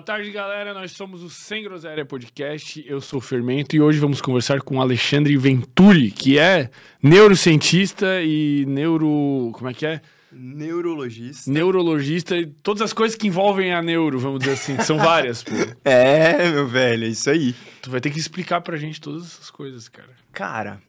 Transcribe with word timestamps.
Boa 0.00 0.16
tarde, 0.16 0.30
galera. 0.30 0.72
Nós 0.72 0.92
somos 0.92 1.22
o 1.22 1.28
Sem 1.28 1.62
Groselha 1.62 2.06
Podcast. 2.06 2.82
Eu 2.86 3.02
sou 3.02 3.18
o 3.18 3.20
Fermento 3.20 3.76
e 3.76 3.82
hoje 3.82 3.98
vamos 3.98 4.22
conversar 4.22 4.62
com 4.62 4.80
Alexandre 4.80 5.36
Venturi, 5.36 6.10
que 6.10 6.38
é 6.38 6.70
neurocientista 7.02 8.22
e 8.22 8.64
neuro. 8.66 9.50
Como 9.52 9.68
é 9.68 9.74
que 9.74 9.84
é? 9.84 10.00
Neurologista. 10.32 11.50
Neurologista 11.50 12.34
e 12.34 12.46
todas 12.46 12.80
as 12.80 12.94
coisas 12.94 13.14
que 13.14 13.26
envolvem 13.26 13.74
a 13.74 13.82
neuro, 13.82 14.18
vamos 14.18 14.38
dizer 14.38 14.52
assim. 14.52 14.74
que 14.74 14.84
São 14.84 14.96
várias, 14.96 15.42
pô. 15.42 15.52
É, 15.84 16.50
meu 16.50 16.66
velho, 16.66 17.04
é 17.04 17.08
isso 17.08 17.28
aí. 17.28 17.54
Tu 17.82 17.90
vai 17.90 18.00
ter 18.00 18.10
que 18.10 18.18
explicar 18.18 18.62
pra 18.62 18.78
gente 18.78 19.02
todas 19.02 19.26
essas 19.26 19.50
coisas, 19.50 19.86
cara. 19.86 20.16
Cara, 20.32 20.80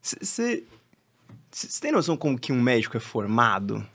você 0.00 0.64
tem 1.78 1.92
noção 1.92 2.16
como 2.16 2.38
que 2.38 2.54
um 2.54 2.62
médico 2.62 2.96
é 2.96 3.00
formado? 3.00 3.86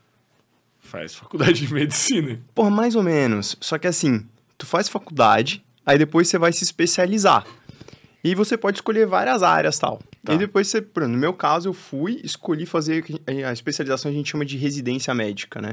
Faz 0.81 1.15
faculdade 1.15 1.65
de 1.65 1.73
medicina. 1.73 2.39
Porra, 2.53 2.69
mais 2.69 2.95
ou 2.95 3.01
menos. 3.01 3.57
Só 3.59 3.79
que 3.79 3.87
assim, 3.87 4.27
tu 4.61 4.65
faz 4.67 4.87
faculdade, 4.87 5.63
aí 5.83 5.97
depois 5.97 6.27
você 6.27 6.37
vai 6.37 6.53
se 6.53 6.63
especializar. 6.63 7.45
E 8.23 8.35
você 8.35 8.55
pode 8.55 8.77
escolher 8.77 9.07
várias 9.07 9.41
áreas 9.41 9.79
tal. 9.79 9.99
Tá. 10.23 10.35
E 10.35 10.37
depois 10.37 10.67
você, 10.67 10.85
no 10.95 11.17
meu 11.17 11.33
caso, 11.33 11.69
eu 11.69 11.73
fui, 11.73 12.21
escolhi 12.23 12.67
fazer 12.67 13.03
a 13.25 13.51
especialização 13.51 14.11
a 14.11 14.13
gente 14.13 14.29
chama 14.29 14.45
de 14.45 14.55
residência 14.57 15.11
médica, 15.15 15.59
né? 15.59 15.71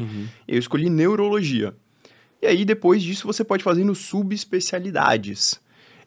Eu 0.49 0.59
escolhi 0.59 0.89
neurologia. 0.89 1.75
E 2.41 2.47
aí, 2.47 2.65
depois 2.65 3.03
disso, 3.03 3.27
você 3.27 3.45
pode 3.45 3.63
fazer 3.63 3.85
no 3.85 3.95
subespecialidades. 3.95 5.61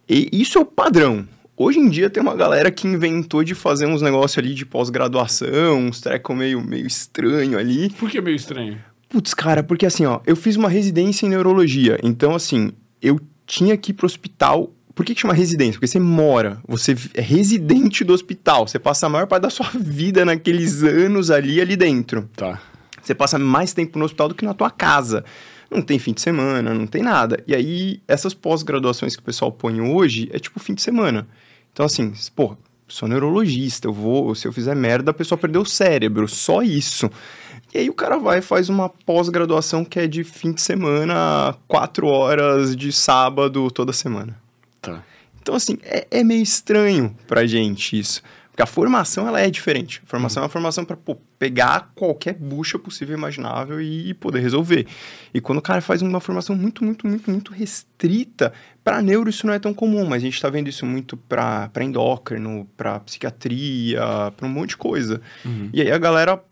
E 0.10 0.28
isso 0.34 0.58
é 0.58 0.62
o 0.62 0.66
padrão. 0.66 1.28
Hoje 1.56 1.78
em 1.78 1.88
dia 1.88 2.10
tem 2.10 2.24
uma 2.24 2.36
galera 2.36 2.72
que 2.72 2.88
inventou 2.88 3.44
de 3.44 3.54
fazer 3.54 3.86
uns 3.86 4.02
negócios 4.02 4.40
ali 4.40 4.56
de 4.56 4.66
pós-graduação, 4.66 5.78
uns 5.78 6.02
treco 6.02 6.34
meio, 6.34 6.60
meio 6.60 6.88
estranho 6.88 7.60
ali. 7.60 7.92
Por 7.92 8.10
que 8.10 8.20
meio 8.20 8.36
estranho? 8.36 8.80
Putz, 9.12 9.34
cara, 9.34 9.62
porque 9.62 9.86
assim, 9.86 10.06
ó, 10.06 10.22
eu 10.26 10.38
fiz 10.38 10.56
uma 10.56 10.70
residência 10.70 11.26
em 11.26 11.30
neurologia, 11.30 12.00
então 12.02 12.34
assim, 12.34 12.72
eu 13.02 13.20
tinha 13.46 13.76
que 13.76 13.92
ir 13.92 13.94
pro 13.94 14.06
hospital. 14.06 14.72
Por 14.96 15.06
que, 15.06 15.14
que 15.14 15.22
chama 15.22 15.34
residência? 15.34 15.74
Porque 15.74 15.88
você 15.88 16.00
mora, 16.00 16.62
você 16.66 16.96
é 17.14 17.22
residente 17.22 18.06
do 18.06 18.14
hospital, 18.14 18.68
você 18.68 18.80
passa 18.80 19.08
a 19.08 19.10
maior 19.10 19.28
parte 19.28 19.44
da 19.44 19.50
sua 19.50 19.70
vida 19.76 20.24
naqueles 20.24 20.82
anos 20.82 21.30
ali, 21.30 21.60
ali 21.60 21.76
dentro. 21.76 22.30
Tá. 22.38 22.62
Você 23.02 23.14
passa 23.14 23.38
mais 23.38 23.74
tempo 23.74 24.00
no 24.00 24.06
hospital 24.06 24.30
do 24.30 24.36
que 24.36 24.46
na 24.46 24.54
tua 24.54 24.70
casa. 24.70 25.26
Não 25.70 25.82
tem 25.82 26.00
fim 26.00 26.14
de 26.14 26.22
semana, 26.22 26.74
não 26.74 26.88
tem 26.88 27.02
nada. 27.02 27.44
E 27.46 27.54
aí, 27.54 28.02
essas 28.08 28.34
pós-graduações 28.34 29.16
que 29.16 29.22
o 29.22 29.26
pessoal 29.26 29.52
põe 29.52 29.82
hoje 29.82 30.30
é 30.32 30.40
tipo 30.40 30.60
fim 30.60 30.74
de 30.74 30.82
semana. 30.82 31.28
Então, 31.74 31.86
assim, 31.86 32.14
pô, 32.34 32.56
sou 32.88 33.08
neurologista, 33.08 33.88
eu 33.88 33.94
vou, 33.94 34.36
se 34.36 34.48
eu 34.48 34.54
fizer 34.54 34.76
merda, 34.76 35.12
a 35.12 35.14
pessoa 35.14 35.38
perdeu 35.38 35.62
o 35.62 35.66
cérebro, 35.66 36.28
só 36.28 36.62
isso. 36.62 37.10
E 37.74 37.78
aí 37.78 37.90
o 37.90 37.94
cara 37.94 38.18
vai 38.18 38.40
e 38.40 38.42
faz 38.42 38.70
uma 38.70 38.90
pós-graduação 38.90 39.86
que 39.86 40.00
é 40.00 40.08
de 40.08 40.24
fim 40.24 40.52
de 40.52 40.62
semana, 40.62 41.56
quatro 41.68 42.08
horas 42.08 42.76
de 42.76 42.92
sábado 42.92 43.70
toda 43.72 43.94
semana. 43.94 44.38
Tá. 44.82 45.04
Então, 45.42 45.56
assim, 45.56 45.78
é, 45.84 46.06
é 46.12 46.24
meio 46.24 46.44
estranho 46.44 47.16
pra 47.28 47.46
gente 47.46 47.98
isso. 47.98 48.22
Porque 48.52 48.62
a 48.62 48.66
formação, 48.66 49.26
ela 49.28 49.40
é 49.40 49.50
diferente. 49.50 50.02
A 50.04 50.10
formação 50.10 50.42
é 50.42 50.44
uma 50.44 50.50
formação 50.50 50.84
pra 50.84 50.98
pô, 50.98 51.16
pegar 51.40 51.92
qualquer 51.96 52.34
bucha 52.34 52.78
possível 52.78 53.16
e 53.16 53.18
imaginável 53.18 53.82
e 53.82 54.14
poder 54.14 54.42
resolver. 54.42 54.86
E 55.34 55.40
quando 55.40 55.60
o 55.60 55.62
cara 55.62 55.80
faz 55.82 56.02
uma 56.02 56.20
formação 56.20 56.54
muito, 56.54 56.84
muito, 56.84 57.08
muito, 57.08 57.32
muito 57.32 57.54
restrita, 57.54 58.52
pra 58.84 59.02
neuro 59.02 59.30
isso 59.30 59.48
não 59.48 59.54
é 59.54 59.60
tão 59.60 59.74
comum, 59.74 60.06
mas 60.06 60.22
a 60.22 60.26
gente 60.26 60.42
tá 60.42 60.50
vendo 60.50 60.68
isso 60.68 60.86
muito 60.86 61.16
pra, 61.16 61.70
pra 61.70 61.86
endócrino, 61.86 62.68
pra 62.76 63.00
psiquiatria, 63.00 64.02
pra 64.36 64.46
um 64.46 64.50
monte 64.50 64.72
de 64.72 64.78
coisa. 64.78 65.22
E 65.74 65.82
aí 65.82 65.90
a 65.90 65.98
galera 65.98 66.44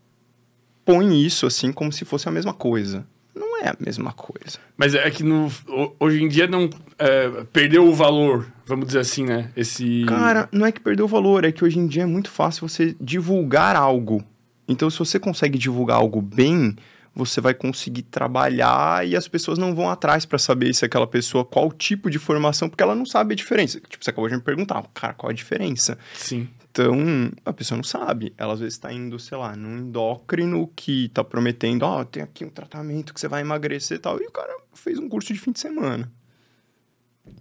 põe 0.84 1.24
isso, 1.24 1.46
assim, 1.46 1.72
como 1.72 1.92
se 1.92 2.04
fosse 2.04 2.28
a 2.28 2.32
mesma 2.32 2.52
coisa. 2.52 3.06
Não 3.34 3.58
é 3.62 3.68
a 3.68 3.76
mesma 3.78 4.12
coisa. 4.12 4.58
Mas 4.76 4.94
é 4.94 5.08
que 5.10 5.22
no, 5.22 5.46
ho- 5.68 5.94
hoje 6.00 6.22
em 6.22 6.28
dia 6.28 6.46
não 6.46 6.68
é, 6.98 7.44
perdeu 7.52 7.86
o 7.86 7.94
valor, 7.94 8.46
vamos 8.66 8.86
dizer 8.86 8.98
assim, 9.00 9.24
né? 9.24 9.50
Esse. 9.56 10.04
Cara, 10.06 10.48
não 10.52 10.66
é 10.66 10.72
que 10.72 10.80
perdeu 10.80 11.04
o 11.04 11.08
valor, 11.08 11.44
é 11.44 11.52
que 11.52 11.64
hoje 11.64 11.78
em 11.78 11.86
dia 11.86 12.02
é 12.02 12.06
muito 12.06 12.30
fácil 12.30 12.68
você 12.68 12.94
divulgar 13.00 13.76
algo. 13.76 14.24
Então, 14.66 14.88
se 14.90 14.98
você 14.98 15.18
consegue 15.18 15.58
divulgar 15.58 15.96
algo 15.98 16.20
bem, 16.22 16.76
você 17.14 17.40
vai 17.40 17.54
conseguir 17.54 18.02
trabalhar 18.02 19.06
e 19.06 19.16
as 19.16 19.26
pessoas 19.28 19.58
não 19.58 19.74
vão 19.74 19.88
atrás 19.90 20.24
pra 20.24 20.38
saber 20.38 20.72
se 20.74 20.84
aquela 20.84 21.06
pessoa, 21.06 21.44
qual 21.44 21.70
tipo 21.72 22.08
de 22.10 22.18
formação, 22.18 22.68
porque 22.68 22.82
ela 22.82 22.94
não 22.94 23.04
sabe 23.04 23.32
a 23.32 23.36
diferença. 23.36 23.80
Tipo, 23.88 24.04
você 24.04 24.10
acabou 24.10 24.28
de 24.28 24.36
me 24.36 24.42
perguntar, 24.42 24.82
cara, 24.94 25.12
qual 25.12 25.30
a 25.30 25.34
diferença? 25.34 25.98
Sim. 26.14 26.48
Então, 26.72 27.32
a 27.44 27.52
pessoa 27.52 27.76
não 27.76 27.82
sabe. 27.84 28.32
Ela 28.38 28.52
às 28.54 28.60
vezes 28.60 28.74
está 28.74 28.92
indo, 28.92 29.18
sei 29.18 29.36
lá, 29.36 29.56
num 29.56 29.78
endócrino 29.78 30.70
que 30.76 31.08
tá 31.08 31.24
prometendo, 31.24 31.82
ó, 31.82 32.04
tem 32.04 32.22
aqui 32.22 32.44
um 32.44 32.48
tratamento 32.50 33.12
que 33.12 33.20
você 33.20 33.26
vai 33.26 33.40
emagrecer 33.40 33.96
e 33.96 34.00
tal. 34.00 34.20
E 34.20 34.26
o 34.26 34.30
cara 34.30 34.56
fez 34.74 34.98
um 34.98 35.08
curso 35.08 35.32
de 35.32 35.40
fim 35.40 35.50
de 35.50 35.58
semana. 35.60 36.10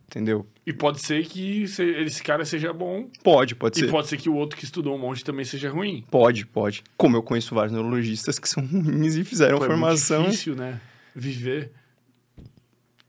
Entendeu? 0.08 0.46
E 0.66 0.74
pode 0.74 1.00
ser 1.02 1.26
que 1.28 1.68
se- 1.68 1.84
esse 1.84 2.24
cara 2.24 2.44
seja 2.44 2.74
bom, 2.74 3.08
Pode, 3.24 3.56
pode 3.56 3.78
e 3.78 3.82
ser. 3.86 3.92
pode 3.92 4.08
ser 4.08 4.18
que 4.18 4.30
o 4.30 4.34
outro 4.36 4.58
que 4.58 4.66
estudou 4.66 4.96
um 4.96 5.00
monte 5.00 5.24
também 5.24 5.46
seja 5.46 5.70
ruim. 5.70 6.04
Pode, 6.10 6.46
pode. 6.48 6.84
Como 6.98 7.16
eu 7.16 7.22
conheço 7.24 7.54
vários 7.54 7.72
neurologistas 7.72 8.40
que 8.40 8.50
são 8.50 8.66
ruins 8.66 9.16
e 9.16 9.24
fizeram 9.24 9.60
Pô, 9.60 9.66
é 9.66 9.68
formação. 9.68 10.24
difícil, 10.24 10.56
né? 10.56 10.82
Viver. 11.16 11.72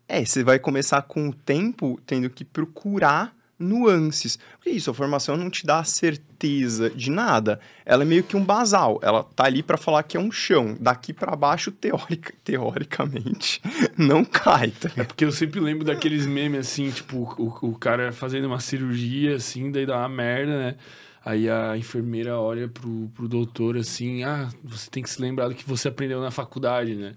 É, 0.06 0.24
você 0.24 0.44
vai 0.44 0.58
começar 0.58 1.00
com 1.02 1.28
o 1.30 1.32
tempo 1.34 1.98
tendo 2.06 2.28
que 2.28 2.44
procurar 2.44 3.34
nuances. 3.60 4.38
Porque 4.56 4.70
isso, 4.70 4.90
a 4.90 4.94
formação 4.94 5.36
não 5.36 5.50
te 5.50 5.66
dá 5.66 5.84
certeza 5.84 6.90
de 6.90 7.10
nada. 7.10 7.60
Ela 7.84 8.02
é 8.02 8.06
meio 8.06 8.24
que 8.24 8.36
um 8.36 8.44
basal. 8.44 8.98
Ela 9.02 9.22
tá 9.22 9.44
ali 9.44 9.62
pra 9.62 9.76
falar 9.76 10.02
que 10.02 10.16
é 10.16 10.20
um 10.20 10.32
chão. 10.32 10.76
Daqui 10.80 11.12
pra 11.12 11.36
baixo, 11.36 11.70
teórica, 11.70 12.32
teoricamente, 12.42 13.60
não 13.96 14.24
cai. 14.24 14.70
Tá? 14.70 14.90
É 14.96 15.04
porque 15.04 15.24
eu 15.24 15.32
sempre 15.32 15.60
lembro 15.60 15.84
daqueles 15.84 16.26
memes 16.26 16.60
assim, 16.60 16.90
tipo, 16.90 17.18
o, 17.38 17.68
o 17.68 17.78
cara 17.78 18.10
fazendo 18.10 18.46
uma 18.46 18.60
cirurgia, 18.60 19.36
assim, 19.36 19.70
daí 19.70 19.84
dá 19.84 19.98
uma 19.98 20.08
merda, 20.08 20.58
né? 20.58 20.76
Aí 21.22 21.50
a 21.50 21.76
enfermeira 21.76 22.38
olha 22.38 22.66
pro, 22.66 23.10
pro 23.14 23.28
doutor 23.28 23.76
assim, 23.76 24.24
ah, 24.24 24.48
você 24.64 24.88
tem 24.90 25.02
que 25.02 25.10
se 25.10 25.20
lembrar 25.20 25.48
do 25.48 25.54
que 25.54 25.68
você 25.68 25.88
aprendeu 25.88 26.18
na 26.20 26.30
faculdade, 26.30 26.94
né? 26.94 27.12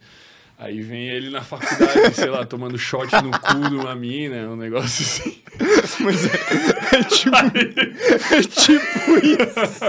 Aí 0.63 0.81
vem 0.81 1.09
ele 1.09 1.29
na 1.29 1.41
faculdade, 1.41 2.15
sei 2.15 2.29
lá, 2.29 2.45
tomando 2.45 2.77
shot 2.77 3.11
no 3.21 3.31
cu 3.31 3.69
de 3.69 3.75
uma 3.75 3.93
mina, 3.93 4.49
um 4.49 4.55
negócio 4.55 5.03
assim. 5.03 5.37
Mas 5.99 6.25
é, 6.25 6.99
é 6.99 7.03
tipo, 7.03 7.35
é 7.35 8.41
tipo 8.43 9.17
isso. 9.25 9.83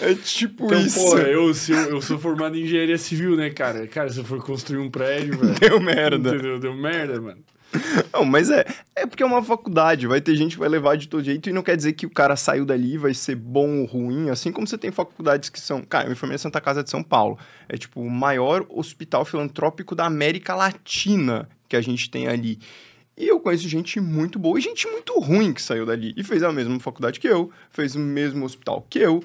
É 0.00 0.14
tipo 0.14 0.64
Então, 0.64 0.80
isso. 0.80 0.98
pô, 0.98 1.18
eu, 1.18 1.52
se 1.52 1.72
eu, 1.72 1.78
eu 1.90 2.00
sou 2.00 2.18
formado 2.18 2.56
em 2.56 2.62
engenharia 2.62 2.96
civil, 2.96 3.36
né, 3.36 3.50
cara? 3.50 3.86
Cara, 3.86 4.08
se 4.08 4.18
eu 4.18 4.24
for 4.24 4.42
construir 4.42 4.78
um 4.78 4.90
prédio, 4.90 5.38
velho. 5.38 5.54
Deu 5.60 5.78
merda. 5.78 6.30
Entendeu? 6.30 6.58
Deu 6.58 6.74
merda, 6.74 7.20
mano. 7.20 7.38
Não, 8.12 8.24
mas 8.24 8.50
é, 8.50 8.64
é 8.96 9.06
porque 9.06 9.22
é 9.22 9.26
uma 9.26 9.42
faculdade, 9.42 10.06
vai 10.06 10.20
ter 10.20 10.34
gente 10.34 10.52
que 10.52 10.58
vai 10.58 10.68
levar 10.68 10.96
de 10.96 11.08
todo 11.08 11.22
jeito 11.22 11.48
e 11.48 11.52
não 11.52 11.62
quer 11.62 11.76
dizer 11.76 11.92
que 11.92 12.06
o 12.06 12.10
cara 12.10 12.34
saiu 12.36 12.64
dali 12.64 12.98
vai 12.98 13.14
ser 13.14 13.36
bom 13.36 13.80
ou 13.80 13.86
ruim, 13.86 14.28
assim 14.28 14.50
como 14.50 14.66
você 14.66 14.76
tem 14.76 14.90
faculdades 14.90 15.48
que 15.48 15.60
são, 15.60 15.82
cara, 15.82 16.06
eu 16.06 16.10
me 16.10 16.16
formei 16.16 16.34
na 16.34 16.38
Santa 16.38 16.60
Casa 16.60 16.82
de 16.82 16.90
São 16.90 17.02
Paulo, 17.02 17.38
é 17.68 17.76
tipo 17.76 18.00
o 18.00 18.10
maior 18.10 18.66
hospital 18.68 19.24
filantrópico 19.24 19.94
da 19.94 20.06
América 20.06 20.54
Latina 20.54 21.48
que 21.68 21.76
a 21.76 21.80
gente 21.80 22.10
tem 22.10 22.26
ali. 22.26 22.58
E 23.16 23.28
eu 23.28 23.38
conheço 23.38 23.68
gente 23.68 24.00
muito 24.00 24.38
boa 24.38 24.58
e 24.58 24.62
gente 24.62 24.88
muito 24.88 25.18
ruim 25.20 25.52
que 25.52 25.60
saiu 25.60 25.84
dali 25.84 26.14
e 26.16 26.24
fez 26.24 26.42
a 26.42 26.50
mesma 26.50 26.80
faculdade 26.80 27.20
que 27.20 27.28
eu, 27.28 27.50
fez 27.70 27.94
o 27.94 27.98
mesmo 27.98 28.44
hospital 28.46 28.86
que 28.88 28.98
eu. 28.98 29.22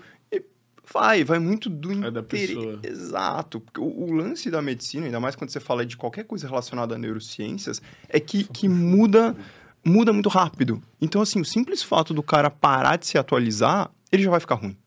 Vai, 0.91 1.23
vai 1.23 1.39
muito 1.39 1.69
do 1.69 1.91
É 1.91 2.11
da 2.11 2.21
interesse. 2.21 2.55
pessoa. 2.55 2.79
Exato. 2.83 3.59
Porque 3.59 3.79
o, 3.79 3.85
o 3.85 4.11
lance 4.11 4.49
da 4.49 4.61
medicina, 4.61 5.05
ainda 5.05 5.19
mais 5.19 5.35
quando 5.35 5.49
você 5.49 5.59
fala 5.59 5.85
de 5.85 5.97
qualquer 5.97 6.23
coisa 6.25 6.47
relacionada 6.47 6.95
a 6.95 6.97
neurociências, 6.97 7.81
é 8.07 8.19
que, 8.19 8.43
que 8.43 8.69
muda, 8.69 9.35
muda 9.83 10.13
muito 10.13 10.29
rápido. 10.29 10.81
Então, 11.01 11.21
assim, 11.21 11.41
o 11.41 11.45
simples 11.45 11.81
fato 11.81 12.13
do 12.13 12.21
cara 12.21 12.49
parar 12.49 12.97
de 12.97 13.07
se 13.07 13.17
atualizar, 13.17 13.89
ele 14.11 14.23
já 14.23 14.29
vai 14.29 14.39
ficar 14.39 14.55
ruim. 14.55 14.77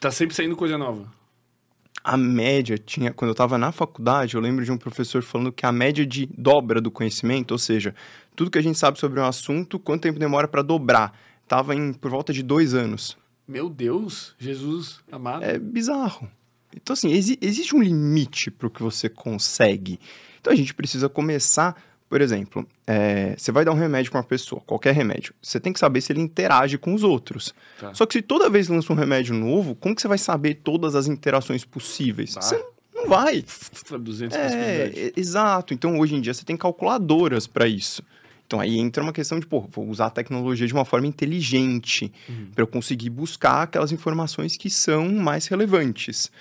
Tá 0.00 0.10
sempre 0.10 0.34
saindo 0.34 0.56
coisa 0.56 0.78
nova. 0.78 1.12
A 2.02 2.16
média 2.16 2.78
tinha, 2.78 3.12
quando 3.12 3.28
eu 3.28 3.32
estava 3.32 3.58
na 3.58 3.70
faculdade, 3.72 4.34
eu 4.34 4.40
lembro 4.40 4.64
de 4.64 4.72
um 4.72 4.78
professor 4.78 5.22
falando 5.22 5.52
que 5.52 5.66
a 5.66 5.72
média 5.72 6.06
de 6.06 6.26
dobra 6.36 6.80
do 6.80 6.90
conhecimento, 6.90 7.52
ou 7.52 7.58
seja, 7.58 7.94
tudo 8.34 8.50
que 8.50 8.56
a 8.56 8.62
gente 8.62 8.78
sabe 8.78 8.98
sobre 8.98 9.20
um 9.20 9.24
assunto, 9.24 9.78
quanto 9.78 10.02
tempo 10.02 10.18
demora 10.18 10.48
para 10.48 10.62
dobrar, 10.62 11.12
tava 11.46 11.74
em 11.74 11.92
por 11.92 12.10
volta 12.10 12.32
de 12.32 12.42
dois 12.42 12.72
anos. 12.72 13.18
Meu 13.50 13.68
Deus, 13.68 14.34
Jesus 14.38 15.00
amado. 15.10 15.42
É 15.44 15.58
bizarro. 15.58 16.30
Então, 16.74 16.94
assim, 16.94 17.10
exi- 17.12 17.38
existe 17.40 17.74
um 17.74 17.82
limite 17.82 18.50
para 18.50 18.68
o 18.68 18.70
que 18.70 18.80
você 18.82 19.08
consegue. 19.08 19.98
Então, 20.40 20.52
a 20.52 20.56
gente 20.56 20.72
precisa 20.72 21.08
começar, 21.08 21.74
por 22.08 22.20
exemplo, 22.20 22.64
é, 22.86 23.34
você 23.36 23.50
vai 23.50 23.64
dar 23.64 23.72
um 23.72 23.76
remédio 23.76 24.12
para 24.12 24.18
uma 24.20 24.24
pessoa, 24.26 24.62
qualquer 24.64 24.94
remédio. 24.94 25.34
Você 25.42 25.58
tem 25.58 25.72
que 25.72 25.80
saber 25.80 26.00
se 26.00 26.12
ele 26.12 26.20
interage 26.20 26.78
com 26.78 26.94
os 26.94 27.02
outros. 27.02 27.52
Tá. 27.80 27.92
Só 27.92 28.06
que 28.06 28.12
se 28.14 28.22
toda 28.22 28.48
vez 28.48 28.68
lança 28.68 28.92
um 28.92 28.96
remédio 28.96 29.34
novo, 29.34 29.74
como 29.74 29.96
que 29.96 30.00
você 30.00 30.06
vai 30.08 30.18
saber 30.18 30.60
todas 30.62 30.94
as 30.94 31.08
interações 31.08 31.64
possíveis? 31.64 32.34
Você 32.34 32.64
não 32.94 33.08
vai. 33.08 33.42
200 33.98 34.36
possibilidades. 34.36 34.96
É, 34.96 35.12
exato. 35.16 35.74
Então, 35.74 35.98
hoje 35.98 36.14
em 36.14 36.20
dia, 36.20 36.32
você 36.32 36.44
tem 36.44 36.56
calculadoras 36.56 37.48
para 37.48 37.66
isso. 37.66 38.00
Então, 38.50 38.58
aí 38.58 38.80
entra 38.80 39.00
uma 39.00 39.12
questão 39.12 39.38
de, 39.38 39.46
pô, 39.46 39.60
vou 39.70 39.88
usar 39.88 40.06
a 40.06 40.10
tecnologia 40.10 40.66
de 40.66 40.72
uma 40.72 40.84
forma 40.84 41.06
inteligente 41.06 42.12
para 42.52 42.64
eu 42.64 42.66
conseguir 42.66 43.08
buscar 43.08 43.62
aquelas 43.62 43.92
informações 43.92 44.56
que 44.56 44.68
são 44.68 45.08
mais 45.08 45.46
relevantes. 45.46 46.32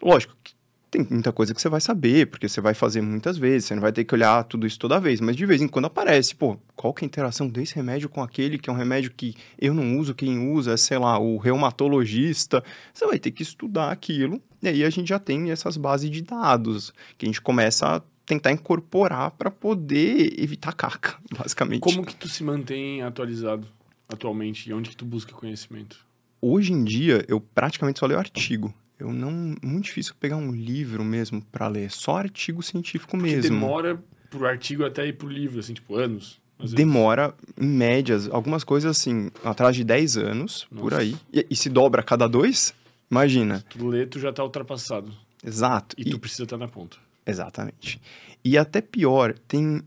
Lógico, 0.00 0.34
que 0.42 0.54
tem 0.90 1.06
muita 1.10 1.30
coisa 1.30 1.52
que 1.52 1.60
você 1.60 1.68
vai 1.68 1.82
saber, 1.82 2.28
porque 2.28 2.48
você 2.48 2.58
vai 2.58 2.72
fazer 2.72 3.02
muitas 3.02 3.36
vezes, 3.36 3.68
você 3.68 3.74
não 3.74 3.82
vai 3.82 3.92
ter 3.92 4.04
que 4.04 4.14
olhar 4.14 4.42
tudo 4.44 4.66
isso 4.66 4.78
toda 4.78 4.98
vez, 4.98 5.20
mas 5.20 5.36
de 5.36 5.44
vez 5.44 5.60
em 5.60 5.68
quando 5.68 5.84
aparece, 5.84 6.34
pô, 6.34 6.56
qual 6.74 6.94
que 6.94 7.04
é 7.04 7.06
a 7.06 7.08
interação 7.08 7.46
desse 7.46 7.74
remédio 7.74 8.08
com 8.08 8.22
aquele 8.22 8.56
que 8.56 8.70
é 8.70 8.72
um 8.72 8.76
remédio 8.76 9.12
que 9.14 9.34
eu 9.60 9.74
não 9.74 9.98
uso, 9.98 10.14
quem 10.14 10.50
usa 10.54 10.72
é, 10.72 10.76
sei 10.78 10.96
lá, 10.96 11.18
o 11.18 11.36
reumatologista. 11.36 12.64
Você 12.94 13.06
vai 13.06 13.18
ter 13.18 13.30
que 13.30 13.42
estudar 13.42 13.90
aquilo, 13.92 14.40
e 14.62 14.68
aí 14.68 14.84
a 14.84 14.88
gente 14.88 15.10
já 15.10 15.18
tem 15.18 15.50
essas 15.50 15.76
bases 15.76 16.10
de 16.10 16.22
dados, 16.22 16.94
que 17.18 17.26
a 17.26 17.28
gente 17.28 17.42
começa 17.42 17.96
a 17.96 18.02
tentar 18.26 18.52
incorporar 18.52 19.32
para 19.32 19.50
poder 19.50 20.40
evitar 20.40 20.72
caca, 20.72 21.16
basicamente. 21.36 21.80
Como 21.80 22.04
que 22.04 22.14
tu 22.14 22.28
se 22.28 22.42
mantém 22.42 23.02
atualizado 23.02 23.66
atualmente 24.08 24.68
e 24.68 24.72
onde 24.72 24.90
que 24.90 24.96
tu 24.96 25.04
busca 25.04 25.32
conhecimento? 25.32 26.06
Hoje 26.40 26.72
em 26.72 26.82
dia, 26.82 27.24
eu 27.28 27.40
praticamente 27.40 28.00
só 28.00 28.06
leio 28.06 28.18
artigo. 28.18 28.74
Eu 28.98 29.12
não. 29.12 29.54
Muito 29.62 29.84
difícil 29.84 30.14
pegar 30.18 30.36
um 30.36 30.52
livro 30.52 31.04
mesmo 31.04 31.40
para 31.40 31.66
ler. 31.68 31.90
Só 31.90 32.16
artigo 32.16 32.62
científico 32.62 33.16
Porque 33.16 33.34
mesmo. 33.34 33.42
demora 33.42 34.02
pro 34.30 34.46
artigo 34.46 34.84
até 34.84 35.06
ir 35.06 35.14
pro 35.14 35.28
livro, 35.28 35.60
assim, 35.60 35.74
tipo, 35.74 35.96
anos. 35.96 36.40
Demora, 36.74 37.34
em 37.60 37.66
médias, 37.66 38.28
algumas 38.28 38.62
coisas 38.62 38.96
assim, 38.96 39.30
atrás 39.44 39.74
de 39.74 39.82
10 39.82 40.16
anos, 40.16 40.64
por 40.70 40.92
Nossa. 40.92 40.98
aí. 40.98 41.16
E, 41.32 41.44
e 41.50 41.56
se 41.56 41.68
dobra 41.68 42.00
a 42.02 42.04
cada 42.04 42.28
dois? 42.28 42.72
Imagina. 43.10 43.64
Tu 43.68 43.88
lê, 43.88 44.06
tu 44.06 44.20
já 44.20 44.32
tá 44.32 44.44
ultrapassado. 44.44 45.12
Exato. 45.44 45.96
E, 45.98 46.04
tu 46.04 46.18
precisa 46.18 46.44
estar 46.44 46.56
na 46.56 46.68
ponta. 46.68 46.96
Exatamente. 47.26 48.00
E 48.44 48.58
até 48.58 48.80
pior, 48.80 49.34
tem. 49.46 49.82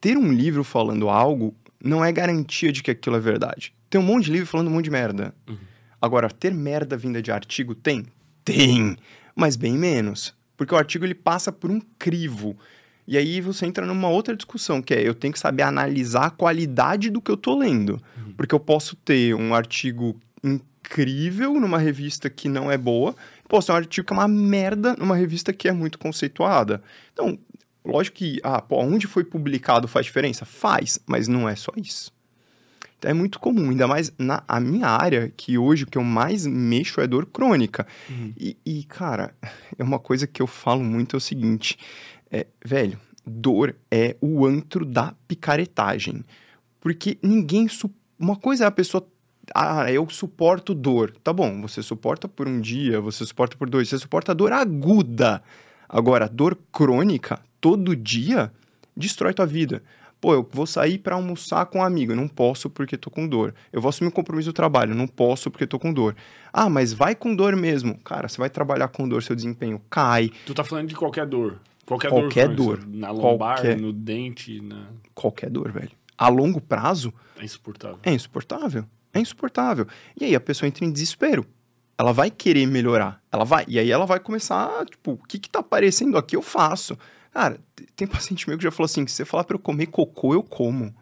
Ter 0.00 0.16
um 0.16 0.32
livro 0.32 0.62
falando 0.62 1.08
algo 1.08 1.54
não 1.82 2.04
é 2.04 2.12
garantia 2.12 2.70
de 2.70 2.82
que 2.82 2.90
aquilo 2.90 3.16
é 3.16 3.20
verdade. 3.20 3.74
Tem 3.90 4.00
um 4.00 4.04
monte 4.04 4.26
de 4.26 4.32
livro 4.32 4.46
falando 4.46 4.68
um 4.68 4.72
monte 4.72 4.84
de 4.84 4.90
merda. 4.90 5.34
Uhum. 5.48 5.56
Agora, 6.00 6.28
ter 6.28 6.54
merda 6.54 6.96
vinda 6.96 7.20
de 7.20 7.32
artigo 7.32 7.74
tem? 7.74 8.06
Tem, 8.44 8.96
mas 9.34 9.56
bem 9.56 9.76
menos. 9.76 10.34
Porque 10.56 10.74
o 10.74 10.78
artigo 10.78 11.04
ele 11.04 11.14
passa 11.14 11.50
por 11.50 11.70
um 11.70 11.80
crivo. 11.98 12.56
E 13.06 13.16
aí 13.16 13.40
você 13.40 13.66
entra 13.66 13.86
numa 13.86 14.08
outra 14.08 14.36
discussão, 14.36 14.82
que 14.82 14.94
é 14.94 15.06
eu 15.06 15.14
tenho 15.14 15.32
que 15.32 15.38
saber 15.38 15.62
analisar 15.62 16.26
a 16.26 16.30
qualidade 16.30 17.10
do 17.10 17.20
que 17.20 17.30
eu 17.30 17.36
tô 17.36 17.58
lendo. 17.58 18.00
Porque 18.36 18.54
eu 18.54 18.60
posso 18.60 18.94
ter 18.96 19.34
um 19.34 19.54
artigo 19.54 20.20
incrível 20.44 21.54
numa 21.54 21.78
revista 21.78 22.28
que 22.30 22.48
não 22.48 22.70
é 22.70 22.78
boa, 22.78 23.16
posso 23.48 23.68
ter 23.68 23.72
um 23.72 23.76
artigo 23.76 24.06
que 24.06 24.12
é 24.12 24.16
uma 24.16 24.28
merda 24.28 24.94
numa 24.96 25.16
revista 25.16 25.52
que 25.52 25.68
é 25.68 25.72
muito 25.72 25.98
conceituada. 25.98 26.82
Então, 27.12 27.38
lógico 27.84 28.18
que, 28.18 28.38
ah, 28.42 28.60
pô, 28.60 28.80
onde 28.80 29.06
foi 29.06 29.24
publicado 29.24 29.88
faz 29.88 30.06
diferença? 30.06 30.44
Faz, 30.44 31.00
mas 31.06 31.26
não 31.26 31.48
é 31.48 31.56
só 31.56 31.72
isso. 31.76 32.12
Então 32.98 33.10
é 33.10 33.14
muito 33.14 33.38
comum, 33.38 33.70
ainda 33.70 33.86
mais 33.86 34.12
na 34.18 34.42
a 34.46 34.58
minha 34.58 34.88
área, 34.88 35.32
que 35.36 35.56
hoje 35.56 35.84
o 35.84 35.86
que 35.86 35.96
eu 35.96 36.02
mais 36.02 36.44
mexo 36.44 37.00
é 37.00 37.06
dor 37.06 37.26
crônica. 37.26 37.86
Uhum. 38.10 38.32
E, 38.36 38.56
e, 38.66 38.84
cara, 38.84 39.34
é 39.78 39.84
uma 39.84 39.98
coisa 39.98 40.26
que 40.26 40.42
eu 40.42 40.46
falo 40.46 40.82
muito 40.82 41.14
é 41.14 41.18
o 41.18 41.20
seguinte, 41.20 41.78
é, 42.30 42.46
velho, 42.64 42.98
dor 43.24 43.76
é 43.90 44.16
o 44.20 44.44
antro 44.44 44.84
da 44.84 45.14
picaretagem. 45.26 46.24
Porque 46.80 47.18
ninguém... 47.22 47.68
Uma 48.18 48.36
coisa 48.36 48.64
é 48.64 48.66
a 48.66 48.70
pessoa... 48.72 49.06
Ah, 49.54 49.90
eu 49.90 50.08
suporto 50.10 50.74
dor. 50.74 51.12
Tá 51.22 51.32
bom, 51.32 51.60
você 51.62 51.82
suporta 51.82 52.28
por 52.28 52.46
um 52.48 52.60
dia, 52.60 53.00
você 53.00 53.24
suporta 53.24 53.56
por 53.56 53.68
dois, 53.68 53.88
você 53.88 53.98
suporta 53.98 54.34
dor 54.34 54.52
aguda. 54.52 55.42
Agora, 55.88 56.28
dor 56.28 56.56
crônica, 56.72 57.40
todo 57.60 57.96
dia, 57.96 58.52
destrói 58.96 59.32
tua 59.32 59.46
vida. 59.46 59.82
Pô, 60.20 60.34
eu 60.34 60.48
vou 60.52 60.66
sair 60.66 60.98
para 60.98 61.14
almoçar 61.14 61.64
com 61.66 61.78
um 61.78 61.82
amigo, 61.82 62.12
não 62.14 62.26
posso 62.26 62.68
porque 62.68 62.96
tô 62.96 63.08
com 63.08 63.26
dor. 63.26 63.54
Eu 63.72 63.80
vou 63.80 63.88
assumir 63.88 64.08
um 64.08 64.12
compromisso 64.12 64.50
do 64.50 64.52
trabalho, 64.52 64.94
não 64.94 65.06
posso 65.06 65.48
porque 65.50 65.66
tô 65.66 65.78
com 65.78 65.92
dor. 65.92 66.16
Ah, 66.52 66.68
mas 66.68 66.92
vai 66.92 67.14
com 67.14 67.34
dor 67.34 67.54
mesmo. 67.54 67.96
Cara, 67.98 68.28
você 68.28 68.36
vai 68.36 68.50
trabalhar 68.50 68.88
com 68.88 69.08
dor, 69.08 69.22
seu 69.22 69.36
desempenho 69.36 69.80
cai, 69.88 70.30
Tu 70.44 70.52
tá 70.54 70.64
falando 70.64 70.88
de 70.88 70.96
qualquer 70.96 71.24
dor. 71.26 71.60
Qualquer, 71.86 72.10
Qualquer 72.10 72.48
dor. 72.48 72.78
dor. 72.78 72.86
Na 72.88 73.10
lombar, 73.10 73.58
Qualquer. 73.58 73.78
no 73.80 73.92
dente, 73.94 74.60
na... 74.60 74.88
qualquer 75.14 75.48
dor, 75.48 75.70
velho. 75.72 75.90
A 76.18 76.28
longo 76.28 76.60
prazo, 76.60 77.14
é 77.38 77.44
insuportável. 77.44 77.98
é 78.02 78.12
insuportável. 78.12 78.84
É 79.12 79.20
insuportável. 79.20 79.86
E 80.20 80.24
aí 80.24 80.34
a 80.34 80.40
pessoa 80.40 80.68
entra 80.68 80.84
em 80.84 80.92
desespero. 80.92 81.46
Ela 81.96 82.12
vai 82.12 82.30
querer 82.30 82.66
melhorar. 82.66 83.20
Ela 83.32 83.44
vai. 83.44 83.64
E 83.66 83.78
aí 83.78 83.90
ela 83.90 84.06
vai 84.06 84.20
começar, 84.20 84.84
tipo, 84.86 85.12
o 85.12 85.18
que 85.18 85.38
que 85.38 85.50
tá 85.50 85.58
aparecendo 85.60 86.16
aqui, 86.16 86.36
eu 86.36 86.42
faço. 86.42 86.96
Cara, 87.32 87.58
tem 87.96 88.06
paciente 88.08 88.48
meu 88.48 88.56
que 88.56 88.64
já 88.64 88.70
falou 88.70 88.86
assim: 88.86 89.06
se 89.06 89.14
você 89.14 89.24
falar 89.24 89.44
pra 89.44 89.56
eu 89.56 89.60
comer 89.60 89.86
cocô, 89.86 90.34
eu 90.34 90.42
como. 90.42 90.94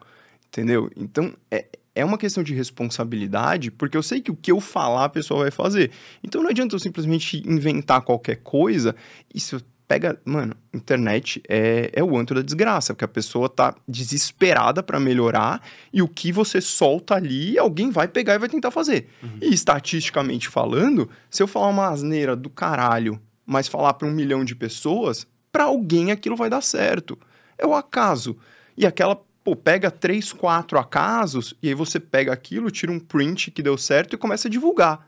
Entendeu? 0.47 0.89
Então, 0.95 1.33
é, 1.51 1.67
é 1.97 2.05
uma 2.05 2.17
questão 2.17 2.43
de 2.43 2.53
responsabilidade, 2.53 3.71
porque 3.71 3.97
eu 3.97 4.03
sei 4.03 4.21
que 4.21 4.29
o 4.31 4.35
que 4.35 4.51
eu 4.51 4.61
falar 4.61 5.05
a 5.05 5.09
pessoa 5.09 5.41
vai 5.41 5.51
fazer. 5.51 5.91
Então 6.23 6.43
não 6.43 6.49
adianta 6.51 6.75
eu 6.75 6.79
simplesmente 6.79 7.41
inventar 7.47 8.01
qualquer 8.01 8.37
coisa. 8.37 8.95
Isso 9.33 9.59
pega. 9.87 10.19
Mano, 10.25 10.55
internet 10.73 11.41
é, 11.47 11.89
é 11.93 12.03
o 12.03 12.17
antro 12.17 12.35
da 12.35 12.41
desgraça, 12.41 12.93
porque 12.93 13.05
a 13.05 13.07
pessoa 13.07 13.47
tá 13.47 13.73
desesperada 13.87 14.83
pra 14.83 14.99
melhorar 14.99 15.61
e 15.93 16.01
o 16.01 16.07
que 16.07 16.31
você 16.31 16.59
solta 16.59 17.15
ali, 17.15 17.57
alguém 17.57 17.89
vai 17.89 18.07
pegar 18.07 18.35
e 18.35 18.39
vai 18.39 18.49
tentar 18.49 18.71
fazer. 18.71 19.09
E 19.41 19.53
estatisticamente 19.53 20.49
falando, 20.49 21.09
se 21.29 21.41
eu 21.41 21.47
falar 21.47 21.67
uma 21.67 21.87
asneira 21.87 22.35
do 22.35 22.49
caralho, 22.49 23.19
mas 23.45 23.67
falar 23.67 23.93
pra 23.93 24.07
um 24.07 24.11
milhão 24.11 24.43
de 24.43 24.55
pessoas, 24.55 25.25
pra 25.51 25.63
alguém 25.63 26.11
aquilo 26.11 26.35
vai 26.35 26.49
dar 26.49 26.61
certo. 26.61 27.17
É 27.57 27.65
o 27.65 27.73
acaso. 27.73 28.37
E 28.75 28.85
aquela, 28.85 29.15
pô, 29.43 29.55
pega 29.55 29.89
três, 29.89 30.33
quatro 30.33 30.77
acasos, 30.77 31.53
e 31.63 31.69
aí 31.69 31.73
você 31.73 31.99
pega 31.99 32.33
aquilo, 32.33 32.69
tira 32.69 32.91
um 32.91 32.99
print 32.99 33.49
que 33.51 33.63
deu 33.63 33.77
certo 33.77 34.13
e 34.13 34.17
começa 34.17 34.47
a 34.47 34.51
divulgar. 34.51 35.07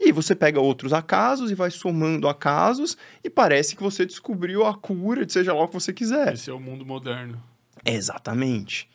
E 0.00 0.12
você 0.12 0.34
pega 0.34 0.58
outros 0.58 0.92
acasos 0.92 1.50
e 1.50 1.54
vai 1.54 1.70
somando 1.70 2.26
acasos 2.26 2.96
e 3.22 3.28
parece 3.28 3.76
que 3.76 3.82
você 3.82 4.06
descobriu 4.06 4.64
a 4.64 4.74
cura 4.74 5.26
de 5.26 5.32
seja 5.32 5.52
lá 5.52 5.62
o 5.62 5.68
que 5.68 5.74
você 5.74 5.92
quiser. 5.92 6.32
Esse 6.32 6.48
é 6.48 6.54
o 6.54 6.58
mundo 6.58 6.86
moderno. 6.86 7.40
Exatamente. 7.84 8.88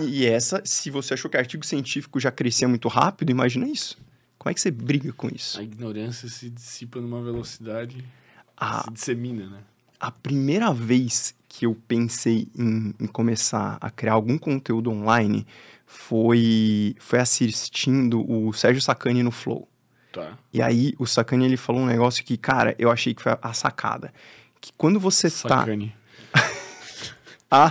E 0.00 0.26
essa, 0.26 0.62
se 0.64 0.90
você 0.90 1.14
achou 1.14 1.30
que 1.30 1.36
artigo 1.36 1.64
científico 1.64 2.18
já 2.18 2.30
crescia 2.30 2.66
muito 2.66 2.88
rápido, 2.88 3.30
imagina 3.30 3.68
isso. 3.68 3.98
Como 4.38 4.50
é 4.50 4.54
que 4.54 4.60
você 4.60 4.70
briga 4.70 5.12
com 5.12 5.28
isso? 5.28 5.60
A 5.60 5.62
ignorância 5.62 6.28
se 6.28 6.48
dissipa 6.50 7.00
numa 7.00 7.22
velocidade... 7.22 8.04
A, 8.56 8.84
Se 8.84 8.90
dissemina, 8.90 9.46
né? 9.50 9.58
a 10.00 10.10
primeira 10.10 10.72
vez 10.72 11.34
que 11.48 11.66
eu 11.66 11.76
pensei 11.88 12.48
em, 12.56 12.94
em 13.00 13.06
começar 13.06 13.78
a 13.80 13.90
criar 13.90 14.12
algum 14.12 14.36
conteúdo 14.36 14.90
online 14.90 15.46
foi, 15.86 16.94
foi 16.98 17.18
assistindo 17.18 18.28
o 18.30 18.52
Sérgio 18.52 18.82
Sacani 18.82 19.22
no 19.22 19.30
Flow. 19.30 19.68
Tá. 20.16 20.38
E 20.52 20.62
aí 20.62 20.94
o 20.98 21.06
Sacani 21.06 21.44
ele 21.44 21.56
falou 21.56 21.82
um 21.82 21.86
negócio 21.86 22.24
que, 22.24 22.36
cara, 22.36 22.74
eu 22.78 22.90
achei 22.90 23.12
que 23.14 23.22
foi 23.22 23.36
a 23.40 23.52
sacada. 23.52 24.12
Que 24.60 24.72
quando 24.76 24.98
você 24.98 25.28
tá. 25.30 25.36
Sacane. 25.60 25.94
Ah, 27.48 27.70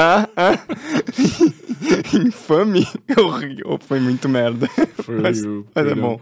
ah, 0.00 0.28
ah. 0.36 0.58
Infame. 2.12 2.84
Eu 3.16 3.28
ri. 3.30 3.62
Oh, 3.64 3.78
foi 3.78 4.00
muito 4.00 4.28
merda. 4.28 4.66
Foi 5.02 5.20
Mas- 5.20 5.42
mas 5.44 5.86
é 5.86 5.94
bom. 5.94 6.18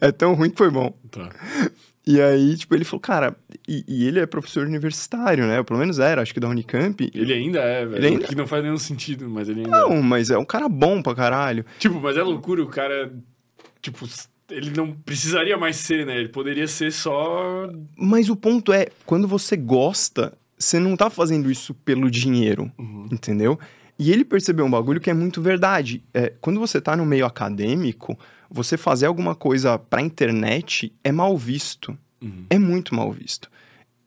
É 0.00 0.12
tão 0.12 0.34
ruim 0.34 0.50
que 0.50 0.56
foi 0.58 0.70
bom. 0.70 0.94
Tá. 1.10 1.28
E 2.06 2.20
aí, 2.20 2.56
tipo, 2.56 2.74
ele 2.74 2.84
falou, 2.84 3.00
cara, 3.00 3.36
e, 3.68 3.84
e 3.86 4.06
ele 4.06 4.20
é 4.20 4.26
professor 4.26 4.64
universitário, 4.66 5.44
né? 5.46 5.60
Pelo 5.64 5.80
menos 5.80 5.98
era, 5.98 6.22
acho 6.22 6.32
que 6.32 6.38
da 6.38 6.48
Unicamp. 6.48 7.10
Ele 7.12 7.32
ainda 7.32 7.58
é, 7.60 7.84
velho. 7.84 7.96
Ele 7.96 8.06
ainda- 8.06 8.26
que 8.28 8.34
não 8.36 8.46
faz 8.46 8.62
nenhum 8.62 8.78
sentido, 8.78 9.28
mas 9.28 9.48
ele 9.48 9.64
ainda 9.64 9.76
é. 9.76 9.80
Não, 9.80 10.00
mas 10.02 10.30
é 10.30 10.38
um 10.38 10.44
cara 10.44 10.68
bom 10.68 11.02
pra 11.02 11.14
caralho. 11.16 11.64
Tipo, 11.80 12.00
mas 12.00 12.16
é 12.16 12.22
loucura, 12.22 12.62
o 12.62 12.68
cara... 12.68 13.12
Tipo, 13.82 14.06
ele 14.50 14.70
não 14.70 14.92
precisaria 14.92 15.56
mais 15.56 15.76
ser, 15.76 16.04
né? 16.06 16.18
Ele 16.18 16.28
poderia 16.28 16.66
ser 16.66 16.92
só... 16.92 17.68
Mas 17.96 18.28
o 18.28 18.36
ponto 18.36 18.72
é, 18.72 18.88
quando 19.06 19.26
você 19.28 19.56
gosta, 19.56 20.32
você 20.58 20.78
não 20.78 20.96
tá 20.96 21.08
fazendo 21.10 21.50
isso 21.50 21.72
pelo 21.74 22.10
dinheiro, 22.10 22.70
Uhum. 22.78 23.08
entendeu? 23.10 23.58
E 23.98 24.10
ele 24.10 24.24
percebeu 24.24 24.64
um 24.64 24.70
bagulho 24.70 25.00
que 25.00 25.10
é 25.10 25.14
muito 25.14 25.42
verdade. 25.42 26.02
É, 26.14 26.32
quando 26.40 26.58
você 26.58 26.80
tá 26.80 26.96
no 26.96 27.04
meio 27.04 27.26
acadêmico, 27.26 28.18
você 28.50 28.76
fazer 28.76 29.06
alguma 29.06 29.34
coisa 29.34 29.78
pra 29.78 30.00
internet 30.00 30.92
é 31.04 31.12
mal 31.12 31.36
visto. 31.36 31.96
Uhum. 32.22 32.46
É 32.48 32.58
muito 32.58 32.94
mal 32.94 33.12
visto. 33.12 33.50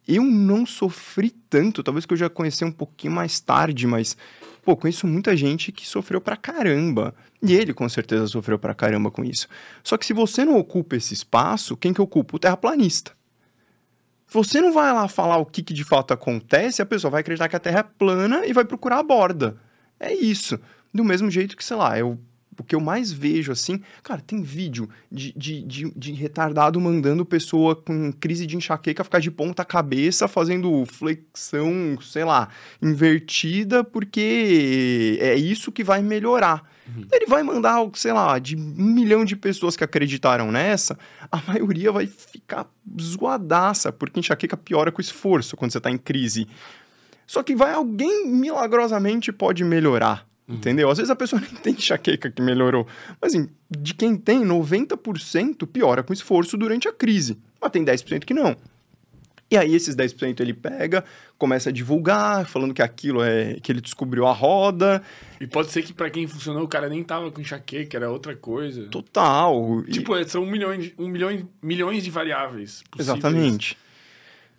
Eu 0.07 0.23
não 0.23 0.65
sofri 0.65 1.29
tanto, 1.49 1.81
talvez 1.83 2.05
que 2.05 2.13
eu 2.13 2.17
já 2.17 2.29
conheci 2.29 2.65
um 2.65 2.71
pouquinho 2.71 3.13
mais 3.13 3.39
tarde, 3.39 3.85
mas, 3.87 4.17
pô, 4.63 4.75
conheço 4.75 5.05
muita 5.05 5.35
gente 5.35 5.71
que 5.71 5.85
sofreu 5.85 6.21
pra 6.21 6.37
caramba. 6.37 7.13
E 7.41 7.53
ele 7.53 7.73
com 7.73 7.87
certeza 7.89 8.27
sofreu 8.27 8.57
pra 8.57 8.73
caramba 8.73 9.11
com 9.11 9.23
isso. 9.23 9.47
Só 9.83 9.97
que 9.97 10.05
se 10.05 10.13
você 10.13 10.45
não 10.45 10.57
ocupa 10.57 10.95
esse 10.95 11.13
espaço, 11.13 11.75
quem 11.75 11.93
que 11.93 12.01
ocupa? 12.01 12.35
O 12.35 12.39
terraplanista. 12.39 13.11
Você 14.27 14.61
não 14.61 14.73
vai 14.73 14.91
lá 14.91 15.07
falar 15.07 15.37
o 15.37 15.45
que, 15.45 15.61
que 15.61 15.73
de 15.73 15.83
fato 15.83 16.13
acontece, 16.13 16.81
a 16.81 16.85
pessoa 16.85 17.11
vai 17.11 17.21
acreditar 17.21 17.47
que 17.47 17.55
a 17.55 17.59
Terra 17.59 17.81
é 17.81 17.83
plana 17.83 18.45
e 18.47 18.53
vai 18.53 18.65
procurar 18.65 18.99
a 18.99 19.03
borda. 19.03 19.57
É 19.99 20.13
isso. 20.13 20.59
Do 20.91 21.03
mesmo 21.03 21.29
jeito 21.29 21.55
que, 21.55 21.63
sei 21.63 21.77
lá, 21.77 21.99
eu 21.99 22.17
o 22.57 22.63
que 22.63 22.75
eu 22.75 22.79
mais 22.79 23.11
vejo, 23.11 23.51
assim, 23.51 23.81
cara, 24.01 24.21
tem 24.21 24.41
vídeo 24.41 24.89
de, 25.11 25.33
de, 25.35 25.61
de, 25.63 25.91
de 25.95 26.11
retardado 26.13 26.79
mandando 26.79 27.25
pessoa 27.25 27.75
com 27.75 28.11
crise 28.11 28.45
de 28.45 28.55
enxaqueca 28.55 29.03
ficar 29.03 29.19
de 29.19 29.31
ponta 29.31 29.65
cabeça 29.65 30.27
fazendo 30.27 30.85
flexão, 30.85 31.97
sei 32.01 32.23
lá, 32.23 32.49
invertida, 32.81 33.83
porque 33.83 35.17
é 35.21 35.35
isso 35.35 35.71
que 35.71 35.83
vai 35.83 36.01
melhorar. 36.01 36.63
Uhum. 36.87 37.05
Ele 37.11 37.25
vai 37.25 37.43
mandar, 37.43 37.77
sei 37.93 38.11
lá, 38.11 38.37
de 38.39 38.55
um 38.55 38.93
milhão 38.93 39.23
de 39.23 39.35
pessoas 39.35 39.75
que 39.75 39.83
acreditaram 39.83 40.51
nessa, 40.51 40.97
a 41.31 41.41
maioria 41.47 41.91
vai 41.91 42.07
ficar 42.07 42.67
zoadaça, 42.99 43.91
porque 43.91 44.19
enxaqueca 44.19 44.57
piora 44.57 44.91
com 44.91 45.01
esforço 45.01 45.55
quando 45.55 45.71
você 45.71 45.79
tá 45.79 45.89
em 45.89 45.97
crise. 45.97 46.47
Só 47.25 47.41
que 47.41 47.55
vai 47.55 47.73
alguém 47.73 48.27
milagrosamente 48.27 49.31
pode 49.31 49.63
melhorar. 49.63 50.27
Uhum. 50.47 50.55
Entendeu? 50.55 50.89
Às 50.89 50.97
vezes 50.97 51.09
a 51.09 51.15
pessoa 51.15 51.41
nem 51.51 51.61
tem 51.61 51.73
enxaqueca 51.73 52.29
que 52.29 52.41
melhorou. 52.41 52.87
Mas 53.21 53.33
assim, 53.33 53.49
de 53.69 53.93
quem 53.93 54.15
tem, 54.15 54.43
90% 54.43 55.65
piora 55.67 56.03
com 56.03 56.13
esforço 56.13 56.57
durante 56.57 56.87
a 56.87 56.93
crise. 56.93 57.37
Mas 57.61 57.71
tem 57.71 57.83
10% 57.83 58.25
que 58.25 58.33
não. 58.33 58.55
E 59.53 59.57
aí 59.57 59.75
esses 59.75 59.95
10% 59.95 60.39
ele 60.39 60.51
pega, 60.51 61.05
começa 61.37 61.69
a 61.69 61.71
divulgar, 61.71 62.43
falando 62.47 62.73
que 62.73 62.81
aquilo 62.81 63.21
é 63.21 63.59
que 63.61 63.71
ele 63.71 63.81
descobriu 63.81 64.25
a 64.25 64.31
roda. 64.31 64.99
E 65.39 65.45
pode 65.45 65.69
ser 65.69 65.83
que 65.83 65.93
para 65.93 66.09
quem 66.09 66.25
funcionou 66.25 66.63
o 66.63 66.67
cara 66.67 66.89
nem 66.89 67.03
tava 67.03 67.29
com 67.29 67.39
enxaqueca, 67.39 67.95
era 67.95 68.09
outra 68.09 68.35
coisa. 68.35 68.87
Total. 68.87 69.83
Tipo, 69.83 70.17
e... 70.17 70.27
são 70.27 70.41
um 70.41 70.49
milhão, 70.49 70.75
de, 70.75 70.95
um 70.97 71.07
milhão, 71.07 71.47
milhões 71.61 72.03
de 72.03 72.09
variáveis 72.09 72.83
possíveis. 72.89 73.19
Exatamente. 73.19 73.77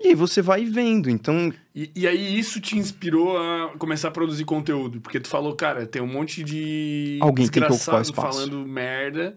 E 0.01 0.09
aí 0.09 0.15
você 0.15 0.43
vai 0.43 0.65
vendo, 0.65 1.09
então... 1.09 1.53
E, 1.75 1.91
e, 1.95 2.07
aí 2.07 2.39
isso 2.39 2.61
te 2.61 2.77
inspirou 2.77 3.37
a 3.37 3.73
começar 3.79 4.09
a 4.09 4.11
produzir 4.11 4.45
conteúdo? 4.45 5.01
Porque 5.01 5.19
tu 5.19 5.29
falou, 5.29 5.55
cara, 5.55 5.87
tem 5.87 6.01
um 6.01 6.07
monte 6.07 6.43
de 6.45 7.19
Alguém 7.21 7.49
tem 7.49 7.63
que 7.63 7.73
ocupar 7.73 7.99
o 7.99 8.03
espaço. 8.03 8.13
falando 8.13 8.67
merda, 8.67 9.37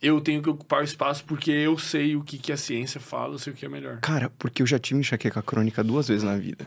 eu 0.00 0.20
tenho 0.20 0.42
que 0.42 0.50
ocupar 0.50 0.80
o 0.80 0.84
espaço 0.84 1.24
porque 1.24 1.50
eu 1.50 1.78
sei 1.78 2.16
o 2.16 2.22
que, 2.22 2.38
que 2.38 2.52
a 2.52 2.56
ciência 2.56 3.00
fala, 3.00 3.34
eu 3.34 3.38
sei 3.38 3.52
o 3.52 3.56
que 3.56 3.64
é 3.64 3.68
melhor. 3.68 4.00
Cara, 4.00 4.30
porque 4.38 4.62
eu 4.62 4.66
já 4.66 4.78
tive 4.78 5.00
enxaqueca 5.00 5.42
crônica 5.42 5.82
duas 5.82 6.08
vezes 6.08 6.22
na 6.22 6.36
vida. 6.36 6.66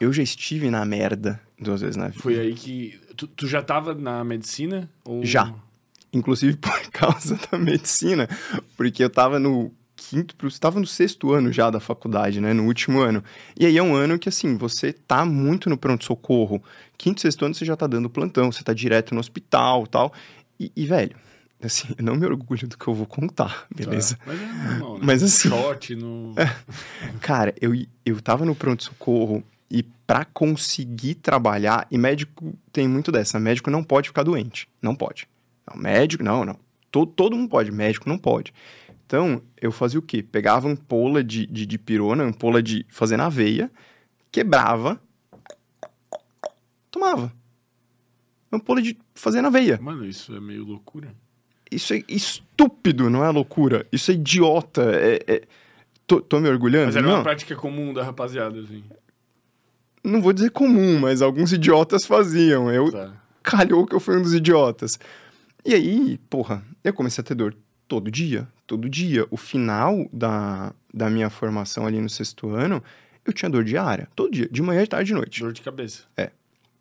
Eu 0.00 0.12
já 0.12 0.22
estive 0.22 0.70
na 0.70 0.84
merda 0.84 1.40
duas 1.58 1.80
vezes 1.80 1.96
na 1.96 2.08
vida. 2.08 2.22
Foi 2.22 2.38
aí 2.38 2.54
que... 2.54 2.98
Tu, 3.16 3.26
tu 3.26 3.46
já 3.46 3.62
tava 3.62 3.94
na 3.94 4.24
medicina? 4.24 4.88
Ou... 5.04 5.24
Já. 5.24 5.54
Inclusive 6.12 6.56
por 6.56 6.80
causa 6.90 7.38
da 7.50 7.58
medicina. 7.58 8.28
Porque 8.76 9.02
eu 9.02 9.10
tava 9.10 9.38
no 9.38 9.72
quinto, 10.00 10.46
estava 10.46 10.80
no 10.80 10.86
sexto 10.86 11.30
ano 11.32 11.52
já 11.52 11.68
da 11.68 11.78
faculdade, 11.78 12.40
né? 12.40 12.54
No 12.54 12.64
último 12.64 13.00
ano. 13.00 13.22
E 13.58 13.66
aí 13.66 13.76
é 13.76 13.82
um 13.82 13.94
ano 13.94 14.18
que, 14.18 14.30
assim, 14.30 14.56
você 14.56 14.94
tá 14.94 15.26
muito 15.26 15.68
no 15.68 15.76
pronto-socorro. 15.76 16.62
Quinto, 16.96 17.20
sexto 17.20 17.44
ano 17.44 17.54
você 17.54 17.66
já 17.66 17.76
tá 17.76 17.86
dando 17.86 18.08
plantão, 18.08 18.50
você 18.50 18.64
tá 18.64 18.72
direto 18.72 19.14
no 19.14 19.20
hospital 19.20 19.86
tal. 19.86 20.12
E, 20.58 20.72
e 20.74 20.86
velho, 20.86 21.14
assim, 21.62 21.88
eu 21.98 22.02
não 22.02 22.16
me 22.16 22.24
orgulho 22.24 22.66
do 22.66 22.78
que 22.78 22.88
eu 22.88 22.94
vou 22.94 23.06
contar, 23.06 23.66
beleza? 23.74 24.16
Tá. 24.16 24.22
Mas, 24.26 24.40
é 24.40 24.46
normal, 24.46 24.94
né? 24.94 25.00
Mas 25.04 25.22
assim. 25.22 25.48
Shot 25.50 25.94
no. 25.94 26.34
cara, 27.20 27.54
eu, 27.60 27.72
eu 28.04 28.20
tava 28.22 28.46
no 28.46 28.54
pronto-socorro 28.54 29.44
e 29.70 29.82
para 29.82 30.24
conseguir 30.24 31.16
trabalhar, 31.16 31.86
e 31.90 31.98
médico 31.98 32.54
tem 32.72 32.88
muito 32.88 33.12
dessa, 33.12 33.38
médico 33.38 33.70
não 33.70 33.84
pode 33.84 34.08
ficar 34.08 34.22
doente. 34.22 34.66
Não 34.80 34.94
pode. 34.94 35.28
Não, 35.68 35.80
médico, 35.80 36.24
não, 36.24 36.44
não. 36.44 36.56
Todo, 36.90 37.12
todo 37.12 37.36
mundo 37.36 37.50
pode, 37.50 37.70
médico 37.70 38.08
não 38.08 38.18
pode. 38.18 38.52
Então, 39.10 39.42
eu 39.60 39.72
fazia 39.72 39.98
o 39.98 40.02
quê? 40.02 40.22
Pegava 40.22 40.68
ampola 40.68 41.24
de, 41.24 41.44
de, 41.44 41.66
de 41.66 41.76
pirona, 41.76 42.22
ampola 42.22 42.62
de 42.62 42.86
fazer 42.88 43.16
na 43.16 43.28
veia, 43.28 43.68
quebrava, 44.30 45.02
tomava. 46.92 47.32
Ampola 48.52 48.80
de 48.80 48.96
fazer 49.12 49.42
na 49.42 49.50
veia. 49.50 49.80
Mano, 49.82 50.06
isso 50.06 50.32
é 50.32 50.38
meio 50.38 50.64
loucura. 50.64 51.12
Isso 51.68 51.92
é 51.92 52.04
estúpido, 52.08 53.10
não 53.10 53.24
é 53.24 53.30
loucura. 53.30 53.84
Isso 53.90 54.12
é 54.12 54.14
idiota. 54.14 54.82
É, 54.94 55.18
é... 55.26 55.42
Tô, 56.06 56.20
tô, 56.20 56.38
me 56.38 56.48
orgulhando? 56.48 56.86
Mas 56.86 56.96
era 56.96 57.04
não. 57.04 57.14
uma 57.14 57.22
prática 57.24 57.56
comum 57.56 57.92
da 57.92 58.04
rapaziada, 58.04 58.60
assim. 58.60 58.84
Não 60.04 60.22
vou 60.22 60.32
dizer 60.32 60.52
comum, 60.52 61.00
mas 61.00 61.20
alguns 61.20 61.52
idiotas 61.52 62.06
faziam. 62.06 62.70
Eu 62.70 62.92
tá. 62.92 63.12
calhou 63.42 63.84
que 63.86 63.94
eu 63.96 63.98
fui 63.98 64.16
um 64.16 64.22
dos 64.22 64.34
idiotas. 64.34 65.00
E 65.64 65.74
aí, 65.74 66.16
porra, 66.30 66.64
eu 66.84 66.94
comecei 66.94 67.20
a 67.22 67.24
ter 67.24 67.34
dor 67.34 67.56
todo 67.88 68.08
dia, 68.08 68.46
todo 68.70 68.88
dia. 68.88 69.26
O 69.32 69.36
final 69.36 70.08
da, 70.12 70.72
da 70.94 71.10
minha 71.10 71.28
formação 71.28 71.86
ali 71.86 72.00
no 72.00 72.08
sexto 72.08 72.50
ano, 72.50 72.80
eu 73.24 73.32
tinha 73.32 73.50
dor 73.50 73.64
diária, 73.64 74.08
todo 74.14 74.30
dia, 74.30 74.48
de 74.48 74.62
manhã, 74.62 74.84
de 74.84 74.88
tarde, 74.88 75.08
de 75.08 75.14
noite. 75.14 75.40
Dor 75.40 75.52
de 75.52 75.60
cabeça. 75.60 76.04
É. 76.16 76.30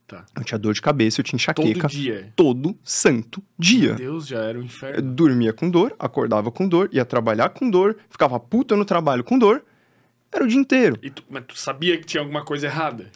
Tá. 0.05 0.23
Eu 0.35 0.43
tinha 0.43 0.57
dor 0.59 0.73
de 0.73 0.81
cabeça, 0.81 1.19
eu 1.19 1.23
tinha 1.23 1.37
enxaqueca. 1.37 1.81
Todo 1.81 1.91
dia? 1.91 2.33
Todo 2.35 2.77
santo 2.83 3.43
dia. 3.57 3.89
Meu 3.89 3.97
Deus, 3.97 4.27
já 4.27 4.39
era 4.39 4.59
um 4.59 4.61
inferno. 4.61 4.97
Eu 4.97 5.01
dormia 5.01 5.51
com 5.51 5.67
dor, 5.67 5.95
acordava 5.97 6.51
com 6.51 6.67
dor, 6.67 6.89
ia 6.91 7.03
trabalhar 7.03 7.49
com 7.49 7.67
dor, 7.67 7.97
ficava 8.07 8.39
puta 8.39 8.75
no 8.75 8.85
trabalho 8.85 9.23
com 9.23 9.39
dor. 9.39 9.63
Era 10.31 10.43
o 10.43 10.47
dia 10.47 10.59
inteiro. 10.59 10.95
Tu, 10.97 11.23
mas 11.27 11.43
tu 11.47 11.57
sabia 11.57 11.97
que 11.97 12.05
tinha 12.05 12.21
alguma 12.21 12.43
coisa 12.43 12.67
errada? 12.67 13.11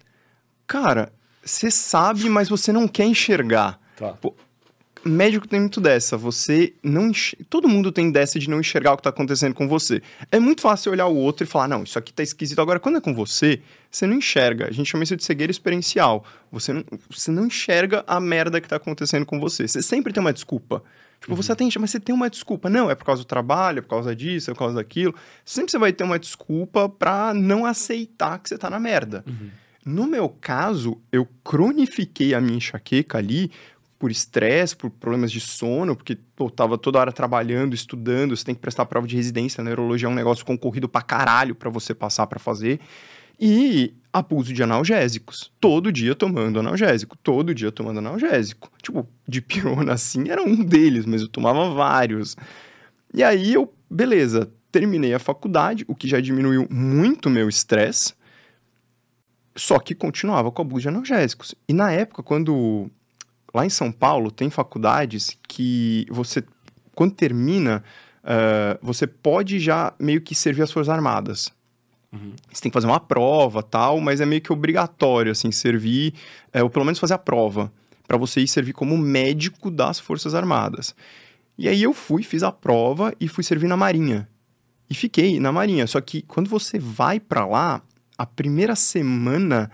Cara, 0.66 1.14
você 1.44 1.70
sabe, 1.70 2.28
mas 2.28 2.50
você 2.50 2.72
não 2.72 2.88
quer 2.88 3.06
enxergar. 3.06 3.80
Tá. 3.96 4.14
Pô, 4.14 4.36
médico 5.06 5.48
tem 5.48 5.60
muito 5.60 5.82
dessa. 5.82 6.18
Você 6.18 6.74
não 6.82 7.08
enx... 7.08 7.36
Todo 7.50 7.68
mundo 7.68 7.92
tem 7.92 8.12
dessa 8.12 8.40
de 8.40 8.50
não 8.50 8.60
enxergar 8.60 8.94
o 8.94 8.96
que 8.96 9.02
está 9.02 9.10
acontecendo 9.10 9.54
com 9.54 9.68
você. 9.68 10.02
É 10.32 10.40
muito 10.40 10.62
fácil 10.62 10.92
olhar 10.92 11.08
o 11.08 11.16
outro 11.16 11.44
e 11.44 11.48
falar, 11.48 11.68
não, 11.68 11.84
isso 11.84 11.98
aqui 11.98 12.14
tá 12.14 12.24
esquisito. 12.24 12.60
Agora, 12.60 12.80
quando 12.80 12.98
é 12.98 13.02
com 13.02 13.14
você, 13.14 13.62
você 13.90 14.08
não 14.08 14.16
enxerga. 14.16 14.68
A 14.68 14.72
gente 14.72 14.90
chama 14.90 15.04
isso 15.04 15.16
de 15.16 15.24
cegueira 15.24 15.52
experiencial. 15.52 16.26
Você 16.52 16.74
não, 16.74 16.84
você 17.10 17.32
não 17.32 17.48
enxerga 17.48 18.04
a 18.08 18.20
merda 18.20 18.60
que 18.60 18.66
está 18.66 18.78
acontecendo 18.78 19.26
com 19.26 19.40
você. 19.40 19.68
Você 19.68 19.82
sempre 19.82 20.14
tem 20.14 20.22
uma 20.22 20.34
desculpa. 20.34 20.84
Tipo, 21.20 21.32
uhum. 21.32 21.42
você 21.42 21.54
atende, 21.54 21.80
mas 21.80 21.92
você 21.92 22.00
tem 22.00 22.14
uma 22.14 22.30
desculpa. 22.30 22.70
Não, 22.70 22.92
é 22.92 22.96
por 22.96 23.06
causa 23.06 23.22
do 23.22 23.26
trabalho, 23.26 23.80
é 23.80 23.82
por 23.82 23.90
causa 23.90 24.16
disso, 24.16 24.52
é 24.52 24.54
por 24.54 24.60
causa 24.60 24.76
daquilo. 24.76 25.16
Sempre 25.46 25.72
você 25.72 25.78
vai 25.78 25.94
ter 25.94 26.04
uma 26.04 26.20
desculpa 26.20 26.90
pra 26.90 27.34
não 27.34 27.66
aceitar 27.66 28.40
que 28.40 28.50
você 28.50 28.58
tá 28.58 28.70
na 28.70 28.80
merda. 28.80 29.24
Uhum. 29.26 29.50
No 29.86 30.08
meu 30.08 30.30
caso, 30.30 31.02
eu 31.12 31.28
cronifiquei 31.44 32.34
a 32.34 32.40
minha 32.40 32.58
enxaqueca 32.58 33.18
ali 33.18 33.52
por 34.04 34.12
estresse, 34.12 34.76
por 34.76 34.90
problemas 34.90 35.32
de 35.32 35.40
sono, 35.40 35.96
porque 35.96 36.18
eu 36.38 36.50
tava 36.50 36.78
toda 36.78 37.00
hora 37.00 37.10
trabalhando, 37.10 37.74
estudando, 37.74 38.36
você 38.36 38.44
tem 38.44 38.54
que 38.54 38.60
prestar 38.60 38.86
prova 38.86 39.08
de 39.08 39.16
residência, 39.16 39.64
neurologia 39.64 40.10
é 40.10 40.12
um 40.12 40.14
negócio 40.14 40.46
concorrido 40.46 40.90
pra 40.90 41.02
caralho 41.02 41.56
pra 41.56 41.70
você 41.70 41.96
passar 41.96 42.28
para 42.28 42.38
fazer. 42.38 42.82
E 43.40 43.94
abuso 44.12 44.52
de 44.52 44.62
analgésicos. 44.62 45.54
Todo 45.58 45.90
dia 45.90 46.14
tomando 46.14 46.60
analgésico, 46.60 47.18
todo 47.18 47.56
dia 47.56 47.72
tomando 47.72 48.00
analgésico. 48.00 48.70
Tipo, 48.82 49.08
de 49.26 49.40
pirona 49.42 49.94
assim 49.94 50.28
era 50.28 50.44
um 50.44 50.62
deles, 50.66 51.06
mas 51.06 51.22
eu 51.22 51.30
tomava 51.30 51.74
vários. 51.74 52.36
E 53.14 53.24
aí 53.24 53.54
eu, 53.54 53.74
beleza, 53.90 54.52
terminei 54.70 55.14
a 55.14 55.20
faculdade, 55.20 55.86
o 55.88 55.96
que 55.96 56.10
já 56.10 56.20
diminuiu 56.20 56.68
muito 56.70 57.30
meu 57.30 57.48
estresse. 57.48 58.14
Só 59.56 59.80
que 59.80 59.96
continuava 59.96 60.52
com 60.52 60.62
abuso 60.62 60.82
de 60.82 60.88
analgésicos. 60.90 61.56
E 61.70 61.74
na 61.74 61.90
época, 61.90 62.22
quando 62.22 62.92
Lá 63.54 63.66
em 63.66 63.70
São 63.70 63.92
Paulo, 63.92 64.32
tem 64.32 64.50
faculdades 64.50 65.38
que 65.48 66.08
você, 66.10 66.44
quando 66.96 67.14
termina, 67.14 67.84
uh, 68.24 68.80
você 68.82 69.06
pode 69.06 69.60
já 69.60 69.94
meio 70.00 70.22
que 70.22 70.34
servir 70.34 70.64
as 70.64 70.72
Forças 70.72 70.90
Armadas. 70.90 71.52
Uhum. 72.12 72.34
Você 72.52 72.62
tem 72.62 72.72
que 72.72 72.74
fazer 72.74 72.88
uma 72.88 73.00
prova 73.00 73.62
tal, 73.62 74.00
mas 74.00 74.22
é 74.22 74.26
meio 74.26 74.42
que 74.42 74.52
obrigatório, 74.52 75.32
assim, 75.32 75.52
servir, 75.52 76.16
é, 76.52 76.64
ou 76.64 76.70
pelo 76.70 76.84
menos 76.84 77.00
fazer 77.00 77.14
a 77.14 77.18
prova, 77.20 77.72
para 78.08 78.18
você 78.18 78.42
ir 78.42 78.48
servir 78.48 78.74
como 78.74 78.98
médico 78.98 79.70
das 79.70 80.00
Forças 80.00 80.34
Armadas. 80.34 80.96
E 81.56 81.68
aí 81.68 81.84
eu 81.84 81.94
fui, 81.94 82.24
fiz 82.24 82.42
a 82.42 82.52
prova 82.52 83.14
e 83.20 83.28
fui 83.28 83.44
servir 83.44 83.68
na 83.68 83.78
Marinha. 83.78 84.28
E 84.90 84.96
fiquei 84.96 85.40
na 85.40 85.52
Marinha. 85.52 85.86
Só 85.86 86.02
que 86.02 86.24
quando 86.24 86.50
você 86.50 86.80
vai 86.80 87.20
para 87.20 87.46
lá, 87.46 87.82
a 88.18 88.26
primeira 88.26 88.76
semana 88.76 89.70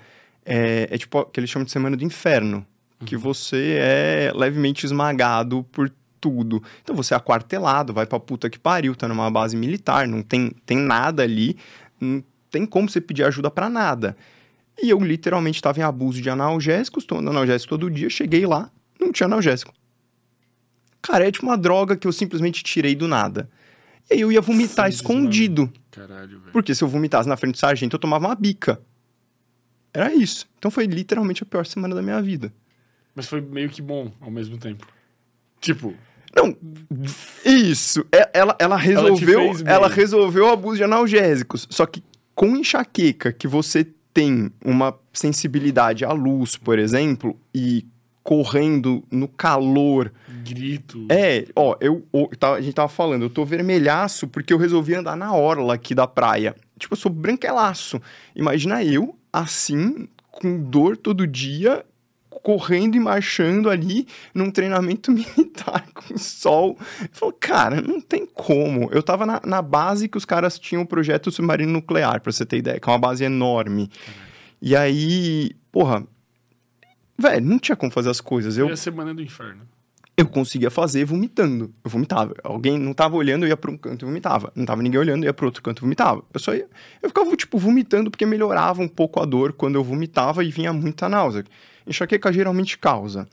é, 0.45 0.87
é 0.91 0.97
tipo 0.97 1.23
que 1.25 1.39
eles 1.39 1.49
chamam 1.49 1.65
de 1.65 1.71
semana 1.71 1.95
do 1.95 2.03
inferno 2.03 2.65
que 3.05 3.15
você 3.15 3.77
é 3.79 4.31
levemente 4.35 4.85
esmagado 4.85 5.63
por 5.71 5.91
tudo. 6.19 6.61
Então 6.83 6.95
você 6.95 7.13
é 7.13 7.17
aquartelado, 7.17 7.93
vai 7.93 8.05
pra 8.05 8.19
puta 8.19 8.49
que 8.49 8.59
pariu, 8.59 8.95
tá 8.95 9.07
numa 9.07 9.31
base 9.31 9.55
militar, 9.55 10.07
não 10.07 10.21
tem, 10.21 10.51
tem 10.65 10.77
nada 10.77 11.23
ali, 11.23 11.57
não 11.99 12.23
tem 12.51 12.65
como 12.65 12.89
você 12.89 12.99
pedir 12.99 13.23
ajuda 13.23 13.49
para 13.49 13.69
nada. 13.69 14.17
E 14.81 14.89
eu 14.89 14.99
literalmente 14.99 15.57
estava 15.57 15.79
em 15.79 15.83
abuso 15.83 16.21
de 16.21 16.29
analgésicos, 16.29 17.05
tomando 17.05 17.29
analgésico 17.29 17.69
todo 17.69 17.89
dia, 17.89 18.09
cheguei 18.09 18.45
lá, 18.45 18.69
não 18.99 19.11
tinha 19.11 19.27
analgésico. 19.27 19.73
Cara, 21.01 21.27
é 21.27 21.31
tipo 21.31 21.45
uma 21.45 21.57
droga 21.57 21.95
que 21.95 22.07
eu 22.07 22.11
simplesmente 22.11 22.63
tirei 22.63 22.95
do 22.95 23.07
nada. 23.07 23.49
E 24.09 24.15
aí 24.15 24.21
eu 24.21 24.31
ia 24.31 24.41
vomitar 24.41 24.91
Sim, 24.91 24.95
escondido. 24.95 25.71
Caralho. 25.91 26.41
Porque 26.51 26.73
se 26.73 26.83
eu 26.83 26.87
vomitasse 26.87 27.29
na 27.29 27.37
frente 27.37 27.53
do 27.53 27.59
sargento, 27.59 27.95
eu 27.95 27.99
tomava 27.99 28.27
uma 28.27 28.35
bica. 28.35 28.81
Era 29.93 30.13
isso. 30.13 30.47
Então 30.57 30.69
foi 30.69 30.85
literalmente 30.85 31.43
a 31.43 31.45
pior 31.45 31.65
semana 31.65 31.95
da 31.95 32.01
minha 32.01 32.21
vida. 32.21 32.53
Mas 33.19 33.27
foi 33.27 33.41
meio 33.41 33.67
que 33.69 33.81
bom 33.81 34.09
ao 34.21 34.31
mesmo 34.31 34.57
tempo. 34.57 34.87
Tipo. 35.59 35.93
Não, 36.33 36.55
isso. 37.45 38.05
É, 38.13 38.29
ela, 38.33 38.55
ela 38.57 38.77
resolveu. 38.77 39.41
Ela, 39.41 39.69
ela 39.69 39.87
resolveu 39.89 40.45
o 40.45 40.49
abuso 40.53 40.77
de 40.77 40.85
analgésicos. 40.85 41.67
Só 41.69 41.85
que 41.85 42.01
com 42.33 42.55
enxaqueca, 42.55 43.33
que 43.33 43.45
você 43.45 43.85
tem 44.13 44.49
uma 44.63 44.97
sensibilidade 45.11 46.05
à 46.05 46.13
luz, 46.13 46.55
por 46.55 46.79
exemplo, 46.79 47.37
e 47.53 47.85
correndo 48.23 49.03
no 49.11 49.27
calor. 49.27 50.13
Grito. 50.45 51.05
É, 51.11 51.45
ó, 51.53 51.75
eu, 51.81 52.07
eu- 52.13 52.29
tá- 52.39 52.53
a 52.53 52.61
gente 52.61 52.73
tava 52.73 52.87
falando, 52.87 53.23
eu 53.23 53.29
tô 53.29 53.43
vermelhaço 53.43 54.29
porque 54.29 54.53
eu 54.53 54.57
resolvi 54.57 54.95
andar 54.95 55.17
na 55.17 55.33
orla 55.33 55.73
aqui 55.73 55.93
da 55.93 56.07
praia. 56.07 56.55
Tipo, 56.77 56.93
eu 56.93 56.97
sou 56.97 57.11
branquelaço. 57.11 58.01
Imagina 58.33 58.81
eu, 58.81 59.13
assim, 59.33 60.07
com 60.31 60.57
dor 60.57 60.95
todo 60.95 61.27
dia, 61.27 61.83
correndo 62.43 62.95
e 62.95 62.99
marchando 62.99 63.69
ali 63.69 64.07
num 64.33 64.51
treinamento 64.51 65.11
militar 65.13 65.87
com 65.93 66.17
sol. 66.17 66.77
Eu 67.01 67.09
falo, 67.11 67.33
cara, 67.33 67.81
não 67.81 67.99
tem 68.01 68.25
como. 68.25 68.89
Eu 68.91 69.03
tava 69.03 69.25
na, 69.25 69.41
na 69.45 69.61
base 69.61 70.07
que 70.07 70.17
os 70.17 70.25
caras 70.25 70.57
tinham 70.57 70.83
o 70.83 70.87
projeto 70.87 71.31
submarino 71.31 71.71
nuclear, 71.71 72.21
pra 72.21 72.31
você 72.31 72.45
ter 72.45 72.57
ideia, 72.57 72.79
que 72.79 72.89
é 72.89 72.91
uma 72.91 72.99
base 72.99 73.23
enorme. 73.23 73.89
E 74.61 74.75
aí, 74.75 75.51
porra, 75.71 76.05
velho, 77.17 77.45
não 77.45 77.59
tinha 77.59 77.75
como 77.75 77.91
fazer 77.91 78.09
as 78.09 78.21
coisas. 78.21 78.57
Eu 78.57 78.65
Foi 78.65 78.73
a 78.73 78.77
semana 78.77 79.13
do 79.13 79.21
inferno. 79.21 79.67
Eu 80.19 80.27
conseguia 80.27 80.69
fazer 80.69 81.05
vomitando. 81.05 81.73
Eu 81.81 81.89
vomitava. 81.89 82.35
Alguém 82.43 82.77
não 82.77 82.93
tava 82.93 83.15
olhando, 83.15 83.45
eu 83.45 83.47
ia 83.49 83.55
pra 83.55 83.71
um 83.71 83.77
canto 83.77 84.03
e 84.03 84.05
vomitava. 84.05 84.51
Não 84.53 84.65
tava 84.65 84.81
ninguém 84.83 84.99
olhando, 84.99 85.23
eu 85.23 85.27
ia 85.27 85.33
pro 85.33 85.45
outro 85.45 85.63
canto 85.63 85.79
e 85.79 85.81
vomitava. 85.81 86.21
Eu 86.33 86.39
só 86.41 86.53
ia. 86.53 86.67
Eu 87.01 87.07
ficava, 87.07 87.33
tipo, 87.37 87.57
vomitando 87.57 88.11
porque 88.11 88.25
melhorava 88.25 88.81
um 88.81 88.87
pouco 88.87 89.21
a 89.21 89.25
dor 89.25 89.53
quando 89.53 89.75
eu 89.75 89.83
vomitava 89.83 90.43
e 90.43 90.51
vinha 90.51 90.73
muita 90.73 91.07
náusea. 91.07 91.45
Enxaqueca 91.87 92.33
geralmente 92.33 92.77
causa. 92.77 93.29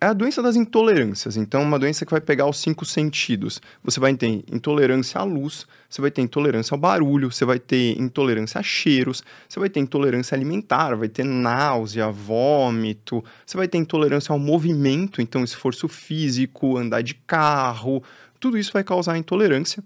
É 0.00 0.06
a 0.06 0.12
doença 0.12 0.40
das 0.40 0.54
intolerâncias. 0.54 1.36
Então, 1.36 1.60
é 1.60 1.64
uma 1.64 1.78
doença 1.78 2.06
que 2.06 2.12
vai 2.12 2.20
pegar 2.20 2.46
os 2.46 2.60
cinco 2.60 2.84
sentidos. 2.84 3.60
Você 3.82 3.98
vai 3.98 4.14
ter 4.14 4.44
intolerância 4.52 5.20
à 5.20 5.24
luz, 5.24 5.66
você 5.90 6.00
vai 6.00 6.10
ter 6.10 6.22
intolerância 6.22 6.72
ao 6.72 6.78
barulho, 6.78 7.30
você 7.30 7.44
vai 7.44 7.58
ter 7.58 7.98
intolerância 7.98 8.60
a 8.60 8.62
cheiros, 8.62 9.24
você 9.48 9.58
vai 9.58 9.68
ter 9.68 9.80
intolerância 9.80 10.36
alimentar, 10.36 10.94
vai 10.94 11.08
ter 11.08 11.24
náusea, 11.24 12.10
vômito, 12.12 13.24
você 13.44 13.56
vai 13.56 13.66
ter 13.66 13.78
intolerância 13.78 14.32
ao 14.32 14.38
movimento, 14.38 15.20
então 15.20 15.42
esforço 15.42 15.88
físico, 15.88 16.78
andar 16.78 17.02
de 17.02 17.14
carro, 17.14 18.04
tudo 18.38 18.56
isso 18.56 18.72
vai 18.72 18.84
causar 18.84 19.18
intolerância. 19.18 19.82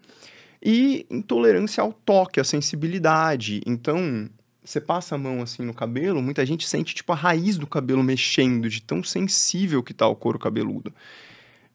E 0.63 1.07
intolerância 1.11 1.83
ao 1.83 1.93
toque, 1.93 2.41
à 2.41 2.45
sensibilidade. 2.45 3.61
Então, 3.67 4.29
você 4.67 4.81
passa 4.81 5.15
a 5.15 5.19
mão 5.19 5.41
assim 5.41 5.63
no 5.63 5.73
cabelo, 5.73 6.21
muita 6.21 6.45
gente 6.45 6.69
sente 6.69 6.95
tipo 6.95 7.13
a 7.13 7.17
raiz 7.17 7.57
do 7.57 7.67
cabelo 7.67 8.03
mexendo, 8.03 8.69
de 8.69 8.83
tão 8.83 9.03
sensível 9.03 9.83
que 9.83 9.95
tá 9.95 10.07
o 10.09 10.17
couro 10.17 10.39
cabeludo. 10.39 10.93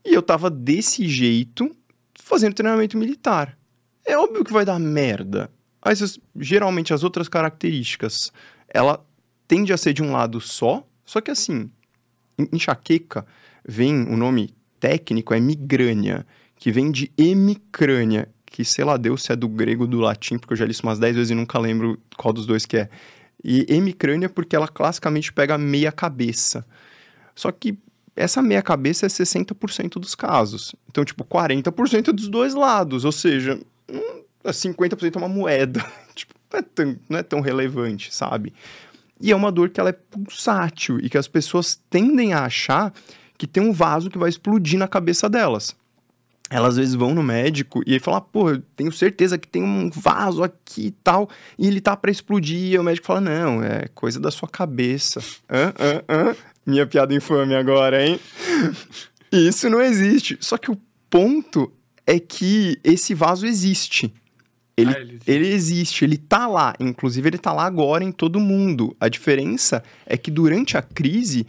E 0.06 0.14
eu 0.14 0.22
tava 0.22 0.50
desse 0.50 1.08
jeito 1.08 1.76
fazendo 2.16 2.54
treinamento 2.54 2.98
militar. 2.98 3.58
É 4.06 4.18
óbvio 4.18 4.44
que 4.44 4.54
vai 4.54 4.66
dar 4.66 4.80
merda. 4.80 5.50
Geralmente 6.36 6.94
as 6.94 7.04
outras 7.04 7.28
características, 7.28 8.32
ela 8.68 9.04
tende 9.48 9.74
a 9.74 9.78
ser 9.78 9.94
de 9.94 10.04
um 10.04 10.12
lado 10.12 10.40
só, 10.40 10.86
só 11.06 11.20
que 11.22 11.32
assim, 11.32 11.72
en- 12.38 12.48
enxaqueca 12.54 13.26
vem, 13.68 14.04
o 14.04 14.18
nome 14.18 14.54
técnico 14.80 15.34
é 15.34 15.40
migrânia, 15.40 16.26
que 16.56 16.72
vem 16.72 16.92
de 16.92 17.12
hemicrânia, 17.18 18.30
que 18.52 18.66
sei 18.66 18.84
lá 18.84 18.98
Deus 18.98 19.24
se 19.24 19.32
é 19.32 19.36
do 19.36 19.48
grego 19.48 19.84
ou 19.84 19.88
do 19.88 20.00
latim, 20.02 20.38
porque 20.38 20.54
eu 20.54 20.58
já 20.58 20.66
li 20.66 20.72
isso 20.72 20.84
umas 20.84 21.00
10 21.00 21.16
vezes 21.16 21.32
e 21.32 21.36
nunca 21.36 21.58
lembro 21.58 21.98
qual 22.18 22.34
dos 22.34 22.46
dois 22.46 22.66
que 22.66 22.78
é. 22.78 22.90
E 23.44 23.66
hemicrânia 23.70 24.30
porque 24.30 24.56
ela 24.56 24.68
classicamente 24.68 25.32
pega 25.32 25.58
meia 25.58 25.92
cabeça. 25.92 26.64
Só 27.34 27.50
que 27.50 27.78
essa 28.14 28.42
meia 28.42 28.62
cabeça 28.62 29.06
é 29.06 29.10
60% 29.10 29.94
dos 29.94 30.14
casos. 30.14 30.76
Então, 30.90 31.06
tipo, 31.06 31.24
40% 31.24 32.12
dos 32.12 32.28
dois 32.28 32.54
lados, 32.54 33.06
ou 33.06 33.12
seja, 33.12 33.58
hum, 33.90 34.24
50% 34.46 35.16
é 35.16 35.18
uma 35.18 35.30
moeda. 35.30 35.84
tipo, 36.14 36.36
não 36.52 36.60
é, 36.60 36.62
tão, 36.62 37.00
não 37.10 37.20
é 37.20 37.24
tão 37.24 37.40
relevante, 37.40 38.14
sabe? 38.14 38.54
E 39.20 39.32
é 39.32 39.36
uma 39.36 39.52
dor 39.52 39.70
que 39.70 39.80
ela 39.80 39.90
é 39.90 39.94
pulsátil 39.94 41.00
e 41.00 41.10
que 41.10 41.18
as 41.18 41.28
pessoas 41.28 41.80
tendem 41.90 42.34
a 42.34 42.44
achar 42.44 42.94
que 43.38 43.48
tem 43.48 43.64
um 43.64 43.72
vaso 43.72 44.10
que 44.10 44.18
vai 44.18 44.30
explodir 44.30 44.78
na 44.78 44.90
cabeça 44.90 45.30
delas. 45.30 45.74
Elas 46.52 46.72
às 46.74 46.78
vezes 46.78 46.96
vão 46.96 47.16
no 47.16 47.24
médico 47.24 47.82
e 47.88 47.94
aí 47.94 48.00
falam, 48.00 48.20
pô, 48.22 48.50
eu 48.50 48.62
tenho 48.76 48.92
certeza 48.92 49.38
que 49.38 49.48
tem 49.48 49.64
um 49.64 49.90
vaso 49.90 50.44
aqui 50.44 50.88
e 50.88 50.92
tal, 50.92 51.30
e 51.58 51.66
ele 51.66 51.80
tá 51.80 51.96
pra 51.96 52.12
explodir. 52.12 52.74
E 52.74 52.78
o 52.78 52.84
médico 52.84 53.08
fala, 53.08 53.22
não, 53.22 53.64
é 53.64 53.88
coisa 53.96 54.20
da 54.20 54.30
sua 54.30 54.50
cabeça. 54.50 55.22
Hã, 55.50 55.74
hã, 55.80 56.04
hã? 56.10 56.36
Minha 56.66 56.86
piada 56.86 57.14
infame 57.16 57.56
agora, 57.56 58.06
hein? 58.06 58.20
Isso 59.32 59.70
não 59.70 59.82
existe. 59.82 60.38
Só 60.42 60.58
que 60.58 60.70
o 60.70 60.78
ponto 61.10 61.72
é 62.06 62.20
que 62.20 62.78
esse 62.84 63.14
vaso 63.14 63.46
existe. 63.46 64.14
Ele, 64.76 64.92
Ah, 64.94 65.00
ele- 65.00 65.20
ele 65.28 65.48
existe, 65.48 66.04
ele 66.04 66.18
tá 66.18 66.48
lá. 66.48 66.74
Inclusive, 66.80 67.30
ele 67.30 67.38
tá 67.38 67.52
lá 67.54 67.66
agora 67.66 68.04
em 68.04 68.12
todo 68.12 68.40
mundo. 68.40 68.96
A 69.00 69.08
diferença 69.10 69.84
é 70.06 70.18
que 70.18 70.30
durante 70.32 70.78
a 70.78 70.82
crise, 70.82 71.46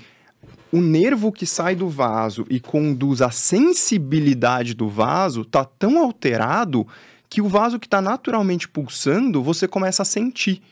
o 0.72 0.80
nervo 0.80 1.30
que 1.30 1.44
sai 1.44 1.76
do 1.76 1.88
vaso 1.88 2.46
e 2.48 2.58
conduz 2.58 3.20
a 3.20 3.30
sensibilidade 3.30 4.72
do 4.72 4.88
vaso 4.88 5.44
tá 5.44 5.64
tão 5.64 6.02
alterado 6.02 6.86
que 7.28 7.42
o 7.42 7.48
vaso 7.48 7.78
que 7.78 7.86
está 7.86 8.00
naturalmente 8.00 8.66
pulsando, 8.66 9.42
você 9.42 9.68
começa 9.68 10.02
a 10.02 10.06
sentir. 10.06 10.62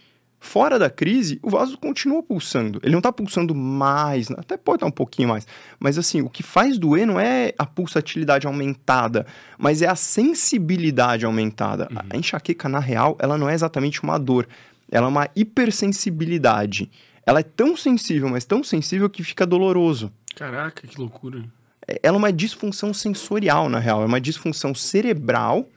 Fora 0.42 0.78
da 0.78 0.88
crise, 0.88 1.38
o 1.42 1.50
vaso 1.50 1.76
continua 1.76 2.22
pulsando. 2.22 2.80
Ele 2.82 2.92
não 2.92 3.00
está 3.00 3.12
pulsando 3.12 3.54
mais, 3.54 4.30
até 4.30 4.56
pode 4.56 4.76
estar 4.76 4.86
um 4.86 4.90
pouquinho 4.90 5.28
mais. 5.28 5.46
Mas 5.78 5.98
assim, 5.98 6.22
o 6.22 6.30
que 6.30 6.42
faz 6.42 6.78
doer 6.78 7.06
não 7.06 7.20
é 7.20 7.52
a 7.58 7.66
pulsatilidade 7.66 8.46
aumentada, 8.46 9.26
mas 9.58 9.82
é 9.82 9.86
a 9.86 9.94
sensibilidade 9.94 11.26
aumentada. 11.26 11.88
A 11.94 12.16
enxaqueca, 12.16 12.70
na 12.70 12.78
real, 12.78 13.18
ela 13.20 13.36
não 13.36 13.50
é 13.50 13.54
exatamente 13.54 14.02
uma 14.02 14.18
dor. 14.18 14.48
Ela 14.90 15.06
é 15.06 15.10
uma 15.10 15.28
hipersensibilidade. 15.36 16.90
Ela 17.30 17.38
é 17.40 17.44
tão 17.44 17.76
sensível, 17.76 18.28
mas 18.28 18.44
tão 18.44 18.64
sensível 18.64 19.08
que 19.08 19.22
fica 19.22 19.46
doloroso. 19.46 20.12
Caraca, 20.34 20.84
que 20.84 20.98
loucura. 21.00 21.44
É- 21.86 22.00
Ela 22.02 22.16
é 22.16 22.18
uma 22.18 22.32
disfunção 22.32 22.92
sensorial, 22.92 23.68
na 23.68 23.78
real. 23.78 24.02
É 24.02 24.04
uma 24.06 24.20
disfunção 24.20 24.74
cerebral 24.74 25.68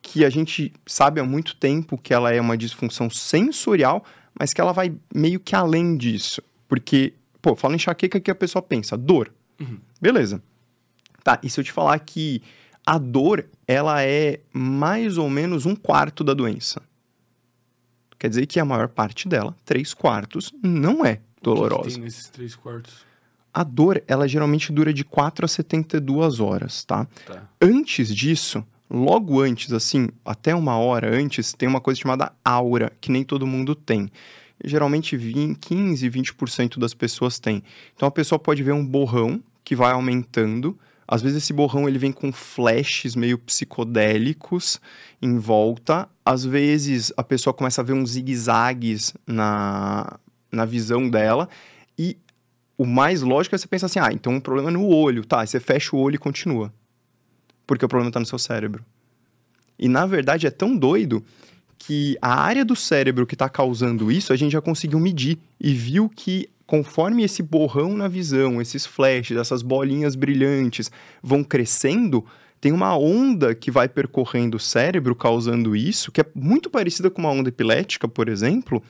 que 0.00 0.24
a 0.24 0.30
gente 0.30 0.72
sabe 0.86 1.20
há 1.20 1.24
muito 1.24 1.54
tempo 1.56 1.98
que 1.98 2.14
ela 2.14 2.32
é 2.32 2.40
uma 2.40 2.56
disfunção 2.56 3.10
sensorial, 3.10 4.02
mas 4.40 4.54
que 4.54 4.60
ela 4.60 4.72
vai 4.72 4.94
meio 5.14 5.38
que 5.38 5.54
além 5.54 5.98
disso. 5.98 6.40
Porque, 6.66 7.12
pô, 7.42 7.54
fala 7.54 7.74
em 7.74 7.76
enxaqueca 7.76 8.18
que 8.18 8.30
a 8.30 8.34
pessoa 8.34 8.62
pensa, 8.62 8.96
dor. 8.96 9.30
Uhum. 9.60 9.78
Beleza. 10.00 10.42
Tá, 11.22 11.38
e 11.42 11.50
se 11.50 11.60
eu 11.60 11.64
te 11.64 11.72
falar 11.72 11.98
que 11.98 12.40
a 12.86 12.96
dor, 12.96 13.44
ela 13.68 14.02
é 14.02 14.40
mais 14.50 15.18
ou 15.18 15.28
menos 15.28 15.66
um 15.66 15.76
quarto 15.76 16.24
da 16.24 16.32
doença? 16.32 16.80
Quer 18.18 18.28
dizer 18.28 18.46
que 18.46 18.58
a 18.58 18.64
maior 18.64 18.88
parte 18.88 19.28
dela, 19.28 19.54
três 19.64 19.92
quartos, 19.94 20.52
não 20.62 21.04
é 21.04 21.12
O 21.12 21.14
que 21.14 21.18
que 21.18 21.20
dolorosa. 21.42 21.90
tem 21.90 22.00
nesses 22.00 22.28
três 22.28 22.54
quartos? 22.56 23.04
A 23.52 23.62
dor, 23.62 24.02
ela 24.06 24.28
geralmente 24.28 24.70
dura 24.72 24.92
de 24.92 25.02
4 25.04 25.44
a 25.44 25.48
72 25.48 26.40
horas, 26.40 26.84
tá? 26.84 27.06
Tá. 27.26 27.42
Antes 27.60 28.14
disso, 28.14 28.62
logo 28.90 29.40
antes, 29.40 29.72
assim, 29.72 30.08
até 30.24 30.54
uma 30.54 30.76
hora 30.78 31.14
antes, 31.14 31.52
tem 31.54 31.68
uma 31.68 31.80
coisa 31.80 31.98
chamada 32.00 32.32
aura, 32.44 32.92
que 33.00 33.10
nem 33.10 33.24
todo 33.24 33.46
mundo 33.46 33.74
tem. 33.74 34.10
Geralmente 34.64 35.16
20, 35.16 35.58
15, 35.58 36.10
20% 36.10 36.78
das 36.78 36.94
pessoas 36.94 37.38
têm. 37.38 37.62
Então 37.94 38.06
a 38.08 38.10
pessoa 38.10 38.38
pode 38.38 38.62
ver 38.62 38.72
um 38.72 38.84
borrão 38.84 39.42
que 39.64 39.74
vai 39.76 39.92
aumentando. 39.92 40.78
Às 41.06 41.22
vezes 41.22 41.42
esse 41.42 41.52
borrão 41.52 41.88
ele 41.88 41.98
vem 41.98 42.12
com 42.12 42.32
flashes 42.32 43.14
meio 43.14 43.38
psicodélicos 43.38 44.80
em 45.22 45.38
volta. 45.38 46.08
Às 46.24 46.44
vezes 46.44 47.12
a 47.16 47.22
pessoa 47.22 47.54
começa 47.54 47.80
a 47.80 47.84
ver 47.84 47.92
uns 47.92 48.10
zigue-zagues 48.10 49.14
na, 49.26 50.18
na 50.50 50.64
visão 50.64 51.08
dela. 51.08 51.48
E 51.98 52.16
o 52.76 52.84
mais 52.84 53.22
lógico 53.22 53.54
é 53.54 53.58
você 53.58 53.66
pensar 53.66 53.86
assim: 53.86 54.00
ah, 54.00 54.10
então 54.12 54.36
o 54.36 54.40
problema 54.40 54.70
é 54.70 54.72
no 54.72 54.86
olho. 54.86 55.24
Tá, 55.24 55.46
você 55.46 55.60
fecha 55.60 55.94
o 55.94 55.98
olho 55.98 56.16
e 56.16 56.18
continua 56.18 56.72
porque 57.66 57.84
o 57.84 57.88
problema 57.88 58.10
está 58.10 58.20
no 58.20 58.26
seu 58.26 58.38
cérebro. 58.38 58.84
E 59.78 59.88
na 59.88 60.06
verdade 60.06 60.46
é 60.46 60.50
tão 60.50 60.76
doido 60.76 61.24
que 61.78 62.16
a 62.22 62.40
área 62.40 62.64
do 62.64 62.76
cérebro 62.76 63.26
que 63.26 63.34
está 63.34 63.48
causando 63.48 64.10
isso 64.10 64.32
a 64.32 64.36
gente 64.36 64.52
já 64.52 64.62
conseguiu 64.62 64.98
medir 64.98 65.38
e 65.60 65.74
viu 65.74 66.08
que 66.08 66.48
conforme 66.66 67.22
esse 67.22 67.42
borrão 67.42 67.96
na 67.96 68.08
visão, 68.08 68.60
esses 68.60 68.84
flashes, 68.84 69.36
essas 69.36 69.62
bolinhas 69.62 70.16
brilhantes 70.16 70.90
vão 71.22 71.44
crescendo, 71.44 72.24
tem 72.60 72.72
uma 72.72 72.96
onda 72.96 73.54
que 73.54 73.70
vai 73.70 73.88
percorrendo 73.88 74.56
o 74.56 74.60
cérebro 74.60 75.14
causando 75.14 75.76
isso, 75.76 76.10
que 76.10 76.20
é 76.20 76.26
muito 76.34 76.68
parecida 76.68 77.10
com 77.10 77.20
uma 77.20 77.30
onda 77.30 77.48
epilética, 77.48 78.08
por 78.08 78.28
exemplo, 78.28 78.82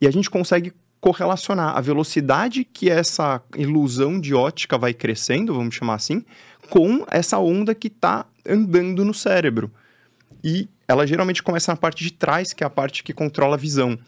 e 0.00 0.06
a 0.06 0.10
gente 0.10 0.30
consegue 0.30 0.72
correlacionar 1.00 1.76
a 1.76 1.80
velocidade 1.80 2.64
que 2.64 2.90
essa 2.90 3.40
ilusão 3.56 4.20
de 4.20 4.34
ótica 4.34 4.78
vai 4.78 4.92
crescendo, 4.94 5.54
vamos 5.54 5.74
chamar 5.74 5.94
assim, 5.94 6.24
com 6.70 7.04
essa 7.10 7.38
onda 7.38 7.74
que 7.74 7.88
está 7.88 8.26
andando 8.46 9.04
no 9.04 9.14
cérebro. 9.14 9.70
E 10.42 10.68
ela 10.86 11.06
geralmente 11.06 11.42
começa 11.42 11.72
na 11.72 11.76
parte 11.76 12.02
de 12.02 12.12
trás, 12.12 12.52
que 12.52 12.64
é 12.64 12.66
a 12.66 12.70
parte 12.70 13.02
que 13.02 13.12
controla 13.12 13.54
a 13.54 13.58
visão. 13.58 13.98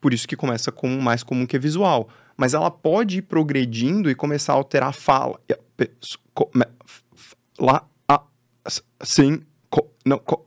Por 0.00 0.14
isso 0.14 0.28
que 0.28 0.36
começa 0.36 0.70
com 0.70 0.96
o 0.96 1.02
mais 1.02 1.22
comum 1.22 1.46
que 1.46 1.56
é 1.56 1.58
visual. 1.58 2.08
Mas 2.40 2.54
ela 2.54 2.70
pode 2.70 3.18
ir 3.18 3.22
progredindo 3.22 4.08
e 4.08 4.14
começar 4.14 4.52
a 4.52 4.56
alterar 4.56 4.90
a 4.90 4.92
fala. 4.92 5.38
E 5.48 5.52
a 5.52 5.58
Lá, 7.58 7.84
a, 8.08 8.22
s- 8.64 8.82
sim, 9.02 9.40
co- 9.68 9.90
não, 10.06 10.18
co- 10.18 10.46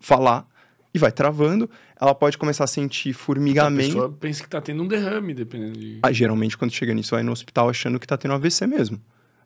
falar. 0.00 0.46
e 0.92 0.98
vai 0.98 1.12
travando. 1.12 1.70
Ela 2.00 2.14
pode 2.14 2.36
começar 2.38 2.64
a 2.64 2.66
sentir 2.66 3.10
A 3.10 3.14
formigamento. 3.14 3.88
pessoa 3.90 4.10
pensa 4.10 4.42
que 4.42 4.48
tá 4.48 4.60
tendo 4.60 4.82
um 4.82 4.88
derrame, 4.88 5.32
dependendo 5.34 5.78
de. 5.78 5.98
Ah, 6.02 6.10
geralmente, 6.12 6.56
quando 6.58 6.72
chega 6.72 6.92
nisso, 6.94 7.14
vai 7.14 7.22
no 7.22 7.30
hospital 7.32 7.68
achando 7.68 7.98
que 8.00 8.06
tá 8.06 8.16
tendo 8.16 8.34
AVC 8.34 8.66
mesmo. 8.66 9.00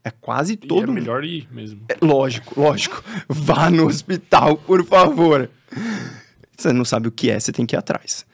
É 0.05 0.11
quase 0.11 0.55
E 0.55 0.57
todo 0.57 0.83
é 0.83 0.87
mundo. 0.87 0.95
melhor 0.95 1.25
ir 1.25 1.47
mesmo. 1.53 1.83
É, 1.89 1.97
lógico, 2.05 2.59
lógico. 2.61 3.03
Vá 3.29 3.71
no 3.71 3.87
hospital, 3.87 4.57
por 4.57 4.85
favor. 4.85 5.51
Você 6.57 6.73
não 6.73 6.85
sabe 6.85 7.09
o 7.09 7.13
que 7.13 7.31
é, 7.31 7.39
você 7.39 7.53
tem 7.53 7.67
que 7.67 7.75
ir 7.77 7.79
atrás. 7.79 8.25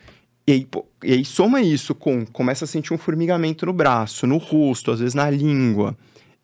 E 0.48 0.52
aí, 0.52 0.64
pô, 0.64 0.86
e 1.04 1.12
aí 1.12 1.26
soma 1.26 1.60
isso 1.60 1.94
com 1.94 2.24
começa 2.24 2.64
a 2.64 2.68
sentir 2.68 2.94
um 2.94 2.96
formigamento 2.96 3.66
no 3.66 3.72
braço, 3.74 4.26
no 4.26 4.38
rosto, 4.38 4.90
às 4.90 4.98
vezes 4.98 5.12
na 5.12 5.28
língua. 5.28 5.94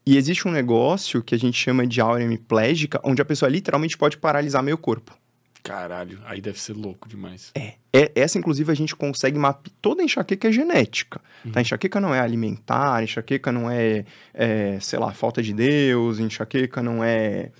E 0.04 0.18
existe 0.18 0.46
um 0.46 0.50
negócio 0.50 1.22
que 1.22 1.34
a 1.34 1.38
gente 1.38 1.56
chama 1.56 1.86
de 1.86 2.02
aura 2.02 2.22
hemiplégica, 2.22 3.00
onde 3.02 3.22
a 3.22 3.24
pessoa 3.24 3.48
literalmente 3.48 3.96
pode 3.96 4.18
paralisar 4.18 4.62
meio 4.62 4.76
corpo. 4.76 5.16
Caralho, 5.62 6.20
aí 6.26 6.42
deve 6.42 6.60
ser 6.60 6.74
louco 6.74 7.08
demais. 7.08 7.50
É, 7.94 8.12
essa, 8.14 8.36
inclusive, 8.36 8.70
a 8.70 8.74
gente 8.74 8.94
consegue 8.94 9.38
mapear. 9.38 9.74
Toda 9.80 10.02
enxaqueca 10.02 10.48
é 10.48 10.52
genética. 10.52 11.18
Tá? 11.50 11.62
Enxaqueca 11.62 11.98
não 11.98 12.14
é 12.14 12.20
alimentar, 12.20 13.02
enxaqueca 13.02 13.50
não 13.50 13.70
é, 13.70 14.04
é, 14.34 14.78
sei 14.80 14.98
lá, 14.98 15.14
falta 15.14 15.42
de 15.42 15.54
Deus, 15.54 16.18
enxaqueca 16.18 16.82
não 16.82 17.02
é 17.02 17.50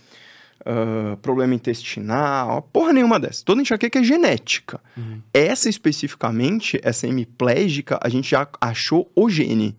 ah, 0.65 1.17
problema 1.21 1.55
intestinal, 1.55 2.63
porra 2.73 2.93
nenhuma 2.93 3.21
dessa. 3.21 3.45
Toda 3.45 3.61
enxaqueca 3.61 3.99
é 3.99 4.05
genética. 4.05 4.81
Uhum. 4.97 5.21
Essa 5.33 5.69
especificamente, 5.69 6.81
essa 6.83 7.07
hemiplégica, 7.07 7.99
a 8.03 8.09
gente 8.09 8.31
já 8.31 8.49
achou 8.61 9.11
o 9.15 9.29
gene. 9.29 9.77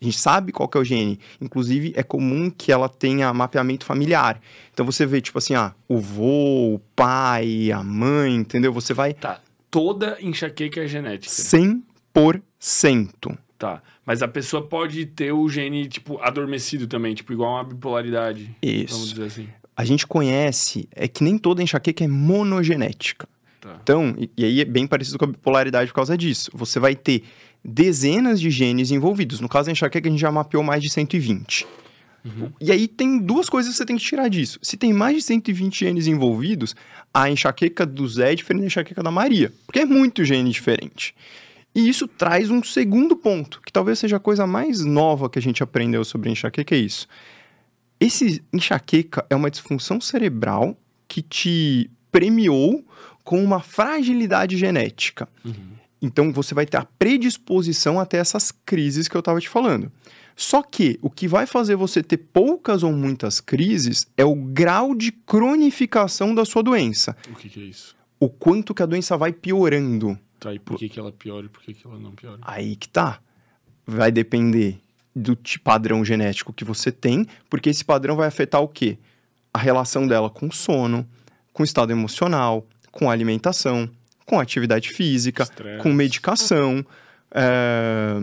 A 0.00 0.04
gente 0.04 0.18
sabe 0.18 0.50
qual 0.50 0.68
que 0.68 0.76
é 0.76 0.80
o 0.80 0.84
gene. 0.84 1.20
Inclusive, 1.40 1.92
é 1.94 2.02
comum 2.02 2.50
que 2.50 2.72
ela 2.72 2.88
tenha 2.88 3.32
mapeamento 3.32 3.84
familiar. 3.84 4.40
Então, 4.72 4.84
você 4.84 5.06
vê, 5.06 5.20
tipo 5.20 5.38
assim, 5.38 5.54
ah, 5.54 5.74
o 5.86 5.98
vô, 5.98 6.74
o 6.74 6.80
pai, 6.96 7.70
a 7.70 7.84
mãe, 7.84 8.34
entendeu? 8.34 8.72
Você 8.72 8.92
vai 8.92 9.14
Tá. 9.14 9.40
Toda 9.70 10.18
enxaqueca 10.20 10.82
é 10.82 10.88
genética. 10.88 11.32
100%. 11.32 13.38
Tá. 13.56 13.80
Mas 14.04 14.22
a 14.22 14.28
pessoa 14.28 14.66
pode 14.66 15.06
ter 15.06 15.32
o 15.32 15.48
gene, 15.48 15.86
tipo, 15.86 16.20
adormecido 16.20 16.88
também, 16.88 17.14
tipo, 17.14 17.32
igual 17.32 17.54
uma 17.54 17.64
bipolaridade. 17.64 18.54
Vamos 18.60 18.90
Isso. 18.90 19.14
dizer 19.14 19.24
assim. 19.24 19.48
A 19.76 19.84
gente 19.84 20.06
conhece, 20.06 20.88
é 20.94 21.08
que 21.08 21.24
nem 21.24 21.38
toda 21.38 21.62
enxaqueca 21.62 22.04
é 22.04 22.08
monogenética. 22.08 23.28
Tá. 23.60 23.78
Então, 23.82 24.14
e, 24.18 24.30
e 24.36 24.44
aí 24.44 24.60
é 24.60 24.64
bem 24.64 24.86
parecido 24.86 25.18
com 25.18 25.24
a 25.24 25.28
bipolaridade 25.28 25.88
por 25.88 25.94
causa 25.94 26.16
disso. 26.16 26.50
Você 26.54 26.78
vai 26.78 26.94
ter 26.94 27.24
dezenas 27.64 28.40
de 28.40 28.50
genes 28.50 28.90
envolvidos. 28.90 29.40
No 29.40 29.48
caso 29.48 29.66
da 29.66 29.72
enxaqueca, 29.72 30.08
a 30.08 30.10
gente 30.10 30.20
já 30.20 30.32
mapeou 30.32 30.62
mais 30.62 30.82
de 30.82 30.90
120. 30.90 31.66
Uhum. 32.24 32.52
E 32.60 32.70
aí 32.70 32.86
tem 32.86 33.18
duas 33.18 33.48
coisas 33.48 33.72
que 33.72 33.76
você 33.76 33.84
tem 33.84 33.96
que 33.96 34.04
tirar 34.04 34.28
disso. 34.28 34.58
Se 34.62 34.76
tem 34.76 34.92
mais 34.92 35.16
de 35.16 35.22
120 35.22 35.78
genes 35.78 36.06
envolvidos, 36.06 36.74
a 37.12 37.30
enxaqueca 37.30 37.84
do 37.84 38.06
Zé 38.06 38.32
é 38.32 38.34
diferente 38.34 38.62
da 38.62 38.66
enxaqueca 38.66 39.02
da 39.02 39.10
Maria. 39.10 39.52
Porque 39.66 39.80
é 39.80 39.86
muito 39.86 40.24
gene 40.24 40.50
diferente. 40.50 41.14
E 41.74 41.88
isso 41.88 42.06
traz 42.06 42.50
um 42.50 42.62
segundo 42.62 43.16
ponto, 43.16 43.60
que 43.64 43.72
talvez 43.72 43.98
seja 43.98 44.16
a 44.16 44.20
coisa 44.20 44.46
mais 44.46 44.84
nova 44.84 45.30
que 45.30 45.38
a 45.38 45.42
gente 45.42 45.62
aprendeu 45.62 46.04
sobre 46.04 46.30
enxaqueca, 46.30 46.74
é 46.74 46.78
isso. 46.78 47.08
Esse 48.02 48.42
enxaqueca 48.52 49.24
é 49.30 49.36
uma 49.36 49.48
disfunção 49.48 50.00
cerebral 50.00 50.76
que 51.06 51.22
te 51.22 51.88
premiou 52.10 52.84
com 53.22 53.42
uma 53.42 53.60
fragilidade 53.60 54.56
genética. 54.56 55.28
Uhum. 55.44 55.72
Então 56.02 56.32
você 56.32 56.52
vai 56.52 56.66
ter 56.66 56.78
a 56.78 56.84
predisposição 56.84 58.00
até 58.00 58.18
essas 58.18 58.50
crises 58.50 59.06
que 59.06 59.16
eu 59.16 59.20
estava 59.20 59.40
te 59.40 59.48
falando. 59.48 59.92
Só 60.34 60.64
que 60.64 60.98
o 61.00 61.08
que 61.08 61.28
vai 61.28 61.46
fazer 61.46 61.76
você 61.76 62.02
ter 62.02 62.16
poucas 62.16 62.82
ou 62.82 62.92
muitas 62.92 63.40
crises 63.40 64.04
é 64.16 64.24
o 64.24 64.34
grau 64.34 64.96
de 64.96 65.12
cronificação 65.12 66.34
da 66.34 66.44
sua 66.44 66.62
doença. 66.62 67.16
O 67.30 67.36
que, 67.36 67.48
que 67.48 67.60
é 67.60 67.64
isso? 67.66 67.94
O 68.18 68.28
quanto 68.28 68.74
que 68.74 68.82
a 68.82 68.86
doença 68.86 69.16
vai 69.16 69.32
piorando. 69.32 70.18
Tá, 70.40 70.52
e 70.52 70.58
por 70.58 70.76
que, 70.76 70.88
que 70.88 70.98
ela 70.98 71.12
piora 71.12 71.46
e 71.46 71.48
por 71.48 71.62
que, 71.62 71.72
que 71.72 71.86
ela 71.86 72.00
não 72.00 72.10
piora? 72.10 72.40
Aí 72.42 72.74
que 72.74 72.88
tá. 72.88 73.20
Vai 73.86 74.10
depender 74.10 74.81
do 75.14 75.36
padrão 75.62 76.04
genético 76.04 76.52
que 76.52 76.64
você 76.64 76.90
tem, 76.90 77.26
porque 77.50 77.70
esse 77.70 77.84
padrão 77.84 78.16
vai 78.16 78.28
afetar 78.28 78.60
o 78.62 78.68
quê? 78.68 78.98
A 79.52 79.58
relação 79.58 80.06
dela 80.06 80.30
com 80.30 80.48
o 80.48 80.52
sono, 80.52 81.06
com 81.52 81.62
o 81.62 81.66
estado 81.66 81.92
emocional, 81.92 82.66
com 82.90 83.10
alimentação, 83.10 83.88
com 84.24 84.40
atividade 84.40 84.90
física, 84.90 85.42
Estresse. 85.42 85.82
com 85.82 85.92
medicação, 85.92 86.84
é, 87.30 88.14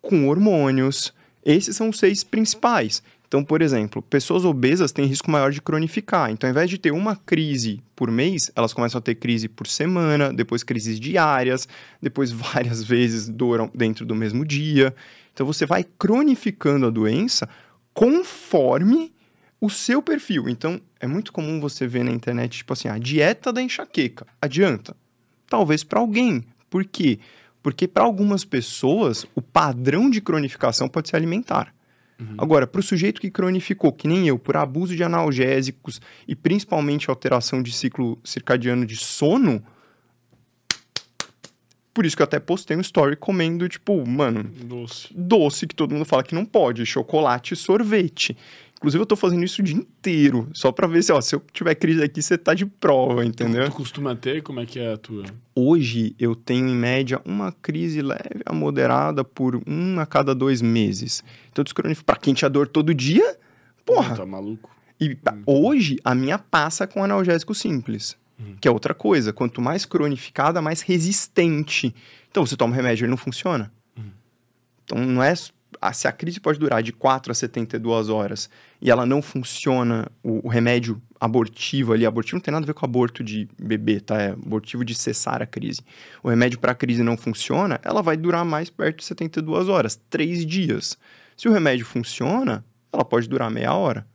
com 0.00 0.28
hormônios. 0.28 1.12
Esses 1.44 1.76
são 1.76 1.88
os 1.88 1.98
seis 1.98 2.24
principais. 2.24 3.02
Então, 3.30 3.44
por 3.44 3.62
exemplo, 3.62 4.02
pessoas 4.02 4.44
obesas 4.44 4.90
têm 4.90 5.06
risco 5.06 5.30
maior 5.30 5.52
de 5.52 5.62
cronificar. 5.62 6.32
Então, 6.32 6.48
ao 6.48 6.50
invés 6.50 6.68
de 6.68 6.76
ter 6.78 6.90
uma 6.90 7.14
crise 7.14 7.80
por 7.94 8.10
mês, 8.10 8.50
elas 8.56 8.72
começam 8.72 8.98
a 8.98 9.02
ter 9.02 9.14
crise 9.14 9.48
por 9.48 9.68
semana, 9.68 10.32
depois 10.32 10.64
crises 10.64 10.98
diárias, 10.98 11.68
depois 12.02 12.32
várias 12.32 12.82
vezes 12.82 13.28
dor 13.28 13.70
dentro 13.72 14.04
do 14.04 14.16
mesmo 14.16 14.44
dia. 14.44 14.92
Então, 15.40 15.46
você 15.46 15.64
vai 15.64 15.82
cronificando 15.82 16.84
a 16.84 16.90
doença 16.90 17.48
conforme 17.94 19.10
o 19.58 19.70
seu 19.70 20.02
perfil. 20.02 20.50
Então, 20.50 20.78
é 21.00 21.06
muito 21.06 21.32
comum 21.32 21.58
você 21.58 21.86
ver 21.86 22.04
na 22.04 22.10
internet, 22.10 22.58
tipo 22.58 22.74
assim, 22.74 22.88
a 22.88 22.98
dieta 22.98 23.50
da 23.50 23.62
enxaqueca. 23.62 24.26
Adianta? 24.38 24.94
Talvez 25.48 25.82
para 25.82 25.98
alguém. 25.98 26.44
Por 26.68 26.84
quê? 26.84 27.20
Porque 27.62 27.88
para 27.88 28.04
algumas 28.04 28.44
pessoas, 28.44 29.24
o 29.34 29.40
padrão 29.40 30.10
de 30.10 30.20
cronificação 30.20 30.90
pode 30.90 31.08
ser 31.08 31.16
alimentar. 31.16 31.74
Agora, 32.36 32.66
para 32.66 32.80
o 32.80 32.82
sujeito 32.82 33.18
que 33.18 33.30
cronificou, 33.30 33.94
que 33.94 34.06
nem 34.06 34.28
eu, 34.28 34.38
por 34.38 34.58
abuso 34.58 34.94
de 34.94 35.02
analgésicos 35.02 36.02
e 36.28 36.36
principalmente 36.36 37.08
alteração 37.08 37.62
de 37.62 37.72
ciclo 37.72 38.18
circadiano 38.22 38.84
de 38.84 38.96
sono, 38.96 39.64
por 42.00 42.06
isso 42.06 42.16
que 42.16 42.22
eu 42.22 42.24
até 42.24 42.40
postei 42.40 42.74
um 42.78 42.80
story 42.80 43.14
comendo, 43.14 43.68
tipo, 43.68 44.06
mano, 44.08 44.42
Doce. 44.64 45.08
doce 45.14 45.66
que 45.66 45.74
todo 45.74 45.92
mundo 45.92 46.06
fala 46.06 46.22
que 46.22 46.34
não 46.34 46.46
pode, 46.46 46.86
chocolate 46.86 47.52
e 47.52 47.56
sorvete. 47.58 48.34
Inclusive, 48.78 49.02
eu 49.02 49.06
tô 49.06 49.16
fazendo 49.16 49.44
isso 49.44 49.60
o 49.60 49.64
dia 49.64 49.76
inteiro, 49.76 50.48
só 50.54 50.72
pra 50.72 50.86
ver 50.86 51.02
se, 51.02 51.12
ó, 51.12 51.20
se 51.20 51.34
eu 51.34 51.42
tiver 51.52 51.74
crise 51.74 52.02
aqui, 52.02 52.22
você 52.22 52.38
tá 52.38 52.54
de 52.54 52.64
prova, 52.64 53.22
entendeu? 53.22 53.66
Tu 53.66 53.72
costuma 53.72 54.16
ter? 54.16 54.42
Como 54.42 54.58
é 54.60 54.64
que 54.64 54.78
é 54.78 54.94
a 54.94 54.96
tua? 54.96 55.24
Hoje, 55.54 56.14
eu 56.18 56.34
tenho, 56.34 56.66
em 56.66 56.74
média, 56.74 57.20
uma 57.26 57.52
crise 57.52 58.00
leve 58.00 58.40
a 58.46 58.54
moderada 58.54 59.22
por 59.22 59.60
um 59.66 60.00
a 60.00 60.06
cada 60.06 60.34
dois 60.34 60.62
meses. 60.62 61.22
Então, 61.52 61.62
descronifico. 61.62 62.06
Pra 62.06 62.16
quem 62.16 62.32
tinha 62.32 62.48
dor 62.48 62.66
todo 62.66 62.94
dia, 62.94 63.36
porra. 63.84 64.16
Tá 64.16 64.24
maluco? 64.24 64.70
E 64.98 65.14
pa- 65.14 65.36
hoje, 65.44 65.98
a 66.02 66.14
minha 66.14 66.38
passa 66.38 66.86
com 66.86 67.04
analgésico 67.04 67.54
simples. 67.54 68.16
Que 68.60 68.68
é 68.68 68.70
outra 68.70 68.94
coisa. 68.94 69.32
Quanto 69.32 69.60
mais 69.60 69.84
cronificada, 69.84 70.62
mais 70.62 70.80
resistente. 70.80 71.94
Então, 72.30 72.44
você 72.44 72.56
toma 72.56 72.72
um 72.72 72.76
remédio, 72.76 73.04
ele 73.04 73.10
não 73.10 73.16
funciona. 73.16 73.72
Então, 74.84 74.98
não 74.98 75.22
é... 75.22 75.34
Se 75.34 76.08
a 76.08 76.12
crise 76.12 76.40
pode 76.40 76.58
durar 76.58 76.82
de 76.82 76.92
4 76.92 77.30
a 77.30 77.34
72 77.34 78.08
horas 78.08 78.50
e 78.82 78.90
ela 78.90 79.06
não 79.06 79.22
funciona, 79.22 80.10
o, 80.22 80.46
o 80.46 80.48
remédio 80.48 81.00
abortivo 81.18 81.92
ali, 81.92 82.04
abortivo 82.04 82.36
não 82.36 82.40
tem 82.40 82.52
nada 82.52 82.64
a 82.64 82.66
ver 82.66 82.74
com 82.74 82.84
aborto 82.84 83.22
de 83.22 83.48
bebê, 83.58 84.00
tá? 84.00 84.20
É 84.20 84.30
abortivo 84.30 84.84
de 84.84 84.94
cessar 84.94 85.40
a 85.42 85.46
crise. 85.46 85.82
O 86.22 86.28
remédio 86.28 86.58
para 86.58 86.72
a 86.72 86.74
crise 86.74 87.02
não 87.02 87.16
funciona, 87.16 87.78
ela 87.82 88.02
vai 88.02 88.16
durar 88.16 88.44
mais 88.44 88.68
perto 88.68 88.98
de 88.98 89.04
72 89.04 89.68
horas, 89.68 90.00
3 90.10 90.44
dias. 90.44 90.98
Se 91.36 91.48
o 91.48 91.52
remédio 91.52 91.86
funciona, 91.86 92.64
ela 92.92 93.04
pode 93.04 93.28
durar 93.28 93.50
meia 93.50 93.72
hora. 93.72 94.06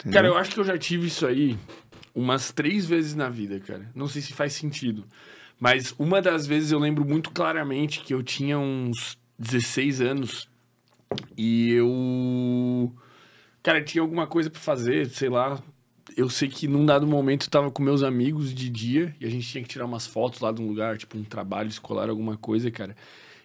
Entendeu? 0.00 0.12
Cara, 0.12 0.26
eu 0.26 0.36
acho 0.36 0.50
que 0.50 0.60
eu 0.60 0.64
já 0.64 0.76
tive 0.76 1.06
isso 1.06 1.26
aí 1.26 1.56
umas 2.16 2.50
três 2.50 2.86
vezes 2.86 3.14
na 3.14 3.28
vida, 3.28 3.60
cara. 3.60 3.90
Não 3.94 4.08
sei 4.08 4.22
se 4.22 4.32
faz 4.32 4.54
sentido. 4.54 5.04
Mas 5.60 5.94
uma 5.98 6.22
das 6.22 6.46
vezes 6.46 6.72
eu 6.72 6.78
lembro 6.78 7.04
muito 7.04 7.30
claramente 7.30 8.00
que 8.00 8.14
eu 8.14 8.22
tinha 8.22 8.58
uns 8.58 9.18
16 9.38 10.00
anos 10.00 10.48
e 11.36 11.72
eu. 11.72 12.92
Cara, 13.62 13.84
tinha 13.84 14.00
alguma 14.00 14.26
coisa 14.26 14.48
pra 14.48 14.60
fazer, 14.60 15.10
sei 15.10 15.28
lá. 15.28 15.62
Eu 16.16 16.30
sei 16.30 16.48
que 16.48 16.66
num 16.66 16.86
dado 16.86 17.06
momento 17.06 17.46
eu 17.46 17.50
tava 17.50 17.70
com 17.70 17.82
meus 17.82 18.02
amigos 18.02 18.54
de 18.54 18.70
dia 18.70 19.14
e 19.20 19.26
a 19.26 19.30
gente 19.30 19.46
tinha 19.46 19.62
que 19.62 19.68
tirar 19.68 19.84
umas 19.84 20.06
fotos 20.06 20.40
lá 20.40 20.50
de 20.50 20.62
um 20.62 20.68
lugar, 20.68 20.96
tipo 20.96 21.18
um 21.18 21.24
trabalho 21.24 21.68
escolar, 21.68 22.08
alguma 22.08 22.38
coisa, 22.38 22.70
cara. 22.70 22.96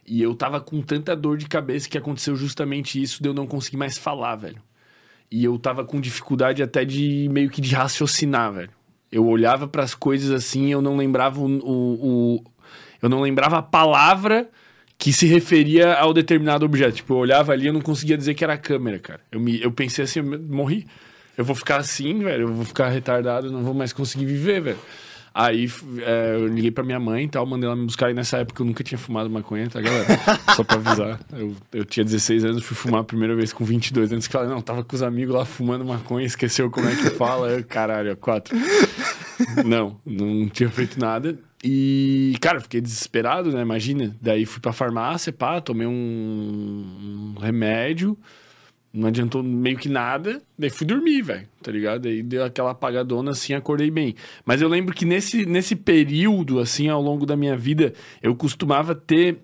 E 0.06 0.22
eu 0.22 0.34
tava 0.34 0.62
com 0.62 0.82
tanta 0.82 1.16
dor 1.16 1.38
de 1.38 1.48
cabeça 1.48 1.90
que 1.90 1.98
aconteceu 1.98 2.36
justamente 2.38 3.02
isso 3.02 3.22
de 3.22 3.28
eu 3.28 3.34
não 3.34 3.46
conseguir 3.46 3.78
mais 3.78 3.98
falar, 3.98 4.38
velho. 4.38 4.62
E 5.32 5.44
eu 5.46 5.58
tava 5.58 5.86
com 5.86 6.00
dificuldade 6.02 6.62
até 6.62 6.84
de 6.84 7.28
meio 7.32 7.50
que 7.50 7.62
de 7.62 7.74
raciocinar, 7.74 8.52
velho. 8.52 8.70
Eu 9.12 9.26
olhava 9.26 9.68
para 9.68 9.84
as 9.84 9.94
coisas 9.96 10.32
assim, 10.32 10.72
eu 10.72 10.82
não 10.82 10.98
lembrava 10.98 11.40
o, 11.40 11.46
o, 11.46 12.36
o- 12.38 12.44
eu 13.02 13.10
não 13.10 13.22
lembrava 13.22 13.58
a 13.58 13.62
palavra 13.62 14.50
que 14.98 15.12
se 15.12 15.26
referia 15.26 15.94
ao 15.96 16.14
determinado 16.14 16.66
objeto. 16.66 16.98
Tipo, 16.98 17.14
eu 17.14 17.18
olhava 17.18 17.52
ali, 17.54 17.68
eu 17.68 17.74
não 17.74 17.82
conseguia 17.82 18.18
dizer 18.18 18.34
que 18.36 18.44
era 18.44 18.54
a 18.54 18.58
câmera, 18.58 19.00
cara. 19.00 19.22
Eu 19.32 19.40
me 19.40 19.60
eu 19.62 19.72
pensei 19.72 20.04
assim, 20.06 20.20
eu 20.20 20.40
morri. 20.40 20.86
Eu 21.38 21.46
vou 21.46 21.56
ficar 21.56 21.78
assim, 21.78 22.20
velho, 22.20 22.44
eu 22.44 22.54
vou 22.54 22.66
ficar 22.66 22.90
retardado, 22.90 23.52
não 23.52 23.64
vou 23.64 23.74
mais 23.74 23.92
conseguir 23.94 24.26
viver, 24.26 24.62
velho. 24.62 24.78
Aí 25.34 25.72
é, 26.00 26.36
eu 26.36 26.48
liguei 26.48 26.72
pra 26.72 26.84
minha 26.84 27.00
mãe 27.00 27.24
e 27.24 27.28
tal, 27.30 27.46
mandei 27.46 27.66
ela 27.66 27.76
me 27.76 27.86
buscar. 27.86 28.12
E 28.12 28.14
nessa 28.14 28.38
época 28.38 28.62
eu 28.62 28.66
nunca 28.66 28.84
tinha 28.84 28.98
fumado 28.98 29.30
maconha, 29.30 29.70
tá, 29.70 29.80
galera? 29.80 30.06
Só 30.56 30.64
pra 30.64 30.76
avisar. 30.76 31.20
Eu, 31.32 31.56
eu 31.72 31.86
tinha 31.86 32.04
16 32.04 32.44
anos, 32.44 32.64
fui 32.64 32.76
fumar 32.76 33.02
a 33.02 33.04
primeira 33.04 33.34
vez 33.34 33.54
com 33.54 33.64
22 33.64 34.12
anos. 34.12 34.28
Que 34.28 34.36
ela, 34.36 34.46
não, 34.46 34.62
tava 34.62 34.84
com 34.84 34.94
os 34.94 35.02
amigos 35.02 35.34
lá 35.34 35.46
fumando 35.46 35.86
maconha, 35.86 36.26
esqueceu 36.26 36.70
como 36.70 36.90
é 36.90 36.96
que 36.96 37.12
fala. 37.12 37.50
Eu, 37.50 37.64
caralho, 37.64 38.16
quatro. 38.18 38.58
não, 39.66 39.98
não 40.06 40.50
tinha 40.50 40.70
feito 40.70 41.00
nada. 41.00 41.40
E, 41.64 42.36
cara, 42.42 42.60
fiquei 42.60 42.82
desesperado, 42.82 43.52
né? 43.52 43.62
Imagina. 43.62 44.14
Daí 44.22 44.46
fui 44.46 44.60
pra 44.60 44.74
farmácia, 44.74 45.32
pá, 45.32 45.62
tomei 45.62 45.88
um, 45.88 47.34
um 47.38 47.40
remédio. 47.40 48.18
Não 48.94 49.08
adiantou 49.08 49.42
meio 49.42 49.78
que 49.78 49.88
nada. 49.88 50.42
Daí 50.58 50.70
fui 50.70 50.86
dormir, 50.86 51.22
velho, 51.22 51.48
tá 51.64 51.72
ligado? 51.72 52.02
Daí 52.02 52.22
deu 52.22 52.44
aquela 52.44 52.72
apagadona 52.72 53.32
assim, 53.32 53.54
acordei 53.54 53.90
bem. 53.90 54.16
Mas 54.46 54.62
eu 54.62 54.68
lembro 54.68 54.94
que 54.94 55.06
nesse, 55.06 55.46
nesse 55.46 55.76
período, 55.76 56.60
assim, 56.60 56.90
ao 56.90 57.02
longo 57.02 57.26
da 57.26 57.38
minha 57.38 57.56
vida, 57.56 57.94
eu 58.22 58.36
costumava 58.36 58.94
ter 58.94 59.40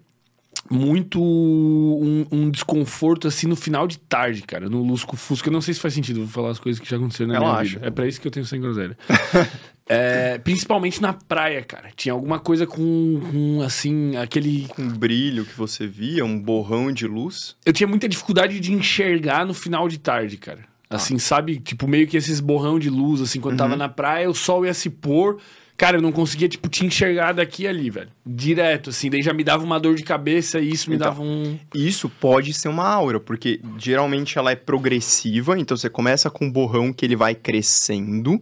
muito 0.70 1.22
um, 1.22 2.26
um 2.30 2.50
desconforto 2.52 3.28
assim 3.28 3.48
no 3.48 3.56
final 3.56 3.88
de 3.88 3.98
tarde, 4.00 4.42
cara, 4.42 4.70
no 4.70 4.84
Lusco 4.84 5.16
Fusco. 5.16 5.48
Eu 5.48 5.54
não 5.54 5.62
sei 5.62 5.74
se 5.74 5.80
faz 5.80 5.94
sentido, 5.94 6.20
vou 6.22 6.28
falar 6.28 6.50
as 6.52 6.60
coisas 6.60 6.82
que 6.82 6.90
já 6.90 6.98
aconteceram 6.98 7.32
na 7.32 7.40
Relaxa. 7.40 7.62
minha 7.62 7.74
vida. 7.76 7.88
É 7.88 7.90
pra 7.90 8.06
isso 8.08 8.20
que 8.20 8.28
eu 8.28 8.32
tenho 8.32 8.46
sem 8.46 8.60
groselha. 8.60 8.98
É, 9.90 10.38
principalmente 10.38 11.02
na 11.02 11.14
praia, 11.14 11.64
cara. 11.64 11.90
Tinha 11.96 12.14
alguma 12.14 12.40
coisa 12.40 12.68
com, 12.68 13.22
com, 13.32 13.62
assim, 13.62 14.16
aquele. 14.18 14.68
Com 14.68 14.82
um 14.82 14.90
brilho 14.90 15.46
que 15.46 15.58
você 15.58 15.88
via, 15.88 16.26
um 16.26 16.40
borrão 16.40 16.92
de 16.92 17.08
luz. 17.08 17.56
Eu 17.66 17.74
tinha 17.74 17.88
muita 17.88 18.08
dificuldade 18.08 18.60
de 18.60 18.74
enxergar 18.74 19.46
no 19.46 19.54
final 19.54 19.88
de 19.88 19.98
tarde, 19.98 20.38
cara. 20.38 20.60
Assim, 20.90 21.20
sabe? 21.20 21.60
Tipo, 21.60 21.88
meio 21.88 22.08
que 22.08 22.16
esses 22.16 22.40
borrão 22.40 22.80
de 22.80 22.90
luz, 22.90 23.20
assim, 23.20 23.42
quando 23.42 23.58
tava 23.58 23.76
na 23.76 23.90
praia, 23.90 24.30
o 24.30 24.34
sol 24.34 24.66
ia 24.66 24.74
se 24.74 24.90
pôr. 24.90 25.38
Cara, 25.76 25.98
eu 25.98 26.02
não 26.02 26.12
conseguia, 26.12 26.50
tipo, 26.50 26.68
te 26.70 26.84
enxergar 26.86 27.34
daqui 27.34 27.64
e 27.64 27.68
ali, 27.68 27.90
velho. 27.90 28.10
Direto, 28.26 28.90
assim. 28.90 29.10
Daí 29.10 29.22
já 29.22 29.32
me 29.32 29.44
dava 29.44 29.64
uma 29.64 29.80
dor 29.80 29.96
de 29.96 30.04
cabeça 30.04 30.60
e 30.60 30.72
isso 30.72 30.90
me 30.90 30.96
Então, 30.96 31.10
dava 31.10 31.22
um. 31.22 31.60
Isso 31.76 32.10
pode 32.10 32.52
ser 32.54 32.70
uma 32.70 32.88
aura, 32.88 33.20
porque 33.20 33.60
geralmente 33.78 34.40
ela 34.40 34.50
é 34.50 34.56
progressiva, 34.56 35.60
então 35.60 35.78
você 35.78 35.90
começa 35.90 36.32
com 36.32 36.46
um 36.46 36.52
borrão 36.52 36.92
que 36.92 37.06
ele 37.06 37.16
vai 37.16 37.36
crescendo. 37.36 38.42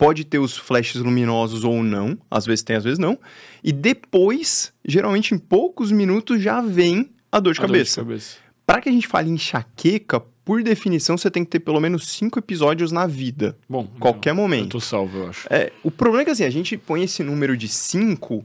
Pode 0.00 0.24
ter 0.24 0.38
os 0.38 0.56
flashes 0.56 1.02
luminosos 1.02 1.62
ou 1.62 1.82
não, 1.82 2.16
às 2.30 2.46
vezes 2.46 2.62
tem, 2.62 2.74
às 2.74 2.84
vezes 2.84 2.98
não. 2.98 3.18
E 3.62 3.70
depois, 3.70 4.72
geralmente 4.82 5.34
em 5.34 5.38
poucos 5.38 5.92
minutos, 5.92 6.42
já 6.42 6.62
vem 6.62 7.10
a 7.30 7.38
dor 7.38 7.52
de 7.52 7.60
a 7.60 7.62
cabeça. 7.66 8.00
cabeça. 8.00 8.36
Para 8.64 8.80
que 8.80 8.88
a 8.88 8.92
gente 8.92 9.06
fale 9.06 9.28
enxaqueca, 9.28 10.20
por 10.42 10.62
definição, 10.62 11.18
você 11.18 11.30
tem 11.30 11.44
que 11.44 11.50
ter 11.50 11.60
pelo 11.60 11.78
menos 11.80 12.08
cinco 12.08 12.38
episódios 12.38 12.90
na 12.90 13.06
vida. 13.06 13.58
Bom, 13.68 13.86
Qualquer 14.00 14.30
eu 14.30 14.36
momento. 14.36 14.70
tô 14.70 14.80
salvo, 14.80 15.18
eu 15.18 15.28
acho. 15.28 15.46
É, 15.50 15.70
o 15.84 15.90
problema 15.90 16.22
é 16.22 16.24
que 16.24 16.30
assim, 16.30 16.44
a 16.44 16.50
gente 16.50 16.78
põe 16.78 17.04
esse 17.04 17.22
número 17.22 17.54
de 17.54 17.68
5 17.68 18.42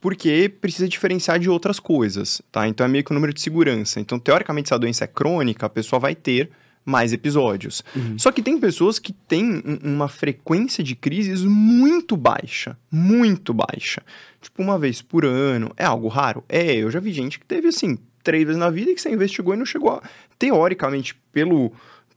porque 0.00 0.48
precisa 0.60 0.88
diferenciar 0.88 1.38
de 1.38 1.48
outras 1.48 1.78
coisas, 1.78 2.42
tá? 2.50 2.66
Então 2.66 2.84
é 2.84 2.88
meio 2.88 3.04
que 3.04 3.12
um 3.12 3.14
número 3.14 3.32
de 3.32 3.40
segurança. 3.40 4.00
Então, 4.00 4.18
teoricamente, 4.18 4.68
se 4.68 4.74
a 4.74 4.78
doença 4.78 5.04
é 5.04 5.06
crônica, 5.06 5.66
a 5.66 5.68
pessoa 5.68 6.00
vai 6.00 6.16
ter 6.16 6.50
mais 6.90 7.12
episódios. 7.12 7.82
Só 8.18 8.30
que 8.32 8.42
tem 8.42 8.58
pessoas 8.58 8.98
que 8.98 9.12
têm 9.12 9.62
um- 9.64 9.78
uma 9.94 10.08
frequência 10.08 10.84
de 10.84 10.94
crises 10.94 11.42
muito 11.44 12.16
baixa, 12.16 12.76
muito 12.90 13.54
baixa. 13.54 14.02
Tipo, 14.42 14.62
uma 14.62 14.78
vez 14.78 15.00
por 15.00 15.24
ano. 15.24 15.72
É 15.76 15.84
algo 15.84 16.08
raro? 16.08 16.44
É, 16.48 16.74
eu 16.74 16.90
já 16.90 17.00
vi 17.00 17.12
gente 17.12 17.38
que 17.38 17.46
teve, 17.46 17.68
assim, 17.68 17.96
três 18.22 18.44
vezes 18.44 18.58
na 18.58 18.68
vida 18.68 18.90
e 18.90 18.94
que 18.94 19.00
você 19.00 19.10
investigou 19.10 19.54
e 19.54 19.56
não 19.56 19.64
chegou 19.64 19.92
a... 19.92 20.02
Teoricamente, 20.38 21.14
pelo 21.32 21.72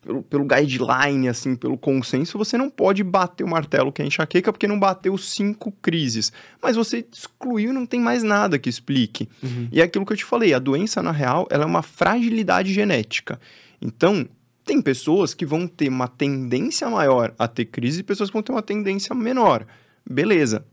pelo, 0.05 0.21
pelo 0.21 0.43
guideline, 0.45 1.29
assim, 1.29 1.55
pelo 1.55 1.77
consenso, 1.77 2.37
você 2.37 2.57
não 2.57 2.69
pode 2.69 3.01
bater 3.05 3.41
o 3.41 3.47
martelo 3.47 3.89
que 3.89 4.01
é 4.01 4.05
enxaqueca 4.05 4.51
porque 4.51 4.67
não 4.67 4.77
bateu 4.77 5.17
cinco 5.17 5.71
crises. 5.81 6.29
Mas 6.61 6.75
você 6.75 7.05
excluiu 7.09 7.69
e 7.69 7.73
não 7.73 7.85
tem 7.85 8.01
mais 8.01 8.21
nada 8.21 8.59
que 8.59 8.67
explique. 8.69 9.29
E 9.71 9.79
é 9.79 9.83
aquilo 9.85 10.05
que 10.05 10.11
eu 10.11 10.17
te 10.17 10.25
falei, 10.25 10.53
a 10.53 10.59
doença, 10.59 11.01
na 11.01 11.13
real, 11.13 11.47
ela 11.49 11.63
é 11.63 11.65
uma 11.65 11.81
fragilidade 11.81 12.73
genética. 12.73 13.39
Então, 13.81 14.27
tem 14.63 14.81
pessoas 14.81 15.33
que 15.33 15.45
vão 15.45 15.67
ter 15.67 15.89
uma 15.89 16.07
tendência 16.07 16.89
maior 16.89 17.33
a 17.37 17.47
ter 17.47 17.65
crise 17.65 17.99
e 17.99 18.03
pessoas 18.03 18.29
que 18.29 18.33
vão 18.33 18.43
ter 18.43 18.51
uma 18.51 18.61
tendência 18.61 19.13
menor. 19.13 19.65
Beleza. 20.09 20.65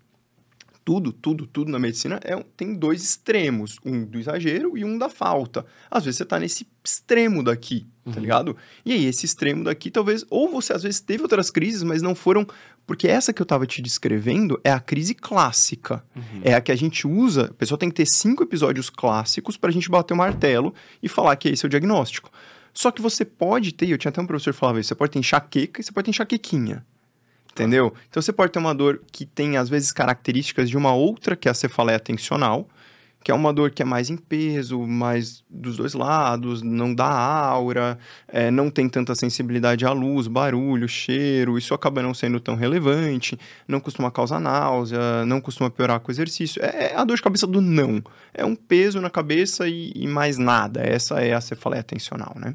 Tudo, 0.82 1.12
tudo, 1.12 1.46
tudo 1.46 1.70
na 1.70 1.78
medicina 1.78 2.18
é, 2.24 2.34
tem 2.56 2.74
dois 2.74 3.02
extremos, 3.02 3.78
um 3.84 4.04
do 4.04 4.18
exagero 4.18 4.76
e 4.78 4.84
um 4.84 4.96
da 4.96 5.08
falta. 5.08 5.64
Às 5.90 6.04
vezes 6.04 6.18
você 6.18 6.24
tá 6.24 6.38
nesse 6.38 6.66
extremo 6.82 7.44
daqui, 7.44 7.86
tá 8.12 8.18
ligado? 8.18 8.56
E 8.84 8.92
aí, 8.92 9.04
esse 9.04 9.26
extremo 9.26 9.62
daqui, 9.62 9.90
talvez, 9.90 10.24
ou 10.30 10.48
você 10.48 10.72
às 10.72 10.82
vezes 10.82 10.98
teve 10.98 11.22
outras 11.22 11.50
crises, 11.50 11.82
mas 11.82 12.00
não 12.00 12.14
foram. 12.14 12.46
Porque 12.86 13.06
essa 13.06 13.32
que 13.32 13.40
eu 13.40 13.46
tava 13.46 13.66
te 13.66 13.80
descrevendo 13.82 14.58
é 14.64 14.72
a 14.72 14.80
crise 14.80 15.14
clássica. 15.14 16.02
É 16.42 16.54
a 16.54 16.60
que 16.60 16.72
a 16.72 16.76
gente 16.76 17.06
usa. 17.06 17.44
A 17.44 17.54
pessoa 17.54 17.78
tem 17.78 17.90
que 17.90 17.94
ter 17.94 18.06
cinco 18.06 18.42
episódios 18.42 18.90
clássicos 18.90 19.56
pra 19.56 19.70
gente 19.70 19.88
bater 19.88 20.14
o 20.14 20.16
martelo 20.16 20.74
e 21.02 21.08
falar 21.08 21.36
que 21.36 21.50
esse 21.50 21.64
é 21.64 21.66
o 21.66 21.70
diagnóstico. 21.70 22.32
Só 22.72 22.90
que 22.90 23.02
você 23.02 23.24
pode 23.24 23.72
ter, 23.72 23.88
eu 23.88 23.98
tinha 23.98 24.10
até 24.10 24.20
um 24.20 24.26
professor 24.26 24.52
que 24.52 24.60
falava 24.60 24.80
isso, 24.80 24.88
você 24.88 24.94
pode 24.94 25.12
ter 25.12 25.18
enxaqueca 25.18 25.80
e 25.80 25.84
você 25.84 25.92
pode 25.92 26.04
ter 26.04 26.10
enxaquequinha. 26.10 26.84
Entendeu? 27.52 27.92
Então 28.08 28.22
você 28.22 28.32
pode 28.32 28.52
ter 28.52 28.58
uma 28.58 28.74
dor 28.74 29.02
que 29.10 29.26
tem, 29.26 29.56
às 29.56 29.68
vezes, 29.68 29.92
características 29.92 30.70
de 30.70 30.76
uma 30.76 30.94
outra, 30.94 31.34
que 31.34 31.48
é 31.48 31.50
a 31.50 31.54
cefaleia 31.54 31.98
tensional, 31.98 32.68
que 33.22 33.30
é 33.30 33.34
uma 33.34 33.52
dor 33.52 33.70
que 33.70 33.82
é 33.82 33.84
mais 33.84 34.08
em 34.08 34.16
peso, 34.16 34.80
mais 34.80 35.44
dos 35.48 35.76
dois 35.76 35.92
lados, 35.92 36.62
não 36.62 36.94
dá 36.94 37.06
aura, 37.06 37.98
é, 38.26 38.50
não 38.50 38.70
tem 38.70 38.88
tanta 38.88 39.14
sensibilidade 39.14 39.84
à 39.84 39.92
luz, 39.92 40.26
barulho, 40.26 40.88
cheiro, 40.88 41.58
isso 41.58 41.74
acaba 41.74 42.02
não 42.02 42.14
sendo 42.14 42.40
tão 42.40 42.54
relevante, 42.54 43.38
não 43.68 43.78
costuma 43.78 44.10
causar 44.10 44.40
náusea, 44.40 45.26
não 45.26 45.40
costuma 45.40 45.70
piorar 45.70 46.00
com 46.00 46.10
exercício. 46.10 46.62
É, 46.64 46.92
é 46.92 46.96
a 46.96 47.04
dor 47.04 47.16
de 47.16 47.22
cabeça 47.22 47.46
do 47.46 47.60
não. 47.60 48.02
É 48.32 48.44
um 48.44 48.54
peso 48.54 49.00
na 49.00 49.10
cabeça 49.10 49.68
e, 49.68 49.92
e 49.94 50.06
mais 50.06 50.38
nada. 50.38 50.80
Essa 50.80 51.20
é 51.20 51.34
a 51.34 51.40
cefaleia 51.40 51.82
tensional, 51.82 52.34
né? 52.36 52.54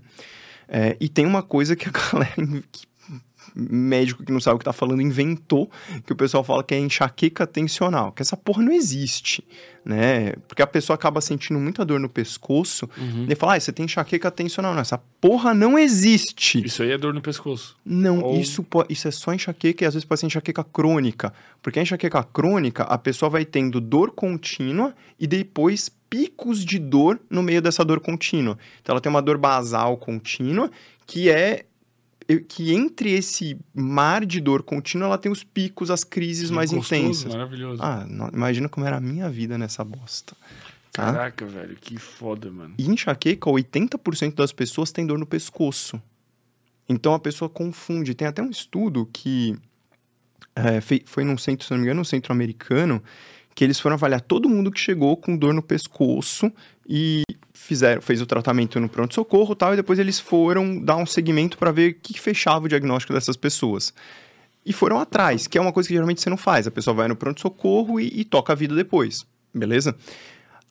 É, 0.68 0.98
e 1.00 1.08
tem 1.08 1.28
uma 1.28 1.44
coisa 1.44 1.76
que 1.76 1.88
a 1.88 1.92
galera, 2.12 2.64
que 2.72 2.88
médico 3.56 4.24
que 4.24 4.32
não 4.32 4.40
sabe 4.40 4.56
o 4.56 4.60
que 4.60 4.66
tá 4.66 4.74
falando, 4.74 5.02
inventou, 5.02 5.70
que 6.06 6.14
o 6.14 6.16
pessoal 6.16 6.44
fala 6.44 6.64
que 6.64 6.74
é 6.74 6.80
enxaqueca 6.80 7.46
tensional, 7.46 8.12
que 8.12 8.22
essa 8.22 8.38
porra 8.38 8.64
não 8.64 8.72
existe, 8.72 9.44
né? 9.84 10.34
Porque 10.48 10.62
a 10.62 10.68
pessoa 10.68 10.96
acaba 10.96 11.22
sentindo 11.22 11.60
muita 11.60 11.84
dor 11.86 12.00
no 12.00 12.10
pescoço, 12.10 12.90
Uhum. 12.98 13.28
e 13.30 13.36
fala, 13.36 13.56
ah, 13.56 13.60
você 13.60 13.72
tem 13.72 13.86
enxaqueca 13.86 14.32
tensional. 14.32 14.74
Não, 14.74 14.82
essa 14.82 14.98
porra 15.20 15.54
não 15.54 15.78
existe. 15.78 16.66
Isso 16.66 16.82
aí 16.84 16.92
é 16.92 16.98
dor 16.98 17.14
no 17.14 17.22
pescoço. 17.22 17.76
Não, 17.86 18.22
Ou- 18.22 18.40
isso, 18.40 18.66
isso 18.90 19.08
é 19.08 19.12
só 19.12 19.34
enxaqueca 19.34 19.84
e 19.84 19.88
às 19.88 19.94
vezes 19.94 20.06
pode 20.06 20.20
ser 20.22 20.28
enxaqueca 20.28 20.64
crônica. 20.64 21.34
Porque 21.62 21.80
a 21.80 21.82
enxaqueca 21.82 22.24
crônica, 22.24 22.84
a 22.84 22.98
pessoa 22.98 23.30
vai 23.30 23.46
tendo 23.46 23.80
dor 23.82 24.12
contínua 24.12 24.96
e 25.20 25.28
depois 25.28 25.90
picos 26.10 26.64
de 26.64 26.78
dor 26.80 27.20
no 27.30 27.44
meio 27.44 27.62
dessa 27.62 27.84
dor 27.84 28.00
contínua. 28.00 28.58
Então 28.82 28.94
ela 28.94 29.02
tem 29.02 29.10
uma 29.10 29.22
dor 29.22 29.38
basal 29.38 29.98
contínua, 29.98 30.72
que 31.06 31.30
é 31.30 31.66
que 32.48 32.74
entre 32.74 33.12
esse 33.12 33.58
mar 33.74 34.26
de 34.26 34.40
dor 34.42 34.64
contínua, 34.64 35.06
ela 35.08 35.18
tem 35.18 35.32
os 35.32 35.44
picos, 35.44 35.92
as 35.92 36.04
crises 36.04 36.50
mais 36.50 36.72
Gostoso, 36.72 37.02
intensas. 37.02 37.32
Maravilhoso. 37.34 37.82
Ah, 37.84 38.06
não- 38.10 38.30
imagina 38.30 38.68
como 38.68 38.86
era 38.86 38.98
a 38.98 39.02
minha 39.02 39.30
vida 39.30 39.58
nessa 39.58 39.84
bosta. 39.84 40.36
Tá? 40.92 41.12
Caraca, 41.12 41.46
velho, 41.46 41.76
que 41.76 41.98
foda, 41.98 42.50
mano. 42.50 42.74
E 42.78 42.88
enxaqueca, 42.90 43.50
80% 43.50 44.36
das 44.36 44.52
pessoas 44.52 44.92
têm 44.92 45.06
dor 45.06 45.20
no 45.20 45.26
pescoço. 45.26 46.02
Então 46.88 47.14
a 47.14 47.20
pessoa 47.20 47.50
confunde. 47.50 48.16
Tem 48.16 48.28
até 48.28 48.42
um 48.42 48.50
estudo 48.50 49.08
que 49.12 49.56
é, 50.56 50.80
foi 51.06 51.24
num 51.24 51.38
centro, 51.38 51.66
se 51.66 51.72
não 51.72 51.78
me 51.80 51.84
engano, 51.84 52.02
um 52.02 52.06
centro 52.06 52.32
americano, 52.32 53.04
que 53.54 53.64
eles 53.64 53.80
foram 53.80 53.96
avaliar 53.96 54.22
todo 54.22 54.50
mundo 54.50 54.72
que 54.72 54.80
chegou 54.80 55.16
com 55.18 55.36
dor 55.36 55.54
no 55.54 55.62
pescoço 55.62 56.52
e 56.88 57.24
fizeram, 57.66 58.02
fez 58.02 58.22
o 58.22 58.26
tratamento 58.26 58.80
no 58.80 58.88
pronto-socorro 58.88 59.54
e 59.54 59.56
tal, 59.56 59.74
e 59.74 59.76
depois 59.76 60.00
eles 60.00 60.20
foram 60.20 60.80
dar 60.80 60.96
um 60.98 61.06
segmento 61.06 61.58
para 61.58 61.72
ver 61.72 61.92
o 61.92 61.96
que 61.96 62.20
fechava 62.20 62.66
o 62.66 62.70
diagnóstico 62.70 63.14
dessas 63.14 63.36
pessoas. 63.36 63.94
E 64.66 64.74
foram 64.74 65.00
atrás, 65.00 65.48
que 65.48 65.58
é 65.58 65.62
uma 65.62 65.72
coisa 65.72 65.88
que 65.88 65.94
geralmente 65.94 66.22
você 66.22 66.30
não 66.30 66.38
faz. 66.38 66.66
A 66.66 66.72
pessoa 66.72 66.96
vai 66.96 67.08
no 67.08 67.16
pronto-socorro 67.16 68.00
e, 68.00 68.22
e 68.22 68.26
toca 68.26 68.54
a 68.54 68.56
vida 68.56 68.74
depois, 68.74 69.26
beleza? 69.54 69.96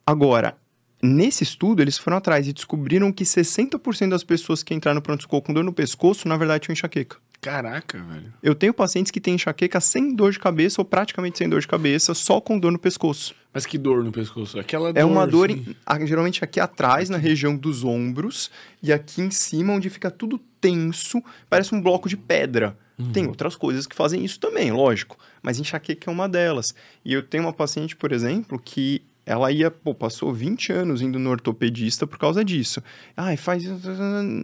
Agora, 0.05 0.57
nesse 1.01 1.43
estudo, 1.43 1.81
eles 1.81 1.97
foram 1.97 2.17
atrás 2.17 2.47
e 2.47 2.53
descobriram 2.53 3.11
que 3.11 3.23
60% 3.23 4.09
das 4.09 4.23
pessoas 4.23 4.63
que 4.63 4.73
entraram 4.73 4.95
no 4.95 5.01
pronto-socorro 5.01 5.43
com 5.43 5.53
dor 5.53 5.63
no 5.63 5.73
pescoço, 5.73 6.27
na 6.27 6.35
verdade, 6.37 6.65
tinham 6.65 6.73
enxaqueca. 6.73 7.17
Caraca, 7.41 8.01
velho. 8.01 8.33
Eu 8.41 8.55
tenho 8.55 8.73
pacientes 8.73 9.11
que 9.11 9.21
têm 9.21 9.35
enxaqueca 9.35 9.79
sem 9.79 10.13
dor 10.13 10.31
de 10.31 10.39
cabeça 10.39 10.81
ou 10.81 10.85
praticamente 10.85 11.37
sem 11.37 11.47
dor 11.47 11.61
de 11.61 11.67
cabeça, 11.67 12.13
só 12.13 12.41
com 12.41 12.59
dor 12.59 12.71
no 12.71 12.79
pescoço. 12.79 13.35
Mas 13.55 13.65
que 13.65 13.77
dor 13.77 14.03
no 14.03 14.11
pescoço? 14.11 14.59
Aquela 14.59 14.91
dor. 14.91 14.99
É 14.99 15.05
uma 15.05 15.25
dor, 15.25 15.49
assim. 15.49 15.75
em- 16.03 16.05
geralmente 16.07 16.43
aqui 16.43 16.59
atrás, 16.59 17.09
na 17.09 17.17
região 17.17 17.55
dos 17.55 17.83
ombros, 17.85 18.51
e 18.83 18.91
aqui 18.91 19.21
em 19.21 19.31
cima, 19.31 19.71
onde 19.73 19.89
fica 19.89 20.11
tudo 20.11 20.37
tenso, 20.59 21.23
parece 21.49 21.73
um 21.73 21.81
bloco 21.81 22.09
de 22.09 22.17
pedra. 22.17 22.77
Tem 23.11 23.25
outras 23.27 23.55
coisas 23.55 23.87
que 23.87 23.95
fazem 23.95 24.23
isso 24.23 24.39
também, 24.39 24.71
lógico, 24.71 25.17
mas 25.41 25.59
enxaqueca 25.59 26.09
é 26.09 26.13
uma 26.13 26.29
delas. 26.29 26.67
E 27.03 27.13
eu 27.13 27.23
tenho 27.23 27.43
uma 27.43 27.51
paciente, 27.53 27.95
por 27.95 28.11
exemplo, 28.11 28.57
que 28.57 29.01
ela 29.25 29.51
ia, 29.51 29.71
pô, 29.71 29.93
passou 29.95 30.33
20 30.33 30.71
anos 30.71 31.01
indo 31.01 31.17
no 31.17 31.29
ortopedista 31.29 32.05
por 32.05 32.17
causa 32.17 32.43
disso. 32.45 32.81
Ai, 33.17 33.35
faz. 33.37 33.63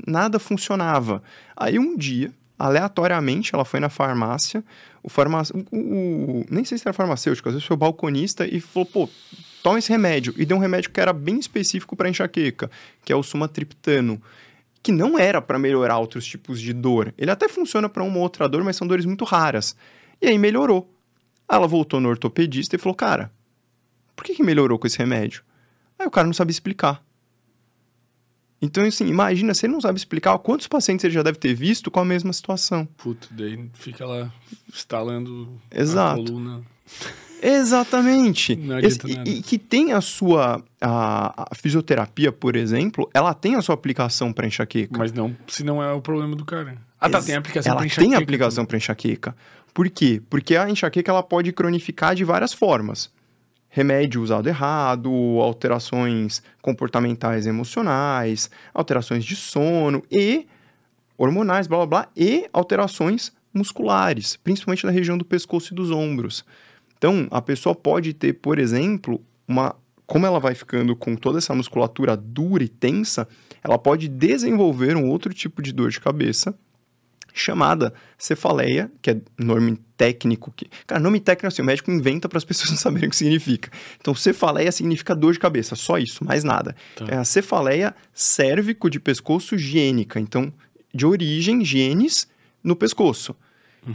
Nada 0.07 0.39
funcionava. 0.39 1.21
Aí 1.55 1.77
um 1.79 1.95
dia, 1.95 2.31
aleatoriamente, 2.61 3.55
ela 3.55 3.65
foi 3.65 3.79
na 3.79 3.89
farmácia, 3.89 4.63
o 5.01 5.09
farmacêutico. 5.09 5.75
Nem 6.49 6.63
sei 6.63 6.77
se 6.77 6.87
era 6.87 6.93
farmacêutico, 6.93 7.49
às 7.49 7.55
vezes 7.55 7.67
foi 7.67 7.73
o 7.73 7.77
balconista 7.77 8.45
e 8.45 8.59
falou, 8.59 8.85
pô, 8.85 9.09
toma 9.63 9.79
esse 9.79 9.91
remédio. 9.91 10.33
E 10.37 10.45
deu 10.45 10.57
um 10.57 10.59
remédio 10.59 10.91
que 10.91 10.99
era 10.99 11.11
bem 11.11 11.39
específico 11.39 11.95
para 11.95 12.07
enxaqueca, 12.07 12.69
que 13.03 13.11
é 13.11 13.15
o 13.15 13.23
sumatriptano. 13.23 14.21
Que 14.83 14.91
não 14.91 15.17
era 15.17 15.41
para 15.41 15.57
melhorar 15.57 15.97
outros 15.97 16.25
tipos 16.25 16.61
de 16.61 16.71
dor. 16.71 17.13
Ele 17.17 17.31
até 17.31 17.49
funciona 17.49 17.89
para 17.89 18.03
uma 18.03 18.19
outra 18.19 18.47
dor, 18.47 18.63
mas 18.63 18.75
são 18.75 18.87
dores 18.87 19.05
muito 19.05 19.25
raras. 19.25 19.75
E 20.21 20.27
aí 20.27 20.37
melhorou. 20.37 20.91
Ela 21.49 21.67
voltou 21.67 21.99
no 21.99 22.09
ortopedista 22.09 22.75
e 22.75 22.79
falou: 22.79 22.95
Cara, 22.95 23.31
por 24.15 24.23
que, 24.23 24.33
que 24.33 24.43
melhorou 24.43 24.79
com 24.79 24.87
esse 24.87 24.97
remédio? 24.97 25.43
Aí 25.99 26.07
o 26.07 26.11
cara 26.11 26.25
não 26.25 26.33
sabe 26.33 26.51
explicar. 26.51 27.03
Então, 28.61 28.83
assim, 28.85 29.07
imagina, 29.07 29.53
se 29.55 29.65
ele 29.65 29.73
não 29.73 29.81
sabe 29.81 29.97
explicar, 29.97 30.37
quantos 30.37 30.67
pacientes 30.67 31.03
ele 31.03 31.13
já 31.13 31.23
deve 31.23 31.39
ter 31.39 31.53
visto 31.53 31.89
com 31.89 31.99
a 31.99 32.05
mesma 32.05 32.31
situação. 32.31 32.85
Puto, 32.97 33.27
daí 33.31 33.69
fica 33.73 34.05
lá 34.05 34.31
instalando 34.71 35.59
Exato. 35.71 36.21
a 36.21 36.25
coluna. 36.25 36.61
Exatamente. 37.41 38.53
Esse- 38.83 38.99
e, 39.25 39.37
e 39.39 39.41
que 39.41 39.57
tem 39.57 39.93
a 39.93 40.01
sua. 40.01 40.63
A, 40.79 41.47
a 41.51 41.55
fisioterapia, 41.55 42.31
por 42.31 42.55
exemplo, 42.55 43.09
ela 43.13 43.33
tem 43.33 43.55
a 43.55 43.61
sua 43.61 43.75
aplicação 43.75 44.31
para 44.31 44.45
enxaqueca. 44.47 44.97
Mas 44.97 45.11
não, 45.11 45.35
se 45.47 45.63
não 45.63 45.81
é 45.81 45.91
o 45.91 46.01
problema 46.01 46.35
do 46.35 46.45
cara. 46.45 46.77
Ah, 46.99 47.09
tá, 47.09 47.17
Ex- 47.17 47.25
tem 47.25 47.35
aplicação 47.35 47.71
ela 47.71 47.79
pra 47.81 47.89
tem 47.89 47.91
enxaqueca 48.05 48.23
aplicação 48.23 48.65
para 48.65 48.77
enxaqueca. 48.77 49.35
Por 49.73 49.89
quê? 49.89 50.21
Porque 50.29 50.55
a 50.55 50.69
enxaqueca 50.69 51.11
ela 51.11 51.23
pode 51.23 51.51
cronificar 51.51 52.13
de 52.13 52.23
várias 52.23 52.53
formas. 52.53 53.09
Remédio 53.73 54.21
usado 54.21 54.49
errado, 54.49 55.09
alterações 55.39 56.43
comportamentais 56.61 57.47
emocionais, 57.47 58.51
alterações 58.73 59.23
de 59.23 59.35
sono 59.35 60.03
e 60.11 60.45
hormonais, 61.17 61.67
blá 61.67 61.77
blá 61.77 61.85
blá, 61.85 62.09
e 62.15 62.49
alterações 62.51 63.31
musculares, 63.53 64.35
principalmente 64.35 64.85
na 64.85 64.91
região 64.91 65.17
do 65.17 65.23
pescoço 65.23 65.73
e 65.73 65.75
dos 65.75 65.89
ombros. 65.89 66.43
Então, 66.97 67.27
a 67.31 67.41
pessoa 67.41 67.73
pode 67.73 68.13
ter, 68.13 68.33
por 68.33 68.59
exemplo, 68.59 69.21
uma 69.47 69.75
como 70.05 70.25
ela 70.25 70.41
vai 70.41 70.53
ficando 70.53 70.93
com 70.93 71.15
toda 71.15 71.37
essa 71.37 71.55
musculatura 71.55 72.17
dura 72.17 72.61
e 72.61 72.67
tensa, 72.67 73.25
ela 73.63 73.77
pode 73.77 74.09
desenvolver 74.09 74.97
um 74.97 75.07
outro 75.07 75.33
tipo 75.33 75.61
de 75.61 75.71
dor 75.71 75.89
de 75.89 76.01
cabeça 76.01 76.53
chamada 77.33 77.93
cefaleia, 78.17 78.91
que 79.01 79.11
é 79.11 79.21
nome 79.37 79.79
técnico 79.97 80.51
que, 80.55 80.67
cara, 80.85 80.99
nome 80.99 81.19
técnico 81.19 81.47
assim, 81.47 81.61
o 81.61 81.65
médico 81.65 81.91
inventa 81.91 82.27
para 82.27 82.37
as 82.37 82.43
pessoas 82.43 82.71
não 82.71 82.77
saberem 82.77 83.07
o 83.07 83.11
que 83.11 83.15
significa. 83.15 83.69
Então, 83.99 84.15
cefaleia 84.15 84.71
significa 84.71 85.15
dor 85.15 85.33
de 85.33 85.39
cabeça, 85.39 85.75
só 85.75 85.97
isso, 85.97 86.23
mais 86.23 86.43
nada. 86.43 86.75
Tá. 86.95 87.05
É 87.07 87.15
a 87.15 87.23
cefaleia 87.23 87.95
cérvico 88.13 88.89
de 88.89 88.99
pescoço 88.99 89.57
gênica, 89.57 90.19
então 90.19 90.51
de 90.93 91.05
origem 91.05 91.63
genes 91.63 92.27
no 92.63 92.75
pescoço. 92.75 93.35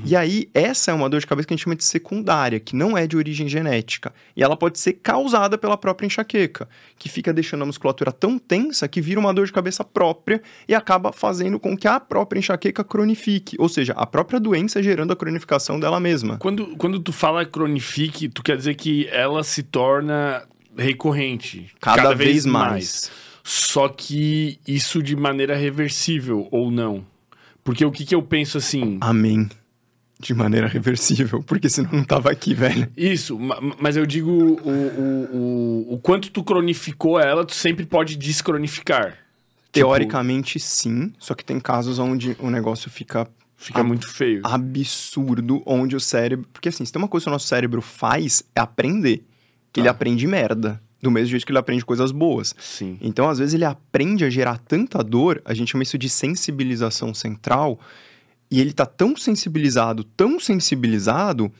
E 0.04 0.16
aí, 0.16 0.50
essa 0.52 0.90
é 0.90 0.94
uma 0.94 1.08
dor 1.08 1.20
de 1.20 1.26
cabeça 1.26 1.46
que 1.46 1.54
a 1.54 1.56
gente 1.56 1.62
chama 1.62 1.76
de 1.76 1.84
secundária, 1.84 2.58
que 2.58 2.74
não 2.74 2.98
é 2.98 3.06
de 3.06 3.16
origem 3.16 3.48
genética. 3.48 4.12
E 4.36 4.42
ela 4.42 4.56
pode 4.56 4.80
ser 4.80 4.94
causada 4.94 5.56
pela 5.56 5.76
própria 5.76 6.06
enxaqueca, 6.06 6.68
que 6.98 7.08
fica 7.08 7.32
deixando 7.32 7.62
a 7.62 7.66
musculatura 7.66 8.10
tão 8.10 8.36
tensa 8.36 8.88
que 8.88 9.00
vira 9.00 9.20
uma 9.20 9.32
dor 9.32 9.46
de 9.46 9.52
cabeça 9.52 9.84
própria 9.84 10.42
e 10.68 10.74
acaba 10.74 11.12
fazendo 11.12 11.60
com 11.60 11.76
que 11.76 11.86
a 11.86 12.00
própria 12.00 12.40
enxaqueca 12.40 12.82
cronifique. 12.82 13.56
Ou 13.60 13.68
seja, 13.68 13.92
a 13.92 14.04
própria 14.04 14.40
doença 14.40 14.82
gerando 14.82 15.12
a 15.12 15.16
cronificação 15.16 15.78
dela 15.78 16.00
mesma. 16.00 16.36
Quando, 16.38 16.76
quando 16.76 16.98
tu 16.98 17.12
fala 17.12 17.44
cronifique, 17.46 18.28
tu 18.28 18.42
quer 18.42 18.56
dizer 18.56 18.74
que 18.74 19.06
ela 19.12 19.44
se 19.44 19.62
torna 19.62 20.42
recorrente. 20.76 21.70
Cada, 21.80 22.12
vez, 22.12 22.44
mais. 22.44 23.10
Só 23.44 23.88
que 23.88 24.58
isso 24.66 25.00
de 25.00 25.14
maneira 25.14 25.54
reversível 25.54 26.48
ou 26.50 26.72
não. 26.72 27.06
Porque 27.62 27.84
o 27.84 27.92
que, 27.92 28.04
que 28.04 28.14
eu 28.14 28.22
penso 28.22 28.58
assim. 28.58 28.98
Amém. 29.00 29.48
De 30.18 30.32
maneira 30.32 30.66
reversível, 30.66 31.42
porque 31.42 31.68
senão 31.68 31.90
não 31.92 32.04
tava 32.04 32.30
aqui, 32.30 32.54
velho. 32.54 32.90
Isso, 32.96 33.38
ma- 33.38 33.60
mas 33.78 33.96
eu 33.96 34.06
digo 34.06 34.30
o, 34.30 34.56
o, 34.68 35.36
o, 35.90 35.94
o 35.94 35.98
quanto 36.00 36.30
tu 36.30 36.42
cronificou 36.42 37.20
ela, 37.20 37.44
tu 37.44 37.54
sempre 37.54 37.84
pode 37.84 38.16
descronificar. 38.16 39.10
Tipo, 39.12 39.18
Teoricamente, 39.72 40.58
sim, 40.58 41.12
só 41.18 41.34
que 41.34 41.44
tem 41.44 41.60
casos 41.60 41.98
onde 41.98 42.34
o 42.40 42.48
negócio 42.50 42.90
fica 42.90 43.28
Fica 43.58 43.82
muito 43.84 44.08
feio. 44.10 44.40
absurdo, 44.44 45.62
onde 45.66 45.94
o 45.96 46.00
cérebro. 46.00 46.46
Porque 46.52 46.68
assim, 46.70 46.84
se 46.84 46.92
tem 46.92 47.00
uma 47.00 47.08
coisa 47.08 47.24
que 47.24 47.30
o 47.30 47.32
nosso 47.32 47.46
cérebro 47.46 47.82
faz, 47.82 48.42
é 48.54 48.60
aprender. 48.60 49.22
Ele 49.76 49.84
Tá. 49.84 49.90
aprende 49.90 50.26
merda. 50.26 50.80
Do 51.02 51.10
mesmo 51.10 51.28
jeito 51.28 51.44
que 51.44 51.52
ele 51.52 51.58
aprende 51.58 51.84
coisas 51.84 52.10
boas. 52.10 52.54
Sim. 52.58 52.96
Então, 53.02 53.28
às 53.28 53.38
vezes, 53.38 53.52
ele 53.52 53.66
aprende 53.66 54.24
a 54.24 54.30
gerar 54.30 54.56
tanta 54.58 55.04
dor, 55.04 55.42
a 55.44 55.52
gente 55.52 55.70
chama 55.72 55.82
isso 55.82 55.98
de 55.98 56.08
sensibilização 56.08 57.12
central, 57.12 57.78
e 58.50 58.60
ele 58.60 58.72
tá 58.72 58.86
tão 58.86 59.16
sensibilizado, 59.16 60.04
tão 60.04 60.38
sensibilizado, 60.38 61.52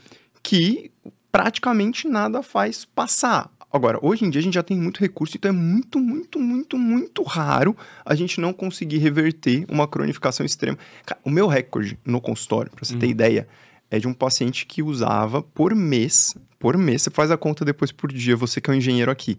que 0.43 0.91
praticamente 1.31 2.09
nada 2.09 2.43
faz 2.43 2.85
passar. 2.85 3.51
Agora, 3.73 3.99
hoje 4.01 4.25
em 4.25 4.31
dia 4.31 4.41
a 4.41 4.43
gente 4.43 4.55
já 4.55 4.63
tem 4.63 4.77
muito 4.77 5.01
recurso, 5.01 5.37
então 5.37 5.51
é 5.51 5.53
muito, 5.53 5.99
muito, 5.99 6.39
muito, 6.39 6.79
muito 6.79 7.23
raro 7.23 7.77
a 8.05 8.15
gente 8.15 8.41
não 8.41 8.53
conseguir 8.53 8.99
reverter 8.99 9.67
uma 9.69 9.87
cronificação 9.87 10.47
extrema. 10.47 10.79
O 11.23 11.31
meu 11.31 11.47
recorde 11.47 11.99
no 12.05 12.21
consultório, 12.21 12.71
pra 12.71 12.85
você 12.85 12.97
ter 12.97 13.09
ideia, 13.09 13.47
é 13.91 13.99
de 13.99 14.09
um 14.09 14.15
paciente 14.15 14.67
que 14.67 14.83
usava 14.83 15.43
por 15.43 15.75
mês, 15.75 16.35
por 16.59 16.79
mês, 16.79 17.03
você 17.03 17.11
faz 17.11 17.31
a 17.31 17.37
conta 17.37 17.67
depois 17.67 17.93
por 17.93 18.11
dia, 18.11 18.35
você 18.35 18.59
que 18.61 18.71
é 18.71 18.73
um 18.73 18.77
engenheiro 18.77 19.11
aqui, 19.11 19.39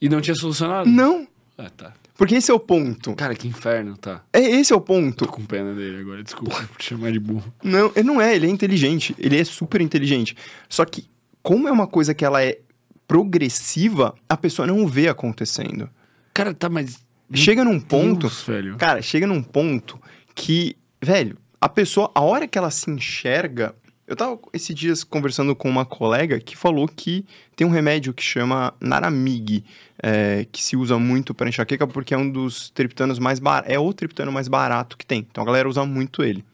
E 0.00 0.08
não 0.08 0.20
tinha 0.22 0.34
solucionado. 0.34 0.88
Não. 0.88 1.26
Ah, 1.58 1.70
tá. 1.76 1.92
Porque 2.22 2.36
esse 2.36 2.52
é 2.52 2.54
o 2.54 2.60
ponto. 2.60 3.16
Cara, 3.16 3.34
que 3.34 3.48
inferno, 3.48 3.96
tá. 3.96 4.22
É 4.32 4.38
esse 4.38 4.72
é 4.72 4.76
o 4.76 4.80
ponto. 4.80 5.26
Tô 5.26 5.32
com 5.32 5.44
pena 5.44 5.74
dele 5.74 6.02
agora, 6.02 6.22
desculpa 6.22 6.54
por 6.68 6.76
te 6.76 6.90
chamar 6.90 7.10
de 7.10 7.18
burro. 7.18 7.52
Não, 7.64 7.90
ele 7.96 8.06
não 8.06 8.20
é, 8.20 8.36
ele 8.36 8.46
é 8.46 8.48
inteligente. 8.48 9.12
Ele 9.18 9.40
é 9.40 9.42
super 9.42 9.80
inteligente. 9.80 10.36
Só 10.68 10.84
que, 10.84 11.10
como 11.42 11.66
é 11.66 11.72
uma 11.72 11.88
coisa 11.88 12.14
que 12.14 12.24
ela 12.24 12.40
é 12.40 12.60
progressiva, 13.08 14.14
a 14.28 14.36
pessoa 14.36 14.68
não 14.68 14.86
vê 14.86 15.08
acontecendo. 15.08 15.90
Cara, 16.32 16.54
tá, 16.54 16.68
mas. 16.68 17.04
Chega 17.34 17.64
num 17.64 17.80
ponto. 17.80 18.28
Deus, 18.28 18.42
velho. 18.44 18.76
Cara, 18.76 19.02
chega 19.02 19.26
num 19.26 19.42
ponto 19.42 20.00
que, 20.32 20.76
velho, 21.02 21.36
a 21.60 21.68
pessoa, 21.68 22.08
a 22.14 22.20
hora 22.20 22.46
que 22.46 22.56
ela 22.56 22.70
se 22.70 22.88
enxerga. 22.88 23.74
Eu 24.12 24.16
tava 24.16 24.38
esses 24.52 24.76
dias 24.76 25.02
conversando 25.02 25.56
com 25.56 25.70
uma 25.70 25.86
colega 25.86 26.38
que 26.38 26.54
falou 26.54 26.86
que 26.86 27.24
tem 27.56 27.66
um 27.66 27.70
remédio 27.70 28.12
que 28.12 28.22
chama 28.22 28.74
Naramig, 28.78 29.64
é, 30.02 30.46
que 30.52 30.62
se 30.62 30.76
usa 30.76 30.98
muito 30.98 31.32
para 31.32 31.48
enxaqueca 31.48 31.86
porque 31.86 32.12
é 32.12 32.18
um 32.18 32.30
dos 32.30 32.68
triptanos 32.68 33.18
mais 33.18 33.38
baratos. 33.38 33.72
É 33.72 33.78
o 33.78 33.90
triptano 33.90 34.30
mais 34.30 34.48
barato 34.48 34.98
que 34.98 35.06
tem. 35.06 35.26
Então 35.30 35.42
a 35.42 35.46
galera 35.46 35.66
usa 35.66 35.86
muito 35.86 36.22
ele. 36.22 36.44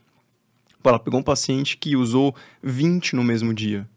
Pô, 0.80 0.90
ela 0.90 1.00
pegou 1.00 1.18
um 1.18 1.22
paciente 1.22 1.76
que 1.76 1.96
usou 1.96 2.32
20 2.62 3.16
no 3.16 3.24
mesmo 3.24 3.52
dia. 3.52 3.88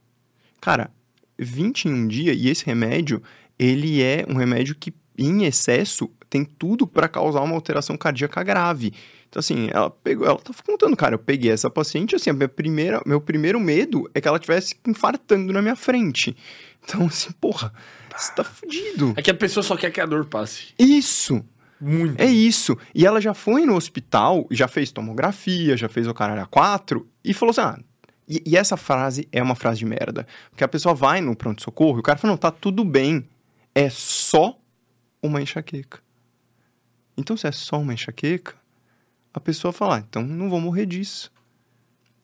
Cara, 0.60 0.90
20 1.38 1.86
em 1.86 1.94
um 1.94 2.08
dia, 2.08 2.34
e 2.34 2.50
esse 2.50 2.66
remédio, 2.66 3.22
ele 3.60 4.02
é 4.02 4.26
um 4.28 4.34
remédio 4.34 4.74
que, 4.74 4.92
em 5.16 5.44
excesso, 5.44 6.10
tem 6.28 6.44
tudo 6.44 6.88
para 6.88 7.08
causar 7.08 7.42
uma 7.42 7.54
alteração 7.54 7.96
cardíaca 7.96 8.42
grave. 8.42 8.92
Então, 9.32 9.40
assim, 9.40 9.70
ela 9.72 9.90
pegou, 9.90 10.28
ela 10.28 10.38
tá 10.38 10.52
contando, 10.66 10.94
cara, 10.98 11.16
eu 11.16 11.20
peguei 11.20 11.52
essa 11.52 11.70
paciente, 11.70 12.14
assim, 12.14 12.30
a 12.30 12.34
minha 12.34 12.50
primeira, 12.50 13.02
meu 13.06 13.22
primeiro 13.22 13.62
medo 13.62 14.12
é 14.14 14.20
que 14.20 14.28
ela 14.28 14.38
tivesse 14.38 14.76
infartando 14.86 15.54
na 15.54 15.62
minha 15.62 15.76
frente. 15.76 16.36
Então, 16.84 17.06
assim, 17.06 17.32
porra, 17.40 17.72
você 18.14 18.34
tá 18.34 18.44
fudido. 18.44 19.14
É 19.16 19.22
que 19.22 19.32
a 19.32 19.34
pessoa 19.34 19.64
só 19.64 19.78
quer 19.78 19.90
que 19.90 20.02
a 20.02 20.06
dor 20.06 20.26
passe. 20.26 20.74
Isso! 20.78 21.46
Muito. 21.80 22.20
É 22.22 22.26
isso. 22.26 22.78
E 22.94 23.06
ela 23.06 23.22
já 23.22 23.34
foi 23.34 23.66
no 23.66 23.76
hospital, 23.76 24.46
já 24.52 24.68
fez 24.68 24.92
tomografia, 24.92 25.78
já 25.78 25.88
fez 25.88 26.08
o 26.08 26.14
caralho 26.14 26.42
a 26.42 26.46
quatro 26.46 27.08
e 27.24 27.34
falou 27.34 27.52
assim: 27.52 27.62
ah, 27.62 27.80
e, 28.28 28.44
e, 28.46 28.58
essa 28.58 28.76
frase 28.76 29.28
é 29.32 29.42
uma 29.42 29.56
frase 29.56 29.80
de 29.80 29.86
merda. 29.86 30.28
Porque 30.52 30.64
a 30.64 30.68
pessoa 30.68 30.94
vai 30.94 31.22
no 31.22 31.36
pronto-socorro 31.36 31.98
e 31.98 32.02
o 32.02 32.04
cara 32.04 32.20
fala: 32.20 32.34
não, 32.34 32.38
tá 32.38 32.52
tudo 32.52 32.84
bem. 32.84 33.28
É 33.74 33.90
só 33.90 34.60
uma 35.24 35.42
enxaqueca. 35.42 36.00
Então, 37.18 37.36
se 37.36 37.48
é 37.48 37.52
só 37.52 37.80
uma 37.80 37.94
enxaqueca, 37.94 38.61
a 39.34 39.40
pessoa 39.40 39.72
fala: 39.72 39.98
ah, 39.98 40.00
então 40.00 40.24
não 40.24 40.50
vou 40.50 40.60
morrer 40.60 40.86
disso. 40.86 41.32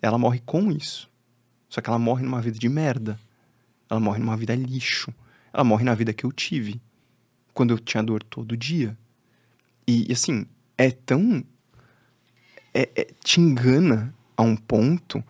Ela 0.01 0.17
morre 0.17 0.41
com 0.45 0.71
isso. 0.71 1.09
Só 1.69 1.81
que 1.81 1.89
ela 1.89 1.99
morre 1.99 2.23
numa 2.23 2.41
vida 2.41 2.57
de 2.57 2.69
merda. 2.69 3.19
Ela 3.89 3.99
morre 3.99 4.19
numa 4.19 4.37
vida 4.37 4.55
lixo. 4.55 5.13
Ela 5.53 5.63
morre 5.63 5.83
na 5.83 5.95
vida 5.95 6.13
que 6.13 6.25
eu 6.25 6.31
tive. 6.31 6.81
Quando 7.53 7.71
eu 7.71 7.79
tinha 7.79 8.03
dor 8.03 8.23
todo 8.23 8.55
dia. 8.55 8.97
E, 9.87 10.11
assim, 10.11 10.45
é 10.77 10.91
tão. 10.91 11.43
É, 12.73 12.89
é, 12.95 13.07
te 13.23 13.39
engana 13.39 14.13
a 14.35 14.43
um 14.43 14.55
ponto 14.55 15.23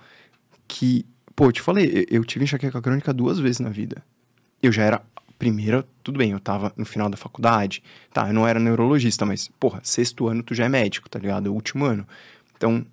que. 0.67 1.05
Pô, 1.35 1.45
eu 1.45 1.51
te 1.51 1.61
falei, 1.61 2.05
eu, 2.09 2.17
eu 2.19 2.25
tive 2.25 2.43
enxaqueca 2.43 2.81
crônica 2.81 3.13
duas 3.13 3.39
vezes 3.39 3.59
na 3.59 3.69
vida. 3.69 4.03
Eu 4.61 4.71
já 4.71 4.83
era. 4.83 5.05
Primeira, 5.37 5.85
tudo 6.01 6.17
bem, 6.17 6.31
eu 6.31 6.39
tava 6.39 6.73
no 6.75 6.85
final 6.85 7.09
da 7.09 7.17
faculdade. 7.17 7.83
Tá, 8.11 8.27
eu 8.27 8.33
não 8.33 8.47
era 8.47 8.59
neurologista, 8.59 9.25
mas, 9.25 9.49
porra, 9.59 9.79
sexto 9.83 10.27
ano 10.27 10.41
tu 10.41 10.55
já 10.55 10.65
é 10.65 10.69
médico, 10.69 11.09
tá 11.09 11.19
ligado? 11.19 11.47
É 11.47 11.49
o 11.49 11.53
último 11.53 11.85
ano. 11.85 12.07
Então, 12.55 12.85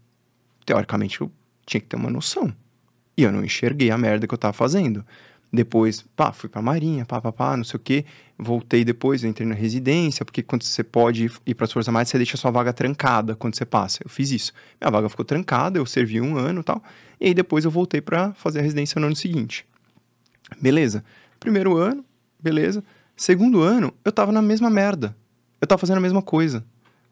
teoricamente, 0.66 1.20
eu 1.20 1.32
tinha 1.64 1.80
que 1.80 1.86
ter 1.86 1.96
uma 1.96 2.10
noção. 2.10 2.54
E 3.16 3.22
eu 3.22 3.32
não 3.32 3.44
enxerguei 3.44 3.90
a 3.90 3.96
merda 3.96 4.26
que 4.26 4.34
eu 4.34 4.38
tava 4.38 4.52
fazendo. 4.52 5.04
Depois, 5.54 6.02
pá, 6.16 6.32
fui 6.32 6.48
pra 6.48 6.60
Marinha, 6.60 7.06
pá, 7.06 7.20
pá, 7.20 7.30
pá, 7.30 7.56
não 7.56 7.64
sei 7.64 7.76
o 7.76 7.80
quê. 7.80 8.04
Voltei 8.36 8.84
depois, 8.84 9.22
entrei 9.22 9.46
na 9.46 9.54
residência, 9.54 10.24
porque 10.24 10.42
quando 10.42 10.64
você 10.64 10.82
pode 10.82 11.30
ir 11.46 11.54
para 11.54 11.64
as 11.64 11.72
Forças 11.72 11.94
você 12.08 12.18
deixa 12.18 12.36
a 12.36 12.38
sua 12.38 12.50
vaga 12.50 12.72
trancada 12.72 13.36
quando 13.36 13.54
você 13.54 13.64
passa. 13.64 14.00
Eu 14.04 14.10
fiz 14.10 14.32
isso. 14.32 14.52
Minha 14.80 14.90
vaga 14.90 15.08
ficou 15.08 15.24
trancada, 15.24 15.78
eu 15.78 15.86
servi 15.86 16.20
um 16.20 16.36
ano 16.36 16.60
e 16.60 16.64
tal. 16.64 16.82
E 17.20 17.26
aí 17.26 17.34
depois 17.34 17.64
eu 17.64 17.70
voltei 17.70 18.00
para 18.00 18.34
fazer 18.34 18.58
a 18.58 18.62
residência 18.62 19.00
no 19.00 19.06
ano 19.06 19.16
seguinte. 19.16 19.64
Beleza. 20.60 21.04
Primeiro 21.38 21.76
ano, 21.76 22.04
beleza. 22.44 22.84
Segundo 23.16 23.62
ano, 23.62 23.92
eu 24.04 24.12
tava 24.12 24.30
na 24.30 24.42
mesma 24.42 24.68
merda. 24.68 25.16
Eu 25.60 25.66
tava 25.66 25.78
fazendo 25.78 25.96
a 25.96 26.00
mesma 26.00 26.20
coisa. 26.20 26.62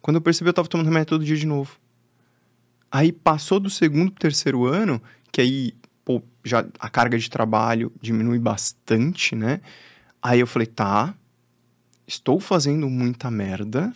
Quando 0.03 0.16
eu 0.16 0.20
percebi, 0.20 0.51
eu 0.51 0.55
tava 0.55 0.68
tomando 0.68 0.87
remédio 0.87 1.07
todo 1.07 1.24
dia 1.24 1.37
de 1.37 1.47
novo. 1.47 1.76
Aí 2.91 3.11
passou 3.11 3.59
do 3.59 3.70
segundo 3.70 4.12
pro 4.12 4.20
terceiro 4.20 4.66
ano, 4.66 5.03
que 5.33 5.41
aí 5.41 5.74
pô, 6.05 6.22
já 6.45 6.66
a 6.78 6.91
carga 6.91 7.18
de 7.18 7.30
trabalho 7.30 7.91
diminui 8.01 8.39
bastante, 8.39 9.35
né? 9.35 9.61
Aí 10.22 10.41
eu 10.41 10.47
falei, 10.47 10.66
tá, 10.66 11.14
estou 12.07 12.39
fazendo 12.39 12.91
muita 12.91 13.30
merda, 13.30 13.93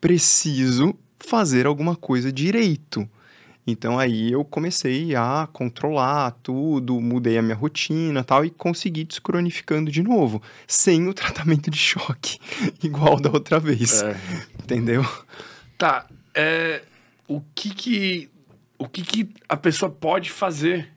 preciso 0.00 0.94
fazer 1.18 1.66
alguma 1.66 1.96
coisa 1.96 2.32
direito. 2.32 3.08
Então 3.70 3.98
aí 3.98 4.32
eu 4.32 4.44
comecei 4.44 5.14
a 5.14 5.48
controlar 5.52 6.32
tudo, 6.42 7.00
mudei 7.00 7.38
a 7.38 7.42
minha 7.42 7.54
rotina 7.54 8.24
tal 8.24 8.44
e 8.44 8.50
consegui 8.50 9.04
descronificando 9.04 9.90
de 9.90 10.02
novo, 10.02 10.42
sem 10.66 11.08
o 11.08 11.14
tratamento 11.14 11.70
de 11.70 11.78
choque, 11.78 12.38
igual 12.82 13.20
da 13.20 13.30
outra 13.30 13.58
vez. 13.58 14.02
É. 14.02 14.16
Entendeu? 14.62 15.04
Tá, 15.78 16.06
é, 16.34 16.82
o 17.26 17.40
que 17.54 17.70
que 17.70 18.30
o 18.78 18.88
que 18.88 19.02
que 19.02 19.30
a 19.48 19.56
pessoa 19.56 19.90
pode 19.90 20.30
fazer 20.30 20.90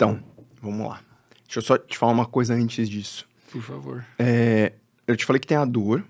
então, 0.00 0.18
vamos 0.62 0.88
lá. 0.88 0.98
Deixa 1.44 1.58
eu 1.58 1.62
só 1.62 1.76
te 1.76 1.98
falar 1.98 2.12
uma 2.12 2.24
coisa 2.24 2.54
antes 2.54 2.88
disso. 2.88 3.28
Por 3.52 3.60
favor. 3.60 4.02
É, 4.18 4.72
eu 5.06 5.14
te 5.14 5.26
falei 5.26 5.38
que 5.38 5.46
tem 5.46 5.58
a 5.58 5.64
dor, 5.66 6.02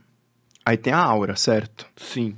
aí 0.65 0.77
tem 0.77 0.93
a 0.93 0.99
aura, 1.03 1.35
certo? 1.35 1.89
Sim. 1.97 2.37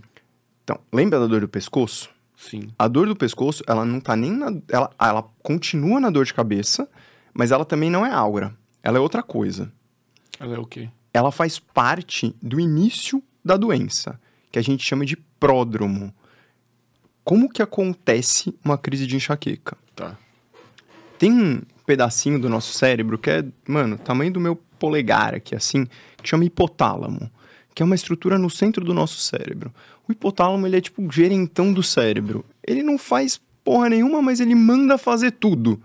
Então, 0.64 0.80
lembra 0.90 1.20
da 1.20 1.26
dor 1.26 1.42
do 1.42 1.48
pescoço? 1.48 2.08
Sim. 2.48 2.72
A 2.76 2.88
dor 2.88 3.06
do 3.06 3.14
pescoço, 3.14 3.62
ela 3.68 3.84
não 3.84 4.00
tá 4.00 4.16
nem 4.16 4.32
na. 4.32 4.52
Ela, 4.68 4.90
ela 4.98 5.22
continua 5.42 6.00
na 6.00 6.10
dor 6.10 6.24
de 6.24 6.34
cabeça, 6.34 6.88
mas 7.32 7.52
ela 7.52 7.64
também 7.64 7.88
não 7.88 8.04
é 8.04 8.12
aura. 8.12 8.52
Ela 8.82 8.98
é 8.98 9.00
outra 9.00 9.22
coisa. 9.22 9.72
Ela 10.40 10.56
é 10.56 10.58
o 10.58 10.66
quê? 10.66 10.88
Ela 11.14 11.30
faz 11.30 11.60
parte 11.60 12.34
do 12.42 12.58
início 12.58 13.22
da 13.44 13.56
doença, 13.56 14.18
que 14.50 14.58
a 14.58 14.62
gente 14.62 14.84
chama 14.84 15.06
de 15.06 15.16
pródromo. 15.16 16.12
Como 17.22 17.48
que 17.48 17.62
acontece 17.62 18.52
uma 18.64 18.76
crise 18.76 19.06
de 19.06 19.14
enxaqueca? 19.14 19.76
Tá. 19.94 20.18
Tem 21.18 21.30
um 21.30 21.62
pedacinho 21.86 22.40
do 22.40 22.48
nosso 22.48 22.72
cérebro 22.72 23.18
que 23.18 23.30
é, 23.30 23.44
mano, 23.68 23.96
tamanho 23.96 24.32
do 24.32 24.40
meu 24.40 24.56
polegar 24.80 25.32
aqui, 25.32 25.54
assim, 25.54 25.86
que 26.20 26.28
chama 26.28 26.44
hipotálamo, 26.44 27.30
que 27.74 27.82
é 27.82 27.86
uma 27.86 27.94
estrutura 27.94 28.38
no 28.38 28.50
centro 28.50 28.84
do 28.84 28.94
nosso 28.94 29.18
cérebro. 29.18 29.72
O 30.08 30.12
hipotálamo, 30.12 30.66
ele 30.66 30.76
é 30.76 30.80
tipo 30.80 31.02
o 31.02 31.10
gerentão 31.10 31.72
do 31.72 31.82
cérebro. 31.82 32.44
Ele 32.66 32.82
não 32.82 32.98
faz 32.98 33.40
porra 33.64 33.88
nenhuma, 33.88 34.20
mas 34.20 34.40
ele 34.40 34.54
manda 34.54 34.98
fazer 34.98 35.32
tudo. 35.32 35.80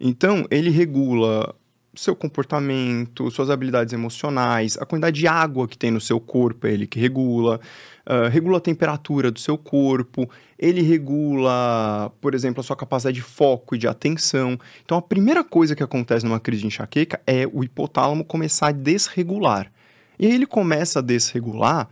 Então, 0.00 0.46
ele 0.50 0.70
regula 0.70 1.54
seu 1.98 2.14
comportamento, 2.14 3.30
suas 3.30 3.50
habilidades 3.50 3.92
emocionais, 3.92 4.78
a 4.78 4.86
quantidade 4.86 5.18
de 5.18 5.26
água 5.26 5.66
que 5.66 5.76
tem 5.76 5.90
no 5.90 6.00
seu 6.00 6.20
corpo 6.20 6.66
é 6.66 6.72
ele 6.72 6.86
que 6.86 6.98
regula, 6.98 7.60
uh, 8.06 8.28
regula 8.28 8.58
a 8.58 8.60
temperatura 8.60 9.30
do 9.32 9.40
seu 9.40 9.58
corpo, 9.58 10.30
ele 10.56 10.80
regula, 10.80 12.12
por 12.20 12.34
exemplo, 12.34 12.60
a 12.60 12.64
sua 12.64 12.76
capacidade 12.76 13.16
de 13.16 13.22
foco 13.22 13.74
e 13.74 13.78
de 13.78 13.88
atenção. 13.88 14.58
Então, 14.84 14.96
a 14.96 15.02
primeira 15.02 15.42
coisa 15.42 15.74
que 15.74 15.82
acontece 15.82 16.24
numa 16.24 16.38
crise 16.38 16.62
de 16.62 16.68
enxaqueca 16.68 17.20
é 17.26 17.48
o 17.52 17.64
hipotálamo 17.64 18.24
começar 18.24 18.68
a 18.68 18.72
desregular. 18.72 19.70
E 20.18 20.26
aí 20.26 20.34
ele 20.34 20.46
começa 20.46 20.98
a 20.98 21.02
desregular 21.02 21.88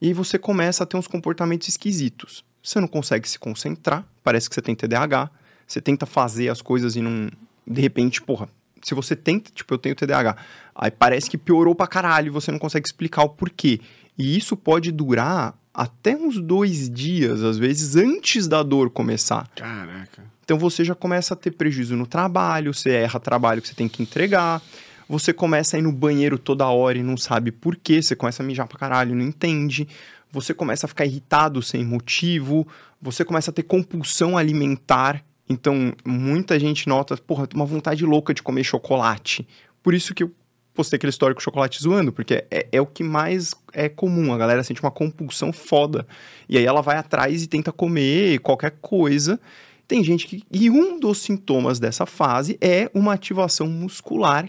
e 0.00 0.12
você 0.12 0.38
começa 0.38 0.84
a 0.84 0.86
ter 0.86 0.96
uns 0.96 1.06
comportamentos 1.06 1.68
esquisitos. 1.68 2.44
Você 2.62 2.80
não 2.80 2.88
consegue 2.88 3.28
se 3.28 3.38
concentrar, 3.38 4.06
parece 4.22 4.48
que 4.48 4.54
você 4.54 4.62
tem 4.62 4.74
TDAH, 4.74 5.30
você 5.66 5.80
tenta 5.80 6.06
fazer 6.06 6.48
as 6.48 6.62
coisas 6.62 6.96
e 6.96 7.00
não. 7.00 7.30
De 7.66 7.80
repente, 7.80 8.22
porra, 8.22 8.48
se 8.82 8.94
você 8.94 9.16
tenta, 9.16 9.50
tipo, 9.50 9.72
eu 9.72 9.78
tenho 9.78 9.94
TDAH, 9.94 10.36
aí 10.74 10.90
parece 10.90 11.30
que 11.30 11.38
piorou 11.38 11.74
pra 11.74 11.86
caralho 11.86 12.26
e 12.26 12.30
você 12.30 12.52
não 12.52 12.58
consegue 12.58 12.86
explicar 12.86 13.22
o 13.22 13.30
porquê. 13.30 13.80
E 14.16 14.36
isso 14.36 14.56
pode 14.56 14.92
durar 14.92 15.54
até 15.72 16.14
uns 16.14 16.40
dois 16.40 16.88
dias, 16.88 17.42
às 17.42 17.58
vezes, 17.58 17.96
antes 17.96 18.46
da 18.46 18.62
dor 18.62 18.90
começar. 18.90 19.48
Caraca. 19.56 20.22
Então 20.44 20.58
você 20.58 20.84
já 20.84 20.94
começa 20.94 21.34
a 21.34 21.36
ter 21.36 21.50
prejuízo 21.50 21.96
no 21.96 22.06
trabalho, 22.06 22.72
você 22.72 22.90
erra 22.90 23.18
trabalho 23.18 23.62
que 23.62 23.68
você 23.68 23.74
tem 23.74 23.88
que 23.88 24.02
entregar, 24.02 24.62
você 25.08 25.32
começa 25.32 25.76
a 25.76 25.78
ir 25.78 25.82
no 25.82 25.92
banheiro 25.92 26.38
toda 26.38 26.66
hora 26.66 26.98
e 26.98 27.02
não 27.02 27.16
sabe 27.16 27.52
por 27.52 27.76
quê, 27.76 28.02
você 28.02 28.16
começa 28.16 28.42
a 28.42 28.46
mijar 28.46 28.66
pra 28.66 28.78
caralho, 28.78 29.14
não 29.14 29.24
entende, 29.24 29.88
você 30.30 30.52
começa 30.52 30.86
a 30.86 30.88
ficar 30.88 31.06
irritado 31.06 31.62
sem 31.62 31.84
motivo, 31.84 32.66
você 33.00 33.24
começa 33.24 33.50
a 33.50 33.54
ter 33.54 33.62
compulsão 33.62 34.36
alimentar 34.36 35.24
então, 35.48 35.92
muita 36.04 36.58
gente 36.58 36.88
nota, 36.88 37.16
porra, 37.16 37.48
uma 37.54 37.66
vontade 37.66 38.04
louca 38.04 38.32
de 38.32 38.42
comer 38.42 38.64
chocolate. 38.64 39.46
Por 39.82 39.92
isso 39.92 40.14
que 40.14 40.22
eu 40.22 40.32
postei 40.72 40.96
aquele 40.96 41.10
histórico 41.10 41.42
chocolate 41.42 41.80
zoando, 41.80 42.12
porque 42.12 42.44
é, 42.50 42.66
é 42.72 42.80
o 42.80 42.86
que 42.86 43.04
mais 43.04 43.54
é 43.72 43.88
comum. 43.88 44.32
A 44.32 44.38
galera 44.38 44.64
sente 44.64 44.82
uma 44.82 44.90
compulsão 44.90 45.52
foda. 45.52 46.06
E 46.48 46.56
aí 46.56 46.64
ela 46.64 46.80
vai 46.80 46.96
atrás 46.96 47.42
e 47.42 47.46
tenta 47.46 47.70
comer 47.70 48.38
qualquer 48.40 48.72
coisa. 48.80 49.38
Tem 49.86 50.02
gente 50.02 50.26
que. 50.26 50.42
E 50.50 50.70
um 50.70 50.98
dos 50.98 51.18
sintomas 51.18 51.78
dessa 51.78 52.06
fase 52.06 52.56
é 52.60 52.90
uma 52.94 53.12
ativação 53.12 53.68
muscular, 53.68 54.48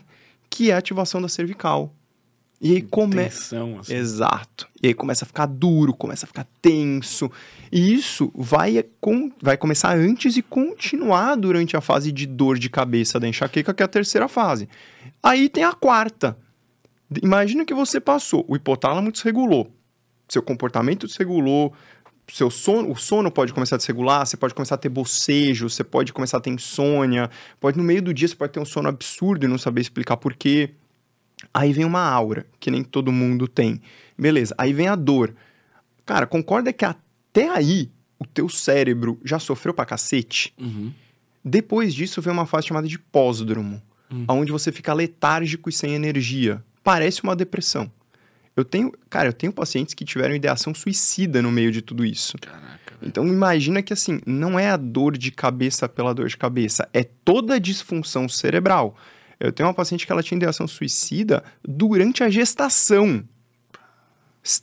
que 0.49 0.71
é 0.71 0.73
a 0.73 0.77
ativação 0.77 1.21
da 1.21 1.27
cervical. 1.27 1.93
E 2.61 2.73
aí 2.75 2.81
começa. 2.81 3.61
Assim. 3.79 3.93
Exato. 3.93 4.67
E 4.81 4.87
aí 4.87 4.93
começa 4.93 5.25
a 5.25 5.27
ficar 5.27 5.45
duro, 5.45 5.93
começa 5.93 6.25
a 6.25 6.27
ficar 6.27 6.47
tenso. 6.61 7.29
E 7.71 7.93
isso 7.93 8.31
vai, 8.33 8.83
com... 9.01 9.31
vai 9.41 9.57
começar 9.57 9.95
antes 9.95 10.37
e 10.37 10.41
continuar 10.41 11.35
durante 11.35 11.75
a 11.75 11.81
fase 11.81 12.11
de 12.11 12.25
dor 12.25 12.57
de 12.57 12.69
cabeça 12.69 13.19
da 13.19 13.27
enxaqueca, 13.27 13.73
que 13.73 13.83
é 13.83 13.85
a 13.85 13.89
terceira 13.89 14.27
fase. 14.27 14.69
Aí 15.21 15.49
tem 15.49 15.63
a 15.63 15.73
quarta. 15.73 16.37
Imagina 17.21 17.65
que 17.65 17.73
você 17.73 17.99
passou, 17.99 18.43
o 18.47 18.55
hipotálamo 18.55 19.11
desregulou, 19.11 19.71
seu 20.27 20.41
comportamento 20.41 21.05
desregulou, 21.05 21.71
seu 22.27 22.49
sono, 22.49 22.91
o 22.91 22.95
sono 22.95 23.31
pode 23.31 23.53
começar 23.53 23.75
a 23.75 23.77
desregular, 23.77 24.25
você 24.25 24.35
pode 24.35 24.53
começar 24.53 24.75
a 24.75 24.77
ter 24.77 24.89
bocejo, 24.89 25.69
você 25.69 25.83
pode 25.83 26.11
começar 26.11 26.37
a 26.37 26.41
ter 26.41 26.49
insônia, 26.49 27.29
pode 27.59 27.77
no 27.77 27.83
meio 27.83 28.01
do 28.01 28.13
dia 28.13 28.27
você 28.27 28.35
pode 28.35 28.53
ter 28.53 28.59
um 28.59 28.65
sono 28.65 28.89
absurdo 28.89 29.45
e 29.45 29.47
não 29.47 29.57
saber 29.57 29.81
explicar 29.81 30.17
por 30.17 30.33
quê. 30.33 30.71
Aí 31.53 31.71
vem 31.73 31.85
uma 31.85 32.01
aura, 32.01 32.45
que 32.59 32.71
nem 32.71 32.83
todo 32.83 33.11
mundo 33.11 33.47
tem. 33.47 33.81
Beleza, 34.17 34.55
aí 34.57 34.73
vem 34.73 34.87
a 34.87 34.95
dor. 34.95 35.35
Cara, 36.05 36.25
concorda 36.25 36.73
que 36.73 36.85
até 36.85 37.49
aí 37.49 37.91
o 38.17 38.25
teu 38.25 38.49
cérebro 38.49 39.19
já 39.23 39.39
sofreu 39.39 39.73
pra 39.73 39.85
cacete? 39.85 40.53
Uhum. 40.59 40.91
Depois 41.43 41.93
disso 41.93 42.21
vem 42.21 42.33
uma 42.33 42.45
fase 42.45 42.67
chamada 42.67 42.87
de 42.87 42.97
pós-dromo, 42.97 43.81
uhum. 44.09 44.25
onde 44.29 44.51
você 44.51 44.71
fica 44.71 44.93
letárgico 44.93 45.69
e 45.69 45.73
sem 45.73 45.93
energia. 45.93 46.63
Parece 46.83 47.23
uma 47.23 47.35
depressão. 47.35 47.91
Eu 48.55 48.63
tenho, 48.63 48.91
cara, 49.09 49.27
eu 49.29 49.33
tenho 49.33 49.51
pacientes 49.51 49.93
que 49.93 50.05
tiveram 50.05 50.33
ideação 50.33 50.73
suicida 50.73 51.41
no 51.41 51.51
meio 51.51 51.71
de 51.71 51.81
tudo 51.81 52.05
isso. 52.05 52.37
Caraca. 52.39 52.93
Então 53.01 53.27
imagina 53.27 53.81
que 53.81 53.91
assim, 53.91 54.19
não 54.25 54.57
é 54.57 54.69
a 54.69 54.77
dor 54.77 55.17
de 55.17 55.31
cabeça 55.31 55.89
pela 55.89 56.13
dor 56.13 56.27
de 56.27 56.37
cabeça, 56.37 56.87
é 56.93 57.03
toda 57.03 57.55
a 57.55 57.59
disfunção 57.59 58.29
cerebral. 58.29 58.95
Eu 59.39 59.51
tenho 59.51 59.67
uma 59.67 59.73
paciente 59.75 60.05
que 60.05 60.11
ela 60.11 60.23
tinha 60.23 60.37
ideação 60.37 60.67
suicida 60.67 61.43
durante 61.61 62.23
a 62.23 62.29
gestação. 62.29 63.23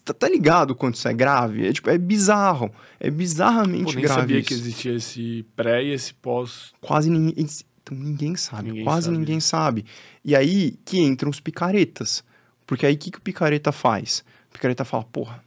Tá, 0.05 0.15
tá 0.15 0.29
ligado 0.29 0.75
quanto 0.75 0.95
isso 0.95 1.09
é 1.09 1.13
grave? 1.13 1.67
É, 1.67 1.73
tipo, 1.73 1.91
é 1.91 1.99
bizarro. 1.99 2.73
É 2.99 3.11
bizarramente 3.11 3.85
Pô, 3.85 3.93
nem 3.93 4.03
grave. 4.05 4.21
sabia 4.21 4.39
isso. 4.39 4.49
que 4.49 4.55
existia 4.55 4.95
esse 4.95 5.45
pré 5.55 5.85
e 5.85 5.93
esse 5.93 6.15
pós. 6.15 6.73
Quase 6.81 7.11
ninguém. 7.11 7.47
Então 7.83 7.99
ninguém 7.99 8.37
sabe. 8.37 8.69
Ninguém 8.69 8.85
quase 8.85 9.07
sabe 9.07 9.19
ninguém 9.19 9.41
sabe. 9.41 9.85
E 10.25 10.35
aí 10.37 10.79
que 10.85 10.99
entram 11.01 11.31
os 11.31 11.41
picaretas. 11.41 12.25
Porque 12.73 12.87
aí 12.87 12.95
o 12.95 12.97
que, 12.97 13.11
que 13.11 13.19
o 13.19 13.21
picareta 13.21 13.71
faz? 13.71 14.25
O 14.49 14.55
picareta 14.55 14.83
fala, 14.83 15.05
porra, 15.05 15.45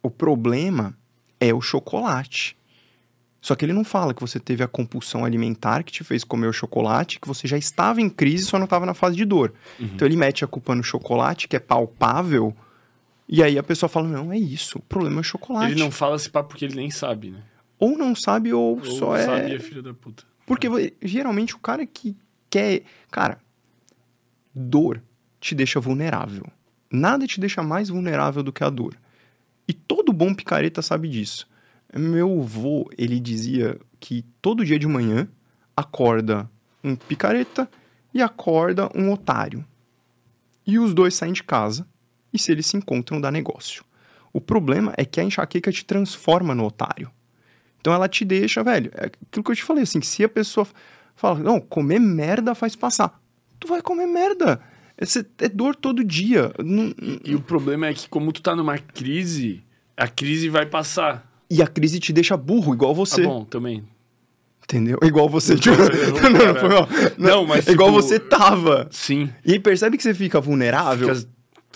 o 0.00 0.08
problema 0.08 0.96
é 1.40 1.52
o 1.52 1.60
chocolate. 1.60 2.56
Só 3.40 3.56
que 3.56 3.64
ele 3.64 3.72
não 3.72 3.82
fala 3.82 4.14
que 4.14 4.20
você 4.20 4.38
teve 4.38 4.62
a 4.62 4.68
compulsão 4.68 5.24
alimentar 5.24 5.82
que 5.82 5.90
te 5.90 6.04
fez 6.04 6.22
comer 6.22 6.46
o 6.46 6.52
chocolate, 6.52 7.18
que 7.18 7.26
você 7.26 7.48
já 7.48 7.58
estava 7.58 8.00
em 8.00 8.08
crise 8.08 8.44
só 8.44 8.58
não 8.58 8.66
estava 8.66 8.86
na 8.86 8.94
fase 8.94 9.16
de 9.16 9.24
dor. 9.24 9.54
Uhum. 9.80 9.86
Então 9.86 10.06
ele 10.06 10.14
mete 10.14 10.44
a 10.44 10.46
culpa 10.46 10.72
no 10.72 10.84
chocolate, 10.84 11.48
que 11.48 11.56
é 11.56 11.58
palpável, 11.58 12.56
e 13.28 13.42
aí 13.42 13.58
a 13.58 13.62
pessoa 13.64 13.88
fala, 13.88 14.06
não, 14.06 14.32
é 14.32 14.38
isso, 14.38 14.78
o 14.78 14.82
problema 14.82 15.16
é 15.16 15.22
o 15.22 15.24
chocolate. 15.24 15.72
Ele 15.72 15.80
não 15.80 15.90
fala 15.90 16.14
esse 16.14 16.30
papo 16.30 16.50
porque 16.50 16.64
ele 16.64 16.76
nem 16.76 16.92
sabe, 16.92 17.32
né? 17.32 17.42
Ou 17.76 17.98
não 17.98 18.14
sabe, 18.14 18.52
ou, 18.52 18.76
Ou 18.78 18.84
só 18.84 19.18
sabe 19.18 19.50
é... 19.50 19.56
é 19.56 19.58
filho 19.58 19.82
da 19.82 19.92
puta. 19.92 20.22
Porque 20.46 20.68
vo- 20.68 20.78
geralmente 21.02 21.56
o 21.56 21.58
cara 21.58 21.84
que 21.84 22.16
quer. 22.48 22.84
Cara, 23.10 23.40
dor 24.54 25.02
te 25.40 25.54
deixa 25.54 25.80
vulnerável. 25.80 26.46
Nada 26.90 27.26
te 27.26 27.40
deixa 27.40 27.62
mais 27.62 27.88
vulnerável 27.88 28.42
do 28.42 28.52
que 28.52 28.64
a 28.64 28.70
dor. 28.70 28.96
E 29.68 29.72
todo 29.72 30.12
bom 30.12 30.34
picareta 30.34 30.80
sabe 30.82 31.08
disso. 31.08 31.48
Meu 31.94 32.40
avô, 32.40 32.90
ele 32.96 33.18
dizia 33.18 33.78
que 33.98 34.24
todo 34.40 34.64
dia 34.64 34.78
de 34.78 34.86
manhã 34.86 35.28
acorda 35.76 36.48
um 36.82 36.94
picareta 36.94 37.68
e 38.14 38.22
acorda 38.22 38.88
um 38.94 39.12
otário. 39.12 39.64
E 40.66 40.78
os 40.78 40.94
dois 40.94 41.14
saem 41.14 41.32
de 41.32 41.42
casa 41.42 41.86
e 42.32 42.38
se 42.38 42.52
eles 42.52 42.66
se 42.66 42.76
encontram 42.76 43.20
dá 43.20 43.30
negócio. 43.30 43.84
O 44.32 44.40
problema 44.40 44.92
é 44.96 45.04
que 45.04 45.20
a 45.20 45.24
enxaqueca 45.24 45.72
te 45.72 45.84
transforma 45.84 46.54
no 46.54 46.66
otário. 46.66 47.10
Então 47.80 47.94
ela 47.94 48.08
te 48.08 48.24
deixa, 48.24 48.62
velho, 48.62 48.90
é 48.94 49.06
aquilo 49.06 49.44
que 49.44 49.50
eu 49.50 49.56
te 49.56 49.62
falei, 49.62 49.84
assim, 49.84 50.00
se 50.02 50.24
a 50.24 50.28
pessoa 50.28 50.66
fala, 51.14 51.38
não, 51.38 51.60
comer 51.60 52.00
merda 52.00 52.54
faz 52.54 52.76
passar. 52.76 53.20
Tu 53.58 53.66
vai 53.66 53.80
comer 53.80 54.06
merda. 54.06 54.60
É, 54.98 55.44
é 55.44 55.48
dor 55.48 55.76
todo 55.76 56.02
dia. 56.02 56.52
Não- 56.62 56.94
E 57.24 57.34
o 57.34 57.40
problema 57.40 57.86
é 57.86 57.94
que, 57.94 58.08
como 58.08 58.32
tu 58.32 58.40
tá 58.40 58.56
numa 58.56 58.78
crise, 58.78 59.62
a 59.96 60.08
crise 60.08 60.48
vai 60.48 60.66
passar. 60.66 61.30
E 61.50 61.62
a 61.62 61.66
crise 61.66 62.00
te 62.00 62.12
deixa 62.12 62.36
burro, 62.36 62.74
igual 62.74 62.94
você. 62.94 63.22
Tá 63.22 63.28
bom, 63.28 63.44
também. 63.44 63.84
Entendeu? 64.64 64.98
Igual 65.02 65.28
você. 65.28 65.54
Tipo, 65.56 65.76
eu- 65.76 66.12
não, 66.30 66.54
não, 66.54 66.86
foi. 66.86 67.12
Não, 67.18 67.46
mas, 67.46 67.68
É 67.68 67.72
igual 67.72 67.90
tipo, 67.90 68.02
você 68.02 68.18
tava. 68.18 68.88
Sim. 68.90 69.30
E 69.44 69.52
aí 69.52 69.60
percebe 69.60 69.96
que 69.96 70.02
você 70.02 70.12
fica 70.14 70.40
vulnerável. 70.40 71.14
Fica 71.14 71.28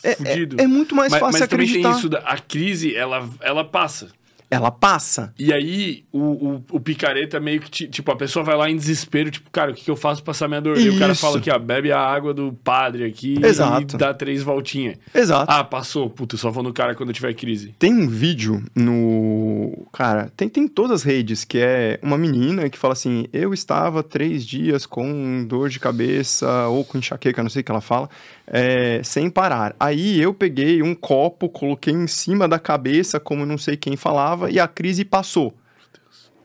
é, 0.03 0.15
fudido. 0.17 0.57
é, 0.61 0.65
é 0.65 0.67
muito 0.67 0.95
mais 0.95 1.13
mas, 1.13 1.21
fácil 1.21 1.39
mas 1.41 1.49
também 1.49 1.67
acreditar. 1.67 1.91
tem 1.91 1.99
isso, 1.99 2.09
da, 2.09 2.19
a 2.21 2.39
crise, 2.39 2.97
ela, 2.97 3.29
ela 3.41 3.65
passa. 3.65 4.09
Ela 4.51 4.71
passa. 4.71 5.33
E 5.39 5.53
aí, 5.53 6.05
o, 6.13 6.19
o, 6.19 6.65
o 6.73 6.81
picareta 6.81 7.39
meio 7.39 7.61
que, 7.61 7.71
ti- 7.71 7.87
tipo, 7.89 8.11
a 8.11 8.17
pessoa 8.17 8.45
vai 8.45 8.57
lá 8.57 8.69
em 8.69 8.75
desespero, 8.77 9.31
tipo, 9.31 9.49
cara, 9.51 9.71
o 9.71 9.75
que, 9.75 9.85
que 9.85 9.91
eu 9.91 9.95
faço 9.97 10.23
pra 10.25 10.33
passar 10.33 10.49
minha 10.49 10.61
dor? 10.61 10.77
E 10.79 10.89
o 10.89 10.99
cara 10.99 11.13
Isso. 11.13 11.21
fala 11.21 11.39
aqui, 11.39 11.51
ó, 11.51 11.59
bebe 11.59 11.93
a 11.93 12.01
água 12.01 12.35
do 12.35 12.53
padre 12.53 13.05
aqui 13.05 13.39
Exato. 13.45 13.95
e 13.95 13.99
dá 13.99 14.13
três 14.13 14.43
voltinhas. 14.43 14.97
Exato. 15.15 15.51
Ah, 15.53 15.63
passou. 15.63 16.11
Puta, 16.11 16.37
só 16.37 16.51
vou 16.51 16.63
no 16.65 16.73
cara 16.73 16.95
quando 16.97 17.13
tiver 17.13 17.33
crise. 17.35 17.75
Tem 17.79 17.93
um 17.95 18.09
vídeo 18.09 18.63
no. 18.75 19.87
Cara, 19.93 20.31
tem, 20.37 20.49
tem 20.49 20.65
em 20.65 20.69
todas 20.69 20.93
as 20.93 21.03
redes, 21.03 21.45
que 21.45 21.59
é 21.59 21.99
uma 22.03 22.19
menina 22.19 22.69
que 22.69 22.79
fala 22.79 22.93
assim: 22.93 23.27
Eu 23.33 23.53
estava 23.55 24.03
três 24.03 24.45
dias 24.45 24.87
com 24.87 25.45
dor 25.47 25.69
de 25.69 25.79
cabeça 25.79 26.67
ou 26.69 26.85
com 26.85 26.99
enxaqueca, 26.99 27.43
não 27.43 27.51
sei 27.51 27.61
o 27.63 27.65
que 27.65 27.71
ela 27.71 27.81
fala, 27.81 28.09
é, 28.51 29.01
sem 29.05 29.31
parar. 29.31 29.75
Aí 29.79 30.21
eu 30.21 30.35
peguei 30.35 30.83
um 30.83 30.95
copo, 30.95 31.49
coloquei 31.49 31.95
em 31.95 32.07
cima 32.09 32.49
da 32.49 32.59
cabeça, 32.59 33.19
como 33.21 33.47
não 33.47 33.57
sei 33.57 33.77
quem 33.77 33.97
falava, 33.97 34.51
e 34.51 34.59
a 34.59 34.67
crise 34.67 35.05
passou. 35.05 35.55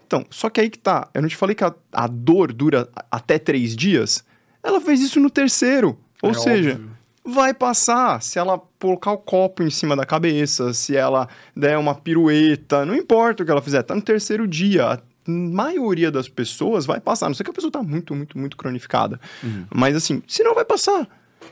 Então, 0.08 0.24
só 0.30 0.49
que 0.49 0.62
aí 0.62 0.70
que 0.70 0.78
tá. 0.78 1.10
Eu 1.14 1.22
não 1.24 1.28
te 1.30 1.36
falei 1.36 1.56
que 1.56 1.64
a, 1.64 1.74
a 1.91 2.06
dor 2.08 2.53
dura 2.53 2.88
até 3.12 3.39
três 3.39 3.76
dias? 3.76 4.24
Ela 4.64 4.80
fez 4.80 5.01
isso 5.01 5.20
no 5.20 5.30
terceiro. 5.32 5.97
Ou 6.22 6.30
É 6.32 6.34
seja, 6.36 6.72
óbvio. 6.74 6.91
vai 7.26 7.53
passar 7.56 8.22
se 8.22 8.38
ela 8.38 8.62
colocar 8.80 9.12
o 9.12 9.18
copo 9.18 9.64
em 9.64 9.70
cima 9.72 9.95
da 9.95 10.06
cabeça, 10.06 10.74
se 10.74 10.95
ela 10.95 11.28
der 11.56 11.78
uma 11.78 11.95
pirueta, 11.95 12.86
não 12.86 12.95
importa 12.95 13.41
o 13.41 13.45
que 13.45 13.51
ela 13.51 13.62
fizer, 13.64 13.82
tá 13.82 13.95
no 13.95 14.01
terceiro 14.01 14.47
dia. 14.47 14.86
A 14.93 14.99
maioria 15.28 16.12
das 16.12 16.30
pessoas 16.30 16.86
vai 16.86 16.99
passar, 16.99 17.28
não 17.28 17.34
sei 17.34 17.43
que 17.43 17.49
a 17.49 17.53
pessoa 17.53 17.72
tá 17.72 17.82
muito, 17.82 18.14
muito, 18.14 18.38
muito 18.38 18.56
cronificada. 18.56 19.20
Uhum. 19.43 19.66
Mas 19.74 19.95
assim, 19.95 20.22
se 20.28 20.43
não 20.43 20.53
vai 20.53 20.64
passar. 20.66 21.08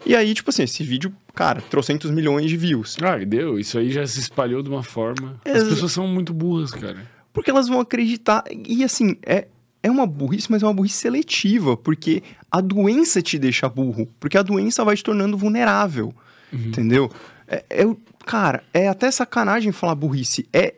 E 0.05 0.15
aí, 0.15 0.33
tipo 0.33 0.49
assim, 0.49 0.63
esse 0.63 0.83
vídeo, 0.83 1.13
cara, 1.33 1.61
trocentos 1.61 2.11
milhões 2.11 2.49
de 2.49 2.57
views. 2.57 2.97
Ah, 3.01 3.17
e 3.17 3.25
deu. 3.25 3.57
Isso 3.57 3.77
aí 3.77 3.89
já 3.89 4.05
se 4.05 4.19
espalhou 4.19 4.61
de 4.61 4.69
uma 4.69 4.83
forma. 4.83 5.39
As 5.45 5.63
pessoas 5.63 5.91
são 5.91 6.07
muito 6.07 6.33
burras, 6.33 6.71
cara. 6.71 7.07
Porque 7.31 7.49
elas 7.49 7.67
vão 7.67 7.79
acreditar. 7.79 8.43
E 8.51 8.83
assim, 8.83 9.17
é, 9.25 9.47
é 9.81 9.89
uma 9.89 10.05
burrice, 10.05 10.51
mas 10.51 10.61
é 10.61 10.65
uma 10.65 10.73
burrice 10.73 10.97
seletiva. 10.97 11.77
Porque 11.77 12.21
a 12.51 12.59
doença 12.59 13.21
te 13.21 13.39
deixa 13.39 13.69
burro. 13.69 14.07
Porque 14.19 14.37
a 14.37 14.43
doença 14.43 14.83
vai 14.83 14.95
te 14.95 15.03
tornando 15.03 15.37
vulnerável. 15.37 16.13
Entendeu? 16.51 17.09
É, 17.47 17.63
é 17.69 17.95
cara, 18.25 18.63
é 18.73 18.87
até 18.87 19.09
sacanagem 19.09 19.71
falar 19.71 19.95
burrice. 19.95 20.47
É. 20.51 20.75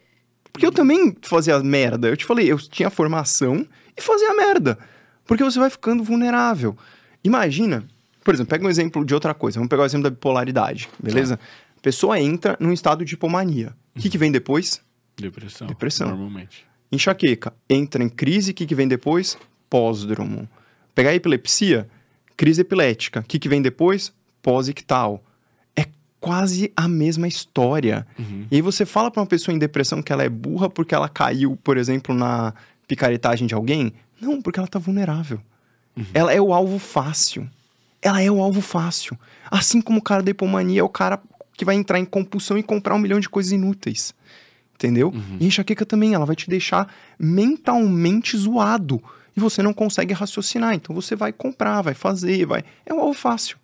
Porque 0.54 0.66
eu 0.66 0.72
também 0.72 1.16
fazia 1.22 1.60
merda. 1.60 2.08
Eu 2.08 2.16
te 2.16 2.26
falei, 2.26 2.50
eu 2.50 2.58
tinha 2.58 2.90
formação 2.90 3.68
e 3.98 4.02
fazia 4.02 4.34
merda. 4.36 4.78
Porque 5.26 5.44
você 5.44 5.60
vai 5.60 5.70
ficando 5.70 6.04
vulnerável. 6.04 6.78
Imagina, 7.24 7.86
por 8.26 8.34
exemplo, 8.34 8.50
pega 8.50 8.66
um 8.66 8.70
exemplo 8.70 9.06
de 9.06 9.14
outra 9.14 9.36
coisa. 9.36 9.60
Vamos 9.60 9.70
pegar 9.70 9.84
o 9.84 9.86
exemplo 9.86 10.06
da 10.06 10.10
bipolaridade, 10.10 10.90
beleza? 11.02 11.40
A 11.78 11.80
pessoa 11.80 12.20
entra 12.20 12.58
num 12.60 12.74
estado 12.74 13.06
de 13.06 13.14
hipomania. 13.14 13.72
O 13.96 14.00
que, 14.00 14.10
que 14.10 14.18
vem 14.18 14.32
depois? 14.32 14.82
Depressão. 15.16 15.68
Depressão. 15.68 16.08
Normalmente. 16.08 16.66
Enxaqueca, 16.92 17.54
entra 17.70 18.04
em 18.04 18.10
crise, 18.10 18.50
o 18.50 18.54
que, 18.56 18.66
que 18.66 18.74
vem 18.74 18.88
depois? 18.88 19.38
Pós-dromo. 19.70 20.50
Pegar 20.96 21.12
a 21.12 21.16
epilepsia, 21.16 21.88
crise 22.36 22.62
epilética, 22.62 23.20
o 23.20 23.24
que, 23.24 23.38
que 23.38 23.48
vem 23.48 23.62
depois? 23.62 24.12
Pós-ictal. 24.42 25.24
É 25.76 25.86
quase 26.20 26.74
a 26.76 26.88
mesma 26.88 27.28
história. 27.28 28.08
Uhum. 28.18 28.48
E 28.50 28.56
aí 28.56 28.62
você 28.62 28.88
fala 28.88 29.12
pra 29.12 29.22
uma 29.22 29.28
pessoa 29.28 29.54
em 29.54 29.60
depressão 29.60 30.02
que 30.02 30.12
ela 30.12 30.24
é 30.24 30.30
burra 30.30 30.68
porque 30.68 30.96
ela 30.96 31.08
caiu, 31.08 31.56
por 31.64 31.78
exemplo, 31.78 32.16
na 32.16 32.56
picaretagem 32.88 33.46
de 33.46 33.54
alguém? 33.54 33.94
Não, 34.20 34.42
porque 34.42 34.60
ela 34.60 34.68
tá 34.68 34.80
vulnerável. 34.80 35.40
Ela 36.12 36.34
é 36.34 36.42
o 36.42 36.54
alvo 36.54 36.80
fácil. 36.80 37.48
Ela 38.06 38.22
é 38.22 38.30
o 38.30 38.40
alvo 38.40 38.62
fácil. 38.62 39.18
Assim 39.50 39.82
como 39.82 39.98
o 39.98 40.02
cara 40.02 40.22
da 40.22 40.30
hipomania 40.30 40.82
é 40.82 40.84
o 40.84 40.88
cara 40.88 41.20
que 41.58 41.66
vai 41.66 41.74
entrar 41.74 41.98
em 41.98 42.06
compulsão 42.06 42.56
e 42.56 42.62
comprar 42.62 42.94
um 42.94 43.00
milhão 43.00 43.20
de 43.20 43.28
coisas 43.28 43.52
inúteis. 43.52 44.14
Entendeu? 44.76 45.12
E 45.40 45.46
a 45.46 45.48
enxaqueca 45.48 45.88
também, 45.88 46.14
ela 46.14 46.24
vai 46.24 46.36
te 46.36 46.48
deixar 46.48 46.94
mentalmente 47.18 48.38
zoado. 48.38 49.02
E 49.36 49.40
você 49.40 49.64
não 49.64 49.74
consegue 49.74 50.14
raciocinar. 50.14 50.76
Então 50.76 50.94
você 50.94 51.16
vai 51.16 51.34
comprar, 51.34 51.82
vai 51.82 51.96
fazer, 51.96 52.46
vai. 52.46 52.64
É 52.86 52.94
um 52.94 53.00
alvo 53.00 53.16
fácil. 53.18 53.58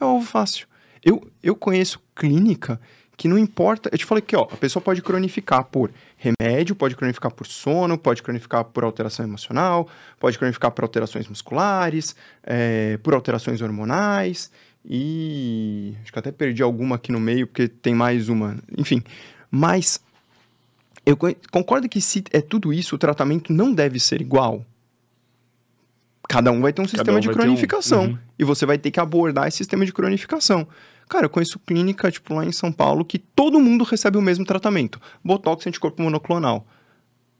É 0.00 0.04
um 0.04 0.08
alvo 0.08 0.26
fácil. 0.26 0.66
Eu, 1.04 1.30
eu 1.40 1.54
conheço 1.54 2.02
clínica 2.12 2.80
que 3.16 3.28
não 3.28 3.38
importa. 3.38 3.88
Eu 3.92 3.98
te 3.98 4.04
falei 4.04 4.20
que 4.22 4.36
ó, 4.36 4.42
a 4.42 4.56
pessoa 4.56 4.82
pode 4.82 5.00
cronificar 5.02 5.64
por 5.64 5.90
remédio, 6.16 6.74
pode 6.74 6.94
cronificar 6.94 7.32
por 7.32 7.46
sono, 7.46 7.96
pode 7.96 8.22
cronificar 8.22 8.64
por 8.64 8.84
alteração 8.84 9.24
emocional, 9.24 9.88
pode 10.20 10.38
cronificar 10.38 10.70
por 10.70 10.84
alterações 10.84 11.26
musculares, 11.26 12.14
é, 12.42 12.98
por 12.98 13.14
alterações 13.14 13.60
hormonais. 13.62 14.50
E 14.84 15.94
acho 16.02 16.12
que 16.12 16.18
até 16.18 16.30
perdi 16.30 16.62
alguma 16.62 16.96
aqui 16.96 17.10
no 17.10 17.18
meio, 17.18 17.46
porque 17.46 17.66
tem 17.68 17.94
mais 17.94 18.28
uma. 18.28 18.56
Enfim. 18.76 19.02
Mas 19.50 20.00
eu 21.04 21.16
co- 21.16 21.34
concordo 21.50 21.88
que 21.88 22.00
se 22.00 22.22
é 22.32 22.40
tudo 22.40 22.72
isso, 22.72 22.94
o 22.94 22.98
tratamento 22.98 23.52
não 23.52 23.72
deve 23.72 23.98
ser 23.98 24.20
igual. 24.20 24.64
Cada 26.28 26.50
um 26.50 26.60
vai 26.60 26.72
ter 26.72 26.82
um 26.82 26.88
sistema 26.88 27.18
um 27.18 27.20
de 27.20 27.28
ter 27.28 27.34
um. 27.34 27.36
cronificação. 27.36 28.04
Uhum. 28.06 28.18
E 28.38 28.44
você 28.44 28.66
vai 28.66 28.78
ter 28.78 28.90
que 28.90 29.00
abordar 29.00 29.46
esse 29.48 29.58
sistema 29.58 29.84
de 29.86 29.92
cronificação. 29.92 30.66
Cara, 31.08 31.26
eu 31.26 31.30
conheço 31.30 31.58
clínica, 31.60 32.10
tipo, 32.10 32.34
lá 32.34 32.44
em 32.44 32.50
São 32.52 32.72
Paulo, 32.72 33.04
que 33.04 33.18
todo 33.18 33.60
mundo 33.60 33.84
recebe 33.84 34.18
o 34.18 34.22
mesmo 34.22 34.44
tratamento. 34.44 35.00
Botox 35.24 35.66
anticorpo 35.66 36.02
monoclonal. 36.02 36.66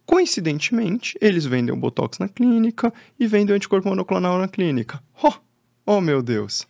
Coincidentemente, 0.04 1.18
eles 1.20 1.44
vendem 1.44 1.74
o 1.74 1.76
Botox 1.76 2.18
na 2.20 2.28
clínica 2.28 2.92
e 3.18 3.26
vendem 3.26 3.52
o 3.52 3.56
anticorpo 3.56 3.88
monoclonal 3.88 4.38
na 4.38 4.46
clínica. 4.46 5.02
Oh, 5.22 5.32
oh 5.84 6.00
meu 6.00 6.22
Deus. 6.22 6.66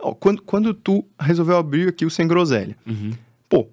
Ó, 0.00 0.12
quando, 0.12 0.42
quando 0.42 0.74
tu 0.74 1.04
resolveu 1.18 1.56
abrir 1.56 1.88
aqui 1.88 2.04
o 2.04 2.10
Sem 2.10 2.26
Groselha, 2.26 2.76
Uhum. 2.84 3.12
pô, 3.48 3.68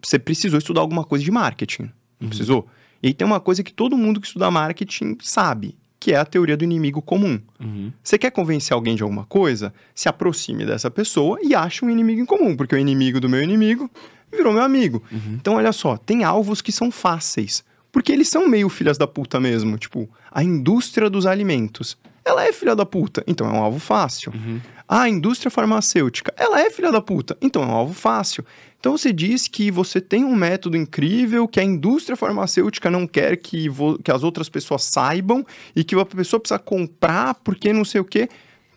você 0.00 0.16
precisou 0.16 0.58
estudar 0.58 0.80
alguma 0.80 1.04
coisa 1.04 1.24
de 1.24 1.30
marketing, 1.32 1.90
não 2.20 2.28
precisou? 2.28 2.68
E 3.02 3.08
aí 3.08 3.14
tem 3.14 3.26
uma 3.26 3.40
coisa 3.40 3.64
que 3.64 3.72
todo 3.72 3.98
mundo 3.98 4.20
que 4.20 4.28
estuda 4.28 4.48
marketing 4.48 5.18
sabe, 5.20 5.76
que 6.02 6.12
é 6.12 6.16
a 6.16 6.24
teoria 6.24 6.56
do 6.56 6.64
inimigo 6.64 7.00
comum. 7.00 7.40
Uhum. 7.60 7.92
Você 8.02 8.18
quer 8.18 8.32
convencer 8.32 8.74
alguém 8.74 8.96
de 8.96 9.04
alguma 9.04 9.24
coisa? 9.24 9.72
Se 9.94 10.08
aproxime 10.08 10.66
dessa 10.66 10.90
pessoa 10.90 11.38
e 11.40 11.54
ache 11.54 11.84
um 11.84 11.88
inimigo 11.88 12.20
em 12.20 12.26
comum, 12.26 12.56
porque 12.56 12.74
o 12.74 12.78
inimigo 12.78 13.20
do 13.20 13.28
meu 13.28 13.40
inimigo 13.40 13.88
virou 14.32 14.52
meu 14.52 14.64
amigo. 14.64 15.00
Então, 15.34 15.54
olha 15.54 15.70
só, 15.70 15.96
tem 15.96 16.24
alvos 16.24 16.60
que 16.60 16.72
são 16.72 16.90
fáceis. 16.90 17.62
Porque 17.92 18.10
eles 18.10 18.28
são 18.28 18.48
meio 18.48 18.68
filhas 18.68 18.98
da 18.98 19.06
puta 19.06 19.38
mesmo. 19.38 19.78
Tipo, 19.78 20.10
a 20.28 20.42
indústria 20.42 21.08
dos 21.08 21.24
alimentos. 21.24 21.96
Ela 22.24 22.46
é 22.46 22.52
filha 22.52 22.74
da 22.74 22.84
puta, 22.84 23.22
então 23.24 23.46
é 23.48 23.52
um 23.52 23.62
alvo 23.62 23.78
fácil. 23.78 24.32
Uhum. 24.34 24.60
A 24.94 25.08
indústria 25.08 25.50
farmacêutica, 25.50 26.34
ela 26.36 26.60
é 26.60 26.68
filha 26.68 26.92
da 26.92 27.00
puta, 27.00 27.34
então 27.40 27.62
é 27.62 27.66
um 27.66 27.70
alvo 27.70 27.94
fácil. 27.94 28.44
Então 28.78 28.94
você 28.94 29.10
diz 29.10 29.48
que 29.48 29.70
você 29.70 30.02
tem 30.02 30.22
um 30.22 30.36
método 30.36 30.76
incrível, 30.76 31.48
que 31.48 31.58
a 31.58 31.64
indústria 31.64 32.14
farmacêutica 32.14 32.90
não 32.90 33.06
quer 33.06 33.38
que, 33.38 33.68
que 34.04 34.12
as 34.12 34.22
outras 34.22 34.50
pessoas 34.50 34.84
saibam 34.84 35.46
e 35.74 35.82
que 35.82 35.98
a 35.98 36.04
pessoa 36.04 36.38
precisa 36.38 36.58
comprar 36.58 37.36
porque 37.36 37.72
não 37.72 37.86
sei 37.86 38.02
o 38.02 38.04
quê. 38.04 38.28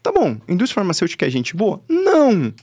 Tá 0.01 0.09
bom, 0.09 0.37
indústria 0.47 0.75
farmacêutica 0.75 1.27
é 1.27 1.29
gente 1.29 1.53
boa? 1.53 1.81
Não! 1.89 2.53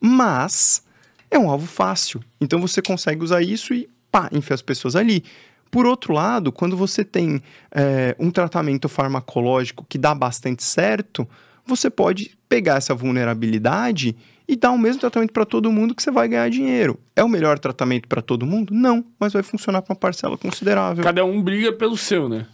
Mas 0.00 0.84
é 1.28 1.36
um 1.36 1.50
alvo 1.50 1.66
fácil. 1.66 2.22
Então 2.40 2.60
você 2.60 2.80
consegue 2.80 3.24
usar 3.24 3.42
isso 3.42 3.74
e 3.74 3.90
pá, 4.12 4.28
enfia 4.30 4.54
as 4.54 4.62
pessoas 4.62 4.94
ali. 4.94 5.24
Por 5.72 5.86
outro 5.86 6.12
lado, 6.12 6.52
quando 6.52 6.76
você 6.76 7.04
tem 7.04 7.42
é, 7.72 8.14
um 8.16 8.30
tratamento 8.30 8.88
farmacológico 8.88 9.84
que 9.88 9.98
dá 9.98 10.14
bastante 10.14 10.62
certo, 10.62 11.26
você 11.66 11.88
pode 11.90 12.36
pegar 12.48 12.76
essa 12.76 12.94
vulnerabilidade 12.94 14.16
e 14.48 14.56
dar 14.56 14.70
o 14.72 14.78
mesmo 14.78 15.00
tratamento 15.00 15.32
para 15.32 15.44
todo 15.46 15.70
mundo 15.70 15.94
que 15.94 16.02
você 16.02 16.10
vai 16.10 16.28
ganhar 16.28 16.48
dinheiro. 16.50 16.98
É 17.16 17.22
o 17.22 17.28
melhor 17.28 17.58
tratamento 17.58 18.08
para 18.08 18.20
todo 18.20 18.44
mundo? 18.44 18.74
Não, 18.74 19.04
mas 19.18 19.32
vai 19.32 19.42
funcionar 19.42 19.80
para 19.82 19.92
uma 19.92 19.98
parcela 19.98 20.36
considerável. 20.36 21.02
Cada 21.02 21.24
um 21.24 21.40
briga 21.40 21.72
pelo 21.72 21.96
seu, 21.96 22.28
né? 22.28 22.46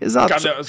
Exato. 0.00 0.28
Cada, 0.28 0.60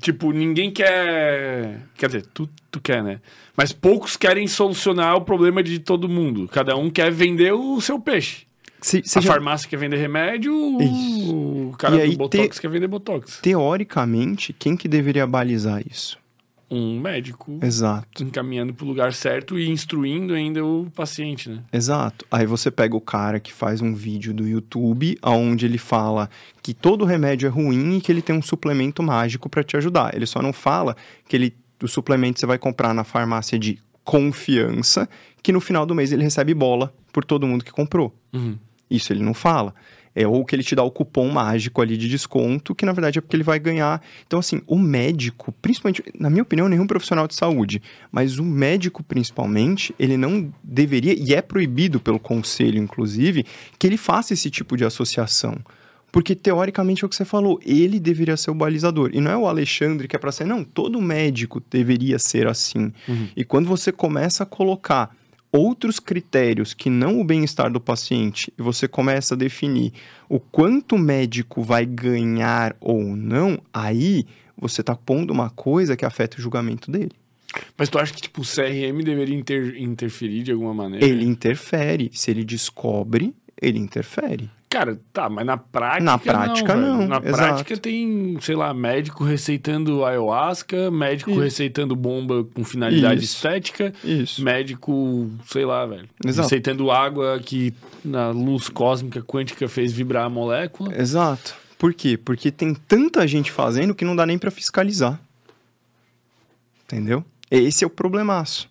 tipo, 0.00 0.32
ninguém 0.32 0.70
quer. 0.70 1.80
Quer 1.96 2.06
dizer, 2.06 2.26
tu, 2.32 2.48
tu 2.70 2.80
quer, 2.80 3.02
né? 3.02 3.20
Mas 3.56 3.72
poucos 3.72 4.16
querem 4.16 4.46
solucionar 4.46 5.16
o 5.16 5.20
problema 5.22 5.62
de 5.62 5.78
todo 5.78 6.08
mundo. 6.08 6.48
Cada 6.52 6.76
um 6.76 6.88
quer 6.90 7.10
vender 7.10 7.52
o 7.52 7.80
seu 7.80 7.98
peixe. 7.98 8.46
Se, 8.80 8.98
A 8.98 9.02
seja, 9.04 9.26
farmácia 9.32 9.68
quer 9.68 9.78
vender 9.78 9.96
remédio, 9.96 10.52
Isso. 10.80 11.34
o 11.34 11.74
cara 11.78 11.96
E 11.96 12.00
aí 12.02 12.10
do 12.12 12.18
Botox 12.18 12.56
te- 12.56 12.60
quer 12.60 12.68
vender 12.68 12.86
Botox. 12.86 13.40
teoricamente, 13.42 14.52
quem 14.52 14.76
que 14.76 14.86
deveria 14.86 15.26
balizar 15.26 15.82
isso? 15.90 16.18
Um 16.68 16.98
médico 16.98 17.60
Exato. 17.62 18.24
encaminhando 18.24 18.74
pro 18.74 18.86
lugar 18.86 19.12
certo 19.12 19.58
e 19.58 19.68
instruindo 19.68 20.34
ainda 20.34 20.64
o 20.64 20.90
paciente, 20.94 21.48
né? 21.48 21.62
Exato. 21.72 22.26
Aí 22.30 22.44
você 22.44 22.70
pega 22.70 22.96
o 22.96 23.00
cara 23.00 23.38
que 23.38 23.52
faz 23.52 23.80
um 23.80 23.94
vídeo 23.94 24.34
do 24.34 24.46
YouTube 24.46 25.16
onde 25.22 25.64
ele 25.64 25.78
fala 25.78 26.28
que 26.62 26.74
todo 26.74 27.04
remédio 27.04 27.46
é 27.46 27.50
ruim 27.50 27.96
e 27.96 28.00
que 28.00 28.10
ele 28.10 28.20
tem 28.20 28.34
um 28.34 28.42
suplemento 28.42 29.02
mágico 29.02 29.48
para 29.48 29.62
te 29.62 29.76
ajudar. 29.76 30.14
Ele 30.14 30.26
só 30.26 30.42
não 30.42 30.52
fala 30.52 30.96
que 31.28 31.36
ele 31.36 31.54
o 31.82 31.88
suplemento 31.88 32.40
você 32.40 32.46
vai 32.46 32.58
comprar 32.58 32.94
na 32.94 33.04
farmácia 33.04 33.58
de 33.58 33.78
confiança, 34.02 35.08
que 35.42 35.52
no 35.52 35.60
final 35.60 35.84
do 35.84 35.94
mês 35.94 36.12
ele 36.12 36.22
recebe 36.22 36.54
bola 36.54 36.94
por 37.12 37.24
todo 37.24 37.46
mundo 37.46 37.64
que 37.64 37.72
comprou. 37.72 38.14
Uhum. 38.32 38.56
Isso 38.90 39.12
ele 39.12 39.22
não 39.22 39.34
fala. 39.34 39.74
É 40.18 40.26
ou 40.26 40.46
que 40.46 40.56
ele 40.56 40.62
te 40.62 40.74
dá 40.74 40.82
o 40.82 40.90
cupom 40.90 41.28
mágico 41.28 41.82
ali 41.82 41.94
de 41.94 42.08
desconto, 42.08 42.74
que 42.74 42.86
na 42.86 42.92
verdade 42.92 43.18
é 43.18 43.20
porque 43.20 43.36
ele 43.36 43.42
vai 43.42 43.58
ganhar. 43.58 44.02
Então, 44.26 44.38
assim, 44.38 44.62
o 44.66 44.78
médico, 44.78 45.52
principalmente, 45.60 46.02
na 46.18 46.30
minha 46.30 46.42
opinião, 46.42 46.70
nenhum 46.70 46.86
profissional 46.86 47.28
de 47.28 47.34
saúde, 47.34 47.82
mas 48.10 48.38
o 48.38 48.42
médico, 48.42 49.02
principalmente, 49.02 49.94
ele 49.98 50.16
não 50.16 50.50
deveria, 50.64 51.12
e 51.12 51.34
é 51.34 51.42
proibido 51.42 52.00
pelo 52.00 52.18
conselho, 52.18 52.78
inclusive, 52.78 53.44
que 53.78 53.86
ele 53.86 53.98
faça 53.98 54.32
esse 54.32 54.50
tipo 54.50 54.74
de 54.74 54.86
associação. 54.86 55.58
Porque, 56.10 56.34
teoricamente, 56.34 57.04
é 57.04 57.06
o 57.06 57.10
que 57.10 57.16
você 57.16 57.26
falou, 57.26 57.60
ele 57.62 58.00
deveria 58.00 58.38
ser 58.38 58.50
o 58.50 58.54
balizador. 58.54 59.10
E 59.12 59.20
não 59.20 59.30
é 59.30 59.36
o 59.36 59.46
Alexandre 59.46 60.08
que 60.08 60.16
é 60.16 60.18
para 60.18 60.32
ser, 60.32 60.46
não, 60.46 60.64
todo 60.64 60.98
médico 61.02 61.62
deveria 61.70 62.18
ser 62.18 62.46
assim. 62.46 62.90
Uhum. 63.06 63.28
E 63.36 63.44
quando 63.44 63.66
você 63.66 63.92
começa 63.92 64.44
a 64.44 64.46
colocar 64.46 65.14
outros 65.52 65.98
critérios 66.00 66.74
que 66.74 66.90
não 66.90 67.20
o 67.20 67.24
bem-estar 67.24 67.70
do 67.70 67.80
paciente 67.80 68.52
e 68.58 68.62
você 68.62 68.86
começa 68.86 69.34
a 69.34 69.36
definir 69.36 69.92
o 70.28 70.38
quanto 70.38 70.96
o 70.96 70.98
médico 70.98 71.62
vai 71.62 71.86
ganhar 71.86 72.76
ou 72.80 73.02
não, 73.16 73.58
aí 73.72 74.26
você 74.56 74.80
está 74.80 74.94
pondo 74.94 75.32
uma 75.32 75.50
coisa 75.50 75.96
que 75.96 76.04
afeta 76.04 76.38
o 76.38 76.40
julgamento 76.40 76.90
dele. 76.90 77.12
Mas 77.78 77.88
tu 77.88 77.98
acha 77.98 78.12
que 78.12 78.20
tipo, 78.20 78.42
o 78.42 78.44
CRM 78.44 79.02
deveria 79.02 79.34
inter- 79.36 79.76
interferir 79.80 80.42
de 80.42 80.52
alguma 80.52 80.74
maneira? 80.74 81.04
Ele 81.06 81.24
interfere. 81.24 82.10
Se 82.12 82.30
ele 82.30 82.44
descobre, 82.44 83.34
ele 83.60 83.78
interfere. 83.78 84.50
Cara, 84.68 84.98
tá, 85.12 85.28
mas 85.30 85.46
na 85.46 85.56
prática. 85.56 86.02
Na 86.04 86.18
prática, 86.18 86.74
velho. 86.74 86.86
não, 86.86 87.06
Na 87.06 87.16
exato. 87.18 87.36
prática 87.36 87.76
tem, 87.76 88.36
sei 88.40 88.56
lá, 88.56 88.74
médico 88.74 89.22
receitando 89.24 90.04
ayahuasca, 90.04 90.90
médico 90.90 91.30
Isso. 91.30 91.40
receitando 91.40 91.94
bomba 91.94 92.44
com 92.52 92.64
finalidade 92.64 93.22
Isso. 93.24 93.36
estética, 93.36 93.94
Isso. 94.02 94.42
médico, 94.42 95.30
sei 95.46 95.64
lá, 95.64 95.86
velho. 95.86 96.08
Exato. 96.24 96.46
Receitando 96.48 96.90
água 96.90 97.38
que 97.38 97.72
na 98.04 98.30
luz 98.30 98.68
cósmica 98.68 99.22
quântica 99.22 99.68
fez 99.68 99.92
vibrar 99.92 100.26
a 100.26 100.28
molécula. 100.28 100.92
Exato. 101.00 101.54
Por 101.78 101.94
quê? 101.94 102.16
Porque 102.16 102.50
tem 102.50 102.74
tanta 102.74 103.26
gente 103.26 103.52
fazendo 103.52 103.94
que 103.94 104.04
não 104.04 104.16
dá 104.16 104.26
nem 104.26 104.36
para 104.36 104.50
fiscalizar. 104.50 105.18
Entendeu? 106.84 107.24
Esse 107.50 107.84
é 107.84 107.86
o 107.86 107.90
problemaço. 107.90 108.68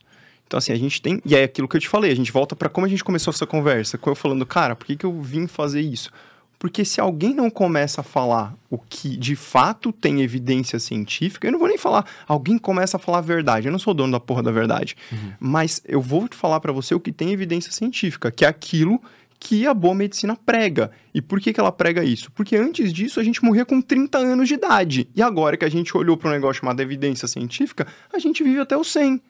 Então, 0.47 0.57
assim, 0.57 0.71
a 0.71 0.77
gente 0.77 1.01
tem. 1.01 1.21
E 1.25 1.35
é 1.35 1.43
aquilo 1.43 1.67
que 1.67 1.75
eu 1.75 1.81
te 1.81 1.89
falei, 1.89 2.11
a 2.11 2.15
gente 2.15 2.31
volta 2.31 2.55
para 2.55 2.69
como 2.69 2.85
a 2.85 2.89
gente 2.89 3.03
começou 3.03 3.31
essa 3.31 3.47
conversa. 3.47 3.97
Com 3.97 4.09
eu 4.09 4.15
falando, 4.15 4.45
cara, 4.45 4.75
por 4.75 4.85
que, 4.85 4.95
que 4.95 5.05
eu 5.05 5.21
vim 5.21 5.47
fazer 5.47 5.81
isso? 5.81 6.11
Porque 6.57 6.85
se 6.85 7.01
alguém 7.01 7.33
não 7.33 7.49
começa 7.49 8.01
a 8.01 8.03
falar 8.03 8.55
o 8.69 8.77
que 8.77 9.17
de 9.17 9.35
fato 9.35 9.91
tem 9.91 10.21
evidência 10.21 10.79
científica, 10.79 11.47
eu 11.47 11.51
não 11.51 11.59
vou 11.59 11.67
nem 11.67 11.77
falar, 11.77 12.05
alguém 12.27 12.57
começa 12.57 12.97
a 12.97 12.99
falar 12.99 13.19
a 13.19 13.21
verdade. 13.21 13.67
Eu 13.67 13.71
não 13.71 13.79
sou 13.79 13.93
dono 13.93 14.13
da 14.13 14.19
porra 14.19 14.41
da 14.41 14.51
verdade. 14.51 14.95
Mas 15.39 15.81
eu 15.85 16.01
vou 16.01 16.27
te 16.27 16.35
falar 16.35 16.59
para 16.59 16.71
você 16.71 16.95
o 16.95 16.99
que 16.99 17.11
tem 17.11 17.31
evidência 17.31 17.71
científica, 17.71 18.31
que 18.31 18.45
é 18.45 18.47
aquilo 18.47 19.01
que 19.39 19.67
a 19.67 19.73
boa 19.73 19.93
medicina 19.93 20.35
prega. 20.35 20.91
E 21.13 21.21
por 21.21 21.39
que, 21.39 21.53
que 21.53 21.59
ela 21.59 21.71
prega 21.71 22.03
isso? 22.03 22.31
Porque 22.31 22.55
antes 22.55 22.91
disso 22.91 23.19
a 23.19 23.23
gente 23.23 23.43
morria 23.43 23.65
com 23.65 23.81
30 23.81 24.17
anos 24.17 24.47
de 24.47 24.53
idade. 24.53 25.07
E 25.15 25.21
agora 25.21 25.57
que 25.57 25.65
a 25.65 25.69
gente 25.69 25.95
olhou 25.95 26.15
para 26.17 26.29
um 26.29 26.33
negócio 26.33 26.61
chamado 26.61 26.79
evidência 26.79 27.27
científica, 27.27 27.85
a 28.11 28.17
gente 28.17 28.43
vive 28.43 28.59
até 28.59 28.77
os 28.77 28.91
100. 28.91 29.21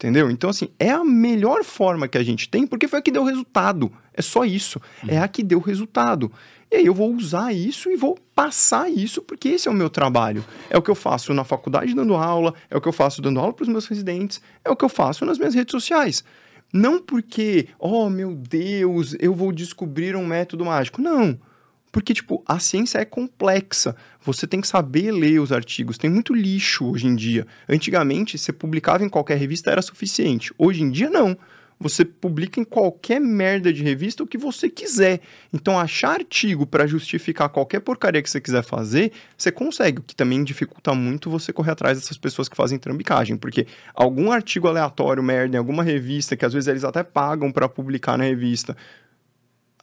Entendeu? 0.00 0.30
Então, 0.30 0.48
assim, 0.48 0.70
é 0.78 0.90
a 0.90 1.04
melhor 1.04 1.62
forma 1.62 2.08
que 2.08 2.16
a 2.16 2.22
gente 2.22 2.48
tem, 2.48 2.66
porque 2.66 2.88
foi 2.88 3.00
a 3.00 3.02
que 3.02 3.10
deu 3.10 3.22
resultado. 3.22 3.92
É 4.14 4.22
só 4.22 4.46
isso. 4.46 4.80
É 5.06 5.18
a 5.18 5.28
que 5.28 5.42
deu 5.42 5.60
resultado. 5.60 6.32
E 6.70 6.76
aí 6.76 6.86
eu 6.86 6.94
vou 6.94 7.14
usar 7.14 7.52
isso 7.52 7.90
e 7.90 7.96
vou 7.96 8.18
passar 8.34 8.90
isso, 8.90 9.20
porque 9.20 9.50
esse 9.50 9.68
é 9.68 9.70
o 9.70 9.74
meu 9.74 9.90
trabalho. 9.90 10.42
É 10.70 10.78
o 10.78 10.80
que 10.80 10.90
eu 10.90 10.94
faço 10.94 11.34
na 11.34 11.44
faculdade 11.44 11.94
dando 11.94 12.14
aula, 12.14 12.54
é 12.70 12.76
o 12.78 12.80
que 12.80 12.88
eu 12.88 12.94
faço 12.94 13.20
dando 13.20 13.38
aula 13.38 13.52
para 13.52 13.64
os 13.64 13.68
meus 13.68 13.86
residentes, 13.86 14.40
é 14.64 14.70
o 14.70 14.76
que 14.76 14.86
eu 14.86 14.88
faço 14.88 15.26
nas 15.26 15.36
minhas 15.36 15.54
redes 15.54 15.72
sociais. 15.72 16.24
Não 16.72 16.98
porque, 16.98 17.68
oh 17.78 18.08
meu 18.08 18.34
Deus, 18.34 19.14
eu 19.20 19.34
vou 19.34 19.52
descobrir 19.52 20.16
um 20.16 20.24
método 20.24 20.64
mágico. 20.64 21.02
Não. 21.02 21.38
Porque, 21.92 22.14
tipo, 22.14 22.42
a 22.46 22.58
ciência 22.58 22.98
é 22.98 23.04
complexa. 23.04 23.96
Você 24.22 24.46
tem 24.46 24.60
que 24.60 24.68
saber 24.68 25.10
ler 25.10 25.40
os 25.40 25.50
artigos. 25.50 25.98
Tem 25.98 26.08
muito 26.08 26.34
lixo 26.34 26.86
hoje 26.86 27.06
em 27.06 27.16
dia. 27.16 27.46
Antigamente, 27.68 28.38
você 28.38 28.52
publicava 28.52 29.04
em 29.04 29.08
qualquer 29.08 29.36
revista 29.36 29.70
era 29.70 29.82
suficiente. 29.82 30.52
Hoje 30.56 30.82
em 30.82 30.90
dia, 30.90 31.10
não. 31.10 31.36
Você 31.82 32.04
publica 32.04 32.60
em 32.60 32.64
qualquer 32.64 33.18
merda 33.18 33.72
de 33.72 33.82
revista 33.82 34.22
o 34.22 34.26
que 34.26 34.36
você 34.36 34.68
quiser. 34.68 35.20
Então, 35.50 35.78
achar 35.78 36.10
artigo 36.10 36.66
para 36.66 36.86
justificar 36.86 37.48
qualquer 37.48 37.80
porcaria 37.80 38.22
que 38.22 38.28
você 38.28 38.38
quiser 38.38 38.62
fazer, 38.62 39.10
você 39.36 39.50
consegue. 39.50 40.00
O 40.00 40.02
que 40.02 40.14
também 40.14 40.44
dificulta 40.44 40.94
muito 40.94 41.30
você 41.30 41.54
correr 41.54 41.70
atrás 41.70 41.98
dessas 41.98 42.18
pessoas 42.18 42.50
que 42.50 42.56
fazem 42.56 42.78
trambicagem. 42.78 43.34
Porque 43.34 43.66
algum 43.94 44.30
artigo 44.30 44.68
aleatório, 44.68 45.22
merda, 45.22 45.56
em 45.56 45.58
alguma 45.58 45.82
revista, 45.82 46.36
que 46.36 46.44
às 46.44 46.52
vezes 46.52 46.68
eles 46.68 46.84
até 46.84 47.02
pagam 47.02 47.50
para 47.50 47.66
publicar 47.66 48.18
na 48.18 48.24
revista, 48.24 48.76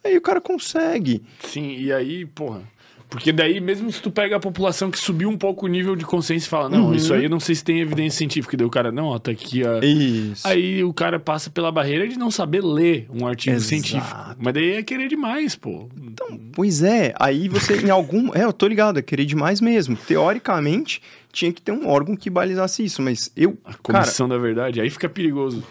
aí 0.08 0.16
o 0.16 0.20
cara 0.22 0.40
consegue. 0.40 1.22
Sim, 1.40 1.76
e 1.78 1.92
aí, 1.92 2.24
porra. 2.26 2.62
Porque 3.10 3.32
daí, 3.32 3.58
mesmo 3.58 3.90
se 3.90 4.02
tu 4.02 4.10
pega 4.10 4.36
a 4.36 4.38
população 4.38 4.90
que 4.90 4.98
subiu 4.98 5.30
um 5.30 5.36
pouco 5.38 5.64
o 5.64 5.68
nível 5.68 5.96
de 5.96 6.04
consciência 6.04 6.46
e 6.46 6.50
fala, 6.50 6.68
não, 6.68 6.88
Uhum. 6.88 6.94
isso 6.94 7.14
aí 7.14 7.24
eu 7.24 7.30
não 7.30 7.40
sei 7.40 7.54
se 7.54 7.64
tem 7.64 7.80
evidência 7.80 8.18
científica. 8.18 8.54
E 8.54 8.58
daí 8.58 8.66
o 8.66 8.70
cara, 8.70 8.92
não, 8.92 9.06
ó, 9.06 9.18
tá 9.18 9.30
aqui 9.30 9.66
a. 9.66 9.78
Isso. 9.82 10.46
Aí 10.46 10.84
o 10.84 10.92
cara 10.92 11.18
passa 11.18 11.48
pela 11.48 11.72
barreira 11.72 12.06
de 12.06 12.18
não 12.18 12.30
saber 12.30 12.62
ler 12.62 13.06
um 13.10 13.26
artigo 13.26 13.56
Exato. 13.56 13.68
científico. 13.70 14.14
Mas 14.38 14.52
daí 14.52 14.72
é 14.72 14.82
querer 14.82 15.08
demais, 15.08 15.56
pô. 15.56 15.88
Então, 15.96 16.38
pois 16.52 16.82
é, 16.82 17.14
aí 17.18 17.48
você 17.48 17.78
em 17.80 17.88
algum. 17.88 18.28
É, 18.36 18.44
eu 18.44 18.52
tô 18.52 18.68
ligado, 18.68 18.98
é 18.98 19.02
querer 19.02 19.24
demais 19.24 19.58
mesmo. 19.58 19.96
Teoricamente, 19.96 21.00
tinha 21.32 21.50
que 21.50 21.62
ter 21.62 21.72
um 21.72 21.88
órgão 21.88 22.14
que 22.14 22.28
balizasse 22.28 22.84
isso, 22.84 23.00
mas 23.00 23.30
eu. 23.34 23.56
A 23.64 23.68
Cara, 23.70 23.78
comissão 23.82 24.28
da 24.28 24.36
verdade. 24.36 24.82
Aí 24.82 24.90
fica 24.90 25.08
perigoso. 25.08 25.64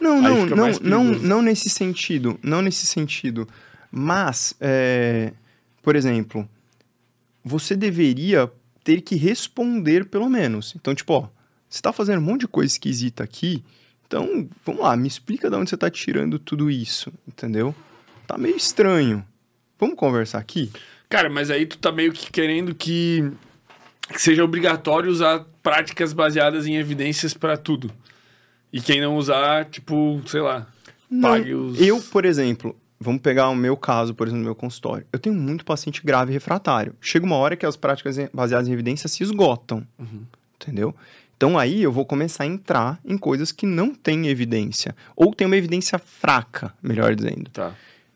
não, 0.00 0.18
aí 0.18 0.22
não, 0.22 0.46
não, 0.46 0.72
não, 0.80 1.04
não 1.18 1.42
nesse 1.42 1.68
sentido. 1.68 2.38
Não 2.44 2.62
nesse 2.62 2.86
sentido. 2.86 3.48
Mas, 3.90 4.54
é, 4.60 5.32
por 5.82 5.96
exemplo, 5.96 6.48
você 7.44 7.76
deveria 7.76 8.50
ter 8.82 9.00
que 9.00 9.16
responder 9.16 10.06
pelo 10.06 10.28
menos. 10.28 10.74
Então, 10.76 10.94
tipo, 10.94 11.12
ó, 11.12 11.28
você 11.68 11.80
tá 11.82 11.92
fazendo 11.92 12.18
um 12.18 12.24
monte 12.24 12.42
de 12.42 12.48
coisa 12.48 12.72
esquisita 12.72 13.24
aqui. 13.24 13.64
Então, 14.06 14.48
vamos 14.64 14.82
lá, 14.82 14.96
me 14.96 15.08
explica 15.08 15.50
de 15.50 15.56
onde 15.56 15.70
você 15.70 15.76
tá 15.76 15.90
tirando 15.90 16.38
tudo 16.38 16.70
isso, 16.70 17.12
entendeu? 17.26 17.74
Tá 18.26 18.38
meio 18.38 18.56
estranho. 18.56 19.24
Vamos 19.78 19.96
conversar 19.96 20.38
aqui? 20.38 20.70
Cara, 21.08 21.28
mas 21.28 21.50
aí 21.50 21.66
tu 21.66 21.78
tá 21.78 21.92
meio 21.92 22.12
que 22.12 22.30
querendo 22.30 22.74
que, 22.74 23.30
que 24.12 24.20
seja 24.20 24.44
obrigatório 24.44 25.10
usar 25.10 25.44
práticas 25.62 26.12
baseadas 26.12 26.66
em 26.66 26.76
evidências 26.76 27.34
pra 27.34 27.56
tudo. 27.56 27.90
E 28.72 28.80
quem 28.80 29.00
não 29.00 29.16
usar, 29.16 29.64
tipo, 29.66 30.20
sei 30.26 30.40
lá, 30.40 30.66
Não, 31.10 31.30
pague 31.30 31.54
os. 31.54 31.80
Eu, 31.80 32.00
por 32.00 32.24
exemplo, 32.24 32.76
vamos 33.00 33.20
pegar 33.20 33.48
o 33.48 33.54
meu 33.54 33.76
caso, 33.76 34.14
por 34.14 34.26
exemplo, 34.26 34.40
no 34.40 34.44
meu 34.46 34.54
consultório. 34.54 35.06
Eu 35.12 35.18
tenho 35.18 35.34
muito 35.34 35.64
paciente 35.64 36.02
grave 36.04 36.32
refratário. 36.32 36.94
Chega 37.00 37.24
uma 37.26 37.36
hora 37.36 37.56
que 37.56 37.66
as 37.66 37.76
práticas 37.76 38.16
baseadas 38.32 38.68
em 38.68 38.72
evidência 38.72 39.08
se 39.08 39.22
esgotam, 39.22 39.86
Uhum. 39.98 40.22
entendeu? 40.60 40.94
Então 41.36 41.58
aí 41.58 41.82
eu 41.82 41.92
vou 41.92 42.06
começar 42.06 42.44
a 42.44 42.46
entrar 42.46 42.98
em 43.04 43.18
coisas 43.18 43.52
que 43.52 43.66
não 43.66 43.94
têm 43.94 44.28
evidência. 44.28 44.96
Ou 45.14 45.34
tem 45.34 45.46
uma 45.46 45.56
evidência 45.56 45.98
fraca, 45.98 46.72
melhor 46.82 47.14
dizendo. 47.14 47.50
Tá. 47.50 47.74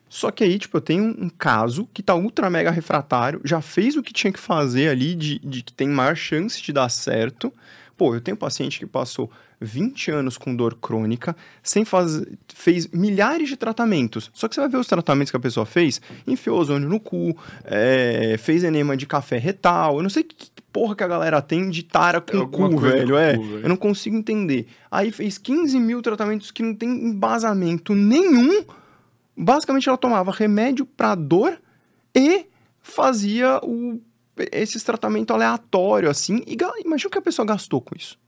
Só 0.09 0.31
que 0.31 0.43
aí, 0.43 0.59
tipo, 0.59 0.77
eu 0.77 0.81
tenho 0.81 1.05
um, 1.05 1.29
caso 1.29 1.87
que 1.95 2.03
tá 2.03 2.15
ultra 2.17 2.51
mega 2.51 2.71
refratário, 2.71 3.41
já 3.45 3.61
fez 3.61 3.95
o 3.97 4.03
que 4.03 4.13
tinha 4.13 4.33
que 4.33 4.41
fazer 4.41 4.89
ali, 4.89 5.15
de, 5.15 5.39
de 5.39 5.63
que 5.63 5.73
tem 5.73 5.89
maior 5.89 6.17
chance 6.17 6.61
de 6.61 6.73
dar 6.73 6.89
certo. 6.89 7.53
Pô, 7.97 8.15
eu 8.15 8.21
tenho 8.21 8.35
um 8.35 8.39
paciente 8.39 8.79
que 8.79 8.87
passou 8.87 9.31
20 9.61 10.11
anos 10.11 10.39
com 10.39 10.55
dor 10.55 10.75
crônica, 10.75 11.37
sem 11.63 11.85
fazer, 11.85 12.39
fez 12.49 12.89
milhares 12.89 13.49
de 13.49 13.57
tratamentos. 13.57 14.31
Só 14.33 14.49
que 14.49 14.55
você 14.55 14.61
vai 14.61 14.71
ver 14.71 14.79
os 14.79 14.87
tratamentos 14.87 15.31
que 15.31 15.37
a 15.37 15.41
pessoa 15.41 15.67
fez, 15.67 16.01
enfiou 16.27 16.59
ozônio 16.59 16.89
no 16.89 16.99
cu, 16.99 17.37
é, 17.65 18.37
fez 18.39 18.65
enema 18.65 18.97
de 18.97 19.07
café 19.07 19.37
retal, 19.39 19.99
eu 19.99 20.03
não 20.03 20.11
sei 20.11 20.23
que 20.23 20.51
porra 20.73 20.95
que 20.95 21.05
a 21.05 21.09
galera 21.09 21.43
tem 21.43 21.69
de 21.69 21.83
tara 21.83 22.21
com 22.21 22.39
Alguma 22.39 22.71
cu, 22.71 22.79
velho, 22.79 23.17
é. 23.17 23.37
cu, 23.37 23.43
velho. 23.43 23.61
Eu 23.61 23.69
não 23.69 23.77
consigo 23.77 24.17
entender. 24.17 24.67
Aí 24.91 25.11
fez 25.11 25.37
15 25.37 25.79
mil 25.79 26.01
tratamentos 26.01 26.51
que 26.51 26.63
não 26.63 26.75
tem 26.75 26.89
embasamento 26.89 27.95
nenhum. 27.95 28.65
Basicamente, 29.37 29.89
ela 29.89 29.99
tomava 29.99 30.31
remédio 30.31 30.87
pra 30.87 31.15
dor 31.15 31.61
e 32.15 32.47
fazia 32.81 33.61
o, 33.63 34.01
esses 34.53 34.83
tratamentos 34.83 35.35
aleatórios, 35.35 36.11
assim. 36.11 36.43
E 36.47 36.57
imagina 36.85 37.09
o 37.09 37.11
que 37.11 37.19
a 37.19 37.23
pessoa 37.23 37.47
gastou 37.47 37.81
com 37.81 37.95
isso. 37.97 38.19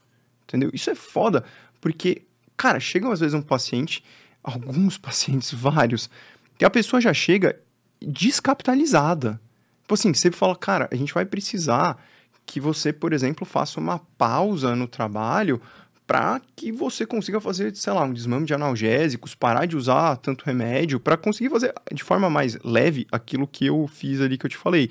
Entendeu? 0.47 0.69
Isso 0.73 0.89
é 0.89 0.95
foda, 0.95 1.43
porque, 1.79 2.23
cara, 2.55 2.79
chega 2.79 3.11
às 3.11 3.19
vezes 3.19 3.33
um 3.33 3.41
paciente, 3.41 4.03
alguns 4.43 4.97
pacientes, 4.99 5.53
vários, 5.53 6.09
que 6.57 6.65
a 6.65 6.69
pessoa 6.69 7.01
já 7.01 7.13
chega 7.13 7.59
descapitalizada. 8.01 9.39
Tipo 9.81 9.93
assim, 9.93 10.13
você 10.13 10.31
fala, 10.31 10.55
cara, 10.55 10.89
a 10.91 10.95
gente 10.95 11.13
vai 11.13 11.25
precisar 11.25 11.97
que 12.45 12.59
você, 12.59 12.91
por 12.91 13.13
exemplo, 13.13 13.45
faça 13.45 13.79
uma 13.79 13.99
pausa 14.17 14.75
no 14.75 14.87
trabalho 14.87 15.61
para 16.05 16.41
que 16.55 16.71
você 16.71 17.05
consiga 17.05 17.39
fazer, 17.39 17.75
sei 17.75 17.93
lá, 17.93 18.03
um 18.03 18.13
desmame 18.13 18.45
de 18.45 18.53
analgésicos, 18.53 19.33
parar 19.33 19.65
de 19.65 19.77
usar 19.77 20.17
tanto 20.17 20.43
remédio, 20.43 20.99
para 20.99 21.15
conseguir 21.15 21.49
fazer 21.49 21.73
de 21.93 22.03
forma 22.03 22.29
mais 22.29 22.57
leve 22.63 23.07
aquilo 23.11 23.47
que 23.47 23.65
eu 23.65 23.87
fiz 23.87 24.19
ali 24.19 24.37
que 24.37 24.45
eu 24.45 24.49
te 24.49 24.57
falei. 24.57 24.89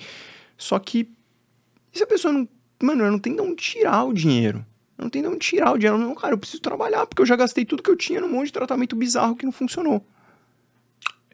Só 0.57 0.79
que 0.79 1.11
e 1.93 1.99
se 1.99 2.05
a 2.05 2.07
pessoa 2.07 2.33
não, 2.33 2.49
mano, 2.83 3.05
eu 3.05 3.11
não 3.11 3.19
tem 3.19 3.35
de 3.35 3.43
onde 3.43 3.57
tirar 3.57 4.05
o 4.05 4.15
dinheiro. 4.15 4.65
Não 5.03 5.11
tem 5.11 5.23
de 5.23 5.29
onde 5.29 5.39
tirar 5.39 5.73
o 5.73 5.79
dinheiro, 5.79 5.99
não, 5.99 6.15
cara, 6.15 6.35
eu 6.35 6.39
preciso 6.39 6.63
trabalhar 6.63 7.07
porque 7.07 7.23
eu 7.23 7.27
já 7.27 7.37
gastei 7.37 7.65
tudo 7.65 7.83
que 7.83 7.91
eu 7.91 7.97
tinha 7.97 8.21
num 8.21 8.31
monte 8.31 8.47
de 8.47 8.53
tratamento 8.53 8.97
bizarro 8.97 9.37
que 9.37 9.45
não 9.45 9.53
funcionou. 9.53 10.05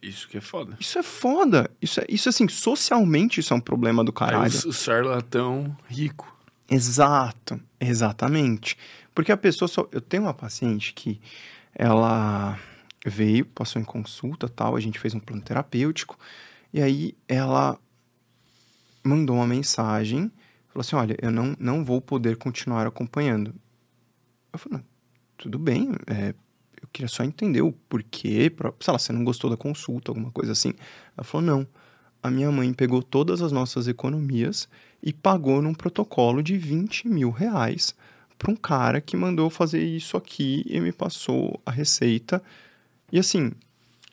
Isso 0.00 0.28
que 0.28 0.38
é 0.38 0.40
foda. 0.40 0.76
Isso 0.78 0.98
é 0.98 1.02
foda. 1.02 1.70
Isso 1.82 2.00
é, 2.00 2.06
isso 2.08 2.28
assim, 2.28 2.48
socialmente 2.48 3.40
isso 3.40 3.52
é 3.52 3.56
um 3.56 3.60
problema 3.60 4.04
do 4.04 4.12
caralho. 4.12 4.52
o, 4.64 4.68
o 4.68 4.72
charlatão 4.72 5.76
rico. 5.88 6.36
Exato, 6.70 7.60
exatamente. 7.80 8.76
Porque 9.14 9.32
a 9.32 9.36
pessoa 9.36 9.66
só. 9.68 9.88
Eu 9.90 10.00
tenho 10.00 10.24
uma 10.24 10.34
paciente 10.34 10.92
que 10.92 11.20
ela 11.74 12.58
veio, 13.04 13.46
passou 13.46 13.80
em 13.80 13.84
consulta 13.84 14.48
tal, 14.48 14.76
a 14.76 14.80
gente 14.80 14.98
fez 14.98 15.14
um 15.14 15.20
plano 15.20 15.42
terapêutico, 15.42 16.18
e 16.72 16.82
aí 16.82 17.16
ela 17.26 17.78
mandou 19.02 19.36
uma 19.36 19.46
mensagem, 19.46 20.30
falou 20.78 20.80
assim: 20.80 20.96
olha, 20.96 21.16
eu 21.20 21.30
não, 21.30 21.56
não 21.58 21.84
vou 21.84 22.00
poder 22.00 22.36
continuar 22.36 22.86
acompanhando. 22.86 23.54
Eu 24.52 24.58
falei, 24.58 24.78
não, 24.78 24.84
tudo 25.36 25.58
bem, 25.58 25.90
é, 26.06 26.34
eu 26.80 26.88
queria 26.92 27.08
só 27.08 27.22
entender 27.22 27.60
o 27.60 27.72
porquê, 27.72 28.50
pra, 28.50 28.72
sei 28.80 28.92
lá, 28.92 28.98
você 28.98 29.12
não 29.12 29.24
gostou 29.24 29.50
da 29.50 29.56
consulta, 29.56 30.10
alguma 30.10 30.30
coisa 30.30 30.52
assim. 30.52 30.72
Ela 31.16 31.24
falou, 31.24 31.46
não, 31.46 31.66
a 32.22 32.30
minha 32.30 32.50
mãe 32.50 32.72
pegou 32.72 33.02
todas 33.02 33.42
as 33.42 33.52
nossas 33.52 33.88
economias 33.88 34.68
e 35.02 35.12
pagou 35.12 35.60
num 35.60 35.74
protocolo 35.74 36.42
de 36.42 36.56
20 36.56 37.08
mil 37.08 37.30
reais 37.30 37.94
para 38.38 38.50
um 38.50 38.56
cara 38.56 39.00
que 39.00 39.16
mandou 39.16 39.50
fazer 39.50 39.82
isso 39.82 40.16
aqui 40.16 40.64
e 40.66 40.80
me 40.80 40.92
passou 40.92 41.60
a 41.66 41.70
receita. 41.70 42.42
E 43.12 43.18
assim, 43.18 43.52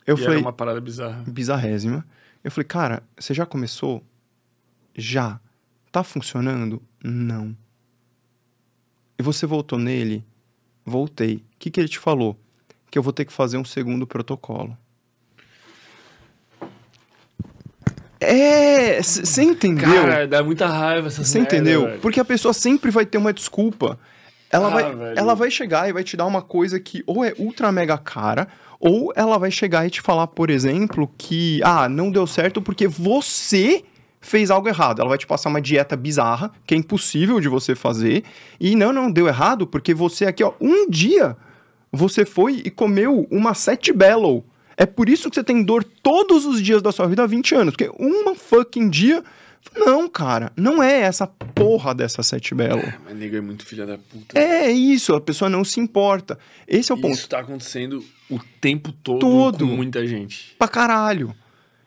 eu 0.05 0.15
e 0.15 0.17
falei, 0.17 0.37
era 0.37 0.45
uma 0.45 0.53
parada 0.53 0.81
bizarra. 0.81 1.23
bizarrésima. 1.27 2.05
Eu 2.43 2.51
falei, 2.51 2.67
cara, 2.67 3.03
você 3.17 3.33
já 3.33 3.45
começou? 3.45 4.03
Já. 4.95 5.39
Tá 5.95 6.03
funcionando? 6.03 6.81
Não. 7.01 7.55
E 9.17 9.23
você 9.23 9.45
voltou 9.45 9.79
nele? 9.79 10.25
Voltei. 10.85 11.35
O 11.37 11.41
que, 11.57 11.71
que 11.71 11.79
ele 11.79 11.87
te 11.87 11.99
falou? 11.99 12.37
Que 12.91 12.97
eu 12.99 13.01
vou 13.01 13.13
ter 13.13 13.23
que 13.23 13.31
fazer 13.31 13.55
um 13.57 13.63
segundo 13.63 14.05
protocolo. 14.05 14.77
É, 18.19 19.01
você 19.01 19.41
entendeu? 19.41 19.87
Cara, 19.89 20.27
dá 20.27 20.43
muita 20.43 20.67
raiva 20.67 21.07
essas 21.07 21.29
Você 21.29 21.39
entendeu? 21.39 21.85
velho. 21.85 22.01
Porque 22.01 22.19
a 22.19 22.25
pessoa 22.25 22.53
sempre 22.53 22.91
vai 22.91 23.05
ter 23.05 23.17
uma 23.17 23.31
desculpa. 23.31 23.97
Ela, 24.51 24.67
Ah, 24.67 24.71
vai, 24.71 24.93
velho. 24.93 25.17
ela 25.17 25.33
vai 25.33 25.49
chegar 25.49 25.87
e 25.87 25.93
vai 25.93 26.03
te 26.03 26.17
dar 26.17 26.25
uma 26.25 26.41
coisa 26.41 26.77
que 26.77 27.05
ou 27.07 27.23
é 27.23 27.33
ultra 27.37 27.71
mega 27.71 27.97
cara, 27.97 28.49
ou 28.81 29.13
ela 29.15 29.37
vai 29.39 29.49
chegar 29.49 29.87
e 29.87 29.89
te 29.89 30.01
falar, 30.01 30.27
por 30.27 30.49
exemplo, 30.49 31.09
que 31.17 31.61
ah, 31.63 31.87
não 31.87 32.11
deu 32.11 32.27
certo 32.27 32.61
porque 32.61 32.85
você 32.85 33.85
fez 34.25 34.49
algo 34.49 34.67
errado. 34.67 34.99
Ela 34.99 35.09
vai 35.09 35.17
te 35.17 35.27
passar 35.27 35.49
uma 35.49 35.61
dieta 35.61 35.95
bizarra, 35.95 36.51
que 36.65 36.73
é 36.73 36.77
impossível 36.77 37.39
de 37.39 37.47
você 37.47 37.75
fazer. 37.75 38.23
E 38.59 38.75
não, 38.75 38.91
não, 38.91 39.11
deu 39.11 39.27
errado 39.27 39.67
porque 39.67 39.93
você 39.93 40.25
aqui, 40.25 40.43
ó, 40.43 40.53
um 40.59 40.89
dia 40.89 41.37
você 41.91 42.25
foi 42.25 42.61
e 42.65 42.71
comeu 42.71 43.27
uma 43.29 43.53
Set 43.53 43.93
Bellow. 43.93 44.43
É 44.75 44.85
por 44.85 45.07
isso 45.07 45.29
que 45.29 45.35
você 45.35 45.43
tem 45.43 45.63
dor 45.63 45.83
todos 45.83 46.45
os 46.45 46.61
dias 46.61 46.81
da 46.81 46.91
sua 46.91 47.07
vida 47.07 47.23
há 47.23 47.27
20 47.27 47.55
anos. 47.55 47.75
Porque 47.75 47.89
uma 47.97 48.35
fucking 48.35 48.89
dia. 48.89 49.23
Não, 49.75 50.07
cara, 50.07 50.51
não 50.55 50.81
é 50.81 51.01
essa 51.01 51.25
porra 51.25 51.93
dessa 51.93 52.21
Set 52.21 52.53
Bellow. 52.53 52.83
Mas 53.03 53.15
nego 53.15 53.35
é 53.35 53.41
muito 53.41 53.65
filha 53.65 53.85
da 53.85 53.97
puta. 53.97 54.37
É 54.37 54.69
isso, 54.69 55.13
a 55.15 55.21
pessoa 55.21 55.49
não 55.49 55.63
se 55.63 55.79
importa. 55.79 56.37
Esse 56.67 56.91
é 56.91 56.95
o 56.95 56.97
E 56.97 57.01
ponto. 57.01 57.13
Isso 57.13 57.29
tá 57.29 57.39
acontecendo 57.39 58.03
o 58.29 58.39
tempo 58.61 58.91
todo, 58.91 59.19
Todo. 59.19 59.67
com 59.67 59.75
muita 59.75 60.05
gente. 60.05 60.55
Pra 60.59 60.67
caralho. 60.67 61.33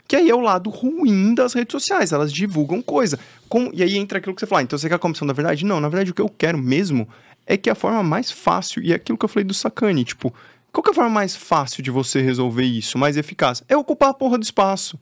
Que 0.09 0.17
aí 0.17 0.31
é 0.31 0.35
o 0.35 0.41
lado 0.41 0.71
ruim 0.71 1.35
das 1.35 1.53
redes 1.53 1.71
sociais, 1.73 2.13
elas 2.13 2.33
divulgam 2.33 2.81
coisa. 2.81 3.19
Com- 3.49 3.71
e 3.75 3.83
aí 3.83 3.97
entra 3.99 4.19
aquilo 4.19 4.35
que 4.35 4.41
você 4.41 4.47
fala, 4.47 4.63
ah, 4.63 4.65
então 4.65 4.79
você 4.79 4.89
quer 4.89 4.95
a 4.95 4.99
comissão 4.99 5.27
da 5.27 5.35
verdade? 5.35 5.67
Não, 5.67 5.79
na 5.81 5.89
verdade 5.91 6.11
o 6.11 6.15
que 6.15 6.23
eu 6.23 6.29
quero 6.31 6.57
mesmo 6.57 7.07
é 7.47 7.57
que 7.59 7.69
a 7.69 7.75
forma 7.75 8.03
mais 8.03 8.31
fácil, 8.31 8.83
e 8.83 8.93
é 8.93 8.97
aquilo 8.97 9.19
que 9.19 9.25
eu 9.25 9.29
falei 9.29 9.45
do 9.45 9.53
Sacani, 9.55 10.05
tipo, 10.05 10.33
qual 10.73 10.83
que 10.83 10.91
é 10.91 10.93
a 10.93 10.95
forma 10.95 11.11
mais 11.11 11.37
fácil 11.37 11.83
de 11.83 11.91
você 11.91 12.21
resolver 12.23 12.65
isso, 12.65 12.97
mais 12.99 13.17
eficaz? 13.19 13.63
É 13.69 13.77
ocupar 13.77 14.09
a 14.11 14.15
porra 14.15 14.39
do 14.39 14.43
espaço. 14.43 14.99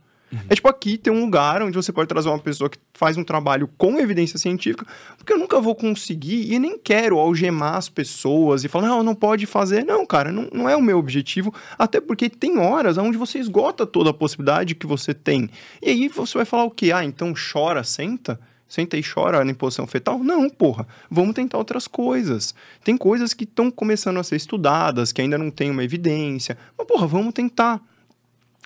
É 0.49 0.55
tipo 0.55 0.69
aqui 0.69 0.99
tem 0.99 1.13
um 1.13 1.21
lugar 1.21 1.63
onde 1.63 1.77
você 1.77 1.93
pode 1.93 2.09
trazer 2.09 2.29
uma 2.29 2.39
pessoa 2.39 2.69
que 2.69 2.79
faz 2.95 3.17
um 3.17 3.23
trabalho 3.23 3.69
com 3.79 3.99
evidência 3.99 4.39
científica, 4.39 4.87
porque 5.17 5.33
eu 5.33 5.39
nunca 5.39 5.61
vou 5.61 5.75
conseguir 5.75 6.53
e 6.53 6.59
nem 6.59 6.79
quero 6.79 7.19
algemar 7.19 7.75
as 7.75 7.89
pessoas 7.89 8.65
e 8.65 8.69
falar, 8.69 8.89
não, 8.89 9.03
não 9.03 9.15
pode 9.15 9.47
fazer. 9.47 9.85
Não, 9.85 10.05
cara, 10.05 10.33
não, 10.33 10.49
não 10.53 10.69
é 10.69 10.77
o 10.77 10.83
meu 10.83 10.99
objetivo, 10.99 11.55
até 11.79 12.01
porque 12.01 12.29
tem 12.29 12.59
horas 12.59 12.99
onde 12.99 13.17
você 13.17 13.39
esgota 13.39 13.87
toda 13.87 14.11
a 14.11 14.15
possibilidade 14.15 14.75
que 14.75 14.87
você 14.87 15.15
tem. 15.15 15.49
E 15.81 15.91
aí 15.91 16.09
você 16.09 16.39
vai 16.39 16.45
falar 16.45 16.65
o 16.65 16.71
quê? 16.71 16.93
Ah, 16.93 17.05
então 17.05 17.33
chora, 17.35 17.85
senta? 17.85 18.41
Senta 18.69 18.97
e 18.97 19.03
chora 19.03 19.45
na 19.45 19.55
posição 19.55 19.87
fetal? 19.87 20.19
Não, 20.19 20.51
porra. 20.51 20.89
Vamos 21.09 21.37
tentar 21.37 21.57
outras 21.57 21.87
coisas. 21.87 22.53
Tem 22.83 22.97
coisas 22.97 23.33
que 23.33 23.45
estão 23.45 23.71
começando 23.71 24.19
a 24.19 24.25
ser 24.25 24.35
estudadas, 24.35 25.13
que 25.13 25.21
ainda 25.21 25.39
não 25.39 25.53
tem 25.53 25.71
uma 25.71 25.85
evidência. 25.85 26.59
Mas, 26.77 26.85
porra, 26.85 27.07
vamos 27.07 27.33
tentar. 27.33 27.81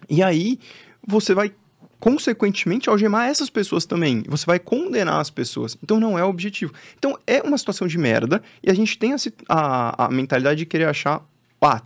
E 0.09 0.23
aí 0.23 0.59
você 1.07 1.35
vai 1.35 1.53
consequentemente 1.99 2.89
algemar 2.89 3.29
essas 3.29 3.51
pessoas 3.51 3.85
também. 3.85 4.23
Você 4.27 4.47
vai 4.47 4.59
condenar 4.59 5.21
as 5.21 5.29
pessoas. 5.31 5.77
Então 5.83 6.01
não 6.01 6.19
é 6.19 6.25
o 6.25 6.29
objetivo. 6.29 6.73
Então 6.99 7.19
é 7.27 7.43
uma 7.43 7.59
situação 7.59 7.87
de 7.87 7.99
merda 7.99 8.43
e 8.63 8.71
a 8.71 8.75
gente 8.75 8.99
tem 8.99 9.13
a, 9.13 9.17
a, 9.49 10.07
a 10.07 10.11
mentalidade 10.11 10.59
de 10.61 10.67
querer 10.67 10.87
achar. 10.87 11.23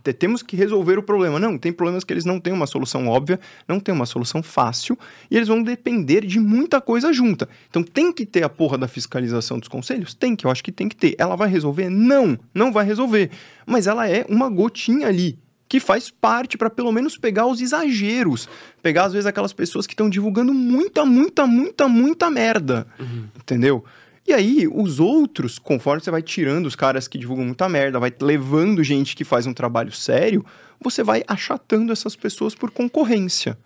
Te- 0.05 0.13
temos 0.13 0.41
que 0.41 0.55
resolver 0.55 0.97
o 1.01 1.03
problema. 1.03 1.41
Não, 1.41 1.59
tem 1.59 1.73
problemas 1.73 2.05
que 2.05 2.13
eles 2.13 2.25
não 2.25 2.39
têm 2.39 2.53
uma 2.53 2.65
solução 2.65 3.09
óbvia, 3.09 3.41
não 3.67 3.81
tem 3.81 3.93
uma 3.93 4.07
solução 4.07 4.41
fácil, 4.41 4.97
e 5.29 5.37
eles 5.37 5.49
vão 5.49 5.65
depender 5.65 6.25
de 6.25 6.39
muita 6.39 6.81
coisa 6.81 7.13
junta. 7.13 7.49
Então 7.69 7.83
tem 7.83 8.13
que 8.13 8.25
ter 8.25 8.45
a 8.45 8.49
porra 8.49 8.79
da 8.79 8.87
fiscalização 8.87 9.59
dos 9.59 9.67
conselhos? 9.67 10.15
Tem 10.15 10.37
que, 10.37 10.47
eu 10.47 10.51
acho 10.53 10.63
que 10.63 10.71
tem 10.71 10.89
que 10.89 10.95
ter. 10.95 11.17
Ela 11.19 11.35
vai 11.35 11.49
resolver? 11.49 11.91
Não, 11.91 12.39
não 12.55 12.73
vai 12.73 12.85
resolver. 12.85 13.31
Mas 13.67 13.89
ela 13.89 14.09
é 14.09 14.25
uma 14.29 14.49
gotinha 14.49 15.09
ali 15.09 15.37
que 15.69 15.81
faz 15.81 16.11
parte 16.11 16.57
para 16.57 16.71
pelo 16.71 16.93
menos 16.93 17.17
pegar 17.17 17.47
os 17.47 17.61
exageros, 17.61 18.49
pegar 18.83 19.05
às 19.05 19.13
vezes 19.13 19.27
aquelas 19.27 19.53
pessoas 19.53 19.87
que 19.87 19.95
estão 19.95 20.09
divulgando 20.09 20.53
muita, 20.53 21.05
muita, 21.05 21.47
muita, 21.47 21.89
muita 21.89 22.31
merda, 22.31 22.87
entendeu? 23.37 23.85
E 24.27 24.33
aí, 24.33 24.67
os 24.67 25.01
outros, 25.01 25.59
conforme 25.59 26.03
você 26.03 26.11
vai 26.11 26.23
tirando 26.23 26.65
os 26.65 26.75
caras 26.75 27.07
que 27.07 27.19
divulgam 27.19 27.45
muita 27.45 27.69
merda, 27.69 27.99
vai 27.99 28.13
levando 28.23 28.83
gente 28.83 29.15
que 29.15 29.23
faz 29.23 29.47
um 29.47 29.53
trabalho 29.53 29.93
sério, 29.93 30.45
você 30.81 31.03
vai 31.03 31.23
achatando 31.29 31.93
essas 31.93 32.17
pessoas 32.17 32.55
por 32.55 32.71
concorrência. 32.71 33.59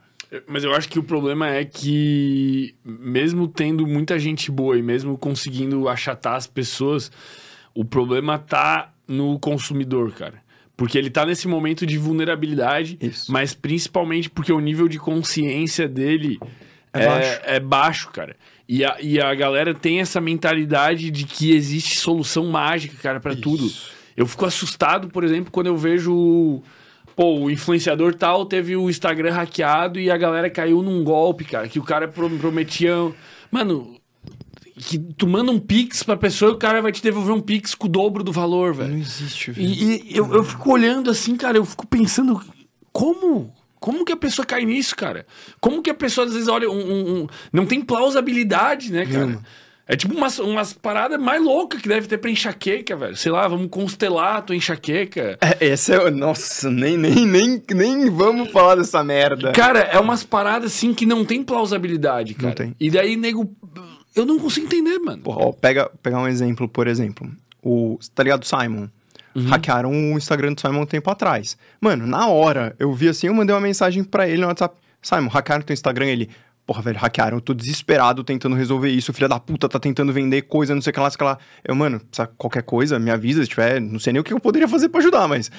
Mas 0.47 0.65
eu 0.65 0.75
acho 0.75 0.89
que 0.89 0.99
o 0.99 1.03
problema 1.03 1.49
é 1.49 1.65
que, 1.65 2.75
mesmo 2.85 3.49
tendo 3.49 3.87
muita 3.87 4.19
gente 4.19 4.51
boa 4.51 4.77
e 4.77 4.83
mesmo 4.83 5.17
conseguindo 5.17 5.89
achatar 5.89 6.35
as 6.35 6.47
pessoas, 6.47 7.11
o 7.73 7.85
problema 7.85 8.39
tá 8.39 8.93
no 9.07 9.39
consumidor, 9.39 10.13
cara. 10.13 10.43
Porque 10.79 10.97
ele 10.97 11.11
tá 11.11 11.27
nesse 11.27 11.47
momento 11.49 11.85
de 11.85 11.99
vulnerabilidade, 11.99 12.97
Isso. 13.03 13.31
mas 13.33 13.53
principalmente 13.53 14.31
porque 14.31 14.53
o 14.53 14.61
nível 14.61 14.87
de 14.89 14.97
consciência 14.99 15.89
dele 15.89 16.39
É 16.95 17.03
é, 17.03 17.07
baixo. 17.09 17.41
é 17.45 17.61
baixo, 17.61 18.09
cara. 18.11 18.37
E 18.69 18.85
a, 18.85 18.97
e 19.01 19.21
a 19.21 19.35
galera 19.35 19.75
tem 19.75 19.99
essa 20.01 20.21
mentalidade 20.21 21.11
de 21.11 21.25
que 21.25 21.53
existe 21.53 21.99
solução 21.99 22.47
mágica, 22.47 22.97
cara, 23.03 23.19
pra 23.19 23.35
tudo. 23.35 23.69
Eu 24.17 24.25
fico 24.25 24.47
assustado, 24.47 25.09
por 25.09 25.25
exemplo, 25.25 25.51
quando 25.51 25.67
eu 25.67 25.77
vejo. 25.77 26.63
Pô, 27.17 27.41
o 27.41 27.51
influenciador 27.51 28.15
tal 28.15 28.47
teve 28.47 28.77
o 28.77 28.89
Instagram 28.89 29.33
hackeado 29.33 29.99
e 29.99 30.09
a 30.09 30.17
galera 30.17 30.49
caiu 30.49 30.81
num 30.83 31.03
golpe, 31.03 31.45
cara. 31.45 31.67
Que 31.69 31.81
o 31.81 31.83
cara 31.83 32.07
pro- 32.07 32.31
prometia. 32.31 32.95
Mano, 33.51 33.98
que 34.79 34.99
tu 34.99 35.27
manda 35.27 35.51
um 35.53 35.59
pix 35.59 36.03
pra 36.03 36.17
pessoa 36.17 36.51
e 36.53 36.55
o 36.55 36.59
cara 36.59 36.81
vai 36.81 36.93
te 36.93 37.03
devolver 37.03 37.35
um 37.35 37.41
pix 37.41 37.75
com 37.75 37.87
o 37.87 37.91
dobro 37.91 38.23
do 38.25 38.33
valor, 38.33 38.75
velho. 38.75 38.91
Não 38.93 38.99
existe, 38.99 39.51
velho. 39.51 39.67
E, 39.69 40.13
e 40.13 40.17
eu, 40.17 40.33
eu 40.35 40.45
fico 40.45 40.73
olhando 40.73 41.11
assim, 41.11 41.37
cara, 41.37 41.57
eu 41.59 41.65
fico 41.65 41.87
pensando, 41.87 42.41
como? 42.93 43.53
Como 43.81 44.05
que 44.05 44.13
a 44.13 44.17
pessoa 44.17 44.45
cai 44.45 44.65
nisso, 44.65 44.97
cara? 44.97 45.25
Como 45.61 45.83
que 45.83 45.91
a 45.91 45.95
pessoa 45.95 46.27
às 46.27 46.33
vezes 46.33 46.49
olha 46.49 46.69
um. 46.69 46.75
um- 46.81 47.15
um- 47.23 47.27
não 47.53 47.65
tem 47.65 47.81
plausibilidade, 47.81 48.93
né, 48.93 49.05
cara? 49.07 49.27
Nenhuma. 49.27 49.43
É 49.91 49.97
tipo 49.97 50.15
umas, 50.15 50.39
umas 50.39 50.75
paradas 50.75 51.19
mais 51.19 51.43
loucas 51.43 51.81
que 51.81 51.89
deve 51.89 52.07
ter 52.07 52.19
pra 52.19 52.31
enxaqueca, 52.31 52.95
velho. 52.95 53.17
Sei 53.17 53.33
lá, 53.33 53.49
vamos 53.49 53.69
constelar 53.71 54.37
a 54.37 54.43
tua 54.43 54.55
enxaqueca. 54.55 55.39
É, 55.41 55.65
esse 55.65 55.95
é. 55.95 56.11
Nossa, 56.11 56.71
nem, 56.71 56.99
nem, 56.99 57.25
nem, 57.25 57.63
nem 57.75 58.11
vamos 58.11 58.51
falar 58.51 58.75
dessa 58.75 59.03
merda. 59.03 59.53
Cara, 59.53 59.79
é 59.79 59.99
umas 59.99 60.23
paradas 60.23 60.73
assim 60.75 60.93
que 60.93 61.07
não 61.07 61.25
tem 61.25 61.43
plausibilidade, 61.43 62.35
cara. 62.35 62.55
tem. 62.55 62.75
E 62.79 62.91
daí, 62.91 63.17
nego. 63.17 63.51
Eu 64.19 64.27
não 64.27 64.39
consigo 64.39 64.67
entender, 64.67 64.99
mano. 64.99 65.23
Porra, 65.23 65.47
ó, 65.47 65.53
pega, 65.53 65.91
pegar 66.03 66.19
um 66.21 66.29
exemplo, 66.29 66.69
por 66.69 66.87
exemplo. 66.87 67.31
O, 67.63 67.99
tá 68.15 68.23
ligado, 68.23 68.45
Simon? 68.45 68.89
Hackearam 69.49 69.91
o 69.91 70.17
Instagram 70.19 70.53
do 70.55 70.61
Simon 70.61 70.81
um 70.83 70.87
tempo 70.87 71.09
atrás. 71.11 71.57
Mano, 71.81 72.07
na 72.07 72.27
hora, 72.27 72.75
eu 72.79 72.93
vi 72.93 73.09
assim, 73.09 73.29
eu 73.29 73.35
mandei 73.35 73.55
uma 73.55 73.61
mensagem 73.61 74.03
pra 74.03 74.27
ele 74.29 74.41
no 74.41 74.49
WhatsApp. 74.49 74.77
Simon, 75.01 75.29
hackearam 75.29 75.63
teu 75.63 75.75
Instagram? 75.75 76.07
Ele, 76.07 76.29
porra, 76.67 76.83
velho, 76.83 76.99
hackearam. 76.99 77.37
Eu 77.37 77.41
tô 77.41 77.55
desesperado 77.55 78.25
tentando 78.25 78.57
resolver 78.57 78.89
isso. 78.91 79.13
Filha 79.13 79.29
da 79.29 79.39
puta 79.39 79.69
tá 79.69 79.79
tentando 79.79 80.13
vender 80.13 80.43
coisa, 80.43 80.75
não 80.75 80.83
sei 80.83 80.91
o 80.91 80.95
que 80.95 80.99
lá, 81.01 81.09
sei 81.11 81.15
o 81.15 81.19
que 81.19 81.25
lá. 81.25 81.39
Eu, 81.63 81.75
mano, 81.77 82.01
precisa 82.01 82.27
qualquer 82.37 82.63
coisa, 82.65 82.99
me 82.99 83.11
avisa 83.13 83.43
se 83.45 83.49
tiver. 83.49 83.81
Não 83.81 84.01
sei 84.01 84.13
nem 84.13 84.21
o 84.21 84.25
que 84.25 84.33
eu 84.33 84.41
poderia 84.41 84.67
fazer 84.67 84.89
pra 84.89 84.99
ajudar, 85.01 85.29
mas 85.29 85.53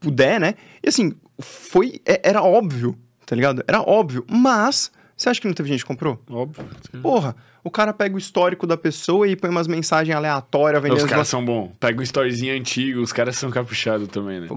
puder, 0.00 0.40
né? 0.40 0.54
E 0.82 0.88
assim, 0.88 1.12
foi. 1.38 2.00
é- 2.06 2.20
Era 2.30 2.42
óbvio, 2.42 2.96
tá 3.26 3.36
ligado? 3.36 3.62
Era 3.68 3.82
óbvio. 3.82 4.24
Mas, 4.30 4.90
você 5.16 5.28
acha 5.30 5.40
que 5.40 5.46
não 5.46 5.54
teve 5.54 5.68
gente 5.70 5.80
que 5.80 5.86
comprou? 5.86 6.22
Óbvio. 6.28 6.64
Porra, 7.02 7.34
o 7.64 7.70
cara 7.70 7.92
pega 7.92 8.14
o 8.14 8.18
histórico 8.18 8.66
da 8.66 8.76
pessoa 8.76 9.26
e 9.26 9.34
põe 9.34 9.48
umas 9.50 9.66
mensagens 9.66 10.14
aleatórias, 10.16 10.82
vendendo. 10.82 10.98
Os 10.98 11.04
as- 11.04 11.10
caras 11.10 11.28
são 11.28 11.44
bons. 11.44 11.70
Pega 11.80 11.98
um 11.98 12.02
storyzinho 12.02 12.54
antigo, 12.54 13.00
os 13.00 13.12
caras 13.12 13.36
são 13.36 13.50
capuchados 13.50 14.08
também, 14.08 14.40
né? 14.40 14.48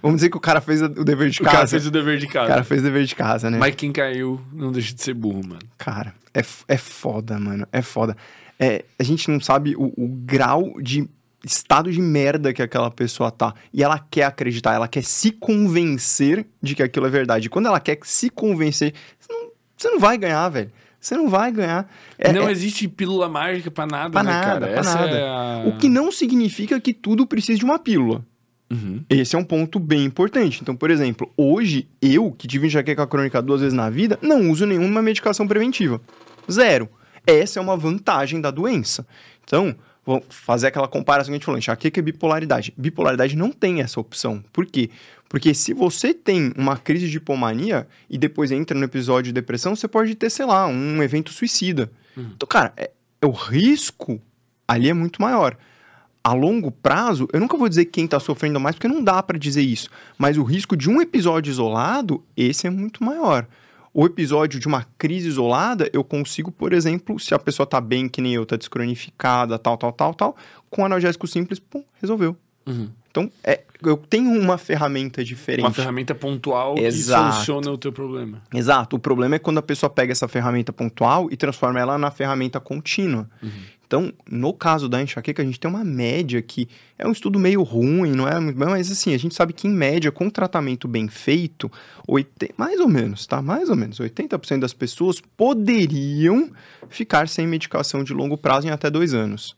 Vamos 0.00 0.16
dizer 0.18 0.30
que 0.30 0.36
o 0.36 0.40
cara 0.40 0.60
fez 0.60 0.80
o 0.80 0.88
dever 0.88 1.28
de 1.30 1.40
O 1.40 1.44
casa. 1.44 1.56
cara 1.56 1.66
fez 1.68 1.86
o 1.86 1.90
dever 1.90 2.18
de 2.18 2.26
O 2.26 2.30
casa. 2.30 2.48
cara 2.48 2.64
fez 2.64 2.80
o 2.80 2.84
dever 2.84 3.04
de 3.04 3.14
casa, 3.14 3.50
né? 3.50 3.58
Mas 3.58 3.74
quem 3.74 3.92
caiu 3.92 4.40
não 4.52 4.70
deixa 4.72 4.94
de 4.94 5.02
ser 5.02 5.14
burro, 5.14 5.42
mano. 5.46 5.60
Cara, 5.76 6.14
é, 6.32 6.40
é 6.68 6.76
foda, 6.76 7.38
mano. 7.38 7.66
É 7.72 7.82
foda. 7.82 8.16
É, 8.58 8.84
a 8.98 9.02
gente 9.02 9.30
não 9.30 9.40
sabe 9.40 9.74
o, 9.76 9.92
o 9.96 10.08
grau 10.08 10.80
de 10.80 11.06
estado 11.44 11.92
de 11.92 12.00
merda 12.00 12.52
que 12.52 12.62
aquela 12.62 12.90
pessoa 12.90 13.30
tá. 13.30 13.54
E 13.72 13.82
ela 13.82 13.98
quer 14.10 14.24
acreditar, 14.24 14.72
ela 14.74 14.88
quer 14.88 15.04
se 15.04 15.30
convencer 15.30 16.46
de 16.62 16.74
que 16.74 16.82
aquilo 16.82 17.06
é 17.06 17.10
verdade. 17.10 17.46
E 17.46 17.50
quando 17.50 17.66
ela 17.66 17.78
quer 17.78 17.98
se 18.02 18.30
convencer, 18.30 18.94
você 19.20 19.32
não, 19.32 19.45
você 19.76 19.90
não 19.90 19.98
vai 20.00 20.16
ganhar, 20.18 20.48
velho. 20.48 20.70
Você 20.98 21.16
não 21.16 21.28
vai 21.28 21.52
ganhar. 21.52 21.88
É, 22.18 22.32
não 22.32 22.48
é- 22.48 22.50
existe 22.52 22.88
pílula 22.88 23.28
mágica 23.28 23.70
pra 23.70 23.86
nada, 23.86 24.10
Pra 24.10 24.22
né, 24.22 24.30
nada, 24.30 24.44
cara? 24.46 24.66
pra 24.66 24.80
Essa 24.80 24.94
nada. 24.94 25.16
é 25.16 25.28
a... 25.28 25.64
O 25.68 25.76
que 25.78 25.88
não 25.88 26.10
significa 26.10 26.80
que 26.80 26.92
tudo 26.92 27.26
precisa 27.26 27.58
de 27.58 27.64
uma 27.64 27.78
pílula. 27.78 28.24
Uhum. 28.68 29.04
Esse 29.08 29.36
é 29.36 29.38
um 29.38 29.44
ponto 29.44 29.78
bem 29.78 30.04
importante. 30.04 30.58
Então, 30.60 30.74
por 30.74 30.90
exemplo, 30.90 31.30
hoje, 31.36 31.86
eu, 32.02 32.32
que 32.32 32.48
tive 32.48 32.66
enxaqueca 32.66 33.06
crônica 33.06 33.40
duas 33.40 33.60
vezes 33.60 33.74
na 33.74 33.88
vida, 33.88 34.18
não 34.20 34.50
uso 34.50 34.66
nenhuma 34.66 35.00
medicação 35.00 35.46
preventiva. 35.46 36.00
Zero. 36.50 36.88
Essa 37.24 37.60
é 37.60 37.62
uma 37.62 37.76
vantagem 37.76 38.40
da 38.40 38.50
doença. 38.50 39.06
Então, 39.44 39.76
vou 40.04 40.24
fazer 40.28 40.68
aquela 40.68 40.88
comparação 40.88 41.26
que 41.26 41.32
a 41.32 41.36
gente 41.36 41.44
falou, 41.44 41.58
enxaqueca 41.58 42.00
e 42.00 42.02
bipolaridade. 42.02 42.72
Bipolaridade 42.76 43.36
não 43.36 43.52
tem 43.52 43.80
essa 43.80 44.00
opção. 44.00 44.42
Por 44.52 44.66
quê? 44.66 44.90
Porque 45.36 45.52
se 45.52 45.74
você 45.74 46.14
tem 46.14 46.50
uma 46.56 46.78
crise 46.78 47.10
de 47.10 47.18
hipomania 47.18 47.86
e 48.08 48.16
depois 48.16 48.50
entra 48.50 48.74
no 48.78 48.86
episódio 48.86 49.24
de 49.24 49.32
depressão, 49.34 49.76
você 49.76 49.86
pode 49.86 50.14
ter, 50.14 50.30
sei 50.30 50.46
lá, 50.46 50.66
um 50.66 51.02
evento 51.02 51.30
suicida. 51.30 51.92
Então, 52.16 52.48
cara, 52.48 52.72
é- 52.74 52.90
o 53.22 53.28
risco 53.30 54.18
ali 54.66 54.88
é 54.88 54.94
muito 54.94 55.20
maior. 55.20 55.54
A 56.24 56.32
longo 56.32 56.70
prazo, 56.70 57.28
eu 57.34 57.38
nunca 57.38 57.54
vou 57.54 57.68
dizer 57.68 57.84
quem 57.84 58.06
tá 58.08 58.18
sofrendo 58.18 58.58
mais, 58.58 58.76
porque 58.76 58.88
não 58.88 59.04
dá 59.04 59.22
pra 59.22 59.36
dizer 59.36 59.60
isso. 59.60 59.90
Mas 60.16 60.38
o 60.38 60.42
risco 60.42 60.74
de 60.74 60.88
um 60.88 61.02
episódio 61.02 61.50
isolado, 61.50 62.24
esse 62.34 62.66
é 62.66 62.70
muito 62.70 63.04
maior. 63.04 63.46
O 63.92 64.06
episódio 64.06 64.58
de 64.58 64.66
uma 64.66 64.86
crise 64.96 65.28
isolada, 65.28 65.90
eu 65.92 66.02
consigo, 66.02 66.50
por 66.50 66.72
exemplo, 66.72 67.20
se 67.20 67.34
a 67.34 67.38
pessoa 67.38 67.66
tá 67.66 67.78
bem, 67.78 68.08
que 68.08 68.22
nem 68.22 68.32
eu, 68.32 68.46
tá 68.46 68.56
descronificada, 68.56 69.58
tal, 69.58 69.76
tal, 69.76 69.92
tal, 69.92 70.14
tal, 70.14 70.36
com 70.70 70.82
analgésico 70.86 71.26
simples, 71.26 71.58
pum, 71.58 71.84
resolveu. 72.00 72.34
Uhum. 72.66 72.88
Então, 73.16 73.32
é, 73.42 73.62
eu 73.82 73.96
tenho 73.96 74.30
uma 74.38 74.58
ferramenta 74.58 75.24
diferente. 75.24 75.64
Uma 75.64 75.72
ferramenta 75.72 76.14
pontual 76.14 76.76
Exato. 76.76 77.28
que 77.28 77.32
soluciona 77.34 77.70
o 77.70 77.78
teu 77.78 77.90
problema. 77.90 78.42
Exato. 78.52 78.96
O 78.96 78.98
problema 78.98 79.36
é 79.36 79.38
quando 79.38 79.56
a 79.56 79.62
pessoa 79.62 79.88
pega 79.88 80.12
essa 80.12 80.28
ferramenta 80.28 80.70
pontual 80.70 81.28
e 81.30 81.36
transforma 81.36 81.80
ela 81.80 81.96
na 81.96 82.10
ferramenta 82.10 82.60
contínua. 82.60 83.26
Então, 83.86 84.12
no 84.28 84.52
caso 84.52 84.88
da 84.88 85.00
enxaqueca, 85.00 85.40
a 85.42 85.44
gente 85.46 85.60
tem 85.60 85.70
uma 85.70 85.84
média 85.84 86.42
que 86.42 86.68
é 86.98 87.06
um 87.06 87.12
estudo 87.12 87.38
meio 87.38 87.62
ruim, 87.62 88.10
não 88.10 88.26
é 88.26 88.38
muito 88.40 88.58
mas 88.58 88.90
assim, 88.90 89.14
a 89.14 89.18
gente 89.18 89.32
sabe 89.34 89.52
que 89.52 89.68
em 89.68 89.70
média, 89.70 90.10
com 90.10 90.28
tratamento 90.28 90.88
bem 90.88 91.06
feito, 91.06 91.70
oite- 92.06 92.52
mais 92.56 92.80
ou 92.80 92.88
menos, 92.88 93.26
tá? 93.26 93.40
Mais 93.40 93.70
ou 93.70 93.76
menos, 93.76 94.00
80% 94.00 94.58
das 94.58 94.72
pessoas 94.72 95.20
poderiam 95.20 96.50
ficar 96.88 97.28
sem 97.28 97.46
medicação 97.46 98.02
de 98.02 98.12
longo 98.12 98.36
prazo 98.36 98.66
em 98.66 98.70
até 98.70 98.90
dois 98.90 99.14
anos. 99.14 99.56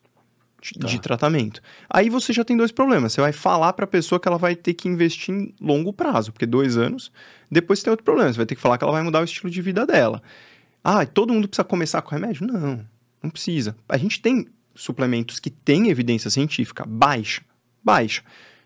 De, 0.61 0.73
Tá. 0.75 0.89
de 0.89 1.01
tratamento. 1.01 1.63
Aí 1.89 2.11
você 2.11 2.33
já 2.33 2.45
tem 2.45 2.57
dois 2.57 2.73
problemas. 2.73 3.13
Você 3.13 3.21
vai 3.21 3.33
falar 3.33 3.73
para 3.75 3.85
a 3.85 3.89
pessoa 3.89 4.19
que 4.19 4.27
ela 4.27 4.39
vai 4.39 4.57
ter 4.57 4.75
que 4.75 4.89
investir 4.89 5.33
em 5.33 5.55
longo 5.61 5.93
prazo, 5.93 6.33
porque 6.33 6.47
dois 6.47 6.77
anos. 6.77 7.13
Depois 7.49 7.79
você 7.79 7.85
tem 7.85 7.91
outro 7.93 8.05
problema. 8.05 8.33
Você 8.33 8.37
vai 8.39 8.47
ter 8.47 8.57
que 8.57 8.61
falar 8.61 8.77
que 8.77 8.83
ela 8.83 8.93
vai 8.93 9.03
mudar 9.03 9.21
o 9.21 9.25
estilo 9.25 9.49
de 9.51 9.63
vida 9.63 9.87
dela. 9.87 10.21
Ah, 10.83 11.07
todo 11.07 11.33
mundo 11.33 11.47
precisa 11.47 11.63
começar 11.65 12.03
com 12.03 12.11
remédio? 12.15 12.47
Não, 12.47 12.85
não 13.23 13.31
precisa. 13.31 13.77
A 13.89 13.97
gente 13.97 14.21
tem 14.21 14.49
suplementos 14.75 15.39
que 15.39 15.51
têm 15.51 15.91
evidência 15.91 16.31
científica 16.31 16.85
baixa, 16.87 17.43
baixa. 17.83 18.23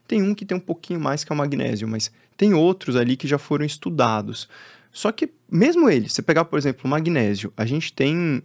Tem 0.09 0.23
um 0.23 0.35
que 0.35 0.45
tem 0.47 0.57
um 0.57 0.61
pouquinho 0.61 1.01
mais 1.01 1.25
que 1.25 1.33
é 1.33 1.35
o 1.35 1.39
magnésio, 1.39 1.87
mas 1.89 2.11
tem 2.37 2.55
outros 2.55 2.97
ali 2.97 3.17
que 3.17 3.29
já 3.29 3.39
foram 3.39 3.65
estudados. 3.65 4.49
Só 4.91 5.13
que 5.13 5.31
mesmo 5.51 5.89
ele, 5.89 6.09
você 6.09 6.23
pegar, 6.23 6.45
por 6.45 6.59
exemplo, 6.59 6.83
o 6.85 6.89
magnésio, 6.89 7.53
a 7.57 7.65
gente 7.65 7.93
tem 7.93 8.43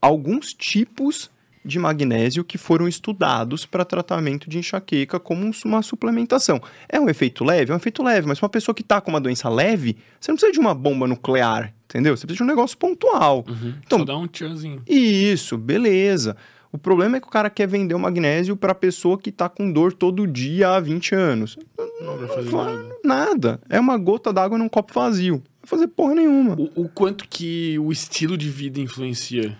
alguns 0.00 0.52
tipos 0.52 1.30
de 1.66 1.78
magnésio 1.78 2.44
que 2.44 2.56
foram 2.56 2.86
estudados 2.88 3.66
para 3.66 3.84
tratamento 3.84 4.48
de 4.48 4.58
enxaqueca 4.58 5.18
como 5.18 5.50
uma 5.64 5.82
suplementação. 5.82 6.60
É 6.88 7.00
um 7.00 7.08
efeito 7.08 7.44
leve? 7.44 7.70
É 7.72 7.74
um 7.74 7.78
efeito 7.78 8.02
leve, 8.02 8.26
mas 8.26 8.40
uma 8.40 8.48
pessoa 8.48 8.74
que 8.74 8.82
está 8.82 9.00
com 9.00 9.10
uma 9.10 9.20
doença 9.20 9.48
leve, 9.48 9.96
você 10.20 10.30
não 10.30 10.36
precisa 10.36 10.52
de 10.52 10.60
uma 10.60 10.74
bomba 10.74 11.06
nuclear, 11.06 11.74
entendeu? 11.84 12.16
Você 12.16 12.26
precisa 12.26 12.44
de 12.44 12.50
um 12.50 12.54
negócio 12.54 12.76
pontual. 12.78 13.44
Uhum. 13.48 13.74
Então- 13.84 13.98
Só 13.98 14.04
dá 14.04 14.16
um 14.16 14.26
tchanzinho. 14.26 14.82
Isso, 14.86 15.58
beleza. 15.58 16.36
O 16.72 16.78
problema 16.78 17.16
é 17.16 17.20
que 17.20 17.26
o 17.26 17.30
cara 17.30 17.48
quer 17.48 17.66
vender 17.66 17.94
o 17.94 17.98
magnésio 17.98 18.54
para 18.56 18.74
pessoa 18.74 19.16
que 19.18 19.32
tá 19.32 19.48
com 19.48 19.70
dor 19.72 19.92
todo 19.94 20.26
dia 20.26 20.70
há 20.70 20.80
20 20.80 21.14
anos. 21.14 21.56
Não 22.00 22.18
vai 22.18 22.28
fazer 22.28 22.50
nada. 22.52 22.96
Nada. 23.02 23.60
É 23.70 23.80
uma 23.80 23.96
gota 23.96 24.30
d'água 24.32 24.58
num 24.58 24.68
copo 24.68 24.92
vazio. 24.92 25.34
Não 25.36 25.42
vai 25.62 25.68
fazer 25.70 25.86
porra 25.88 26.14
nenhuma. 26.14 26.54
O, 26.54 26.82
o 26.82 26.88
quanto 26.88 27.26
que 27.28 27.78
o 27.78 27.90
estilo 27.90 28.36
de 28.36 28.50
vida 28.50 28.78
influencia? 28.78 29.56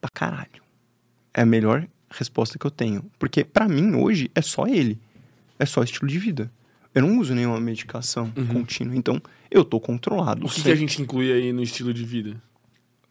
Pra 0.00 0.08
caralho. 0.14 0.59
É 1.32 1.42
a 1.42 1.46
melhor 1.46 1.86
resposta 2.10 2.58
que 2.58 2.66
eu 2.66 2.70
tenho. 2.70 3.04
Porque 3.18 3.44
pra 3.44 3.68
mim, 3.68 3.94
hoje, 3.94 4.30
é 4.34 4.42
só 4.42 4.66
ele. 4.66 4.98
É 5.58 5.66
só 5.66 5.82
estilo 5.82 6.08
de 6.08 6.18
vida. 6.18 6.50
Eu 6.94 7.02
não 7.02 7.18
uso 7.18 7.34
nenhuma 7.34 7.60
medicação 7.60 8.32
contínua. 8.52 8.96
Então, 8.96 9.22
eu 9.50 9.64
tô 9.64 9.78
controlado. 9.78 10.42
Uhum. 10.42 10.48
O 10.48 10.50
que, 10.50 10.62
que 10.62 10.70
a 10.70 10.74
gente 10.74 11.00
inclui 11.00 11.32
aí 11.32 11.52
no 11.52 11.62
estilo 11.62 11.94
de 11.94 12.04
vida? 12.04 12.40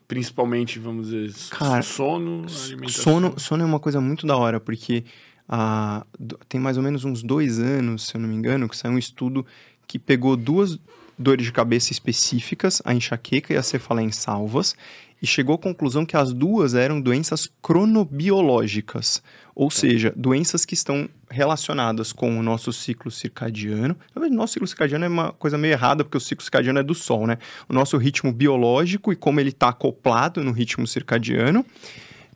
Principalmente, 0.07 0.79
vamos 0.79 1.09
dizer, 1.09 1.31
Cara, 1.51 1.81
sono, 1.83 2.45
alimentação. 2.65 3.03
Sono, 3.03 3.39
sono 3.39 3.63
é 3.63 3.65
uma 3.65 3.79
coisa 3.79 4.01
muito 4.01 4.25
da 4.25 4.35
hora, 4.35 4.59
porque 4.59 5.03
ah, 5.47 6.05
tem 6.47 6.59
mais 6.59 6.77
ou 6.77 6.83
menos 6.83 7.05
uns 7.05 7.21
dois 7.21 7.59
anos, 7.59 8.07
se 8.07 8.15
eu 8.15 8.21
não 8.21 8.27
me 8.27 8.35
engano, 8.35 8.67
que 8.67 8.75
saiu 8.75 8.93
um 8.93 8.97
estudo 8.97 9.45
que 9.87 9.99
pegou 9.99 10.35
duas 10.35 10.79
dores 11.17 11.45
de 11.45 11.51
cabeça 11.51 11.91
específicas, 11.91 12.81
a 12.85 12.93
enxaqueca 12.93 13.53
e 13.53 13.57
a 13.57 13.61
cefaleia 13.63 14.05
em 14.05 14.11
salvas, 14.11 14.75
e 15.21 15.27
chegou 15.27 15.55
à 15.55 15.57
conclusão 15.57 16.05
que 16.05 16.15
as 16.15 16.33
duas 16.33 16.73
eram 16.73 17.01
doenças 17.01 17.49
cronobiológicas, 17.61 19.21
ou 19.53 19.69
seja, 19.69 20.13
doenças 20.15 20.63
que 20.63 20.73
estão 20.73 21.09
relacionadas 21.29 22.13
com 22.13 22.39
o 22.39 22.43
nosso 22.43 22.71
ciclo 22.71 23.11
circadiano. 23.11 23.97
Na 24.15 24.21
verdade, 24.21 24.33
o 24.33 24.37
nosso 24.37 24.53
ciclo 24.53 24.67
circadiano 24.67 25.05
é 25.05 25.07
uma 25.09 25.33
coisa 25.33 25.57
meio 25.57 25.73
errada, 25.73 26.03
porque 26.03 26.17
o 26.17 26.21
ciclo 26.21 26.43
circadiano 26.43 26.79
é 26.79 26.83
do 26.83 26.95
sol, 26.95 27.27
né? 27.27 27.37
O 27.67 27.73
nosso 27.73 27.97
ritmo 27.97 28.31
biológico 28.31 29.11
e 29.11 29.15
como 29.15 29.39
ele 29.39 29.49
está 29.49 29.69
acoplado 29.69 30.43
no 30.43 30.51
ritmo 30.51 30.87
circadiano 30.87 31.65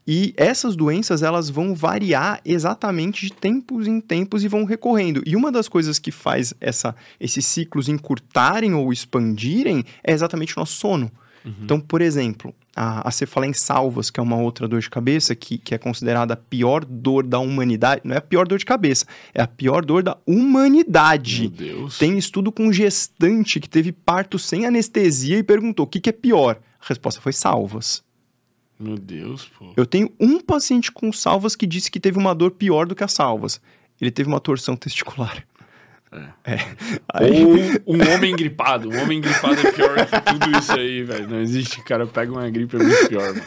E 0.05 0.33
essas 0.35 0.75
doenças, 0.75 1.23
elas 1.23 1.49
vão 1.49 1.73
variar 1.73 2.41
exatamente 2.43 3.25
de 3.25 3.33
tempos 3.33 3.87
em 3.87 4.01
tempos 4.01 4.43
e 4.43 4.49
vão 4.49 4.65
recorrendo. 4.65 5.23
E 5.25 5.35
uma 5.35 5.51
das 5.51 5.69
coisas 5.69 5.97
que 5.97 6.11
faz 6.11 6.53
essa, 6.59 6.93
esses 7.19 7.45
ciclos 7.45 7.87
encurtarem 7.87 8.73
ou 8.73 8.91
expandirem 8.91 9.85
é 10.03 10.11
exatamente 10.11 10.57
o 10.57 10.59
nosso 10.59 10.73
sono. 10.73 11.09
Uhum. 11.45 11.53
Então, 11.63 11.79
por 11.79 12.01
exemplo, 12.01 12.53
a, 12.75 13.07
a 13.07 13.11
cefaleia 13.11 13.49
em 13.49 13.53
salvas, 13.53 14.09
que 14.09 14.19
é 14.19 14.23
uma 14.23 14.37
outra 14.37 14.67
dor 14.67 14.79
de 14.79 14.89
cabeça, 14.89 15.35
que, 15.35 15.57
que 15.57 15.75
é 15.75 15.77
considerada 15.77 16.33
a 16.33 16.37
pior 16.37 16.83
dor 16.83 17.25
da 17.25 17.39
humanidade. 17.39 18.01
Não 18.03 18.15
é 18.15 18.17
a 18.17 18.21
pior 18.21 18.47
dor 18.47 18.57
de 18.57 18.65
cabeça, 18.65 19.05
é 19.33 19.41
a 19.41 19.47
pior 19.47 19.85
dor 19.85 20.03
da 20.03 20.17
humanidade. 20.25 21.41
Meu 21.41 21.49
Deus. 21.49 21.97
Tem 21.97 22.17
estudo 22.17 22.51
com 22.51 22.71
gestante 22.71 23.59
que 23.59 23.69
teve 23.69 23.91
parto 23.91 24.39
sem 24.39 24.65
anestesia 24.65 25.37
e 25.37 25.43
perguntou 25.43 25.85
o 25.85 25.89
que, 25.89 25.99
que 25.99 26.09
é 26.09 26.13
pior. 26.13 26.57
A 26.79 26.87
resposta 26.87 27.21
foi 27.21 27.33
salvas. 27.33 28.03
Meu 28.79 28.97
Deus, 28.97 29.49
pô. 29.57 29.71
Eu 29.77 29.85
tenho 29.85 30.11
um 30.19 30.39
paciente 30.39 30.91
com 30.91 31.13
salvas 31.13 31.55
que 31.55 31.65
disse 31.65 31.91
que 31.91 31.99
teve 31.99 32.17
uma 32.17 32.33
dor 32.33 32.51
pior 32.51 32.85
do 32.85 32.95
que 32.95 33.03
as 33.03 33.13
salvas. 33.13 33.61
Ele 34.01 34.11
teve 34.11 34.27
uma 34.27 34.39
torção 34.39 34.75
testicular. 34.75 35.45
É. 36.45 36.53
é. 36.53 36.59
Aí... 37.13 37.43
Ou 37.85 37.95
um 37.95 38.13
homem 38.13 38.35
gripado. 38.35 38.89
Um 38.89 39.01
homem 39.01 39.19
gripado 39.19 39.55
é 39.59 39.71
pior 39.71 39.95
que 40.05 40.21
tudo 40.21 40.57
isso 40.57 40.71
aí, 40.73 41.03
velho. 41.03 41.27
Não 41.27 41.41
existe. 41.41 41.81
Cara 41.83 42.05
pega 42.05 42.31
uma 42.31 42.49
gripe, 42.49 42.75
é 42.75 42.79
muito 42.79 43.07
pior, 43.07 43.33
mano. 43.33 43.43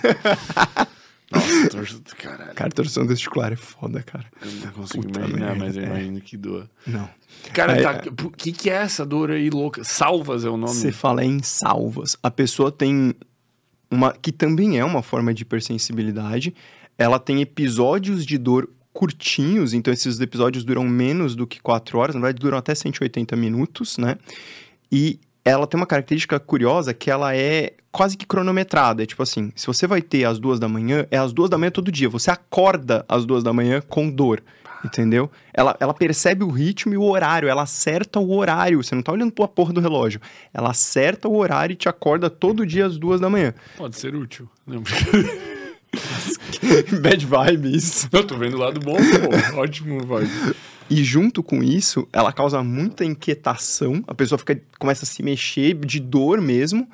Nossa, 1.31 1.69
torção. 1.71 2.01
Caralho. 2.17 2.55
Cara, 2.55 2.71
torção 2.71 3.07
testicular 3.07 3.53
é 3.53 3.57
foda, 3.57 4.03
cara. 4.03 4.27
Eu 4.41 4.53
não 4.53 4.73
consigo 4.73 5.05
Puta 5.05 5.21
imaginar, 5.21 5.47
merda, 5.47 5.65
mas 5.65 5.77
eu 5.77 5.83
é. 5.83 5.87
imagino 5.87 6.21
que 6.21 6.37
doa. 6.37 6.71
Não. 6.87 7.09
Cara, 7.53 7.79
o 7.79 7.83
tá, 7.83 8.31
que, 8.37 8.53
que 8.53 8.71
é 8.71 8.75
essa 8.75 9.05
dor 9.05 9.31
aí 9.31 9.51
louca? 9.51 9.83
Salvas 9.83 10.45
é 10.45 10.49
o 10.49 10.57
nome? 10.57 10.73
Você 10.73 10.93
fala 10.93 11.25
em 11.25 11.43
salvas. 11.43 12.17
A 12.23 12.31
pessoa 12.31 12.71
tem 12.71 13.15
uma. 13.91 14.13
que 14.13 14.31
também 14.31 14.79
é 14.79 14.85
uma 14.85 15.03
forma 15.03 15.35
de 15.35 15.43
hipersensibilidade. 15.43 16.55
Ela 16.97 17.19
tem 17.19 17.43
episódios 17.43 18.25
de 18.25 18.39
dor 18.39 18.71
curtinhos, 18.97 19.75
então 19.75 19.93
esses 19.93 20.19
episódios 20.23 20.65
duram 20.65 20.83
menos 20.83 21.37
do 21.37 21.47
que 21.47 21.61
4 21.61 21.99
horas, 21.99 22.15
na 22.15 22.21
verdade 22.23 22.41
duram 22.41 22.57
até 22.57 22.75
180 22.75 23.37
minutos, 23.37 23.99
né? 23.99 24.17
E 24.91 25.21
ela 25.45 25.67
tem 25.67 25.79
uma 25.79 25.87
característica 25.87 26.41
curiosa 26.41 26.95
que 26.95 27.11
ela 27.11 27.37
é 27.37 27.75
quase 27.93 28.17
que 28.17 28.25
cronometrada. 28.25 29.03
É 29.03 29.07
tipo 29.07 29.23
assim, 29.23 29.53
se 29.55 29.67
você 29.67 29.87
vai 29.87 30.01
ter 30.01 30.25
às 30.25 30.39
duas 30.39 30.59
da 30.59 30.67
manhã, 30.67 31.07
é 31.11 31.19
às 31.19 31.35
duas 31.35 31.51
da 31.51 31.59
manhã 31.59 31.71
todo 31.71 31.93
dia. 31.93 32.09
Você 32.09 32.31
acorda 32.31 33.05
às 33.07 33.27
duas 33.27 33.45
da 33.45 33.53
manhã 33.53 33.83
com 33.87 34.09
dor. 34.09 34.43
Entendeu? 34.83 35.31
Ela, 35.53 35.77
ela 35.79 35.93
percebe 35.93 36.45
o 36.45 36.49
ritmo 36.51 36.95
e 36.95 36.97
o 36.97 37.03
horário, 37.03 37.49
ela 37.49 37.63
acerta 37.63 38.19
o 38.19 38.35
horário. 38.35 38.83
Você 38.83 38.95
não 38.95 39.03
tá 39.03 39.13
olhando 39.13 39.33
pra 39.33 39.47
porra 39.47 39.73
do 39.73 39.81
relógio. 39.81 40.21
Ela 40.55 40.71
acerta 40.71 41.29
o 41.29 41.37
horário 41.37 41.75
e 41.75 41.77
te 41.77 41.89
acorda 41.89 42.31
todo 42.31 42.65
dia 42.65 42.87
às 42.87 42.97
duas 42.97 43.21
da 43.21 43.29
manhã. 43.29 43.53
Pode 43.77 43.97
ser 43.97 44.15
útil. 44.15 44.49
Não, 44.67 44.83
Bad 47.03 47.27
vibes. 47.27 48.09
Eu 48.13 48.25
tô 48.25 48.37
vendo 48.37 48.57
o 48.57 48.61
lado 48.61 48.81
bom, 48.81 48.97
pô. 48.97 49.61
Ótimo 49.61 50.05
vibe. 50.05 50.55
E 50.89 51.03
junto 51.03 51.43
com 51.43 51.63
isso, 51.63 52.07
ela 52.13 52.33
causa 52.33 52.63
muita 52.63 53.05
inquietação. 53.05 54.05
A 54.07 54.15
pessoa 54.15 54.39
fica, 54.39 54.61
começa 54.79 55.05
a 55.05 55.07
se 55.07 55.23
mexer 55.23 55.75
de 55.75 55.99
dor 55.99 56.41
mesmo. 56.41 56.89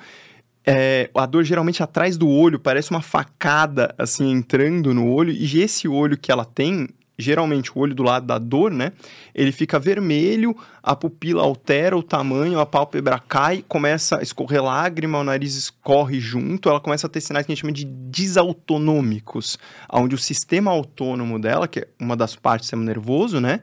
É, 0.64 1.10
a 1.14 1.26
dor 1.26 1.44
geralmente 1.44 1.82
atrás 1.82 2.16
do 2.16 2.28
olho, 2.28 2.58
parece 2.58 2.90
uma 2.90 3.02
facada 3.02 3.94
assim 3.98 4.30
entrando 4.30 4.94
no 4.94 5.08
olho. 5.08 5.32
E 5.32 5.60
esse 5.60 5.86
olho 5.88 6.16
que 6.16 6.32
ela 6.32 6.44
tem, 6.44 6.88
geralmente 7.18 7.70
o 7.72 7.78
olho 7.78 7.94
do 7.94 8.02
lado 8.02 8.26
da 8.26 8.38
dor, 8.38 8.70
né? 8.70 8.92
Ele 9.34 9.52
fica 9.52 9.78
vermelho, 9.78 10.56
a 10.82 10.96
pupila 10.96 11.42
altera 11.42 11.96
o 11.96 12.02
tamanho, 12.02 12.58
a 12.58 12.66
pálpebra 12.66 13.18
cai, 13.18 13.64
começa 13.66 14.18
a 14.18 14.22
escorrer 14.22 14.62
lágrima, 14.62 15.18
o 15.18 15.24
nariz 15.24 15.54
escorre 15.56 16.20
junto, 16.20 16.68
ela 16.68 16.80
começa 16.80 17.06
a 17.06 17.10
ter 17.10 17.20
sinais 17.20 17.46
que 17.46 17.52
a 17.52 17.54
gente 17.54 17.62
chama 17.62 17.72
de 17.72 17.84
desautonômicos, 17.84 19.58
onde 19.92 20.14
o 20.14 20.18
sistema 20.18 20.70
autônomo 20.70 21.38
dela, 21.38 21.68
que 21.68 21.80
é 21.80 21.88
uma 22.00 22.16
das 22.16 22.34
partes 22.36 22.66
do 22.66 22.66
sistema 22.66 22.84
nervoso, 22.84 23.40
né? 23.40 23.60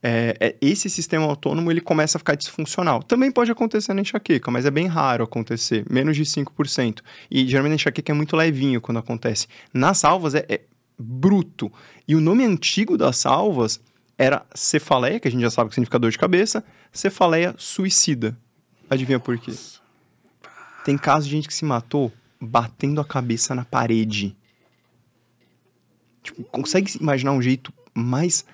É, 0.00 0.36
é, 0.38 0.56
esse 0.60 0.88
sistema 0.88 1.24
autônomo 1.24 1.72
ele 1.72 1.80
começa 1.80 2.18
a 2.18 2.20
ficar 2.20 2.36
disfuncional. 2.36 3.02
Também 3.02 3.32
pode 3.32 3.50
acontecer 3.50 3.92
na 3.94 4.00
enxaqueca, 4.00 4.50
mas 4.50 4.64
é 4.64 4.70
bem 4.70 4.86
raro 4.86 5.24
acontecer, 5.24 5.84
menos 5.90 6.16
de 6.16 6.22
5%. 6.22 7.00
E 7.30 7.46
geralmente 7.46 7.72
a 7.72 7.74
enxaqueca 7.76 8.12
é 8.12 8.14
muito 8.14 8.36
levinho 8.36 8.80
quando 8.80 8.98
acontece. 8.98 9.48
Nas 9.74 9.98
salvas 9.98 10.34
é, 10.36 10.44
é 10.48 10.60
bruto. 10.98 11.70
E 12.06 12.14
o 12.16 12.20
nome 12.20 12.44
antigo 12.44 12.98
das 12.98 13.16
salvas 13.18 13.80
era 14.16 14.44
cefaleia, 14.54 15.20
que 15.20 15.28
a 15.28 15.30
gente 15.30 15.42
já 15.42 15.50
sabe 15.50 15.68
que 15.68 15.74
significa 15.74 15.98
dor 15.98 16.10
de 16.10 16.18
cabeça, 16.18 16.64
cefaleia 16.92 17.54
suicida. 17.56 18.36
Adivinha 18.90 19.20
por 19.20 19.38
quê? 19.38 19.52
Tem 20.84 20.98
casos 20.98 21.26
de 21.26 21.36
gente 21.36 21.46
que 21.46 21.54
se 21.54 21.64
matou 21.64 22.12
batendo 22.40 23.00
a 23.00 23.04
cabeça 23.04 23.54
na 23.54 23.64
parede. 23.64 24.36
Tipo, 26.22 26.42
consegue 26.44 26.96
imaginar 27.00 27.32
um 27.32 27.42
jeito 27.42 27.72
mais 27.94 28.44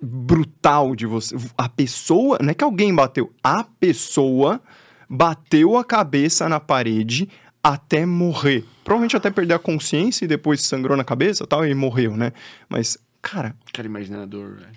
brutal 0.00 0.94
de 0.94 1.06
você? 1.06 1.36
A 1.56 1.68
pessoa, 1.68 2.38
não 2.40 2.50
é 2.50 2.54
que 2.54 2.64
alguém 2.64 2.94
bateu, 2.94 3.32
a 3.42 3.64
pessoa 3.64 4.60
bateu 5.08 5.76
a 5.76 5.84
cabeça 5.84 6.48
na 6.48 6.60
parede, 6.60 7.28
até 7.68 8.06
morrer. 8.06 8.64
Provavelmente 8.82 9.14
até 9.14 9.30
perder 9.30 9.52
a 9.52 9.58
consciência 9.58 10.24
e 10.24 10.28
depois 10.28 10.62
sangrou 10.62 10.96
na 10.96 11.04
cabeça 11.04 11.46
tal, 11.46 11.66
e 11.66 11.74
morreu, 11.74 12.16
né? 12.16 12.32
Mas, 12.66 12.96
cara. 13.20 13.54
Cara, 13.74 13.86
imagina 13.86 14.22
a 14.22 14.26
dor, 14.26 14.54
velho. 14.54 14.72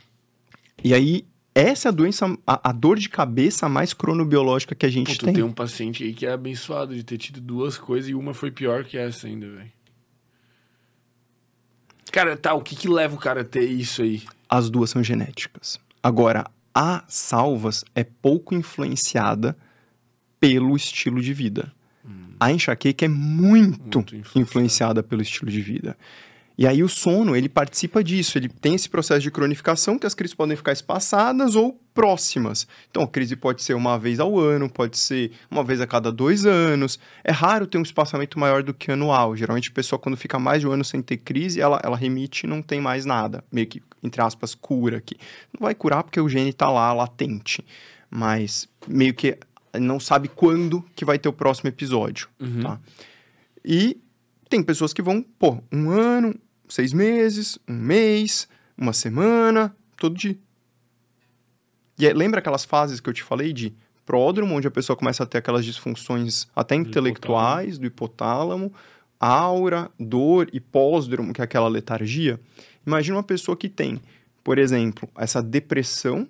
E 0.84 0.94
aí, 0.94 1.26
essa 1.56 1.88
é 1.88 1.90
a 1.90 1.92
doença, 1.94 2.26
a, 2.46 2.70
a, 2.70 2.72
dor 2.74 3.00
de 3.00 3.08
cabeça 3.08 3.70
mais 3.70 3.94
cronobiológica 3.94 4.76
que 4.76 4.86
a 4.86 4.90
gente 4.90 5.18
Pô, 5.18 5.26
tem. 5.26 5.36
tem 5.36 5.44
um 5.44 5.54
paciente 5.54 6.04
aí 6.04 6.14
que 6.14 6.26
é 6.26 6.34
abençoado 6.34 6.94
de 6.94 7.02
ter 7.02 7.18
tido 7.18 7.40
duas 7.40 7.78
coisas 7.78 8.10
e 8.10 8.14
uma 8.14 8.34
foi 8.34 8.52
pior 8.52 8.84
que 8.84 8.98
essa 8.98 9.26
ainda, 9.26 9.48
velho. 9.48 9.72
Cara, 12.12 12.36
tá, 12.36 12.54
o 12.54 12.62
que 12.62 12.76
que 12.76 12.90
leva 12.90 13.16
o 13.16 13.20
cara 13.20 13.40
a 13.40 13.46
ter 13.46 13.64
isso 13.64 14.02
aí? 14.02 14.22
As 14.50 14.70
duas 14.70 14.90
são 14.90 15.02
genéticas. 15.02 15.80
Agora, 16.04 16.46
a 16.76 17.06
salvas 17.08 17.86
é 17.96 18.04
pouco 18.04 18.54
influenciada 18.54 19.56
pelo 20.42 20.76
estilo 20.76 21.22
de 21.22 21.34
vida 21.34 21.72
a 22.42 22.52
enxaqueca 22.52 23.06
é 23.06 23.08
muito, 23.08 24.00
muito 24.00 24.32
influenciada 24.36 25.04
pelo 25.04 25.22
estilo 25.22 25.52
de 25.52 25.62
vida. 25.62 25.96
E 26.58 26.66
aí 26.66 26.84
o 26.84 26.90
sono, 26.90 27.36
ele 27.36 27.48
participa 27.48 28.04
disso, 28.04 28.36
ele 28.36 28.50
tem 28.50 28.74
esse 28.74 28.90
processo 28.90 29.22
de 29.22 29.30
cronificação 29.30 29.98
que 29.98 30.08
as 30.08 30.16
crises 30.16 30.34
podem 30.34 30.58
ficar 30.58 30.72
espaçadas 30.72 31.56
ou 31.56 31.80
próximas. 31.94 32.68
Então, 32.90 33.04
a 33.04 33.08
crise 33.08 33.36
pode 33.36 33.62
ser 33.62 33.76
uma 33.76 33.98
vez 33.98 34.20
ao 34.20 34.40
ano, 34.40 34.68
pode 34.68 34.98
ser 34.98 35.32
uma 35.52 35.64
vez 35.64 35.80
a 35.82 35.86
cada 35.86 36.12
dois 36.12 36.44
anos. 36.44 37.00
É 37.24 37.32
raro 37.32 37.68
ter 37.68 37.78
um 37.78 37.84
espaçamento 37.84 38.40
maior 38.40 38.64
do 38.64 38.74
que 38.74 38.92
anual. 38.92 39.36
Geralmente, 39.36 39.70
a 39.70 39.74
pessoa, 39.74 40.00
quando 40.00 40.18
fica 40.18 40.40
mais 40.40 40.62
de 40.62 40.68
um 40.68 40.72
ano 40.72 40.84
sem 40.84 41.00
ter 41.00 41.18
crise, 41.18 41.62
ela, 41.62 41.80
ela 41.84 41.96
remite 41.96 42.48
e 42.48 42.50
não 42.50 42.64
tem 42.64 42.82
mais 42.82 43.06
nada. 43.06 43.44
Meio 43.52 43.68
que, 43.68 43.84
entre 44.02 44.20
aspas, 44.20 44.56
cura 44.56 44.98
aqui. 44.98 45.16
Não 45.54 45.64
vai 45.64 45.76
curar 45.76 46.04
porque 46.04 46.20
o 46.20 46.28
gene 46.28 46.50
está 46.50 46.72
lá, 46.72 46.92
latente. 46.92 47.64
Mas 48.10 48.68
meio 48.88 49.14
que 49.14 49.38
não 49.80 50.00
sabe 50.00 50.28
quando 50.28 50.84
que 50.96 51.06
vai 51.06 51.18
ter 51.18 51.30
o 51.30 51.34
próximo 51.34 51.70
episódio, 51.70 52.30
uhum. 52.40 52.62
tá? 52.62 52.80
E 53.64 54.02
tem 54.50 54.62
pessoas 54.62 54.92
que 54.94 55.02
vão, 55.02 55.22
pô, 55.22 55.64
um 55.72 55.90
ano, 55.90 56.36
seis 56.68 56.92
meses, 56.94 57.58
um 57.68 57.74
mês, 57.74 58.48
uma 58.78 58.94
semana, 58.94 59.76
todo 59.98 60.16
dia. 60.16 60.38
E 61.98 62.12
lembra 62.14 62.40
aquelas 62.40 62.66
fases 62.66 63.00
que 63.00 63.10
eu 63.10 63.14
te 63.14 63.24
falei 63.24 63.54
de 63.54 63.74
pródromo, 64.06 64.56
onde 64.56 64.68
a 64.68 64.72
pessoa 64.72 64.98
começa 64.98 65.24
a 65.24 65.26
ter 65.26 65.38
aquelas 65.38 65.64
disfunções 65.64 66.48
até 66.56 66.76
do 66.76 66.82
intelectuais, 66.82 67.76
hipotálamo. 67.76 67.80
do 67.80 67.86
hipotálamo, 67.86 68.74
aura, 69.20 69.92
dor 70.00 70.50
e 70.52 70.60
pós-dromo, 70.60 71.32
que 71.32 71.42
é 71.42 71.44
aquela 71.44 71.68
letargia? 71.68 72.40
Imagina 72.86 73.18
uma 73.18 73.24
pessoa 73.24 73.56
que 73.56 73.70
tem, 73.70 74.02
por 74.44 74.58
exemplo, 74.58 75.08
essa 75.16 75.42
depressão 75.42 76.28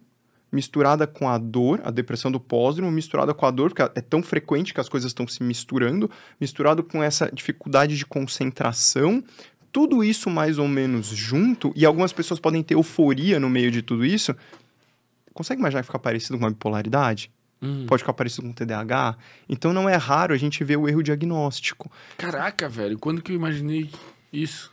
misturada 0.51 1.07
com 1.07 1.29
a 1.29 1.37
dor, 1.37 1.81
a 1.83 1.91
depressão 1.91 2.31
do 2.31 2.39
pós-dromo, 2.39 2.91
misturada 2.91 3.33
com 3.33 3.45
a 3.45 3.51
dor, 3.51 3.69
porque 3.69 3.81
é 3.97 4.01
tão 4.01 4.21
frequente 4.21 4.73
que 4.73 4.81
as 4.81 4.89
coisas 4.89 5.09
estão 5.09 5.27
se 5.27 5.41
misturando, 5.41 6.09
misturado 6.39 6.83
com 6.83 7.01
essa 7.01 7.31
dificuldade 7.31 7.97
de 7.97 8.05
concentração, 8.05 9.23
tudo 9.71 10.03
isso 10.03 10.29
mais 10.29 10.57
ou 10.57 10.67
menos 10.67 11.07
junto, 11.07 11.71
e 11.75 11.85
algumas 11.85 12.11
pessoas 12.11 12.39
podem 12.39 12.61
ter 12.61 12.73
euforia 12.73 13.39
no 13.39 13.49
meio 13.49 13.71
de 13.71 13.81
tudo 13.81 14.05
isso. 14.05 14.35
Consegue 15.33 15.61
imaginar 15.61 15.81
que 15.81 15.87
fica 15.87 15.99
parecido 15.99 16.37
com 16.37 16.43
uma 16.43 16.51
bipolaridade? 16.51 17.31
Hum. 17.61 17.85
Pode 17.87 18.01
ficar 18.01 18.13
parecido 18.13 18.47
com 18.47 18.53
TDAH? 18.53 19.17
Então 19.47 19.71
não 19.71 19.87
é 19.87 19.95
raro 19.95 20.33
a 20.33 20.37
gente 20.37 20.63
ver 20.63 20.77
o 20.77 20.89
erro 20.89 21.01
diagnóstico. 21.01 21.89
Caraca, 22.17 22.67
velho, 22.67 22.99
quando 22.99 23.21
que 23.21 23.31
eu 23.31 23.35
imaginei 23.35 23.89
isso? 24.33 24.71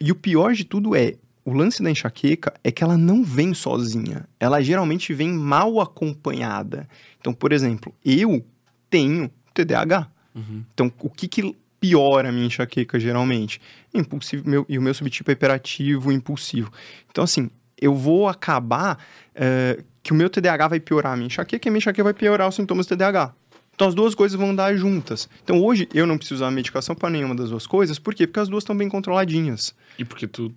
E 0.00 0.12
o 0.12 0.14
pior 0.14 0.52
de 0.52 0.64
tudo 0.64 0.94
é, 0.94 1.16
o 1.48 1.52
lance 1.54 1.82
da 1.82 1.90
enxaqueca 1.90 2.52
é 2.62 2.70
que 2.70 2.84
ela 2.84 2.98
não 2.98 3.24
vem 3.24 3.54
sozinha. 3.54 4.28
Ela 4.38 4.60
geralmente 4.60 5.14
vem 5.14 5.32
mal 5.32 5.80
acompanhada. 5.80 6.86
Então, 7.18 7.32
por 7.32 7.52
exemplo, 7.52 7.94
eu 8.04 8.44
tenho 8.90 9.30
TDAH. 9.54 10.10
Uhum. 10.34 10.62
Então, 10.74 10.92
o 11.00 11.08
que, 11.08 11.26
que 11.26 11.56
piora 11.80 12.28
a 12.28 12.32
minha 12.32 12.46
enxaqueca 12.46 13.00
geralmente? 13.00 13.62
Impulsivo, 13.94 14.46
meu, 14.46 14.66
e 14.68 14.78
o 14.78 14.82
meu 14.82 14.92
subtipo 14.92 15.30
é 15.30 15.32
hiperativo, 15.32 16.12
impulsivo. 16.12 16.70
Então, 17.10 17.24
assim, 17.24 17.48
eu 17.80 17.94
vou 17.94 18.28
acabar 18.28 18.98
uh, 19.34 19.82
que 20.02 20.12
o 20.12 20.14
meu 20.14 20.28
TDAH 20.28 20.68
vai 20.68 20.80
piorar 20.80 21.14
a 21.14 21.16
minha 21.16 21.28
enxaqueca 21.28 21.66
e 21.66 21.68
a 21.68 21.72
minha 21.72 21.78
enxaqueca 21.78 22.04
vai 22.04 22.14
piorar 22.14 22.46
os 22.46 22.54
sintomas 22.54 22.84
do 22.84 22.94
TDAH. 22.94 23.32
Então 23.74 23.86
as 23.86 23.94
duas 23.94 24.12
coisas 24.12 24.36
vão 24.36 24.50
andar 24.50 24.74
juntas. 24.74 25.28
Então 25.44 25.62
hoje 25.62 25.88
eu 25.94 26.04
não 26.04 26.18
preciso 26.18 26.42
usar 26.42 26.50
medicação 26.50 26.96
para 26.96 27.08
nenhuma 27.08 27.34
das 27.34 27.50
duas 27.50 27.64
coisas, 27.64 27.96
por 27.96 28.12
quê? 28.12 28.26
Porque 28.26 28.40
as 28.40 28.48
duas 28.48 28.64
estão 28.64 28.76
bem 28.76 28.88
controladinhas. 28.88 29.72
E 29.96 30.04
porque 30.04 30.26
tu, 30.26 30.52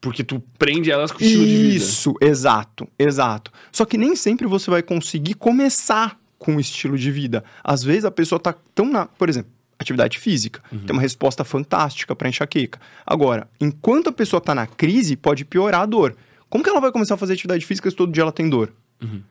porque 0.00 0.24
tu 0.24 0.42
prende 0.58 0.90
elas 0.90 1.12
com 1.12 1.22
o 1.22 1.22
estilo 1.22 1.46
de 1.46 1.56
vida. 1.56 1.76
Isso, 1.76 2.14
exato, 2.20 2.88
exato. 2.98 3.50
Só 3.72 3.84
que 3.84 3.98
nem 3.98 4.16
sempre 4.16 4.46
você 4.46 4.70
vai 4.70 4.82
conseguir 4.82 5.34
começar 5.34 6.18
com 6.38 6.56
o 6.56 6.60
estilo 6.60 6.98
de 6.98 7.10
vida. 7.10 7.44
Às 7.62 7.82
vezes 7.82 8.04
a 8.04 8.10
pessoa 8.10 8.38
tá 8.38 8.54
tão 8.74 8.86
na, 8.90 9.06
por 9.06 9.28
exemplo, 9.28 9.50
atividade 9.78 10.18
física, 10.18 10.62
tem 10.70 10.92
uma 10.92 11.02
resposta 11.02 11.44
fantástica 11.44 12.16
para 12.16 12.28
enxaqueca. 12.28 12.80
Agora, 13.06 13.48
enquanto 13.60 14.08
a 14.08 14.12
pessoa 14.12 14.40
tá 14.40 14.54
na 14.54 14.66
crise, 14.66 15.16
pode 15.16 15.44
piorar 15.44 15.82
a 15.82 15.86
dor. 15.86 16.16
Como 16.48 16.64
que 16.64 16.70
ela 16.70 16.80
vai 16.80 16.90
começar 16.90 17.14
a 17.14 17.18
fazer 17.18 17.34
atividade 17.34 17.66
física 17.66 17.90
se 17.90 17.96
todo 17.96 18.12
dia 18.12 18.22
ela 18.22 18.32
tem 18.32 18.48
dor? 18.48 18.72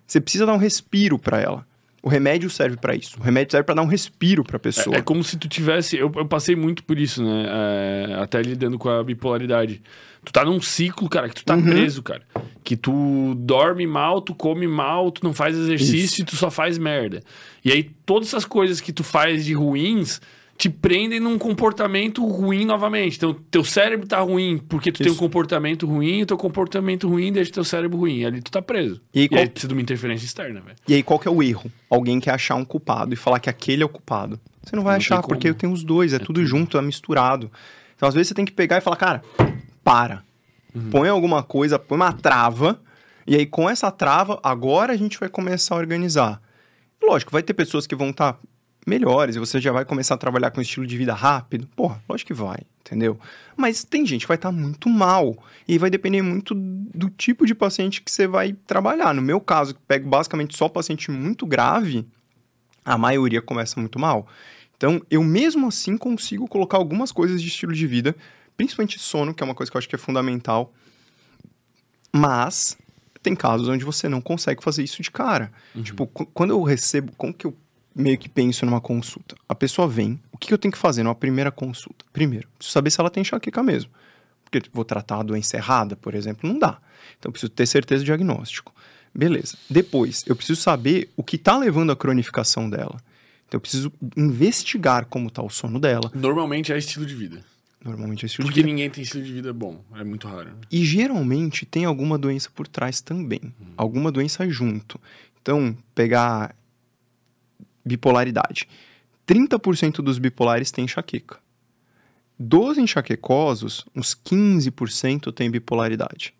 Você 0.06 0.22
precisa 0.22 0.46
dar 0.46 0.54
um 0.54 0.58
respiro 0.58 1.18
para 1.18 1.40
ela. 1.42 1.66
O 2.06 2.10
remédio 2.10 2.52
serve 2.52 2.78
para 2.78 2.94
isso. 2.94 3.20
O 3.20 3.24
remédio 3.24 3.54
serve 3.54 3.66
para 3.66 3.74
dar 3.74 3.82
um 3.82 3.88
respiro 3.88 4.44
para 4.44 4.58
a 4.58 4.60
pessoa. 4.60 4.96
É, 4.96 5.00
é 5.00 5.02
como 5.02 5.24
se 5.24 5.38
tu 5.38 5.50
tivesse. 5.50 5.98
Eu, 5.98 6.12
eu 6.16 6.26
passei 6.28 6.56
muito 6.56 6.84
por 6.84 7.00
isso, 7.00 7.24
né? 7.24 7.48
É, 7.50 8.14
até 8.22 8.40
lidando 8.44 8.78
com 8.78 8.88
a 8.88 9.04
bipolaridade. 9.04 9.82
Tu 10.24 10.32
tá 10.32 10.46
num 10.46 10.62
ciclo, 10.62 11.10
cara, 11.10 11.28
que 11.28 11.34
tu 11.34 11.44
tá 11.44 11.58
preso, 11.58 12.04
cara. 12.04 12.22
Que 12.64 12.78
tu 12.78 13.34
dorme 13.40 13.88
mal, 13.88 14.22
tu 14.22 14.36
come 14.36 14.68
mal, 14.68 15.10
tu 15.10 15.24
não 15.24 15.34
faz 15.34 15.58
exercício 15.58 16.22
e 16.22 16.26
tu 16.26 16.36
só 16.36 16.52
faz 16.52 16.78
merda. 16.78 17.24
E 17.64 17.72
aí, 17.72 17.90
todas 18.06 18.28
essas 18.28 18.46
coisas 18.46 18.80
que 18.80 18.94
tu 18.94 19.04
faz 19.04 19.44
de 19.44 19.54
ruins 19.54 20.22
te 20.58 20.70
prendem 20.70 21.20
num 21.20 21.38
comportamento 21.38 22.26
ruim 22.26 22.64
novamente. 22.66 23.18
Então, 23.18 23.34
teu 23.52 23.64
cérebro 23.64 24.08
tá 24.08 24.20
ruim 24.22 24.58
porque 24.58 24.92
tu 24.92 25.00
tem 25.00 25.08
um 25.08 25.12
Isso. 25.12 25.20
comportamento 25.20 25.86
ruim, 25.86 26.22
e 26.22 26.26
teu 26.26 26.38
comportamento 26.38 27.10
ruim 27.10 27.32
deixa 27.32 27.52
teu 27.52 27.64
cérebro 27.64 27.98
ruim. 27.98 28.24
Ali 28.24 28.42
tu 28.42 28.50
tá 28.52 28.62
preso. 28.62 29.02
E 29.14 29.20
aí, 29.20 29.26
E, 29.26 29.30
qual- 29.30 29.42
aí 29.42 29.50
precisa 29.50 29.68
de 29.68 29.74
uma 29.74 29.82
interferência 29.82 30.26
externa, 30.26 30.62
velho. 30.62 30.78
E 30.88 30.94
aí, 30.94 31.04
qual 31.04 31.20
que 31.20 31.28
é 31.28 31.32
o 31.32 31.44
erro? 31.44 31.70
Alguém 31.90 32.20
quer 32.22 32.32
achar 32.32 32.56
um 32.56 32.64
culpado 32.64 33.14
e 33.14 33.18
falar 33.18 33.40
que 33.40 33.50
aquele 33.50 33.84
é 33.84 33.86
o 33.86 33.90
culpado. 33.90 34.40
Você 34.64 34.76
não 34.76 34.84
vai 34.84 34.94
Não 34.94 34.98
achar, 34.98 35.22
porque 35.22 35.54
tem 35.54 35.70
os 35.70 35.84
dois, 35.84 36.14
é, 36.14 36.20
tudo, 36.20 36.44
junto, 36.46 36.78
é 36.78 36.82
misturado. 36.82 37.52
Então, 37.96 38.08
às 38.08 38.16
vezes, 38.16 38.30
você 38.30 38.34
tem 38.34 38.46
que 38.46 38.52
pegar 38.54 38.78
e 38.78 38.82
falar, 38.82 38.96
cara, 38.96 39.22
para. 39.84 40.24
Uhum. 40.74 40.90
Põe 40.90 41.10
alguma 41.10 41.44
coisa, 41.44 41.78
põe 41.78 41.98
uma 41.98 42.12
trava, 42.14 42.80
e 43.28 43.36
aí, 43.36 43.46
com 43.46 43.70
essa 43.70 43.92
trava, 43.92 44.40
agora 44.44 44.94
a 44.94 44.98
gente 44.98 45.20
vai 45.20 45.30
começar 45.30 45.76
a 45.76 45.78
organizar. 45.78 46.42
Lógico, 47.04 47.32
vai 47.32 47.44
ter 47.44 47.54
pessoas 47.54 47.86
que 47.86 47.96
vão 47.96 48.10
estar 48.10 48.40
melhores 48.86 49.36
e 49.36 49.40
você 49.40 49.60
já 49.60 49.72
vai 49.72 49.84
começar 49.84 50.16
a 50.16 50.18
trabalhar 50.18 50.52
com 50.52 50.62
estilo 50.62 50.86
de 50.86 50.98
vida 50.98 51.14
rápido. 51.14 51.68
Porra, 51.76 52.02
lógico 52.08 52.28
que 52.28 52.34
vai, 52.34 52.60
entendeu? 52.82 53.20
Mas 53.58 53.84
tem 53.84 54.06
gente 54.06 54.22
que 54.22 54.28
vai 54.28 54.36
estar 54.36 54.52
muito 54.52 54.90
mal. 54.90 55.36
E 55.68 55.78
vai 55.78 55.90
depender 55.90 56.22
muito 56.22 56.54
do 56.56 57.10
tipo 57.10 57.46
de 57.46 57.56
paciente 57.56 58.02
que 58.02 58.12
você 58.12 58.28
vai 58.28 58.54
trabalhar. 58.68 59.14
No 59.14 59.22
meu 59.22 59.42
caso, 59.42 59.74
que 59.74 59.82
pego 59.88 60.08
basicamente 60.08 60.56
só 60.56 60.70
paciente 60.70 61.10
muito 61.10 61.46
grave, 61.46 62.06
a 62.84 62.98
maioria 62.98 63.42
começa 63.42 63.80
muito 63.80 63.98
mal. 63.98 64.28
Então, 64.78 65.02
eu 65.10 65.24
mesmo 65.24 65.68
assim 65.68 65.98
consigo 65.98 66.48
colocar 66.48 66.78
algumas 66.78 67.12
coisas 67.12 67.42
de 67.42 67.48
estilo 67.48 67.74
de 67.74 67.88
vida, 67.88 68.16
principalmente 68.56 69.00
sono, 69.00 69.34
que 69.34 69.42
é 69.42 69.46
uma 69.46 69.56
coisa 69.56 69.72
que 69.72 69.78
eu 69.78 69.80
acho 69.80 69.90
que 69.90 69.96
é 69.96 69.98
fundamental. 69.98 70.72
Mas 72.14 72.78
tem 73.22 73.36
casos 73.36 73.68
onde 73.68 73.84
você 73.84 74.08
não 74.08 74.22
consegue 74.22 74.64
fazer 74.64 74.84
isso 74.84 75.02
de 75.02 75.10
cara. 75.10 75.52
Tipo, 75.82 76.06
qu- 76.08 76.26
quando 76.28 76.52
eu 76.52 76.62
recebo, 76.62 77.12
como 77.18 77.34
que 77.34 77.46
eu 77.48 77.56
meio 77.96 78.18
que 78.18 78.28
penso 78.30 78.66
numa 78.66 78.82
consulta? 78.82 79.36
A 79.48 79.56
pessoa 79.56 79.88
vem, 79.88 80.20
o 80.32 80.38
que 80.38 80.54
eu 80.54 80.58
tenho 80.58 80.72
que 80.72 80.78
fazer 80.78 81.04
numa 81.04 81.16
primeira 81.16 81.52
consulta? 81.52 82.06
Primeiro, 82.12 82.48
preciso 82.58 82.74
saber 82.74 82.92
se 82.92 83.00
ela 83.00 83.10
tem 83.10 83.22
enxaqueca 83.22 83.64
mesmo. 83.64 83.90
Porque 84.44 84.70
vou 84.74 84.86
tratar 84.86 85.20
a 85.20 85.24
doença 85.24 85.58
errada, 85.58 85.96
por 85.96 86.14
exemplo, 86.14 86.48
não 86.50 86.60
dá. 86.60 86.78
Então, 87.18 87.32
preciso 87.32 87.50
ter 87.52 87.66
certeza 87.66 88.04
do 88.04 88.06
diagnóstico. 88.06 88.74
Beleza. 89.14 89.58
Depois, 89.70 90.24
eu 90.28 90.36
preciso 90.36 90.62
saber 90.62 91.10
o 91.16 91.24
que 91.24 91.38
está 91.38 91.58
levando 91.58 91.92
à 91.92 91.96
cronificação 91.96 92.70
dela. 92.70 92.98
Então, 93.48 93.58
eu 93.58 93.62
preciso 93.62 93.92
investigar 94.16 95.06
como 95.06 95.28
está 95.28 95.42
o 95.42 95.50
sono 95.50 95.80
dela. 95.80 96.12
Normalmente 96.14 96.72
é 96.74 96.78
estilo 96.78 97.06
de 97.06 97.16
vida. 97.16 97.44
Normalmente 97.84 98.24
é 98.24 98.28
estilo 98.28 98.46
de 98.46 98.50
Porque 98.50 98.62
vida. 98.62 98.68
ninguém 98.68 98.90
tem 98.90 99.04
estilo 99.04 99.24
de 99.24 99.32
vida 99.32 99.54
bom. 99.54 99.84
É 99.96 100.04
muito 100.04 100.28
raro. 100.28 100.50
né? 100.50 100.56
E 100.72 100.84
geralmente 100.84 101.66
tem 101.66 101.86
alguma 101.86 102.18
doença 102.18 102.50
por 102.54 102.68
trás 102.68 103.00
também. 103.00 103.54
Alguma 103.78 104.12
doença 104.12 104.48
junto. 104.50 105.00
Então, 105.42 105.78
pegar 105.94 106.56
bipolaridade. 107.86 108.68
30% 109.28 109.98
dos 110.02 110.18
bipolares 110.18 110.72
têm 110.72 110.86
enxaqueca. 110.86 111.40
Dos 112.38 112.78
enxaquecosos, 112.78 113.86
uns 113.96 114.14
15% 114.14 115.32
têm 115.34 115.50
bipolaridade. 115.50 116.34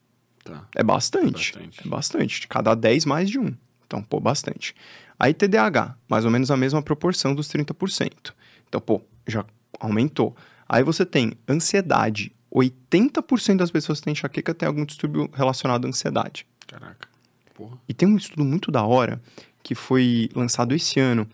Tá. 0.44 0.68
É 0.76 0.84
bastante. 0.84 1.54
Bastante. 1.54 1.82
É 1.86 1.90
bastante. 1.90 2.42
De 2.42 2.48
cada 2.48 2.76
10, 2.76 3.06
mais 3.06 3.30
de 3.30 3.40
um. 3.40 3.56
Então, 3.86 4.02
pô, 4.04 4.20
bastante. 4.20 4.76
Aí, 5.18 5.34
TDAH, 5.34 5.98
mais 6.10 6.26
ou 6.26 6.32
menos 6.32 6.52
a 6.52 6.58
mesma 6.58 6.82
proporção 6.82 7.34
dos 7.34 7.48
30%. 7.48 8.34
Então, 8.68 8.82
pô, 8.82 9.02
já 9.28 9.46
aumentou. 9.80 10.36
Aí 10.68 10.84
você 10.84 11.06
tem 11.06 11.34
ansiedade. 11.48 12.32
80% 12.54 13.58
das 13.58 13.72
pessoas 13.72 14.00
que 14.00 14.06
têm 14.06 14.12
enxaqueca 14.12 14.54
têm 14.54 14.68
algum 14.68 14.86
distúrbio 14.86 15.30
relacionado 15.34 15.86
à 15.86 15.88
ansiedade. 15.88 16.46
Caraca. 16.68 17.08
Porra. 17.54 17.78
E 17.88 17.94
tem 17.94 18.08
um 18.08 18.18
estudo 18.18 18.44
muito 18.44 18.72
da 18.72 18.84
hora 18.84 19.22
que 19.66 19.74
foi 19.74 20.30
lançado 20.36 20.76
esse 20.76 21.00
ano. 21.00 21.28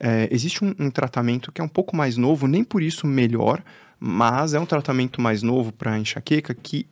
É, 0.00 0.28
existe 0.32 0.64
um, 0.64 0.74
um 0.76 0.90
tratamento 0.90 1.52
que 1.52 1.60
é 1.60 1.64
um 1.64 1.68
pouco 1.68 1.94
mais 1.94 2.16
novo, 2.16 2.48
nem 2.48 2.64
por 2.64 2.82
isso 2.82 3.06
melhor, 3.06 3.62
mas 3.98 4.54
é 4.54 4.58
um 4.58 4.66
tratamento 4.66 5.20
mais 5.20 5.40
novo 5.40 5.70
para 5.70 5.96
enxaqueca 5.96 6.52
que 6.52 6.84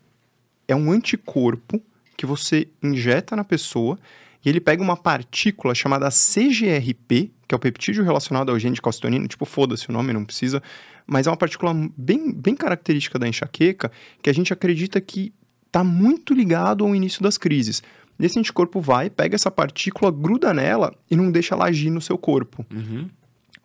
é 0.68 0.74
um 0.74 0.92
anticorpo 0.92 1.82
que 2.16 2.24
você 2.24 2.68
injeta 2.80 3.34
na 3.34 3.42
pessoa 3.42 3.98
e 4.44 4.48
ele 4.48 4.60
pega 4.60 4.80
uma 4.80 4.96
partícula 4.96 5.74
chamada 5.74 6.08
CGRP, 6.10 7.32
que 7.48 7.52
é 7.52 7.56
o 7.56 7.58
peptídeo 7.58 8.04
relacionado 8.04 8.52
ao 8.52 8.58
gene 8.58 8.76
de 8.76 8.80
calcitonina, 8.80 9.26
tipo, 9.26 9.44
foda-se 9.44 9.90
o 9.90 9.92
nome, 9.92 10.12
não 10.12 10.24
precisa, 10.24 10.62
mas 11.04 11.26
é 11.26 11.30
uma 11.30 11.36
partícula 11.36 11.74
bem, 11.96 12.32
bem 12.32 12.54
característica 12.54 13.18
da 13.18 13.26
enxaqueca 13.26 13.90
que 14.22 14.30
a 14.30 14.32
gente 14.32 14.52
acredita 14.52 15.00
que 15.00 15.34
está 15.66 15.82
muito 15.82 16.32
ligado 16.32 16.84
ao 16.84 16.94
início 16.94 17.20
das 17.20 17.36
crises. 17.36 17.82
E 18.18 18.26
esse 18.26 18.38
anticorpo 18.38 18.80
vai, 18.80 19.10
pega 19.10 19.34
essa 19.34 19.50
partícula, 19.50 20.10
gruda 20.10 20.54
nela 20.54 20.94
e 21.10 21.16
não 21.16 21.30
deixa 21.30 21.54
ela 21.54 21.66
agir 21.66 21.90
no 21.90 22.00
seu 22.00 22.16
corpo. 22.16 22.64
Uhum. 22.72 23.08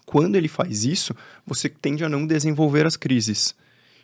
Quando 0.06 0.36
ele 0.36 0.48
faz 0.48 0.86
isso, 0.86 1.16
você 1.46 1.70
tende 1.70 2.04
a 2.04 2.10
não 2.10 2.26
desenvolver 2.26 2.86
as 2.86 2.98
crises. 2.98 3.56